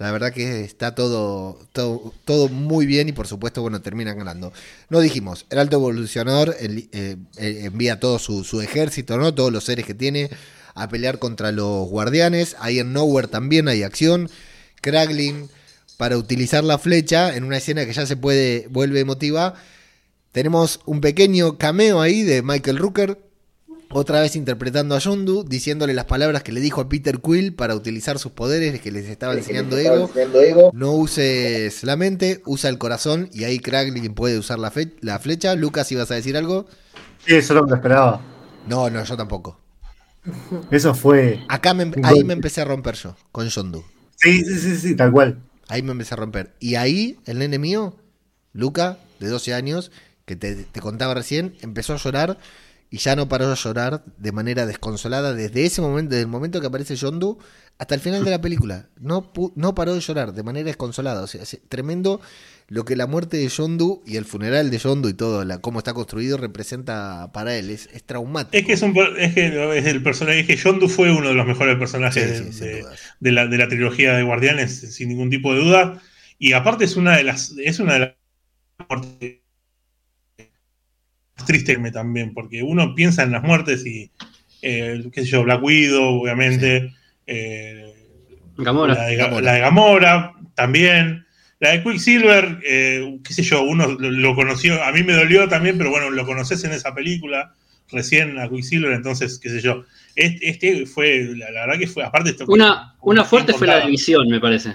La 0.00 0.10
verdad 0.10 0.32
que 0.32 0.64
está 0.64 0.94
todo, 0.94 1.58
todo, 1.72 2.48
muy 2.48 2.86
bien 2.86 3.08
y 3.08 3.12
por 3.12 3.28
supuesto, 3.28 3.62
bueno, 3.62 3.80
terminan 3.82 4.18
ganando. 4.18 4.52
No 4.88 4.98
dijimos, 4.98 5.46
el 5.50 5.58
alto 5.58 5.76
evolucionador 5.76 6.56
eh, 6.58 6.88
eh, 6.92 7.60
envía 7.64 8.00
todo 8.00 8.18
su, 8.18 8.42
su, 8.42 8.60
ejército, 8.60 9.18
¿no? 9.18 9.34
Todos 9.34 9.52
los 9.52 9.64
seres 9.64 9.84
que 9.84 9.94
tiene 9.94 10.30
a 10.74 10.88
pelear 10.88 11.18
contra 11.18 11.52
los 11.52 11.86
guardianes. 11.88 12.56
Ahí 12.58 12.78
en 12.78 12.92
Nowhere 12.92 13.28
también 13.28 13.68
hay 13.68 13.82
acción. 13.82 14.28
Kraglin 14.80 15.48
para 15.98 16.16
utilizar 16.16 16.64
la 16.64 16.78
flecha 16.78 17.36
en 17.36 17.44
una 17.44 17.58
escena 17.58 17.84
que 17.84 17.92
ya 17.92 18.06
se 18.06 18.16
puede, 18.16 18.66
vuelve 18.68 19.00
emotiva 19.00 19.54
tenemos 20.32 20.80
un 20.86 21.00
pequeño 21.00 21.58
cameo 21.58 22.00
ahí 22.00 22.22
de 22.22 22.42
Michael 22.42 22.78
Rooker, 22.78 23.18
otra 23.92 24.20
vez 24.20 24.36
interpretando 24.36 24.94
a 24.94 24.98
Yondu, 24.98 25.44
diciéndole 25.44 25.94
las 25.94 26.04
palabras 26.04 26.42
que 26.42 26.52
le 26.52 26.60
dijo 26.60 26.80
a 26.80 26.88
Peter 26.88 27.20
Quill 27.20 27.54
para 27.54 27.74
utilizar 27.74 28.18
sus 28.18 28.32
poderes 28.32 28.80
que 28.80 28.90
les 28.90 29.08
estaba 29.08 29.34
enseñando 29.34 29.76
ego. 29.76 30.10
No 30.72 30.92
uses 30.92 31.82
la 31.84 31.96
mente, 31.96 32.42
usa 32.46 32.70
el 32.70 32.78
corazón 32.78 33.28
y 33.32 33.44
ahí 33.44 33.58
Kraglin 33.58 34.14
puede 34.14 34.38
usar 34.38 34.58
la, 34.58 34.72
la 35.00 35.18
flecha. 35.18 35.54
Lucas, 35.54 35.90
¿ibas 35.92 36.10
a 36.10 36.14
decir 36.14 36.36
algo? 36.36 36.66
Sí, 37.26 37.34
eso 37.34 37.54
es 37.54 37.60
lo 37.60 37.66
que 37.66 37.74
esperaba. 37.74 38.20
No, 38.66 38.88
no, 38.90 39.02
yo 39.02 39.16
tampoco. 39.16 39.58
Eso 40.70 40.94
fue. 40.94 41.40
Acá 41.48 41.74
ahí 42.04 42.24
me 42.24 42.32
empecé 42.32 42.60
a 42.60 42.64
romper 42.64 42.94
yo, 42.94 43.16
con 43.32 43.48
Yondu. 43.48 43.84
Sí, 44.16 44.44
sí, 44.44 44.58
sí, 44.58 44.76
sí, 44.76 44.96
tal 44.96 45.12
cual. 45.12 45.40
Ahí 45.68 45.82
me 45.82 45.92
empecé 45.92 46.14
a 46.14 46.16
romper. 46.16 46.54
Y 46.60 46.74
ahí, 46.74 47.18
el 47.26 47.38
nene 47.38 47.58
mío, 47.58 47.96
Luca, 48.52 48.98
de 49.18 49.28
12 49.28 49.54
años, 49.54 49.90
que 50.26 50.36
te, 50.36 50.66
contaba 50.80 51.14
recién, 51.14 51.56
empezó 51.62 51.94
a 51.94 51.96
llorar 51.96 52.38
y 52.90 52.98
ya 52.98 53.14
no 53.14 53.28
paró 53.28 53.48
de 53.48 53.54
llorar 53.54 54.04
de 54.18 54.32
manera 54.32 54.66
desconsolada 54.66 55.32
desde 55.32 55.64
ese 55.64 55.80
momento, 55.80 56.10
desde 56.10 56.22
el 56.22 56.28
momento 56.28 56.60
que 56.60 56.66
aparece 56.66 56.96
Yondu 56.96 57.38
hasta 57.78 57.94
el 57.94 58.00
final 58.00 58.24
de 58.24 58.30
la 58.30 58.40
película. 58.42 58.88
No, 58.98 59.32
no 59.54 59.74
paró 59.74 59.94
de 59.94 60.00
llorar 60.00 60.34
de 60.34 60.42
manera 60.42 60.66
desconsolada. 60.66 61.22
O 61.22 61.26
sea, 61.28 61.42
es 61.42 61.60
tremendo 61.68 62.20
lo 62.66 62.84
que 62.84 62.96
la 62.96 63.06
muerte 63.06 63.36
de 63.36 63.48
Yondu 63.48 64.02
y 64.06 64.16
el 64.16 64.24
funeral 64.24 64.70
de 64.70 64.78
Yondu 64.78 65.08
y 65.08 65.14
todo, 65.14 65.44
la, 65.44 65.58
cómo 65.58 65.78
está 65.78 65.94
construido, 65.94 66.36
representa 66.36 67.30
para 67.32 67.56
él. 67.56 67.70
Es, 67.70 67.88
traumático. 68.04 68.56
Es 68.56 68.66
que 68.66 68.72
es, 68.72 68.82
un, 68.82 68.96
es 69.18 69.34
que 69.34 69.78
es 69.78 69.86
el 69.86 70.02
personaje, 70.02 70.44
que 70.44 70.56
Yondu 70.56 70.88
fue 70.88 71.12
uno 71.12 71.28
de 71.28 71.34
los 71.34 71.46
mejores 71.46 71.76
personajes 71.78 72.58
de, 72.58 73.32
la, 73.32 73.46
de 73.46 73.58
la 73.58 73.68
trilogía 73.68 74.14
de 74.14 74.24
Guardianes, 74.24 74.94
sin 74.94 75.08
ningún 75.08 75.30
tipo 75.30 75.54
de 75.54 75.60
duda. 75.60 76.02
Y 76.38 76.54
aparte 76.54 76.84
es 76.84 76.96
una 76.96 77.16
de 77.16 77.22
las, 77.22 77.54
es 77.58 77.78
una 77.78 77.94
de 77.94 77.98
las 78.00 78.14
triste 81.44 81.76
también, 81.90 82.34
porque 82.34 82.62
uno 82.62 82.94
piensa 82.94 83.22
en 83.22 83.32
las 83.32 83.42
muertes 83.42 83.84
y, 83.86 84.10
eh, 84.62 85.04
qué 85.12 85.22
sé 85.22 85.28
yo, 85.28 85.44
Black 85.44 85.62
Widow, 85.62 86.22
obviamente. 86.22 86.92
Eh, 87.26 87.92
Gamora. 88.56 88.94
La, 88.94 89.06
de, 89.06 89.60
Gamora, 89.60 90.34
también. 90.54 91.26
La 91.60 91.72
de 91.72 91.82
Quicksilver, 91.82 92.58
eh, 92.66 93.18
qué 93.22 93.34
sé 93.34 93.42
yo, 93.42 93.62
uno 93.62 93.86
lo, 93.86 94.34
conoció, 94.34 94.82
a 94.82 94.92
mí 94.92 95.02
me 95.02 95.12
dolió 95.12 95.46
también, 95.46 95.76
pero 95.76 95.90
bueno, 95.90 96.08
lo 96.08 96.24
conoces 96.24 96.64
en 96.64 96.72
esa 96.72 96.94
película, 96.94 97.54
recién 97.90 98.38
a 98.38 98.48
Quicksilver, 98.48 98.92
entonces, 98.92 99.38
qué 99.38 99.50
sé 99.50 99.60
yo. 99.60 99.84
Este, 100.16 100.86
fue, 100.86 101.28
la, 101.36 101.50
verdad 101.50 101.78
que 101.78 101.86
fue, 101.86 102.02
aparte... 102.02 102.34
una, 102.46 102.94
una 103.02 103.24
fuerte 103.24 103.52
fue 103.52 103.66
la 103.66 103.80
división, 103.80 104.28
me 104.28 104.40
parece. 104.40 104.74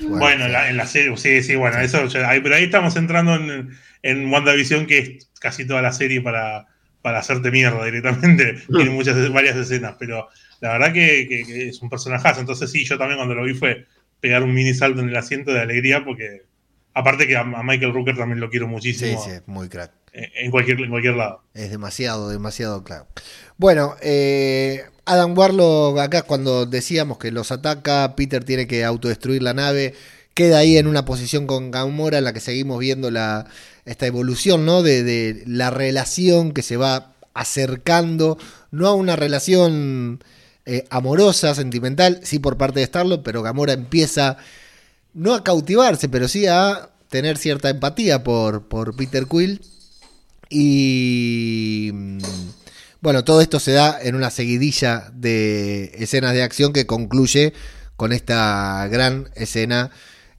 bueno, 0.00 0.46
en 0.46 0.76
la 0.76 0.86
serie, 0.86 1.16
sí, 1.16 1.40
sí, 1.42 1.54
bueno, 1.54 1.78
eso, 1.78 2.04
pero 2.12 2.54
ahí 2.56 2.64
estamos 2.64 2.96
entrando 2.96 3.36
en, 3.36 3.70
en 4.02 4.30
WandaVision, 4.32 4.86
que 4.86 4.98
es 4.98 5.30
casi 5.40 5.66
toda 5.66 5.82
la 5.82 5.92
serie 5.92 6.20
para, 6.20 6.66
para 7.02 7.18
hacerte 7.18 7.50
mierda 7.50 7.84
directamente. 7.84 8.58
Tiene 8.68 8.90
muchas, 8.90 9.32
varias 9.32 9.56
escenas, 9.56 9.96
pero 9.98 10.28
la 10.60 10.72
verdad 10.72 10.92
que, 10.92 11.68
es 11.68 11.82
un 11.82 11.90
personajazo. 11.90 12.40
Entonces, 12.40 12.70
sí, 12.70 12.84
yo 12.84 12.98
también 12.98 13.18
cuando 13.18 13.34
lo 13.34 13.44
vi 13.44 13.54
fue 13.54 13.86
pegar 14.20 14.42
un 14.42 14.54
mini 14.54 14.72
salto 14.74 15.00
en 15.00 15.08
el 15.08 15.16
asiento 15.16 15.52
de 15.52 15.60
alegría, 15.60 16.04
porque 16.04 16.42
aparte 16.94 17.26
que 17.26 17.36
a, 17.36 17.44
Michael 17.44 17.92
Rooker 17.92 18.16
también 18.16 18.40
lo 18.40 18.50
quiero 18.50 18.68
muchísimo. 18.68 19.22
Sí, 19.22 19.30
sí, 19.30 19.36
muy 19.46 19.68
crack. 19.68 19.92
en 20.12 20.50
cualquier, 20.50 20.80
en 20.80 20.90
cualquier 20.90 21.14
lado. 21.14 21.42
Es 21.54 21.70
demasiado, 21.70 22.28
demasiado 22.28 22.84
claro. 22.84 23.08
Bueno, 23.56 23.96
eh, 24.00 24.82
Adam 25.04 25.36
Warlock, 25.36 25.98
acá 25.98 26.22
cuando 26.22 26.66
decíamos 26.66 27.18
que 27.18 27.32
los 27.32 27.50
ataca, 27.50 28.14
Peter 28.14 28.44
tiene 28.44 28.66
que 28.66 28.84
autodestruir 28.84 29.42
la 29.42 29.54
nave, 29.54 29.94
queda 30.34 30.58
ahí 30.58 30.76
en 30.76 30.86
una 30.86 31.04
posición 31.04 31.46
con 31.46 31.70
Gamora 31.70 32.18
en 32.18 32.24
la 32.24 32.32
que 32.32 32.40
seguimos 32.40 32.78
viendo 32.78 33.10
la, 33.10 33.46
esta 33.84 34.06
evolución, 34.06 34.64
¿no? 34.64 34.82
De, 34.82 35.42
la 35.46 35.70
relación 35.70 36.52
que 36.52 36.62
se 36.62 36.76
va 36.76 37.12
acercando, 37.34 38.38
no 38.70 38.88
a 38.88 38.94
una 38.94 39.16
relación 39.16 40.22
eh, 40.66 40.84
amorosa, 40.90 41.54
sentimental, 41.54 42.20
sí 42.22 42.38
por 42.38 42.56
parte 42.56 42.80
de 42.80 42.86
Starlo, 42.86 43.22
pero 43.22 43.42
Gamora 43.42 43.72
empieza 43.72 44.36
no 45.14 45.34
a 45.34 45.44
cautivarse, 45.44 46.08
pero 46.08 46.28
sí 46.28 46.46
a 46.46 46.90
tener 47.08 47.36
cierta 47.36 47.68
empatía 47.70 48.24
por, 48.24 48.68
por 48.68 48.96
Peter 48.96 49.26
Quill. 49.26 49.60
Y 50.48 51.90
mm, 51.92 52.18
bueno, 53.00 53.24
todo 53.24 53.40
esto 53.40 53.60
se 53.60 53.72
da 53.72 53.98
en 54.00 54.14
una 54.14 54.30
seguidilla 54.30 55.10
de 55.14 55.92
escenas 55.98 56.34
de 56.34 56.42
acción 56.42 56.72
que 56.72 56.86
concluye 56.86 57.52
con 57.96 58.12
esta 58.12 58.88
gran 58.88 59.28
escena 59.34 59.90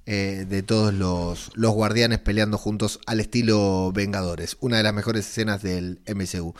eh, 0.06 0.46
de 0.48 0.64
todos 0.64 0.94
los, 0.94 1.52
los, 1.56 1.72
guardianes 1.72 2.20
peleando 2.20 2.58
juntos 2.58 3.00
al 3.06 3.20
estilo 3.20 3.92
Vengadores. 3.94 4.58
Una 4.60 4.78
de 4.78 4.84
las 4.84 4.94
mejores 4.94 5.28
escenas 5.28 5.62
del 5.62 6.00
MCU. 6.08 6.54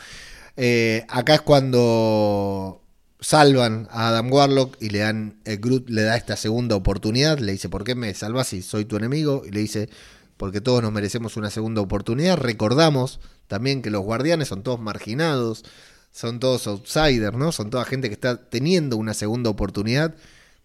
Eh, 0.56 1.04
acá 1.08 1.34
es 1.34 1.40
cuando 1.42 2.80
salvan 3.20 3.88
a 3.90 4.08
Adam 4.08 4.32
Warlock 4.32 4.76
y 4.80 4.90
le 4.90 5.00
dan, 5.00 5.40
el 5.44 5.58
Groot 5.58 5.88
le 5.88 6.02
da 6.02 6.16
esta 6.16 6.36
segunda 6.36 6.76
oportunidad, 6.76 7.38
le 7.38 7.52
dice, 7.52 7.68
¿por 7.68 7.84
qué 7.84 7.94
me 7.94 8.12
salvas 8.14 8.48
si 8.48 8.62
soy 8.62 8.84
tu 8.84 8.96
enemigo? 8.96 9.42
Y 9.46 9.50
le 9.50 9.60
dice, 9.60 9.88
porque 10.36 10.60
todos 10.60 10.82
nos 10.82 10.92
merecemos 10.92 11.36
una 11.36 11.50
segunda 11.50 11.80
oportunidad. 11.80 12.36
Recordamos 12.36 13.20
también 13.46 13.82
que 13.82 13.90
los 13.90 14.02
guardianes 14.02 14.48
son 14.48 14.62
todos 14.62 14.80
marginados, 14.80 15.64
son 16.12 16.38
todos 16.40 16.66
outsiders, 16.66 17.36
¿no? 17.36 17.52
Son 17.52 17.70
toda 17.70 17.84
gente 17.84 18.08
que 18.08 18.14
está 18.14 18.36
teniendo 18.48 18.96
una 18.96 19.14
segunda 19.14 19.50
oportunidad 19.50 20.14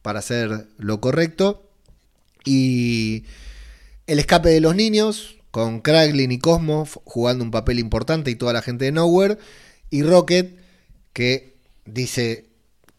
para 0.01 0.19
hacer 0.19 0.67
lo 0.77 1.01
correcto. 1.01 1.68
Y 2.45 3.25
el 4.07 4.19
escape 4.19 4.49
de 4.49 4.61
los 4.61 4.75
niños, 4.75 5.39
con 5.51 5.81
Kraglin 5.81 6.31
y 6.31 6.39
Cosmo 6.39 6.87
jugando 7.05 7.43
un 7.43 7.51
papel 7.51 7.79
importante 7.79 8.31
y 8.31 8.35
toda 8.35 8.53
la 8.53 8.61
gente 8.61 8.85
de 8.85 8.91
Nowhere. 8.91 9.37
Y 9.89 10.03
Rocket, 10.03 10.57
que 11.13 11.57
dice, 11.85 12.49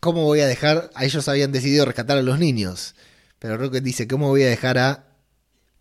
¿cómo 0.01 0.25
voy 0.25 0.41
a 0.41 0.47
dejar? 0.47 0.91
A 0.95 1.05
ellos 1.05 1.29
habían 1.29 1.53
decidido 1.53 1.85
rescatar 1.85 2.19
a 2.19 2.23
los 2.23 2.39
niños. 2.39 2.95
Pero 3.39 3.57
Rocket 3.57 3.83
dice, 3.83 4.09
¿cómo 4.09 4.29
voy 4.29 4.43
a 4.43 4.49
dejar 4.49 4.79
a 4.79 5.07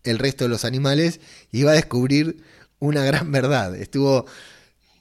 el 0.04 0.18
resto 0.18 0.44
de 0.44 0.50
los 0.50 0.64
animales? 0.64 1.20
Y 1.52 1.64
va 1.64 1.72
a 1.72 1.74
descubrir 1.74 2.42
una 2.78 3.04
gran 3.04 3.30
verdad. 3.32 3.74
Estuvo 3.74 4.26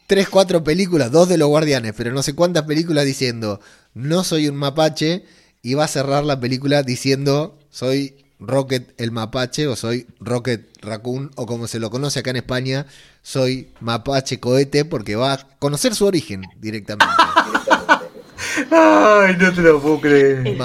tres, 0.07 0.30
cuatro 0.30 0.64
películas, 0.64 1.11
dos 1.11 1.30
de 1.30 1.38
los 1.38 1.48
guardianes, 1.48 1.94
pero 1.95 2.11
no 2.11 2.23
sé 2.23 2.34
cuántas 2.34 2.64
películas 2.64 3.06
diciendo, 3.06 3.61
no 3.94 4.23
soy 4.23 4.48
un 4.48 4.56
mapache. 4.56 5.26
Y 5.61 5.73
va 5.73 5.84
a 5.84 5.90
cerrar 5.90 6.23
la 6.23 6.40
película 6.40 6.84
diciendo, 6.84 7.60
soy 7.69 8.26
Rocket 8.40 8.94
el 8.98 9.11
mapache 9.11 9.68
o 9.68 9.76
soy 9.76 10.07
Rocket 10.20 10.66
Raccoon 10.82 11.32
o 11.36 11.45
como 11.45 11.68
se 11.68 11.80
lo 11.80 11.90
conoce 11.90 12.20
acá 12.20 12.30
en 12.30 12.38
España, 12.38 12.86
soy 13.22 13.70
mapache 13.82 14.40
cohete 14.40 14.86
porque 14.86 15.16
va 15.16 15.34
a 15.34 15.48
conocer 15.60 15.94
su 15.94 16.06
origen 16.06 16.44
directamente. 16.57 17.14
Ay, 18.72 19.36
no 19.38 19.53
te 19.53 19.61
lo 19.61 19.82
puedo 19.82 19.99
creer. 20.02 20.57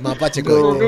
mapache 0.00 0.42
cohete. 0.42 0.86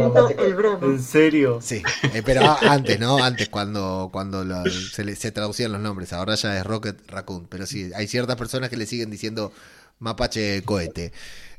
¿En 0.82 1.02
serio? 1.02 1.58
Sí, 1.62 1.82
eh, 2.12 2.22
pero 2.24 2.42
antes, 2.60 3.00
¿no? 3.00 3.16
Antes 3.22 3.48
cuando, 3.48 4.10
cuando 4.12 4.44
se, 4.68 5.16
se 5.16 5.32
traducían 5.32 5.72
los 5.72 5.80
nombres, 5.80 6.12
ahora 6.12 6.34
ya 6.34 6.58
es 6.58 6.64
Rocket 6.64 7.10
Raccoon, 7.10 7.46
pero 7.48 7.66
sí, 7.66 7.90
hay 7.94 8.06
ciertas 8.06 8.36
personas 8.36 8.68
que 8.68 8.76
le 8.76 8.86
siguen 8.86 9.10
diciendo 9.10 9.52
mapache 9.98 10.62
cohete. 10.62 11.12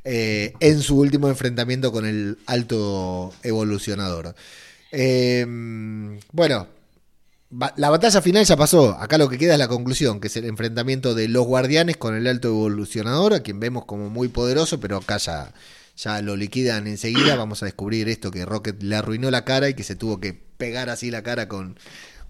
Eh, 0.04 0.52
en 0.60 0.82
su 0.82 0.98
último 0.98 1.28
enfrentamiento 1.28 1.90
con 1.90 2.04
el 2.04 2.36
alto 2.46 3.32
evolucionador. 3.42 4.34
Eh, 4.92 5.46
bueno, 6.30 6.68
la 7.76 7.90
batalla 7.90 8.20
final 8.20 8.44
ya 8.44 8.56
pasó. 8.56 8.90
Acá 9.00 9.16
lo 9.16 9.28
que 9.28 9.38
queda 9.38 9.54
es 9.54 9.58
la 9.58 9.68
conclusión, 9.68 10.20
que 10.20 10.26
es 10.28 10.36
el 10.36 10.44
enfrentamiento 10.44 11.14
de 11.14 11.28
los 11.28 11.46
guardianes 11.46 11.96
con 11.96 12.14
el 12.14 12.26
alto 12.26 12.48
evolucionador, 12.48 13.34
a 13.34 13.40
quien 13.40 13.60
vemos 13.60 13.86
como 13.86 14.10
muy 14.10 14.28
poderoso, 14.28 14.80
pero 14.80 14.98
acá 14.98 15.16
ya, 15.16 15.54
ya 15.96 16.20
lo 16.20 16.36
liquidan 16.36 16.86
enseguida. 16.86 17.34
Vamos 17.36 17.62
a 17.62 17.66
descubrir 17.66 18.08
esto, 18.08 18.30
que 18.30 18.44
Rocket 18.44 18.82
le 18.82 18.96
arruinó 18.96 19.30
la 19.30 19.44
cara 19.44 19.68
y 19.68 19.74
que 19.74 19.84
se 19.84 19.96
tuvo 19.96 20.20
que 20.20 20.34
pegar 20.34 20.90
así 20.90 21.10
la 21.10 21.22
cara 21.22 21.48
con, 21.48 21.78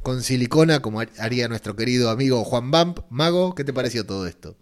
con 0.03 0.23
silicona, 0.23 0.81
como 0.81 1.01
haría 1.19 1.49
nuestro 1.49 1.75
querido 1.75 2.11
amigo 2.11 2.45
Juan 2.45 2.71
Bamp. 2.71 3.01
Mago, 3.11 3.55
¿qué 3.55 3.65
te 3.65 3.73
pareció 3.73 4.07
todo 4.07 4.27
esto? 4.27 4.57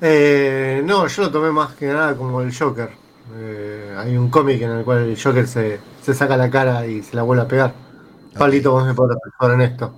Eh, 0.00 0.82
no, 0.84 1.06
yo 1.06 1.22
lo 1.22 1.30
tomé 1.30 1.50
más 1.50 1.74
que 1.74 1.86
nada 1.86 2.16
como 2.16 2.40
el 2.40 2.56
Joker. 2.56 2.90
Eh, 3.36 3.94
hay 3.96 4.16
un 4.16 4.30
cómic 4.30 4.60
en 4.62 4.70
el 4.70 4.84
cual 4.84 5.08
el 5.08 5.20
Joker 5.20 5.46
se, 5.46 5.80
saca 6.02 6.36
la 6.36 6.50
cara 6.50 6.86
y 6.86 7.02
se 7.02 7.16
la 7.16 7.22
vuelve 7.22 7.42
a 7.42 7.48
pegar. 7.48 7.74
Palito, 8.36 8.72
vos 8.72 8.86
me 8.86 8.94
podrás 8.94 9.18
pensar 9.22 9.54
en 9.54 9.60
esto. 9.62 9.94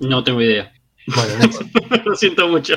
No 0.00 0.22
tengo 0.22 0.40
idea. 0.40 0.72
Bueno, 1.06 1.52
lo 2.04 2.16
siento 2.16 2.48
mucho. 2.48 2.74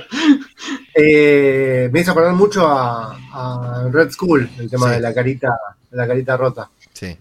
Eh, 0.95 1.90
me 1.91 2.02
hizo 2.02 2.11
acordar 2.11 2.34
mucho 2.34 2.68
a, 2.68 3.88
Red 3.91 4.11
School, 4.11 4.49
el 4.57 4.69
tema 4.69 4.91
de 4.91 4.99
la 4.99 5.14
carita, 5.14 5.57
la 5.91 6.07
carita 6.07 6.38
rota. 6.38 6.69
Sí. 6.94 7.18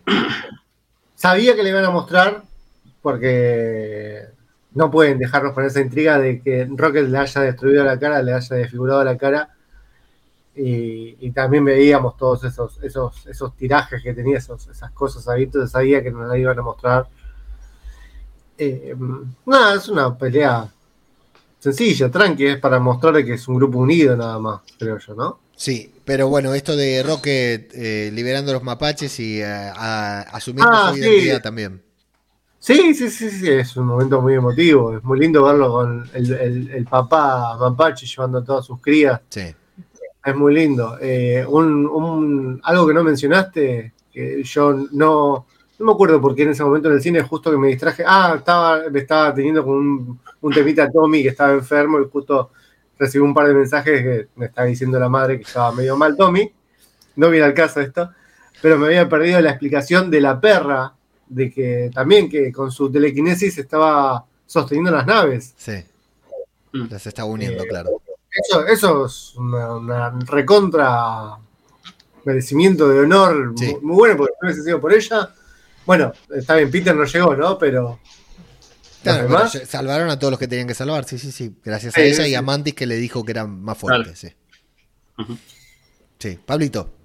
Sabía 1.14 1.54
que 1.54 1.62
le 1.62 1.70
iban 1.70 1.84
a 1.84 1.90
mostrar, 1.90 2.42
porque 3.00 4.26
no 4.72 4.90
pueden 4.90 5.18
dejarnos 5.18 5.52
con 5.54 5.64
esa 5.64 5.80
intriga 5.80 6.18
de 6.18 6.40
que 6.40 6.68
Rocket 6.70 7.08
le 7.08 7.18
haya 7.18 7.40
destruido 7.42 7.84
la 7.84 7.98
cara, 7.98 8.22
le 8.22 8.34
haya 8.34 8.56
desfigurado 8.56 9.04
la 9.04 9.16
cara. 9.16 9.54
Y, 10.60 11.30
también 11.30 11.64
veíamos 11.64 12.16
todos 12.16 12.42
esos, 12.42 12.82
esos, 12.82 13.26
esos 13.28 13.56
tirajes 13.56 14.02
que 14.02 14.12
tenía, 14.12 14.38
esos, 14.38 14.66
esas 14.66 14.90
cosas 14.90 15.28
ahí, 15.28 15.44
entonces 15.44 15.70
sabía 15.70 16.02
que 16.02 16.10
nos 16.10 16.28
la 16.28 16.36
iban 16.36 16.58
a 16.58 16.62
mostrar. 16.62 17.06
Eh, 18.56 18.96
nada, 19.46 19.76
es 19.76 19.88
una 19.88 20.18
pelea 20.18 20.68
sencilla, 21.60 22.10
tranqui, 22.10 22.46
es 22.46 22.58
para 22.58 22.80
mostrarle 22.80 23.24
que 23.24 23.34
es 23.34 23.46
un 23.46 23.56
grupo 23.56 23.78
unido 23.78 24.16
nada 24.16 24.38
más, 24.40 24.62
creo 24.76 24.98
yo, 24.98 25.14
¿no? 25.14 25.38
Sí, 25.54 25.92
pero 26.04 26.28
bueno, 26.28 26.54
esto 26.54 26.76
de 26.76 27.02
Rocket 27.04 27.72
eh, 27.74 28.10
liberando 28.12 28.50
a 28.50 28.54
los 28.54 28.62
mapaches 28.62 29.18
y 29.20 29.40
eh, 29.40 29.72
asumiendo 29.74 30.72
ah, 30.72 30.90
su 30.92 30.98
identidad 30.98 31.40
también. 31.40 31.82
Sí, 32.58 32.92
sí, 32.94 33.08
sí, 33.08 33.30
sí, 33.30 33.48
es 33.48 33.76
un 33.76 33.86
momento 33.86 34.20
muy 34.20 34.34
emotivo. 34.34 34.96
Es 34.96 35.04
muy 35.04 35.18
lindo 35.18 35.44
verlo 35.44 35.70
con 35.70 36.10
el, 36.12 36.86
papá 36.90 37.56
Mapache 37.58 38.06
llevando 38.06 38.38
a 38.38 38.44
todas 38.44 38.66
sus 38.66 38.80
crías. 38.80 39.20
Sí. 39.28 39.54
Es 40.24 40.36
muy 40.36 40.54
lindo. 40.54 40.98
Eh, 41.00 41.44
un, 41.48 42.60
algo 42.64 42.86
que 42.86 42.94
no 42.94 43.04
mencionaste, 43.04 43.92
que 44.12 44.42
yo 44.42 44.72
no, 44.92 45.46
no 45.78 45.86
me 45.86 45.92
acuerdo 45.92 46.20
por 46.20 46.34
qué 46.34 46.42
en 46.42 46.50
ese 46.50 46.64
momento 46.64 46.88
en 46.88 46.96
el 46.96 47.02
cine 47.02 47.22
justo 47.22 47.50
que 47.50 47.56
me 47.56 47.68
distraje. 47.68 48.02
Ah, 48.06 48.34
estaba, 48.36 48.90
me 48.90 48.98
estaba 48.98 49.32
teniendo 49.32 49.64
con 49.64 49.74
un, 49.76 50.20
un 50.40 50.52
temita 50.52 50.90
Tommy 50.90 51.22
que 51.22 51.28
estaba 51.28 51.52
enfermo 51.52 52.00
y 52.00 52.08
justo 52.10 52.50
recibí 52.98 53.22
un 53.22 53.32
par 53.32 53.46
de 53.46 53.54
mensajes 53.54 54.02
que 54.02 54.28
me 54.34 54.46
estaba 54.46 54.66
diciendo 54.66 54.98
la 54.98 55.08
madre 55.08 55.36
que 55.36 55.44
estaba 55.44 55.70
medio 55.72 55.96
mal 55.96 56.16
Tommy. 56.16 56.52
No 57.14 57.30
viene 57.30 57.46
al 57.46 57.54
caso 57.54 57.80
esto. 57.80 58.10
Pero 58.60 58.76
me 58.76 58.86
había 58.86 59.08
perdido 59.08 59.40
la 59.40 59.50
explicación 59.50 60.10
de 60.10 60.20
la 60.20 60.40
perra 60.40 60.97
de 61.28 61.50
que 61.50 61.90
también 61.92 62.28
que 62.28 62.52
con 62.52 62.70
su 62.70 62.90
telequinesis 62.90 63.58
estaba 63.58 64.24
sosteniendo 64.46 64.90
las 64.90 65.06
naves. 65.06 65.54
Sí. 65.56 65.84
Mm. 66.72 66.86
Las 66.90 67.06
está 67.06 67.24
uniendo, 67.24 67.64
eh, 67.64 67.68
claro. 67.68 68.02
Eso, 68.30 68.66
eso 68.66 69.06
es 69.06 69.34
una, 69.36 70.10
recontra 70.26 71.36
merecimiento 72.24 72.88
de 72.88 73.00
honor 73.00 73.54
muy, 73.82 73.98
bueno, 73.98 74.16
porque 74.16 74.34
no 74.40 74.48
hubiese 74.48 74.62
sido 74.62 74.80
por 74.80 74.92
ella. 74.92 75.30
Bueno, 75.86 76.12
está 76.34 76.56
bien, 76.56 76.70
Peter 76.70 76.94
no 76.94 77.04
llegó, 77.04 77.34
¿no? 77.34 77.58
Pero. 77.58 78.00
salvaron 79.66 80.10
a 80.10 80.18
todos 80.18 80.32
los 80.32 80.38
que 80.38 80.48
tenían 80.48 80.68
que 80.68 80.74
salvar, 80.74 81.04
sí, 81.04 81.18
sí, 81.18 81.32
sí. 81.32 81.56
Gracias 81.64 81.96
a 81.96 82.02
ella 82.02 82.26
y 82.26 82.34
a 82.34 82.42
Mantis 82.42 82.74
que 82.74 82.86
le 82.86 82.96
dijo 82.96 83.24
que 83.24 83.32
eran 83.32 83.62
más 83.62 83.78
fuertes, 83.78 84.18
sí. 84.18 84.28
Sí, 86.18 86.38
Pablito. 86.44 86.97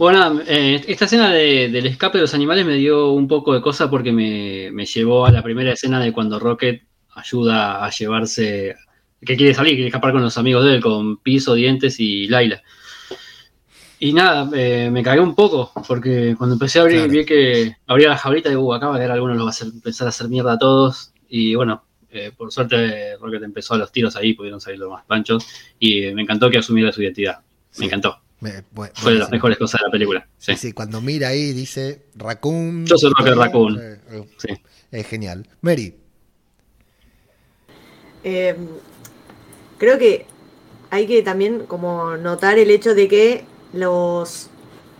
Bueno, 0.00 0.40
eh, 0.46 0.82
esta 0.88 1.04
escena 1.04 1.30
del 1.30 1.84
escape 1.84 2.16
de 2.16 2.22
los 2.22 2.32
animales 2.32 2.64
me 2.64 2.76
dio 2.76 3.10
un 3.10 3.28
poco 3.28 3.52
de 3.52 3.60
cosa 3.60 3.90
porque 3.90 4.12
me, 4.12 4.86
llevó 4.86 5.26
a 5.26 5.30
la 5.30 5.42
primera 5.42 5.72
escena 5.72 6.00
de 6.00 6.10
cuando 6.10 6.38
Rocket 6.38 6.84
ayuda 7.16 7.84
a 7.84 7.90
llevarse, 7.90 8.76
que 9.20 9.36
quiere 9.36 9.52
salir, 9.52 9.74
quiere 9.74 9.88
escapar 9.88 10.12
con 10.12 10.22
los 10.22 10.38
amigos 10.38 10.64
de 10.64 10.76
él, 10.76 10.80
con 10.80 11.18
Piso, 11.18 11.52
Dientes 11.52 12.00
y 12.00 12.28
Laila. 12.28 12.62
Y 13.98 14.14
nada, 14.14 14.48
eh, 14.54 14.88
me 14.90 15.02
cagué 15.02 15.20
un 15.20 15.34
poco, 15.34 15.70
porque 15.86 16.34
cuando 16.38 16.54
empecé 16.54 16.78
a 16.78 16.82
abrir, 16.84 17.06
vi 17.06 17.26
que 17.26 17.76
abría 17.86 18.08
la 18.08 18.16
jaulita 18.16 18.48
y 18.48 18.52
digo, 18.52 18.62
uh, 18.62 18.72
acá 18.72 18.88
va 18.88 18.94
a 18.94 18.98
quedar 18.98 19.10
algunos, 19.10 19.36
lo 19.36 19.44
va 19.44 19.50
a 19.50 19.52
hacer, 19.52 19.68
empezar 19.68 20.06
a 20.06 20.08
hacer 20.08 20.30
mierda 20.30 20.54
a 20.54 20.58
todos. 20.58 21.12
Y 21.28 21.54
bueno, 21.56 21.84
eh, 22.10 22.32
por 22.34 22.50
suerte 22.50 23.18
Rocket 23.18 23.42
empezó 23.42 23.74
a 23.74 23.76
los 23.76 23.92
tiros 23.92 24.16
ahí, 24.16 24.32
pudieron 24.32 24.62
salir 24.62 24.78
los 24.78 24.90
más 24.90 25.04
panchos. 25.04 25.46
Y 25.78 26.10
me 26.12 26.22
encantó 26.22 26.48
que 26.48 26.56
asumiera 26.56 26.90
su 26.90 27.02
identidad. 27.02 27.40
Me 27.76 27.84
encantó. 27.84 28.18
Fue 28.94 29.12
de 29.12 29.18
las 29.18 29.30
mejores 29.30 29.58
cosas 29.58 29.80
de 29.80 29.86
la 29.86 29.90
película. 29.92 30.28
Sí. 30.38 30.56
sí, 30.56 30.72
cuando 30.72 31.00
mira 31.00 31.28
ahí 31.28 31.52
dice 31.52 32.06
Raccoon. 32.14 32.86
Yo 32.86 32.96
soy 32.96 33.12
Rocket 33.16 33.34
Raccoon. 33.34 33.78
Eh, 33.80 34.24
sí. 34.38 34.48
Es 34.90 35.06
genial. 35.06 35.46
Mary. 35.60 35.94
Eh, 38.24 38.56
creo 39.78 39.98
que 39.98 40.26
hay 40.90 41.06
que 41.06 41.22
también 41.22 41.66
como 41.66 42.16
notar 42.16 42.58
el 42.58 42.70
hecho 42.70 42.94
de 42.94 43.08
que 43.08 43.44
los 43.72 44.50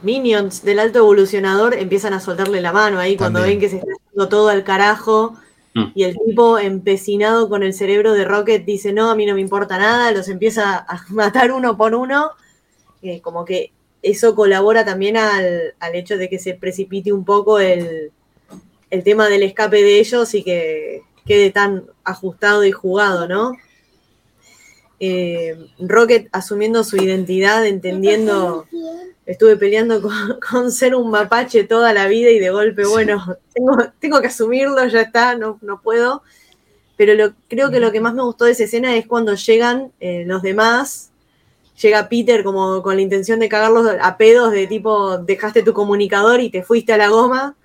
minions 0.02 0.62
del 0.62 0.78
alto 0.78 1.00
evolucionador 1.00 1.74
empiezan 1.74 2.12
a 2.12 2.20
soltarle 2.20 2.60
la 2.60 2.72
mano 2.72 2.98
ahí 2.98 3.16
cuando 3.16 3.42
ven 3.42 3.60
que 3.60 3.68
se 3.68 3.76
está 3.76 3.88
yendo 4.10 4.28
todo 4.28 4.48
al 4.48 4.64
carajo 4.64 5.36
Mm. 5.74 5.92
y 5.94 6.02
el 6.02 6.16
tipo 6.16 6.58
empecinado 6.58 7.48
con 7.48 7.62
el 7.62 7.72
cerebro 7.72 8.12
de 8.12 8.24
Rocket 8.24 8.64
dice 8.64 8.92
no, 8.92 9.10
a 9.10 9.14
mí 9.14 9.24
no 9.24 9.34
me 9.34 9.40
importa 9.40 9.78
nada, 9.78 10.10
los 10.10 10.28
empieza 10.28 10.78
a 10.78 11.04
matar 11.10 11.52
uno 11.52 11.76
por 11.76 11.94
uno, 11.94 12.32
Eh, 13.02 13.20
como 13.20 13.44
que 13.44 13.72
eso 14.02 14.34
colabora 14.34 14.84
también 14.84 15.16
al, 15.16 15.74
al 15.78 15.94
hecho 15.94 16.16
de 16.16 16.28
que 16.28 16.38
se 16.38 16.54
precipite 16.54 17.12
un 17.12 17.24
poco 17.24 17.58
el, 17.58 18.12
el 18.90 19.04
tema 19.04 19.28
del 19.28 19.42
escape 19.42 19.82
de 19.82 20.00
ellos 20.00 20.34
y 20.34 20.42
que 20.42 21.02
quede 21.26 21.50
tan 21.50 21.84
ajustado 22.04 22.64
y 22.64 22.72
jugado, 22.72 23.28
¿no? 23.28 23.56
Eh, 24.98 25.56
Rocket 25.78 26.28
asumiendo 26.32 26.84
su 26.84 26.96
identidad, 26.96 27.64
entendiendo, 27.66 28.66
estuve 29.24 29.56
peleando 29.56 30.02
con, 30.02 30.12
con 30.50 30.72
ser 30.72 30.94
un 30.94 31.10
mapache 31.10 31.64
toda 31.64 31.94
la 31.94 32.06
vida 32.06 32.30
y 32.30 32.38
de 32.38 32.50
golpe, 32.50 32.84
bueno, 32.86 33.36
tengo, 33.54 33.76
tengo 33.98 34.20
que 34.20 34.26
asumirlo, 34.26 34.86
ya 34.88 35.02
está, 35.02 35.36
no, 35.36 35.58
no 35.62 35.80
puedo. 35.80 36.22
Pero 36.96 37.14
lo, 37.14 37.32
creo 37.48 37.70
que 37.70 37.80
lo 37.80 37.92
que 37.92 38.00
más 38.00 38.12
me 38.12 38.22
gustó 38.22 38.44
de 38.44 38.52
esa 38.52 38.64
escena 38.64 38.94
es 38.94 39.06
cuando 39.06 39.34
llegan 39.34 39.90
eh, 40.00 40.24
los 40.26 40.42
demás, 40.42 41.09
llega 41.80 42.08
Peter 42.08 42.44
como 42.44 42.82
con 42.82 42.96
la 42.96 43.02
intención 43.02 43.40
de 43.40 43.48
cagarlos 43.48 43.86
a 44.00 44.16
pedos 44.16 44.52
de 44.52 44.66
tipo, 44.66 45.18
dejaste 45.18 45.62
tu 45.62 45.72
comunicador 45.72 46.40
y 46.40 46.50
te 46.50 46.62
fuiste 46.62 46.92
a 46.92 46.96
la 46.96 47.08
goma, 47.08 47.56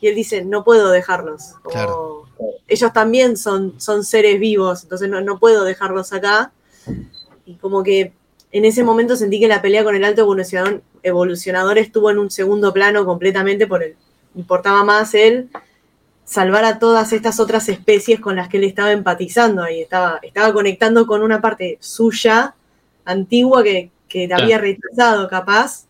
y 0.00 0.08
él 0.08 0.14
dice, 0.14 0.44
no 0.44 0.64
puedo 0.64 0.90
dejarlos. 0.90 1.54
Claro. 1.62 2.24
Ellos 2.66 2.92
también 2.92 3.36
son, 3.36 3.80
son 3.80 4.04
seres 4.04 4.40
vivos, 4.40 4.82
entonces 4.82 5.08
no, 5.08 5.20
no 5.20 5.38
puedo 5.38 5.64
dejarlos 5.64 6.12
acá. 6.12 6.52
Y 7.46 7.54
como 7.54 7.82
que 7.84 8.12
en 8.50 8.64
ese 8.64 8.82
momento 8.82 9.16
sentí 9.16 9.38
que 9.38 9.48
la 9.48 9.62
pelea 9.62 9.84
con 9.84 9.94
el 9.94 10.04
alto 10.04 10.22
evolucionador, 10.22 10.82
evolucionador 11.02 11.78
estuvo 11.78 12.10
en 12.10 12.18
un 12.18 12.30
segundo 12.30 12.72
plano 12.72 13.04
completamente 13.04 13.66
por 13.66 13.82
el 13.82 13.96
importaba 14.34 14.82
más 14.82 15.14
él 15.14 15.50
salvar 16.24 16.64
a 16.64 16.78
todas 16.78 17.12
estas 17.12 17.38
otras 17.38 17.68
especies 17.68 18.20
con 18.20 18.36
las 18.36 18.48
que 18.48 18.56
él 18.56 18.64
estaba 18.64 18.92
empatizando 18.92 19.68
y 19.68 19.82
estaba, 19.82 20.18
estaba 20.22 20.52
conectando 20.52 21.06
con 21.06 21.22
una 21.22 21.40
parte 21.40 21.78
suya 21.80 22.54
antigua 23.04 23.62
que, 23.62 23.90
que 24.08 24.26
Claro. 24.26 24.44
había 24.44 24.58
rechazado 24.58 25.28
capaz 25.28 25.86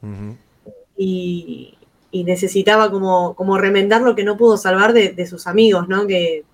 y, 0.97 1.77
y 2.11 2.25
necesitaba 2.25 2.91
como, 2.91 3.35
como 3.35 3.59
remendar 3.59 4.03
lo 4.03 4.15
que 4.15 4.25
no 4.25 4.37
pudo 4.37 4.57
salvar 4.57 4.93
de, 4.93 5.11
de 5.13 5.27
sus 5.27 5.47
amigos, 5.47 5.89
¿no? 5.89 6.07
Que, 6.07 6.45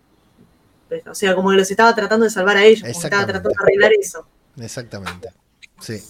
pues, 0.89 1.07
o 1.07 1.15
sea, 1.15 1.35
como 1.35 1.51
que 1.51 1.57
los 1.57 1.71
estaba 1.71 1.95
tratando 1.95 2.25
de 2.25 2.31
salvar 2.31 2.57
a 2.57 2.65
ellos, 2.65 2.81
como 2.83 2.93
que 3.01 3.07
estaba 3.07 3.25
tratando 3.27 3.51
de 3.51 3.55
arreglar 3.61 3.93
eso. 4.01 4.27
Exactamente. 4.61 5.29
Sí. 5.81 6.03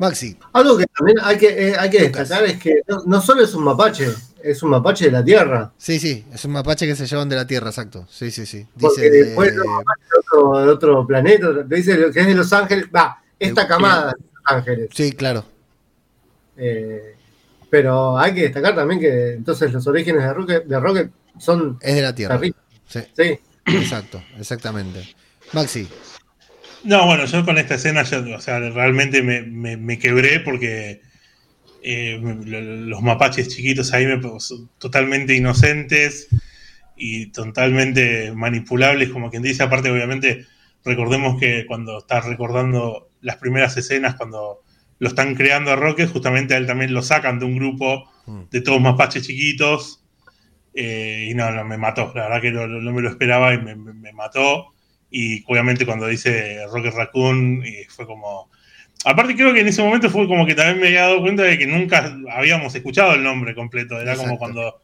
Maxi, 0.00 0.36
Algo 0.54 0.78
que 0.78 0.86
también 0.86 1.18
hay 1.22 1.36
que, 1.36 1.68
eh, 1.68 1.76
hay 1.78 1.90
que 1.90 2.00
destacar 2.00 2.44
es 2.44 2.56
que 2.58 2.80
no, 2.88 3.02
no 3.04 3.20
solo 3.20 3.44
es 3.44 3.54
un 3.54 3.62
mapache, 3.62 4.08
es 4.42 4.62
un 4.62 4.70
mapache 4.70 5.04
de 5.04 5.10
la 5.12 5.22
Tierra. 5.22 5.70
sí, 5.76 6.00
sí, 6.00 6.24
es 6.32 6.44
un 6.46 6.52
mapache 6.52 6.86
que 6.86 6.96
se 6.96 7.06
llevan 7.06 7.28
de 7.28 7.36
la 7.36 7.46
Tierra, 7.46 7.68
exacto. 7.68 8.06
Sí, 8.10 8.30
sí, 8.30 8.46
sí. 8.46 8.66
Porque 8.80 9.02
Dice 9.02 9.10
después 9.24 9.50
de- 9.50 9.58
los 9.58 9.66
mapaches 9.66 10.06
de 10.08 10.18
otro, 10.18 10.58
de 10.64 10.68
otro 10.72 11.06
planeta, 11.06 11.46
te 11.68 11.74
dice 11.76 12.10
que 12.12 12.20
es 12.20 12.26
de 12.26 12.34
Los 12.34 12.52
Ángeles, 12.54 12.86
va, 12.92 13.21
esta 13.44 13.62
De- 13.62 13.68
camada 13.68 14.06
de 14.06 14.12
Los 14.22 14.42
Ángeles. 14.44 14.90
Sí, 14.92 15.12
claro. 15.12 15.44
Eh, 16.56 17.14
pero 17.70 18.18
hay 18.18 18.34
que 18.34 18.42
destacar 18.42 18.74
también 18.74 19.00
que 19.00 19.32
entonces 19.32 19.72
los 19.72 19.86
orígenes 19.86 20.22
de 20.22 20.34
Rocket, 20.34 20.64
de 20.64 20.80
Rocket 20.80 21.10
son 21.38 21.78
Es 21.80 21.94
de 21.94 22.02
la 22.02 22.14
Tierra. 22.14 22.38
Sí, 22.86 23.00
Sí. 23.16 23.38
exacto, 23.66 24.22
exactamente. 24.38 25.14
Maxi, 25.52 25.88
No, 26.84 27.06
bueno, 27.06 27.24
yo 27.26 27.44
con 27.44 27.58
esta 27.58 27.76
escena, 27.76 28.02
ya, 28.02 28.18
o 28.18 28.40
sea, 28.40 28.58
realmente 28.58 29.22
me, 29.22 29.42
me- 29.42 29.76
me 29.76 29.98
quebré 29.98 30.40
porque 30.40 31.00
eh, 31.82 32.20
los 32.22 33.00
mapaches 33.02 33.48
chiquitos 33.48 33.92
ahí 33.92 34.04
me, 34.06 34.20
son 34.40 34.68
totalmente 34.78 35.34
inocentes 35.34 36.28
y 36.96 37.26
totalmente 37.32 38.32
manipulables, 38.32 39.10
como 39.10 39.30
quien 39.30 39.42
dice. 39.42 39.62
Aparte, 39.62 39.90
obviamente, 39.90 40.46
recordemos 40.84 41.38
que 41.40 41.64
cuando 41.66 41.98
está 41.98 42.20
recordando 42.20 43.08
las 43.22 43.36
primeras 43.36 43.76
escenas, 43.76 44.14
cuando 44.16 44.60
lo 44.98 45.08
están 45.08 45.34
creando 45.34 45.70
a 45.72 45.76
Rocket, 45.76 46.10
justamente 46.12 46.54
a 46.54 46.58
él 46.58 46.66
también 46.66 46.92
lo 46.94 47.02
sacan 47.02 47.38
de 47.38 47.46
un 47.46 47.56
grupo 47.56 48.08
Mm. 48.26 48.42
de 48.50 48.60
todos 48.60 48.80
mapaches 48.80 49.26
chiquitos. 49.26 49.98
eh, 50.74 51.28
y 51.30 51.34
no, 51.34 51.50
no, 51.50 51.64
me 51.64 51.76
mató. 51.76 52.12
La 52.14 52.22
verdad 52.28 52.40
que 52.40 52.50
no, 52.50 52.66
no 52.66 52.92
me 52.92 53.02
lo 53.02 53.10
esperaba 53.10 53.52
y 53.52 53.58
me, 53.58 53.74
me- 53.76 53.92
me 53.92 54.12
mató. 54.12 54.68
Y 55.10 55.44
obviamente 55.46 55.84
cuando 55.84 56.06
dice 56.06 56.64
Rocket 56.72 56.94
Raccoon, 56.94 57.62
y 57.66 57.84
fue 57.90 58.06
como. 58.06 58.48
Aparte, 59.04 59.34
creo 59.34 59.52
que 59.52 59.60
en 59.60 59.68
ese 59.68 59.82
momento 59.82 60.08
fue 60.08 60.26
como 60.26 60.46
que 60.46 60.54
también 60.54 60.80
me 60.80 60.86
había 60.86 61.02
dado 61.02 61.20
cuenta 61.20 61.42
de 61.42 61.58
que 61.58 61.66
nunca 61.66 62.16
habíamos 62.30 62.74
escuchado 62.74 63.12
el 63.14 63.22
nombre 63.22 63.54
completo. 63.54 64.00
Era 64.00 64.16
como 64.16 64.38
cuando, 64.38 64.80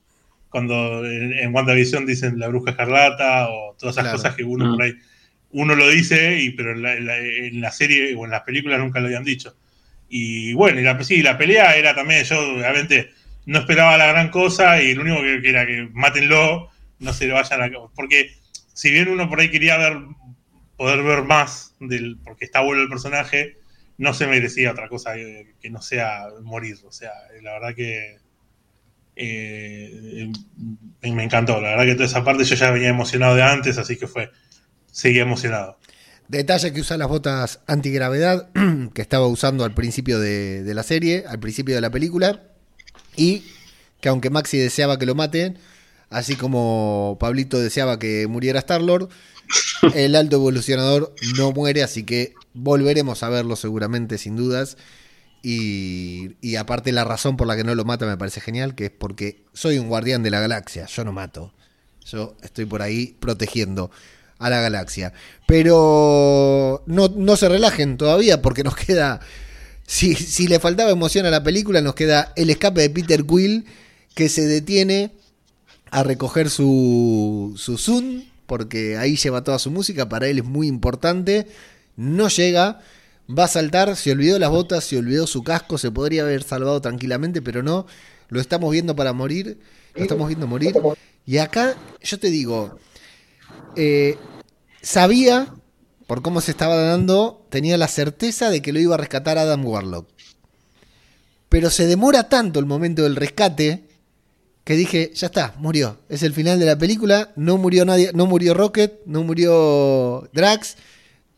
cuando 0.50 1.06
en, 1.06 1.32
en 1.32 1.54
WandaVision 1.54 2.04
dicen 2.04 2.38
la 2.38 2.48
bruja 2.48 2.72
escarlata 2.72 3.48
o 3.48 3.74
todas 3.78 3.94
esas 3.94 4.04
Claro. 4.04 4.16
cosas 4.18 4.34
que 4.34 4.44
uno 4.44 4.66
Mm. 4.66 4.74
por 4.76 4.82
ahí. 4.84 4.92
Uno 5.50 5.74
lo 5.74 5.88
dice, 5.88 6.40
y, 6.40 6.50
pero 6.50 6.72
en 6.72 6.82
la, 6.82 6.94
en 6.94 7.06
la- 7.06 7.18
en 7.18 7.60
la 7.60 7.72
serie 7.72 8.14
o 8.14 8.24
en 8.24 8.30
las 8.30 8.42
películas 8.42 8.78
nunca 8.80 9.00
lo 9.00 9.06
habían 9.06 9.24
dicho. 9.24 9.56
Y 10.08 10.52
bueno, 10.54 10.80
y 10.80 10.84
la, 10.84 11.02
sí, 11.04 11.22
la 11.22 11.38
pelea 11.38 11.76
era 11.76 11.94
también, 11.94 12.24
yo 12.24 12.38
obviamente 12.54 13.10
no 13.46 13.58
esperaba 13.60 13.96
la 13.98 14.06
gran 14.08 14.30
cosa 14.30 14.80
y 14.82 14.94
lo 14.94 15.02
único 15.02 15.22
que, 15.22 15.40
que 15.42 15.48
era 15.50 15.66
que 15.66 15.88
mátenlo, 15.92 16.70
no 17.00 17.12
se 17.12 17.26
le 17.26 17.32
vayan 17.34 17.62
a... 17.62 17.70
Porque 17.94 18.32
si 18.74 18.90
bien 18.90 19.08
uno 19.08 19.28
por 19.28 19.40
ahí 19.40 19.50
quería 19.50 19.76
ver, 19.78 19.98
poder 20.76 21.02
ver 21.02 21.22
más, 21.24 21.74
del 21.80 22.18
porque 22.24 22.44
está 22.44 22.60
bueno 22.60 22.82
el 22.82 22.88
personaje, 22.88 23.54
no 23.98 24.14
se 24.14 24.26
merecía 24.26 24.72
otra 24.72 24.88
cosa 24.88 25.14
que, 25.14 25.54
no 25.70 25.82
sea 25.82 26.26
morir. 26.42 26.76
O 26.86 26.92
sea, 26.92 27.12
la 27.42 27.52
verdad 27.54 27.74
que 27.74 28.18
eh, 29.16 30.30
me 31.02 31.12
me 31.12 31.24
encantó. 31.24 31.60
La 31.60 31.70
verdad 31.70 31.84
que 31.84 31.94
toda 31.94 32.06
esa 32.06 32.24
parte 32.24 32.44
yo 32.44 32.54
ya 32.54 32.70
venía 32.70 32.88
emocionado 32.88 33.34
de 33.34 33.42
antes, 33.42 33.78
así 33.78 33.96
que 33.96 34.06
fue, 34.06 34.30
seguía 34.98 35.22
emocionado. 35.22 35.78
Detalle 36.26 36.72
que 36.72 36.80
usa 36.80 36.98
las 36.98 37.08
botas 37.08 37.60
antigravedad 37.68 38.48
que 38.94 39.00
estaba 39.00 39.28
usando 39.28 39.64
al 39.64 39.72
principio 39.72 40.18
de, 40.18 40.64
de 40.64 40.74
la 40.74 40.82
serie, 40.82 41.24
al 41.28 41.38
principio 41.38 41.76
de 41.76 41.80
la 41.80 41.90
película. 41.90 42.42
Y 43.16 43.44
que 44.00 44.08
aunque 44.08 44.28
Maxi 44.28 44.58
deseaba 44.58 44.98
que 44.98 45.06
lo 45.06 45.14
maten, 45.14 45.56
así 46.10 46.34
como 46.34 47.16
Pablito 47.20 47.60
deseaba 47.60 47.98
que 47.98 48.26
muriera 48.26 48.58
Star-Lord, 48.58 49.08
el 49.94 50.16
alto 50.16 50.36
evolucionador 50.36 51.14
no 51.36 51.52
muere, 51.52 51.84
así 51.84 52.02
que 52.02 52.34
volveremos 52.52 53.22
a 53.22 53.28
verlo 53.28 53.54
seguramente, 53.54 54.18
sin 54.18 54.34
dudas. 54.34 54.76
Y, 55.44 56.32
y 56.40 56.56
aparte 56.56 56.90
la 56.90 57.04
razón 57.04 57.36
por 57.36 57.46
la 57.46 57.56
que 57.56 57.62
no 57.62 57.76
lo 57.76 57.84
mata 57.84 58.04
me 58.04 58.16
parece 58.16 58.40
genial, 58.40 58.74
que 58.74 58.86
es 58.86 58.90
porque 58.90 59.44
soy 59.52 59.78
un 59.78 59.88
guardián 59.88 60.24
de 60.24 60.30
la 60.30 60.40
galaxia, 60.40 60.86
yo 60.86 61.04
no 61.04 61.12
mato. 61.12 61.54
Yo 62.04 62.36
estoy 62.42 62.64
por 62.64 62.82
ahí 62.82 63.16
protegiendo 63.20 63.90
a 64.38 64.50
la 64.50 64.60
galaxia. 64.60 65.12
Pero 65.46 66.82
no, 66.86 67.08
no 67.08 67.36
se 67.36 67.48
relajen 67.48 67.96
todavía 67.96 68.42
porque 68.42 68.64
nos 68.64 68.76
queda... 68.76 69.20
Si, 69.86 70.14
si 70.14 70.48
le 70.48 70.60
faltaba 70.60 70.90
emoción 70.90 71.24
a 71.24 71.30
la 71.30 71.42
película, 71.42 71.80
nos 71.80 71.94
queda 71.94 72.32
el 72.36 72.50
escape 72.50 72.82
de 72.82 72.90
Peter 72.90 73.24
Quill 73.24 73.64
que 74.14 74.28
se 74.28 74.46
detiene 74.46 75.12
a 75.90 76.02
recoger 76.02 76.50
su, 76.50 77.54
su 77.56 77.78
Zoom, 77.78 78.24
porque 78.46 78.96
ahí 78.98 79.16
lleva 79.16 79.44
toda 79.44 79.58
su 79.58 79.70
música, 79.70 80.08
para 80.08 80.28
él 80.28 80.38
es 80.38 80.44
muy 80.44 80.66
importante. 80.66 81.46
No 81.96 82.28
llega, 82.28 82.80
va 83.30 83.44
a 83.44 83.48
saltar, 83.48 83.96
se 83.96 84.12
olvidó 84.12 84.38
las 84.38 84.50
botas, 84.50 84.84
se 84.84 84.98
olvidó 84.98 85.26
su 85.26 85.42
casco, 85.42 85.78
se 85.78 85.90
podría 85.90 86.22
haber 86.22 86.42
salvado 86.42 86.80
tranquilamente, 86.80 87.42
pero 87.42 87.62
no. 87.62 87.86
Lo 88.28 88.40
estamos 88.40 88.70
viendo 88.72 88.94
para 88.94 89.12
morir, 89.12 89.58
lo 89.94 90.02
estamos 90.02 90.28
viendo 90.28 90.46
morir. 90.46 90.74
Y 91.24 91.38
acá, 91.38 91.76
yo 92.02 92.18
te 92.18 92.28
digo, 92.28 92.78
eh, 93.78 94.18
sabía, 94.82 95.54
por 96.08 96.20
cómo 96.20 96.40
se 96.40 96.50
estaba 96.50 96.74
dando, 96.74 97.46
tenía 97.48 97.78
la 97.78 97.86
certeza 97.86 98.50
de 98.50 98.60
que 98.60 98.72
lo 98.72 98.80
iba 98.80 98.96
a 98.96 98.98
rescatar 98.98 99.38
Adam 99.38 99.64
Warlock. 99.64 100.08
Pero 101.48 101.70
se 101.70 101.86
demora 101.86 102.28
tanto 102.28 102.58
el 102.58 102.66
momento 102.66 103.04
del 103.04 103.14
rescate 103.14 103.84
que 104.64 104.74
dije, 104.74 105.12
ya 105.14 105.28
está, 105.28 105.54
murió. 105.58 106.00
Es 106.08 106.24
el 106.24 106.34
final 106.34 106.58
de 106.58 106.66
la 106.66 106.76
película, 106.76 107.32
no 107.36 107.56
murió 107.56 107.84
nadie, 107.84 108.10
no 108.14 108.26
murió 108.26 108.52
Rocket, 108.52 109.00
no 109.06 109.22
murió 109.22 110.28
Drax. 110.32 110.76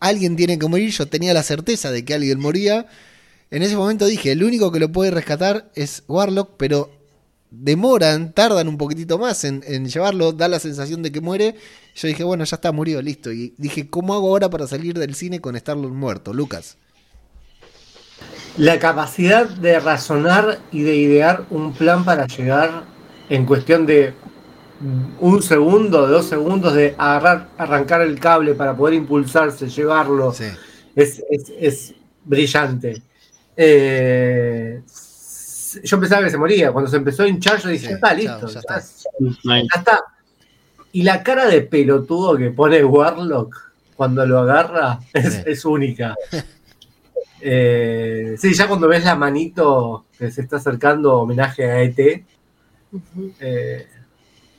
Alguien 0.01 0.35
tiene 0.35 0.59
que 0.59 0.67
morir, 0.67 0.91
yo 0.91 1.07
tenía 1.07 1.35
la 1.35 1.43
certeza 1.43 1.93
de 1.93 2.07
que 2.07 2.15
alguien 2.15 2.41
moría. 2.41 2.87
En 3.51 3.63
ese 3.63 3.77
momento 3.77 4.07
dije, 4.07 4.33
el 4.33 4.43
único 4.43 4.73
que 4.73 4.81
lo 4.81 4.91
puede 4.91 5.11
rescatar 5.11 5.71
es 5.75 6.05
Warlock, 6.09 6.57
pero 6.57 6.91
demoran, 7.51 8.33
tardan 8.33 8.69
un 8.69 8.79
poquitito 8.79 9.19
más 9.19 9.45
en, 9.45 9.63
en 9.67 9.87
llevarlo, 9.87 10.33
da 10.33 10.49
la 10.49 10.59
sensación 10.61 11.03
de 11.03 11.13
que 11.13 11.21
muere. 11.21 11.55
Yo 11.95 12.09
dije, 12.09 12.25
bueno, 12.25 12.45
ya 12.45 12.55
está, 12.57 12.73
murió, 12.73 13.03
listo. 13.03 13.33
Y 13.33 13.55
dije, 13.59 13.89
¿cómo 13.91 14.15
hago 14.15 14.29
ahora 14.29 14.49
para 14.51 14.67
salir 14.67 14.99
del 14.99 15.15
cine 15.15 15.41
con 15.41 15.57
Star-Lord 15.57 15.93
muerto? 15.93 16.33
Lucas. 16.33 16.77
La 18.57 18.79
capacidad 18.79 19.49
de 19.49 19.81
razonar 19.81 20.59
y 20.73 20.83
de 20.83 20.97
idear 20.97 21.47
un 21.51 21.73
plan 21.73 22.05
para 22.05 22.27
llegar 22.27 22.85
en 23.29 23.47
cuestión 23.47 23.87
de 23.87 24.13
un 25.21 25.43
segundo, 25.43 26.07
dos 26.07 26.27
segundos 26.27 26.75
de 26.75 26.95
agarrar, 26.99 27.49
arrancar 27.59 28.03
el 28.03 28.19
cable 28.19 28.55
para 28.55 28.77
poder 28.77 28.95
impulsarse, 28.95 29.69
llevarlo. 29.69 30.33
Sí. 30.33 30.45
Es, 30.97 31.23
es- 31.31 31.53
es 31.61 31.95
brillante. 32.25 33.03
Eh, 33.57 34.83
yo 35.85 36.01
pensaba 36.01 36.23
que 36.25 36.31
se 36.31 36.39
moría. 36.39 36.73
Cuando 36.73 36.91
se 36.91 36.97
empezó 36.97 37.23
a 37.25 37.29
hinchar, 37.29 37.61
yo 37.61 37.69
dije, 37.69 37.89
Sí, 37.89 37.93
está 37.95 38.15
listo. 38.15 38.47
ya 38.47 38.53
ya 38.55 38.61
está. 38.61 38.81
Ya 39.45 39.79
está. 39.79 40.05
Y 40.93 41.03
la 41.03 41.23
cara 41.23 41.47
de 41.47 41.63
pelotudo 41.63 42.37
que 42.37 42.51
pone 42.51 42.85
Warlock 42.85 43.57
cuando 43.97 44.25
lo 44.27 44.39
agarra 44.41 44.99
es, 45.13 45.35
Sí. 45.35 45.43
es 45.47 45.65
única. 45.65 46.15
Eh, 47.41 48.37
sí, 48.39 48.53
ya 48.55 48.69
cuando 48.69 48.89
ves 48.89 49.05
la 49.05 49.15
manito 49.15 50.05
que 50.19 50.31
se 50.31 50.43
está 50.43 50.57
acercando 50.57 51.15
homenaje 51.21 51.65
a 51.71 51.81
ET, 51.83 52.25
eh, 53.41 53.87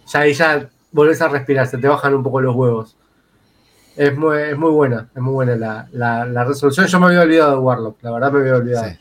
ya 0.08 0.20
ahí 0.20 0.34
ya 0.34 0.70
volvés 0.92 1.22
a 1.22 1.28
respirar, 1.28 1.68
se 1.68 1.78
te 1.78 1.88
bajan 1.88 2.14
un 2.16 2.24
poco 2.24 2.42
los 2.42 2.56
huevos. 2.56 2.96
Es 3.96 4.16
muy, 4.18 4.38
es 4.38 4.58
muy 4.58 4.72
buena, 4.72 5.10
es 5.14 5.22
muy 5.22 5.34
buena 5.34 5.56
la, 5.56 5.88
la- 5.92 6.26
la 6.26 6.44
resolución. 6.46 6.88
Yo 6.88 7.00
me 7.00 7.08
había 7.08 7.22
olvidado 7.22 7.52
de 7.52 7.58
Warlock, 7.60 8.02
la 8.04 8.12
verdad 8.12 8.32
me 8.32 8.40
había 8.40 8.56
olvidado. 8.56 8.90
Sí. 8.90 8.96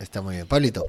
Está 0.00 0.20
muy 0.20 0.34
bien. 0.34 0.46
Pablito. 0.46 0.84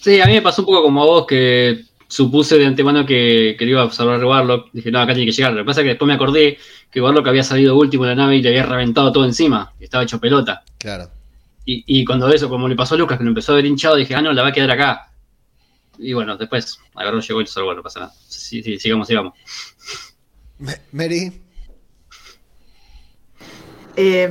Sí, 0.00 0.20
a 0.20 0.26
mí 0.26 0.32
me 0.32 0.42
pasó 0.42 0.62
un 0.62 0.66
poco 0.66 0.82
como 0.82 1.02
a 1.02 1.06
vos 1.06 1.26
que 1.26 1.84
supuse 2.08 2.58
de 2.58 2.66
antemano 2.66 3.06
que, 3.06 3.56
que 3.58 3.64
iba 3.64 3.82
a 3.82 3.90
salvar 3.90 4.24
Warlock. 4.24 4.70
Dije, 4.72 4.90
no, 4.90 5.00
acá 5.00 5.14
tiene 5.14 5.30
que 5.30 5.36
llegar. 5.36 5.52
Lo 5.52 5.62
que 5.62 5.66
pasa 5.66 5.80
es 5.80 5.84
que 5.84 5.90
después 5.90 6.06
me 6.06 6.14
acordé 6.14 6.58
que 6.90 7.00
Warlock 7.00 7.26
había 7.28 7.42
salido 7.42 7.76
último 7.76 8.04
en 8.04 8.10
la 8.10 8.16
nave 8.16 8.36
y 8.36 8.42
le 8.42 8.50
había 8.50 8.64
reventado 8.64 9.12
todo 9.12 9.24
encima. 9.24 9.72
Y 9.80 9.84
estaba 9.84 10.04
hecho 10.04 10.20
pelota. 10.20 10.62
Claro. 10.78 11.10
Y, 11.64 11.84
y 11.86 12.04
cuando 12.04 12.28
eso, 12.28 12.48
como 12.48 12.68
le 12.68 12.76
pasó 12.76 12.96
a 12.96 12.98
Lucas, 12.98 13.18
que 13.18 13.24
lo 13.24 13.30
empezó 13.30 13.52
a 13.52 13.56
ver 13.56 13.66
hinchado, 13.66 13.96
dije, 13.96 14.14
ah, 14.14 14.22
no, 14.22 14.32
la 14.32 14.42
va 14.42 14.48
a 14.48 14.52
quedar 14.52 14.70
acá. 14.70 15.12
Y 15.98 16.12
bueno, 16.12 16.36
después 16.36 16.78
agarró, 16.94 17.20
llegó 17.20 17.40
y 17.40 17.44
lo 17.44 17.50
salvó, 17.50 17.74
no 17.74 17.82
pasa 17.82 18.00
nada. 18.00 18.12
Sí, 18.26 18.62
sí, 18.62 18.78
sigamos, 18.78 19.06
sigamos. 19.06 19.34
Mary. 20.92 21.40
Eh, 23.96 24.30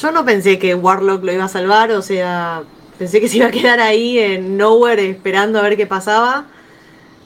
yo 0.00 0.12
no 0.12 0.24
pensé 0.24 0.58
que 0.58 0.74
Warlock 0.74 1.24
lo 1.24 1.32
iba 1.32 1.44
a 1.44 1.48
salvar, 1.48 1.90
o 1.92 2.02
sea, 2.02 2.64
pensé 2.98 3.20
que 3.20 3.28
se 3.28 3.38
iba 3.38 3.46
a 3.46 3.50
quedar 3.50 3.80
ahí 3.80 4.18
en 4.18 4.56
Nowhere 4.56 5.10
esperando 5.10 5.58
a 5.58 5.62
ver 5.62 5.76
qué 5.76 5.86
pasaba. 5.86 6.46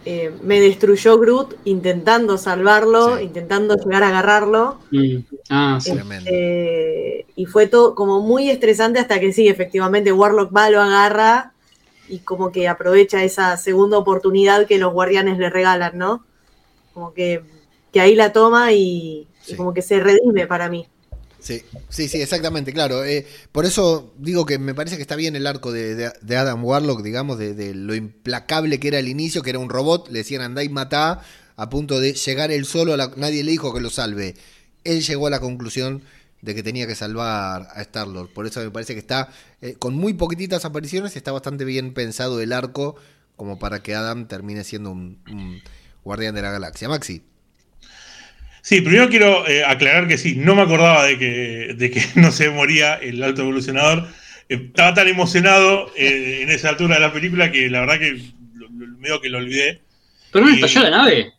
Eh, 0.06 0.32
me 0.42 0.60
destruyó 0.60 1.18
Groot 1.18 1.56
intentando 1.64 2.38
salvarlo, 2.38 3.18
Sí. 3.18 3.24
intentando 3.24 3.76
llegar 3.76 4.02
a 4.02 4.08
agarrarlo. 4.08 4.78
Mm. 4.90 5.16
Ah, 5.50 5.78
sí. 5.80 5.92
Eh, 6.26 7.26
y 7.36 7.44
fue 7.46 7.66
todo 7.66 7.94
como 7.94 8.20
muy 8.20 8.48
estresante 8.48 8.98
hasta 8.98 9.20
que 9.20 9.32
sí, 9.32 9.48
efectivamente, 9.48 10.12
Warlock 10.12 10.56
va, 10.56 10.70
lo 10.70 10.80
agarra 10.80 11.52
y 12.08 12.20
como 12.20 12.50
que 12.50 12.66
aprovecha 12.66 13.22
esa 13.22 13.56
segunda 13.56 13.98
oportunidad 13.98 14.66
que 14.66 14.78
los 14.78 14.92
guardianes 14.92 15.38
le 15.38 15.50
regalan, 15.50 15.98
¿no? 15.98 16.24
Como 16.94 17.12
que, 17.12 17.42
que 17.92 18.00
ahí 18.00 18.14
la 18.14 18.32
toma 18.32 18.72
y, 18.72 19.28
como 19.56 19.74
que 19.74 19.82
se 19.82 20.00
redime 20.00 20.46
para 20.46 20.68
mí. 20.68 20.86
Sí, 21.40 21.62
sí, 21.88 22.08
sí, 22.08 22.20
exactamente, 22.20 22.72
claro. 22.72 23.04
Eh, 23.04 23.26
por 23.52 23.64
eso 23.64 24.12
digo 24.18 24.44
que 24.46 24.58
me 24.58 24.74
parece 24.74 24.96
que 24.96 25.02
está 25.02 25.16
bien 25.16 25.36
el 25.36 25.46
arco 25.46 25.72
de, 25.72 26.12
Adam 26.36 26.64
Warlock, 26.64 27.02
digamos, 27.02 27.38
de, 27.38 27.74
lo 27.74 27.94
implacable 27.94 28.78
que 28.78 28.88
era 28.88 28.98
al 28.98 29.08
inicio, 29.08 29.42
que 29.42 29.50
era 29.50 29.58
un 29.58 29.70
robot, 29.70 30.08
le 30.10 30.18
decían 30.20 30.42
andá 30.42 30.62
y 30.62 30.68
matá, 30.68 31.22
a 31.56 31.68
punto 31.70 31.98
de 32.00 32.12
llegar 32.14 32.50
él 32.50 32.64
solo, 32.66 32.92
a 32.94 32.96
la- 32.96 33.12
nadie 33.16 33.42
le 33.44 33.50
dijo 33.52 33.72
que 33.72 33.80
lo 33.80 33.90
salve. 33.90 34.34
Él 34.84 35.02
llegó 35.02 35.26
a 35.26 35.30
la 35.30 35.40
conclusión 35.40 36.02
de 36.42 36.54
que 36.54 36.62
tenía 36.62 36.86
que 36.86 36.94
salvar 36.94 37.68
a 37.74 37.82
Star-Lord. 37.82 38.32
Por 38.32 38.46
eso 38.46 38.60
me 38.60 38.70
parece 38.70 38.94
que 38.94 39.00
está, 39.00 39.30
eh, 39.60 39.74
con 39.78 39.94
muy 39.94 40.14
poquititas 40.14 40.64
apariciones, 40.64 41.16
está 41.16 41.32
bastante 41.32 41.64
bien 41.64 41.92
pensado 41.94 42.40
el 42.40 42.52
arco 42.52 42.96
como 43.36 43.58
para 43.58 43.82
que 43.82 43.94
Adam 43.94 44.26
termine 44.28 44.64
siendo 44.64 44.90
un 44.90 45.62
guardián 46.04 46.34
de 46.34 46.42
la 46.42 46.50
galaxia. 46.50 46.88
Maxi. 46.88 47.22
Sí, 48.62 48.80
primero 48.82 49.08
quiero 49.08 49.46
eh, 49.48 49.64
aclarar 49.64 50.06
que 50.06 50.18
sí, 50.18 50.34
no 50.36 50.54
me 50.54 50.62
acordaba 50.62 51.04
de 51.04 51.18
que, 51.18 51.74
de 51.76 51.90
que 51.90 52.02
no 52.16 52.30
se 52.32 52.50
moría 52.50 52.94
el 52.96 53.22
alto 53.22 53.42
evolucionador. 53.42 54.06
Eh, 54.48 54.66
estaba 54.66 54.94
tan 54.94 55.08
emocionado 55.08 55.90
eh, 55.96 56.40
en 56.42 56.50
esa 56.50 56.68
altura 56.70 56.96
de 56.96 57.00
la 57.00 57.12
película 57.12 57.50
que 57.50 57.70
la 57.70 57.80
verdad 57.80 57.98
que 57.98 58.12
lo, 58.54 58.68
lo- 58.68 58.98
medio 58.98 59.20
que 59.20 59.28
lo 59.30 59.38
olvidé. 59.38 59.80
Pero 60.32 60.44
no 60.46 60.52
estalló 60.54 60.82
la 60.82 60.90
nave. 60.90 61.32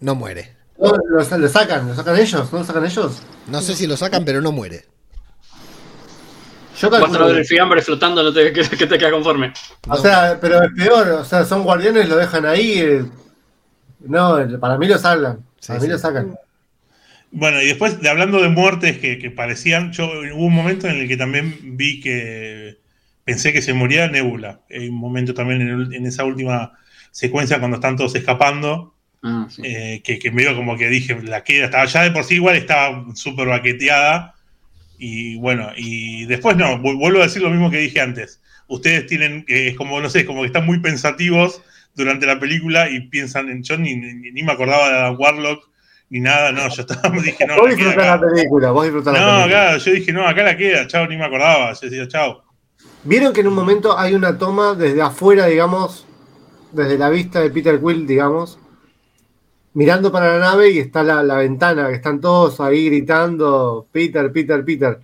No 0.00 0.14
muere. 0.14 0.56
No, 0.78 0.92
lo, 1.10 1.22
sa- 1.24 1.36
lo 1.36 1.48
sacan, 1.48 1.88
lo 1.88 1.94
sacan 1.94 2.16
ellos, 2.18 2.50
¿no 2.52 2.58
lo 2.60 2.64
sacan 2.64 2.86
ellos? 2.86 3.22
No 3.48 3.60
sé 3.60 3.74
si 3.76 3.86
lo 3.86 3.96
sacan, 3.98 4.24
pero 4.24 4.40
no 4.40 4.50
muere. 4.52 4.84
Yo 6.80 6.88
Vas 6.88 7.00
a 7.00 7.04
calculo 7.04 7.26
ver 7.26 7.34
que- 7.34 7.40
el 7.40 7.46
fiambre 7.46 7.82
flotando, 7.82 8.22
no 8.22 8.32
te, 8.32 8.52
que, 8.52 8.62
que 8.78 8.86
te 8.86 8.98
queda 8.98 9.10
conforme. 9.10 9.52
O 9.88 9.96
sea, 9.98 10.38
pero 10.40 10.62
es 10.62 10.70
peor, 10.74 11.08
o 11.08 11.24
sea, 11.24 11.44
son 11.44 11.64
guardianes, 11.64 12.08
lo 12.08 12.16
dejan 12.16 12.46
ahí. 12.46 13.02
No, 14.00 14.58
para 14.60 14.78
mí 14.78 14.86
lo 14.86 14.98
salgan. 14.98 15.44
Sí, 15.60 15.66
Para 15.66 15.80
mí 15.80 15.86
sí. 15.86 15.92
lo 15.92 15.98
sacan. 15.98 16.36
Bueno, 17.32 17.62
y 17.62 17.66
después 17.66 18.00
de 18.00 18.08
hablando 18.08 18.40
de 18.42 18.48
muertes 18.48 18.98
que, 18.98 19.18
que 19.18 19.30
parecían, 19.30 19.92
yo 19.92 20.06
hubo 20.34 20.46
un 20.46 20.54
momento 20.54 20.88
en 20.88 20.96
el 20.96 21.08
que 21.08 21.16
también 21.16 21.76
vi 21.76 22.00
que 22.00 22.78
pensé 23.24 23.52
que 23.52 23.62
se 23.62 23.72
moría 23.72 24.08
Nebula. 24.08 24.60
Hay 24.70 24.88
un 24.88 24.96
momento 24.96 25.32
también 25.34 25.60
en, 25.62 25.68
el- 25.68 25.94
en 25.94 26.06
esa 26.06 26.24
última 26.24 26.72
secuencia 27.12 27.58
cuando 27.60 27.76
están 27.76 27.96
todos 27.96 28.14
escapando, 28.16 28.94
Ah, 29.22 29.46
sí. 29.50 29.62
eh, 29.64 30.00
que, 30.02 30.18
que 30.18 30.30
medio 30.32 30.56
como 30.56 30.76
que 30.78 30.88
dije, 30.88 31.20
la 31.22 31.44
queda, 31.44 31.66
estaba 31.66 31.84
ya 31.84 32.02
de 32.04 32.10
por 32.10 32.24
sí 32.24 32.36
igual, 32.36 32.56
estaba 32.56 33.04
súper 33.14 33.48
baqueteada. 33.48 34.34
Y 34.98 35.36
bueno, 35.36 35.70
y 35.76 36.26
después 36.26 36.56
no, 36.56 36.78
vu- 36.82 36.98
vuelvo 36.98 37.20
a 37.20 37.24
decir 37.24 37.42
lo 37.42 37.50
mismo 37.50 37.70
que 37.70 37.78
dije 37.78 38.00
antes. 38.00 38.40
Ustedes 38.68 39.06
tienen, 39.06 39.44
eh, 39.48 39.68
es 39.68 39.76
como, 39.76 40.00
no 40.00 40.10
sé, 40.10 40.24
como 40.26 40.40
que 40.42 40.46
están 40.48 40.66
muy 40.66 40.78
pensativos 40.80 41.62
durante 41.94 42.26
la 42.26 42.38
película 42.40 42.88
y 42.88 43.00
piensan 43.08 43.48
en 43.48 43.62
yo 43.62 43.76
ni, 43.76 43.94
ni, 43.96 44.30
ni 44.30 44.42
me 44.42 44.52
acordaba 44.52 44.88
de 44.88 44.94
Adam 44.98 45.16
Warlock 45.18 45.68
ni 46.08 46.18
nada, 46.20 46.50
no, 46.50 46.68
yo 46.68 46.82
estaba, 46.82 47.08
dije, 47.22 47.46
no, 47.46 47.56
vos 47.56 47.70
disfrutás 47.70 48.20
la 48.20 48.20
película, 48.20 48.70
vos 48.72 48.82
disfrutás 48.84 49.14
la 49.14 49.20
No, 49.20 49.26
película. 49.26 49.48
claro, 49.48 49.78
yo 49.78 49.92
dije, 49.92 50.12
no, 50.12 50.26
acá 50.26 50.42
la 50.42 50.56
queda, 50.56 50.86
chao, 50.88 51.06
ni 51.06 51.16
me 51.16 51.24
acordaba. 51.24 51.72
Yo 51.72 51.80
decía, 51.88 52.08
chao. 52.08 52.42
Vieron 53.04 53.32
que 53.32 53.42
en 53.42 53.46
un 53.46 53.54
momento 53.54 53.96
hay 53.98 54.14
una 54.14 54.36
toma 54.36 54.74
desde 54.74 55.00
afuera, 55.02 55.46
digamos, 55.46 56.06
desde 56.72 56.98
la 56.98 57.10
vista 57.10 57.40
de 57.40 57.50
Peter 57.50 57.80
Quill, 57.80 58.06
digamos, 58.08 58.58
mirando 59.74 60.10
para 60.10 60.32
la 60.36 60.38
nave 60.50 60.70
y 60.70 60.78
está 60.80 61.02
la, 61.02 61.22
la 61.22 61.36
ventana, 61.36 61.88
que 61.88 61.94
están 61.94 62.20
todos 62.20 62.60
ahí 62.60 62.86
gritando, 62.86 63.86
Peter, 63.92 64.32
Peter, 64.32 64.64
Peter. 64.64 64.98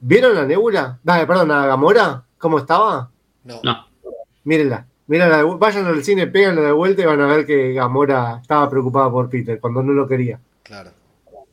¿Vieron 0.00 0.34
la 0.34 0.44
nebula? 0.46 0.98
Dale, 1.02 1.26
perdón, 1.26 1.50
a 1.50 1.66
Gamora, 1.66 2.22
¿cómo 2.38 2.58
estaba? 2.58 3.10
No. 3.44 3.60
No. 3.62 3.86
Mírenla, 4.44 4.86
vu- 5.08 5.58
vayan 5.58 5.86
al 5.86 6.04
cine, 6.04 6.26
péganla 6.26 6.62
de 6.62 6.72
vuelta 6.72 7.02
y 7.02 7.06
van 7.06 7.20
a 7.20 7.26
ver 7.26 7.46
que 7.46 7.72
Gamora 7.72 8.38
estaba 8.42 8.68
preocupada 8.68 9.10
por 9.10 9.28
Peter 9.30 9.58
cuando 9.60 9.82
no 9.82 9.92
lo 9.92 10.06
quería. 10.06 10.38
Claro. 10.62 10.92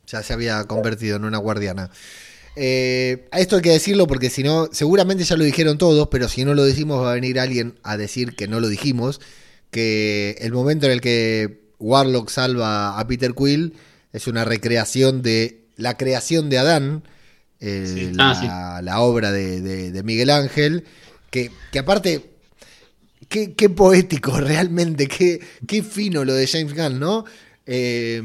Ya 0.07 0.22
se 0.22 0.34
había 0.34 0.64
convertido 0.65 1.15
en 1.18 1.26
una 1.26 1.38
guardiana. 1.38 1.90
Eh, 2.57 3.27
a 3.32 3.40
esto 3.40 3.57
hay 3.57 3.61
que 3.61 3.72
decirlo 3.72 4.07
porque 4.07 4.30
si 4.30 4.44
no, 4.44 4.69
seguramente 4.72 5.23
ya 5.23 5.36
lo 5.36 5.44
dijeron 5.44 5.77
todos, 5.77 6.07
pero 6.10 6.27
si 6.30 6.45
no 6.45 6.53
lo 6.53 6.64
decimos 6.64 7.02
va 7.03 7.11
a 7.11 7.15
venir 7.15 7.40
alguien 7.40 7.76
a 7.84 7.98
decir 7.98 8.36
que 8.36 8.48
no 8.48 8.60
lo 8.60 8.68
dijimos, 8.69 9.19
que 9.72 10.38
el 10.40 10.53
momento 10.53 10.86
en 10.86 10.94
el 10.94 11.02
que 11.02 11.65
Warlock 11.80 12.30
salva 12.30 12.98
a 12.99 13.07
Peter 13.07 13.34
Quill 13.34 13.73
es 14.14 14.27
una 14.27 14.45
recreación 14.45 15.22
de 15.22 15.65
la 15.76 15.98
creación 15.98 16.49
de 16.49 16.57
Adán, 16.57 17.03
eh, 17.60 17.86
Sí. 17.94 18.11
la, 18.14 18.32
Ah, 18.77 18.82
la 18.82 18.99
obra 19.02 19.32
de, 19.32 19.60
de- 19.61 19.91
de 19.91 20.03
Miguel 20.03 20.30
Ángel, 20.30 20.86
que, 21.32 21.52
que 21.73 21.80
aparte, 21.80 22.35
qué, 23.30 23.70
poético 23.70 24.32
realmente, 24.40 25.08
qué, 25.08 25.42
qué 25.68 25.84
fino 25.84 26.26
lo 26.26 26.34
de 26.34 26.48
James 26.48 26.74
Gunn, 26.76 27.00
¿no? 27.00 27.26
Eh, 27.66 28.22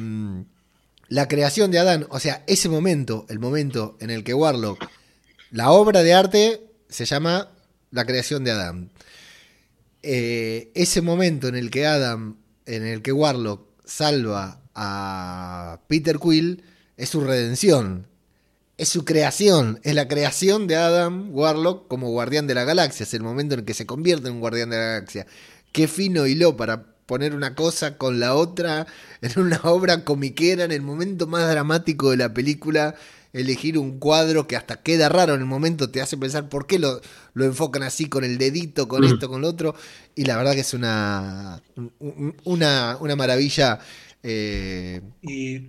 la 1.11 1.27
creación 1.27 1.73
de 1.73 1.81
Adán, 1.81 2.07
o 2.11 2.21
sea, 2.21 2.45
ese 2.47 2.69
momento, 2.69 3.27
el 3.29 3.41
momento 3.41 3.97
en 4.01 4.11
el 4.11 4.23
que 4.23 4.33
Warlock, 4.33 4.89
la 5.51 5.73
obra 5.73 6.05
de 6.05 6.15
arte 6.15 6.61
se 6.89 7.05
llama 7.05 7.51
La 7.91 8.07
creación 8.07 8.45
de 8.45 8.53
Adán. 8.53 8.93
Eh, 10.05 10.71
ese 10.77 11.03
momento 11.03 11.49
en 11.49 11.57
el 11.57 11.71
que 11.71 11.85
Adam, 11.85 12.37
en 12.65 12.87
el 12.87 13.03
que 13.03 13.13
Warlock 13.13 13.67
salva 13.85 14.63
a 14.77 15.81
Peter 15.89 16.19
Quill, 16.21 16.63
es 16.97 17.09
su 17.09 17.21
redención, 17.23 18.07
es 18.81 18.89
su 18.89 19.05
creación, 19.05 19.79
es 19.83 19.95
la 19.95 20.09
creación 20.09 20.67
de 20.67 20.77
Adam 20.77 21.29
Warlock 21.35 21.87
como 21.89 22.09
guardián 22.11 22.47
de 22.47 22.55
la 22.55 22.65
galaxia, 22.65 23.05
es 23.05 23.15
el 23.15 23.23
momento 23.23 23.55
en 23.55 23.61
el 23.61 23.67
que 23.67 23.75
se 23.75 23.87
convierte 23.87 24.29
en 24.29 24.35
un 24.35 24.41
guardián 24.41 24.71
de 24.71 24.77
la 24.77 24.85
galaxia. 24.85 25.27
Qué 25.73 25.87
fino 25.87 26.27
hiló 26.27 26.57
para 26.57 26.85
poner 27.07 27.35
una 27.35 27.55
cosa 27.55 27.99
con 27.99 28.21
la 28.21 28.35
otra 28.35 28.87
en 29.23 29.39
una 29.41 29.61
obra 29.65 30.05
comiquera, 30.05 30.65
en 30.65 30.73
el 30.73 30.83
momento 30.83 31.27
más 31.27 31.49
dramático 31.51 32.11
de 32.11 32.17
la 32.17 32.33
película, 32.33 32.95
elegir 33.33 33.79
un 33.79 33.99
cuadro 33.99 34.47
que 34.49 34.57
hasta 34.57 34.83
queda 34.83 35.09
raro 35.09 35.35
en 35.35 35.41
el 35.41 35.47
momento, 35.47 35.91
te 35.91 36.01
hace 36.01 36.17
pensar 36.17 36.49
por 36.49 36.67
qué 36.67 36.79
lo, 36.79 37.01
lo 37.35 37.45
enfocan 37.45 37.83
así 37.83 38.07
con 38.09 38.25
el 38.25 38.39
dedito, 38.39 38.89
con 38.89 39.03
Mm. 39.03 39.07
esto, 39.07 39.29
con 39.29 39.41
lo 39.43 39.49
otro, 39.49 39.75
y 40.17 40.25
la 40.25 40.37
verdad 40.37 40.55
que 40.55 40.61
es 40.61 40.75
una, 40.75 41.63
un- 41.77 42.35
una, 42.45 42.97
una 43.01 43.15
maravilla. 43.17 43.79
eh, 44.23 45.01
Y 45.23 45.61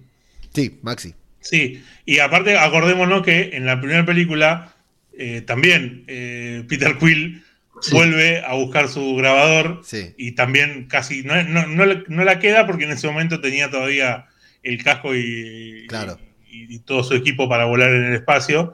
sí, 0.54 0.80
Maxi. 0.82 1.14
Sí, 1.42 1.84
y 2.06 2.20
aparte 2.20 2.58
acordémonos 2.58 3.22
que 3.24 3.52
en 3.54 3.66
la 3.66 3.80
primera 3.80 4.06
película 4.06 4.74
eh, 5.18 5.42
también 5.42 6.04
eh, 6.08 6.64
Peter 6.70 6.98
Quill 6.98 7.44
vuelve 7.92 8.42
a 8.46 8.54
buscar 8.54 8.88
su 8.88 9.16
grabador 9.16 9.82
Sí. 9.84 10.14
y 10.18 10.32
también 10.34 10.88
casi 10.88 11.24
no, 11.24 11.42
no, 11.44 11.66
no, 11.68 11.86
no 12.08 12.24
la 12.24 12.40
queda 12.40 12.66
porque 12.68 12.86
en 12.86 12.92
ese 12.92 13.08
momento 13.08 13.42
tenía 13.42 13.70
todavía 13.70 14.26
el 14.64 14.84
casco 14.84 15.16
y, 15.16 15.86
Claro. 15.88 16.18
y, 16.50 16.76
y 16.76 16.80
todo 16.80 17.04
su 17.04 17.16
equipo 17.16 17.50
para 17.50 17.66
volar 17.66 17.90
en 17.94 18.06
el 18.06 18.14
espacio, 18.14 18.74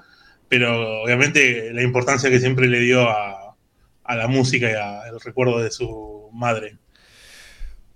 pero 0.50 1.02
obviamente 1.04 1.72
la 1.74 1.82
importancia 1.84 2.30
que 2.30 2.40
siempre 2.40 2.68
le 2.68 2.80
dio 2.82 3.10
a, 3.10 3.56
a 4.04 4.16
la 4.16 4.28
música 4.28 4.70
y 4.70 4.74
al 4.74 5.20
recuerdo 5.22 5.60
de 5.60 5.72
su 5.72 6.30
madre. 6.34 6.76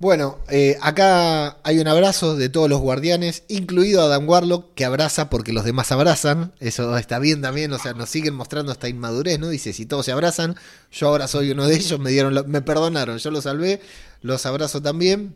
Bueno, 0.02 0.40
eh, 0.49 0.80
acá 0.82 1.60
hay 1.61 1.78
un 1.78 1.88
abrazo 1.88 2.36
de 2.36 2.49
todos 2.49 2.68
los 2.68 2.80
guardianes, 2.82 3.44
incluido 3.49 4.02
Adam 4.02 4.28
Warlock, 4.28 4.73
que 4.73 4.84
abraza 4.84 5.30
porque 5.30 5.53
los 5.53 5.64
demás 5.64 5.91
abrazan. 5.91 6.53
Eso 6.60 6.98
está 6.98 7.19
bien 7.19 7.44
también, 7.44 7.72
o 7.72 7.78
sea, 7.78 7.94
nos 7.94 8.10
siguen 8.10 8.34
mostrando 8.34 8.72
esta 8.72 8.90
inmadurez, 8.90 9.38
¿no? 9.38 9.48
Dice, 9.48 9.73
si 9.73 9.86
todos 9.86 10.07
se 10.07 10.11
abrazan, 10.11 10.56
yo 10.91 11.07
ahora 11.07 11.28
soy 11.28 11.52
uno 11.52 11.68
de 11.68 11.76
ellos, 11.76 11.99
me 11.99 12.10
dieron, 12.10 12.34
me 12.48 12.64
perdonaron, 12.64 13.19
yo 13.19 13.30
los 13.30 13.44
salvé, 13.44 13.80
los 14.23 14.44
abrazo 14.48 14.82
también. 14.82 15.36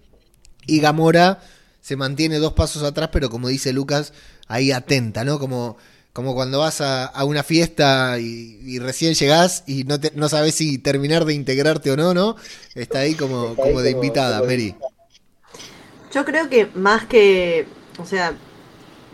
Y 0.66 0.80
Gamora 0.80 1.42
se 1.80 1.96
mantiene 1.96 2.40
dos 2.40 2.54
pasos 2.54 2.82
atrás, 2.82 3.10
pero 3.14 3.30
como 3.30 3.50
dice 3.50 3.72
Lucas, 3.72 4.14
ahí 4.48 4.72
atenta, 4.72 5.24
¿no? 5.24 5.38
Como, 5.38 5.78
como 6.16 6.34
cuando 6.36 6.60
vas 6.60 6.82
a, 6.82 7.06
a 7.08 7.26
una 7.26 7.44
fiesta 7.44 8.20
y, 8.20 8.60
y 8.64 8.80
recién 8.80 9.16
llegás 9.16 9.64
y 9.68 9.84
no, 9.86 10.00
te- 10.00 10.14
no 10.16 10.30
sabes 10.30 10.56
si 10.56 10.80
terminar 10.80 11.26
de 11.26 11.36
integrarte 11.36 11.92
o 11.92 11.98
no, 11.98 12.14
¿no? 12.16 12.38
Está 12.76 13.00
ahí 13.02 13.16
como, 13.18 13.60
como 13.60 13.82
de 13.82 13.92
invitada, 13.92 14.42
Mary. 14.42 14.76
Yo 16.14 16.24
creo 16.26 16.50
que 16.50 16.68
más 16.76 17.06
que, 17.06 17.68
o 18.00 18.06
sea, 18.06 18.38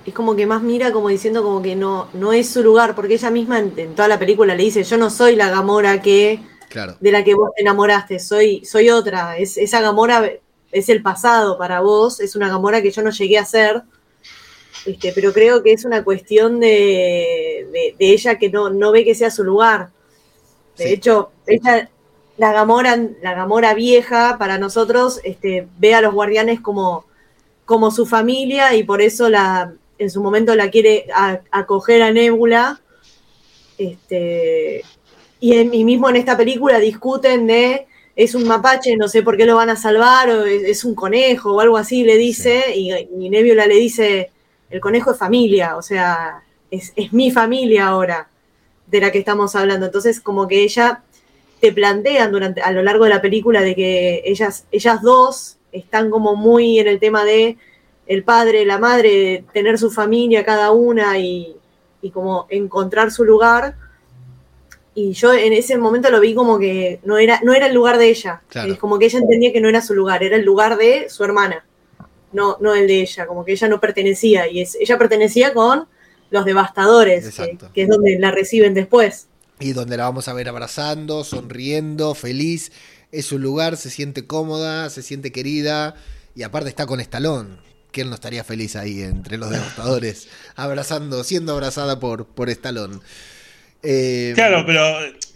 es 0.06 0.14
como 0.14 0.36
que 0.36 0.46
más 0.48 0.62
mira 0.64 0.92
como 0.94 1.10
diciendo 1.10 1.44
como 1.44 1.62
que 1.62 1.76
no, 1.76 2.10
no 2.14 2.34
es 2.34 2.50
su 2.50 2.64
lugar, 2.64 2.96
porque 2.96 3.16
ella 3.16 3.32
misma 3.32 3.60
en, 3.60 3.74
en 3.78 3.96
toda 3.96 4.08
la 4.08 4.20
película 4.20 4.56
le 4.56 4.64
dice, 4.64 4.84
yo 4.84 4.98
no 4.98 5.10
soy 5.10 5.36
la 5.36 5.50
Gamora 5.50 6.02
que, 6.02 6.44
Claro. 6.70 6.98
de 7.00 7.12
la 7.12 7.24
que 7.24 7.36
vos 7.36 7.52
te 7.56 7.62
enamoraste, 7.64 8.20
soy, 8.20 8.66
soy 8.66 8.90
otra, 8.92 9.38
es, 9.38 9.58
esa 9.58 9.82
Gamora 9.82 10.32
es 10.72 10.90
el 10.90 11.02
pasado 11.04 11.58
para 11.58 11.82
vos, 11.82 12.20
es 12.22 12.36
una 12.36 12.50
Gamora 12.50 12.82
que 12.82 12.92
yo 12.92 13.02
no 13.04 13.12
llegué 13.12 13.38
a 13.40 13.46
ser, 13.46 13.84
este, 14.86 15.12
pero 15.14 15.32
creo 15.34 15.62
que 15.64 15.74
es 15.74 15.86
una 15.86 16.04
cuestión 16.04 16.60
de, 16.60 17.68
de, 17.72 17.96
de 18.00 18.12
ella 18.14 18.38
que 18.38 18.50
no, 18.50 18.70
no 18.70 18.92
ve 18.92 19.04
que 19.06 19.16
sea 19.16 19.30
su 19.32 19.44
lugar. 19.44 19.90
De 20.78 20.86
Sí. 20.88 20.94
hecho, 20.94 21.32
ella, 21.46 21.90
la 22.38 22.54
Gamora, 22.54 22.98
la 23.22 23.34
Gamora 23.36 23.74
vieja, 23.74 24.38
para 24.40 24.58
nosotros, 24.58 25.20
este, 25.24 25.68
ve 25.78 25.94
a 25.94 26.02
los 26.02 26.14
guardianes 26.14 26.60
como, 26.62 27.06
como 27.66 27.92
su 27.92 28.06
familia 28.06 28.74
y 28.76 28.84
por 28.84 29.02
eso 29.02 29.30
la, 29.30 29.74
en 30.00 30.10
su 30.10 30.22
momento 30.24 30.56
la 30.56 30.70
quiere 30.72 31.06
a- 31.14 31.42
acoger 31.52 32.02
a 32.02 32.12
Nebula. 32.12 32.82
Este, 33.78 34.84
y, 35.40 35.54
en, 35.54 35.74
y 35.74 35.84
mismo 35.84 36.10
en 36.10 36.16
esta 36.18 36.38
película 36.38 36.80
discuten 36.80 37.48
de 37.48 37.88
es 38.16 38.36
un 38.36 38.46
mapache, 38.46 38.98
no 38.98 39.08
sé 39.08 39.24
por 39.24 39.38
qué 39.38 39.46
lo 39.46 39.56
van 39.56 39.70
a 39.70 39.76
salvar, 39.76 40.30
o 40.30 40.46
es, 40.46 40.64
es 40.64 40.84
un 40.84 40.94
conejo 40.94 41.54
o 41.54 41.60
algo 41.62 41.78
así, 41.78 42.04
le 42.04 42.18
dice, 42.18 42.66
y, 42.76 42.92
y 42.92 43.30
Nebula 43.30 43.66
le 43.66 43.76
dice, 43.76 44.32
el 44.72 44.80
conejo 44.80 45.12
es 45.12 45.18
familia, 45.18 45.78
o 45.78 45.82
sea, 45.82 46.44
es, 46.70 46.94
es 46.96 47.14
mi 47.14 47.32
familia 47.32 47.88
ahora 47.88 48.30
de 48.88 49.02
la 49.02 49.12
que 49.12 49.20
estamos 49.20 49.56
hablando. 49.56 49.86
Entonces, 49.86 50.20
como 50.20 50.48
que 50.48 50.64
ella 50.64 51.04
te 51.60 51.72
plantean 51.72 52.32
durante 52.32 52.62
a 52.62 52.72
lo 52.72 52.82
largo 52.82 53.04
de 53.04 53.12
la 53.12 53.22
película 53.22 53.62
de 53.62 53.76
que 53.76 54.24
ellas, 54.26 54.66
ellas 54.72 55.02
dos 55.02 55.58
están 55.72 56.10
como 56.10 56.36
muy 56.36 56.80
en 56.80 56.88
el 56.88 57.00
tema 57.00 57.24
de 57.24 57.58
el 58.08 58.24
padre, 58.24 58.66
la 58.66 58.78
madre, 58.78 59.46
tener 59.54 59.78
su 59.78 59.92
familia 59.92 60.44
cada 60.44 60.72
una 60.72 61.18
y, 61.20 61.56
y 62.02 62.10
como 62.10 62.48
encontrar 62.50 63.12
su 63.12 63.24
lugar. 63.24 63.76
Y 64.94 65.14
yo 65.14 65.34
en 65.34 65.54
ese 65.54 65.78
momento 65.78 66.10
lo 66.10 66.20
vi 66.20 66.34
como 66.34 66.60
que 66.60 67.00
no 67.06 67.18
era, 67.18 67.40
no 67.44 67.54
era 67.54 67.68
el 67.68 67.74
lugar 67.74 67.98
de 67.98 68.10
ella. 68.10 68.42
Claro. 68.50 68.74
Es 68.74 68.80
como 68.80 69.00
que 69.00 69.06
ella 69.06 69.20
entendía 69.20 69.54
que 69.54 69.62
no 69.62 69.70
era 69.70 69.82
su 69.82 69.94
lugar, 69.94 70.24
era 70.24 70.36
el 70.36 70.44
lugar 70.44 70.78
de 70.78 71.10
su 71.10 71.24
hermana, 71.24 71.64
no, 72.34 72.58
no 72.60 72.76
el 72.76 72.88
de 72.88 73.02
ella, 73.02 73.26
como 73.28 73.44
que 73.46 73.52
ella 73.54 73.68
no 73.68 73.80
pertenecía. 73.80 74.48
Y 74.48 74.62
es, 74.62 74.76
ella 74.80 74.98
pertenecía 74.98 75.54
con 75.54 75.88
los 76.30 76.46
devastadores, 76.46 77.36
que, 77.36 77.58
que 77.74 77.82
es 77.84 77.90
donde 77.90 78.18
la 78.20 78.32
reciben 78.32 78.74
después. 78.74 79.28
Y 79.60 79.74
donde 79.74 79.98
la 79.98 80.04
vamos 80.06 80.28
a 80.28 80.34
ver 80.34 80.50
abrazando, 80.50 81.24
sonriendo, 81.24 82.16
feliz. 82.16 82.72
Es 83.12 83.26
su 83.26 83.38
lugar, 83.38 83.78
se 83.78 83.90
siente 83.90 84.26
cómoda, 84.26 84.90
se 84.90 85.02
siente 85.04 85.32
querida. 85.32 85.96
Y 86.36 86.44
aparte 86.44 86.70
está 86.70 86.86
con 86.86 87.00
Estalón. 87.00 87.60
¿Quién 87.92 88.08
no 88.08 88.16
estaría 88.16 88.46
feliz 88.46 88.78
ahí 88.78 89.02
entre 89.02 89.38
los 89.38 89.50
devastadores? 89.50 90.30
abrazando, 90.56 91.24
siendo 91.26 91.52
abrazada 91.54 92.00
por, 92.00 92.26
por 92.26 92.50
Estalón. 92.50 93.02
Eh, 93.84 94.32
Claro, 94.36 94.64
pero 94.66 94.82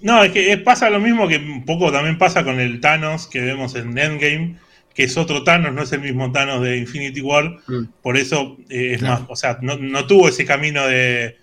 no, 0.02 0.24
es 0.24 0.32
que 0.32 0.54
es- 0.54 0.62
pasa 0.62 0.90
lo 0.90 1.00
mismo 1.00 1.28
que 1.28 1.38
un 1.38 1.66
poco 1.66 1.92
también 1.92 2.18
pasa 2.18 2.44
con 2.44 2.60
el 2.60 2.80
Thanos 2.80 3.28
que 3.28 3.42
vemos 3.42 3.76
en 3.76 3.98
Endgame, 3.98 4.58
que 4.96 5.04
es 5.04 5.18
otro 5.18 5.44
Thanos, 5.44 5.74
no 5.74 5.84
es 5.84 5.92
el 5.92 6.00
mismo 6.02 6.32
Thanos 6.32 6.64
de 6.64 6.78
Infinity 6.78 7.22
War, 7.22 7.58
Mm. 7.68 7.84
por 8.02 8.18
eso 8.18 8.58
eh, 8.70 8.94
es 8.94 9.00
Claro. 9.00 9.20
más, 9.22 9.30
o 9.30 9.36
sea, 9.36 9.60
no, 9.62 9.76
no 9.78 10.08
tuvo 10.08 10.30
ese 10.30 10.46
camino 10.46 10.88
de, 10.88 11.36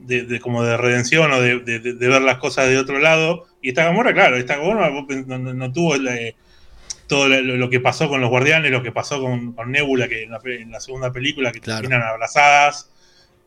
de, 0.00 0.24
de 0.24 0.38
como 0.40 0.62
de 0.62 0.76
redención 0.76 1.32
o 1.32 1.40
de, 1.40 1.60
de- 1.60 1.78
ver 2.08 2.20
las 2.22 2.36
cosas 2.38 2.68
de 2.68 2.76
otro 2.78 2.98
lado. 2.98 3.46
Y 3.62 3.70
esta 3.70 3.84
Gamora, 3.84 4.12
claro, 4.12 4.36
esta 4.36 4.56
Gamora 4.58 4.90
no, 4.90 5.38
no- 5.38 5.54
no 5.54 5.72
tuvo 5.72 5.96
eh, 5.96 6.36
todo 7.06 7.28
lo, 7.28 7.40
lo 7.56 7.70
que 7.70 7.80
pasó 7.80 8.08
con 8.10 8.20
los 8.20 8.28
guardianes, 8.28 8.70
lo 8.70 8.82
que 8.82 8.92
pasó 8.92 9.18
con, 9.20 9.52
con 9.54 9.70
Nebula, 9.72 10.06
que 10.08 10.24
en 10.24 10.30
la, 10.32 10.40
pe- 10.40 10.60
en 10.60 10.70
la 10.70 10.80
segunda 10.80 11.10
película, 11.12 11.52
que 11.52 11.60
Claro. 11.60 11.80
terminan 11.80 12.06
abrazadas 12.06 12.90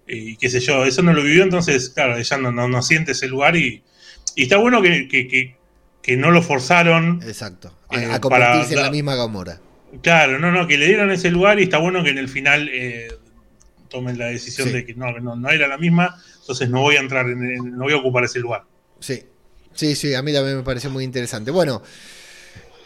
y 0.08 0.36
qué 0.38 0.50
sé 0.50 0.62
yo, 0.62 0.86
eso 0.86 1.04
no 1.04 1.12
lo 1.14 1.22
vivió, 1.22 1.44
entonces, 1.44 1.90
claro, 1.90 2.18
ella 2.18 2.38
no, 2.38 2.52
no, 2.52 2.68
no 2.68 2.82
siente 2.82 3.12
ese 3.12 3.28
lugar 3.28 3.56
y, 3.58 3.84
y 4.36 4.44
está 4.44 4.58
bueno 4.58 4.82
que, 4.82 5.08
que, 5.08 5.28
que- 5.28 5.57
que 6.08 6.16
no 6.18 6.32
lo 6.32 6.42
forzaron, 6.42 7.20
Exacto. 7.28 7.72
A, 7.90 8.02
Eh, 8.02 8.12
a 8.14 8.20
convertirse 8.22 8.70
para- 8.70 8.80
en 8.82 8.86
la 8.88 8.92
misma 8.92 9.16
Gamora. 9.16 9.60
claro, 10.02 10.40
no, 10.40 10.52
no, 10.52 10.66
que 10.66 10.78
le 10.78 10.88
dieron 10.88 11.12
ese 11.12 11.30
lugar 11.30 11.60
y 11.60 11.64
está 11.64 11.78
bueno 11.80 12.02
que 12.04 12.10
en 12.12 12.18
el 12.18 12.30
final 12.30 12.70
eh, 12.72 13.10
tomen 13.90 14.18
la 14.18 14.28
decisión 14.28 14.70
Sí. 14.70 14.74
de 14.74 14.86
que 14.86 14.94
no, 14.96 15.12
no, 15.20 15.36
no 15.36 15.50
era 15.50 15.68
la 15.68 15.78
misma, 15.78 16.16
entonces 16.40 16.70
no 16.70 16.82
voy 16.82 16.96
a 16.96 17.02
entrar, 17.02 17.28
en, 17.28 17.78
no 17.78 17.84
voy 17.84 17.94
a 17.94 17.98
ocupar 17.98 18.24
ese 18.24 18.40
lugar. 18.40 18.64
Sí, 19.02 19.24
sí, 19.74 19.96
sí, 19.96 20.14
a 20.16 20.22
mí 20.24 20.32
también 20.34 20.56
me 20.58 20.64
parece 20.64 20.88
muy 20.90 21.04
interesante. 21.04 21.52
Bueno, 21.52 21.82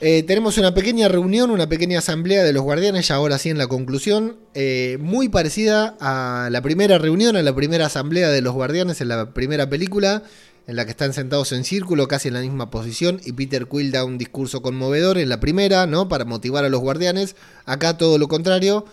eh, 0.01 0.23
tenemos 0.23 0.57
una 0.57 0.73
pequeña 0.73 1.07
reunión, 1.07 1.51
una 1.51 1.69
pequeña 1.69 1.99
asamblea 1.99 2.43
de 2.43 2.53
los 2.53 2.63
guardianes, 2.63 3.07
ya 3.07 3.15
ahora 3.15 3.37
sí 3.37 3.49
en 3.51 3.59
la 3.59 3.67
conclusión, 3.67 4.37
eh, 4.55 4.97
muy 4.99 5.29
parecida 5.29 5.95
a 6.01 6.49
la 6.51 6.61
primera 6.63 6.97
reunión, 6.97 7.35
a 7.35 7.43
la 7.43 7.53
primera 7.53 7.85
asamblea 7.85 8.29
de 8.29 8.41
los 8.41 8.53
guardianes 8.53 8.99
en 8.99 9.09
la 9.09 9.31
primera 9.31 9.69
película, 9.69 10.23
en 10.67 10.75
la 10.75 10.85
que 10.85 10.91
están 10.91 11.13
sentados 11.13 11.51
en 11.51 11.63
círculo, 11.63 12.07
casi 12.07 12.27
en 12.27 12.35
la 12.35 12.41
misma 12.41 12.69
posición, 12.69 13.19
y 13.25 13.33
Peter 13.33 13.67
Quill 13.67 13.91
da 13.91 14.05
un 14.05 14.17
discurso 14.17 14.61
conmovedor 14.61 15.17
en 15.17 15.29
la 15.29 15.39
primera, 15.39 15.87
¿no? 15.87 16.07
Para 16.07 16.25
motivar 16.25 16.65
a 16.65 16.69
los 16.69 16.81
guardianes. 16.81 17.35
Acá 17.65 17.97
todo 17.97 18.17
lo 18.17 18.27
contrario, 18.27 18.85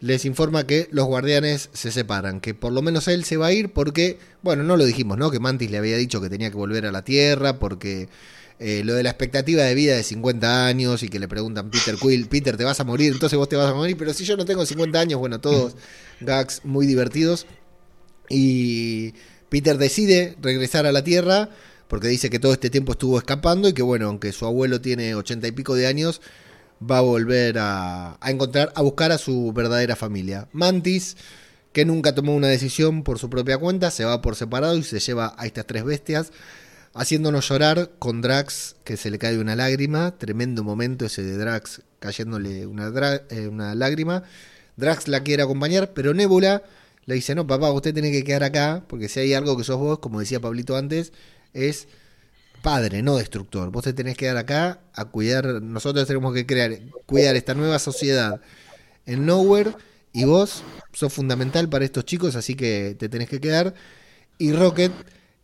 les 0.00 0.24
informa 0.24 0.66
que 0.66 0.88
los 0.90 1.06
guardianes 1.06 1.68
se 1.72 1.92
separan, 1.92 2.40
que 2.40 2.54
por 2.54 2.72
lo 2.72 2.80
menos 2.80 3.06
él 3.08 3.24
se 3.24 3.36
va 3.36 3.46
a 3.46 3.52
ir 3.52 3.72
porque, 3.72 4.18
bueno, 4.42 4.62
no 4.62 4.76
lo 4.76 4.84
dijimos, 4.84 5.18
¿no? 5.18 5.30
Que 5.30 5.40
Mantis 5.40 5.70
le 5.70 5.78
había 5.78 5.96
dicho 5.96 6.20
que 6.20 6.30
tenía 6.30 6.50
que 6.50 6.56
volver 6.56 6.86
a 6.86 6.92
la 6.92 7.02
Tierra 7.02 7.58
porque 7.58 8.08
eh, 8.58 8.82
lo 8.84 8.94
de 8.94 9.02
la 9.02 9.10
expectativa 9.10 9.62
de 9.62 9.74
vida 9.74 9.94
de 9.94 10.02
50 10.02 10.66
años 10.66 11.02
y 11.02 11.08
que 11.08 11.18
le 11.18 11.28
preguntan 11.28 11.70
Peter 11.70 11.96
Quill, 11.96 12.28
Peter, 12.28 12.56
te 12.56 12.64
vas 12.64 12.80
a 12.80 12.84
morir, 12.84 13.12
entonces 13.12 13.38
vos 13.38 13.48
te 13.48 13.56
vas 13.56 13.70
a 13.70 13.74
morir, 13.74 13.96
pero 13.98 14.14
si 14.14 14.24
yo 14.24 14.36
no 14.36 14.44
tengo 14.44 14.64
50 14.64 14.98
años, 14.98 15.18
bueno, 15.18 15.40
todos 15.40 15.76
gags 16.20 16.62
muy 16.64 16.86
divertidos. 16.86 17.46
Y 18.32 19.14
Peter 19.50 19.76
decide 19.76 20.36
regresar 20.40 20.86
a 20.86 20.92
la 20.92 21.04
Tierra 21.04 21.50
porque 21.88 22.06
dice 22.08 22.30
que 22.30 22.38
todo 22.38 22.52
este 22.52 22.70
tiempo 22.70 22.92
estuvo 22.92 23.18
escapando 23.18 23.68
y 23.68 23.72
que, 23.72 23.82
bueno, 23.82 24.06
aunque 24.06 24.32
su 24.32 24.46
abuelo 24.46 24.80
tiene 24.80 25.16
80 25.16 25.48
y 25.48 25.52
pico 25.52 25.74
de 25.74 25.88
años, 25.88 26.22
va 26.80 26.98
a 26.98 27.02
volver 27.02 27.56
a, 27.58 28.16
encontrar, 28.24 28.72
a 28.76 28.82
buscar 28.82 29.10
a 29.10 29.18
su 29.18 29.52
verdadera 29.52 29.96
familia. 29.96 30.46
Mantis, 30.52 31.16
que 31.72 31.84
nunca 31.84 32.14
tomó 32.14 32.34
una 32.34 32.46
decisión 32.46 33.02
por 33.02 33.18
su 33.18 33.28
propia 33.28 33.58
cuenta, 33.58 33.90
se 33.90 34.04
va 34.04 34.22
por 34.22 34.36
separado 34.36 34.76
y 34.76 34.84
se 34.84 35.00
lleva 35.00 35.34
a 35.36 35.46
estas 35.46 35.66
tres 35.66 35.84
bestias, 35.84 36.30
haciéndonos 36.94 37.48
llorar 37.48 37.90
con 37.98 38.22
Drax, 38.22 38.76
que 38.84 38.96
se 38.96 39.10
le 39.10 39.18
cae 39.18 39.38
una 39.38 39.56
lágrima, 39.56 40.16
tremendo 40.16 40.62
momento 40.62 41.06
ese 41.06 41.24
de 41.24 41.36
Drax 41.36 41.82
cayéndole 41.98 42.66
una, 42.66 42.92
eh, 43.30 43.48
una 43.48 43.74
lágrima. 43.74 44.22
Drax 44.76 45.08
la 45.08 45.24
quiere 45.24 45.42
acompañar, 45.42 45.92
pero 45.92 46.14
Nebula 46.14 46.62
le 47.10 47.16
dice, 47.16 47.34
no, 47.34 47.44
papá, 47.44 47.72
usted 47.72 47.92
tiene 47.92 48.12
que 48.12 48.22
quedar 48.22 48.44
acá, 48.44 48.84
porque 48.86 49.08
si 49.08 49.18
hay 49.18 49.34
algo 49.34 49.56
que 49.56 49.64
sos 49.64 49.78
vos, 49.78 49.98
como 49.98 50.20
decía 50.20 50.38
Pablito 50.38 50.76
antes, 50.76 51.12
es 51.54 51.88
padre, 52.62 53.02
no 53.02 53.16
destructor. 53.16 53.72
Vos 53.72 53.82
te 53.82 53.92
tenés 53.92 54.14
que 54.14 54.26
quedar 54.26 54.36
acá 54.36 54.80
a 54.94 55.06
cuidar, 55.06 55.60
nosotros 55.60 56.06
tenemos 56.06 56.32
que 56.32 56.46
crear, 56.46 56.78
cuidar 57.06 57.34
esta 57.34 57.54
nueva 57.54 57.80
sociedad 57.80 58.40
en 59.06 59.26
Nowhere 59.26 59.74
y 60.12 60.24
vos 60.24 60.62
sos 60.92 61.12
fundamental 61.12 61.68
para 61.68 61.84
estos 61.84 62.04
chicos, 62.04 62.36
así 62.36 62.54
que 62.54 62.94
te 62.96 63.08
tenés 63.08 63.28
que 63.28 63.40
quedar. 63.40 63.74
Y 64.38 64.52
Rocket 64.52 64.92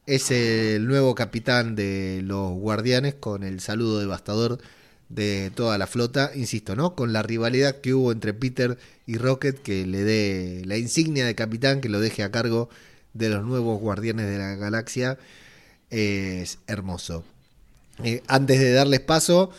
es 0.07 0.31
el 0.31 0.87
nuevo 0.87 1.17
capitán 1.17 1.75
de 1.75 2.21
los 2.23 2.53
guardianes 2.53 3.15
con 3.15 3.43
el 3.43 3.59
saludo 3.59 3.99
devastador 3.99 4.61
de 5.09 5.53
toda 5.55 5.79
la 5.79 5.87
flota, 5.87 6.33
insisto, 6.35 6.75
¿no? 6.75 6.95
Con 6.95 7.13
la 7.13 7.23
rivalidad 7.23 7.81
que 7.81 7.95
hubo 7.95 8.13
entre 8.13 8.35
Peter 8.35 8.77
y 9.07 9.19
Rocket, 9.19 9.61
que 9.63 9.87
le 9.87 10.03
dé 10.05 10.63
la 10.65 10.77
insignia 10.77 11.27
de 11.27 11.35
capitán, 11.35 11.81
que 11.81 11.89
lo 11.89 12.01
deje 12.01 12.23
a 12.23 12.31
cargo 12.31 12.69
de 13.15 13.29
los 13.29 13.45
nuevos 13.45 13.81
guardianes 13.81 14.27
de 14.27 14.39
la 14.39 14.57
galaxia, 14.57 15.19
es 15.91 16.59
hermoso. 16.67 17.25
Eh, 18.05 18.23
antes 18.27 18.59
de 18.59 18.73
darles 18.73 19.01
paso, 19.01 19.51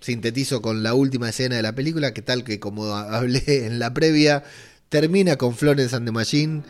sintetizo 0.00 0.60
con 0.62 0.82
la 0.82 0.94
última 0.94 1.28
escena 1.28 1.56
de 1.56 1.62
la 1.62 1.74
película, 1.74 2.12
que 2.12 2.22
tal 2.22 2.44
que 2.44 2.60
como 2.60 2.84
hablé 2.94 3.66
en 3.66 3.78
la 3.78 3.94
previa, 3.94 4.44
termina 4.88 5.36
con 5.36 5.54
Florence 5.54 5.94
and 5.94 6.06
the 6.06 6.12
Machine. 6.12 6.62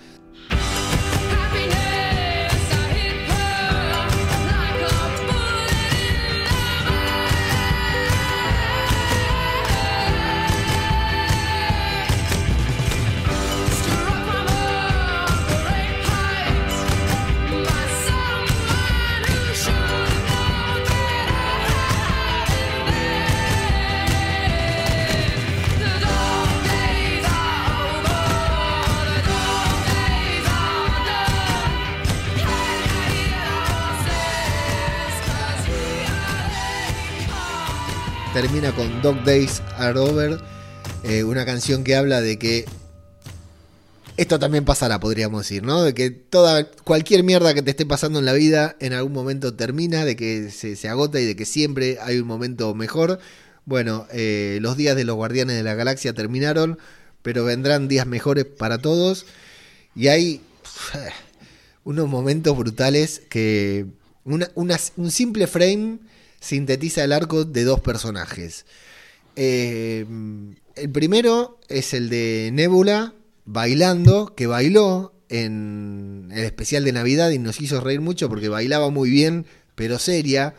Dog 39.03 39.23
Days 39.25 39.63
Are 39.77 39.99
Over, 39.99 40.41
eh, 41.05 41.23
una 41.23 41.45
canción 41.45 41.85
que 41.85 41.95
habla 41.95 42.21
de 42.21 42.39
que 42.39 42.65
esto 44.17 44.41
también 44.41 44.65
pasará, 44.65 44.99
podríamos 44.99 45.43
decir, 45.43 45.63
¿no? 45.63 45.83
De 45.83 45.95
que 45.95 46.11
toda, 46.11 46.69
cualquier 46.85 47.23
mierda 47.23 47.55
que 47.55 47.63
te 47.63 47.71
esté 47.71 47.87
pasando 47.87 48.19
en 48.19 48.25
la 48.25 48.33
vida 48.33 48.77
en 48.81 48.93
algún 48.93 49.13
momento 49.13 49.55
termina, 49.55 50.05
de 50.05 50.17
que 50.17 50.51
se, 50.51 50.89
agota 50.89 51.21
y 51.21 51.25
de 51.25 51.37
que 51.37 51.45
siempre 51.45 51.99
hay 52.03 52.19
un 52.19 52.27
momento 52.27 52.75
mejor. 52.75 53.21
Bueno, 53.65 54.09
eh, 54.13 54.59
los 54.61 54.77
días 54.77 54.97
de 54.97 55.05
los 55.05 55.15
Guardianes 55.15 55.57
de 55.57 55.63
la 55.63 55.75
Galaxia 55.75 56.15
terminaron, 56.15 56.79
pero 57.23 57.45
vendrán 57.45 57.87
días 57.87 58.07
mejores 58.07 58.45
para 58.45 58.79
todos. 58.79 59.27
Y 59.95 60.09
hay 60.09 60.41
unos 61.85 62.09
momentos 62.09 62.57
brutales 62.57 63.23
que 63.29 63.87
un 64.25 65.11
simple 65.11 65.47
frame 65.47 65.99
sintetiza 66.41 67.05
el 67.05 67.13
arco 67.13 67.45
de 67.45 67.65
dos 67.65 67.81
personajes. 67.81 68.65
Eh, 69.41 70.05
el 70.75 70.91
primero 70.91 71.61
es 71.69 71.95
el 71.95 72.09
de 72.11 72.51
Nebula 72.53 73.15
bailando, 73.45 74.35
que 74.35 74.49
bailó 74.49 75.15
en 75.29 76.31
el 76.33 76.45
especial 76.45 76.83
de 76.83 76.91
Navidad 76.91 77.31
y 77.31 77.39
nos 77.39 77.61
hizo 77.61 77.81
reír 77.81 78.01
mucho 78.01 78.29
porque 78.29 78.49
bailaba 78.49 78.91
muy 78.91 79.11
bien, 79.11 79.47
pero 79.77 80.01
seria. 80.01 80.57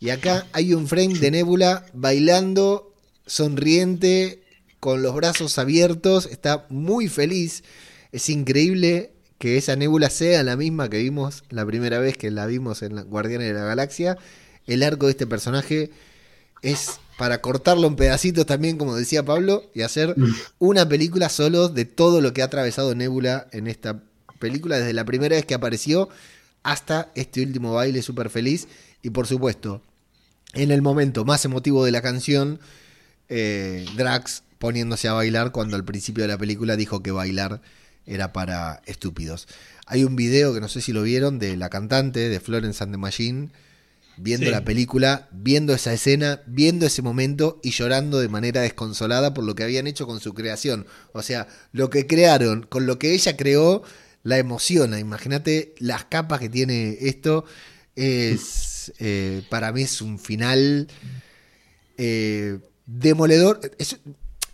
Y 0.00 0.08
acá 0.08 0.46
hay 0.52 0.72
un 0.72 0.88
frame 0.88 1.18
de 1.18 1.30
Nebula 1.30 1.84
bailando, 1.92 2.94
sonriente, 3.26 4.42
con 4.80 5.02
los 5.02 5.14
brazos 5.14 5.58
abiertos, 5.58 6.24
está 6.24 6.64
muy 6.70 7.08
feliz. 7.08 7.64
Es 8.12 8.30
increíble 8.30 9.12
que 9.36 9.58
esa 9.58 9.76
Nebula 9.76 10.08
sea 10.08 10.42
la 10.42 10.56
misma 10.56 10.88
que 10.88 10.98
vimos 10.98 11.44
la 11.50 11.66
primera 11.66 11.98
vez 11.98 12.16
que 12.16 12.30
la 12.30 12.46
vimos 12.46 12.80
en 12.80 12.96
Guardianes 13.04 13.48
de 13.48 13.54
la 13.54 13.64
Galaxia 13.64 14.16
el 14.66 14.82
arco 14.82 15.06
de 15.06 15.12
este 15.12 15.26
personaje 15.26 15.90
es 16.62 17.00
para 17.18 17.40
cortarlo 17.40 17.86
en 17.86 17.96
pedacitos 17.96 18.46
también, 18.46 18.78
como 18.78 18.96
decía 18.96 19.24
Pablo, 19.24 19.70
y 19.74 19.82
hacer 19.82 20.18
mm. 20.18 20.34
una 20.58 20.88
película 20.88 21.28
solo 21.28 21.68
de 21.68 21.84
todo 21.84 22.20
lo 22.20 22.32
que 22.32 22.42
ha 22.42 22.46
atravesado 22.46 22.94
Nebula 22.94 23.48
en 23.52 23.66
esta 23.66 24.02
película, 24.38 24.78
desde 24.78 24.92
la 24.92 25.04
primera 25.04 25.36
vez 25.36 25.44
que 25.44 25.54
apareció 25.54 26.08
hasta 26.62 27.10
este 27.14 27.42
último 27.42 27.74
baile 27.74 28.02
súper 28.02 28.30
feliz. 28.30 28.68
Y 29.02 29.10
por 29.10 29.26
supuesto, 29.26 29.82
en 30.54 30.70
el 30.70 30.82
momento 30.82 31.24
más 31.24 31.44
emotivo 31.44 31.84
de 31.84 31.92
la 31.92 32.02
canción, 32.02 32.60
eh, 33.28 33.86
Drax 33.96 34.42
poniéndose 34.58 35.08
a 35.08 35.12
bailar 35.12 35.52
cuando 35.52 35.76
al 35.76 35.84
principio 35.84 36.22
de 36.22 36.28
la 36.28 36.38
película 36.38 36.76
dijo 36.76 37.02
que 37.02 37.10
bailar 37.10 37.60
era 38.06 38.32
para 38.32 38.82
estúpidos. 38.86 39.48
Hay 39.86 40.04
un 40.04 40.16
video 40.16 40.54
que 40.54 40.60
no 40.60 40.68
sé 40.68 40.80
si 40.80 40.92
lo 40.92 41.02
vieron 41.02 41.38
de 41.38 41.56
la 41.56 41.68
cantante 41.68 42.28
de 42.28 42.40
Florence 42.40 42.82
and 42.82 42.92
the 42.92 42.98
Machine 42.98 43.50
viendo 44.16 44.50
la 44.50 44.64
película, 44.64 45.28
viendo 45.32 45.74
esa 45.74 45.92
escena, 45.92 46.42
viendo 46.46 46.86
ese 46.86 47.02
momento 47.02 47.60
y 47.62 47.70
llorando 47.70 48.20
de 48.20 48.28
manera 48.28 48.60
desconsolada 48.60 49.34
por 49.34 49.44
lo 49.44 49.54
que 49.54 49.64
habían 49.64 49.86
hecho 49.86 50.06
con 50.06 50.20
su 50.20 50.34
creación. 50.34 50.86
O 51.12 51.22
sea, 51.22 51.48
lo 51.72 51.90
que 51.90 52.06
crearon, 52.06 52.62
con 52.62 52.86
lo 52.86 52.98
que 52.98 53.14
ella 53.14 53.36
creó, 53.36 53.82
la 54.22 54.38
emociona. 54.38 54.98
Imagínate 54.98 55.74
las 55.78 56.04
capas 56.04 56.40
que 56.40 56.48
tiene 56.48 56.98
esto. 57.00 57.44
Es, 57.96 58.92
eh, 58.98 59.42
para 59.48 59.72
mí 59.72 59.82
es 59.82 60.00
un 60.00 60.18
final 60.18 60.88
eh, 61.96 62.58
demoledor. 62.86 63.60
Es, 63.78 63.98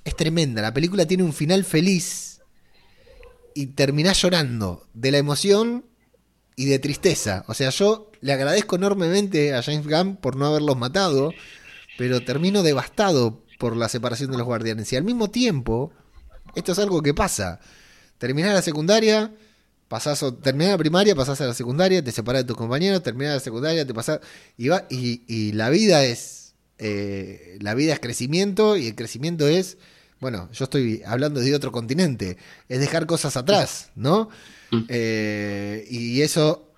es 0.05 0.17
tremenda. 0.17 0.63
La 0.63 0.75
película 0.75 1.07
tiene 1.07 1.23
un 1.23 1.33
final 1.33 1.65
feliz 1.65 2.41
y 3.55 3.67
terminás 3.67 4.23
llorando 4.23 4.87
de 4.95 5.11
la 5.11 5.19
emoción 5.19 5.85
y 6.59 6.65
de 6.65 6.81
tristeza. 6.81 7.45
O 7.47 7.55
sea, 7.55 7.71
yo 7.71 8.11
le 8.21 8.33
agradezco 8.33 8.75
enormemente 8.75 9.55
a 9.55 9.63
James 9.63 9.87
Gunn 9.87 10.17
por 10.17 10.35
no 10.35 10.47
haberlos 10.47 10.77
matado, 10.77 11.33
pero 11.97 12.21
termino 12.21 12.65
devastado 12.65 13.45
por 13.61 13.77
la 13.77 13.89
separación 13.89 14.33
de 14.33 14.39
los 14.39 14.47
guardianes. 14.47 14.93
Y 14.93 14.97
al 14.97 15.05
mismo 15.05 15.31
tiempo, 15.31 15.93
esto 16.57 16.73
es 16.73 16.79
algo 16.81 17.01
que 17.01 17.15
pasa. 17.15 17.61
Terminás 18.19 18.55
la 18.55 18.63
secundaria, 18.63 19.33
pasás, 19.87 20.25
terminás 20.43 20.73
la 20.73 20.79
primaria, 20.79 21.15
pasás 21.15 21.41
a 21.43 21.47
la 21.47 21.55
secundaria, 21.55 22.03
te 22.03 22.11
separás 22.11 22.43
de 22.43 22.49
tus 22.49 22.57
compañeros, 22.57 23.05
terminás 23.05 23.35
la 23.35 23.41
secundaria, 23.41 23.87
te 23.87 23.95
pasás. 23.95 24.19
Y, 24.57 24.67
va, 24.67 24.85
y, 24.91 25.53
la 25.53 25.71
vida 25.71 26.05
es. 26.05 26.55
Eh, 26.79 27.59
la 27.61 27.75
vida 27.75 27.93
es 27.93 28.01
crecimiento 28.01 28.77
y 28.77 28.89
el 28.89 28.97
crecimiento 28.97 29.47
es. 29.47 29.79
Bueno, 30.19 30.51
yo 30.53 30.65
estoy 30.65 31.03
hablando 31.07 31.39
de 31.39 31.55
otro 31.55 31.71
continente. 31.71 32.37
Es 32.69 32.81
dejar 32.81 33.07
cosas 33.07 33.37
atrás, 33.37 33.91
¿no? 33.95 34.29
Mm. 34.71 34.85
Eh, 34.89 35.87
y 35.91 36.23
eso 36.23 36.69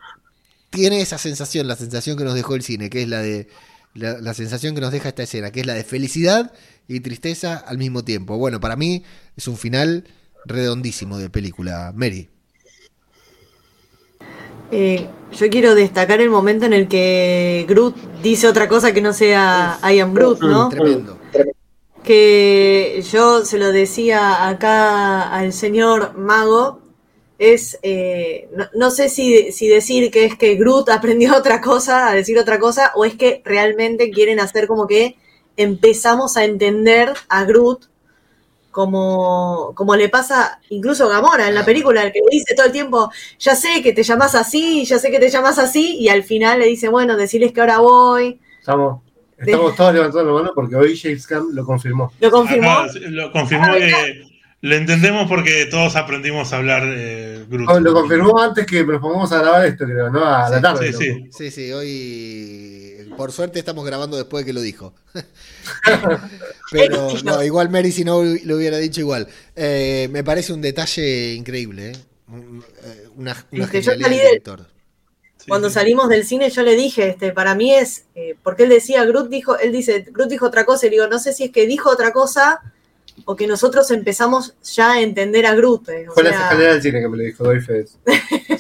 tiene 0.71 1.01
esa 1.01 1.19
sensación, 1.19 1.67
la 1.67 1.77
sensación 1.77 2.17
que 2.17 2.25
nos 2.25 2.35
dejó 2.35 2.55
el 2.55 2.63
cine, 2.63 2.91
que 2.91 3.03
es 3.03 3.09
la 3.09 3.21
de 3.21 3.49
la, 3.95 4.35
sensación 4.35 4.75
que 4.75 4.81
nos 4.81 4.93
deja 4.93 5.09
esta 5.09 5.25
escena, 5.25 5.51
que 5.51 5.61
es 5.61 5.67
la 5.67 5.75
de 5.75 5.85
felicidad 5.85 6.53
y 6.89 7.01
tristeza 7.01 7.57
al 7.57 7.79
mismo 7.79 8.05
tiempo. 8.05 8.37
Bueno, 8.37 8.61
para 8.61 8.77
mí 8.77 9.03
es 9.37 9.49
un 9.49 9.57
final 9.57 10.05
redondísimo 10.45 11.19
de 11.19 11.29
película. 11.29 11.93
Mary. 11.95 12.29
Eh, 14.73 15.09
yo 15.33 15.51
quiero 15.51 15.75
destacar 15.75 16.21
el 16.21 16.31
momento 16.31 16.67
en 16.67 16.73
el 16.73 16.87
que 16.87 17.67
Groot 17.69 17.97
dice 18.23 18.47
otra 18.47 18.69
cosa 18.69 18.93
que 18.93 19.01
no 19.01 19.13
sea 19.13 19.81
I 19.83 19.99
am 19.99 20.15
Groot, 20.15 20.41
¿no? 20.41 20.69
Tremendo. 20.69 21.19
Que 22.05 23.05
yo 23.11 23.45
se 23.45 23.59
lo 23.59 23.73
decía 23.73 24.49
acá 24.49 25.35
al 25.35 25.53
señor 25.53 26.17
Mago, 26.17 26.80
es, 27.41 27.79
eh, 27.83 28.51
no, 28.75 28.91
sé 28.91 29.09
si, 29.09 29.51
si, 29.51 29.67
decir 29.67 30.11
que 30.11 30.27
es 30.27 30.37
que 30.37 30.57
Groot 30.57 30.91
aprendió 30.91 31.35
otra 31.37 31.63
cosa, 31.63 32.09
a 32.09 32.15
decir 32.15 32.39
otra 32.39 32.59
cosa, 32.61 32.93
o 32.95 33.07
es 33.07 33.15
que 33.15 33.41
realmente 33.47 34.11
quieren 34.11 34.39
hacer 34.39 34.67
como 34.67 34.87
que 34.87 35.17
empezamos 35.57 36.37
a 36.37 36.45
entender 36.45 37.15
a 37.31 37.45
Groot 37.45 37.87
como, 38.71 39.73
como 39.75 39.97
le 39.97 40.11
pasa 40.11 40.61
incluso 40.69 41.07
a 41.07 41.09
Gamora 41.09 41.49
en 41.49 41.55
la 41.55 41.65
película, 41.65 42.03
el 42.03 42.13
que 42.13 42.21
le 42.21 42.31
dice 42.31 42.55
todo 42.55 42.67
el 42.67 42.73
tiempo, 42.73 43.11
ya 43.39 43.57
sé 43.57 43.83
que 43.83 43.95
te 43.95 44.03
llamas 44.03 44.35
así, 44.35 44.85
ya 44.85 44.99
sé 44.99 45.11
que 45.11 45.19
te 45.19 45.31
llamas 45.31 45.59
así, 45.59 45.97
y 45.97 46.11
al 46.11 46.23
final 46.23 46.61
le 46.61 46.67
dice, 46.67 46.89
bueno, 46.91 47.17
decirles 47.17 47.53
que 47.53 47.63
ahora 47.63 47.79
voy. 47.79 48.39
Estamos, 48.61 49.01
estamos 49.39 49.75
todos 49.75 49.95
levantando 49.95 50.35
la 50.35 50.43
mano 50.43 50.53
porque 50.55 50.77
hoy 50.77 50.97
James 50.97 51.27
Camp 51.27 51.49
lo 51.55 51.65
confirmó. 51.65 52.13
Lo 52.21 52.31
confirmó. 52.31 52.85
lo 53.09 53.33
confirmó 53.33 53.73
que 53.73 54.30
lo 54.63 54.77
entendemos 54.77 55.29
porque 55.29 55.67
todos 55.67 55.97
aprendimos 55.97 56.53
a 56.53 56.57
hablar 56.57 56.83
eh, 56.87 57.47
Lo 57.49 57.95
confirmó 57.95 58.41
antes 58.41 58.67
que 58.67 58.85
nos 58.85 59.01
pongamos 59.01 59.33
a 59.33 59.39
grabar 59.39 59.67
esto, 59.67 59.85
creo, 59.85 60.11
¿no? 60.11 60.25
A 60.25 60.51
la 60.51 60.61
tarde. 60.61 60.93
Sí, 60.93 60.99
sí. 60.99 61.29
sí, 61.31 61.51
sí, 61.51 61.73
hoy 61.73 63.11
por 63.17 63.33
suerte 63.33 63.59
estamos 63.59 63.85
grabando 63.85 64.17
después 64.17 64.45
de 64.45 64.47
que 64.47 64.53
lo 64.53 64.61
dijo. 64.61 64.95
Pero 66.73 67.09
no, 67.25 67.43
igual 67.43 67.71
Mary 67.71 67.93
si 67.93 68.05
no 68.05 68.23
lo 68.23 68.57
hubiera 68.57 68.77
dicho 68.79 69.01
igual. 69.01 69.29
Eh, 69.57 70.09
me 70.11 70.23
parece 70.25 70.53
un 70.53 70.61
detalle 70.61 71.35
increíble, 71.35 71.93
¿eh? 71.93 71.97
Una, 73.17 73.45
una 73.51 73.67
genialidad 73.67 74.09
del 74.09 74.19
director. 74.19 74.67
Cuando 75.49 75.71
salimos 75.71 76.09
del 76.09 76.25
cine 76.25 76.51
yo 76.51 76.63
le 76.63 76.77
dije, 76.77 77.09
este, 77.09 77.33
para 77.33 77.55
mí 77.55 77.75
es, 77.75 78.05
eh, 78.15 78.37
porque 78.43 78.65
él 78.65 78.69
decía, 78.69 79.05
Groot 79.05 79.29
dijo, 79.31 79.59
él 79.59 79.73
dice, 79.73 80.07
Groot 80.13 80.29
dijo 80.29 80.47
otra 80.47 80.65
cosa, 80.65 80.87
y 80.87 80.91
digo, 80.91 81.07
no 81.07 81.19
sé 81.19 81.33
si 81.33 81.45
es 81.45 81.51
que 81.51 81.67
dijo 81.67 81.91
otra 81.91 82.13
cosa 82.13 82.61
o 83.31 83.37
que 83.37 83.47
nosotros 83.47 83.89
empezamos 83.93 84.57
ya 84.75 84.95
a 84.95 85.01
entender 85.01 85.47
a 85.47 85.55
Groot. 85.55 85.89
Eh, 85.89 86.07
Fue 86.13 86.25
la 86.25 86.31
escalera 86.31 86.73
del 86.73 86.83
cine 86.83 87.01
que 87.01 87.09
me 87.09 87.17
lo 87.17 87.23
dijo, 87.23 87.45
doy 87.45 87.61
fe. 87.61 87.85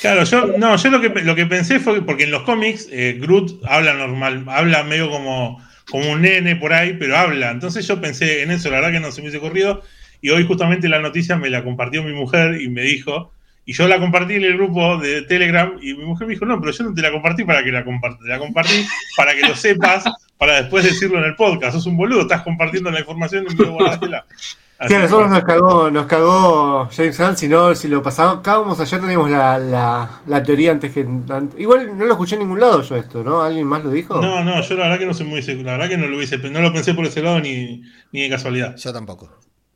Claro, 0.00 0.22
yo 0.24 0.46
no, 0.56 0.76
yo 0.76 0.90
lo 0.90 1.00
que, 1.00 1.08
lo 1.08 1.34
que 1.34 1.44
pensé 1.44 1.78
fue 1.80 1.94
que, 1.94 2.02
porque 2.02 2.24
en 2.24 2.30
los 2.30 2.44
cómics 2.44 2.88
eh, 2.90 3.18
Groot 3.20 3.60
habla 3.64 3.94
normal, 3.94 4.44
habla 4.48 4.84
medio 4.84 5.10
como, 5.10 5.60
como 5.90 6.12
un 6.12 6.22
nene 6.22 6.54
por 6.56 6.72
ahí, 6.72 6.96
pero 6.98 7.16
habla. 7.16 7.50
Entonces 7.50 7.86
yo 7.86 8.00
pensé 8.00 8.42
en 8.42 8.52
eso, 8.52 8.70
la 8.70 8.76
verdad 8.76 8.92
que 8.92 9.00
no 9.00 9.10
se 9.10 9.20
me 9.20 9.28
hubiese 9.28 9.40
corrido. 9.40 9.82
Y 10.20 10.30
hoy 10.30 10.46
justamente 10.46 10.88
la 10.88 11.00
noticia 11.00 11.36
me 11.36 11.50
la 11.50 11.64
compartió 11.64 12.04
mi 12.04 12.12
mujer 12.12 12.60
y 12.60 12.68
me 12.68 12.82
dijo, 12.82 13.32
Y 13.64 13.72
yo 13.72 13.88
la 13.88 13.98
compartí 13.98 14.34
en 14.34 14.44
el 14.44 14.56
grupo 14.56 14.98
de 14.98 15.22
Telegram 15.22 15.76
y 15.82 15.94
mi 15.94 16.04
mujer 16.04 16.28
me 16.28 16.34
dijo, 16.34 16.46
no, 16.46 16.60
pero 16.60 16.72
yo 16.72 16.84
no 16.84 16.94
te 16.94 17.02
la 17.02 17.10
compartí 17.10 17.44
para 17.44 17.64
que 17.64 17.72
la 17.72 17.84
compartas, 17.84 18.20
te 18.20 18.28
la 18.28 18.38
compartí 18.38 18.86
para 19.16 19.34
que 19.34 19.42
lo 19.42 19.56
sepas, 19.56 20.04
para 20.42 20.60
después 20.60 20.84
decirlo 20.84 21.18
en 21.18 21.24
el 21.26 21.36
podcast. 21.36 21.76
Sos 21.76 21.86
un 21.86 21.96
boludo, 21.96 22.22
estás 22.22 22.42
compartiendo 22.42 22.90
la 22.90 22.98
información 22.98 23.46
y 23.48 23.54
me 23.54 23.68
guardatela. 23.68 24.26
Sí, 24.88 24.92
a 24.92 24.98
nosotros 24.98 25.30
nos 25.30 25.44
cagó, 25.44 25.88
nos 25.88 26.06
cagó 26.06 26.88
James 26.90 27.16
Gunn, 27.16 27.36
si 27.36 27.46
no, 27.46 27.72
si 27.76 27.86
lo 27.86 28.02
pasábamos 28.02 28.80
ayer 28.80 29.00
teníamos 29.00 29.30
la, 29.30 29.56
la, 29.60 30.20
la 30.26 30.42
teoría 30.42 30.72
antes 30.72 30.90
que... 30.90 31.06
Igual 31.58 31.96
no 31.96 32.06
lo 32.06 32.10
escuché 32.14 32.34
en 32.34 32.40
ningún 32.40 32.58
lado 32.58 32.82
yo 32.82 32.96
esto, 32.96 33.22
¿no? 33.22 33.40
¿Alguien 33.40 33.68
más 33.68 33.84
lo 33.84 33.90
dijo? 33.90 34.20
No, 34.20 34.42
no, 34.42 34.60
yo 34.60 34.74
la 34.74 34.82
verdad 34.82 34.98
que 34.98 35.06
no 35.06 35.14
soy 35.14 35.26
muy 35.26 35.42
la 35.42 35.76
verdad 35.76 35.88
que 35.88 35.96
no 35.96 36.08
lo 36.08 36.16
hubiese, 36.16 36.38
no 36.38 36.60
lo 36.60 36.72
pensé 36.72 36.92
por 36.92 37.06
ese 37.06 37.22
lado 37.22 37.38
ni, 37.38 37.82
ni 38.10 38.22
de 38.22 38.28
casualidad. 38.28 38.74
Yo 38.76 38.92
tampoco. 38.92 39.30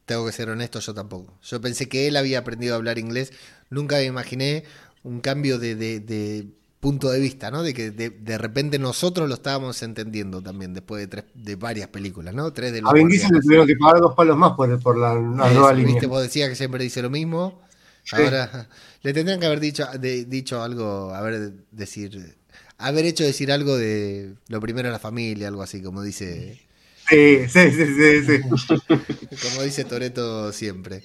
Tengo 0.04 0.26
que 0.26 0.32
ser 0.32 0.50
honesto, 0.50 0.80
yo 0.80 0.94
tampoco. 0.94 1.38
Yo 1.44 1.60
pensé 1.60 1.88
que 1.88 2.08
él 2.08 2.16
había 2.16 2.40
aprendido 2.40 2.74
a 2.74 2.78
hablar 2.78 2.98
inglés. 2.98 3.32
Nunca 3.70 3.98
me 3.98 4.04
imaginé 4.06 4.64
un 5.04 5.20
cambio 5.20 5.60
de, 5.60 5.76
de, 5.76 6.00
de 6.00 6.48
punto 6.86 7.10
de 7.10 7.18
vista, 7.18 7.50
¿no? 7.50 7.64
De 7.64 7.74
que 7.74 7.90
de, 7.90 8.10
de, 8.10 8.38
repente 8.38 8.78
nosotros 8.78 9.28
lo 9.28 9.34
estábamos 9.34 9.82
entendiendo 9.82 10.40
también 10.40 10.72
después 10.72 11.00
de 11.00 11.08
tres, 11.08 11.24
de 11.34 11.56
varias 11.56 11.88
películas, 11.88 12.32
¿no? 12.32 12.52
Tres 12.52 12.72
de 12.72 12.80
los 12.80 12.88
A 12.88 12.94
Vin 12.94 13.08
Diesel 13.08 13.32
le 13.32 13.40
tuvieron 13.40 13.66
que 13.66 13.74
pagar 13.74 14.00
dos 14.00 14.14
palos 14.14 14.36
más 14.36 14.52
por, 14.52 14.80
por 14.80 14.96
la, 14.96 15.14
la 15.14 15.50
nueva 15.50 15.72
línea. 15.72 15.94
¿Viste? 15.94 16.06
Vos 16.06 16.22
decías 16.22 16.48
que 16.48 16.54
siempre 16.54 16.84
dice 16.84 17.02
lo 17.02 17.10
mismo. 17.10 17.60
Sí. 18.04 18.14
Ahora 18.14 18.68
le 19.02 19.12
tendrían 19.12 19.40
que 19.40 19.46
haber 19.46 19.58
dicho, 19.58 19.84
de, 19.98 20.26
dicho 20.26 20.62
algo, 20.62 21.12
haber 21.12 21.54
decir, 21.72 22.36
haber 22.78 23.04
hecho 23.04 23.24
decir 23.24 23.50
algo 23.50 23.76
de 23.76 24.34
lo 24.46 24.60
primero 24.60 24.88
a 24.88 24.92
la 24.92 25.00
familia, 25.00 25.48
algo 25.48 25.62
así, 25.62 25.82
como 25.82 26.02
dice. 26.02 26.60
Sí, 27.08 27.48
sí, 27.48 27.70
sí, 27.72 27.86
sí, 27.96 28.24
sí. 28.26 28.42
como 29.48 29.62
dice 29.64 29.84
Toreto 29.84 30.52
siempre. 30.52 31.02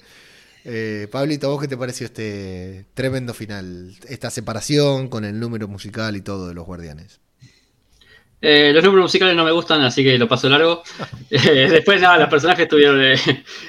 Eh, 0.64 1.08
Pablito, 1.10 1.50
¿vos 1.50 1.60
qué 1.60 1.68
te 1.68 1.76
pareció 1.76 2.06
este 2.06 2.86
tremendo 2.94 3.34
final? 3.34 3.94
Esta 4.08 4.30
separación 4.30 5.08
con 5.08 5.24
el 5.24 5.40
número 5.40 5.66
musical 5.68 6.16
y 6.16 6.22
todo 6.22 6.48
de 6.48 6.54
los 6.54 6.66
guardianes. 6.66 7.20
Eh, 8.44 8.72
los 8.74 8.82
números 8.82 9.04
musicales 9.04 9.36
no 9.36 9.44
me 9.44 9.52
gustan, 9.52 9.82
así 9.82 10.02
que 10.02 10.18
lo 10.18 10.28
paso 10.28 10.48
largo. 10.48 10.82
Eh, 11.30 11.68
después, 11.70 11.98
nada, 11.98 12.18
los 12.18 12.28
personajes 12.28 12.68
tuvieron 12.68 13.00
el, 13.00 13.18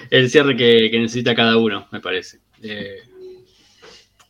el 0.10 0.30
cierre 0.30 0.58
que, 0.58 0.90
que, 0.92 1.00
necesita 1.00 1.34
cada 1.34 1.56
uno, 1.56 1.88
me 1.92 2.02
parece. 2.02 2.40
Eh, 2.62 2.98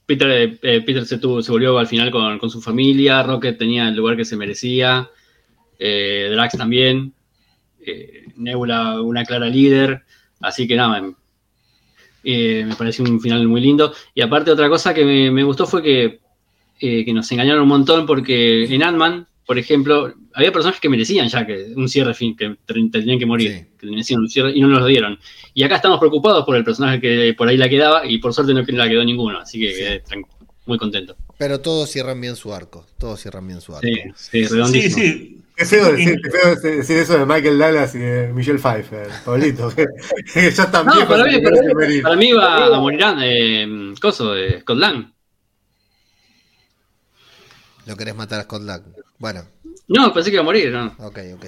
Peter, 0.06 0.60
Peter 0.60 1.04
se, 1.06 1.18
tuvo, 1.18 1.42
se, 1.42 1.52
volvió 1.52 1.80
al 1.80 1.88
final 1.88 2.12
con, 2.12 2.38
con, 2.38 2.52
su 2.52 2.62
familia, 2.62 3.24
Rocket 3.24 3.58
tenía 3.58 3.88
el 3.88 3.96
lugar 3.96 4.16
que 4.16 4.26
se 4.26 4.36
merecía, 4.36 5.10
Drax 5.80 6.58
también, 6.58 7.14
Nebula 8.36 9.02
una 9.02 9.26
clara 9.26 9.48
líder, 9.48 10.04
así 10.40 10.68
que 10.68 10.76
nada, 10.76 11.12
eh, 12.24 12.64
me 12.68 12.76
pareció 12.76 13.04
un 13.04 13.20
final 13.20 13.48
muy 13.48 13.62
lindo. 13.62 13.94
Y 14.14 14.22
aparte, 14.22 14.52
otra 14.52 14.70
cosa 14.70 14.94
que 14.94 15.04
me, 15.04 15.32
me 15.32 15.44
gustó 15.44 15.66
fue 15.66 15.82
que, 15.82 16.20
eh, 16.80 17.06
que, 17.06 17.14
nos 17.14 17.32
engañaron 17.32 17.64
un 17.64 17.70
montón 17.70 18.06
porque 18.06 18.66
en 18.66 18.84
Ant-Man, 18.84 19.28
por 19.46 19.58
ejemplo, 19.58 20.14
había 20.34 20.52
personajes 20.52 20.82
que 20.82 20.90
merecían 20.90 21.28
ya 21.28 21.46
que 21.46 21.74
un 21.76 21.90
cierre 21.90 22.14
fin, 22.14 22.36
que 22.36 22.56
tenían 22.66 23.20
que 23.20 23.26
morir, 23.26 23.52
sí. 23.52 23.66
que 23.80 23.88
merecían 23.88 24.22
un 24.22 24.30
cierre 24.30 24.52
y 24.56 24.62
no 24.62 24.68
nos 24.68 24.80
lo 24.80 24.88
dieron. 24.88 25.20
Y 25.54 25.64
acá 25.64 25.76
estamos 25.76 26.00
preocupados 26.00 26.46
por 26.46 26.56
el 26.56 26.64
personaje 26.64 27.00
que 27.00 27.34
por 27.38 27.48
ahí 27.48 27.58
la 27.58 27.70
quedaba 27.70 28.06
y 28.06 28.18
por 28.20 28.34
suerte 28.34 28.54
no 28.54 28.62
la 28.62 28.90
quedó 28.90 29.04
ninguno, 29.04 29.40
así 29.40 29.60
que 29.60 29.74
sí. 29.74 29.80
quedé 29.80 30.04
muy 30.66 30.78
contento. 30.78 31.16
Pero 31.38 31.60
todos 31.60 31.90
cierran 31.90 32.22
bien 32.22 32.36
su 32.36 32.54
arco, 32.54 32.86
todos 32.98 33.20
cierran 33.20 33.46
bien 33.48 33.60
su 33.60 33.76
arco. 33.76 33.88
Sí, 33.88 34.00
sí, 34.16 34.46
redondísimo. 34.46 34.96
Sí, 34.96 35.12
sí. 35.12 35.43
Qué 35.56 35.66
feo, 35.66 35.92
decir, 35.92 36.20
qué 36.24 36.32
feo 36.32 36.56
decir, 36.56 36.98
eso 36.98 37.18
de 37.18 37.26
Michael 37.28 37.60
Douglas 37.60 37.94
y 37.94 38.00
de 38.00 38.34
Michelle 38.34 38.58
Pfeiffer, 38.58 39.08
Pablito. 39.24 39.70
Que, 39.70 39.86
que 40.34 40.52
ya 40.52 40.64
están 40.64 40.86
no, 40.86 41.08
para, 41.08 41.26
mí, 41.26 41.42
para, 41.42 41.88
mí, 41.88 42.02
para 42.02 42.16
mí 42.16 42.32
va 42.34 42.76
a 42.76 42.80
morir 42.80 43.02
eh, 43.22 43.94
Coso, 44.02 44.34
de 44.34 44.62
Scott 44.62 44.78
Lang. 44.78 45.12
¿Lo 47.86 47.96
querés 47.96 48.16
matar 48.16 48.40
a 48.40 48.44
Scott 48.44 48.64
Lang? 48.64 48.82
Bueno. 49.20 49.44
No, 49.88 50.12
pensé 50.12 50.32
que 50.32 50.36
iba 50.36 50.42
a 50.42 50.46
morir, 50.46 50.72
¿no? 50.72 50.96
Ok, 50.98 51.20
ok. 51.36 51.46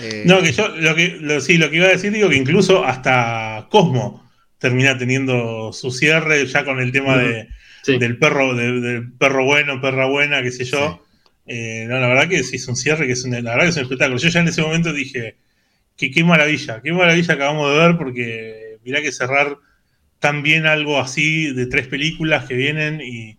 Eh... 0.00 0.22
No, 0.24 0.40
que 0.40 0.52
yo 0.52 0.68
lo 0.68 0.94
que, 0.94 1.18
lo, 1.20 1.40
sí, 1.42 1.58
lo 1.58 1.68
que 1.68 1.76
iba 1.76 1.86
a 1.86 1.90
decir, 1.90 2.12
digo 2.12 2.30
que 2.30 2.36
incluso 2.36 2.82
hasta 2.82 3.66
Cosmo 3.70 4.30
termina 4.56 4.96
teniendo 4.96 5.70
su 5.74 5.90
cierre 5.90 6.46
ya 6.46 6.64
con 6.64 6.80
el 6.80 6.92
tema 6.92 7.18
de, 7.18 7.48
sí. 7.82 7.98
del 7.98 8.16
perro, 8.16 8.54
de, 8.54 8.80
del 8.80 9.12
perro 9.12 9.44
bueno, 9.44 9.82
perra 9.82 10.06
buena, 10.06 10.40
qué 10.42 10.50
sé 10.50 10.64
yo. 10.64 11.02
Sí 11.04 11.11
eh, 11.46 11.86
no, 11.88 11.98
la 11.98 12.08
verdad 12.08 12.28
que 12.28 12.42
sí 12.42 12.56
es 12.56 12.68
un 12.68 12.76
cierre, 12.76 13.06
que 13.06 13.12
es 13.12 13.24
un, 13.24 13.32
la 13.32 13.40
verdad 13.40 13.62
que 13.62 13.70
es 13.70 13.76
un 13.76 13.82
espectáculo. 13.82 14.18
Yo 14.18 14.28
ya 14.28 14.40
en 14.40 14.48
ese 14.48 14.62
momento 14.62 14.92
dije 14.92 15.36
que 15.96 16.10
qué 16.10 16.24
maravilla, 16.24 16.80
qué 16.82 16.92
maravilla 16.92 17.34
acabamos 17.34 17.70
de 17.70 17.78
ver, 17.78 17.96
porque 17.96 18.78
mirá 18.84 19.00
que 19.02 19.12
cerrar 19.12 19.58
tan 20.18 20.42
bien 20.42 20.66
algo 20.66 21.00
así 21.00 21.52
de 21.52 21.66
tres 21.66 21.88
películas 21.88 22.46
que 22.46 22.54
vienen 22.54 23.00
y 23.00 23.38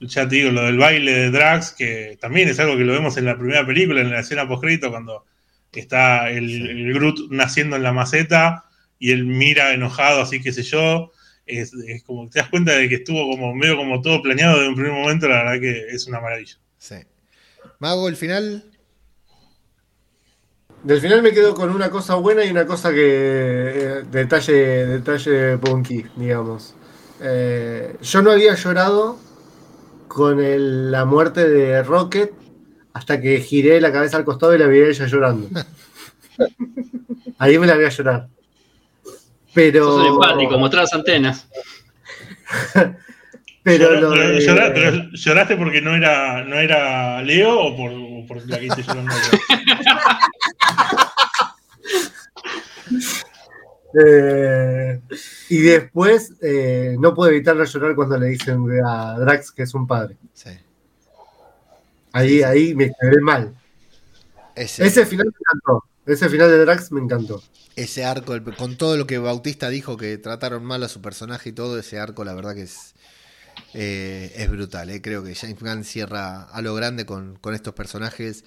ya 0.00 0.28
te 0.28 0.36
digo, 0.36 0.50
lo 0.50 0.64
del 0.64 0.78
baile 0.78 1.12
de 1.12 1.30
Drax, 1.30 1.72
que 1.72 2.18
también 2.20 2.48
es 2.48 2.60
algo 2.60 2.76
que 2.76 2.84
lo 2.84 2.92
vemos 2.92 3.16
en 3.16 3.24
la 3.24 3.36
primera 3.36 3.66
película, 3.66 4.00
en 4.00 4.10
la 4.10 4.20
escena 4.20 4.46
postcrédito, 4.46 4.90
cuando 4.90 5.24
está 5.72 6.30
el, 6.30 6.48
sí. 6.48 6.56
el, 6.56 6.94
Groot 6.94 7.30
naciendo 7.30 7.76
en 7.76 7.82
la 7.82 7.92
maceta 7.92 8.64
y 8.98 9.12
él 9.12 9.24
mira 9.24 9.72
enojado, 9.72 10.20
así 10.22 10.40
que 10.40 10.52
sé 10.52 10.62
yo. 10.62 11.12
Es, 11.46 11.72
es, 11.74 12.02
como 12.02 12.28
te 12.28 12.40
das 12.40 12.48
cuenta 12.48 12.72
de 12.72 12.88
que 12.88 12.96
estuvo 12.96 13.30
como 13.30 13.54
medio 13.54 13.76
como 13.76 14.00
todo 14.02 14.20
planeado 14.20 14.60
de 14.60 14.68
un 14.68 14.74
primer 14.74 14.92
momento, 14.92 15.28
la 15.28 15.44
verdad 15.44 15.60
que 15.60 15.94
es 15.94 16.06
una 16.06 16.20
maravilla. 16.20 16.56
Sí. 16.78 16.96
Mago, 17.78 18.08
el 18.08 18.16
final. 18.16 18.64
Del 20.82 21.00
final 21.00 21.22
me 21.22 21.32
quedo 21.32 21.54
con 21.54 21.70
una 21.70 21.90
cosa 21.90 22.14
buena 22.14 22.44
y 22.44 22.50
una 22.50 22.66
cosa 22.66 22.92
que. 22.92 23.72
Eh, 23.74 24.04
detalle, 24.10 24.86
detalle 24.86 25.58
punky, 25.58 26.04
digamos. 26.16 26.74
Eh, 27.20 27.96
yo 28.00 28.22
no 28.22 28.30
había 28.30 28.54
llorado 28.54 29.18
con 30.08 30.40
el, 30.40 30.90
la 30.90 31.04
muerte 31.04 31.48
de 31.48 31.82
Rocket 31.82 32.32
hasta 32.92 33.20
que 33.20 33.40
giré 33.40 33.80
la 33.80 33.92
cabeza 33.92 34.16
al 34.16 34.24
costado 34.24 34.54
y 34.54 34.58
la 34.58 34.66
vi 34.66 34.80
a 34.80 34.88
ella 34.88 35.06
llorando. 35.06 35.48
Ahí 37.38 37.58
me 37.58 37.66
la 37.66 37.74
voy 37.74 37.84
a 37.84 37.90
llorar. 37.90 38.28
Pero. 39.52 39.98
Sos 39.98 40.06
empático, 40.06 40.58
mostrar 40.58 40.84
las 40.84 40.94
antenas. 40.94 41.48
Pero, 43.66 44.14
de... 44.14 44.40
lloraste, 44.40 44.74
pero, 44.74 45.10
lloraste, 45.10 45.56
porque 45.56 45.80
no 45.80 45.96
era, 45.96 46.44
no 46.44 46.54
era 46.54 47.20
Leo 47.20 47.52
o 47.52 47.76
por, 47.76 47.90
o 47.90 48.24
por 48.24 48.48
la 48.48 48.60
que 48.60 48.66
hice 48.66 48.84
llorando 48.84 49.12
eh, 54.06 55.00
y 55.48 55.58
después 55.58 56.34
eh, 56.42 56.94
no 57.00 57.12
puedo 57.12 57.32
evitar 57.32 57.56
llorar 57.56 57.96
cuando 57.96 58.16
le 58.18 58.28
dicen 58.28 58.64
a 58.86 59.18
Drax 59.18 59.50
que 59.50 59.64
es 59.64 59.74
un 59.74 59.88
padre. 59.88 60.16
Sí. 60.32 60.50
Ahí, 62.12 62.28
sí, 62.28 62.36
sí. 62.36 62.42
ahí 62.44 62.72
me 62.72 62.92
quedé 63.00 63.20
mal. 63.20 63.52
Ese, 64.54 64.86
Ese 64.86 65.04
final 65.06 65.26
me 65.26 65.38
encantó. 65.40 65.84
Ese 66.06 66.28
final 66.28 66.50
de 66.50 66.58
Drax 66.58 66.92
me 66.92 67.00
encantó. 67.00 67.42
Ese 67.74 68.04
arco, 68.04 68.32
con 68.56 68.76
todo 68.76 68.96
lo 68.96 69.08
que 69.08 69.18
Bautista 69.18 69.70
dijo 69.70 69.96
que 69.96 70.18
trataron 70.18 70.64
mal 70.64 70.84
a 70.84 70.88
su 70.88 71.02
personaje 71.02 71.48
y 71.48 71.52
todo, 71.52 71.80
ese 71.80 71.98
arco, 71.98 72.24
la 72.24 72.32
verdad 72.32 72.54
que 72.54 72.62
es, 72.62 72.94
eh, 73.74 74.32
es 74.36 74.50
brutal. 74.50 74.90
Eh. 74.90 75.00
Creo 75.02 75.22
que 75.22 75.34
James 75.34 75.60
Gunn 75.60 75.84
cierra 75.84 76.44
a 76.44 76.62
lo 76.62 76.74
grande 76.74 77.06
con, 77.06 77.36
con, 77.36 77.54
estos 77.54 77.74
personajes 77.74 78.44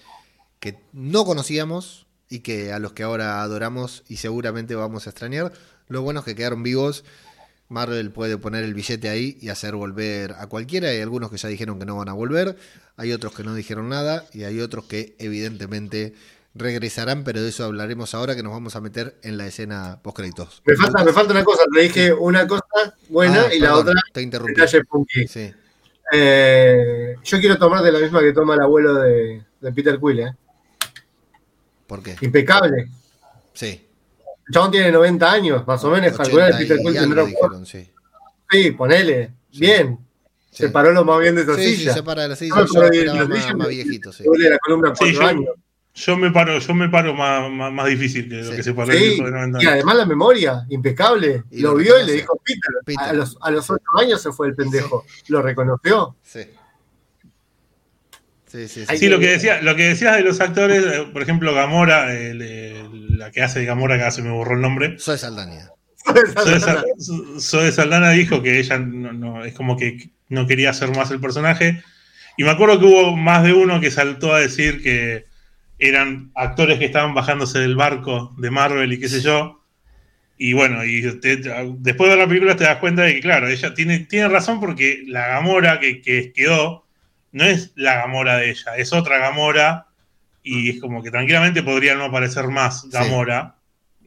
que 0.60 0.80
no 0.94 1.26
conocíamos 1.26 2.08
y 2.30 2.40
que 2.40 2.72
a 2.74 2.80
los 2.80 2.94
que 2.94 3.04
ahora 3.04 3.42
adoramos 3.42 4.04
y 4.08 4.18
seguramente 4.18 4.76
vamos 4.76 5.08
a 5.08 5.12
extrañar. 5.12 5.52
Lo 5.88 6.02
bueno 6.02 6.20
es 6.20 6.26
que 6.26 6.36
quedaron 6.36 6.64
vivos. 6.64 7.04
Marvel 7.68 8.12
puede 8.12 8.38
poner 8.38 8.64
el 8.64 8.74
billete 8.74 9.10
ahí 9.10 9.38
y 9.42 9.50
hacer 9.50 9.76
volver 9.76 10.34
a 10.34 10.48
cualquiera. 10.48 10.90
Hay 10.90 11.02
algunos 11.02 11.30
que 11.30 11.38
ya 11.38 11.50
dijeron 11.50 11.80
que 11.80 11.86
no 11.86 11.98
van 11.98 12.10
a 12.10 12.14
volver. 12.14 12.58
Hay 12.98 13.12
otros 13.12 13.34
que 13.34 13.44
no 13.44 13.54
dijeron 13.54 13.90
nada. 13.90 14.26
Y 14.34 14.44
hay 14.44 14.60
otros 14.60 14.86
que 14.86 15.16
evidentemente 15.20 16.14
regresarán, 16.56 17.24
pero 17.24 17.42
de 17.42 17.50
eso 17.50 17.64
hablaremos 17.66 18.14
ahora 18.14 18.36
que 18.36 18.44
nos 18.44 18.52
vamos 18.52 18.76
a 18.76 18.82
meter 18.82 19.16
en 19.24 19.38
la 19.38 19.48
escena 19.48 20.00
post 20.02 20.18
créditos. 20.18 20.62
Me 20.66 20.76
falta, 20.76 21.04
me 21.04 21.14
falta 21.14 21.34
una 21.34 21.44
cosa, 21.44 21.64
te 21.74 21.82
dije 21.82 22.14
una 22.14 22.48
cosa 22.48 22.64
buena 23.08 23.44
ah, 23.44 23.54
y 23.54 23.60
perdón, 23.60 23.86
la 23.86 23.92
otra 23.92 24.02
te 24.14 24.22
interrumpí. 24.22 24.54
detalle 24.54 24.84
punky. 24.84 25.28
Sí. 25.28 25.54
Eh, 26.12 27.16
yo 27.24 27.40
quiero 27.40 27.58
tomar 27.58 27.84
de 27.84 27.92
la 27.92 28.00
misma 28.00 28.20
que 28.22 28.34
toma 28.34 28.56
el 28.56 28.62
abuelo 28.62 28.96
de, 28.96 29.44
de 29.62 29.72
Peter 29.72 30.00
Quill, 30.00 30.20
¿eh? 30.20 30.36
¿Por 31.86 32.02
qué? 32.02 32.16
Impecable. 32.22 32.90
Sí. 33.54 33.86
El 34.48 34.54
chabón 34.54 34.72
tiene 34.72 34.92
90 34.92 35.32
años, 35.32 35.68
más 35.68 35.84
o 35.84 35.92
menos, 35.92 36.18
calcular 36.18 36.58
Peter 36.58 36.78
Quill 36.78 36.94
tendrá 36.94 37.24
dijeron, 37.24 37.66
sí. 37.66 37.88
sí, 38.50 38.72
ponele, 38.72 39.34
sí. 39.52 39.60
bien. 39.60 40.00
Sí. 40.50 40.64
Se 40.64 40.70
paró 40.70 40.92
lo 40.92 41.06
más 41.06 41.20
bien 41.20 41.36
de 41.36 41.44
esa 41.44 41.56
sí, 41.56 41.76
silla. 41.76 41.92
Sí, 41.94 41.98
se 42.00 42.04
para 42.04 42.24
de 42.24 42.30
la 42.30 42.36
silla. 42.36 42.56
No, 42.56 42.66
yo 42.66 42.84
esperaba 42.84 43.28
más, 43.28 43.56
más 43.56 43.68
viejito, 43.68 44.12
sí. 44.12 44.24
La 44.26 44.58
columna 44.58 44.96
sí, 44.96 45.14
yo, 45.14 45.22
años. 45.22 45.46
Yo 45.46 45.54
me 46.18 46.32
paro, 46.32 46.60
yo 46.60 46.74
me 46.74 46.90
paro 46.90 47.14
más, 47.14 47.50
más, 47.52 47.72
más 47.72 47.88
difícil 47.88 48.30
que 48.30 48.44
lo 48.44 48.52
que 48.52 48.64
se 48.64 48.74
paró 48.74 48.92
sí, 48.94 49.20
Y 49.60 49.66
además 49.66 49.96
la 49.96 50.06
memoria, 50.06 50.66
impecable. 50.70 51.44
Y 51.52 51.62
lo, 51.62 51.72
lo 51.72 51.78
vio 51.78 52.00
y 52.02 52.06
le 52.06 52.14
dijo 52.14 52.40
Peter. 52.44 52.72
Peter. 52.86 53.04
A, 53.04 53.14
los, 53.14 53.38
a 53.42 53.52
los 53.52 53.70
8 53.70 53.82
años 54.00 54.22
se 54.22 54.32
fue 54.32 54.48
el 54.48 54.56
pendejo. 54.56 55.06
Lo 55.28 55.42
reconoció. 55.42 56.16
Sí. 56.24 56.42
Sí, 58.48 58.68
sí, 58.68 58.86
sí. 58.88 58.98
sí 58.98 59.10
lo, 59.10 59.20
que 59.20 59.28
decía, 59.28 59.62
lo 59.62 59.76
que 59.76 59.90
decías 59.90 60.16
de 60.16 60.24
los 60.24 60.42
actores, 60.42 60.84
eh, 60.84 61.08
por 61.14 61.22
ejemplo, 61.22 61.54
Gamora, 61.54 62.16
el, 62.16 62.42
el, 62.42 63.18
la 63.18 63.32
que 63.32 63.44
hace 63.44 63.60
de 63.60 63.66
Gamora, 63.66 63.98
que 63.98 64.06
hace 64.06 64.24
me 64.24 64.32
borró 64.32 64.56
el 64.56 64.62
nombre. 64.62 64.98
Soy 64.98 65.18
Saldaña. 65.18 65.72
Zoe 67.40 67.72
Saldana 67.72 68.12
dijo 68.12 68.42
que 68.42 68.60
ella 68.60 68.80
no, 68.80 69.44
es 69.44 69.54
como 69.54 69.78
que 69.78 70.10
no 70.30 70.48
quería 70.48 70.72
hacer 70.72 70.96
más 70.96 71.12
el 71.12 71.20
personaje. 71.20 71.84
Y 72.38 72.44
me 72.44 72.52
acuerdo 72.52 72.80
que 72.80 72.86
hubo 72.86 73.16
más 73.16 73.44
de 73.44 73.54
uno 73.54 73.80
que 73.80 73.92
saltó 73.92 74.34
a 74.34 74.40
decir 74.40 74.82
que 74.82 75.28
eran 75.80 76.32
actores 76.36 76.78
que 76.78 76.86
estaban 76.86 77.14
bajándose 77.14 77.60
del 77.60 77.76
barco 77.76 78.36
de 78.38 78.52
Marvel 78.52 78.92
y 78.94 79.00
qué 79.00 79.08
sé 79.08 79.22
yo. 79.22 79.64
Y 80.38 80.54
bueno, 80.54 80.86
y 80.86 81.02
después 81.02 81.42
de 81.44 82.08
ver 82.08 82.18
la 82.18 82.28
película 82.28 82.56
te 82.56 82.66
das 82.66 82.78
cuenta 82.78 83.04
de 83.04 83.16
que, 83.16 83.22
claro, 83.22 83.48
ella 83.48 83.74
tiene, 83.74 84.00
tiene 84.00 84.28
razón 84.30 84.60
porque 84.60 85.04
la 85.08 85.28
Gamora 85.28 85.80
que, 85.80 86.02
que 86.02 86.32
quedó 86.34 86.86
no 87.32 87.44
es 87.44 87.72
la 87.76 87.96
Gamora 87.96 88.38
de 88.38 88.52
ella, 88.52 88.78
es 88.78 88.94
otra 88.94 89.18
Gamora. 89.18 89.88
Y 90.42 90.70
es 90.70 90.80
como 90.80 91.04
que 91.04 91.12
tranquilamente 91.12 91.64
podría 91.64 91.96
no 91.96 92.06
aparecer 92.06 92.48
más 92.48 92.90
Gamora 92.90 93.58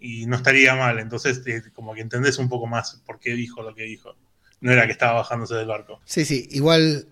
y 0.00 0.26
no 0.26 0.36
estaría 0.36 0.74
mal. 0.74 0.98
Entonces, 0.98 1.42
eh, 1.46 1.62
como 1.72 1.94
que 1.94 2.00
entendés 2.00 2.38
un 2.38 2.48
poco 2.48 2.66
más 2.66 3.02
por 3.06 3.20
qué 3.20 3.34
dijo 3.34 3.62
lo 3.62 3.74
que 3.74 3.84
dijo. 3.84 4.16
No 4.60 4.72
era 4.72 4.86
que 4.86 4.92
estaba 4.92 5.14
bajándose 5.14 5.54
del 5.54 5.66
barco. 5.66 6.00
Sí, 6.04 6.24
sí, 6.24 6.48
igual 6.52 7.06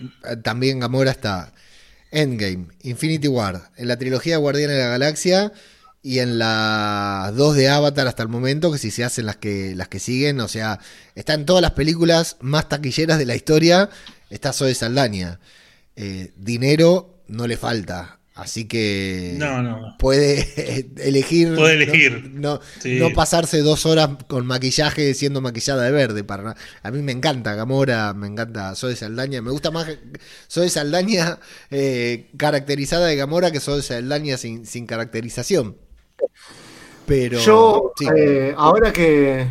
eh, 0.00 0.36
también 0.42 0.80
Gamora 0.80 1.12
está 1.12 1.52
Endgame, 2.10 2.68
Infinity 2.82 3.28
War, 3.28 3.70
en 3.76 3.88
la 3.88 3.98
trilogía 3.98 4.38
Guardianes 4.38 4.76
de 4.76 4.82
la 4.82 4.88
Galaxia 4.88 5.52
y 6.02 6.20
en 6.20 6.38
las 6.38 7.34
dos 7.34 7.56
de 7.56 7.68
Avatar 7.68 8.06
hasta 8.06 8.22
el 8.22 8.28
momento, 8.28 8.72
que 8.72 8.78
si 8.78 8.90
se 8.90 9.04
hacen 9.04 9.26
las 9.26 9.36
que, 9.36 9.74
las 9.74 9.88
que 9.88 9.98
siguen, 9.98 10.40
o 10.40 10.48
sea, 10.48 10.78
están 11.14 11.44
todas 11.44 11.62
las 11.62 11.72
películas 11.72 12.36
más 12.40 12.68
taquilleras 12.68 13.18
de 13.18 13.26
la 13.26 13.36
historia, 13.36 13.90
está 14.30 14.52
Zoe 14.52 14.74
Saldaña. 14.74 15.40
Eh, 15.96 16.32
dinero 16.36 17.22
no 17.26 17.46
le 17.46 17.56
falta. 17.56 18.17
Así 18.38 18.68
que 18.68 19.36
puede 19.98 20.92
elegir, 20.98 21.56
puede 21.56 21.74
elegir. 21.74 22.30
No, 22.34 22.60
no, 22.84 23.10
pasarse 23.12 23.62
dos 23.62 23.84
horas 23.84 24.10
con 24.28 24.46
maquillaje 24.46 25.12
siendo 25.14 25.40
maquillada 25.40 25.82
de 25.82 25.90
verde. 25.90 26.22
Para, 26.22 26.54
a 26.84 26.90
mí 26.92 27.02
me 27.02 27.10
encanta 27.10 27.56
Gamora, 27.56 28.14
me 28.14 28.28
encanta 28.28 28.76
Zoe 28.76 28.94
Saldaña. 28.94 29.42
Me 29.42 29.50
gusta 29.50 29.72
más 29.72 29.88
Zoe 30.48 30.70
Saldaña 30.70 31.40
eh, 31.72 32.30
caracterizada 32.36 33.08
de 33.08 33.16
Gamora 33.16 33.50
que 33.50 33.58
Zoe 33.58 33.82
Saldaña 33.82 34.36
sin, 34.36 34.66
sin 34.66 34.86
caracterización. 34.86 35.76
Pero 37.06 37.40
yo, 37.40 37.92
eh, 38.16 38.54
ahora 38.56 38.92
que... 38.92 39.48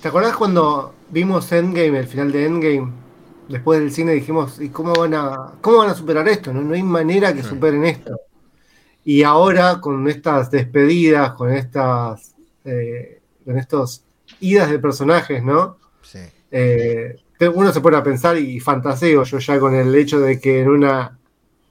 ¿Te 0.00 0.06
acordás 0.06 0.36
cuando 0.36 0.94
vimos 1.10 1.50
Endgame, 1.50 1.98
el 1.98 2.06
final 2.06 2.30
de 2.30 2.46
Endgame? 2.46 3.05
Después 3.48 3.80
del 3.80 3.92
cine 3.92 4.12
dijimos, 4.12 4.60
¿y 4.60 4.68
cómo 4.68 4.92
van 4.94 5.14
a, 5.14 5.52
cómo 5.60 5.78
van 5.78 5.90
a 5.90 5.94
superar 5.94 6.28
esto? 6.28 6.52
No, 6.52 6.62
no 6.62 6.74
hay 6.74 6.82
manera 6.82 7.34
que 7.34 7.42
superen 7.42 7.84
esto. 7.84 8.20
Y 9.04 9.22
ahora 9.22 9.80
con 9.80 10.08
estas 10.08 10.50
despedidas, 10.50 11.32
con 11.32 11.52
estas 11.52 12.34
eh, 12.64 13.20
con 13.44 13.56
estos 13.58 14.02
idas 14.40 14.70
de 14.70 14.78
personajes, 14.80 15.42
¿no? 15.42 15.78
Sí. 16.02 16.18
Eh, 16.50 17.16
uno 17.54 17.72
se 17.72 17.80
pone 17.80 17.96
a 17.96 18.02
pensar 18.02 18.36
y 18.36 18.58
fantaseo 18.60 19.22
yo 19.22 19.38
ya 19.38 19.60
con 19.60 19.74
el 19.74 19.94
hecho 19.94 20.18
de 20.20 20.40
que 20.40 20.62
en 20.62 20.68
una 20.68 21.16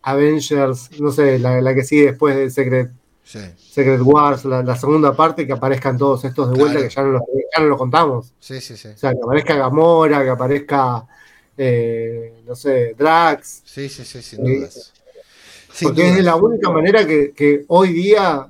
Avengers, 0.04 0.92
no 1.00 1.12
sé, 1.12 1.40
la, 1.40 1.74
que 1.74 1.84
sigue 1.84 2.06
después 2.12 2.36
de 2.36 2.50
Secret, 2.52 2.92
Secret 3.24 4.00
Wars, 4.02 4.46
la, 4.46 4.76
segunda 4.76 5.16
parte, 5.16 5.48
que 5.48 5.54
aparezcan 5.54 5.98
todos 5.98 6.24
estos 6.24 6.52
de 6.52 6.60
vuelta, 6.60 6.80
que 6.80 6.90
ya 6.90 7.02
no, 7.02 7.10
los, 7.10 7.22
ya 7.56 7.64
no 7.64 7.70
lo 7.70 7.78
contamos. 7.78 8.32
Sí, 8.40 8.62
sí, 8.62 8.78
sí. 8.78 8.90
O 8.90 8.98
sea, 8.98 9.12
que 9.14 9.20
aparezca 9.24 9.56
Gamora, 9.56 10.24
que 10.24 10.30
aparezca 10.30 11.06
eh, 11.58 12.34
no 12.46 12.56
sé, 12.56 12.96
Drax. 12.98 13.62
Sí, 13.66 13.90
sí, 13.90 14.04
sí, 14.04 14.22
sin 14.22 14.46
eh, 14.46 14.58
dudas. 14.58 14.94
porque 15.82 16.10
es 16.10 16.24
la 16.24 16.36
única 16.36 16.70
manera 16.70 17.06
que, 17.06 17.66
hoy 17.68 17.94
día 17.94 18.48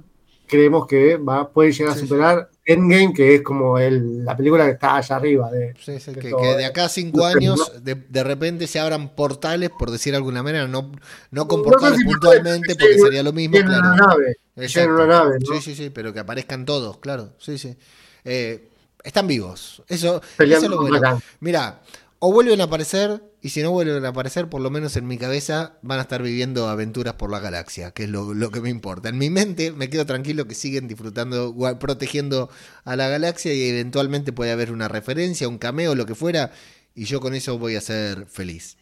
creemos 0.48 0.85
que 0.88 1.17
va, 1.17 1.50
puede 1.50 1.72
llegar 1.72 1.93
a 1.93 1.98
superar 1.98 2.50
Endgame, 2.66 3.14
que 3.14 3.35
es 3.35 3.42
como 3.42 3.77
el, 3.77 4.25
la 4.25 4.35
película 4.35 4.66
que 4.66 4.72
está 4.72 4.98
allá 4.98 5.16
arriba. 5.16 5.51
De, 5.51 5.74
sí, 5.80 6.00
sí, 6.00 6.14
que, 6.14 6.30
de 6.30 6.66
acá 6.66 6.85
a 6.85 6.90
cinco 6.90 7.25
años 7.25 7.72
de, 7.84 8.24
repente 8.24 8.66
se 8.67 8.80
abran 8.80 9.16
portales, 9.16 9.69
por 9.69 9.92
decir 9.92 10.14
de 10.14 10.17
alguna 10.17 10.42
manera, 10.42 10.67
no, 10.67 10.92
no 11.32 11.48
con 11.48 11.64
portales 11.64 12.00
puntualmente, 12.03 12.75
porque 12.75 13.00
sería 13.00 13.24
lo 13.24 13.34
mismo. 13.34 13.58
Claro. 13.58 13.77
Una 13.77 13.95
nave, 13.95 14.38
una 14.85 15.06
nave 15.06 15.38
Sí, 15.42 15.61
sí, 15.61 15.75
sí, 15.75 15.90
pero 15.92 16.11
que 16.11 16.19
aparezcan 16.19 16.66
todos, 16.66 16.98
claro. 16.98 17.34
Sí, 17.38 17.58
sí. 17.58 17.75
Eh, 18.24 18.69
están 19.06 19.27
vivos. 19.27 19.84
Eso, 19.88 20.22
eso 20.40 20.56
es 20.58 20.64
lo 20.64 20.82
bueno. 20.82 21.22
Mira, 21.40 21.80
o 22.19 22.32
vuelven 22.32 22.61
a 22.61 22.66
aparecer, 22.66 23.22
y 23.42 23.50
si 23.50 23.61
no 23.61 23.72
vuelven 23.72 24.06
a 24.06 24.10
aparecer, 24.10 24.50
por 24.50 24.61
lo 24.61 24.69
menos 24.69 24.95
en 24.95 25.06
mi 25.06 25.18
cabeza 25.18 25.77
van 25.82 26.00
a 26.00 26.03
estar 26.03 26.22
viviendo 26.22 26.69
aventuras 26.69 27.16
por 27.16 27.30
la 27.30 27.40
galaxia, 27.40 27.92
que 27.92 28.06
es 28.06 28.10
lo, 28.10 28.52
que 28.52 28.61
me 28.61 28.69
importa. 28.69 29.10
En 29.10 29.18
mi 29.18 29.30
mente 29.30 29.72
me 29.72 29.90
quedo 29.90 30.06
tranquilo 30.06 30.48
que 30.48 30.56
siguen 30.56 30.88
disfrutando, 30.88 31.56
protegiendo 31.80 32.50
a 32.84 32.95
la 32.95 33.10
galaxia 33.10 33.53
y 33.53 33.64
eventualmente 33.64 34.34
puede 34.34 34.52
haber 34.52 34.72
una 34.72 34.88
referencia, 34.88 35.48
un 35.48 35.58
cameo, 35.58 35.94
lo 35.94 36.06
que 36.06 36.16
fuera, 36.16 36.52
y 36.95 37.06
yo 37.06 37.19
con 37.19 37.35
eso 37.35 37.60
voy 37.60 37.76
a 37.76 37.82
ser 37.82 38.26
feliz. 38.27 38.77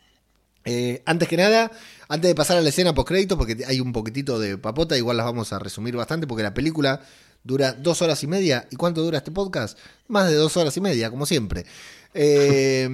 Eh, 0.66 1.03
antes 1.06 1.28
que 1.28 1.36
nada, 1.36 1.72
antes 2.08 2.30
de 2.30 2.36
pasar 2.36 2.58
a 2.58 2.62
la 2.62 2.70
escena 2.70 2.94
post 2.94 3.10
crédito, 3.10 3.38
porque 3.38 3.66
hay 3.68 3.80
un 3.80 3.92
poquitito 3.92 4.40
de 4.40 4.58
papota, 4.58 4.98
igual 4.98 5.18
las 5.18 5.26
vamos 5.26 5.52
a 5.52 5.60
resumir 5.60 5.95
bastante, 5.95 6.28
porque 6.28 6.44
la 6.44 6.53
película 6.53 7.02
dura 7.44 7.74
dos 7.74 8.02
horas 8.02 8.24
y 8.24 8.28
media. 8.28 8.68
¿Y 8.72 8.76
cuánto 8.76 9.02
dura 9.02 9.18
este 9.18 9.32
podcast? 9.32 9.78
Más 10.08 10.30
de 10.30 10.36
dos 10.36 10.56
horas 10.58 10.76
y 10.78 10.82
media, 10.82 11.10
como 11.10 11.26
siempre. 11.26 11.66
Eh, 12.14 12.90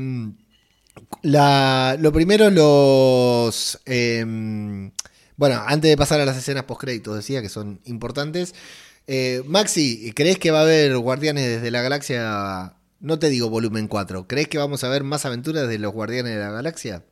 lo 1.23 2.11
primero, 2.14 2.49
los. 2.49 3.80
Em, 3.85 4.91
bueno, 5.38 5.64
antes 5.65 5.89
de 5.89 5.98
pasar 5.98 6.19
a 6.19 6.25
las 6.25 6.38
escenas 6.38 6.64
post-créditos, 6.64 7.15
decía 7.15 7.41
que 7.41 7.49
son 7.49 7.80
importantes. 7.85 8.53
Eh, 9.07 9.41
Maxi, 9.48 10.11
¿crees 10.14 10.38
que 10.38 10.51
va 10.51 10.59
a 10.59 10.64
haber 10.64 10.95
Guardianes 10.98 11.45
desde 11.48 11.72
la 11.72 11.81
Galaxia? 11.81 12.73
No 12.99 13.17
te 13.19 13.30
digo 13.30 13.49
volumen 13.49 13.88
4. 13.88 14.27
¿Crees 14.27 14.48
que 14.48 14.57
vamos 14.57 14.83
a 14.83 14.89
ver 14.89 15.03
más 15.03 15.25
aventuras 15.25 15.67
de 15.67 15.80
los 15.80 15.93
Guardianes 15.93 16.33
de 16.33 16.39
la 16.39 16.51
Galaxia? 16.51 17.03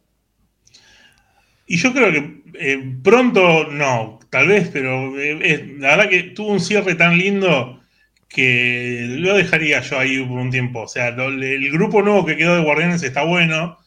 Y 1.65 1.77
yo 1.77 1.93
creo 1.93 2.11
que 2.11 2.43
eh, 2.59 2.97
pronto 3.03 3.65
no, 3.71 4.19
tal 4.29 4.47
vez, 4.47 4.69
pero 4.71 5.19
eh, 5.19 5.75
la 5.79 5.97
verdad 5.97 6.09
que 6.09 6.23
tuvo 6.23 6.53
un 6.53 6.61
cierre 6.61 6.95
tan 6.95 7.17
lindo 7.17 7.81
que 8.37 9.15
lo 9.17 9.35
dejaría 9.35 9.81
yo 9.81 9.97
ahí 9.97 10.23
por 10.23 10.37
un 10.37 10.51
tiempo. 10.51 10.81
O 10.81 10.87
sea, 10.87 11.07
el 11.07 11.71
grupo 11.71 12.03
nuevo 12.03 12.23
que 12.23 12.37
quedó 12.37 12.55
de 12.55 12.61
Guardianes 12.61 13.01
está 13.01 13.23
bueno, 13.23 13.79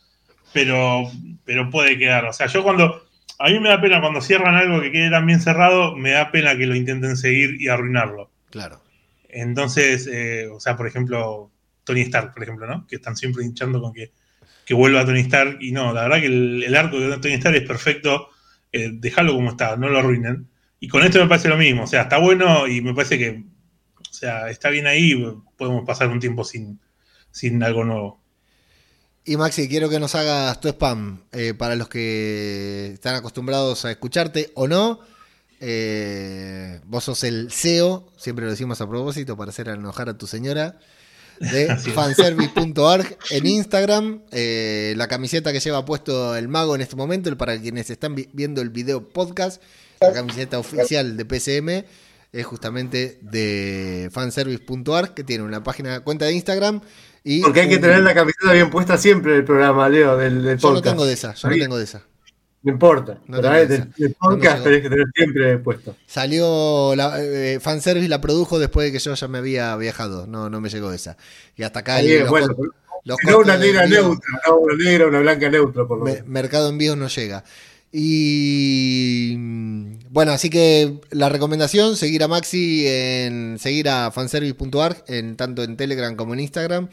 pero, 0.52 1.08
pero 1.44 1.70
puede 1.70 1.96
quedar. 1.96 2.24
O 2.24 2.32
sea, 2.32 2.48
yo 2.48 2.64
cuando. 2.64 3.06
A 3.38 3.48
mí 3.48 3.60
me 3.60 3.68
da 3.68 3.80
pena 3.80 4.00
cuando 4.00 4.20
cierran 4.20 4.56
algo 4.56 4.82
que 4.82 4.90
quede 4.90 5.08
tan 5.08 5.24
bien 5.24 5.40
cerrado, 5.40 5.96
me 5.96 6.10
da 6.10 6.32
pena 6.32 6.58
que 6.58 6.66
lo 6.66 6.74
intenten 6.74 7.16
seguir 7.16 7.62
y 7.62 7.68
arruinarlo. 7.68 8.28
Claro. 8.50 8.82
Entonces, 9.28 10.08
eh, 10.12 10.48
o 10.48 10.58
sea, 10.58 10.76
por 10.76 10.88
ejemplo, 10.88 11.52
Tony 11.84 12.00
Stark, 12.00 12.34
por 12.34 12.42
ejemplo, 12.42 12.66
¿no? 12.66 12.88
Que 12.88 12.96
están 12.96 13.16
siempre 13.16 13.44
hinchando 13.44 13.80
con 13.80 13.92
que, 13.92 14.10
que 14.66 14.74
vuelva 14.74 15.06
Tony 15.06 15.20
Stark. 15.20 15.58
Y 15.60 15.70
no, 15.70 15.92
la 15.92 16.02
verdad 16.02 16.20
que 16.20 16.26
el, 16.26 16.74
arco 16.74 16.98
de 16.98 17.18
Tony 17.18 17.34
Stark 17.34 17.56
es 17.56 17.68
perfecto. 17.68 18.30
Eh, 18.72 18.90
déjalo 18.94 19.32
como 19.32 19.50
está, 19.50 19.76
no 19.76 19.88
lo 19.88 20.00
arruinen. 20.00 20.48
Y 20.80 20.88
con 20.88 21.04
esto 21.04 21.20
me 21.20 21.28
parece 21.28 21.48
lo 21.48 21.56
mismo. 21.56 21.84
O 21.84 21.86
sea, 21.86 22.02
está 22.02 22.18
bueno 22.18 22.66
y 22.66 22.80
me 22.80 22.94
parece 22.94 23.16
que 23.16 23.44
sea, 24.20 24.50
está 24.50 24.68
bien 24.68 24.86
ahí, 24.86 25.14
podemos 25.56 25.84
pasar 25.86 26.08
un 26.08 26.20
tiempo 26.20 26.44
sin, 26.44 26.78
sin 27.30 27.62
algo 27.62 27.84
nuevo. 27.84 28.20
Y 29.24 29.36
Maxi, 29.36 29.68
quiero 29.68 29.88
que 29.88 30.00
nos 30.00 30.14
hagas 30.14 30.60
tu 30.60 30.68
spam 30.68 31.22
eh, 31.32 31.54
para 31.54 31.76
los 31.76 31.88
que 31.88 32.90
están 32.94 33.14
acostumbrados 33.14 33.84
a 33.84 33.90
escucharte 33.90 34.50
o 34.54 34.66
no. 34.66 35.00
Eh, 35.60 36.80
vos 36.84 37.04
sos 37.04 37.22
el 37.24 37.50
CEO, 37.50 38.10
siempre 38.16 38.46
lo 38.46 38.50
decimos 38.50 38.80
a 38.80 38.88
propósito 38.88 39.36
para 39.36 39.50
hacer 39.50 39.68
enojar 39.68 40.08
a 40.08 40.16
tu 40.16 40.26
señora, 40.26 40.78
de 41.38 41.76
fanservice.org 41.94 43.16
en 43.30 43.46
Instagram. 43.46 44.22
Eh, 44.32 44.94
la 44.96 45.06
camiseta 45.06 45.52
que 45.52 45.60
lleva 45.60 45.84
puesto 45.84 46.34
el 46.34 46.48
mago 46.48 46.74
en 46.74 46.80
este 46.80 46.96
momento, 46.96 47.34
para 47.36 47.60
quienes 47.60 47.90
están 47.90 48.16
viendo 48.32 48.62
el 48.62 48.70
video 48.70 49.08
podcast, 49.08 49.62
la 50.00 50.12
camiseta 50.12 50.58
oficial 50.58 51.16
de 51.16 51.24
PCM 51.24 51.84
es 52.32 52.46
justamente 52.46 53.18
de 53.22 54.08
fanservice.ar, 54.12 55.14
que 55.14 55.24
tiene 55.24 55.44
una 55.44 55.62
página, 55.62 56.00
cuenta 56.00 56.26
de 56.26 56.32
Instagram. 56.32 56.80
Y 57.24 57.42
Porque 57.42 57.60
hay 57.60 57.68
que 57.68 57.78
tener 57.78 58.00
la 58.00 58.14
camiseta 58.14 58.52
bien 58.52 58.70
puesta 58.70 58.96
siempre 58.96 59.36
el 59.36 59.44
programa, 59.44 59.88
Leo, 59.88 60.16
del, 60.16 60.42
del 60.42 60.58
Yo 60.58 60.72
no 60.72 60.82
tengo 60.82 61.04
de 61.04 61.12
esa, 61.12 61.34
yo 61.34 61.48
no 61.48 61.56
tengo 61.56 61.76
de 61.76 61.84
esa. 61.84 62.02
No 62.62 62.72
importa, 62.72 63.18
no 63.26 63.38
el 63.38 64.14
podcast 64.18 64.62
tenés 64.62 64.82
que 64.82 64.90
tener 64.90 65.06
siempre 65.14 65.58
puesto. 65.58 65.96
Salió, 66.06 66.94
la, 66.94 67.14
eh, 67.18 67.58
Fanservice 67.58 68.08
la 68.08 68.20
produjo 68.20 68.58
después 68.58 68.86
de 68.86 68.92
que 68.92 68.98
yo 68.98 69.14
ya 69.14 69.28
me 69.28 69.38
había 69.38 69.74
viajado, 69.76 70.26
no, 70.26 70.50
no 70.50 70.60
me 70.60 70.68
llegó 70.68 70.92
esa. 70.92 71.16
Y 71.56 71.62
hasta 71.62 71.80
acá... 71.80 72.00
el, 72.00 72.26
bueno, 72.28 72.54
no 73.04 73.38
una 73.38 73.56
negra 73.56 73.86
neutra, 73.86 74.28
no 74.46 74.58
una 74.58 74.76
negra, 74.76 75.06
una 75.06 75.20
blanca 75.20 75.48
neutra, 75.48 75.86
por 75.86 75.98
lo 76.00 76.04
menos. 76.04 76.26
Mercado 76.26 76.68
Envíos 76.68 76.98
no 76.98 77.08
llega. 77.08 77.44
Y 77.92 79.36
bueno, 80.12 80.32
así 80.32 80.50
que 80.50 80.94
la 81.10 81.28
recomendación, 81.28 81.96
seguir 81.96 82.24
a 82.24 82.28
Maxi 82.28 82.84
en 82.86 83.58
seguir 83.60 83.88
a 83.88 84.10
fanservice.org 84.10 85.04
en 85.06 85.36
tanto 85.36 85.62
en 85.62 85.76
Telegram 85.76 86.16
como 86.16 86.34
en 86.34 86.40
Instagram, 86.40 86.88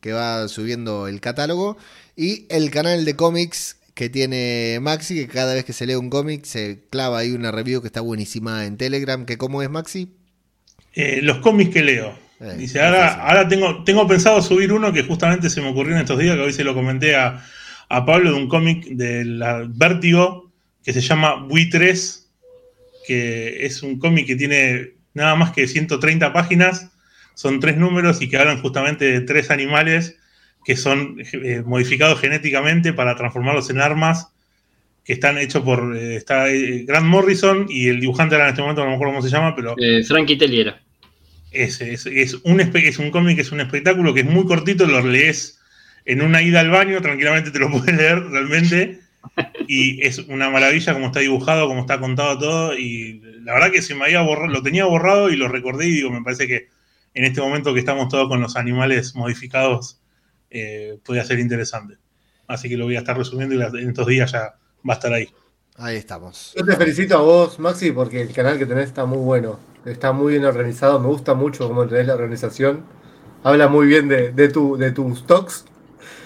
que 0.00 0.12
va 0.12 0.48
subiendo 0.48 1.06
el 1.06 1.20
catálogo 1.20 1.76
y 2.16 2.46
el 2.48 2.72
canal 2.72 3.04
de 3.04 3.14
cómics 3.14 3.76
que 3.94 4.10
tiene 4.10 4.78
Maxi, 4.82 5.14
que 5.14 5.28
cada 5.28 5.54
vez 5.54 5.64
que 5.64 5.72
se 5.72 5.86
lee 5.86 5.94
un 5.94 6.10
cómic 6.10 6.44
se 6.44 6.80
clava 6.90 7.18
ahí 7.18 7.30
una 7.30 7.52
review 7.52 7.80
que 7.80 7.86
está 7.86 8.00
buenísima 8.00 8.66
en 8.66 8.76
Telegram, 8.76 9.24
que 9.24 9.38
cómo 9.38 9.62
es 9.62 9.70
Maxi? 9.70 10.10
Eh, 10.92 11.20
los 11.22 11.38
cómics 11.38 11.72
que 11.72 11.84
leo. 11.84 12.18
Eh, 12.40 12.56
Dice, 12.58 12.82
ahora, 12.82 13.14
ahora 13.14 13.46
tengo, 13.46 13.84
tengo 13.84 14.08
pensado 14.08 14.42
subir 14.42 14.72
uno 14.72 14.92
que 14.92 15.04
justamente 15.04 15.50
se 15.50 15.60
me 15.60 15.68
ocurrió 15.68 15.94
en 15.94 16.00
estos 16.00 16.18
días, 16.18 16.34
que 16.34 16.42
hoy 16.42 16.52
se 16.52 16.64
lo 16.64 16.74
comenté 16.74 17.14
a, 17.14 17.44
Pablo 17.88 18.32
de 18.32 18.36
un 18.36 18.48
cómic 18.48 18.86
de 18.88 19.24
la 19.24 19.64
Vértigo 19.68 20.50
que 20.82 20.92
se 20.92 21.00
llama 21.00 21.36
Buitres, 21.36 22.25
que 23.06 23.64
es 23.64 23.82
un 23.82 23.98
cómic 23.98 24.26
que 24.26 24.36
tiene 24.36 24.92
nada 25.14 25.34
más 25.36 25.52
que 25.52 25.66
130 25.66 26.32
páginas, 26.32 26.90
son 27.34 27.60
tres 27.60 27.76
números 27.76 28.20
y 28.22 28.28
que 28.28 28.36
hablan 28.36 28.60
justamente 28.60 29.04
de 29.04 29.20
tres 29.20 29.50
animales 29.50 30.16
que 30.64 30.76
son 30.76 31.16
eh, 31.32 31.62
modificados 31.64 32.20
genéticamente 32.20 32.92
para 32.92 33.14
transformarlos 33.14 33.70
en 33.70 33.80
armas, 33.80 34.32
que 35.04 35.12
están 35.12 35.38
hechos 35.38 35.62
por 35.62 35.96
eh, 35.96 36.16
está, 36.16 36.46
Grant 36.48 37.06
Morrison 37.06 37.66
y 37.68 37.88
el 37.88 38.00
dibujante 38.00 38.34
era 38.34 38.44
en 38.44 38.50
este 38.50 38.62
momento, 38.62 38.82
no 38.82 38.88
me 38.88 38.94
acuerdo 38.94 39.14
cómo 39.14 39.26
se 39.26 39.30
llama, 39.30 39.54
pero... 39.54 39.76
Frankie 40.08 40.36
Telliera 40.36 40.80
es, 41.56 41.80
es, 41.80 42.34
un, 42.42 42.60
es 42.60 42.98
un 42.98 43.10
cómic, 43.10 43.38
es 43.38 43.52
un 43.52 43.60
espectáculo 43.60 44.14
que 44.14 44.20
es 44.20 44.26
muy 44.26 44.44
cortito, 44.44 44.86
lo 44.86 45.00
lees 45.06 45.58
en 46.04 46.22
una 46.22 46.42
ida 46.42 46.60
al 46.60 46.70
baño, 46.70 47.00
tranquilamente 47.00 47.50
te 47.50 47.58
lo 47.58 47.70
puedes 47.70 47.96
leer 47.96 48.22
realmente. 48.24 49.00
Y 49.68 50.06
es 50.06 50.18
una 50.18 50.48
maravilla 50.50 50.92
como 50.92 51.06
está 51.06 51.20
dibujado, 51.20 51.66
como 51.66 51.80
está 51.80 51.98
contado 51.98 52.38
todo. 52.38 52.78
Y 52.78 53.20
la 53.42 53.54
verdad 53.54 53.72
que 53.72 53.82
se 53.82 53.94
me 53.94 54.04
había 54.04 54.22
borrado, 54.22 54.48
lo 54.48 54.62
tenía 54.62 54.84
borrado 54.84 55.30
y 55.30 55.36
lo 55.36 55.48
recordé 55.48 55.86
y 55.86 55.92
digo, 55.92 56.10
me 56.10 56.22
parece 56.22 56.46
que 56.46 56.68
en 57.14 57.24
este 57.24 57.40
momento 57.40 57.74
que 57.74 57.80
estamos 57.80 58.08
todos 58.08 58.28
con 58.28 58.40
los 58.40 58.56
animales 58.56 59.14
modificados, 59.14 60.00
eh, 60.50 60.98
puede 61.04 61.24
ser 61.24 61.38
interesante. 61.38 61.96
Así 62.46 62.68
que 62.68 62.76
lo 62.76 62.84
voy 62.84 62.96
a 62.96 63.00
estar 63.00 63.16
resumiendo 63.16 63.54
y 63.54 63.80
en 63.82 63.88
estos 63.88 64.06
días 64.06 64.32
ya 64.32 64.54
va 64.88 64.92
a 64.92 64.96
estar 64.96 65.12
ahí. 65.12 65.28
Ahí 65.76 65.96
estamos. 65.96 66.54
Yo 66.56 66.64
te 66.64 66.76
felicito 66.76 67.16
a 67.16 67.20
vos, 67.20 67.58
Maxi, 67.58 67.90
porque 67.90 68.22
el 68.22 68.32
canal 68.32 68.58
que 68.58 68.66
tenés 68.66 68.86
está 68.86 69.04
muy 69.04 69.18
bueno 69.18 69.58
está 69.90 70.12
muy 70.12 70.32
bien 70.32 70.44
organizado, 70.44 70.98
me 70.98 71.06
gusta 71.06 71.34
mucho 71.34 71.68
cómo 71.68 71.86
tenés 71.86 72.06
la 72.06 72.14
organización. 72.14 72.84
Habla 73.42 73.68
muy 73.68 73.86
bien 73.86 74.08
de, 74.08 74.48
tu, 74.48 74.76
de 74.76 74.90
tus 74.90 75.20
stocks. 75.20 75.64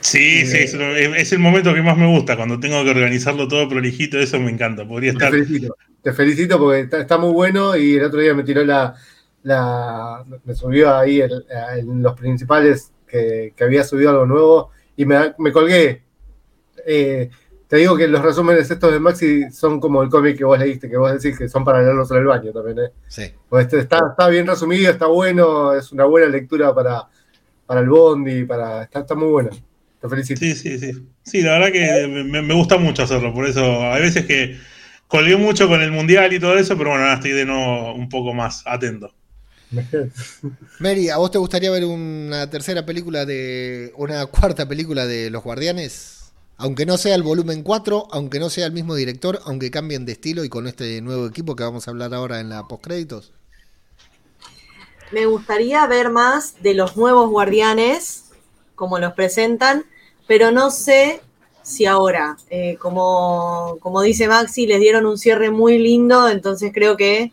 Sí, 0.01 0.47
sí, 0.47 0.57
eh, 0.57 1.13
es, 1.17 1.33
el 1.33 1.39
momento 1.39 1.75
que 1.75 1.83
más 1.83 1.97
me 1.97 2.07
gusta, 2.07 2.37
cuando 2.37 2.59
tengo 2.59 2.83
que 2.85 2.91
organizarlo 2.91 3.47
todo 3.49 3.69
prolijito, 3.69 4.19
eso 4.19 4.41
me 4.41 4.51
encanta. 4.51 4.87
Podría 4.87 5.13
estar. 5.13 5.31
Te 5.31 5.45
felicito, 5.45 5.77
te 6.03 6.13
felicito 6.13 6.59
porque 6.59 6.89
está, 6.91 7.19
muy 7.19 7.33
bueno 7.33 7.77
y 7.77 7.97
el 7.97 8.05
otro 8.05 8.21
día 8.21 8.35
me 8.35 8.43
tiró 8.43 8.65
la. 8.65 8.95
la 9.43 10.25
me 10.45 10.55
subió 10.55 10.97
ahí 10.97 11.21
en 11.21 12.03
los 12.03 12.19
principales 12.19 12.93
que, 13.07 13.53
había 13.61 13.85
subido 13.85 14.11
algo 14.11 14.27
nuevo 14.27 14.71
y 14.97 15.05
me, 15.05 15.35
me 15.39 15.53
colgué. 15.53 16.03
Eh, 16.87 17.29
te 17.67 17.77
digo 17.77 17.97
que 17.97 18.09
los 18.09 18.23
resúmenes 18.23 18.69
estos 18.71 18.93
de 18.93 18.99
Maxi 18.99 19.51
son 19.53 19.79
como 19.79 20.03
el 20.03 20.09
cómic 20.09 20.37
que 20.39 20.45
vos 20.45 20.59
leíste, 20.59 20.89
que 20.89 20.97
vos 20.97 21.13
decís 21.13 21.39
que 21.39 21.49
son 21.49 21.65
para 21.65 21.83
leerlos 21.83 22.11
en 22.11 22.17
el 22.17 22.25
baño 22.25 22.53
también, 22.53 22.79
¿eh? 22.81 22.93
Sí. 23.07 23.33
Pues 23.49 23.67
este 23.67 23.79
está, 23.79 24.01
está 24.11 24.29
bien 24.29 24.47
resumido, 24.47 24.91
está 24.91 25.07
bueno, 25.07 25.73
es 25.75 25.93
una 25.93 26.05
buena 26.05 26.27
lectura 26.27 26.75
para, 26.75 27.09
para 27.67 27.81
el 27.81 27.89
Bondi, 27.89 28.45
para, 28.45 28.83
está, 28.83 29.01
está 29.01 29.15
muy 29.15 29.29
bueno. 29.29 29.51
Te 30.01 30.09
felicito. 30.09 30.41
Sí, 30.41 30.55
sí, 30.55 30.79
sí. 30.79 30.93
Sí, 31.23 31.43
la 31.43 31.59
verdad 31.59 31.73
que 31.73 32.07
me, 32.07 32.55
gusta 32.55 32.79
mucho 32.79 33.03
hacerlo, 33.03 33.35
por 33.35 33.47
eso 33.47 33.93
hay 33.93 34.03
veces 34.03 34.27
que 34.27 34.59
colgué 35.07 35.37
mucho 35.37 35.69
con 35.69 35.83
el 35.83 35.93
Mundial 35.93 36.33
y 36.33 36.41
todo 36.41 36.57
eso, 36.57 36.77
pero 36.77 36.91
bueno, 36.91 37.05
ahora 37.05 37.17
estoy 37.17 37.33
de 37.33 37.45
nuevo 37.45 37.95
un 37.95 38.09
poco 38.09 38.33
más 38.33 38.63
atento. 38.67 39.13
Mary, 40.81 41.11
¿a 41.11 41.19
vos 41.19 41.31
te 41.31 41.39
gustaría 41.39 41.71
ver 41.71 41.85
una 41.85 42.51
tercera 42.51 42.85
película 42.85 43.25
de. 43.25 43.93
una 43.97 44.27
cuarta 44.27 44.67
película 44.67 45.07
de 45.07 45.31
Los 45.31 45.45
Guardianes? 45.45 46.33
Aunque 46.57 46.85
no 46.85 46.99
sea 46.99 47.15
el 47.15 47.23
volumen 47.23 47.63
4, 47.63 48.09
aunque 48.11 48.39
no 48.39 48.51
sea 48.51 48.67
el 48.67 48.73
mismo 48.73 48.95
director, 48.95 49.41
aunque 49.45 49.71
cambien 49.71 50.05
de 50.05 50.13
estilo 50.13 50.45
y 50.45 50.49
con 50.49 50.67
este 50.67 51.01
nuevo 51.01 51.27
equipo 51.27 51.57
que 51.57 51.63
vamos 51.63 51.87
a 51.87 51.91
hablar 51.91 52.13
ahora 52.13 52.41
en 52.41 52.51
la 52.51 52.69
postcréditos. 52.69 53.33
Me 55.11 55.27
gustaría 55.27 55.87
ver 55.87 56.11
más 56.11 56.63
de 56.63 56.75
los 56.75 56.97
nuevos 56.97 57.31
guardianes, 57.31 58.30
como 58.81 58.99
los 58.99 59.13
presentan, 59.13 59.85
pero 60.27 60.51
no 60.51 60.71
sé 60.71 61.21
si 61.63 61.85
ahora, 61.85 62.39
eh, 62.49 62.77
como, 62.81 63.77
como 63.81 64.01
dice 64.01 64.27
Maxi, 64.27 64.67
les 64.67 64.81
dieron 64.81 65.05
un 65.05 65.19
cierre 65.19 65.51
muy 65.51 65.77
lindo, 65.77 66.31
entonces 66.31 66.73
creo 66.73 66.97
que 66.97 67.31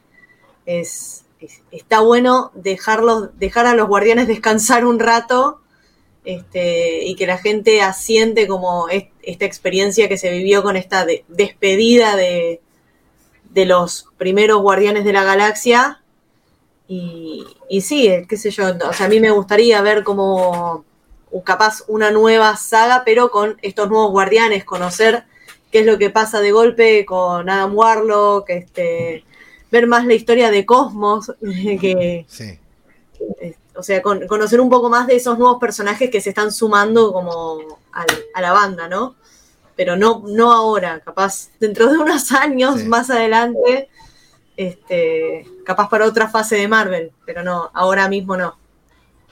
es, 0.65 1.23
está 1.71 2.01
bueno 2.01 2.51
dejarlos, 2.53 3.29
dejar 3.39 3.65
a 3.65 3.75
los 3.75 3.87
guardianes 3.87 4.27
descansar 4.35 4.85
un 4.85 4.99
rato 4.99 5.61
este, 6.25 7.05
y 7.05 7.15
que 7.15 7.27
la 7.27 7.37
gente 7.37 7.81
asiente 7.81 8.45
como 8.45 8.89
esta 8.89 9.45
experiencia 9.45 10.09
que 10.09 10.17
se 10.17 10.29
vivió 10.29 10.61
con 10.63 10.75
esta 10.75 11.07
despedida 11.29 12.17
de, 12.17 12.59
los 13.55 14.07
primeros 14.17 14.61
guardianes 14.61 15.05
de 15.05 15.13
la 15.13 15.23
galaxia. 15.23 16.03
Y, 16.89 17.43
y 17.69 17.81
sí, 17.81 18.11
qué 18.27 18.37
sé 18.37 18.51
yo, 18.51 18.65
a 18.67 19.07
mí 19.07 19.19
me 19.19 19.31
gustaría 19.31 19.81
ver 19.81 20.03
como 20.03 20.85
capaz 21.43 21.83
una 21.87 22.11
nueva 22.11 22.55
saga, 22.57 23.03
pero 23.05 23.31
con 23.31 23.57
estos 23.61 23.89
nuevos 23.89 24.11
guardianes, 24.11 24.65
conocer 24.65 25.25
qué 25.71 25.79
es 25.79 25.85
lo 25.85 25.97
que 25.97 26.09
pasa 26.09 26.39
de 26.39 26.51
golpe 26.51 27.05
con 27.05 27.49
Adam 27.49 27.75
Warlock, 27.75 28.49
este, 28.49 29.23
ver 29.71 29.87
más 29.87 30.05
la 30.05 30.13
historia 30.13 30.51
de 30.51 30.65
Cosmos, 30.65 31.33
que, 31.41 32.25
sí 32.27 32.59
o 33.77 33.83
sea, 33.83 34.01
conocer 34.01 34.59
un 34.59 34.69
poco 34.69 34.89
más 34.89 35.07
de 35.07 35.15
esos 35.15 35.37
nuevos 35.37 35.59
personajes 35.59 36.09
que 36.09 36.19
se 36.19 36.29
están 36.29 36.51
sumando 36.51 37.13
como 37.13 37.79
a 37.91 38.41
la 38.41 38.51
banda, 38.51 38.87
¿no? 38.87 39.15
Pero 39.75 39.95
no, 39.95 40.23
no 40.27 40.51
ahora, 40.51 40.99
capaz 41.01 41.49
dentro 41.59 41.87
de 41.91 41.97
unos 41.97 42.31
años 42.31 42.83
más 42.85 43.09
adelante, 43.09 43.89
este, 44.55 45.45
capaz 45.63 45.89
para 45.89 46.05
otra 46.05 46.27
fase 46.27 46.55
de 46.55 46.67
Marvel, 46.67 47.11
pero 47.25 47.43
no, 47.43 47.69
ahora 47.73 48.09
mismo 48.09 48.35
no. 48.35 48.57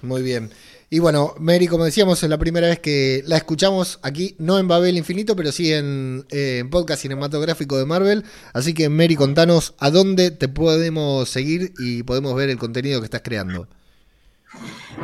Muy 0.04 0.22
bien. 0.22 0.52
Y 0.90 1.00
bueno, 1.00 1.34
Mary, 1.40 1.68
como 1.68 1.84
decíamos, 1.84 2.22
es 2.22 2.30
la 2.30 2.38
primera 2.38 2.68
vez 2.68 2.80
que 2.80 3.24
la 3.26 3.38
escuchamos 3.38 4.00
aquí, 4.04 4.36
no 4.38 4.60
en 4.60 4.68
Babel 4.68 4.98
Infinito, 4.98 5.36
pero 5.36 5.52
sí 5.52 5.74
en, 5.74 6.26
eh, 6.30 6.60
en, 6.60 6.70
podcast 6.70 7.02
cinematográfico 7.02 7.78
de 7.78 7.86
Marvel. 7.86 8.24
Así 8.54 8.74
que, 8.74 8.88
Mary, 8.90 9.16
contanos 9.16 9.74
a 9.80 9.90
dónde 9.90 10.30
te 10.30 10.48
podemos 10.48 11.28
seguir 11.28 11.74
y 11.80 12.04
podemos 12.04 12.36
ver 12.36 12.50
el 12.50 12.60
contenido 12.60 13.02
que 13.02 13.06
estás 13.06 13.22
creando. 13.24 13.68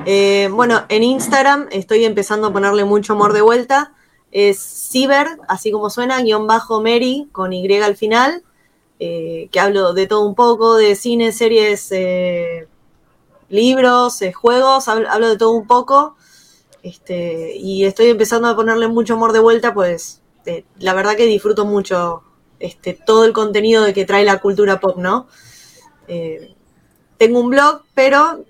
Eh, 0.05 0.49
bueno, 0.51 0.85
en 0.89 1.03
Instagram 1.03 1.67
estoy 1.71 2.05
empezando 2.05 2.47
a 2.47 2.53
ponerle 2.53 2.85
mucho 2.85 3.13
amor 3.13 3.33
de 3.33 3.41
vuelta. 3.41 3.93
Es 4.31 4.59
Ciber, 4.59 5.27
así 5.47 5.71
como 5.71 5.89
suena, 5.89 6.21
guion 6.21 6.45
bajo 6.45 6.81
Mary, 6.81 7.27
con 7.31 7.53
Y 7.53 7.67
al 7.81 7.97
final, 7.97 8.43
eh, 8.99 9.49
que 9.51 9.59
hablo 9.59 9.93
de 9.93 10.05
todo 10.05 10.25
un 10.25 10.35
poco, 10.35 10.77
de 10.77 10.95
cine, 10.95 11.31
series, 11.31 11.91
eh, 13.51 13.55
libros, 13.55 14.19
juegos, 14.33 14.87
hablo, 14.87 15.29
de 15.29 15.37
todo 15.37 15.51
un 15.51 15.67
poco. 15.67 16.15
Este, 16.83 17.55
y 17.57 17.85
estoy 17.85 18.07
empezando 18.07 18.47
a 18.47 18.55
ponerle 18.55 18.87
mucho 18.87 19.13
amor 19.13 19.33
de 19.33 19.39
vuelta, 19.39 19.73
pues 19.73 20.21
la 20.79 20.93
verdad 20.95 21.15
que 21.15 21.25
disfruto 21.27 21.65
mucho 21.65 22.23
este, 22.59 22.93
todo 22.93 23.25
el 23.25 23.33
contenido 23.33 23.83
de 23.83 23.93
que 23.93 24.05
trae 24.05 24.25
la 24.25 24.39
cultura 24.39 24.79
pop, 24.79 24.97
¿no? 24.97 25.27
tengo 27.17 27.39
un 27.39 27.49
blog, 27.49 27.83
pero 27.93 28.43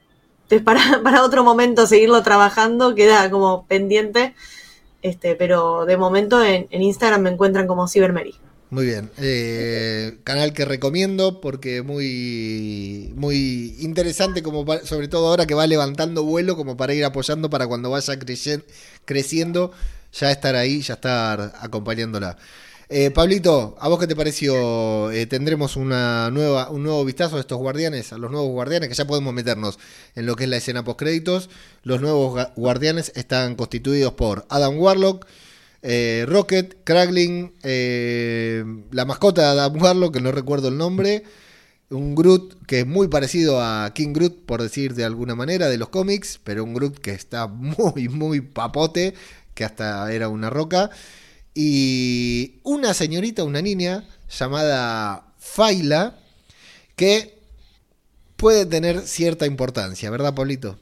para, 0.65 1.23
otro 1.23 1.43
momento 1.43 1.87
seguirlo 1.87 2.21
trabajando, 2.23 2.95
queda 2.95 3.29
como 3.31 3.65
pendiente. 3.67 4.35
Este, 5.01 5.35
pero 5.35 5.85
de 5.85 5.97
momento 5.97 6.43
en, 6.43 6.67
Instagram 6.69 7.21
me 7.21 7.29
encuentran 7.31 7.67
como 7.67 7.87
CyberMary. 7.87 8.35
Muy 8.71 8.85
bien. 8.85 9.11
Eh, 9.17 10.19
canal 10.23 10.53
que 10.53 10.63
recomiendo 10.63 11.41
porque 11.41 11.81
muy, 11.81 13.11
muy 13.17 13.75
interesante, 13.79 14.41
como 14.41 14.65
sobre 14.85 15.09
todo 15.09 15.27
ahora 15.27 15.45
que 15.45 15.53
va 15.53 15.67
levantando 15.67 16.23
vuelo, 16.23 16.55
como 16.55 16.77
para 16.77 16.93
ir 16.93 17.03
apoyando 17.03 17.49
para 17.49 17.67
cuando 17.67 17.89
vaya 17.89 18.17
creciendo, 19.05 19.71
ya 20.13 20.31
estar 20.31 20.55
ahí, 20.55 20.81
ya 20.81 20.93
estar 20.93 21.53
acompañándola. 21.59 22.37
Eh, 22.87 23.11
Pablito, 23.11 23.75
¿a 23.79 23.89
vos 23.89 23.99
qué 23.99 24.07
te 24.07 24.15
pareció? 24.15 25.11
Eh, 25.11 25.25
tendremos 25.25 25.75
una 25.75 26.29
nueva, 26.31 26.69
un 26.69 26.83
nuevo 26.83 27.03
vistazo 27.03 27.35
a 27.37 27.39
estos 27.41 27.57
guardianes, 27.57 28.13
a 28.13 28.17
los 28.17 28.31
nuevos 28.31 28.51
guardianes, 28.51 28.87
que 28.87 28.95
ya 28.95 29.05
podemos 29.05 29.33
meternos 29.33 29.79
en 30.15 30.25
lo 30.25 30.37
que 30.37 30.45
es 30.45 30.49
la 30.49 30.57
escena 30.57 30.83
post-créditos. 30.85 31.49
Los 31.83 31.99
nuevos 32.01 32.47
guardianes 32.55 33.11
están 33.15 33.55
constituidos 33.55 34.13
por 34.13 34.45
Adam 34.49 34.77
Warlock, 34.79 35.25
eh, 35.81 36.25
Rocket, 36.27 36.83
Kragling, 36.83 37.53
la 38.91 39.05
mascota 39.05 39.41
de 39.41 39.47
Adam 39.59 39.81
Warlock, 39.81 40.13
que 40.13 40.21
no 40.21 40.31
recuerdo 40.31 40.67
el 40.67 40.77
nombre, 40.77 41.23
un 41.89 42.15
Groot 42.15 42.65
que 42.65 42.81
es 42.81 42.87
muy 42.87 43.07
parecido 43.07 43.61
a 43.61 43.93
King 43.93 44.13
Groot, 44.13 44.45
por 44.45 44.61
decir 44.61 44.93
de 44.95 45.03
alguna 45.03 45.35
manera, 45.35 45.69
de 45.69 45.77
los 45.77 45.89
cómics, 45.89 46.39
pero 46.43 46.63
un 46.63 46.73
Groot 46.73 46.97
que 46.99 47.11
está 47.11 47.47
muy, 47.47 48.09
muy 48.09 48.41
papote, 48.41 49.13
que 49.53 49.65
hasta 49.65 50.11
era 50.11 50.29
una 50.29 50.49
roca 50.49 50.89
y 51.53 52.59
una 52.63 52.93
señorita, 52.93 53.43
una 53.43 53.61
niña 53.61 54.05
llamada 54.29 55.33
Faila, 55.37 56.17
que 56.95 57.37
puede 58.37 58.65
tener 58.65 59.01
cierta 59.01 59.45
importancia, 59.45 60.09
¿verdad, 60.09 60.33
Pablito? 60.33 60.79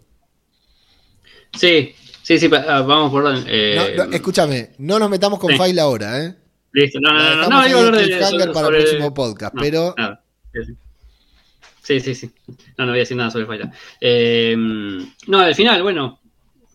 Sí, 1.57 1.95
sí, 2.38 2.40
sí, 2.40 2.49
ah, 2.53 2.82
vamos 2.82 3.11
por 3.11 3.25
eh, 3.48 3.98
escúchame, 4.14 4.72
no 4.77 4.99
nos 4.99 5.09
metamos 5.09 5.40
con 5.40 5.56
Faila 5.58 5.82
ahora, 5.83 6.24
¿eh? 6.25 6.35
Listo, 6.72 6.99
no, 6.99 7.11
no, 7.11 7.35
no, 7.35 7.49
no, 7.49 7.67
iba 7.67 7.80
a 7.80 7.88
hablar 8.27 8.48
de, 8.48 8.53
para 8.53 8.67
el 8.67 8.75
próximo 8.75 9.14
podcast, 9.14 9.56
pero... 9.59 9.95
Ah, 9.98 10.19
Sí, 11.82 11.99
sí, 11.99 12.14
sí. 12.14 12.30
No, 12.77 12.85
no 12.85 12.91
voy 12.91 12.99
a 12.99 13.01
decir 13.01 13.17
nada 13.17 13.32
sobre 13.32 13.48
Faila. 13.48 13.72
Eh, 13.99 14.56
no, 15.25 15.40
al 15.40 15.56
final, 15.56 15.82
bueno, 15.82 16.19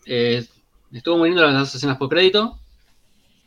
eh, 0.07 0.45
estuvo 0.93 1.19
muy 1.19 1.29
lindo 1.29 1.45
las 1.45 1.55
dos 1.55 1.75
escenas 1.77 1.99
post 1.99 2.11
crédito. 2.13 2.59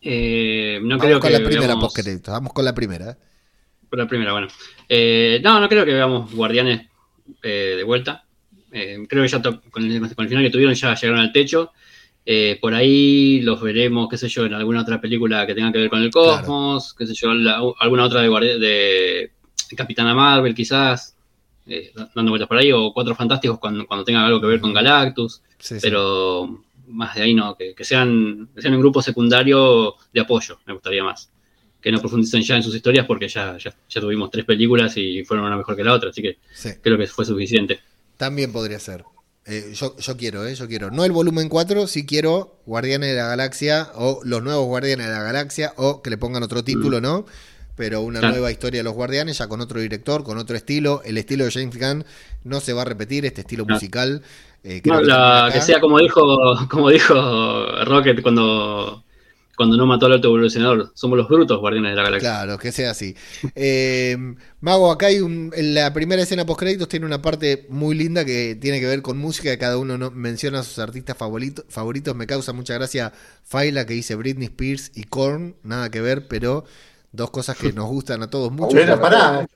Eh, 0.02 0.80
no 0.82 0.98
Vamos 0.98 1.04
creo 1.06 1.20
con 1.20 1.30
que 1.30 1.38
la 1.40 1.44
primera 1.46 1.68
veamos- 1.68 1.84
postcrédito. 1.94 2.32
Vamos 2.32 2.54
con 2.54 2.64
la 2.64 2.74
primera. 2.74 3.10
¿eh? 3.12 3.16
Por 3.90 4.00
la 4.00 4.08
primera, 4.08 4.32
bueno. 4.32 4.48
Eh, 4.88 5.42
no, 5.44 5.60
no 5.60 5.68
creo 5.68 5.84
que 5.84 5.92
veamos 5.94 6.34
Guardianes 6.34 6.88
eh, 7.44 7.74
de 7.76 7.84
vuelta. 7.84 8.24
Creo 8.72 9.24
que 9.24 9.28
ya 9.28 9.42
to- 9.42 9.62
con 9.70 9.84
el, 9.84 10.00
con 10.16 10.24
el 10.24 10.30
final 10.30 10.44
que 10.46 10.50
tuvieron 10.52 10.74
ya 10.76 10.96
llegaron 10.96 11.20
al 11.20 11.34
techo. 11.34 11.74
Eh, 12.30 12.58
por 12.60 12.74
ahí 12.74 13.40
los 13.42 13.62
veremos, 13.62 14.10
qué 14.10 14.18
sé 14.18 14.28
yo, 14.28 14.46
en 14.46 14.54
alguna 14.54 14.82
otra 14.82 15.00
película 15.00 15.48
que 15.48 15.56
tenga 15.56 15.72
que 15.72 15.78
ver 15.80 15.90
con 15.90 16.02
el 16.04 16.12
cosmos, 16.12 16.94
qué 16.94 17.08
sé 17.08 17.14
yo, 17.14 17.34
la- 17.34 17.62
alguna 17.80 18.04
otra 18.04 18.22
de, 18.22 19.32
Capitana 19.78 20.14
Marvel 20.14 20.54
quizás, 20.54 21.16
eh, 21.68 21.94
dando 22.14 22.32
vueltas 22.32 22.50
por 22.50 22.58
ahí, 22.58 22.70
o 22.74 22.92
Cuatro 22.94 23.16
Fantásticos 23.16 23.60
cuando, 23.60 23.86
cuando 23.88 24.04
tenga 24.04 24.26
algo 24.26 24.42
que 24.42 24.48
ver 24.48 24.60
con 24.60 24.74
Galactus, 24.74 25.42
Sí, 25.58 25.76
sí. 25.76 25.80
pero 25.82 26.64
más 26.88 27.16
de 27.16 27.22
ahí 27.22 27.34
no, 27.34 27.56
que, 27.56 27.74
que 27.74 27.86
sean, 27.86 28.50
que 28.54 28.62
sean 28.62 28.74
un 28.74 28.82
grupo 28.82 29.02
secundario 29.02 29.96
de 30.14 30.20
apoyo, 30.20 30.60
me 30.66 30.74
gustaría 30.74 31.06
más. 31.06 31.30
Que 31.82 31.92
no 31.94 32.00
profundicen 32.02 32.42
ya 32.42 32.58
en 32.58 32.64
sus 32.64 32.76
historias 32.76 33.06
porque 33.06 33.30
ya, 33.30 33.58
ya, 33.58 33.74
ya 33.90 34.02
tuvimos 34.02 34.30
tres 34.32 34.44
películas 34.44 34.98
y 34.98 35.24
fueron 35.24 35.46
una 35.46 35.56
mejor 35.56 35.78
que 35.78 35.84
la 35.86 35.94
otra, 35.94 36.10
así 36.10 36.22
que 36.22 36.40
Sí, 36.52 36.72
creo 36.82 36.98
que 36.98 37.08
fue 37.08 37.24
suficiente. 37.24 37.80
también 38.18 38.52
podría 38.52 38.80
ser. 38.80 39.06
Eh, 39.50 39.72
yo, 39.74 39.96
yo 39.98 40.18
quiero, 40.18 40.46
¿eh? 40.46 40.56
Yo 40.56 40.68
quiero. 40.68 40.92
No 40.92 41.06
el 41.06 41.12
volumen 41.14 41.48
4, 41.48 41.88
sí 41.88 42.06
quiero 42.06 42.58
Guardianes 42.66 43.10
de 43.12 43.16
la 43.16 43.28
Galaxia 43.28 43.90
o 43.96 44.20
los 44.24 44.44
nuevos 44.44 44.66
Guardianes 44.66 45.08
de 45.08 45.14
la 45.14 45.24
Galaxia 45.24 45.74
o 45.78 46.02
que 46.02 46.10
le 46.10 46.18
pongan 46.18 46.44
otro 46.44 46.64
título, 46.66 47.00
¿no? 47.00 47.26
Pero 47.78 48.02
una 48.02 48.20
Claro. 48.20 48.34
nueva 48.34 48.52
historia 48.52 48.80
de 48.80 48.84
los 48.84 48.94
Guardianes, 48.94 49.38
ya 49.38 49.48
con 49.48 49.62
otro 49.62 49.80
director, 49.80 50.24
con 50.24 50.38
otro 50.38 50.58
estilo. 50.58 51.02
El 51.06 51.18
estilo 51.18 51.46
de 51.46 51.52
James 51.52 51.78
Gunn 51.80 52.06
no 52.44 52.60
se 52.60 52.74
va 52.74 52.82
a 52.82 52.86
repetir, 52.86 53.26
este 53.26 53.42
estilo 53.42 53.66
musical. 53.66 54.22
eh, 54.64 54.82
No, 54.84 55.00
que 55.00 55.06
la- 55.06 55.50
que 55.54 55.62
sea 55.62 55.80
como 55.80 55.98
dijo, 56.00 56.22
como 56.70 56.90
dijo 56.90 57.14
Rocket 57.86 58.22
cuando, 58.22 59.06
cuando 59.58 59.76
no 59.76 59.86
mató 59.88 60.06
al 60.06 60.14
alto 60.14 60.28
evolucionador, 60.28 60.92
somos 60.94 61.18
los 61.18 61.28
brutos 61.28 61.60
guardianes 61.60 61.92
de 61.92 61.96
la 61.98 62.04
galaxia. 62.04 62.30
Claro, 62.30 62.58
que 62.60 62.72
sea 62.72 62.92
así. 62.92 63.16
Eh, 63.56 64.16
Mago, 64.62 64.92
acá 64.92 65.08
hay 65.08 65.20
un. 65.20 65.52
En 65.56 65.74
la 65.74 65.92
primera 65.94 66.22
escena 66.22 66.46
post 66.46 66.60
créditos 66.60 66.88
tiene 66.88 67.06
una 67.08 67.22
parte 67.22 67.66
muy 67.70 67.96
linda 67.96 68.24
que 68.24 68.56
tiene 68.56 68.80
que 68.80 68.86
ver 68.86 69.02
con 69.02 69.18
música. 69.18 69.58
Cada 69.58 69.78
uno 69.80 69.98
no- 69.98 70.12
menciona 70.12 70.60
a 70.60 70.64
sus 70.64 70.78
artistas 70.80 71.18
favorito- 71.18 71.66
favoritos. 71.70 72.16
Me 72.16 72.28
causa 72.28 72.54
mucha 72.54 72.76
gracia 72.76 73.12
Faila 73.44 73.86
que 73.86 73.96
dice 73.96 74.14
Britney 74.16 74.46
Spears 74.46 74.92
y 74.96 75.04
Korn. 75.06 75.56
Nada 75.64 75.90
que 75.90 76.02
ver, 76.02 76.28
pero 76.28 76.64
dos 77.12 77.32
cosas 77.32 77.58
que 77.58 77.74
nos 77.74 77.88
gustan 77.88 78.22
a 78.22 78.30
todos 78.30 78.52
mucho. 78.52 78.78
Era, 78.78 79.02
pará, 79.02 79.48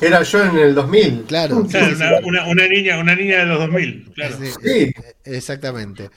era 0.00 0.22
yo 0.22 0.44
en 0.44 0.56
el 0.58 0.74
2000. 0.76 1.24
Claro, 1.26 1.66
Claro, 1.68 1.96
una, 1.96 2.18
una- 2.24 2.46
una 2.48 2.68
niña, 2.68 2.98
una 3.00 3.16
niña 3.16 3.38
de 3.38 3.46
los 3.46 3.58
2000, 3.58 4.10
claro. 4.14 4.36
Sí, 4.40 4.50
Sí. 4.62 4.92
Exactamente. 5.24 6.10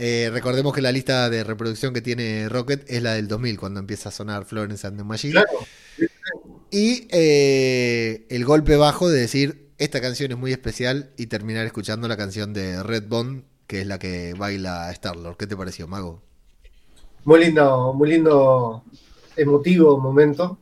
Eh, 0.00 0.30
recordemos 0.32 0.72
que 0.72 0.80
la 0.80 0.92
lista 0.92 1.28
de 1.28 1.42
reproducción 1.42 1.92
que 1.92 2.00
tiene 2.00 2.48
Rocket 2.48 2.84
es 2.88 3.02
la 3.02 3.14
del 3.14 3.26
2000, 3.26 3.58
cuando 3.58 3.80
empieza 3.80 4.10
a 4.10 4.12
sonar 4.12 4.44
Florence 4.44 4.86
and 4.86 4.96
the 4.96 5.02
Machine. 5.04 5.32
Claro. 5.32 5.48
Y 6.70 7.08
eh, 7.10 8.24
el 8.30 8.44
golpe 8.44 8.76
bajo 8.76 9.08
de 9.08 9.20
decir, 9.20 9.70
esta 9.78 10.00
canción 10.00 10.30
es 10.30 10.38
muy 10.38 10.52
especial 10.52 11.10
y 11.16 11.26
terminar 11.26 11.66
escuchando 11.66 12.06
la 12.06 12.16
canción 12.16 12.52
de 12.52 12.82
Red 12.82 13.08
Bond, 13.08 13.42
que 13.66 13.80
es 13.80 13.86
la 13.88 13.98
que 13.98 14.34
baila 14.38 14.90
Star-Lord. 14.92 15.36
¿Qué 15.36 15.46
te 15.48 15.56
pareció, 15.56 15.88
Mago? 15.88 16.22
Muy 17.24 17.40
lindo, 17.40 17.92
muy 17.92 18.08
lindo, 18.10 18.84
emotivo 19.36 19.98
momento. 19.98 20.58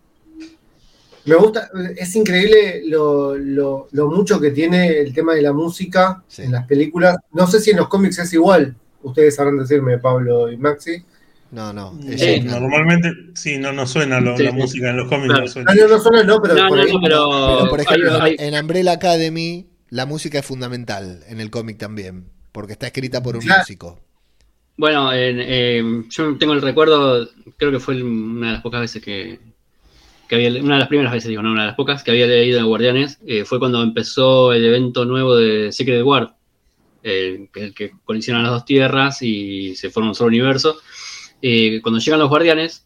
Me 1.27 1.35
gusta, 1.35 1.69
es 1.97 2.15
increíble 2.17 2.83
lo, 2.87 3.37
lo- 3.37 3.89
lo 3.91 4.07
mucho 4.09 4.41
que 4.41 4.51
tiene 4.53 4.99
el 5.01 5.13
tema 5.13 5.35
de 5.35 5.43
la 5.43 5.53
música 5.53 6.23
Sí. 6.29 6.43
en 6.43 6.53
las 6.53 6.67
películas. 6.67 7.17
No 7.33 7.47
sé 7.49 7.61
si 7.61 7.71
en 7.73 7.79
los 7.79 7.89
cómics 7.89 8.19
es 8.21 8.33
igual. 8.33 8.77
Ustedes 9.07 9.37
sabrán 9.37 9.59
decirme, 9.59 9.99
Pablo 9.99 10.51
y 10.51 10.57
Maxi. 10.57 11.03
No, 11.53 11.73
no. 11.73 11.97
Sí, 12.17 12.41
normalmente, 12.41 13.13
sí, 13.35 13.57
no, 13.57 13.73
no 13.73 13.87
suena 13.87 14.21
lo- 14.21 14.37
Sí, 14.37 14.43
la 14.43 14.51
sí. 14.51 14.57
música 14.57 14.91
en 14.91 14.97
los 14.97 15.09
cómics, 15.09 15.27
Claro. 15.29 15.43
no 15.43 15.49
suena. 15.49 15.75
No, 15.75 15.83
no, 15.83 15.89
no 15.89 16.01
suena, 16.01 16.23
no, 16.25 16.43
pero 16.43 16.55
No, 16.55 16.69
por 16.69 16.77
no, 16.79 16.83
ahí- 16.85 16.93
no, 16.93 17.01
pero, 17.01 17.31
Pero, 17.59 17.71
por 17.71 17.81
ejemplo, 17.81 18.23
hay- 18.23 18.37
en 18.39 18.55
Umbrella 18.61 18.93
Academy, 18.93 19.67
la 19.91 20.07
música 20.07 20.41
es 20.41 20.45
fundamental 20.47 21.21
en 21.29 21.41
el 21.41 21.51
cómic 21.51 21.79
también, 21.79 22.27
porque 22.53 22.73
está 22.73 22.87
escrita 22.89 23.23
por 23.23 23.37
un 23.37 23.43
Claro. 23.43 23.61
músico. 23.61 24.01
Bueno, 24.77 25.13
en, 25.13 25.39
eh, 25.41 26.05
yo 26.11 26.37
tengo 26.37 26.53
el 26.53 26.61
recuerdo, 26.63 27.29
creo 27.57 27.71
que 27.71 27.81
fue 27.81 28.03
una 28.03 28.49
de 28.49 28.53
las 28.55 28.63
pocas 28.63 28.81
veces 28.81 29.01
que, 29.03 29.39
que 30.29 30.35
había, 30.35 30.51
una 30.61 30.75
de 30.75 30.81
las 30.81 30.89
primeras 30.89 31.13
veces, 31.13 31.29
digo, 31.29 31.43
no, 31.43 31.53
una 31.53 31.63
de 31.63 31.67
las 31.69 31.77
pocas 31.77 32.03
que 32.03 32.11
había 32.11 32.27
leído 32.27 32.59
en 32.59 32.67
Guardianes, 32.67 33.19
eh, 33.27 33.45
fue 33.45 33.61
cuando 33.61 33.83
empezó 33.83 34.53
el 34.53 34.65
evento 34.67 35.05
nuevo 35.05 35.37
de 35.37 35.71
Secret 35.73 36.03
War, 36.05 36.35
el, 37.07 37.49
que- 37.53 37.65
el 37.65 37.75
que 37.75 37.93
colisionan 38.05 38.43
las 38.43 38.53
dos 38.53 38.65
tierras 38.65 39.23
y 39.23 39.75
se 39.77 39.91
forma 39.91 40.11
un 40.11 40.15
solo 40.15 40.29
universo. 40.29 40.79
Eh, 41.43 41.81
cuando 41.83 41.99
llegan 42.01 42.21
los 42.21 42.29
Guardianes, 42.29 42.85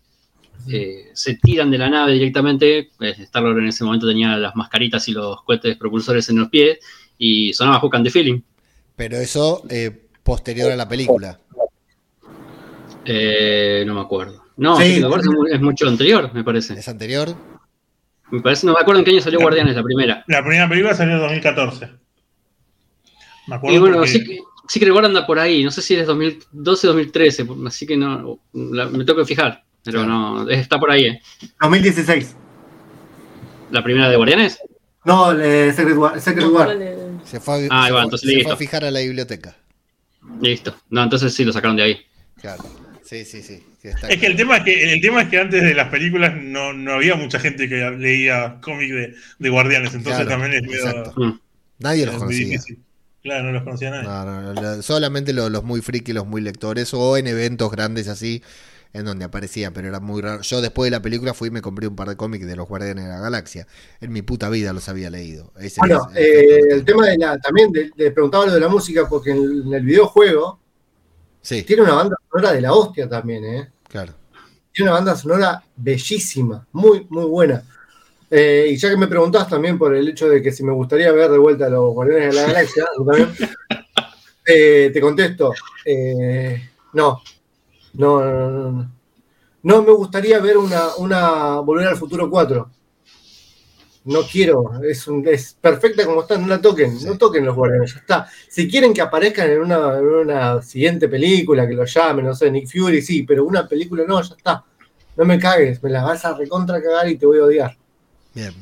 eh, 0.68 1.06
se 1.14 1.34
tiran 1.36 1.70
de 1.70 1.78
la 1.78 1.88
nave 1.88 2.12
directamente, 2.12 2.78
eh, 3.00 3.14
Star-Lord 3.18 3.58
en 3.60 3.68
ese 3.68 3.84
momento 3.84 4.06
tenía 4.06 4.36
las 4.36 4.54
mascaritas 4.56 5.08
y 5.08 5.12
los 5.12 5.42
cohetes 5.42 5.76
propulsores 5.76 6.28
en 6.28 6.36
los 6.38 6.48
pies, 6.50 6.78
y 7.16 7.52
sonaba 7.54 7.80
Hook 7.80 7.96
and 7.96 8.04
the 8.04 8.10
Feeling. 8.10 8.40
Pero 8.96 9.16
eso 9.16 9.62
eh, 9.70 9.90
posterior 10.22 10.70
a 10.70 10.76
la 10.76 10.88
película. 10.88 11.38
Eh, 13.04 13.84
no 13.86 13.94
me 13.94 14.00
acuerdo. 14.00 14.44
No, 14.56 14.76
Sí. 14.76 14.94
Secret 14.96 15.10
War 15.10 15.20
es, 15.20 15.54
es 15.54 15.60
mucho 15.60 15.88
anterior, 15.88 16.30
me 16.34 16.44
parece. 16.44 16.74
¿Es 16.74 16.88
anterior? 16.88 17.34
Me 18.30 18.40
parece, 18.40 18.66
no 18.66 18.74
me 18.74 18.80
acuerdo 18.80 18.98
en 19.00 19.04
qué 19.04 19.10
año 19.12 19.20
salió 19.22 19.40
Guardianes, 19.40 19.74
la 19.74 19.82
primera. 19.82 20.24
La 20.28 20.42
primera 20.42 20.68
película 20.68 20.94
salió 20.94 21.14
en 21.14 21.20
2014. 21.20 21.88
Me 23.46 23.56
acuerdo 23.56 23.76
Y 23.76 23.80
bueno, 23.80 23.96
porque- 23.98 24.10
sí 24.10 24.24
que, 24.24 24.38
sí 24.68 24.80
que 24.80 24.90
War 24.90 25.04
anda 25.04 25.26
por 25.26 25.38
ahí, 25.38 25.62
no 25.64 25.70
sé 25.70 25.82
si 25.82 25.94
es 25.94 26.06
2012 26.06 26.86
o 26.86 26.90
2013, 26.90 27.46
así 27.66 27.86
que 27.86 27.96
no, 27.96 28.40
la- 28.52 28.86
me 28.86 29.04
tengo 29.04 29.20
que 29.20 29.26
fijar, 29.26 29.64
pero 29.84 30.04
Claro. 30.04 30.08
no, 30.44 30.50
está 30.50 30.78
por 30.78 30.90
ahí, 30.90 31.06
¿eh? 31.06 31.20
2016. 31.60 32.36
La 33.70 33.82
primera 33.84 34.08
de 34.08 34.16
Guardianes. 34.16 34.58
No, 35.04 35.32
eh, 35.38 35.72
Secret 35.72 35.96
War. 35.96 36.20
Secret 36.20 36.46
War. 36.48 36.76
Se 37.24 37.40
fue, 37.40 37.54
a, 37.54 37.68
Ah, 37.70 37.82
se 37.84 37.88
igual, 37.88 37.90
fue- 37.90 38.02
entonces 38.02 38.20
se 38.20 38.26
fue 38.26 38.34
listo. 38.38 38.52
a 38.52 38.56
fijar 38.56 38.84
a 38.84 38.90
la 38.90 39.00
biblioteca. 39.00 39.56
Listo. 40.42 40.74
No, 40.90 41.02
entonces 41.02 41.32
sí 41.34 41.44
lo 41.44 41.52
sacaron 41.52 41.76
de 41.76 41.82
ahí. 41.84 42.00
Claro. 42.40 42.64
Sí, 43.02 43.24
sí, 43.24 43.42
sí. 43.42 43.62
está 43.82 44.08
Es 44.08 44.20
que 44.20 44.26
el 44.26 44.36
tema 44.36 44.58
es 44.58 44.64
que 44.64 44.92
el 44.92 45.00
tema 45.00 45.22
es 45.22 45.28
que 45.30 45.38
antes 45.40 45.62
de 45.62 45.74
las 45.74 45.88
películas 45.88 46.34
no, 46.36 46.72
no 46.72 46.92
había 46.92 47.14
mucha 47.16 47.40
gente 47.40 47.68
que 47.68 47.90
leía 47.98 48.58
cómics 48.60 48.92
de, 48.92 49.14
de 49.38 49.48
Guardianes, 49.48 49.94
entonces 49.94 50.26
Claro, 50.26 50.42
también 50.42 50.62
es 50.64 50.70
medio. 50.70 51.40
Nadie 51.78 52.04
los 52.06 52.14
muy 52.16 52.20
conocía. 52.24 52.46
difícil. 52.46 52.78
Claro, 53.22 53.44
no 53.44 53.52
los 53.52 53.62
conocía 53.64 53.90
nadie. 53.90 54.14
No, 54.24 54.54
no, 54.54 54.82
solamente 54.82 55.32
lo- 55.32 55.50
los 55.50 55.62
muy 55.64 55.82
friki, 55.82 56.12
los 56.12 56.26
muy 56.26 56.40
lectores, 56.40 56.94
o 56.94 57.16
en 57.18 57.26
eventos 57.26 57.70
grandes 57.70 58.08
así, 58.08 58.42
en 58.94 59.04
donde 59.04 59.24
aparecía, 59.26 59.72
pero 59.72 59.88
era 59.88 60.00
muy 60.00 60.22
raro. 60.22 60.40
Yo 60.42 60.60
después 60.62 60.86
de 60.86 60.96
la 60.96 61.02
película 61.02 61.34
fui 61.34 61.48
y 61.48 61.50
me 61.50 61.60
compré 61.62 61.86
un 61.86 61.96
par 61.96 62.08
de 62.08 62.16
cómics 62.16 62.46
de 62.46 62.56
los 62.56 62.66
Guardianes 62.68 63.04
de 63.04 63.10
la 63.10 63.20
Galaxia. 63.20 63.66
En 64.00 64.12
mi 64.12 64.22
puta 64.22 64.48
vida 64.48 64.72
los 64.72 64.88
había 64.88 65.10
leído. 65.10 65.52
Ese 65.58 65.80
Bueno, 65.80 66.08
es 66.14 66.14
eh, 66.14 66.60
el 66.70 66.84
tema 66.84 67.06
de 67.08 67.18
la. 67.18 67.38
También 67.38 67.72
de- 67.72 67.90
le 67.96 68.10
preguntaba 68.12 68.46
lo 68.46 68.52
de 68.52 68.60
la 68.60 68.68
música, 68.68 69.08
porque 69.08 69.30
en, 69.30 69.62
en 69.66 69.74
el 69.74 69.84
videojuego 69.84 70.60
Sí, 71.42 71.66
tiene 71.66 71.82
una 71.82 71.94
banda 71.94 72.16
sonora 72.30 72.52
de 72.52 72.60
la 72.60 72.72
hostia 72.74 73.08
también, 73.08 73.44
¿eh? 73.44 73.72
claro. 73.88 74.14
Tiene 74.72 74.90
una 74.90 74.98
banda 75.00 75.16
sonora 75.16 75.62
bellísima, 75.76 76.66
muy, 76.72 77.06
muy 77.10 77.24
buena. 77.24 77.62
Eh, 78.30 78.68
y 78.70 78.76
ya 78.76 78.90
que 78.90 78.96
me 78.96 79.08
preguntás 79.08 79.48
también 79.48 79.76
por 79.78 79.94
el 79.94 80.08
hecho 80.08 80.28
de 80.28 80.40
que 80.40 80.52
si 80.52 80.62
me 80.62 80.72
gustaría 80.72 81.10
ver 81.12 81.30
de 81.30 81.38
vuelta 81.38 81.66
a 81.66 81.70
los 81.70 81.92
Guardianes 81.92 82.34
de 82.34 82.40
la 82.40 82.46
Galaxia, 82.46 82.84
también, 82.96 83.28
eh, 84.46 84.90
te 84.92 85.00
contesto. 85.00 85.52
eh, 85.84 86.70
no. 86.92 87.22
No, 87.94 88.20
no, 88.24 88.50
no, 88.50 88.70
no. 88.72 88.92
No 89.62 89.82
me 89.82 89.92
gustaría 89.92 90.38
ver 90.40 90.56
una, 90.56 90.94
una 90.98 91.60
Volver 91.60 91.88
al 91.88 91.96
Futuro 91.96 92.30
4. 92.30 92.70
No 94.04 94.22
quiero, 94.22 94.80
es, 94.82 95.06
un- 95.08 95.26
es 95.28 95.54
perfecta 95.60 96.06
como 96.06 96.22
está, 96.22 96.38
no 96.38 96.46
la 96.46 96.60
toquen, 96.60 96.98
Sí. 96.98 97.04
no 97.06 97.18
toquen 97.18 97.44
los 97.44 97.54
guardianes, 97.54 97.92
ya 97.92 98.00
está. 98.00 98.26
Si 98.48 98.68
quieren 98.70 98.94
que 98.94 99.02
aparezcan 99.02 99.50
en 99.50 99.60
una, 99.60 99.98
en 99.98 100.04
una 100.06 100.62
siguiente 100.62 101.06
película, 101.08 101.68
que 101.68 101.74
lo 101.74 101.84
llamen, 101.84 102.24
no 102.24 102.34
sé, 102.34 102.50
Nick 102.50 102.66
Fury, 102.70 103.02
sí, 103.02 103.24
pero 103.24 103.44
una 103.44 103.68
película 103.68 104.04
no, 104.08 104.22
ya 104.22 104.34
está. 104.34 104.64
No 105.16 105.24
me 105.26 105.38
cagues, 105.38 105.82
me 105.82 105.90
la 105.90 106.02
vas 106.02 106.24
a 106.24 106.34
recontra 106.34 106.80
cagar 106.80 107.08
y 107.10 107.16
te 107.18 107.26
voy 107.26 107.40
a 107.40 107.44
odiar. 107.44 107.76
Bien. 108.34 108.54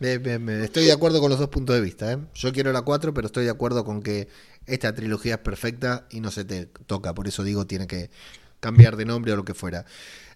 Bien. 0.00 0.48
Estoy 0.48 0.84
de 0.84 0.92
acuerdo 0.92 1.20
con 1.20 1.30
los 1.30 1.38
dos 1.38 1.48
puntos 1.48 1.76
de 1.76 1.82
vista. 1.82 2.12
¿eh? 2.12 2.18
Yo 2.34 2.52
quiero 2.52 2.72
la 2.72 2.82
4, 2.82 3.14
pero 3.14 3.26
estoy 3.26 3.44
de 3.44 3.50
acuerdo 3.50 3.84
con 3.84 4.02
que 4.02 4.28
esta 4.66 4.94
trilogía 4.94 5.34
es 5.34 5.40
perfecta 5.40 6.06
y 6.10 6.20
no 6.20 6.30
se 6.30 6.44
te 6.44 6.66
toca. 6.66 7.14
Por 7.14 7.28
eso 7.28 7.44
digo, 7.44 7.66
tiene 7.66 7.86
que 7.86 8.10
cambiar 8.60 8.96
de 8.96 9.04
nombre 9.04 9.32
o 9.32 9.36
lo 9.36 9.44
que 9.44 9.54
fuera. 9.54 9.84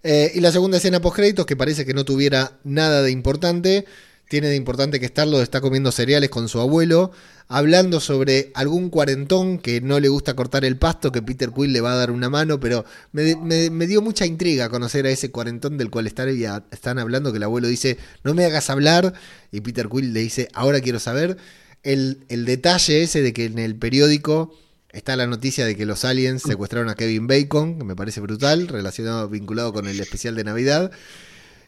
Eh, 0.03 0.33
y 0.35 0.41
la 0.41 0.53
segunda 0.53 0.77
escena 0.77 1.01
post 1.01 1.17
créditos, 1.17 1.47
que 1.47 1.57
parece 1.57 1.85
que 1.85 1.95
no 1.95 2.05
tuviera 2.05 2.59
nada 2.63 3.03
de 3.03 3.11
importante. 3.11 3.85
Tiene 4.29 4.49
de 4.49 4.57
importante 4.57 5.01
que 5.01 5.09
Starlo 5.09 5.41
está 5.41 5.61
comiendo 5.61 5.91
cereales 5.91 6.29
con 6.29 6.49
su 6.49 6.61
abuelo, 6.61 7.13
hablando 7.49 7.99
sobre 7.99 8.53
algún 8.55 8.91
cuarentón 8.91 9.59
que 9.59 9.81
no 9.81 10.01
le 10.01 10.09
gusta 10.09 10.37
cortar 10.37 10.67
el 10.67 10.77
pasto, 10.77 11.11
que 11.11 11.23
Peter 11.23 11.51
Quill 11.51 11.73
le 11.73 11.81
va 11.81 11.93
a 11.93 11.97
dar 11.97 12.11
una 12.11 12.29
mano, 12.29 12.61
pero 12.61 12.85
me, 13.13 13.87
dio 13.87 14.03
mucha 14.03 14.27
intriga 14.27 14.69
conocer 14.69 15.07
a 15.07 15.11
ese 15.11 15.31
cuarentón 15.31 15.79
del 15.79 15.91
cual 15.91 16.07
están, 16.07 16.29
están 16.71 16.99
hablando, 16.99 17.33
que 17.33 17.39
el 17.39 17.45
abuelo 17.45 17.69
dice, 17.69 17.97
no 18.23 18.35
me 18.35 18.45
hagas 18.45 18.69
hablar, 18.69 19.15
y 19.51 19.63
Peter 19.63 19.89
Quill 19.89 20.13
le 20.13 20.21
dice, 20.21 20.49
ahora 20.53 20.81
quiero 20.81 20.99
saber. 20.99 21.39
el, 21.83 22.25
el 22.29 22.45
detalle 22.45 23.03
ese 23.03 23.23
de 23.23 23.33
que 23.33 23.47
en 23.47 23.59
el 23.59 23.77
periódico 23.77 24.55
está 24.93 25.17
la 25.17 25.27
noticia 25.27 25.65
de 25.65 25.77
que 25.77 25.87
los 25.87 26.05
aliens 26.05 26.43
secuestraron 26.43 26.89
a 26.89 26.95
Kevin 26.95 27.27
Bacon, 27.27 27.79
que 27.79 27.85
me 27.85 27.97
parece 27.97 28.21
brutal, 28.21 28.69
relacionado, 28.69 29.29
vinculado 29.29 29.73
con 29.73 29.87
el 29.87 30.01
especial 30.01 30.35
de 30.35 30.45
Navidad. 30.45 30.91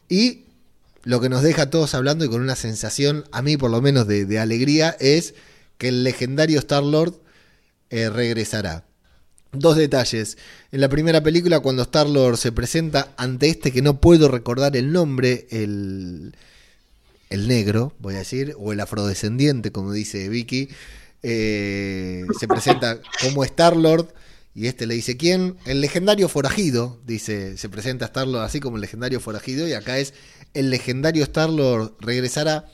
Y 0.09 0.45
lo 1.03 1.19
que 1.19 1.29
nos 1.29 1.41
deja 1.41 1.63
a 1.63 1.69
todos 1.69 1.93
hablando 1.95 2.25
y 2.25 2.29
con 2.29 2.41
una 2.41 2.55
sensación, 2.55 3.25
a 3.31 3.41
mí 3.41 3.57
por 3.57 3.71
lo 3.71 3.81
menos, 3.81 4.07
de, 4.07 4.39
alegría, 4.39 4.95
es 4.99 5.33
que 5.77 5.87
el 5.89 6.03
legendario 6.03 6.59
Star-Lord 6.59 7.15
eh, 7.89 8.09
regresará. 8.09 8.85
Dos 9.53 9.75
detalles. 9.75 10.37
En 10.71 10.79
la 10.79 10.87
primera 10.87 11.21
película, 11.21 11.59
cuando 11.59 11.83
Star-Lord 11.83 12.37
se 12.37 12.51
presenta 12.51 13.13
ante 13.17 13.49
este 13.49 13.71
que 13.71 13.81
no 13.81 13.99
puedo 13.99 14.29
recordar 14.29 14.77
el 14.77 14.93
nombre, 14.93 15.47
el, 15.49 16.35
el 17.29 17.47
negro, 17.47 17.93
voy 17.99 18.15
a 18.15 18.19
decir, 18.19 18.55
o 18.57 18.71
el 18.71 18.79
afrodescendiente, 18.79 19.71
como 19.71 19.91
dice 19.91 20.29
Vicky, 20.29 20.69
eh, 21.23 22.25
se 22.39 22.47
presenta 22.47 22.99
como 23.21 23.43
Star-Lord. 23.43 24.13
Y 24.53 24.67
este 24.67 24.85
le 24.85 24.95
dice, 24.95 25.15
¿quién? 25.15 25.57
El 25.65 25.79
legendario 25.79 26.27
forajido, 26.27 26.99
dice, 27.05 27.57
se 27.57 27.69
presenta 27.69 28.05
Star-Lord 28.05 28.43
así 28.43 28.59
como 28.59 28.75
el 28.75 28.81
legendario 28.81 29.19
forajido, 29.19 29.67
y 29.67 29.73
acá 29.73 29.97
es 29.97 30.13
el 30.53 30.69
legendario 30.69 31.23
Star-Lord 31.23 31.95
regresará. 31.99 32.65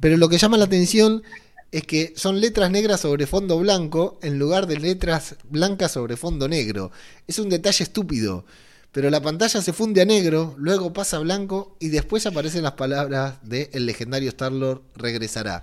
Pero 0.00 0.16
lo 0.16 0.28
que 0.28 0.38
llama 0.38 0.56
la 0.56 0.64
atención 0.64 1.22
es 1.70 1.84
que 1.84 2.12
son 2.16 2.40
letras 2.40 2.70
negras 2.70 3.00
sobre 3.00 3.26
fondo 3.26 3.58
blanco 3.58 4.18
en 4.22 4.38
lugar 4.38 4.66
de 4.66 4.78
letras 4.78 5.36
blancas 5.48 5.92
sobre 5.92 6.16
fondo 6.16 6.48
negro. 6.48 6.92
Es 7.26 7.38
un 7.38 7.48
detalle 7.48 7.82
estúpido, 7.84 8.44
pero 8.92 9.10
la 9.10 9.22
pantalla 9.22 9.60
se 9.62 9.72
funde 9.72 10.02
a 10.02 10.04
negro, 10.04 10.54
luego 10.58 10.92
pasa 10.92 11.16
a 11.16 11.20
blanco 11.20 11.76
y 11.80 11.88
después 11.88 12.26
aparecen 12.26 12.62
las 12.62 12.72
palabras 12.72 13.36
de 13.42 13.70
el 13.72 13.86
legendario 13.86 14.28
Star-Lord 14.28 14.82
regresará. 14.96 15.62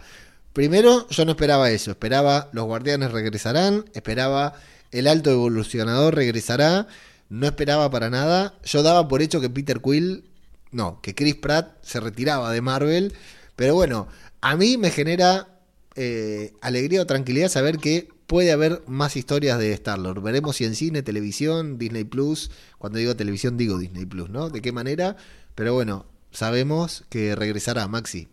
Primero, 0.54 1.08
yo 1.10 1.26
no 1.26 1.32
esperaba 1.32 1.70
eso, 1.70 1.92
esperaba 1.92 2.50
los 2.54 2.66
guardianes 2.66 3.12
regresarán, 3.12 3.86
esperaba 3.94 4.56
el 4.92 5.08
alto 5.08 5.32
evolucionador 5.32 6.16
regresará, 6.16 6.88
no 7.30 7.46
esperaba 7.46 7.90
para 7.92 8.10
nada, 8.10 8.56
yo 8.64 8.84
daba 8.84 9.08
por 9.08 9.22
hecho 9.22 9.42
que 9.42 9.50
Peter 9.50 9.82
Quill, 9.82 10.24
no, 10.72 11.02
que 11.02 11.16
Chris 11.16 11.36
Pratt 11.36 11.78
se 11.84 12.00
retiraba 12.00 12.52
de 12.52 12.62
Marvel, 12.62 13.14
pero 13.56 13.76
bueno, 13.76 14.08
a 14.42 14.56
mí 14.56 14.78
me 14.78 14.92
genera 14.92 15.60
eh, 15.96 16.54
alegría 16.62 17.02
o 17.02 17.06
tranquilidad 17.06 17.50
saber 17.50 17.78
que 17.78 18.10
puede 18.26 18.52
haber 18.52 18.84
más 18.88 19.16
historias 19.16 19.58
de 19.58 19.74
Star-Lord. 19.74 20.22
Veremos 20.22 20.58
si 20.58 20.66
en 20.66 20.76
cine, 20.76 21.02
televisión, 21.02 21.78
Disney 21.78 22.04
Plus, 22.04 22.52
cuando 22.78 23.00
digo 23.00 23.16
televisión 23.16 23.58
digo 23.58 23.78
Disney 23.80 24.06
Plus, 24.06 24.30
¿no? 24.30 24.50
¿De 24.50 24.62
qué 24.62 24.72
manera? 24.72 25.18
Pero 25.56 25.74
bueno, 25.74 26.06
sabemos 26.32 27.06
que 27.10 27.36
regresará 27.36 27.88
Maxi. 27.88 28.28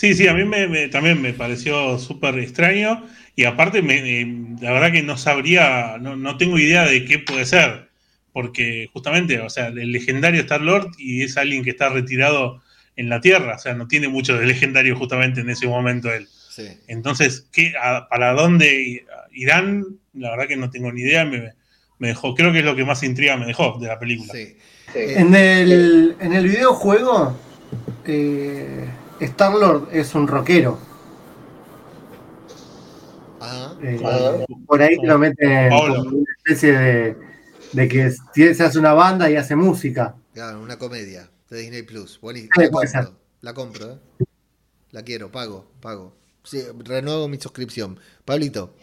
Sí, 0.00 0.14
sí, 0.14 0.26
a 0.28 0.32
mí 0.32 0.46
me, 0.46 0.88
también 0.88 1.20
me 1.20 1.34
pareció 1.34 1.98
súper 1.98 2.38
extraño 2.38 3.06
y 3.36 3.44
aparte 3.44 3.82
me, 3.82 4.56
la 4.58 4.72
verdad 4.72 4.92
que 4.92 5.02
no 5.02 5.18
sabría, 5.18 5.98
no, 6.00 6.16
no, 6.16 6.38
tengo 6.38 6.58
idea 6.58 6.86
de 6.86 7.04
qué 7.04 7.18
puede 7.18 7.44
ser, 7.44 7.90
porque 8.32 8.88
justamente, 8.94 9.38
o 9.40 9.50
sea, 9.50 9.66
el 9.66 9.92
legendario 9.92 10.40
Star-Lord 10.40 10.92
y 10.96 11.22
es 11.22 11.36
alguien 11.36 11.62
que 11.62 11.68
está 11.68 11.90
retirado 11.90 12.62
en 12.96 13.10
la 13.10 13.20
Tierra, 13.20 13.56
o 13.56 13.58
sea, 13.58 13.74
no 13.74 13.88
tiene 13.88 14.08
mucho 14.08 14.38
de 14.38 14.46
legendario 14.46 14.96
justamente 14.96 15.42
en 15.42 15.50
ese 15.50 15.66
momento 15.66 16.10
él. 16.10 16.26
Sí. 16.48 16.68
Entonces, 16.88 17.46
¿qué, 17.52 17.74
¿para 18.08 18.32
dónde 18.32 19.04
irán? 19.32 19.84
La 20.14 20.30
verdad 20.30 20.48
que 20.48 20.56
no 20.56 20.70
tengo 20.70 20.90
ni 20.90 21.02
idea, 21.02 21.26
me, 21.26 21.52
me, 21.98 22.08
dejó, 22.08 22.34
creo 22.34 22.52
que 22.52 22.60
es 22.60 22.64
lo 22.64 22.74
que 22.74 22.86
más 22.86 23.02
intriga 23.02 23.36
me 23.36 23.44
dejó 23.44 23.76
de 23.78 23.88
la 23.88 23.98
película. 23.98 24.32
Sí. 24.32 24.56
En, 24.94 25.34
el, 25.34 26.16
en 26.20 26.32
el 26.32 26.48
videojuego, 26.48 27.38
eh, 28.06 28.86
Star-Lord 29.20 29.88
es 29.92 30.14
un 30.14 30.26
rockero. 30.26 30.78
Eh, 33.82 33.98
por 34.66 34.82
ahí 34.82 34.96
te 34.98 35.06
lo 35.06 35.18
meten 35.18 35.70
como 35.70 36.02
una 36.02 36.32
especie 36.36 36.72
de, 36.72 37.16
de 37.72 37.88
que 37.88 38.10
se 38.54 38.62
hace 38.62 38.78
una 38.78 38.92
banda 38.92 39.30
y 39.30 39.36
hace 39.36 39.56
música. 39.56 40.14
Claro, 40.34 40.60
una 40.60 40.78
comedia 40.78 41.30
de 41.48 41.58
Disney 41.58 41.82
Plus. 41.82 42.20
La 42.56 42.70
compro, 42.70 43.16
la 43.40 43.54
compro, 43.54 43.92
¿eh? 43.92 44.24
La 44.90 45.02
quiero, 45.02 45.30
pago, 45.30 45.70
pago. 45.80 46.16
Sí, 46.42 46.62
renuevo 46.84 47.28
mi 47.28 47.38
suscripción. 47.38 47.98
Pablito. 48.24 48.74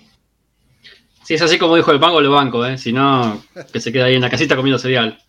Si 1.24 1.34
es 1.34 1.42
así 1.42 1.58
como 1.58 1.76
dijo 1.76 1.92
el 1.92 2.00
pago, 2.00 2.22
lo 2.22 2.32
banco, 2.32 2.66
¿eh? 2.66 2.78
Si 2.78 2.94
no, 2.94 3.44
que 3.72 3.80
se 3.80 3.92
queda 3.92 4.06
ahí 4.06 4.16
en 4.16 4.22
la 4.22 4.30
casita 4.30 4.56
comiendo 4.56 4.80
cereal. 4.80 5.20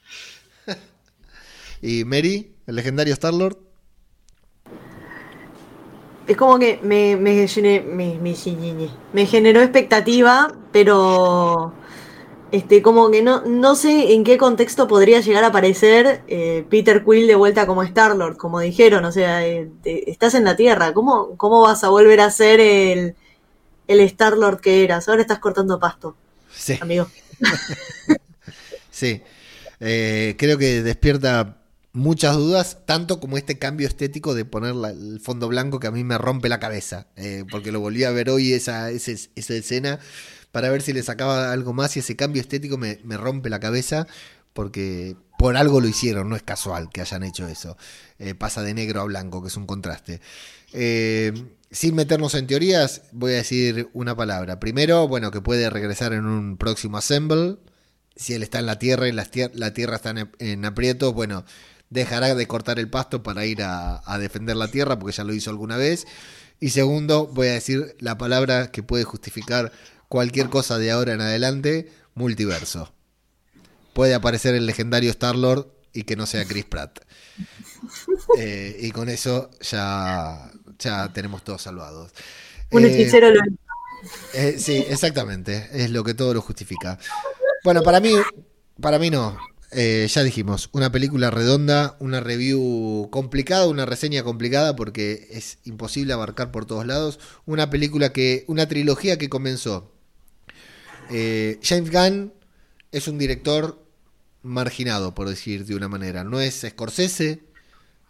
¿Y 1.82 2.04
Mary, 2.04 2.54
el 2.66 2.76
legendario 2.76 3.12
Star-Lord? 3.12 3.67
Es 6.28 6.36
como 6.36 6.58
que 6.58 6.78
me, 6.82 7.16
me, 7.16 7.46
me, 7.90 8.34
me, 9.12 9.26
generó 9.26 9.62
expectativa, 9.62 10.54
pero 10.72 11.72
este, 12.52 12.82
como 12.82 13.10
que 13.10 13.22
no, 13.22 13.42
no 13.46 13.74
sé 13.74 14.12
en 14.12 14.24
qué 14.24 14.36
contexto 14.36 14.86
podría 14.86 15.20
llegar 15.20 15.42
a 15.44 15.48
aparecer 15.48 16.22
eh, 16.28 16.66
Peter 16.68 17.02
Quill 17.02 17.26
de 17.26 17.34
vuelta 17.34 17.66
como 17.66 17.82
Star-Lord, 17.82 18.36
como 18.36 18.60
dijeron, 18.60 19.06
o 19.06 19.12
sea, 19.12 19.46
eh, 19.46 19.70
estás 19.84 20.34
en 20.34 20.44
la 20.44 20.54
Tierra, 20.54 20.92
¿cómo, 20.92 21.34
¿cómo 21.38 21.62
vas 21.62 21.82
a 21.82 21.88
volver 21.88 22.20
a 22.20 22.30
ser 22.30 22.60
el, 22.60 23.16
el 23.86 24.00
Star-Lord 24.00 24.60
que 24.60 24.84
eras? 24.84 25.08
Ahora 25.08 25.22
estás 25.22 25.38
cortando 25.38 25.80
pasto, 25.80 26.14
sí. 26.52 26.78
amigo. 26.78 27.08
sí, 28.90 29.22
eh, 29.80 30.36
creo 30.38 30.58
que 30.58 30.82
despierta 30.82 31.57
muchas 31.98 32.36
dudas, 32.36 32.78
tanto 32.86 33.20
como 33.20 33.36
este 33.36 33.58
cambio 33.58 33.86
estético 33.86 34.34
de 34.34 34.44
poner 34.44 34.74
el 34.90 35.20
fondo 35.20 35.48
blanco 35.48 35.80
que 35.80 35.88
a 35.88 35.90
mí 35.90 36.04
me 36.04 36.16
rompe 36.16 36.48
la 36.48 36.60
cabeza, 36.60 37.08
eh, 37.16 37.44
porque 37.50 37.72
lo 37.72 37.80
volví 37.80 38.04
a 38.04 38.10
ver 38.10 38.30
hoy 38.30 38.52
esa, 38.52 38.90
esa, 38.90 39.12
esa, 39.34 39.54
escena 39.54 39.98
para 40.52 40.70
ver 40.70 40.82
si 40.82 40.92
le 40.92 41.02
sacaba 41.02 41.52
algo 41.52 41.72
más 41.72 41.96
y 41.96 42.00
ese 42.00 42.16
cambio 42.16 42.40
estético 42.40 42.78
me, 42.78 43.00
me, 43.04 43.16
rompe 43.16 43.50
la 43.50 43.60
cabeza 43.60 44.06
porque 44.52 45.16
por 45.38 45.56
algo 45.56 45.80
lo 45.80 45.88
hicieron, 45.88 46.28
no 46.28 46.36
es 46.36 46.42
casual 46.42 46.90
que 46.90 47.00
hayan 47.00 47.22
hecho 47.22 47.46
eso. 47.46 47.76
Eh, 48.18 48.34
pasa 48.34 48.62
de 48.62 48.74
negro 48.74 49.00
a 49.00 49.04
blanco, 49.04 49.40
que 49.40 49.48
es 49.48 49.56
un 49.56 49.66
contraste. 49.66 50.20
Eh, 50.72 51.32
sin 51.70 51.94
meternos 51.94 52.34
en 52.34 52.46
teorías, 52.46 53.02
voy 53.12 53.32
a 53.32 53.36
decir 53.36 53.88
una 53.92 54.16
palabra. 54.16 54.58
Primero, 54.58 55.06
bueno, 55.06 55.30
que 55.30 55.40
puede 55.40 55.70
regresar 55.70 56.12
en 56.12 56.26
un 56.26 56.56
próximo 56.56 56.98
Assemble. 56.98 57.58
Si 58.16 58.34
él 58.34 58.42
está 58.42 58.58
en 58.58 58.66
la 58.66 58.80
Tierra 58.80 59.06
y 59.06 59.12
la, 59.12 59.28
la 59.54 59.72
Tierra 59.74 59.96
está 59.96 60.10
en, 60.10 60.30
en 60.40 60.64
aprietos, 60.64 61.14
bueno, 61.14 61.44
dejará 61.90 62.34
de 62.34 62.46
cortar 62.46 62.78
el 62.78 62.88
pasto 62.88 63.22
para 63.22 63.46
ir 63.46 63.62
a, 63.62 64.18
defender 64.18 64.56
la 64.56 64.68
tierra, 64.68 64.98
porque 64.98 65.16
ya 65.16 65.24
lo 65.24 65.34
hizo 65.34 65.50
alguna 65.50 65.76
vez. 65.76 66.06
Y 66.60 66.70
segundo, 66.70 67.26
voy 67.26 67.48
a 67.48 67.52
decir 67.52 67.96
la 68.00 68.18
palabra 68.18 68.70
que 68.70 68.82
puede 68.82 69.04
justificar 69.04 69.72
cualquier 70.08 70.48
cosa 70.48 70.78
de 70.78 70.90
ahora 70.90 71.12
en 71.12 71.20
adelante, 71.20 71.90
multiverso. 72.14 72.92
Puede 73.92 74.14
aparecer 74.14 74.54
el 74.54 74.66
legendario 74.66 75.10
Star-Lord 75.10 75.68
y 75.92 76.04
que 76.04 76.16
no 76.16 76.26
sea 76.26 76.44
Chris 76.44 76.64
Pratt. 76.64 77.00
Eh, 78.36 78.76
y 78.80 78.90
con 78.90 79.08
eso 79.08 79.50
ya, 79.60 80.50
ya 80.78 81.12
tenemos 81.12 81.44
todos 81.44 81.62
salvados. 81.62 82.10
Un 82.70 82.84
eh, 82.84 82.88
hechicero 82.88 83.30
lo 83.30 83.40
eh, 84.34 84.56
Sí, 84.58 84.84
exactamente. 84.88 85.68
Es 85.72 85.90
lo 85.90 86.02
que 86.04 86.14
todo 86.14 86.34
lo 86.34 86.40
justifica. 86.40 86.98
Bueno, 87.64 87.82
para 87.82 88.00
mí, 88.00 88.14
para 88.80 88.98
mí 88.98 89.10
no. 89.10 89.38
Eh, 89.70 90.08
ya 90.08 90.22
dijimos, 90.22 90.70
una 90.72 90.90
película 90.90 91.30
redonda, 91.30 91.96
una 92.00 92.20
review 92.20 93.08
complicada, 93.10 93.66
una 93.66 93.84
reseña 93.84 94.22
complicada 94.22 94.74
porque 94.74 95.28
es 95.30 95.58
imposible 95.64 96.14
abarcar 96.14 96.50
por 96.50 96.64
todos 96.64 96.86
lados. 96.86 97.20
Una 97.44 97.68
película 97.68 98.12
que, 98.12 98.44
una 98.48 98.66
trilogía 98.66 99.18
que 99.18 99.28
comenzó. 99.28 99.92
Eh, 101.10 101.58
James 101.62 101.90
Gunn 101.90 102.32
es 102.92 103.08
un 103.08 103.18
director 103.18 103.84
marginado, 104.42 105.14
por 105.14 105.28
decir 105.28 105.66
de 105.66 105.74
una 105.74 105.88
manera. 105.88 106.24
No 106.24 106.40
es 106.40 106.64
Scorsese, 106.66 107.40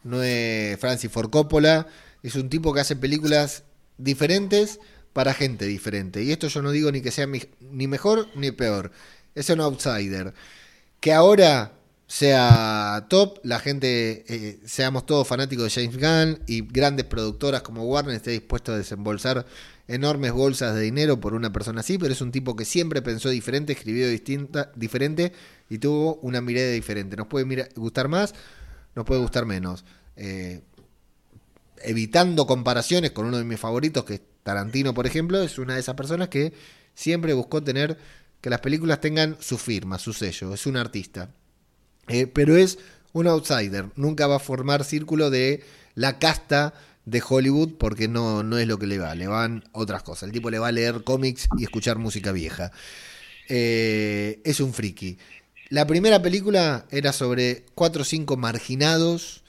no 0.05 0.23
es 0.23 0.79
Francis 0.79 1.11
Ford 1.11 1.31
Coppola, 1.31 1.89
es 2.23 2.37
un 2.37 2.49
tipo 2.51 2.73
que 2.73 2.81
hace 2.81 2.95
películas 2.95 3.65
diferentes 3.99 4.79
para 5.13 5.35
gente 5.35 5.67
diferente. 5.67 6.23
Y 6.23 6.31
esto 6.31 6.47
yo 6.47 6.63
no 6.63 6.71
digo 6.71 6.93
ni 6.93 7.01
que 7.01 7.11
sea 7.11 7.27
ni 7.27 7.87
mejor 7.89 8.29
ni 8.37 8.53
peor. 8.53 8.93
Es 9.35 9.51
un 9.51 9.61
outsider 9.61 10.35
que 11.01 11.13
ahora 11.13 11.73
sea 12.07 13.07
top, 13.09 13.39
la 13.43 13.61
gente, 13.61 14.25
eh, 14.29 14.59
seamos 14.65 15.05
todos 15.05 15.29
fanáticos 15.29 15.65
de 15.65 15.83
James 15.83 15.99
Gunn 15.99 16.43
y 16.47 16.63
grandes 16.63 17.05
productoras 17.05 17.63
como 17.63 17.85
Warner 17.85 18.15
esté 18.15 18.31
dispuesto 18.31 18.73
a 18.73 18.79
desembolsar 18.79 19.45
enormes 19.89 20.33
bolsas 20.33 20.75
de 20.75 20.83
dinero 20.83 21.21
por 21.21 21.35
una 21.35 21.53
persona 21.53 21.81
así, 21.81 21.99
pero 21.99 22.13
es 22.13 22.21
un 22.21 22.33
tipo 22.33 22.57
que 22.57 22.65
siempre 22.65 23.03
pensó 23.03 23.29
diferente, 23.29 23.75
escribió 23.75 24.09
distinta, 24.09 24.73
diferente 24.75 25.33
y 25.69 25.79
tuvo 25.79 26.17
una 26.17 26.41
mirada 26.41 26.71
diferente. 26.71 27.17
Nos 27.17 27.27
puede 27.27 27.69
gustar 27.77 28.09
más, 28.09 28.35
nos 28.95 29.05
puede 29.05 29.21
gustar 29.21 29.45
menos. 29.45 29.85
Eh, 30.17 30.63
evitando 31.83 32.47
comparaciones 32.47 33.13
con 33.13 33.27
uno 33.27 33.39
de 33.39 33.45
mis 33.45 33.61
favoritos, 33.61 34.05
que 34.05 34.15
es 34.15 34.21
Tarantino, 34.43 34.95
por 34.95 35.07
ejemplo, 35.07 35.43
es 35.43 35.59
una 35.59 35.75
de 35.75 35.81
esas 35.81 35.95
personas 35.95 36.29
que 36.29 36.53
siempre 36.95 37.35
buscó 37.35 37.63
tener 37.63 37.99
que 38.41 38.51
las 38.51 38.61
películas 38.61 39.01
tengan 39.01 39.37
su 39.41 39.59
firma, 39.59 39.99
su 39.99 40.13
sello, 40.13 40.55
es 40.55 40.67
un 40.67 40.77
artista. 40.77 41.31
Eh, 42.09 42.27
pero 42.27 42.57
es 42.57 42.79
un 43.13 43.27
outsider, 43.27 43.87
nunca 43.97 44.27
va 44.27 44.37
a 44.37 44.41
formar 44.41 44.85
círculo 44.85 45.31
de 45.31 45.65
la 45.95 46.19
casta 46.19 46.75
de 47.05 47.23
Hollywood 47.27 47.75
porque 47.79 48.07
no, 48.07 48.43
no 48.43 48.59
es 48.59 48.67
lo 48.67 48.79
que 48.79 48.87
le 48.87 48.99
va, 48.99 49.15
le 49.15 49.27
van 49.27 49.65
otras 49.73 50.03
cosas. 50.03 50.25
El 50.25 50.33
tipo 50.33 50.51
le 50.51 50.59
va 50.59 50.69
a 50.69 50.73
leer 50.73 51.05
cómics 51.05 51.49
y 51.59 51.65
escuchar 51.65 51.99
música 51.99 52.33
vieja. 52.33 52.71
Eh, 53.49 54.41
es 54.45 54.61
un 54.61 54.75
friki. 54.75 55.19
La 55.71 55.87
primera 55.87 56.23
película 56.23 56.87
era 56.91 57.13
sobre 57.13 57.65
cuatro 57.75 58.03
o 58.03 58.05
cinco 58.05 58.37
marginados 58.37 59.43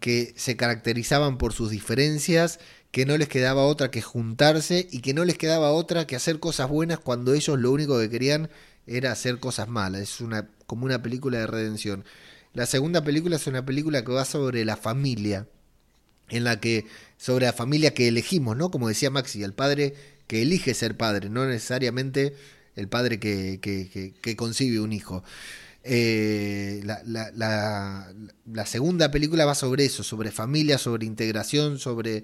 que 0.00 0.34
se 0.36 0.56
caracterizaban 0.56 1.38
por 1.38 1.52
sus 1.52 1.70
diferencias, 1.70 2.60
que 2.94 3.06
no 3.06 3.18
les 3.18 3.26
quedaba 3.26 3.64
otra 3.64 3.90
que 3.90 4.02
juntarse 4.02 4.86
y 4.88 5.00
que 5.00 5.14
no 5.14 5.24
les 5.24 5.36
quedaba 5.36 5.72
otra 5.72 6.06
que 6.06 6.14
hacer 6.14 6.38
cosas 6.38 6.68
buenas 6.68 7.00
cuando 7.00 7.34
ellos 7.34 7.58
lo 7.58 7.72
único 7.72 7.98
que 7.98 8.08
querían 8.08 8.50
era 8.86 9.10
hacer 9.10 9.40
cosas 9.40 9.66
malas. 9.66 10.00
Es 10.02 10.20
una, 10.20 10.48
como 10.68 10.84
una 10.84 11.02
película 11.02 11.40
de 11.40 11.48
redención. 11.48 12.04
La 12.52 12.66
segunda 12.66 13.02
película 13.02 13.34
es 13.34 13.48
una 13.48 13.66
película 13.66 14.04
que 14.04 14.12
va 14.12 14.24
sobre 14.24 14.64
la 14.64 14.76
familia, 14.76 15.48
en 16.28 16.44
la 16.44 16.60
que, 16.60 16.86
sobre 17.16 17.46
la 17.46 17.52
familia 17.52 17.94
que 17.94 18.06
elegimos, 18.06 18.56
¿no? 18.56 18.70
Como 18.70 18.86
decía 18.86 19.10
Maxi, 19.10 19.42
el 19.42 19.54
padre 19.54 19.94
que 20.28 20.42
elige 20.42 20.72
ser 20.72 20.96
padre, 20.96 21.30
no 21.30 21.44
necesariamente 21.46 22.36
el 22.76 22.86
padre 22.86 23.18
que, 23.18 23.58
que, 23.60 24.36
concibe 24.36 24.78
un 24.78 24.92
hijo. 24.92 25.24
Eh, 25.82 26.80
la, 26.84 27.02
la, 27.34 28.66
segunda 28.66 29.10
película 29.10 29.46
va 29.46 29.56
sobre 29.56 29.84
eso, 29.84 30.04
sobre 30.04 30.30
familia, 30.30 30.78
sobre 30.78 31.06
integración, 31.06 31.80
sobre 31.80 32.22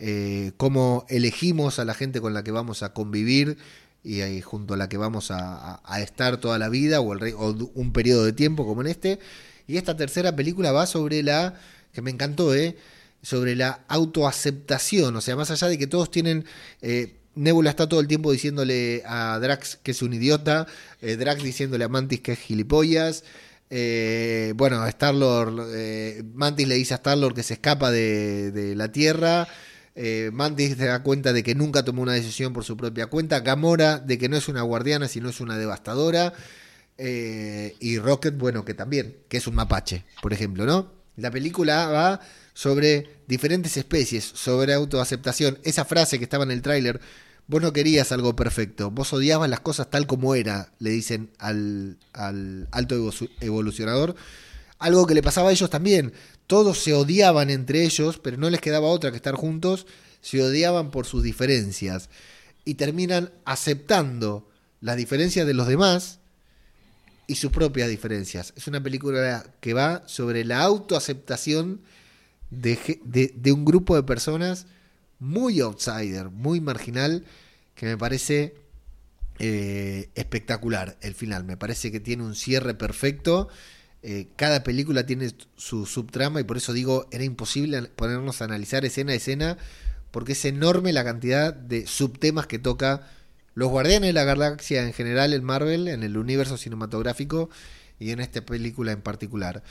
eh, 0.00 0.52
cómo 0.56 1.04
elegimos 1.08 1.78
a 1.78 1.84
la 1.84 1.94
gente 1.94 2.20
con 2.20 2.34
la 2.34 2.42
que 2.42 2.50
vamos 2.50 2.82
a 2.82 2.92
convivir 2.94 3.58
y 4.02 4.40
junto 4.40 4.72
a 4.74 4.76
la 4.78 4.88
que 4.88 4.96
vamos 4.96 5.30
a, 5.30 5.82
estar 5.98 6.38
toda 6.38 6.58
la 6.58 6.70
vida 6.70 7.00
o, 7.00 7.12
o 7.12 7.70
un 7.74 7.92
periodo 7.92 8.24
de 8.24 8.32
tiempo 8.32 8.66
como 8.66 8.80
en 8.80 8.86
este. 8.86 9.18
Y 9.66 9.76
esta 9.76 9.96
tercera 9.96 10.34
película 10.34 10.72
va 10.72 10.86
sobre 10.86 11.22
la, 11.22 11.60
que 11.92 12.00
me 12.00 12.10
encantó, 12.10 12.54
¿eh? 12.54 12.76
sobre 13.22 13.54
la 13.54 13.84
autoaceptación, 13.88 15.14
o 15.14 15.20
sea, 15.20 15.36
más 15.36 15.50
allá 15.50 15.68
de 15.68 15.78
que 15.78 15.86
todos 15.86 16.10
tienen... 16.10 16.44
Eh, 16.82 17.16
Nebula 17.36 17.70
está 17.70 17.88
todo 17.88 18.00
el 18.00 18.08
tiempo 18.08 18.32
diciéndole 18.32 19.04
a 19.06 19.38
Drax 19.40 19.78
que 19.84 19.92
es 19.92 20.02
un 20.02 20.12
idiota, 20.12 20.66
eh, 21.00 21.16
Drax 21.16 21.42
diciéndole 21.44 21.84
a 21.84 21.88
Mantis 21.88 22.20
que 22.20 22.32
es 22.32 22.40
gilipollas, 22.40 23.22
eh, 23.70 24.52
bueno, 24.56 24.84
Star-Lord, 24.84 26.24
Mantis 26.34 26.66
le 26.66 26.74
dice 26.74 26.94
a 26.94 26.96
Star-Lord 26.96 27.34
que 27.34 27.44
se 27.44 27.54
escapa 27.54 27.92
de 27.92 28.74
la 28.76 28.90
Tierra, 28.90 29.46
Mantis 30.32 30.76
se 30.76 30.86
da 30.86 31.02
cuenta 31.02 31.32
de 31.32 31.42
que 31.42 31.54
nunca 31.54 31.84
tomó 31.84 32.02
una 32.02 32.12
decisión 32.12 32.52
por 32.52 32.64
su 32.64 32.76
propia 32.76 33.06
cuenta, 33.06 33.40
Gamora 33.40 33.98
de 33.98 34.18
que 34.18 34.28
no 34.28 34.36
es 34.36 34.48
una 34.48 34.62
guardiana, 34.62 35.08
sino 35.08 35.28
es 35.28 35.40
una 35.40 35.58
devastadora, 35.58 36.32
eh, 37.02 37.76
y 37.80 37.98
Rocket, 37.98 38.36
bueno, 38.36 38.66
que 38.66 38.74
también, 38.74 39.16
que 39.28 39.38
es 39.38 39.46
un 39.46 39.54
mapache, 39.54 40.04
por 40.20 40.34
ejemplo, 40.34 40.66
¿no? 40.66 40.92
La 41.16 41.30
película 41.30 41.86
va 41.88 42.20
sobre 42.52 43.22
diferentes 43.26 43.78
especies, 43.78 44.22
sobre 44.22 44.74
autoaceptación. 44.74 45.58
Esa 45.62 45.86
frase 45.86 46.18
que 46.18 46.24
estaba 46.24 46.44
en 46.44 46.50
el 46.50 46.60
tráiler, 46.60 47.00
vos 47.46 47.62
no 47.62 47.72
querías 47.72 48.12
algo 48.12 48.36
perfecto, 48.36 48.90
vos 48.90 49.14
odiabas 49.14 49.48
las 49.48 49.60
cosas 49.60 49.88
tal 49.88 50.06
como 50.06 50.34
era, 50.34 50.72
le 50.78 50.90
dicen 50.90 51.30
al 51.38 51.96
alto 52.12 53.12
evolucionador. 53.40 54.14
Algo 54.78 55.06
que 55.06 55.14
le 55.14 55.22
pasaba 55.22 55.48
a 55.48 55.52
ellos 55.52 55.70
también. 55.70 56.12
Todos 56.50 56.80
se 56.80 56.94
odiaban 56.94 57.48
entre 57.48 57.84
ellos, 57.84 58.18
pero 58.18 58.36
no 58.36 58.50
les 58.50 58.60
quedaba 58.60 58.88
otra 58.88 59.12
que 59.12 59.16
estar 59.18 59.36
juntos. 59.36 59.86
Se 60.20 60.42
odiaban 60.42 60.90
por 60.90 61.06
sus 61.06 61.22
diferencias. 61.22 62.10
Y 62.64 62.74
terminan 62.74 63.30
aceptando 63.44 64.50
las 64.80 64.96
diferencias 64.96 65.46
de 65.46 65.54
los 65.54 65.68
demás 65.68 66.18
y 67.28 67.36
sus 67.36 67.52
propias 67.52 67.88
diferencias. 67.88 68.52
Es 68.56 68.66
una 68.66 68.82
película 68.82 69.54
que 69.60 69.74
va 69.74 70.02
sobre 70.06 70.44
la 70.44 70.62
autoaceptación 70.62 71.82
de, 72.50 73.00
de, 73.04 73.52
un 73.52 73.64
grupo 73.64 73.94
de 73.94 74.02
personas 74.02 74.66
muy 75.20 75.60
outsider, 75.60 76.30
muy 76.30 76.60
marginal, 76.60 77.24
que 77.76 77.86
me 77.86 77.96
parece 77.96 78.56
eh, 79.38 80.10
espectacular 80.16 80.98
el 81.00 81.14
final. 81.14 81.44
Me 81.44 81.56
parece 81.56 81.92
que 81.92 82.00
tiene 82.00 82.24
un 82.24 82.34
cierre 82.34 82.74
perfecto. 82.74 83.46
Eh, 84.02 84.28
cada 84.36 84.62
película 84.62 85.04
tiene 85.04 85.30
su 85.56 85.84
subtrama 85.84 86.40
y 86.40 86.44
por 86.44 86.56
eso 86.56 86.72
digo, 86.72 87.06
era 87.10 87.24
imposible 87.24 87.82
ponernos 87.82 88.40
a 88.40 88.46
analizar 88.46 88.84
escena 88.84 89.12
a 89.12 89.16
escena 89.16 89.58
porque 90.10 90.32
es 90.32 90.44
enorme 90.44 90.92
la 90.92 91.04
cantidad 91.04 91.52
de 91.52 91.86
subtemas 91.86 92.46
que 92.46 92.58
toca 92.58 93.08
los 93.54 93.68
Guardianes 93.68 94.08
de 94.08 94.12
la 94.12 94.24
Galaxia 94.24 94.82
en 94.82 94.92
general 94.92 95.34
en 95.34 95.44
Marvel, 95.44 95.88
en 95.88 96.02
el 96.02 96.16
universo 96.16 96.56
cinematográfico 96.56 97.50
y 97.98 98.10
en 98.10 98.20
esta 98.20 98.40
película 98.40 98.92
en 98.92 99.02
particular. 99.02 99.62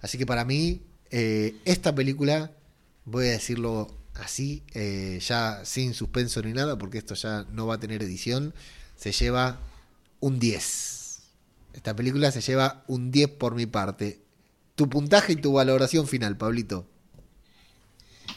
Así 0.00 0.18
que 0.18 0.26
para 0.26 0.44
mí, 0.44 0.82
eh, 1.10 1.56
esta 1.64 1.94
película, 1.94 2.52
voy 3.04 3.28
a 3.28 3.30
decirlo 3.30 3.96
así, 4.14 4.62
eh, 4.74 5.18
ya 5.26 5.64
sin 5.64 5.94
suspenso 5.94 6.42
ni 6.42 6.52
nada, 6.52 6.76
porque 6.78 6.98
esto 6.98 7.14
ya 7.14 7.46
no 7.52 7.66
va 7.66 7.76
a 7.76 7.80
tener 7.80 8.02
edición, 8.02 8.54
se 8.96 9.12
lleva 9.12 9.58
un 10.20 10.38
10. 10.38 10.99
Esta 11.72 11.94
película 11.94 12.30
se 12.30 12.40
lleva 12.40 12.84
un 12.86 13.10
10 13.10 13.30
por 13.30 13.54
mi 13.54 13.66
parte. 13.66 14.22
Tu 14.74 14.88
puntaje 14.88 15.32
y 15.32 15.36
tu 15.36 15.52
valoración 15.52 16.06
final, 16.06 16.36
Pablito. 16.36 16.88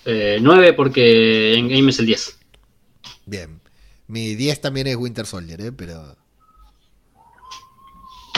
9 0.06 0.68
eh, 0.68 0.74
porque 0.74 1.56
en 1.56 1.70
Game 1.70 1.90
es 1.90 2.00
el 2.00 2.06
10. 2.08 2.38
Bien. 3.26 3.62
Mi 4.08 4.36
10 4.36 4.62
también 4.62 4.88
es 4.88 4.96
Winter 4.96 5.26
Soldier, 5.26 5.62
¿eh? 5.62 5.72
pero. 5.72 6.18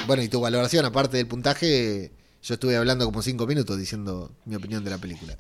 Bueno, 0.07 0.21
y 0.21 0.29
tu 0.29 0.39
valoración, 0.39 0.85
aparte 0.85 1.17
del 1.17 1.27
puntaje, 1.27 2.11
yo 2.43 2.53
estuve 2.53 2.77
hablando 2.77 3.05
como 3.05 3.23
5 3.23 3.47
minutos 3.47 3.77
diciendo 3.77 4.31
mi 4.45 4.55
opinión 4.55 4.83
de 4.83 4.91
la 4.91 4.99
película. 4.99 5.35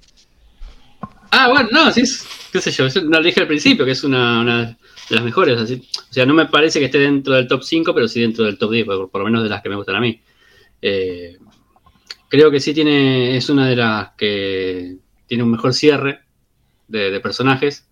Ah, 1.31 1.49
bueno, 1.49 1.69
no, 1.71 1.91
sí, 1.91 2.03
qué 2.51 2.61
sé 2.61 2.71
yo, 2.71 2.87
no 3.01 3.19
lo 3.19 3.23
dije 3.23 3.41
al 3.41 3.47
principio, 3.47 3.85
que 3.85 3.91
es 3.91 4.03
una, 4.03 4.77
de 5.09 5.15
las 5.15 5.23
mejores. 5.23 5.59
Así. 5.59 5.87
O 6.09 6.13
sea, 6.13 6.25
no 6.25 6.33
me 6.33 6.45
parece 6.45 6.79
que 6.79 6.85
esté 6.85 6.99
dentro 6.99 7.33
del 7.33 7.47
top 7.47 7.63
5, 7.63 7.93
pero 7.93 8.07
sí 8.07 8.21
dentro 8.21 8.45
del 8.45 8.57
top 8.57 8.71
10, 8.71 8.85
por, 8.85 9.19
lo 9.19 9.25
menos 9.25 9.43
de 9.43 9.49
las 9.49 9.61
que 9.61 9.69
me 9.69 9.75
gustan 9.75 9.95
a 9.95 10.01
mí. 10.01 10.21
Eh, 10.81 11.37
creo 12.29 12.51
que 12.51 12.59
sí 12.59 12.73
tiene, 12.73 13.37
es 13.37 13.49
una 13.49 13.67
de 13.67 13.75
las 13.75 14.11
que 14.17 14.97
tiene 15.27 15.43
un 15.43 15.51
mejor 15.51 15.73
cierre 15.73 16.21
de 16.87 17.19
personajes. 17.19 17.87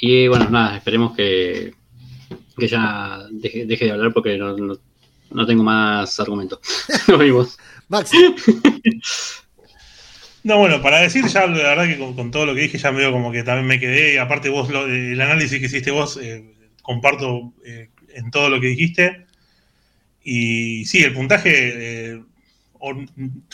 Y 0.00 0.28
bueno, 0.28 0.48
nada, 0.50 0.76
esperemos 0.76 1.16
que, 1.16 1.74
que 2.56 2.68
ya 2.68 3.26
deje, 3.30 3.66
de 3.66 3.90
hablar 3.90 4.12
porque 4.12 4.36
no, 4.36 4.56
no, 4.56 5.46
tengo 5.46 5.62
más 5.62 6.18
argumentos. 6.20 6.60
Nos 7.08 7.18
vimos. 7.18 7.58
Maxi. 7.88 8.16
No, 10.46 10.58
bueno, 10.58 10.80
para 10.80 11.00
decir 11.00 11.26
ya, 11.26 11.48
la 11.48 11.74
verdad 11.74 11.88
que 11.88 11.98
con, 11.98 12.30
todo 12.30 12.46
lo 12.46 12.54
que 12.54 12.60
dije 12.60 12.78
ya 12.78 12.92
me 12.92 12.98
veo 12.98 13.10
como 13.10 13.32
que 13.32 13.42
también 13.42 13.66
me 13.66 13.80
quedé. 13.80 14.14
Y 14.14 14.16
aparte 14.16 14.48
vos, 14.48 14.70
el 14.70 15.20
análisis 15.20 15.58
que 15.58 15.66
hiciste 15.66 15.90
vos, 15.90 16.20
eh, 16.22 16.54
comparto 16.82 17.52
eh, 17.64 17.90
en 18.14 18.30
todo 18.30 18.48
lo 18.48 18.60
que 18.60 18.68
dijiste. 18.68 19.26
Y 20.22 20.84
sí, 20.84 21.02
el 21.02 21.14
puntaje, 21.14 22.12
eh, 22.12 22.22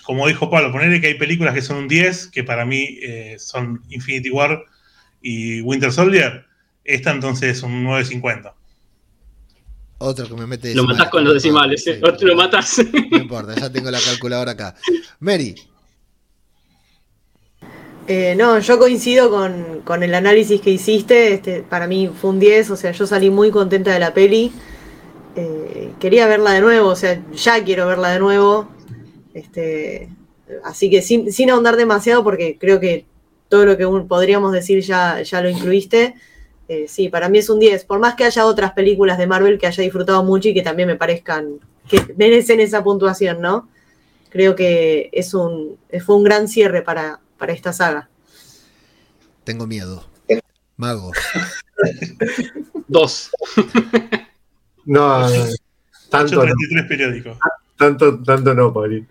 como 0.02 0.26
dijo 0.26 0.50
Pablo, 0.50 0.70
ponerle 0.70 1.00
que 1.00 1.06
hay 1.06 1.14
películas 1.14 1.54
que 1.54 1.62
son 1.62 1.78
un 1.78 1.88
10, 1.88 2.26
que 2.26 2.44
para 2.44 2.66
mí 2.66 2.98
son 3.38 3.80
Infinity 3.88 4.28
War 4.28 4.62
y 5.22 5.62
Winter 5.62 5.92
Soldier, 5.92 6.44
esta 6.84 7.10
entonces 7.10 7.56
es 7.56 7.62
un 7.62 7.86
9.50. 7.86 8.52
Otro 9.96 10.28
que 10.28 10.34
me 10.34 10.46
mete. 10.46 10.74
Lo 10.74 10.84
matás 10.84 11.08
con 11.08 11.24
los 11.24 11.32
decimales, 11.32 11.86
¿eh? 11.86 12.02
Otro 12.02 12.28
lo 12.28 12.36
matás. 12.36 12.82
No 13.10 13.16
importa, 13.16 13.54
ya 13.54 13.72
tengo 13.72 13.90
la 13.90 13.98
calculadora 13.98 14.52
acá. 14.52 14.74
Mary. 15.20 15.54
Eh, 18.08 18.34
no, 18.36 18.58
yo 18.58 18.78
coincido 18.78 19.30
con, 19.30 20.02
el 20.02 20.14
análisis 20.14 20.60
que 20.60 20.70
hiciste. 20.70 21.34
Este, 21.34 21.62
para 21.62 21.86
mí 21.86 22.08
fue 22.08 22.30
un 22.30 22.40
10, 22.40 22.70
o 22.70 22.76
sea, 22.76 22.92
yo 22.92 23.06
salí 23.06 23.30
muy 23.30 23.50
contenta 23.50 23.92
de 23.92 23.98
la 24.00 24.12
peli. 24.12 24.52
Eh, 25.36 25.92
quería 26.00 26.26
verla 26.26 26.52
de 26.52 26.60
nuevo, 26.60 26.88
o 26.88 26.96
sea, 26.96 27.22
ya 27.32 27.62
quiero 27.64 27.86
verla 27.86 28.10
de 28.10 28.18
nuevo. 28.18 28.68
Este, 29.34 30.08
así 30.64 30.90
que 30.90 31.00
sin, 31.00 31.32
sin 31.32 31.50
ahondar 31.50 31.76
demasiado, 31.76 32.24
porque 32.24 32.58
creo 32.58 32.80
que 32.80 33.06
todo 33.48 33.64
lo 33.66 33.76
que 33.76 33.86
podríamos 34.08 34.52
decir 34.52 34.82
ya, 34.82 35.22
ya 35.22 35.40
lo 35.40 35.48
incluiste. 35.48 36.14
Eh, 36.68 36.86
sí, 36.88 37.08
para 37.08 37.28
mí 37.28 37.38
es 37.38 37.50
un 37.50 37.60
10. 37.60 37.84
Por 37.84 37.98
más 37.98 38.14
que 38.14 38.24
haya 38.24 38.46
otras 38.46 38.72
películas 38.72 39.18
de 39.18 39.26
Marvel 39.26 39.58
que 39.58 39.66
haya 39.66 39.82
disfrutado 39.82 40.24
mucho 40.24 40.48
y 40.48 40.54
que 40.54 40.62
también 40.62 40.88
me 40.88 40.96
parezcan 40.96 41.60
que 41.88 42.00
merecen 42.16 42.60
esa 42.60 42.82
puntuación, 42.82 43.40
¿no? 43.40 43.68
Creo 44.30 44.54
que 44.56 45.10
es 45.12 45.34
un, 45.34 45.76
fue 46.04 46.16
un 46.16 46.24
gran 46.24 46.48
cierre 46.48 46.80
para, 46.82 47.20
para 47.42 47.54
esta 47.54 47.72
saga. 47.72 48.08
Tengo 49.42 49.66
miedo. 49.66 50.04
Mago. 50.76 51.10
Dos. 52.86 53.32
no, 54.84 55.26
tanto 56.08 56.40
33 56.40 56.86
periódicos. 56.86 57.38
Tanto, 57.76 58.22
tanto 58.22 58.54
no, 58.54 58.72
Paulín. 58.72 59.08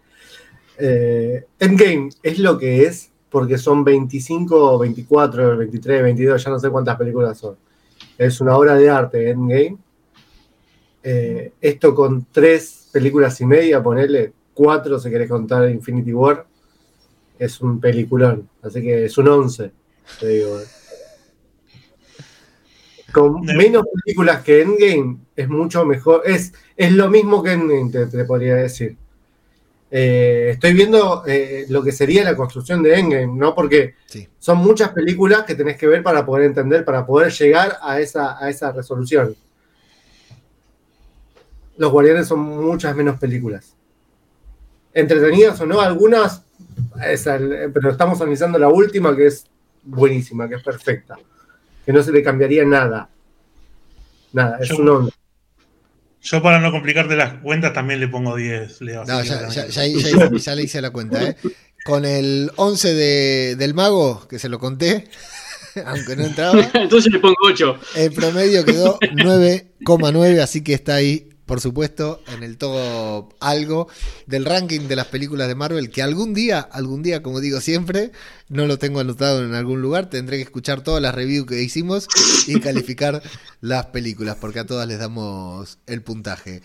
Eh, 0.77 1.43
Endgame 1.59 2.07
es 2.23 2.39
lo 2.39 2.57
que 2.57 2.85
es 2.85 3.11
porque 3.29 3.57
son 3.57 3.83
25, 3.83 4.79
24, 4.79 5.57
23, 5.57 6.01
22, 6.01 6.41
ya 6.41 6.51
no 6.51 6.59
sé 6.59 6.69
cuántas 6.69 6.95
películas 6.95 7.37
son. 7.37 7.57
Es 8.17 8.39
una 8.39 8.55
obra 8.55 8.75
de 8.75 8.89
arte 8.89 9.29
Endgame. 9.29 9.77
Eh, 11.03 11.51
esto 11.59 11.93
con 11.93 12.27
tres 12.31 12.87
películas 12.93 13.41
y 13.41 13.45
media, 13.45 13.83
ponerle 13.83 14.31
cuatro 14.53 14.97
si 14.99 15.09
querés 15.09 15.29
contar 15.29 15.69
Infinity 15.69 16.13
War, 16.13 16.47
es 17.45 17.59
un 17.61 17.79
peliculón. 17.79 18.47
Así 18.61 18.81
que 18.81 19.05
es 19.05 19.17
un 19.17 19.27
11. 19.27 19.71
Te 20.19 20.27
digo. 20.27 20.59
Con 23.11 23.41
menos 23.41 23.83
películas 24.03 24.41
que 24.43 24.61
Endgame 24.61 25.17
es 25.35 25.49
mucho 25.49 25.83
mejor. 25.85 26.21
Es, 26.25 26.53
es 26.77 26.91
lo 26.93 27.09
mismo 27.09 27.43
que 27.43 27.51
Endgame, 27.53 27.91
te, 27.91 28.05
te 28.05 28.23
podría 28.25 28.55
decir. 28.55 28.95
Eh, 29.93 30.51
estoy 30.53 30.71
viendo 30.73 31.23
eh, 31.27 31.65
lo 31.67 31.83
que 31.83 31.91
sería 31.91 32.23
la 32.23 32.37
construcción 32.37 32.81
de 32.81 32.97
Endgame, 32.97 33.27
¿no? 33.37 33.53
Porque 33.53 33.95
Sí. 34.05 34.27
son 34.39 34.59
muchas 34.59 34.89
películas 34.93 35.43
que 35.43 35.55
tenés 35.55 35.75
que 35.77 35.87
ver 35.87 36.01
para 36.03 36.25
poder 36.25 36.45
entender, 36.45 36.85
para 36.85 37.05
poder 37.05 37.31
llegar 37.33 37.77
a 37.81 37.99
esa, 37.99 38.37
a 38.41 38.49
esa 38.49 38.71
resolución. 38.71 39.35
Los 41.77 41.91
Guardianes 41.91 42.27
son 42.27 42.39
muchas 42.39 42.95
menos 42.95 43.19
películas. 43.19 43.75
Entretenidas 44.93 45.59
o 45.61 45.65
no, 45.65 45.79
algunas, 45.81 46.41
esa, 47.05 47.37
pero 47.73 47.91
estamos 47.91 48.19
analizando 48.21 48.59
la 48.59 48.67
última 48.69 49.15
que 49.15 49.27
es 49.27 49.45
buenísima, 49.83 50.47
que 50.49 50.55
es 50.55 50.63
perfecta. 50.63 51.17
Que 51.85 51.93
no 51.93 52.03
se 52.03 52.11
le 52.11 52.21
cambiaría 52.23 52.65
nada. 52.65 53.09
Nada, 54.33 54.57
es 54.61 54.69
Yo- 54.69 54.77
un 54.77 54.89
onda. 54.89 55.11
Yo 56.23 56.41
para 56.43 56.59
no 56.59 56.71
complicarte 56.71 57.15
las 57.15 57.33
cuentas 57.41 57.73
también 57.73 57.99
le 57.99 58.07
pongo 58.07 58.35
10, 58.35 58.79
Leo. 58.81 59.03
No, 59.05 59.21
que 59.21 59.27
ya, 59.27 59.39
también- 59.41 59.67
ya- 59.67 59.67
ya- 59.87 60.29
ya- 60.29 60.37
ya 60.37 60.55
le 60.55 60.63
hice 60.63 60.79
la 60.81 60.91
cuenta, 60.91 61.23
¿eh? 61.23 61.35
Con 61.83 62.05
el 62.05 62.51
11 62.57 62.93
de- 62.93 63.55
del 63.55 63.73
mago, 63.73 64.27
que 64.27 64.37
se 64.37 64.47
lo 64.47 64.59
conté, 64.59 65.07
aunque 65.85 66.15
no 66.15 66.23
entraba, 66.25 66.53
Entonces 66.75 67.11
le 67.11 67.17
pongo 67.19 67.33
8. 67.47 67.75
el 67.95 68.11
promedio 68.13 68.63
quedó 68.63 68.99
9,9, 69.01 70.39
así 70.41 70.63
que 70.63 70.75
está 70.75 70.93
ahí, 70.95 71.29
por 71.51 71.59
supuesto, 71.59 72.23
en 72.33 72.43
el 72.43 72.57
top 72.57 73.33
algo 73.41 73.89
del 74.25 74.45
ranking 74.45 74.87
de 74.87 74.95
las 74.95 75.07
películas 75.07 75.49
de 75.49 75.55
Marvel, 75.55 75.89
que 75.89 76.01
algún 76.01 76.33
día, 76.33 76.61
algún 76.61 77.03
día, 77.03 77.21
como 77.21 77.41
digo 77.41 77.59
siempre, 77.59 78.13
no 78.47 78.67
lo 78.67 78.79
tengo 78.79 79.01
anotado 79.01 79.43
en 79.43 79.53
algún 79.53 79.81
lugar, 79.81 80.09
tendré 80.09 80.37
que 80.37 80.43
escuchar 80.43 80.81
todas 80.81 81.01
las 81.01 81.13
reviews 81.13 81.45
que 81.45 81.61
hicimos 81.61 82.07
y 82.47 82.61
calificar 82.61 83.21
las 83.59 83.87
películas, 83.87 84.37
porque 84.39 84.59
a 84.59 84.65
todas 84.65 84.87
les 84.87 84.99
damos 84.99 85.77
el 85.87 86.01
puntaje. 86.01 86.61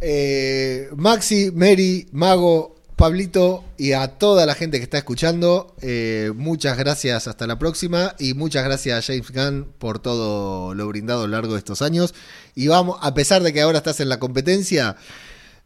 Eh, 0.00 0.88
Maxi, 0.96 1.52
Mary, 1.52 2.08
Mago, 2.10 2.79
Pablito 3.00 3.64
y 3.78 3.92
a 3.92 4.08
toda 4.08 4.44
la 4.44 4.54
gente 4.54 4.76
que 4.76 4.82
está 4.84 4.98
escuchando, 4.98 5.74
eh, 5.80 6.32
muchas 6.36 6.76
gracias, 6.76 7.28
hasta 7.28 7.46
la 7.46 7.58
próxima 7.58 8.14
y 8.18 8.34
muchas 8.34 8.62
gracias 8.62 8.98
a 8.98 9.12
James 9.12 9.30
Gunn 9.30 9.72
por 9.78 10.00
todo 10.00 10.74
lo 10.74 10.86
brindado 10.86 11.20
a 11.24 11.26
lo 11.26 11.32
largo 11.32 11.54
de 11.54 11.60
estos 11.60 11.80
años. 11.80 12.14
Y 12.54 12.68
vamos, 12.68 12.98
a 13.00 13.14
pesar 13.14 13.42
de 13.42 13.54
que 13.54 13.62
ahora 13.62 13.78
estás 13.78 14.00
en 14.00 14.10
la 14.10 14.18
competencia, 14.18 14.96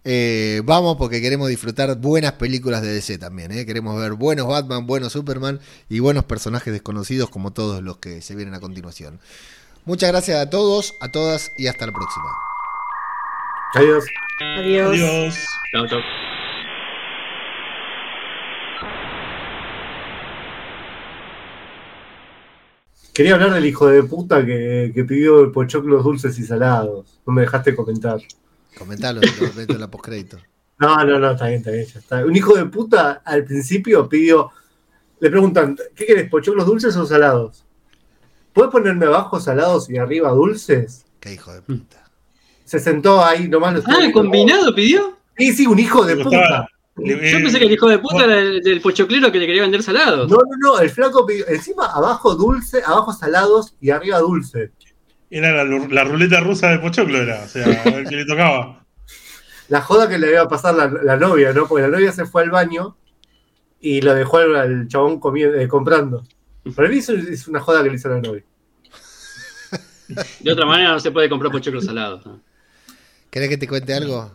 eh, 0.05 0.63
vamos 0.65 0.97
porque 0.97 1.21
queremos 1.21 1.49
disfrutar 1.49 1.97
buenas 1.97 2.35
películas 2.35 2.83
de 2.83 2.95
DC 2.95 3.19
también. 3.19 3.51
eh. 3.51 3.67
Queremos 3.67 4.01
ver 4.01 4.13
buenos 4.13 4.47
Batman, 4.47 4.87
buenos 4.87 5.13
Superman 5.13 5.59
y 5.89 5.99
buenos 5.99 6.23
personajes 6.27 6.73
desconocidos 6.73 7.31
como 7.31 7.53
todos 7.53 7.83
los 7.83 7.97
que 7.97 8.23
se 8.23 8.37
vienen 8.37 8.55
a 8.55 8.61
continuación. 8.61 9.19
Muchas 9.87 10.13
gracias 10.13 10.39
a 10.39 10.49
todos, 10.51 10.95
a 11.01 11.11
todas 11.11 11.51
y 11.59 11.67
hasta 11.67 11.85
la 11.85 11.93
próxima. 11.93 12.27
Adiós. 13.75 14.05
Adiós. 14.57 14.91
Adiós. 14.93 15.35
Chao, 15.73 15.89
chao. 15.89 16.44
Quería 23.15 23.35
hablar 23.35 23.55
del 23.55 23.65
hijo 23.65 23.87
de 23.87 24.03
puta 24.03 24.45
que, 24.45 24.91
que 24.93 25.05
pidió 25.05 25.51
pochoclos 25.53 26.03
dulces 26.03 26.37
y 26.39 26.43
salados. 26.43 27.21
No 27.25 27.33
me 27.33 27.43
dejaste 27.43 27.75
comentar. 27.75 28.21
Comentalo, 28.77 29.21
lo 29.41 29.53
meto 29.55 29.73
en 29.75 29.81
la 29.81 29.91
postcrédito. 29.91 30.39
No, 30.81 31.05
no, 31.05 31.21
no, 31.21 31.31
está 31.31 31.47
bien, 31.47 31.59
está 31.61 31.71
bien, 31.71 31.87
ya 31.87 32.01
está. 32.01 32.25
Un 32.25 32.35
hijo 32.35 32.57
de 32.57 32.67
puta 32.67 33.23
al 33.25 33.45
principio 33.45 34.09
pidió. 34.09 34.51
Le 35.21 35.31
preguntan, 35.31 35.79
¿qué 35.95 36.07
querés, 36.07 36.29
pochoclos 36.29 36.67
dulces 36.67 36.97
o 36.97 37.07
salados? 37.07 37.65
¿Puedes 38.53 38.73
ponerme 38.73 39.07
abajo 39.07 39.39
salados 39.39 39.89
y 39.89 39.97
arriba 39.97 40.31
dulces? 40.31 41.07
Qué 41.21 41.35
hijo 41.35 41.53
de 41.53 41.63
puta. 41.63 42.11
Se 42.65 42.81
sentó 42.81 43.25
ahí, 43.25 43.49
nomás 43.49 43.75
lo 43.75 43.83
Ah. 43.87 44.11
¿combinado 44.13 44.75
pidió? 44.75 45.19
Sí, 45.39 45.53
sí, 45.53 45.67
un 45.69 45.79
hijo 45.79 46.05
de 46.05 46.17
puta. 46.17 46.67
Yo 46.97 47.17
eh, 47.17 47.41
pensé 47.43 47.59
que 47.59 47.67
el 47.67 47.73
hijo 47.73 47.89
de 47.89 47.99
puta 47.99 48.25
era 48.25 48.39
el 48.39 48.63
del 48.63 48.81
pochoclero 48.81 49.33
que 49.33 49.39
le 49.39 49.47
quería 49.47 49.63
vender 49.63 49.83
salados. 49.83 50.31
No, 50.31 50.37
no, 50.37 50.57
no, 50.75 50.81
el 50.81 50.91
flaco 50.91 51.27
pidió, 51.27 51.47
encima 51.49 51.87
abajo 51.87 52.37
dulce, 52.37 52.83
abajo 52.85 53.13
salados 53.13 53.75
y 53.81 53.91
arriba 53.91 54.19
dulce. 54.21 54.71
Era 55.31 55.65
la, 55.65 55.65
la 55.65 56.05
ruleta 56.05 56.39
rusa 56.39 56.69
de 56.71 56.79
Pochoclo, 56.79 57.21
era. 57.21 57.43
O 57.43 57.49
sea, 57.49 57.65
a 57.65 57.91
ver 57.91 58.07
qué 58.09 58.15
le 58.15 58.25
tocaba. 58.25 58.87
La 59.69 59.81
joda 59.81 60.09
que 60.09 60.19
le 60.19 60.31
iba 60.31 60.43
a 60.43 60.49
pasar 60.49 60.75
la, 60.77 60.87
la 60.87 61.17
novia, 61.17 61.53
¿no? 61.53 61.67
Porque 61.67 61.83
la 61.83 61.89
novia 61.89 62.13
se 62.13 62.27
fue 62.27 62.43
al 62.43 62.51
baño 62.51 62.97
y 63.81 64.01
lo 64.01 64.15
dejó 64.15 64.37
al, 64.39 64.55
al 64.55 64.87
chabón 64.89 65.21
comi- 65.21 65.63
eh, 65.63 65.67
comprando. 65.67 66.23
Para 66.77 66.89
mí 66.89 66.99
eso 66.99 67.15
es 67.15 67.49
una 67.49 67.59
joda 67.59 67.83
que 67.83 67.89
le 67.89 67.97
hizo 67.97 68.09
la 68.09 68.21
novia. 68.21 68.45
De 70.41 70.53
otra 70.53 70.67
manera 70.67 70.93
no 70.93 71.01
se 71.01 71.11
puede 71.11 71.29
comprar 71.29 71.51
pochoclos 71.51 71.85
salados. 71.87 72.25
¿no? 72.27 72.41
¿Querés 73.31 73.49
que 73.49 73.57
te 73.57 73.67
cuente 73.67 73.93
algo? 73.95 74.31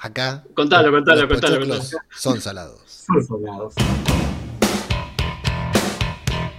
Acá. 0.00 0.44
Contalo, 0.54 0.92
contalo, 0.92 1.28
contalo, 1.28 1.56
pochoclos 1.58 1.96
Son 2.10 2.40
salados. 2.40 2.80
Son 2.86 3.22
salados. 3.24 3.74